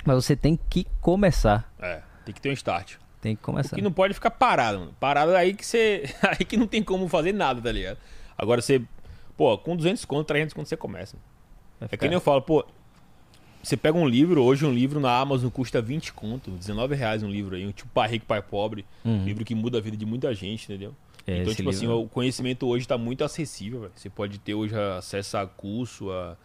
Mas 0.05 0.17
você 0.25 0.37
tem 0.37 0.57
que 0.71 0.87
começar. 1.01 1.69
É, 1.81 2.01
tem 2.25 2.33
que 2.33 2.41
ter 2.41 2.51
um 2.51 2.53
start. 2.53 2.95
Tem 3.21 3.35
que 3.35 3.43
começar. 3.43 3.75
O 3.75 3.77
que 3.77 3.83
não 3.83 3.91
pode 3.93 4.13
é 4.13 4.15
ficar 4.15 4.31
parado, 4.31 4.79
mano. 4.81 4.95
Parado 5.01 5.35
aí 5.35 5.55
que 5.55 5.67
você. 5.67 6.05
Aí 6.23 6.45
que 6.45 6.57
não 6.57 6.67
tem 6.67 6.83
como 6.83 7.09
fazer 7.09 7.33
nada, 7.33 7.61
tá 7.61 7.73
ligado? 7.73 7.99
Agora 8.39 8.61
você. 8.63 8.81
Pô, 9.37 9.57
com 9.59 9.75
200 9.75 10.05
conto, 10.05 10.27
300 10.29 10.53
conto 10.55 10.69
você 10.69 10.77
começa. 10.77 11.17
Vai 11.81 11.87
É 11.87 11.89
ficar- 11.89 11.97
que 12.05 12.09
nem 12.09 12.15
eu 12.15 12.21
falo, 12.21 12.41
pô. 12.43 12.65
Você 13.63 13.79
pega 13.79 13.97
um 13.97 14.07
livro, 14.07 14.43
hoje 14.43 14.67
um 14.67 14.71
livro 14.73 15.01
na 15.01 15.11
Amazon 15.19 15.49
custa 15.49 15.81
20 15.81 16.13
conto, 16.13 16.51
19 16.51 16.95
reais 16.95 17.23
um 17.23 17.31
livro 17.31 17.57
aí, 17.57 17.67
um 17.67 17.73
tipo 17.73 17.91
Pai 17.95 18.07
Rico, 18.11 18.27
Pai 18.27 18.43
Pobre. 18.43 18.85
Uhum. 19.03 19.25
Livro 19.25 19.43
que 19.43 19.55
muda 19.55 19.79
a 19.79 19.81
vida 19.81 19.97
de 19.97 20.05
muita 20.05 20.35
gente, 20.35 20.65
entendeu? 20.65 20.95
É, 21.27 21.39
então, 21.43 21.55
tipo 21.55 21.71
assim, 21.71 21.83
livro- 21.83 22.03
o 22.03 22.09
conhecimento 22.09 22.67
hoje 22.67 22.87
tá 22.87 22.99
muito 22.99 23.25
acessível, 23.25 23.81
velho. 23.81 23.93
Você 23.95 24.11
pode 24.11 24.39
ter 24.39 24.55
hoje 24.55 24.75
acesso 24.99 25.37
a 25.39 25.47
curso, 25.47 26.11
a, 26.11 26.37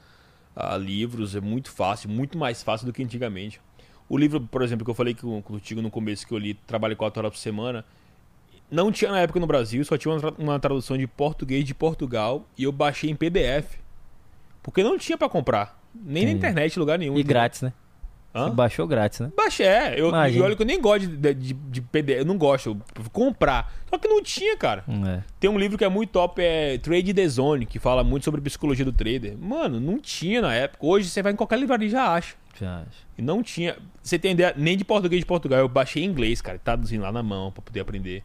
a 0.56 0.77
livros, 0.77 1.35
é 1.35 1.41
muito 1.41 1.69
fácil, 1.72 2.10
muito 2.10 2.38
mais 2.38 2.64
fácil 2.64 2.85
do 2.88 2.93
que 2.93 3.03
antigamente. 3.03 3.60
O 4.07 4.18
livro, 4.18 4.39
por 4.41 4.61
exemplo, 4.61 4.85
que 4.85 4.91
eu 4.91 4.95
falei 4.95 5.14
com- 5.14 5.41
contigo 5.41 5.81
no 5.81 5.91
começo, 5.91 6.26
que 6.26 6.34
eu 6.34 6.38
li 6.38 6.53
Trabalho 6.53 6.95
4 6.95 7.19
horas 7.19 7.31
por 7.34 7.38
semana, 7.39 7.84
não 8.72 8.91
tinha 8.91 9.11
na 9.11 9.19
época 9.19 9.39
no 9.39 9.47
Brasil, 9.47 9.84
só 9.84 9.97
tinha 9.97 10.14
uma, 10.14 10.31
uma 10.38 10.60
tradução 10.60 10.97
de 10.97 11.06
português 11.07 11.65
de 11.65 11.73
Portugal 11.73 12.45
e 12.57 12.64
eu 12.64 12.72
baixei 12.72 13.10
em 13.10 13.15
PDF. 13.15 13.77
Porque 14.64 14.84
não 14.84 14.97
tinha 14.97 15.18
pra 15.18 15.27
comprar. 15.30 15.80
Nem 15.93 16.23
na 16.23 16.31
Entendi. 16.31 16.38
internet, 16.38 16.76
em 16.76 16.80
lugar 16.80 16.99
nenhum. 16.99 17.18
E 17.18 17.23
grátis, 17.23 17.61
né? 17.61 17.73
Hã? 18.34 18.45
Você 18.45 18.56
baixou 18.56 18.88
grátis, 18.88 19.19
né? 19.19 19.31
Baixei, 19.35 19.65
é. 19.65 19.99
Eu, 19.99 20.10
Imagina. 20.10 20.39
e 20.39 20.45
olha 20.45 20.56
que 20.56 20.61
eu 20.61 20.65
nem 20.65 20.80
gosto 20.80 21.07
de, 21.07 21.34
de, 21.34 21.53
de 21.53 21.81
PDF, 21.81 22.19
eu 22.19 22.26
não 22.26 22.38
gosto, 22.38 22.69
eu 22.69 23.10
comprar. 23.11 23.73
Só 23.89 23.97
que 23.97 24.07
não 24.07 24.22
tinha, 24.22 24.56
cara. 24.56 24.84
É. 25.07 25.23
Tem 25.39 25.49
um 25.49 25.57
livro 25.57 25.77
que 25.77 25.84
é 25.84 25.89
muito 25.89 26.11
top, 26.11 26.41
é 26.41 26.77
Trade 26.77 27.14
the 27.14 27.27
Zone, 27.27 27.65
que 27.65 27.80
fala 27.80 28.03
muito 28.03 28.23
sobre 28.23 28.39
psicologia 28.41 28.85
do 28.85 28.93
trader. 28.93 29.35
Mano, 29.38 29.80
não 29.80 29.97
tinha 29.97 30.41
na 30.41 30.53
época. 30.53 30.85
Hoje 30.85 31.10
você 31.10 31.23
vai 31.23 31.31
em 31.31 31.35
qualquer 31.35 31.57
livraria 31.57 31.88
e 31.88 31.91
já 31.91 32.14
acha. 32.14 32.35
Já 32.60 32.81
acho. 32.81 33.07
E 33.18 33.22
não 33.22 33.41
tinha. 33.41 33.77
Você 34.03 34.19
tem 34.19 34.34
ideia, 34.34 34.53
nem 34.56 34.77
de 34.77 34.85
português 34.85 35.22
de 35.22 35.26
Portugal. 35.26 35.60
Eu 35.60 35.69
baixei 35.69 36.03
em 36.03 36.06
inglês, 36.06 36.41
cara, 36.41 36.60
traduzindo 36.60 37.01
lá 37.01 37.11
na 37.11 37.23
mão 37.23 37.51
pra 37.51 37.61
poder 37.61 37.80
aprender. 37.80 38.23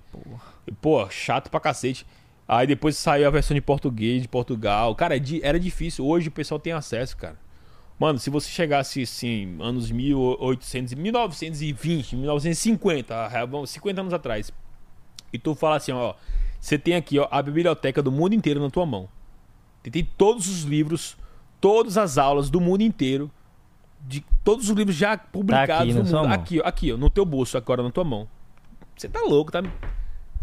E, 0.66 0.72
Pô, 0.72 1.09
chato 1.09 1.51
pra 1.51 1.60
cacete. 1.60 2.05
Aí 2.47 2.66
depois 2.66 2.97
saiu 2.97 3.26
a 3.26 3.31
versão 3.31 3.55
de 3.55 3.62
português 3.62 4.20
de 4.20 4.28
Portugal. 4.28 4.94
Cara, 4.94 5.16
é 5.16 5.20
era 5.43 5.59
difícil. 5.59 6.05
Hoje 6.05 6.28
o 6.28 6.32
pessoal 6.32 6.59
tem 6.60 6.74
acesso, 6.74 7.16
cara. 7.16 7.36
Mano, 7.99 8.19
se 8.19 8.29
você 8.29 8.49
chegasse 8.49 9.03
assim, 9.03 9.57
anos 9.61 9.91
1800, 9.91 10.95
1920, 10.95 12.16
1950, 12.16 13.15
ah, 13.15 13.47
vamos, 13.47 13.71
50 13.71 14.01
anos 14.01 14.12
atrás, 14.12 14.53
e 15.33 15.39
tu 15.39 15.55
fala 15.55 15.77
assim, 15.77 15.93
ó, 15.93 16.15
você 16.61 16.79
tem 16.79 16.97
aqui 16.97 17.19
ó, 17.19 17.29
a 17.31 17.41
biblioteca 17.41 18.03
do 18.03 18.11
mundo 18.11 18.35
inteiro 18.35 18.61
na 18.61 18.71
tua 18.71 18.85
mão. 18.85 19.09
Tem, 19.83 19.93
tem 19.93 20.09
todos 20.16 20.49
os 20.49 20.62
livros, 20.62 21.16
todas 21.61 21.97
as 21.97 22.19
aulas 22.19 22.51
do 22.51 22.61
mundo 22.61 22.83
inteiro, 22.83 23.31
de 24.01 24.25
todos 24.43 24.69
os 24.69 24.77
livros 24.77 24.97
já 24.97 25.16
publicados 25.16 25.95
na 25.95 26.01
no 26.01 26.07
sua 26.07 26.23
mundo. 26.23 26.33
Aqui, 26.33 26.61
ó, 26.61 26.66
aqui, 26.66 26.93
ó, 26.93 26.97
no 26.97 27.09
teu 27.09 27.25
bolso, 27.25 27.57
agora 27.57 27.83
na 27.83 27.91
tua 27.91 28.05
mão. 28.05 28.29
Você 28.97 29.09
tá 29.09 29.21
louco, 29.23 29.53
tá? 29.53 29.62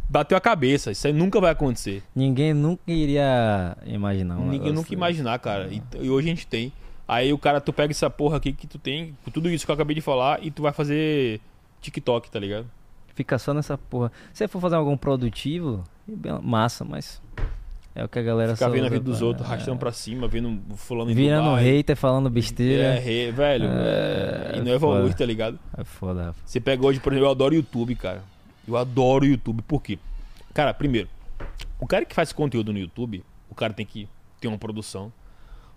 Bateu 0.10 0.38
a 0.38 0.42
cabeça, 0.42 0.92
isso 0.92 1.08
aí 1.08 1.14
nunca 1.14 1.40
vai 1.40 1.52
acontecer. 1.52 2.04
Ninguém 2.14 2.54
nunca 2.54 2.84
iria 2.92 3.78
imaginar. 3.86 4.38
um 4.38 4.50
Ninguém 4.50 4.74
nunca 4.74 4.94
imaginar, 4.94 5.40
cara. 5.40 5.70
E, 5.72 5.82
e 6.02 6.10
hoje 6.10 6.28
a 6.28 6.30
gente 6.30 6.48
tem. 6.48 6.74
Aí 7.14 7.34
o 7.34 7.38
cara, 7.38 7.60
tu 7.60 7.74
pega 7.74 7.92
essa 7.92 8.10
porra 8.10 8.38
aqui 8.38 8.54
que 8.54 8.66
tu 8.66 8.80
tem, 8.80 9.18
com 9.26 9.32
tudo 9.32 9.50
isso 9.50 9.66
que 9.66 9.72
eu 9.72 9.76
acabei 9.76 9.94
de 9.94 10.00
falar, 10.02 10.42
e 10.42 10.50
tu 10.50 10.62
vai 10.62 10.72
fazer 10.72 11.42
TikTok, 11.82 12.32
tá 12.32 12.40
ligado? 12.40 12.66
Fica 13.14 13.38
só 13.38 13.54
nessa 13.54 13.78
porra. 13.78 14.10
Se 14.32 14.48
for 14.48 14.62
fazer 14.62 14.76
algum 14.78 14.96
produtivo, 14.96 15.84
massa, 16.42 16.86
mas 16.86 17.22
é 17.94 18.02
o 18.06 18.08
que 18.08 18.18
a 18.18 18.22
galera 18.22 18.54
Ficar 18.54 18.70
vendo 18.70 18.86
a 18.86 18.90
vida 18.90 19.04
dos 19.04 19.18
pra- 19.18 19.28
outros, 19.28 19.46
arrastando 19.46 19.78
pra 19.78 19.92
cima, 19.92 20.26
vendo 20.30 20.58
fulano 20.78 21.12
em 21.12 21.14
Virando 21.14 21.50
Dubai. 21.50 21.64
hater, 21.66 21.98
falando 21.98 22.28
É, 22.28 22.30
besteira. 22.30 22.94
re- 23.00 23.32
velho. 23.34 23.66
É, 23.68 24.52
é, 24.54 24.58
e 24.58 24.62
não 24.62 24.72
evolui, 24.72 25.02
foda. 25.02 25.14
tá 25.14 25.26
ligado? 25.26 25.60
É 25.78 25.84
foda, 25.84 26.28
Rafa. 26.28 26.40
Você 26.46 26.62
pega 26.62 26.86
hoje, 26.86 27.02
por 27.02 27.12
exemplo, 27.12 27.28
eu 27.28 27.32
adoro 27.32 27.54
YouTube, 27.54 27.94
cara. 27.96 28.24
Eu 28.66 28.78
adoro 28.78 29.26
YouTube. 29.26 29.62
Por 29.64 29.84
quê? 29.84 30.00
Cara, 30.54 30.74
primeiro, 30.74 31.10
o 31.78 31.86
cara 31.86 32.06
que 32.06 32.16
faz 32.16 32.32
conteúdo 32.32 32.72
no 32.72 32.80
YouTube, 32.80 33.22
o 33.50 33.56
cara 33.56 33.74
tem 33.74 33.86
que 33.86 34.08
ter 34.40 34.48
uma 34.48 34.58
produção. 34.58 35.12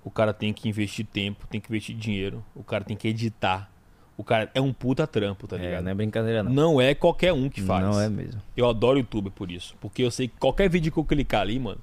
O 0.05 0.11
cara 0.11 0.33
tem 0.35 0.53
que 0.53 0.69
investir 0.69 1.07
tempo, 1.07 1.47
tem 1.49 1.61
que 1.61 1.69
investir 1.69 1.97
dinheiro. 1.97 2.45
O 2.55 2.63
cara 2.63 2.85
tem 2.85 2.97
que 2.97 3.09
editar. 3.09 3.71
O 4.17 4.23
cara 4.23 4.51
é 4.55 4.61
um 4.61 4.73
puta 4.73 5.07
trampo, 5.07 5.49
tá 5.49 5.57
É, 5.57 5.61
ligado? 5.61 5.85
não 5.85 5.91
é 5.91 5.95
brincadeira 5.95 6.43
não. 6.43 6.53
Não 6.53 6.81
é 6.81 6.95
qualquer 6.95 7.33
um 7.33 7.49
que 7.49 7.61
faz. 7.63 7.83
Não 7.85 8.01
é 8.01 8.09
mesmo. 8.09 8.41
Eu 8.57 8.69
adoro 8.69 8.99
YouTube 8.99 9.31
por 9.31 9.51
isso. 9.51 9.75
Porque 9.81 10.03
eu 10.03 10.11
sei 10.11 10.29
que 10.29 10.37
qualquer 10.39 10.69
vídeo 10.69 10.93
que 10.93 10.99
eu 10.99 11.05
clicar 11.05 11.41
ali, 11.41 11.59
mano, 11.59 11.81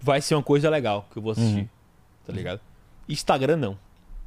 vai 0.00 0.20
ser 0.20 0.34
uma 0.34 0.42
coisa 0.42 0.68
legal 0.68 1.08
que 1.10 1.16
eu 1.18 1.22
vou 1.22 1.32
assistir. 1.32 1.60
Uhum. 1.60 1.68
Tá 2.26 2.32
ligado? 2.32 2.60
Instagram 3.08 3.56
não. 3.56 3.78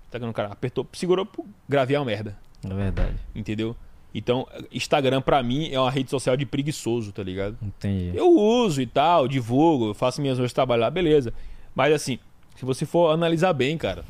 Instagram, 0.05 0.29
o 0.29 0.33
cara 0.33 0.47
apertou, 0.51 0.87
segurou, 0.93 1.25
pô, 1.25 1.45
gravei 1.67 1.97
uma 1.97 2.05
merda. 2.05 2.37
É 2.63 2.73
verdade. 2.73 3.15
Entendeu? 3.35 3.75
Então, 4.13 4.47
Instagram 4.71 5.21
pra 5.21 5.43
mim 5.43 5.69
é 5.71 5.79
uma 5.79 5.91
rede 5.91 6.09
social 6.09 6.37
de 6.37 6.45
preguiçoso, 6.45 7.11
tá 7.11 7.21
ligado? 7.21 7.57
Entendi. 7.61 8.11
Eu 8.17 8.29
uso 8.31 8.81
e 8.81 8.87
tal, 8.87 9.27
divulgo, 9.27 9.93
faço 9.93 10.21
minhas 10.21 10.39
horas 10.39 10.51
de 10.51 10.55
trabalho 10.55 10.81
lá, 10.81 10.89
beleza. 10.89 11.33
Mas 11.75 11.93
assim, 11.93 12.17
se 12.55 12.65
você 12.65 12.85
for 12.85 13.11
analisar 13.11 13.53
bem, 13.53 13.77
cara, 13.77 14.03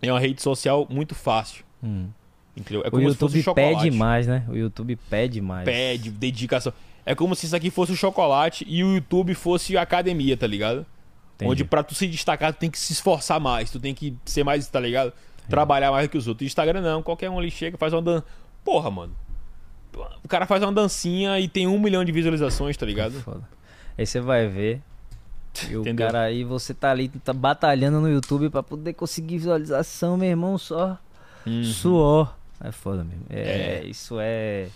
é 0.00 0.10
uma 0.12 0.20
rede 0.20 0.40
social 0.42 0.86
muito 0.90 1.14
fácil. 1.14 1.64
Hum. 1.82 2.08
Entendeu? 2.56 2.82
É 2.84 2.88
O 2.88 2.90
como 2.90 3.10
se 3.10 3.16
fosse 3.16 3.38
YouTube 3.38 3.40
um 3.40 3.42
chocolate. 3.42 3.84
pede 3.84 3.96
mais, 3.96 4.26
né? 4.26 4.44
O 4.48 4.54
YouTube 4.54 4.96
pede 5.08 5.40
mais. 5.40 5.64
Pede, 5.64 6.10
dedicação. 6.10 6.72
É 7.04 7.14
como 7.14 7.34
se 7.34 7.46
isso 7.46 7.56
aqui 7.56 7.70
fosse 7.70 7.92
o 7.92 7.96
chocolate 7.96 8.64
e 8.68 8.84
o 8.84 8.94
YouTube 8.94 9.34
fosse 9.34 9.76
a 9.76 9.82
academia, 9.82 10.36
tá 10.36 10.46
ligado? 10.46 10.86
Entendi. 11.34 11.50
Onde 11.50 11.64
pra 11.64 11.82
tu 11.82 11.94
se 11.94 12.06
destacar, 12.06 12.52
tu 12.52 12.58
tem 12.58 12.70
que 12.70 12.78
se 12.78 12.92
esforçar 12.92 13.40
mais, 13.40 13.70
tu 13.70 13.80
tem 13.80 13.94
que 13.94 14.14
ser 14.24 14.44
mais, 14.44 14.66
tá 14.68 14.78
ligado? 14.78 15.12
Trabalhar 15.48 15.90
mais 15.90 16.08
que 16.08 16.16
os 16.16 16.28
outros. 16.28 16.46
Instagram 16.46 16.80
não, 16.82 17.02
qualquer 17.02 17.28
um 17.30 17.38
ali 17.38 17.50
chega, 17.50 17.76
faz 17.76 17.92
uma 17.92 18.02
dan... 18.02 18.22
Porra, 18.64 18.90
mano. 18.90 19.16
O 20.22 20.28
cara 20.28 20.46
faz 20.46 20.62
uma 20.62 20.72
dancinha 20.72 21.40
e 21.40 21.48
tem 21.48 21.66
um 21.66 21.78
milhão 21.78 22.04
de 22.04 22.12
visualizações, 22.12 22.76
tá 22.76 22.86
ligado? 22.86 23.14
Foda. 23.22 23.42
Aí 23.98 24.06
você 24.06 24.20
vai 24.20 24.46
ver. 24.46 24.80
E 25.70 25.76
o 25.76 25.80
Entendeu? 25.82 26.06
cara 26.06 26.22
aí, 26.22 26.44
você 26.44 26.72
tá 26.74 26.90
ali, 26.90 27.08
tá 27.08 27.32
batalhando 27.32 28.00
no 28.00 28.08
YouTube 28.10 28.48
pra 28.50 28.62
poder 28.62 28.92
conseguir 28.94 29.38
visualização, 29.38 30.16
meu 30.16 30.28
irmão, 30.28 30.56
só 30.58 30.98
Uhum. 31.46 31.64
suor. 31.64 32.34
É 32.62 32.70
foda 32.72 33.02
mesmo. 33.04 33.24
É, 33.28 33.80
É. 33.80 33.84
Isso 33.86 34.16
é. 34.20 34.68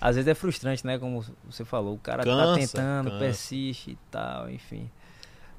Às 0.00 0.16
vezes 0.16 0.28
é 0.28 0.34
frustrante, 0.34 0.84
né? 0.86 0.98
Como 0.98 1.24
você 1.48 1.64
falou, 1.64 1.94
o 1.94 1.98
cara 1.98 2.24
tá 2.24 2.30
Cansa, 2.30 2.58
tentando, 2.60 3.10
cansa. 3.10 3.18
persiste 3.20 3.90
e 3.92 3.98
tal, 4.10 4.50
enfim. 4.50 4.88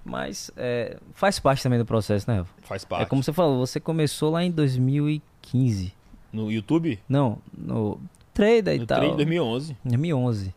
Mas 0.04 0.52
é, 0.58 0.98
faz 1.14 1.40
parte 1.40 1.64
também 1.64 1.80
do 1.80 1.86
processo, 1.86 2.30
né? 2.30 2.46
Faz 2.64 2.84
parte. 2.84 3.04
É 3.04 3.06
como 3.06 3.24
você 3.24 3.32
falou, 3.32 3.66
você 3.66 3.80
começou 3.80 4.32
lá 4.32 4.44
em 4.44 4.52
2015. 4.52 5.94
No 6.32 6.52
YouTube? 6.52 7.00
Não, 7.08 7.38
no 7.58 8.00
Trader 8.34 8.76
e 8.76 8.80
No 8.80 8.86
tal. 8.88 8.98
3 9.00 9.12
de 9.12 9.18
2011. 9.18 9.78
2011. 9.86 10.54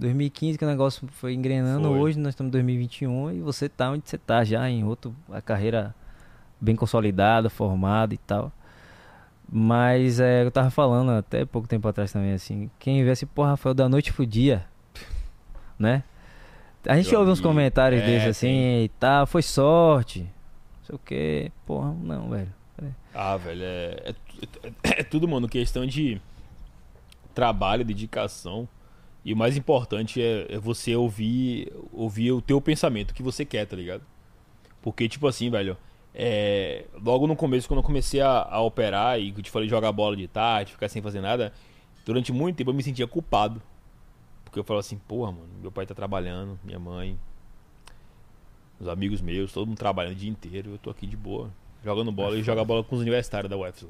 2015 0.00 0.56
que 0.58 0.64
o 0.64 0.68
negócio 0.68 1.06
foi 1.12 1.34
engrenando, 1.34 1.88
Foi. 1.88 1.98
hoje 1.98 2.18
nós 2.18 2.30
estamos 2.30 2.48
em 2.48 2.52
2021 2.52 3.32
e 3.32 3.40
você 3.40 3.68
tá 3.68 3.90
onde 3.90 4.08
você 4.08 4.16
tá 4.18 4.42
já 4.42 4.68
em 4.68 4.82
outro 4.82 5.14
a 5.30 5.40
carreira 5.42 5.94
bem 6.60 6.74
consolidada, 6.74 7.50
formada 7.50 8.14
e 8.14 8.18
tal. 8.18 8.50
Mas 9.52 10.18
é, 10.20 10.44
eu 10.44 10.50
tava 10.50 10.70
falando 10.70 11.10
até 11.10 11.44
pouco 11.44 11.68
tempo 11.68 11.86
atrás 11.86 12.12
também 12.12 12.32
assim, 12.32 12.70
quem 12.78 13.04
vê 13.04 13.10
assim, 13.10 13.26
pô, 13.26 13.42
Rafael 13.44 13.74
da 13.74 13.88
noite 13.88 14.12
pro 14.12 14.24
dia, 14.26 14.64
né? 15.78 16.02
A 16.86 16.96
gente 16.96 17.10
Meu 17.10 17.20
ouve 17.20 17.32
uns 17.32 17.40
comentários 17.40 18.00
é, 18.00 18.06
desses 18.06 18.28
assim, 18.28 18.46
tem. 18.46 18.84
e 18.84 18.88
tá, 18.88 19.26
foi 19.26 19.42
sorte. 19.42 20.20
Não 20.20 20.84
sei 20.86 20.94
o 20.94 20.98
que, 20.98 21.52
porra, 21.66 21.92
não, 22.02 22.30
velho. 22.30 22.52
Ah, 23.12 23.36
velho, 23.36 23.62
é, 23.62 24.02
é, 24.06 24.12
tu- 24.12 24.74
é 24.82 25.02
tudo, 25.02 25.28
mano, 25.28 25.46
questão 25.46 25.84
de 25.84 26.18
trabalho, 27.34 27.84
dedicação. 27.84 28.66
E 29.24 29.32
o 29.32 29.36
mais 29.36 29.56
importante 29.56 30.22
é, 30.22 30.46
é 30.48 30.58
você 30.58 30.96
ouvir, 30.96 31.72
ouvir 31.92 32.32
o 32.32 32.40
teu 32.40 32.60
pensamento, 32.60 33.10
o 33.10 33.14
que 33.14 33.22
você 33.22 33.44
quer, 33.44 33.66
tá 33.66 33.76
ligado? 33.76 34.02
Porque, 34.80 35.08
tipo 35.08 35.26
assim, 35.26 35.50
velho, 35.50 35.76
é, 36.14 36.86
logo 37.02 37.26
no 37.26 37.36
começo, 37.36 37.68
quando 37.68 37.78
eu 37.78 37.84
comecei 37.84 38.20
a, 38.20 38.42
a 38.42 38.60
operar 38.60 39.20
e 39.20 39.32
que 39.32 39.40
eu 39.40 39.42
te 39.44 39.50
falei 39.50 39.68
jogar 39.68 39.92
bola 39.92 40.16
de 40.16 40.26
tarde, 40.26 40.72
ficar 40.72 40.88
sem 40.88 41.02
fazer 41.02 41.20
nada, 41.20 41.52
durante 42.04 42.32
muito 42.32 42.56
tempo 42.56 42.70
eu 42.70 42.74
me 42.74 42.82
sentia 42.82 43.06
culpado. 43.06 43.60
Porque 44.44 44.58
eu 44.58 44.64
falava 44.64 44.80
assim, 44.80 44.98
porra, 44.98 45.30
mano, 45.30 45.48
meu 45.60 45.70
pai 45.70 45.86
tá 45.86 45.94
trabalhando, 45.94 46.58
minha 46.64 46.78
mãe, 46.78 47.16
os 48.80 48.88
amigos 48.88 49.20
meus, 49.20 49.52
todo 49.52 49.68
mundo 49.68 49.78
trabalhando 49.78 50.12
o 50.12 50.16
dia 50.16 50.30
inteiro, 50.30 50.72
eu 50.72 50.78
tô 50.78 50.90
aqui 50.90 51.06
de 51.06 51.16
boa, 51.16 51.50
jogando 51.84 52.10
bola 52.10 52.36
e 52.36 52.42
jogar 52.42 52.64
bola 52.64 52.82
com 52.82 52.96
os 52.96 53.00
universitários 53.00 53.48
da 53.48 53.56
UFS. 53.56 53.86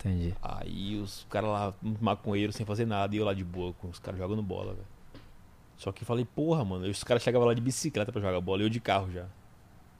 Entendi. 0.00 0.34
Aí 0.40 0.96
os 0.96 1.26
caras 1.28 1.50
lá, 1.50 1.74
uns 1.84 2.00
maconheiros 2.00 2.56
sem 2.56 2.64
fazer 2.64 2.86
nada, 2.86 3.14
e 3.14 3.18
eu 3.18 3.24
lá 3.24 3.34
de 3.34 3.44
boa, 3.44 3.72
com 3.74 3.88
os 3.88 3.98
caras 3.98 4.18
jogando 4.18 4.42
bola, 4.42 4.72
velho. 4.72 4.86
Só 5.76 5.92
que 5.92 6.04
falei, 6.04 6.24
porra, 6.24 6.64
mano, 6.64 6.86
os 6.88 7.04
caras 7.04 7.22
chegavam 7.22 7.46
lá 7.46 7.54
de 7.54 7.60
bicicleta 7.60 8.10
pra 8.10 8.20
jogar 8.20 8.40
bola, 8.40 8.62
eu 8.62 8.68
de 8.68 8.80
carro 8.80 9.10
já. 9.12 9.26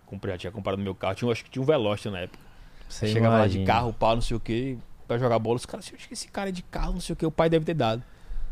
Comprei, 0.07 0.35
já 0.35 0.39
tinha 0.39 0.51
comprado 0.53 0.79
meu 0.79 0.95
carro, 0.95 1.15
tinha, 1.15 1.31
acho 1.31 1.45
que 1.45 1.51
tinha 1.51 1.63
um 1.63 1.67
Veloster 1.67 2.11
na 2.11 2.21
época. 2.21 2.39
Você 2.89 3.07
Chegava 3.09 3.39
lá 3.39 3.47
de 3.47 3.59
imagina. 3.59 3.67
carro, 3.67 3.93
pau, 3.93 4.15
não 4.15 4.23
sei 4.23 4.37
o 4.37 4.41
que, 4.41 4.77
pra 5.07 5.19
jogar 5.19 5.39
bola, 5.39 5.57
os 5.57 5.67
caras, 5.67 5.87
acho 5.95 6.09
que 6.09 6.15
esse 6.15 6.29
cara 6.29 6.49
é 6.49 6.53
de 6.53 6.63
carro, 6.63 6.95
não 6.95 7.01
sei 7.01 7.13
o 7.13 7.17
que, 7.17 7.25
o 7.25 7.31
pai 7.31 7.49
deve 7.49 7.65
ter 7.65 7.75
dado, 7.75 8.03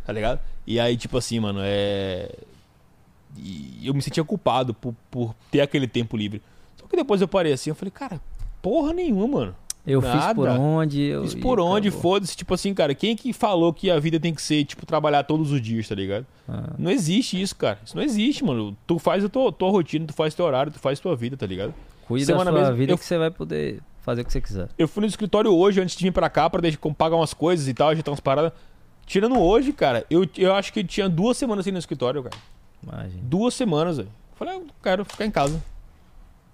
tá 0.05 0.13
ligado? 0.13 0.41
E 0.67 0.79
aí, 0.79 0.97
tipo 0.97 1.17
assim, 1.19 1.41
mano, 1.41 1.61
é. 1.63 2.31
E 3.37 3.87
eu 3.87 3.93
me 3.95 4.01
sentia 4.01 4.25
culpado 4.25 4.73
por, 4.73 4.95
por 5.11 5.35
ter 5.51 5.61
aquele 5.61 5.87
tempo 5.87 6.17
livre. 6.17 6.43
Só 6.77 6.87
que 6.87 6.97
depois 6.97 7.21
eu 7.21 7.29
parei 7.29 7.53
assim, 7.53 7.71
eu 7.71 7.75
falei, 7.75 7.91
cara, 7.91 8.21
porra 8.63 8.93
nenhuma, 8.93 9.27
mano. 9.27 9.57
Eu 9.91 10.03
fiz 10.03 10.33
por 10.35 10.47
Nada. 10.49 10.61
onde, 10.61 11.01
eu 11.03 11.23
Fiz 11.23 11.33
e 11.33 11.37
por 11.39 11.59
onde, 11.59 11.89
acabou. 11.89 12.03
foda-se. 12.03 12.37
Tipo 12.37 12.53
assim, 12.55 12.75
cara, 12.75 12.95
quem 12.95 13.17
que 13.17 13.33
falou 13.33 13.73
que 13.73 13.91
a 13.91 13.99
vida 13.99 14.21
tem 14.21 14.35
que 14.35 14.43
ser, 14.43 14.65
tipo, 14.65 14.85
trabalhar 14.85 15.23
todos 15.25 15.51
os 15.51 15.61
dias, 15.63 15.89
tá 15.89 15.95
ligado? 15.95 16.27
Ah, 16.49 16.75
Não 16.79 16.91
existe 16.91 17.41
isso, 17.41 17.57
cara. 17.57 17.79
Isso 17.85 17.97
não 17.97 18.03
existe, 18.03 18.45
mano. 18.45 18.77
Tu 18.87 18.99
faz 18.99 19.25
a 19.25 19.29
tua, 19.29 19.51
tua 19.51 19.71
rotina, 19.71 20.07
tu 20.07 20.13
faz 20.13 20.35
teu 20.35 20.45
horário, 20.45 20.71
tu 20.71 20.79
faz 20.79 21.01
tua 21.01 21.17
vida, 21.17 21.37
tá 21.37 21.47
ligado? 21.47 21.73
cuida 22.07 22.25
Semana 22.25 22.45
da 22.47 22.51
sua 22.53 22.61
mesmo, 22.61 22.77
vida 22.77 22.93
eu- 22.93 22.99
que 22.99 23.05
você 23.05 23.19
vai 23.19 23.31
poder 23.31 23.81
fazer 24.01 24.23
o 24.23 24.25
que 24.25 24.33
você 24.33 24.41
quiser. 24.41 24.69
Eu 24.79 24.89
fui 24.89 25.01
no 25.03 25.07
escritório 25.07 25.55
hoje, 25.55 25.81
antes 25.81 25.95
de 25.97 26.03
vir 26.05 26.11
pra 26.13 26.31
cá, 26.31 26.49
pra 26.49 26.61
deixar, 26.61 26.79
pagar 26.97 27.17
umas 27.17 27.35
coisas 27.35 27.69
e 27.69 27.75
tal, 27.75 27.89
ajeitar 27.91 28.11
umas 28.13 28.21
paradas. 28.21 28.53
Tirando 29.07 29.39
hoje, 29.39 29.73
cara, 29.73 30.05
eu, 30.11 30.27
eu 30.37 30.55
acho 30.55 30.73
que 30.73 30.83
tinha 30.85 31.09
duas 31.09 31.37
semanas 31.37 31.63
assim 31.65 31.71
no 31.73 31.79
escritório, 31.79 32.23
cara. 32.23 32.37
Imagina. 32.83 33.21
Duas 33.23 33.53
semanas, 33.55 33.97
velho. 33.99 34.09
Falei, 34.37 34.55
eu 34.55 34.67
quero 34.83 35.05
ficar 35.05 35.27
em 35.27 35.31
casa. 35.31 35.63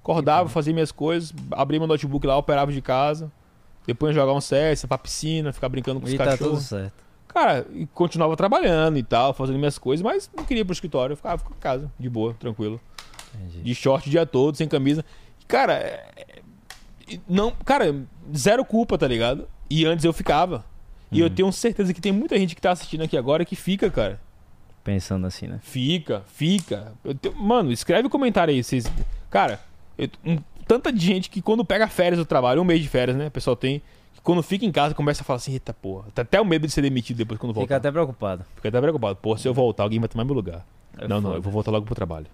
Acordava, 0.05 0.49
fazia 0.51 0.73
minhas 0.75 0.93
coisas, 0.93 1.33
abria 1.51 1.81
meu 1.81 1.87
notebook 1.89 2.27
lá, 2.27 2.37
operava 2.37 2.71
de 2.71 2.83
casa. 2.83 3.33
Depois 3.87 4.15
ia 4.15 4.21
jogar 4.21 4.35
um 4.35 4.41
CS, 4.41 4.83
ia 4.83 4.89
pra 4.89 4.99
piscina, 4.99 5.51
ficar 5.53 5.69
brincando 5.71 5.99
com 5.99 6.07
os 6.07 6.13
E 6.13 6.19
tá 6.19 6.25
tudo 6.25 6.39
cachorros. 6.39 6.63
certo. 6.65 6.93
Cara, 7.29 7.67
e 7.73 7.87
continuava 7.87 8.37
trabalhando 8.37 8.97
e 8.99 9.03
tal, 9.03 9.33
fazendo 9.33 9.59
minhas 9.59 9.79
coisas, 9.79 10.03
mas 10.05 10.31
não 10.37 10.45
queria 10.45 10.61
ir 10.61 10.65
pro 10.65 10.73
escritório. 10.75 11.15
Eu 11.15 11.17
ficava, 11.17 11.39
ficava 11.39 11.57
em 11.57 11.59
casa, 11.59 11.91
de 11.99 12.09
boa, 12.09 12.35
tranquilo. 12.35 12.79
Entendi. 13.35 13.63
De 13.63 13.75
short 13.75 14.07
o 14.07 14.11
dia 14.11 14.25
todo, 14.27 14.55
sem 14.57 14.69
camisa. 14.69 15.05
Cara, 15.49 15.73
é- 15.73 16.07
não, 17.29 17.51
cara, 17.65 17.95
zero 18.37 18.65
culpa, 18.65 18.97
tá 18.97 19.09
ligado? 19.09 19.49
E 19.69 19.85
antes 19.87 20.05
eu 20.05 20.13
ficava. 20.13 20.65
E 21.11 21.21
eu 21.21 21.31
tenho 21.31 21.51
certeza 21.53 21.93
que 21.95 22.01
tem 22.01 22.13
muita 22.13 22.39
gente 22.39 22.55
que 22.55 22.61
tá 22.61 22.73
assistindo 22.73 23.03
aqui 23.03 23.17
agora 23.17 23.45
que 23.45 23.55
fica, 23.57 23.91
cara. 23.91 24.21
Pensando 24.83 25.27
assim, 25.27 25.47
né? 25.47 25.59
Fica, 25.63 26.23
fica. 26.27 26.93
Tenho- 27.21 27.37
Mano, 27.37 27.73
escreve 27.73 28.07
um 28.07 28.11
comentário 28.11 28.53
aí. 28.53 28.63
Vocês... 28.63 28.85
Cara, 29.31 29.61
eu- 29.99 30.09
um- 30.25 30.39
tanta 30.67 30.93
de 30.93 31.05
gente 31.05 31.29
que 31.31 31.41
quando 31.43 31.65
pega 31.65 31.87
férias 31.89 32.19
do 32.19 32.25
trabalho, 32.25 32.61
um 32.61 32.65
mês 32.65 32.81
de 32.81 32.89
férias, 32.89 33.17
né? 33.17 33.27
O 33.29 33.31
pessoal 33.31 33.57
tem. 33.57 33.81
Que 34.15 34.21
quando 34.23 34.43
fica 34.43 34.65
em 34.65 34.73
casa 34.73 34.95
começa 34.95 35.23
a 35.23 35.25
falar 35.25 35.37
assim: 35.39 35.53
eita 35.53 35.73
porra. 35.75 36.07
Tá 36.15 36.23
até 36.23 36.41
o 36.41 36.45
medo 36.45 36.67
de 36.67 36.73
ser 36.73 36.83
demitido 36.83 37.17
depois 37.17 37.39
quando 37.41 37.53
voltar. 37.53 37.67
Fica 37.67 37.77
até 37.77 37.91
preocupado. 37.91 38.45
Fica 38.57 38.69
até 38.69 38.81
preocupado. 38.81 39.17
Pô, 39.17 39.37
se 39.37 39.47
eu 39.49 39.55
voltar, 39.55 39.83
alguém 39.83 39.99
vai 40.01 40.09
tomar 40.09 40.25
meu 40.25 40.35
lugar. 40.35 40.65
É 40.99 41.09
não, 41.09 41.17
não, 41.17 41.23
foda. 41.31 41.37
eu 41.39 41.43
vou 41.43 41.53
voltar 41.53 41.71
logo 41.71 41.85
pro 41.85 41.95
trabalho. 41.95 42.27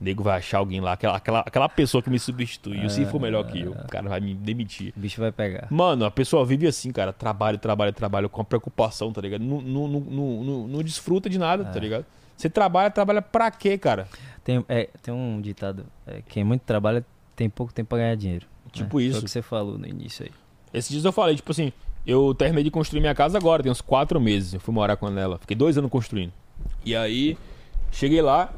O 0.00 0.04
nego 0.04 0.22
vai 0.22 0.36
achar 0.36 0.58
alguém 0.58 0.78
lá, 0.78 0.92
aquela, 0.92 1.16
aquela, 1.16 1.40
aquela 1.40 1.68
pessoa 1.70 2.02
que 2.02 2.10
me 2.10 2.18
substituiu. 2.18 2.88
Se 2.90 3.06
for 3.06 3.18
melhor 3.18 3.44
que 3.46 3.62
eu, 3.62 3.72
o 3.72 3.88
cara 3.88 4.08
vai 4.10 4.20
me 4.20 4.34
demitir. 4.34 4.92
O 4.94 5.00
bicho 5.00 5.18
vai 5.20 5.32
pegar. 5.32 5.68
Mano, 5.70 6.04
a 6.04 6.10
pessoa 6.10 6.44
vive 6.44 6.66
assim, 6.66 6.92
cara. 6.92 7.14
Trabalho, 7.14 7.56
trabalho, 7.56 7.92
trabalho, 7.94 8.28
com 8.28 8.42
a 8.42 8.44
preocupação, 8.44 9.10
tá 9.10 9.22
ligado? 9.22 9.40
Não, 9.42 9.60
não, 9.62 9.88
não, 9.88 10.00
não, 10.00 10.44
não- 10.44 10.68
não 10.68 10.82
desfruta 10.82 11.30
de 11.30 11.38
nada, 11.38 11.62
É. 11.62 11.72
tá 11.72 11.80
ligado? 11.80 12.04
Você 12.36 12.50
trabalha, 12.50 12.90
trabalha 12.90 13.22
pra 13.22 13.50
quê, 13.50 13.78
cara? 13.78 14.08
Tem, 14.44 14.64
é, 14.68 14.88
tem 15.02 15.12
um 15.12 15.40
ditado: 15.40 15.86
é, 16.06 16.22
quem 16.28 16.44
muito 16.44 16.62
trabalha 16.62 17.04
tem 17.34 17.48
pouco 17.48 17.72
tempo 17.72 17.88
pra 17.90 17.98
ganhar 17.98 18.14
dinheiro. 18.14 18.46
Tipo 18.72 18.98
né? 18.98 19.04
isso. 19.04 19.14
Foi 19.14 19.20
o 19.20 19.24
que 19.24 19.30
você 19.30 19.42
falou 19.42 19.78
no 19.78 19.86
início 19.86 20.24
aí. 20.24 20.32
Esses 20.72 20.90
dias 20.90 21.04
eu 21.04 21.12
falei, 21.12 21.34
tipo 21.36 21.50
assim, 21.50 21.72
eu 22.06 22.34
terminei 22.34 22.62
de 22.62 22.70
construir 22.70 23.00
minha 23.00 23.14
casa 23.14 23.38
agora, 23.38 23.62
tem 23.62 23.72
uns 23.72 23.80
quatro 23.80 24.20
meses. 24.20 24.54
Eu 24.54 24.60
fui 24.60 24.74
morar 24.74 24.96
com 24.96 25.08
ela. 25.08 25.38
Fiquei 25.38 25.56
dois 25.56 25.78
anos 25.78 25.90
construindo. 25.90 26.32
E 26.84 26.94
aí, 26.94 27.36
cheguei 27.90 28.20
lá. 28.20 28.52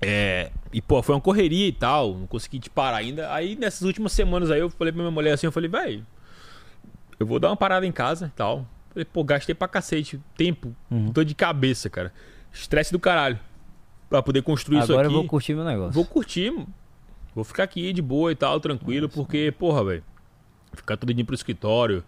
É, 0.00 0.50
e 0.72 0.80
pô, 0.82 1.02
foi 1.02 1.14
uma 1.14 1.20
correria 1.20 1.68
e 1.68 1.72
tal. 1.72 2.14
Não 2.14 2.26
consegui 2.26 2.58
te 2.58 2.70
parar 2.70 2.98
ainda. 2.98 3.32
Aí 3.32 3.56
nessas 3.56 3.82
últimas 3.82 4.12
semanas 4.12 4.50
aí 4.50 4.60
eu 4.60 4.70
falei 4.70 4.92
pra 4.92 5.02
minha 5.02 5.10
mulher 5.10 5.32
assim, 5.32 5.46
eu 5.46 5.52
falei, 5.52 5.70
velho, 5.70 6.06
eu 7.18 7.26
vou 7.26 7.38
dar 7.38 7.48
uma 7.48 7.56
parada 7.56 7.86
em 7.86 7.92
casa 7.92 8.26
e 8.26 8.36
tal. 8.36 8.66
Falei, 8.90 9.04
pô, 9.04 9.22
gastei 9.24 9.54
pra 9.54 9.68
cacete 9.68 10.20
tempo, 10.36 10.74
Uhum. 10.90 11.10
dor 11.10 11.24
de 11.24 11.34
cabeça, 11.34 11.88
cara. 11.90 12.12
Estresse 12.60 12.92
do 12.92 12.98
caralho. 12.98 13.38
Pra 14.08 14.22
poder 14.22 14.42
construir 14.42 14.78
isso 14.78 14.92
Agora 14.92 15.08
aqui. 15.08 15.14
eu 15.14 15.20
vou 15.20 15.28
curtir 15.28 15.54
meu 15.54 15.64
negócio. 15.64 15.92
Vou 15.92 16.04
curtir. 16.04 16.52
Vou 17.34 17.44
ficar 17.44 17.64
aqui 17.64 17.92
de 17.92 18.00
boa 18.00 18.32
e 18.32 18.34
tal, 18.34 18.58
tranquilo, 18.60 19.08
porque, 19.08 19.52
porra, 19.58 19.84
velho. 19.84 20.04
Ficar 20.72 20.96
todo 20.96 21.12
dia 21.12 21.24
pro 21.24 21.34
escritório. 21.34 22.02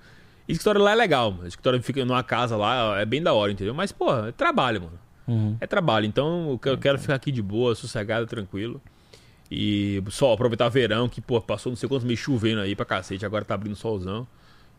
E 0.46 0.52
escritório 0.52 0.80
lá 0.80 0.92
é 0.92 0.94
legal, 0.94 1.32
mano. 1.32 1.46
Escritório 1.46 1.82
fica 1.82 2.04
numa 2.04 2.22
casa 2.22 2.56
lá, 2.56 2.98
é 2.98 3.04
bem 3.04 3.22
da 3.22 3.34
hora, 3.34 3.52
entendeu? 3.52 3.74
Mas, 3.74 3.92
porra, 3.92 4.28
é 4.28 4.32
trabalho, 4.32 4.82
mano. 4.82 4.98
Uhum. 5.26 5.56
É 5.60 5.66
trabalho. 5.66 6.06
Então 6.06 6.58
eu 6.64 6.70
eu 6.70 6.78
quero 6.78 6.98
ficar 6.98 7.16
aqui 7.16 7.30
de 7.30 7.42
boa, 7.42 7.74
sossegado, 7.74 8.26
tranquilo. 8.26 8.80
E 9.50 10.02
só 10.08 10.32
aproveitar 10.32 10.68
verão, 10.68 11.08
que, 11.08 11.20
pô, 11.20 11.40
passou 11.40 11.70
não 11.70 11.76
sei 11.76 11.88
quantos 11.88 12.04
meses 12.04 12.20
chovendo 12.20 12.60
aí 12.60 12.74
pra 12.76 12.84
cacete, 12.84 13.24
agora 13.24 13.44
tá 13.44 13.54
abrindo 13.54 13.76
solzão. 13.76 14.26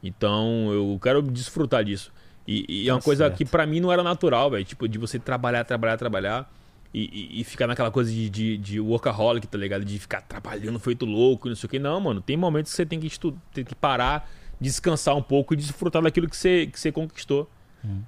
Então 0.03 0.71
eu 0.71 0.99
quero 1.01 1.21
desfrutar 1.21 1.83
disso. 1.83 2.11
E, 2.51 2.65
e 2.85 2.89
é 2.89 2.93
uma 2.93 2.99
Tá 2.99 3.05
coisa 3.05 3.25
certo. 3.25 3.37
que 3.37 3.45
pra 3.45 3.65
mim 3.67 3.79
não 3.79 3.91
era 3.91 4.01
natural, 4.01 4.49
velho. 4.49 4.65
Tipo, 4.65 4.87
de 4.87 4.97
você 4.97 5.19
trabalhar, 5.19 5.63
trabalhar, 5.63 5.97
trabalhar. 5.97 6.51
E, 6.91 7.01
e- 7.37 7.41
e 7.41 7.43
ficar 7.43 7.67
naquela 7.67 7.91
coisa 7.91 8.09
de, 8.11 8.27
de, 8.27 8.57
de 8.57 8.79
workaholic, 8.79 9.45
tá 9.45 9.57
ligado? 9.59 9.85
De 9.85 9.99
ficar 9.99 10.21
trabalhando 10.21 10.79
feito 10.79 11.05
louco 11.05 11.47
e 11.47 11.49
não 11.49 11.55
sei 11.55 11.67
o 11.67 11.69
que. 11.69 11.77
Não, 11.77 11.99
mano. 12.01 12.19
Tem 12.21 12.35
momentos 12.35 12.71
que 12.71 12.75
você 12.77 12.85
tem 12.85 12.99
que, 12.99 13.05
estu 13.05 13.37
tem 13.53 13.63
que 13.63 13.75
parar, 13.75 14.27
descansar 14.59 15.15
um 15.15 15.21
pouco 15.21 15.53
e 15.53 15.57
desfrutar 15.57 16.01
daquilo 16.01 16.27
que 16.27 16.35
você, 16.35 16.65
que 16.65 16.79
você 16.79 16.91
conquistou. 16.91 17.47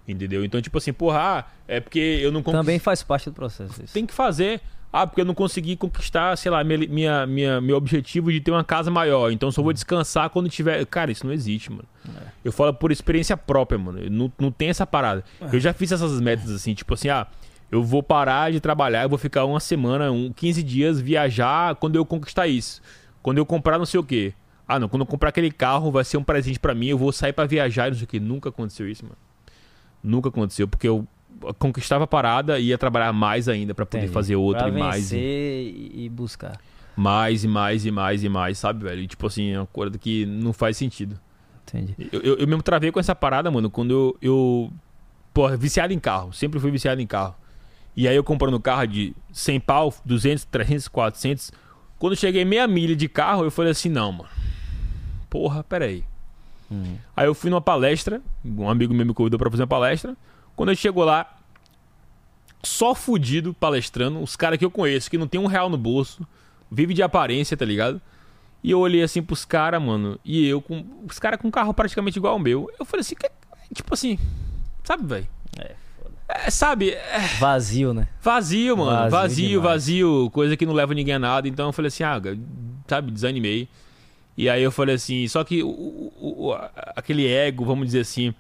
Entendeu? 0.08 0.44
Então, 0.44 0.60
tipo 0.62 0.78
assim, 0.80 0.92
porra, 0.92 1.20
ah, 1.20 1.46
é 1.68 1.80
porque 1.80 2.00
eu 2.00 2.32
não 2.32 2.42
conquistei. 2.42 2.60
Também 2.62 2.80
faz 2.80 3.04
parte 3.04 3.30
do 3.30 3.34
processo. 3.34 3.84
Isso. 3.84 3.94
Tem 3.94 4.06
que 4.06 4.14
fazer. 4.14 4.60
Ah, 4.94 5.08
porque 5.08 5.22
eu 5.22 5.26
não 5.26 5.34
consegui 5.34 5.78
conquistar, 5.78 6.36
sei 6.38 6.52
lá, 6.52 6.64
minha, 6.64 6.78
minha, 6.80 7.26
minha- 7.26 7.62
meu 7.62 7.78
objetivo 7.78 8.30
de 8.32 8.42
ter 8.42 8.52
uma 8.52 8.64
casa 8.64 8.92
maior. 8.92 9.32
Então 9.32 9.50
só 9.52 9.62
vou 9.62 9.72
descansar 9.72 10.30
quando 10.30 10.50
tiver. 10.50 10.86
Cara, 10.86 11.12
isso 11.12 11.26
não 11.26 11.32
existe, 11.34 11.72
mano. 11.72 11.86
Eu 12.44 12.52
falo 12.52 12.74
por 12.74 12.92
experiência 12.92 13.38
própria, 13.38 13.78
mano. 13.80 14.00
Eu 14.00 14.10
Não, 14.12 14.32
não 14.38 14.52
tem 14.52 14.70
essa 14.70 14.86
parada. 14.86 15.24
Eu 15.54 15.60
já 15.62 15.72
fiz 15.74 15.92
essas 15.94 16.20
metas 16.20 16.50
assim, 16.52 16.74
tipo 16.74 16.94
assim, 16.94 17.08
ah, 17.08 17.26
eu 17.72 17.82
vou 17.82 18.04
parar 18.04 18.52
de 18.52 18.60
trabalhar, 18.60 19.04
eu 19.04 19.10
vou 19.10 19.18
ficar 19.18 19.46
uma 19.46 19.62
semana, 19.62 20.12
um, 20.12 20.34
15 20.34 20.62
dias, 20.62 21.00
viajar 21.00 21.76
quando 21.76 21.96
eu 21.96 22.06
conquistar 22.06 22.48
isso. 22.48 22.82
Quando 23.22 23.38
eu 23.38 23.46
comprar 23.46 23.78
não 23.78 23.86
sei 23.86 24.00
o 24.00 24.04
quê. 24.04 24.34
Ah, 24.68 24.78
não, 24.78 24.90
quando 24.90 25.04
eu 25.04 25.06
comprar 25.06 25.30
aquele 25.30 25.52
carro 25.52 25.90
vai 25.90 26.04
ser 26.04 26.18
um 26.18 26.24
presente 26.24 26.60
pra 26.60 26.76
mim, 26.76 26.88
eu 26.88 26.98
vou 26.98 27.14
sair 27.14 27.32
pra 27.32 27.46
viajar 27.46 27.88
e 27.88 27.92
não 27.92 27.98
sei 27.98 28.04
o 28.04 28.08
quê. 28.08 28.20
Nunca 28.20 28.50
aconteceu 28.50 28.90
isso, 28.90 29.04
mano. 29.06 29.18
Nunca 30.04 30.28
aconteceu, 30.30 30.68
porque 30.68 30.88
eu 30.88 31.08
conquistava 31.58 32.04
a 32.04 32.08
parada 32.08 32.60
e 32.60 32.68
ia 32.68 32.78
trabalhar 32.78 33.12
mais 33.14 33.48
ainda 33.48 33.74
pra 33.74 33.86
poder 33.86 34.04
Entendi. 34.04 34.14
fazer 34.14 34.36
outra 34.36 34.64
pra 34.64 34.72
e 34.72 34.80
mais. 34.80 35.12
E 35.12 35.92
e, 35.96 36.10
buscar. 36.10 36.60
mais 36.96 37.44
e 37.44 37.48
mais 37.48 37.86
e 37.86 37.92
mais 37.92 38.24
e 38.24 38.30
mais, 38.30 38.58
sabe, 38.58 38.84
velho? 38.84 39.02
E, 39.02 39.08
tipo 39.08 39.26
assim, 39.28 39.52
é 39.52 39.60
uma 39.60 39.68
coisa 39.68 39.98
que 39.98 40.26
não 40.26 40.54
faz 40.54 40.78
sentido. 40.78 41.20
Entendi. 41.68 41.96
Eu, 42.12 42.22
eu, 42.22 42.38
eu 42.38 42.48
mesmo 42.48 42.62
travei 42.62 42.92
com 42.92 43.00
essa 43.00 43.16
parada, 43.16 43.50
mano, 43.50 43.70
quando 43.70 43.92
eu, 43.92 44.18
eu. 44.22 44.74
Porra, 45.34 45.56
viciado 45.56 45.94
em 45.94 46.00
carro. 46.00 46.34
Sempre 46.34 46.60
fui 46.60 46.72
viciado 46.72 47.02
em 47.02 47.08
carro. 47.08 47.36
E 47.96 48.08
aí 48.08 48.16
eu 48.16 48.24
comprando 48.24 48.60
carro 48.60 48.86
de 48.86 49.14
100 49.32 49.60
pau, 49.62 49.94
200, 50.06 50.46
300, 50.46 50.88
400. 50.88 51.52
Quando 51.98 52.16
cheguei 52.16 52.44
meia 52.44 52.68
milha 52.68 52.96
de 52.96 53.08
carro, 53.08 53.44
eu 53.44 53.52
falei 53.52 53.72
assim: 53.72 53.90
não, 53.90 54.12
mano. 54.12 54.30
Porra, 55.30 55.64
peraí. 55.64 56.04
Uhum. 56.70 56.98
Aí 57.16 57.26
eu 57.28 57.36
fui 57.36 57.50
numa 57.50 57.62
palestra, 57.62 58.22
um 58.44 58.70
amigo 58.70 58.94
meu 58.94 59.06
me 59.06 59.14
convidou 59.14 59.38
pra 59.38 59.52
fazer 59.52 59.64
uma 59.64 59.68
palestra. 59.68 60.16
Quando 60.62 60.70
eu 60.70 60.76
chego 60.76 61.04
lá, 61.04 61.26
só 62.62 62.94
fudido 62.94 63.52
palestrando, 63.52 64.22
os 64.22 64.36
caras 64.36 64.60
que 64.60 64.64
eu 64.66 64.70
conheço, 64.70 65.10
que 65.10 65.18
não 65.18 65.28
tem 65.28 65.42
um 65.42 65.48
real 65.48 65.70
no 65.72 65.78
bolso, 65.78 66.24
vive 66.70 66.94
de 66.94 67.02
aparência, 67.02 67.58
tá 67.58 67.66
ligado? 67.66 68.00
E 68.64 68.70
eu 68.70 68.78
olhei 68.80 69.02
assim 69.02 69.24
pros 69.24 69.44
caras, 69.44 69.82
mano, 69.82 70.20
e 70.24 70.46
eu 70.46 70.62
com. 70.62 70.86
Os 71.10 71.18
caras 71.18 71.40
com 71.42 71.48
um 71.48 71.52
carro 71.52 71.74
praticamente 71.74 72.20
igual 72.20 72.34
ao 72.34 72.40
meu. 72.40 72.70
Eu 72.80 72.86
falei 72.86 73.02
assim, 73.02 73.16
que- 73.16 73.32
tipo 73.74 73.92
assim, 73.92 74.20
sabe, 74.84 75.04
velho? 75.08 75.28
É, 75.58 75.76
É, 76.30 76.50
sabe, 76.52 76.92
é 76.92 77.20
Vazio, 77.40 77.92
né? 77.92 78.08
vazio, 78.22 78.78
mano. 78.78 79.10
Vazio 79.10 79.10
Vazio, 79.10 79.62
vazio, 79.62 80.30
coisa 80.32 80.56
que 80.56 80.66
não 80.68 80.74
leva 80.74 80.94
ninguém 80.94 81.16
a 81.16 81.20
nada. 81.20 81.48
Então 81.48 81.66
eu 81.70 81.74
falei 81.74 81.88
assim, 81.88 82.04
ah, 82.04 82.22
sabe, 82.88 83.12
desanimei. 83.12 83.68
E 84.38 84.48
aí 84.48 84.62
eu 84.62 84.72
falei 84.72 84.94
assim, 84.94 85.28
só 85.28 85.44
que 85.44 85.64
o, 85.64 85.68
o- 85.70 86.50
o- 86.52 86.54
aquele 86.96 87.28
ego, 87.28 87.66
vamos 87.66 87.88
dizer 87.88 88.02
assim, 88.02 88.32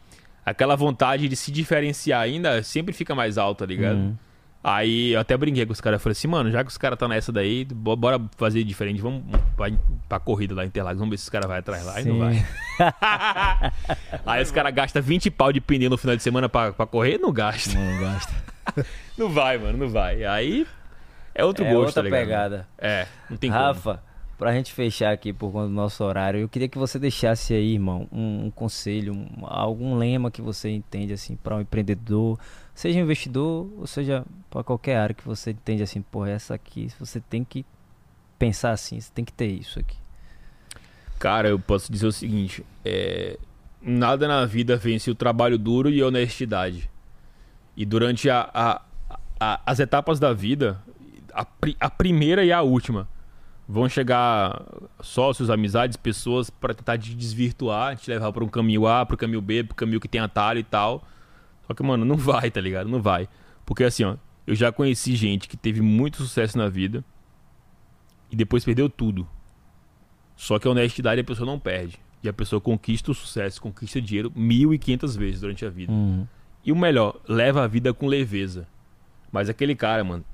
aquela 0.45 0.75
vontade 0.75 1.27
de 1.27 1.35
se 1.35 1.51
diferenciar 1.51 2.21
ainda 2.21 2.61
sempre 2.63 2.93
fica 2.93 3.13
mais 3.15 3.37
alta, 3.37 3.65
tá 3.65 3.73
ligado? 3.73 3.95
Uhum. 3.97 4.15
Aí 4.63 5.13
eu 5.13 5.19
até 5.19 5.35
brinquei 5.35 5.65
com 5.65 5.73
os 5.73 5.81
caras, 5.81 5.99
eu 5.99 6.03
falei 6.03 6.11
assim, 6.11 6.27
mano, 6.27 6.51
já 6.51 6.63
que 6.63 6.69
os 6.69 6.77
caras 6.77 6.97
tá 6.99 7.07
nessa 7.07 7.31
daí, 7.31 7.65
bo- 7.65 7.95
bora 7.95 8.21
fazer 8.37 8.63
diferente, 8.63 9.01
vamos 9.01 9.23
pra, 9.57 9.71
pra 10.07 10.19
corrida 10.19 10.53
lá 10.53 10.63
em 10.63 10.67
Interlagos, 10.67 10.99
vamos 10.99 11.09
ver 11.11 11.17
se 11.17 11.23
os 11.23 11.29
caras 11.29 11.47
vão 11.47 11.57
atrás 11.57 11.83
lá. 11.83 11.99
E 11.99 12.05
não 12.05 12.13
Sim. 12.13 12.19
vai. 12.19 12.45
aí 14.25 14.43
os 14.43 14.51
caras 14.51 14.73
gastam 14.73 15.01
20 15.01 15.31
pau 15.31 15.51
de 15.51 15.59
pneu 15.59 15.89
no 15.89 15.97
final 15.97 16.15
de 16.15 16.21
semana 16.21 16.47
pra, 16.47 16.71
pra 16.73 16.85
correr, 16.85 17.17
não 17.17 17.31
gasta. 17.33 17.73
Não 17.77 17.97
gosta. 17.99 18.33
Não 19.17 19.29
vai, 19.29 19.57
mano, 19.57 19.77
não 19.79 19.89
vai. 19.89 20.23
Aí 20.23 20.65
é 21.35 21.43
outro 21.43 21.65
é 21.65 21.73
gosto, 21.73 21.87
outra 21.97 22.03
tá 22.03 22.09
ligado? 22.09 22.21
pegada. 22.25 22.67
É, 22.77 23.07
não 23.29 23.35
tem 23.37 23.51
como. 23.51 23.99
Pra 24.41 24.53
gente 24.53 24.73
fechar 24.73 25.13
aqui 25.13 25.31
por 25.31 25.51
conta 25.51 25.67
do 25.67 25.73
nosso 25.75 26.03
horário, 26.03 26.39
eu 26.39 26.49
queria 26.49 26.67
que 26.67 26.75
você 26.75 26.97
deixasse 26.97 27.53
aí, 27.53 27.73
irmão, 27.75 28.07
um, 28.11 28.45
um 28.45 28.49
conselho, 28.49 29.13
um- 29.13 29.27
algum 29.45 29.95
lema 29.95 30.31
que 30.31 30.41
você 30.41 30.67
entende 30.71 31.13
assim 31.13 31.35
para 31.35 31.55
um 31.57 31.61
empreendedor, 31.61 32.39
seja 32.73 32.99
investidor 32.99 33.71
ou 33.77 33.85
seja 33.85 34.25
para 34.49 34.63
qualquer 34.63 34.97
área 34.97 35.13
que 35.13 35.23
você 35.23 35.51
entende 35.51 35.83
assim, 35.83 36.01
pô, 36.01 36.25
essa 36.25 36.55
aqui, 36.55 36.87
você 36.99 37.19
tem 37.19 37.43
que 37.43 37.63
pensar 38.39 38.71
assim, 38.71 38.99
você 38.99 39.11
tem 39.13 39.23
que 39.23 39.31
ter 39.31 39.45
isso 39.45 39.77
aqui. 39.77 39.95
Cara, 41.19 41.47
eu 41.49 41.59
posso 41.59 41.91
dizer 41.91 42.07
o 42.07 42.11
seguinte: 42.11 42.65
é, 42.83 43.37
nada 43.79 44.27
na 44.27 44.43
vida 44.47 44.75
vence 44.75 45.11
o 45.11 45.13
trabalho 45.13 45.55
duro 45.55 45.87
e 45.87 46.01
a 46.01 46.07
honestidade. 46.07 46.89
E 47.77 47.85
durante 47.85 48.27
a- 48.27 48.49
a- 48.51 48.81
a- 49.39 49.61
as 49.67 49.79
etapas 49.79 50.19
da 50.19 50.33
vida, 50.33 50.81
a, 51.31 51.45
a 51.79 51.89
primeira 51.91 52.43
e 52.43 52.51
a 52.51 52.63
última, 52.63 53.07
vão 53.71 53.87
chegar 53.87 54.65
sócios, 54.99 55.49
amizades, 55.49 55.95
pessoas 55.95 56.49
para 56.49 56.73
tentar 56.73 56.97
te 56.97 57.15
desvirtuar, 57.15 57.95
te 57.95 58.11
levar 58.11 58.29
para 58.33 58.43
um 58.43 58.49
caminho 58.49 58.85
A, 58.85 59.05
para 59.05 59.15
o 59.15 59.17
caminho 59.17 59.41
B, 59.41 59.63
para 59.63 59.71
o 59.71 59.75
caminho 59.75 59.99
que 59.99 60.09
tem 60.09 60.19
atalho 60.19 60.59
e 60.59 60.63
tal. 60.63 61.07
Só 61.65 61.73
que, 61.73 61.81
mano, 61.81 62.03
não 62.03 62.17
vai, 62.19 62.51
tá 62.51 62.59
ligado? 62.59 62.89
Não 62.89 63.01
vai. 63.01 63.29
Porque 63.65 63.85
assim, 63.85 64.03
ó, 64.03 64.17
eu 64.45 64.55
já 64.55 64.73
conheci 64.73 65.15
gente 65.15 65.47
que 65.47 65.55
teve 65.55 65.81
muito 65.81 66.17
sucesso 66.17 66.57
na 66.57 66.67
vida 66.67 67.01
e 68.29 68.35
depois 68.35 68.65
perdeu 68.65 68.89
tudo. 68.89 69.25
Só 70.35 70.59
que 70.59 70.67
a 70.67 70.71
honestidade 70.71 71.21
a 71.21 71.23
pessoa 71.23 71.45
não 71.45 71.57
perde. 71.57 71.97
E 72.21 72.27
a 72.27 72.33
pessoa 72.33 72.59
conquista 72.59 73.11
o 73.11 73.15
sucesso, 73.15 73.61
conquista 73.61 74.01
dinheiro 74.01 74.29
1.500 74.31 75.17
vezes 75.17 75.39
durante 75.39 75.65
a 75.65 75.69
vida. 75.69 75.93
Uhum. 75.93 76.27
E 76.63 76.73
o 76.73 76.75
melhor, 76.75 77.19
leva 77.25 77.63
a 77.63 77.67
vida 77.67 77.93
com 77.93 78.05
leveza. 78.05 78.67
Mas 79.31 79.47
aquele 79.47 79.75
cara, 79.75 80.03
mano, 80.03 80.25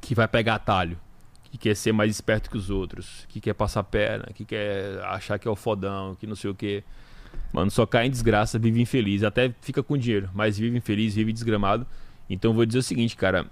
que 0.00 0.14
vai 0.14 0.26
pegar 0.26 0.54
atalho, 0.54 0.98
que 1.54 1.58
quer 1.68 1.76
ser 1.76 1.92
mais 1.92 2.10
esperto 2.10 2.50
que 2.50 2.56
os 2.56 2.68
outros, 2.68 3.24
que 3.28 3.40
quer 3.40 3.54
passar 3.54 3.84
perna, 3.84 4.26
que 4.34 4.44
quer 4.44 4.98
achar 5.04 5.38
que 5.38 5.46
é 5.46 5.50
o 5.50 5.54
fodão, 5.54 6.16
que 6.16 6.26
não 6.26 6.34
sei 6.34 6.50
o 6.50 6.54
quê. 6.54 6.82
Mano, 7.52 7.70
só 7.70 7.86
cai 7.86 8.06
em 8.08 8.10
desgraça, 8.10 8.58
vive 8.58 8.82
infeliz. 8.82 9.22
Até 9.22 9.54
fica 9.60 9.80
com 9.80 9.96
dinheiro, 9.96 10.28
mas 10.34 10.58
vive 10.58 10.76
infeliz, 10.76 11.14
vive 11.14 11.32
desgramado. 11.32 11.86
Então 12.28 12.50
eu 12.50 12.54
vou 12.56 12.66
dizer 12.66 12.80
o 12.80 12.82
seguinte, 12.82 13.16
cara. 13.16 13.46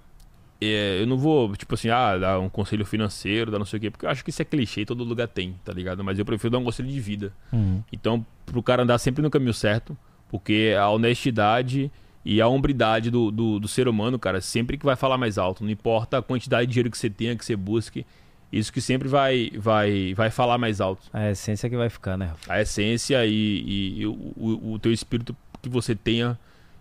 é, 0.59 1.01
eu 1.01 1.07
não 1.07 1.17
vou, 1.17 1.55
tipo 1.55 1.73
assim, 1.75 1.89
ah, 1.89 2.17
dar 2.17 2.39
um 2.41 2.49
conselho 2.49 2.85
financeiro, 2.85 3.49
dar 3.49 3.57
não 3.57 3.65
sei 3.65 3.77
o 3.77 3.79
quê, 3.79 3.89
porque 3.89 4.05
eu 4.05 4.09
acho 4.09 4.21
que 4.21 4.31
isso 4.31 4.41
é 4.41 4.45
clichê, 4.45 4.85
todo 4.85 5.01
lugar 5.05 5.29
tem, 5.29 5.55
tá 5.63 5.71
ligado? 5.71 6.03
Mas 6.03 6.19
eu 6.19 6.25
prefiro 6.25 6.51
dar 6.51 6.57
um 6.57 6.63
conselho 6.65 6.89
de 6.89 6.99
vida. 6.99 7.31
Uhum. 7.53 7.81
Então, 7.89 8.25
pro 8.45 8.61
cara 8.61 8.83
andar 8.83 8.97
sempre 8.97 9.21
no 9.21 9.29
caminho 9.29 9.53
certo, 9.53 9.97
porque 10.29 10.75
a 10.77 10.89
honestidade 10.89 11.89
e 12.25 12.39
a 12.41 12.47
hombridade 12.47 13.09
do, 13.11 13.29
do, 13.31 13.59
do 13.59 13.67
ser 13.67 13.87
humano, 13.87 14.17
cara, 14.17 14.39
sempre 14.41 14.77
que 14.77 14.85
vai 14.85 14.95
falar 14.95 15.17
mais 15.17 15.37
alto. 15.37 15.63
Não 15.63 15.69
importa 15.71 16.17
a 16.17 16.21
quantidade 16.21 16.67
de 16.67 16.73
dinheiro 16.73 16.89
que 16.91 16.97
você 16.97 17.09
tenha, 17.09 17.35
que 17.35 17.43
você 17.43 17.55
busque, 17.55 18.05
isso 18.51 18.71
que 18.71 18.79
sempre 18.81 19.07
vai, 19.07 19.51
vai, 19.57 20.13
vai 20.13 20.29
falar 20.29 20.57
mais 20.57 20.79
alto. 20.79 21.01
A 21.11 21.31
essência 21.31 21.69
que 21.69 21.75
vai 21.75 21.89
ficar, 21.89 22.17
né, 22.17 22.27
Rafa? 22.27 22.53
A 22.53 22.61
essência 22.61 23.25
e, 23.25 23.31
e- 23.33 23.99
e 24.01 24.05
o, 24.07 24.13
o, 24.37 24.73
o 24.73 24.79
teu 24.79 24.91
espírito 24.93 25.35
que 25.61 25.67
você 25.69 25.95
tenha 25.95 26.37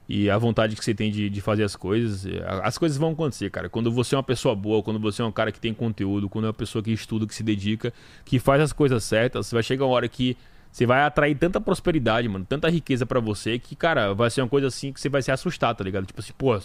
e 0.09 0.29
a 0.29 0.37
vontade 0.37 0.77
que 0.77 0.85
você 0.85 0.93
tem 0.93 1.11
de, 1.11 1.31
de 1.31 1.41
fazer 1.41 1.65
as 1.65 1.75
coisas, 1.75 2.27
é, 2.27 2.45
as 2.63 2.77
coisas 2.77 2.99
vão 2.99 3.13
acontecer, 3.13 3.51
cara. 3.51 3.69
Quando 3.71 3.91
você 3.91 4.15
é 4.15 4.19
uma 4.19 4.23
pessoa 4.23 4.55
boa, 4.55 4.83
quando 4.83 5.01
você 5.01 5.23
é 5.23 5.25
um 5.25 5.33
cara 5.33 5.51
que 5.51 5.59
tem 5.61 5.73
conteúdo, 5.73 6.29
quando 6.29 6.45
é 6.45 6.49
uma 6.49 6.53
pessoa 6.55 6.83
que 6.83 6.93
estuda, 6.93 7.27
que 7.27 7.35
se 7.35 7.43
dedica, 7.43 7.93
que 8.25 8.39
faz 8.39 8.61
as 8.61 8.73
coisas 8.73 9.03
certas, 9.05 9.51
vai 9.51 9.63
chegar 9.63 9.87
uma 9.87 9.95
hora 9.95 10.09
que 10.09 10.37
você 10.73 10.87
vai 10.87 11.03
atrair 11.03 11.37
tanta 11.37 11.61
prosperidade, 11.61 12.27
mano, 12.29 12.45
tanta 12.49 12.69
riqueza 12.71 13.05
pra 13.07 13.21
você, 13.21 13.59
que, 13.59 13.77
cara, 13.77 14.15
vai 14.15 14.31
ser 14.31 14.41
uma 14.43 14.49
coisa 14.49 14.67
assim 14.69 14.93
que 14.93 15.01
você 15.01 15.09
vai 15.09 15.21
se 15.23 15.31
assustar, 15.31 15.75
tá 15.75 15.85
ligado? 15.85 16.07
Tipo 16.07 16.21
assim, 16.21 16.33
pô, 16.37 16.59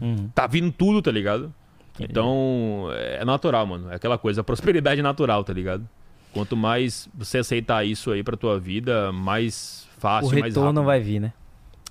Uhum. 0.00 0.28
tá 0.34 0.46
vindo 0.46 0.72
tudo, 0.72 1.00
tá 1.02 1.10
ligado? 1.12 1.52
Então, 1.98 2.88
é 2.92 3.24
natural, 3.24 3.66
mano. 3.66 3.90
É 3.90 3.94
aquela 3.96 4.18
coisa, 4.18 4.40
a 4.40 4.44
prosperidade 4.44 5.00
é 5.00 5.02
natural, 5.02 5.42
tá 5.44 5.52
ligado? 5.52 5.88
Quanto 6.32 6.56
mais 6.56 7.08
você 7.14 7.38
aceitar 7.38 7.84
isso 7.86 8.10
aí 8.10 8.22
pra 8.22 8.36
tua 8.36 8.58
vida, 8.60 9.10
mais 9.12 9.88
fácil, 9.98 10.28
O 10.36 10.40
mais 10.40 10.52
retorno 10.54 10.80
rápido. 10.80 10.84
vai 10.84 11.00
vir, 11.00 11.20
né? 11.20 11.32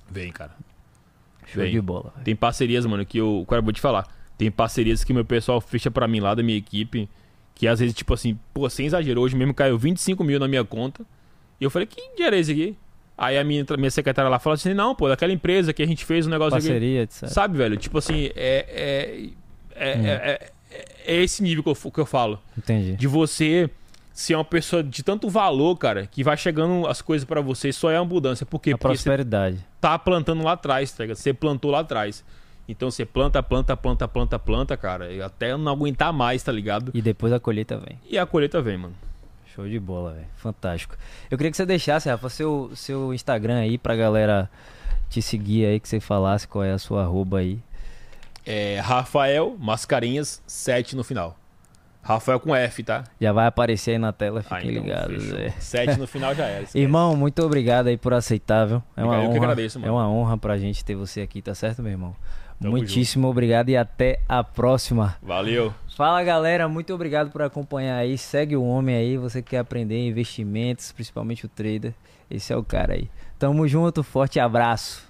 Vem, 0.09 0.31
cara. 0.31 0.51
Show 1.47 1.63
Vem. 1.63 1.72
de 1.72 1.81
bola. 1.81 2.11
velho. 2.13 2.23
Tem 2.26 2.35
parcerias, 2.35 2.85
mano, 2.85 3.03
que 3.05 3.17
eu. 3.17 3.43
Cara, 3.49 3.61
vou 3.61 3.73
te 3.73 3.81
falar. 3.81 4.05
Tem 4.38 4.51
parcerias 4.51 5.03
que 5.03 5.13
meu 5.13 5.26
pessoal 5.26 5.59
fecha 5.59 5.89
pra 5.89 6.07
mim 6.07 6.19
lá 6.19 6.35
da 6.35 6.43
minha 6.43 6.57
equipe. 6.57 7.09
Que 7.55 7.67
às 7.67 7.80
vezes, 7.80 7.95
tipo 7.95 8.13
assim, 8.13 8.38
pô, 8.53 8.69
sem 8.69 8.85
exagero, 8.85 9.22
hoje 9.22 9.35
mesmo 9.35 9.53
caiu 9.53 9.77
25 9.80 10.23
mil 10.23 10.39
na 10.39 10.47
minha 10.47 10.63
conta. 10.63 11.03
E 11.60 11.64
eu 11.64 11.69
falei, 11.69 11.86
que 11.86 12.02
dinheiro 12.15 12.36
é 12.36 12.40
esse 12.40 12.52
aqui? 12.52 12.77
Aí 13.18 13.38
a 13.38 13.44
minha, 13.44 13.65
minha 13.77 13.91
secretária 13.91 14.27
lá 14.30 14.40
falou 14.40 14.56
assim: 14.56 14.73
não, 14.73 14.94
pô, 14.94 15.07
daquela 15.07 15.32
empresa 15.32 15.72
que 15.72 15.82
a 15.82 15.86
gente 15.88 16.03
fez 16.03 16.27
um 16.27 16.30
negócio 16.30 16.57
aqui. 16.57 16.68
Parceria, 16.68 17.02
etc. 17.03 17.30
Sabe, 17.30 17.57
velho? 17.57 17.77
Tipo 17.77 17.98
assim, 17.99 18.30
é. 18.36 19.30
É, 19.76 19.90
é, 19.94 19.98
Hum. 19.98 20.06
é, 20.06 20.11
é- 20.11 20.52
é 21.07 21.23
esse 21.23 21.41
nível 21.41 21.64
que 21.64 21.69
eu, 21.69 21.91
que 21.91 21.99
eu 21.99 22.06
falo. 22.06 22.40
Entendi. 22.57 22.94
De 22.98 23.07
você 23.07 23.69
ser 24.14 24.36
uma 24.36 24.44
pessoa 24.44 24.84
de 24.84 25.02
tanto 25.03 25.30
valor, 25.30 25.77
cara, 25.77 26.06
que 26.07 26.23
vai 26.23 26.36
chegando 26.36 26.86
as 26.88 27.02
coisas 27.02 27.23
pra 27.26 27.40
você, 27.40 27.72
só 27.72 27.90
é 27.90 27.95
abundância. 27.98 28.45
Por 28.45 28.60
quê? 28.60 28.72
A 28.72 28.77
Porque 28.77 28.98
você 28.98 29.03
prosperidade. 29.03 29.60
tá 29.80 29.98
plantando 29.98 30.44
lá 30.44 30.53
atrás, 30.53 30.91
tá 30.91 31.03
ligado? 31.03 31.15
Você 31.18 31.34
plantou 31.34 31.72
lá 31.72 31.80
atrás. 31.80 32.23
Então 32.68 32.90
você 32.91 33.06
planta, 33.06 33.41
planta, 33.44 33.77
planta, 33.77 34.07
planta, 34.07 34.40
planta, 34.40 34.76
cara. 34.76 35.07
Até 35.26 35.56
não 35.56 35.72
aguentar 35.72 36.11
mais, 36.11 36.41
tá 36.44 36.52
ligado? 36.52 36.91
E 36.94 37.02
depois 37.02 37.32
a 37.32 37.40
colheita 37.40 37.77
vem. 37.77 37.98
E 38.10 38.18
a 38.18 38.26
colheita 38.26 38.61
vem, 38.61 38.77
mano. 38.77 38.95
Show 39.56 39.68
de 39.68 39.80
bola, 39.80 40.14
velho. 40.14 40.26
Fantástico. 40.36 40.95
Eu 41.32 41.38
queria 41.38 41.49
que 41.52 41.57
você 41.57 41.65
deixasse, 41.65 42.10
Rafa, 42.10 42.30
seu, 42.30 42.72
seu 42.76 43.14
Instagram 43.14 43.60
aí 43.60 43.77
pra 43.77 43.95
galera 43.95 44.49
te 45.10 45.22
seguir 45.22 45.65
aí, 45.65 45.80
que 45.80 45.88
você 45.88 45.99
falasse 45.99 46.48
qual 46.48 46.64
é 46.64 46.72
a 46.73 46.77
sua 46.77 47.03
arroba 47.03 47.40
aí. 47.40 47.60
É 48.45 48.80
Rafael 48.80 49.56
Mascarenhas 49.60 50.41
7 50.45 50.95
no 50.95 51.03
final. 51.03 51.38
Rafael 52.03 52.40
com 52.40 52.56
F, 52.56 52.84
tá? 52.84 53.03
Já 53.19 53.32
vai 53.34 53.48
aparecer 53.48 53.91
aí 53.91 53.98
na 53.98 54.11
tela, 54.14 54.44
Ah, 54.48 54.57
fiquem 54.57 54.72
então, 54.73 54.84
ligados. 54.84 55.23
fechou. 55.23 55.40
é. 55.40 55.49
7 55.52 55.98
no 55.99 56.06
final 56.06 56.36
já 56.36 56.45
era. 56.45 56.61
esquece. 56.65 56.77
Irmão, 56.77 57.15
muito 57.15 57.41
obrigado 57.44 57.88
aí 57.88 57.98
por 57.98 58.14
aceitar, 58.14 58.65
viu? 58.65 58.84
É 58.95 59.03
uma 59.03 59.15
Eu 59.15 59.22
que 59.22 59.27
honra. 59.30 59.38
agradeço, 59.38 59.80
mano. 59.80 59.91
É 59.91 59.95
uma 59.95 60.07
honra 60.07 60.38
pra 60.38 60.56
gente 60.57 60.86
ter 60.86 60.94
você 60.95 61.22
aqui, 61.22 61.41
tá 61.41 61.56
certo, 61.56 61.82
meu 61.82 61.91
irmão? 61.91 62.15
Tamo 62.61 62.72
Muitíssimo 62.72 63.27
obrigado 63.27 63.69
e 63.69 63.76
até 63.76 64.19
a 64.30 64.44
próxima. 64.44 65.18
Valeu. 65.22 65.73
Fala 65.95 66.22
galera, 66.26 66.67
muito 66.67 66.93
obrigado 66.93 67.31
por 67.31 67.41
acompanhar 67.41 67.95
aí. 67.95 68.17
Segue 68.17 68.53
o 68.57 68.65
homem 68.65 68.97
aí, 68.97 69.17
você 69.17 69.41
quer 69.41 69.59
aprender 69.59 70.05
investimentos, 70.05 70.91
principalmente 70.91 71.45
o 71.45 71.47
trader. 71.47 71.93
Esse 72.30 72.51
é 72.51 72.57
o 72.57 72.63
cara 72.65 72.95
aí. 72.95 73.09
Tamo 73.39 73.65
junto, 73.65 74.03
forte 74.03 74.38
abraço. 74.38 75.07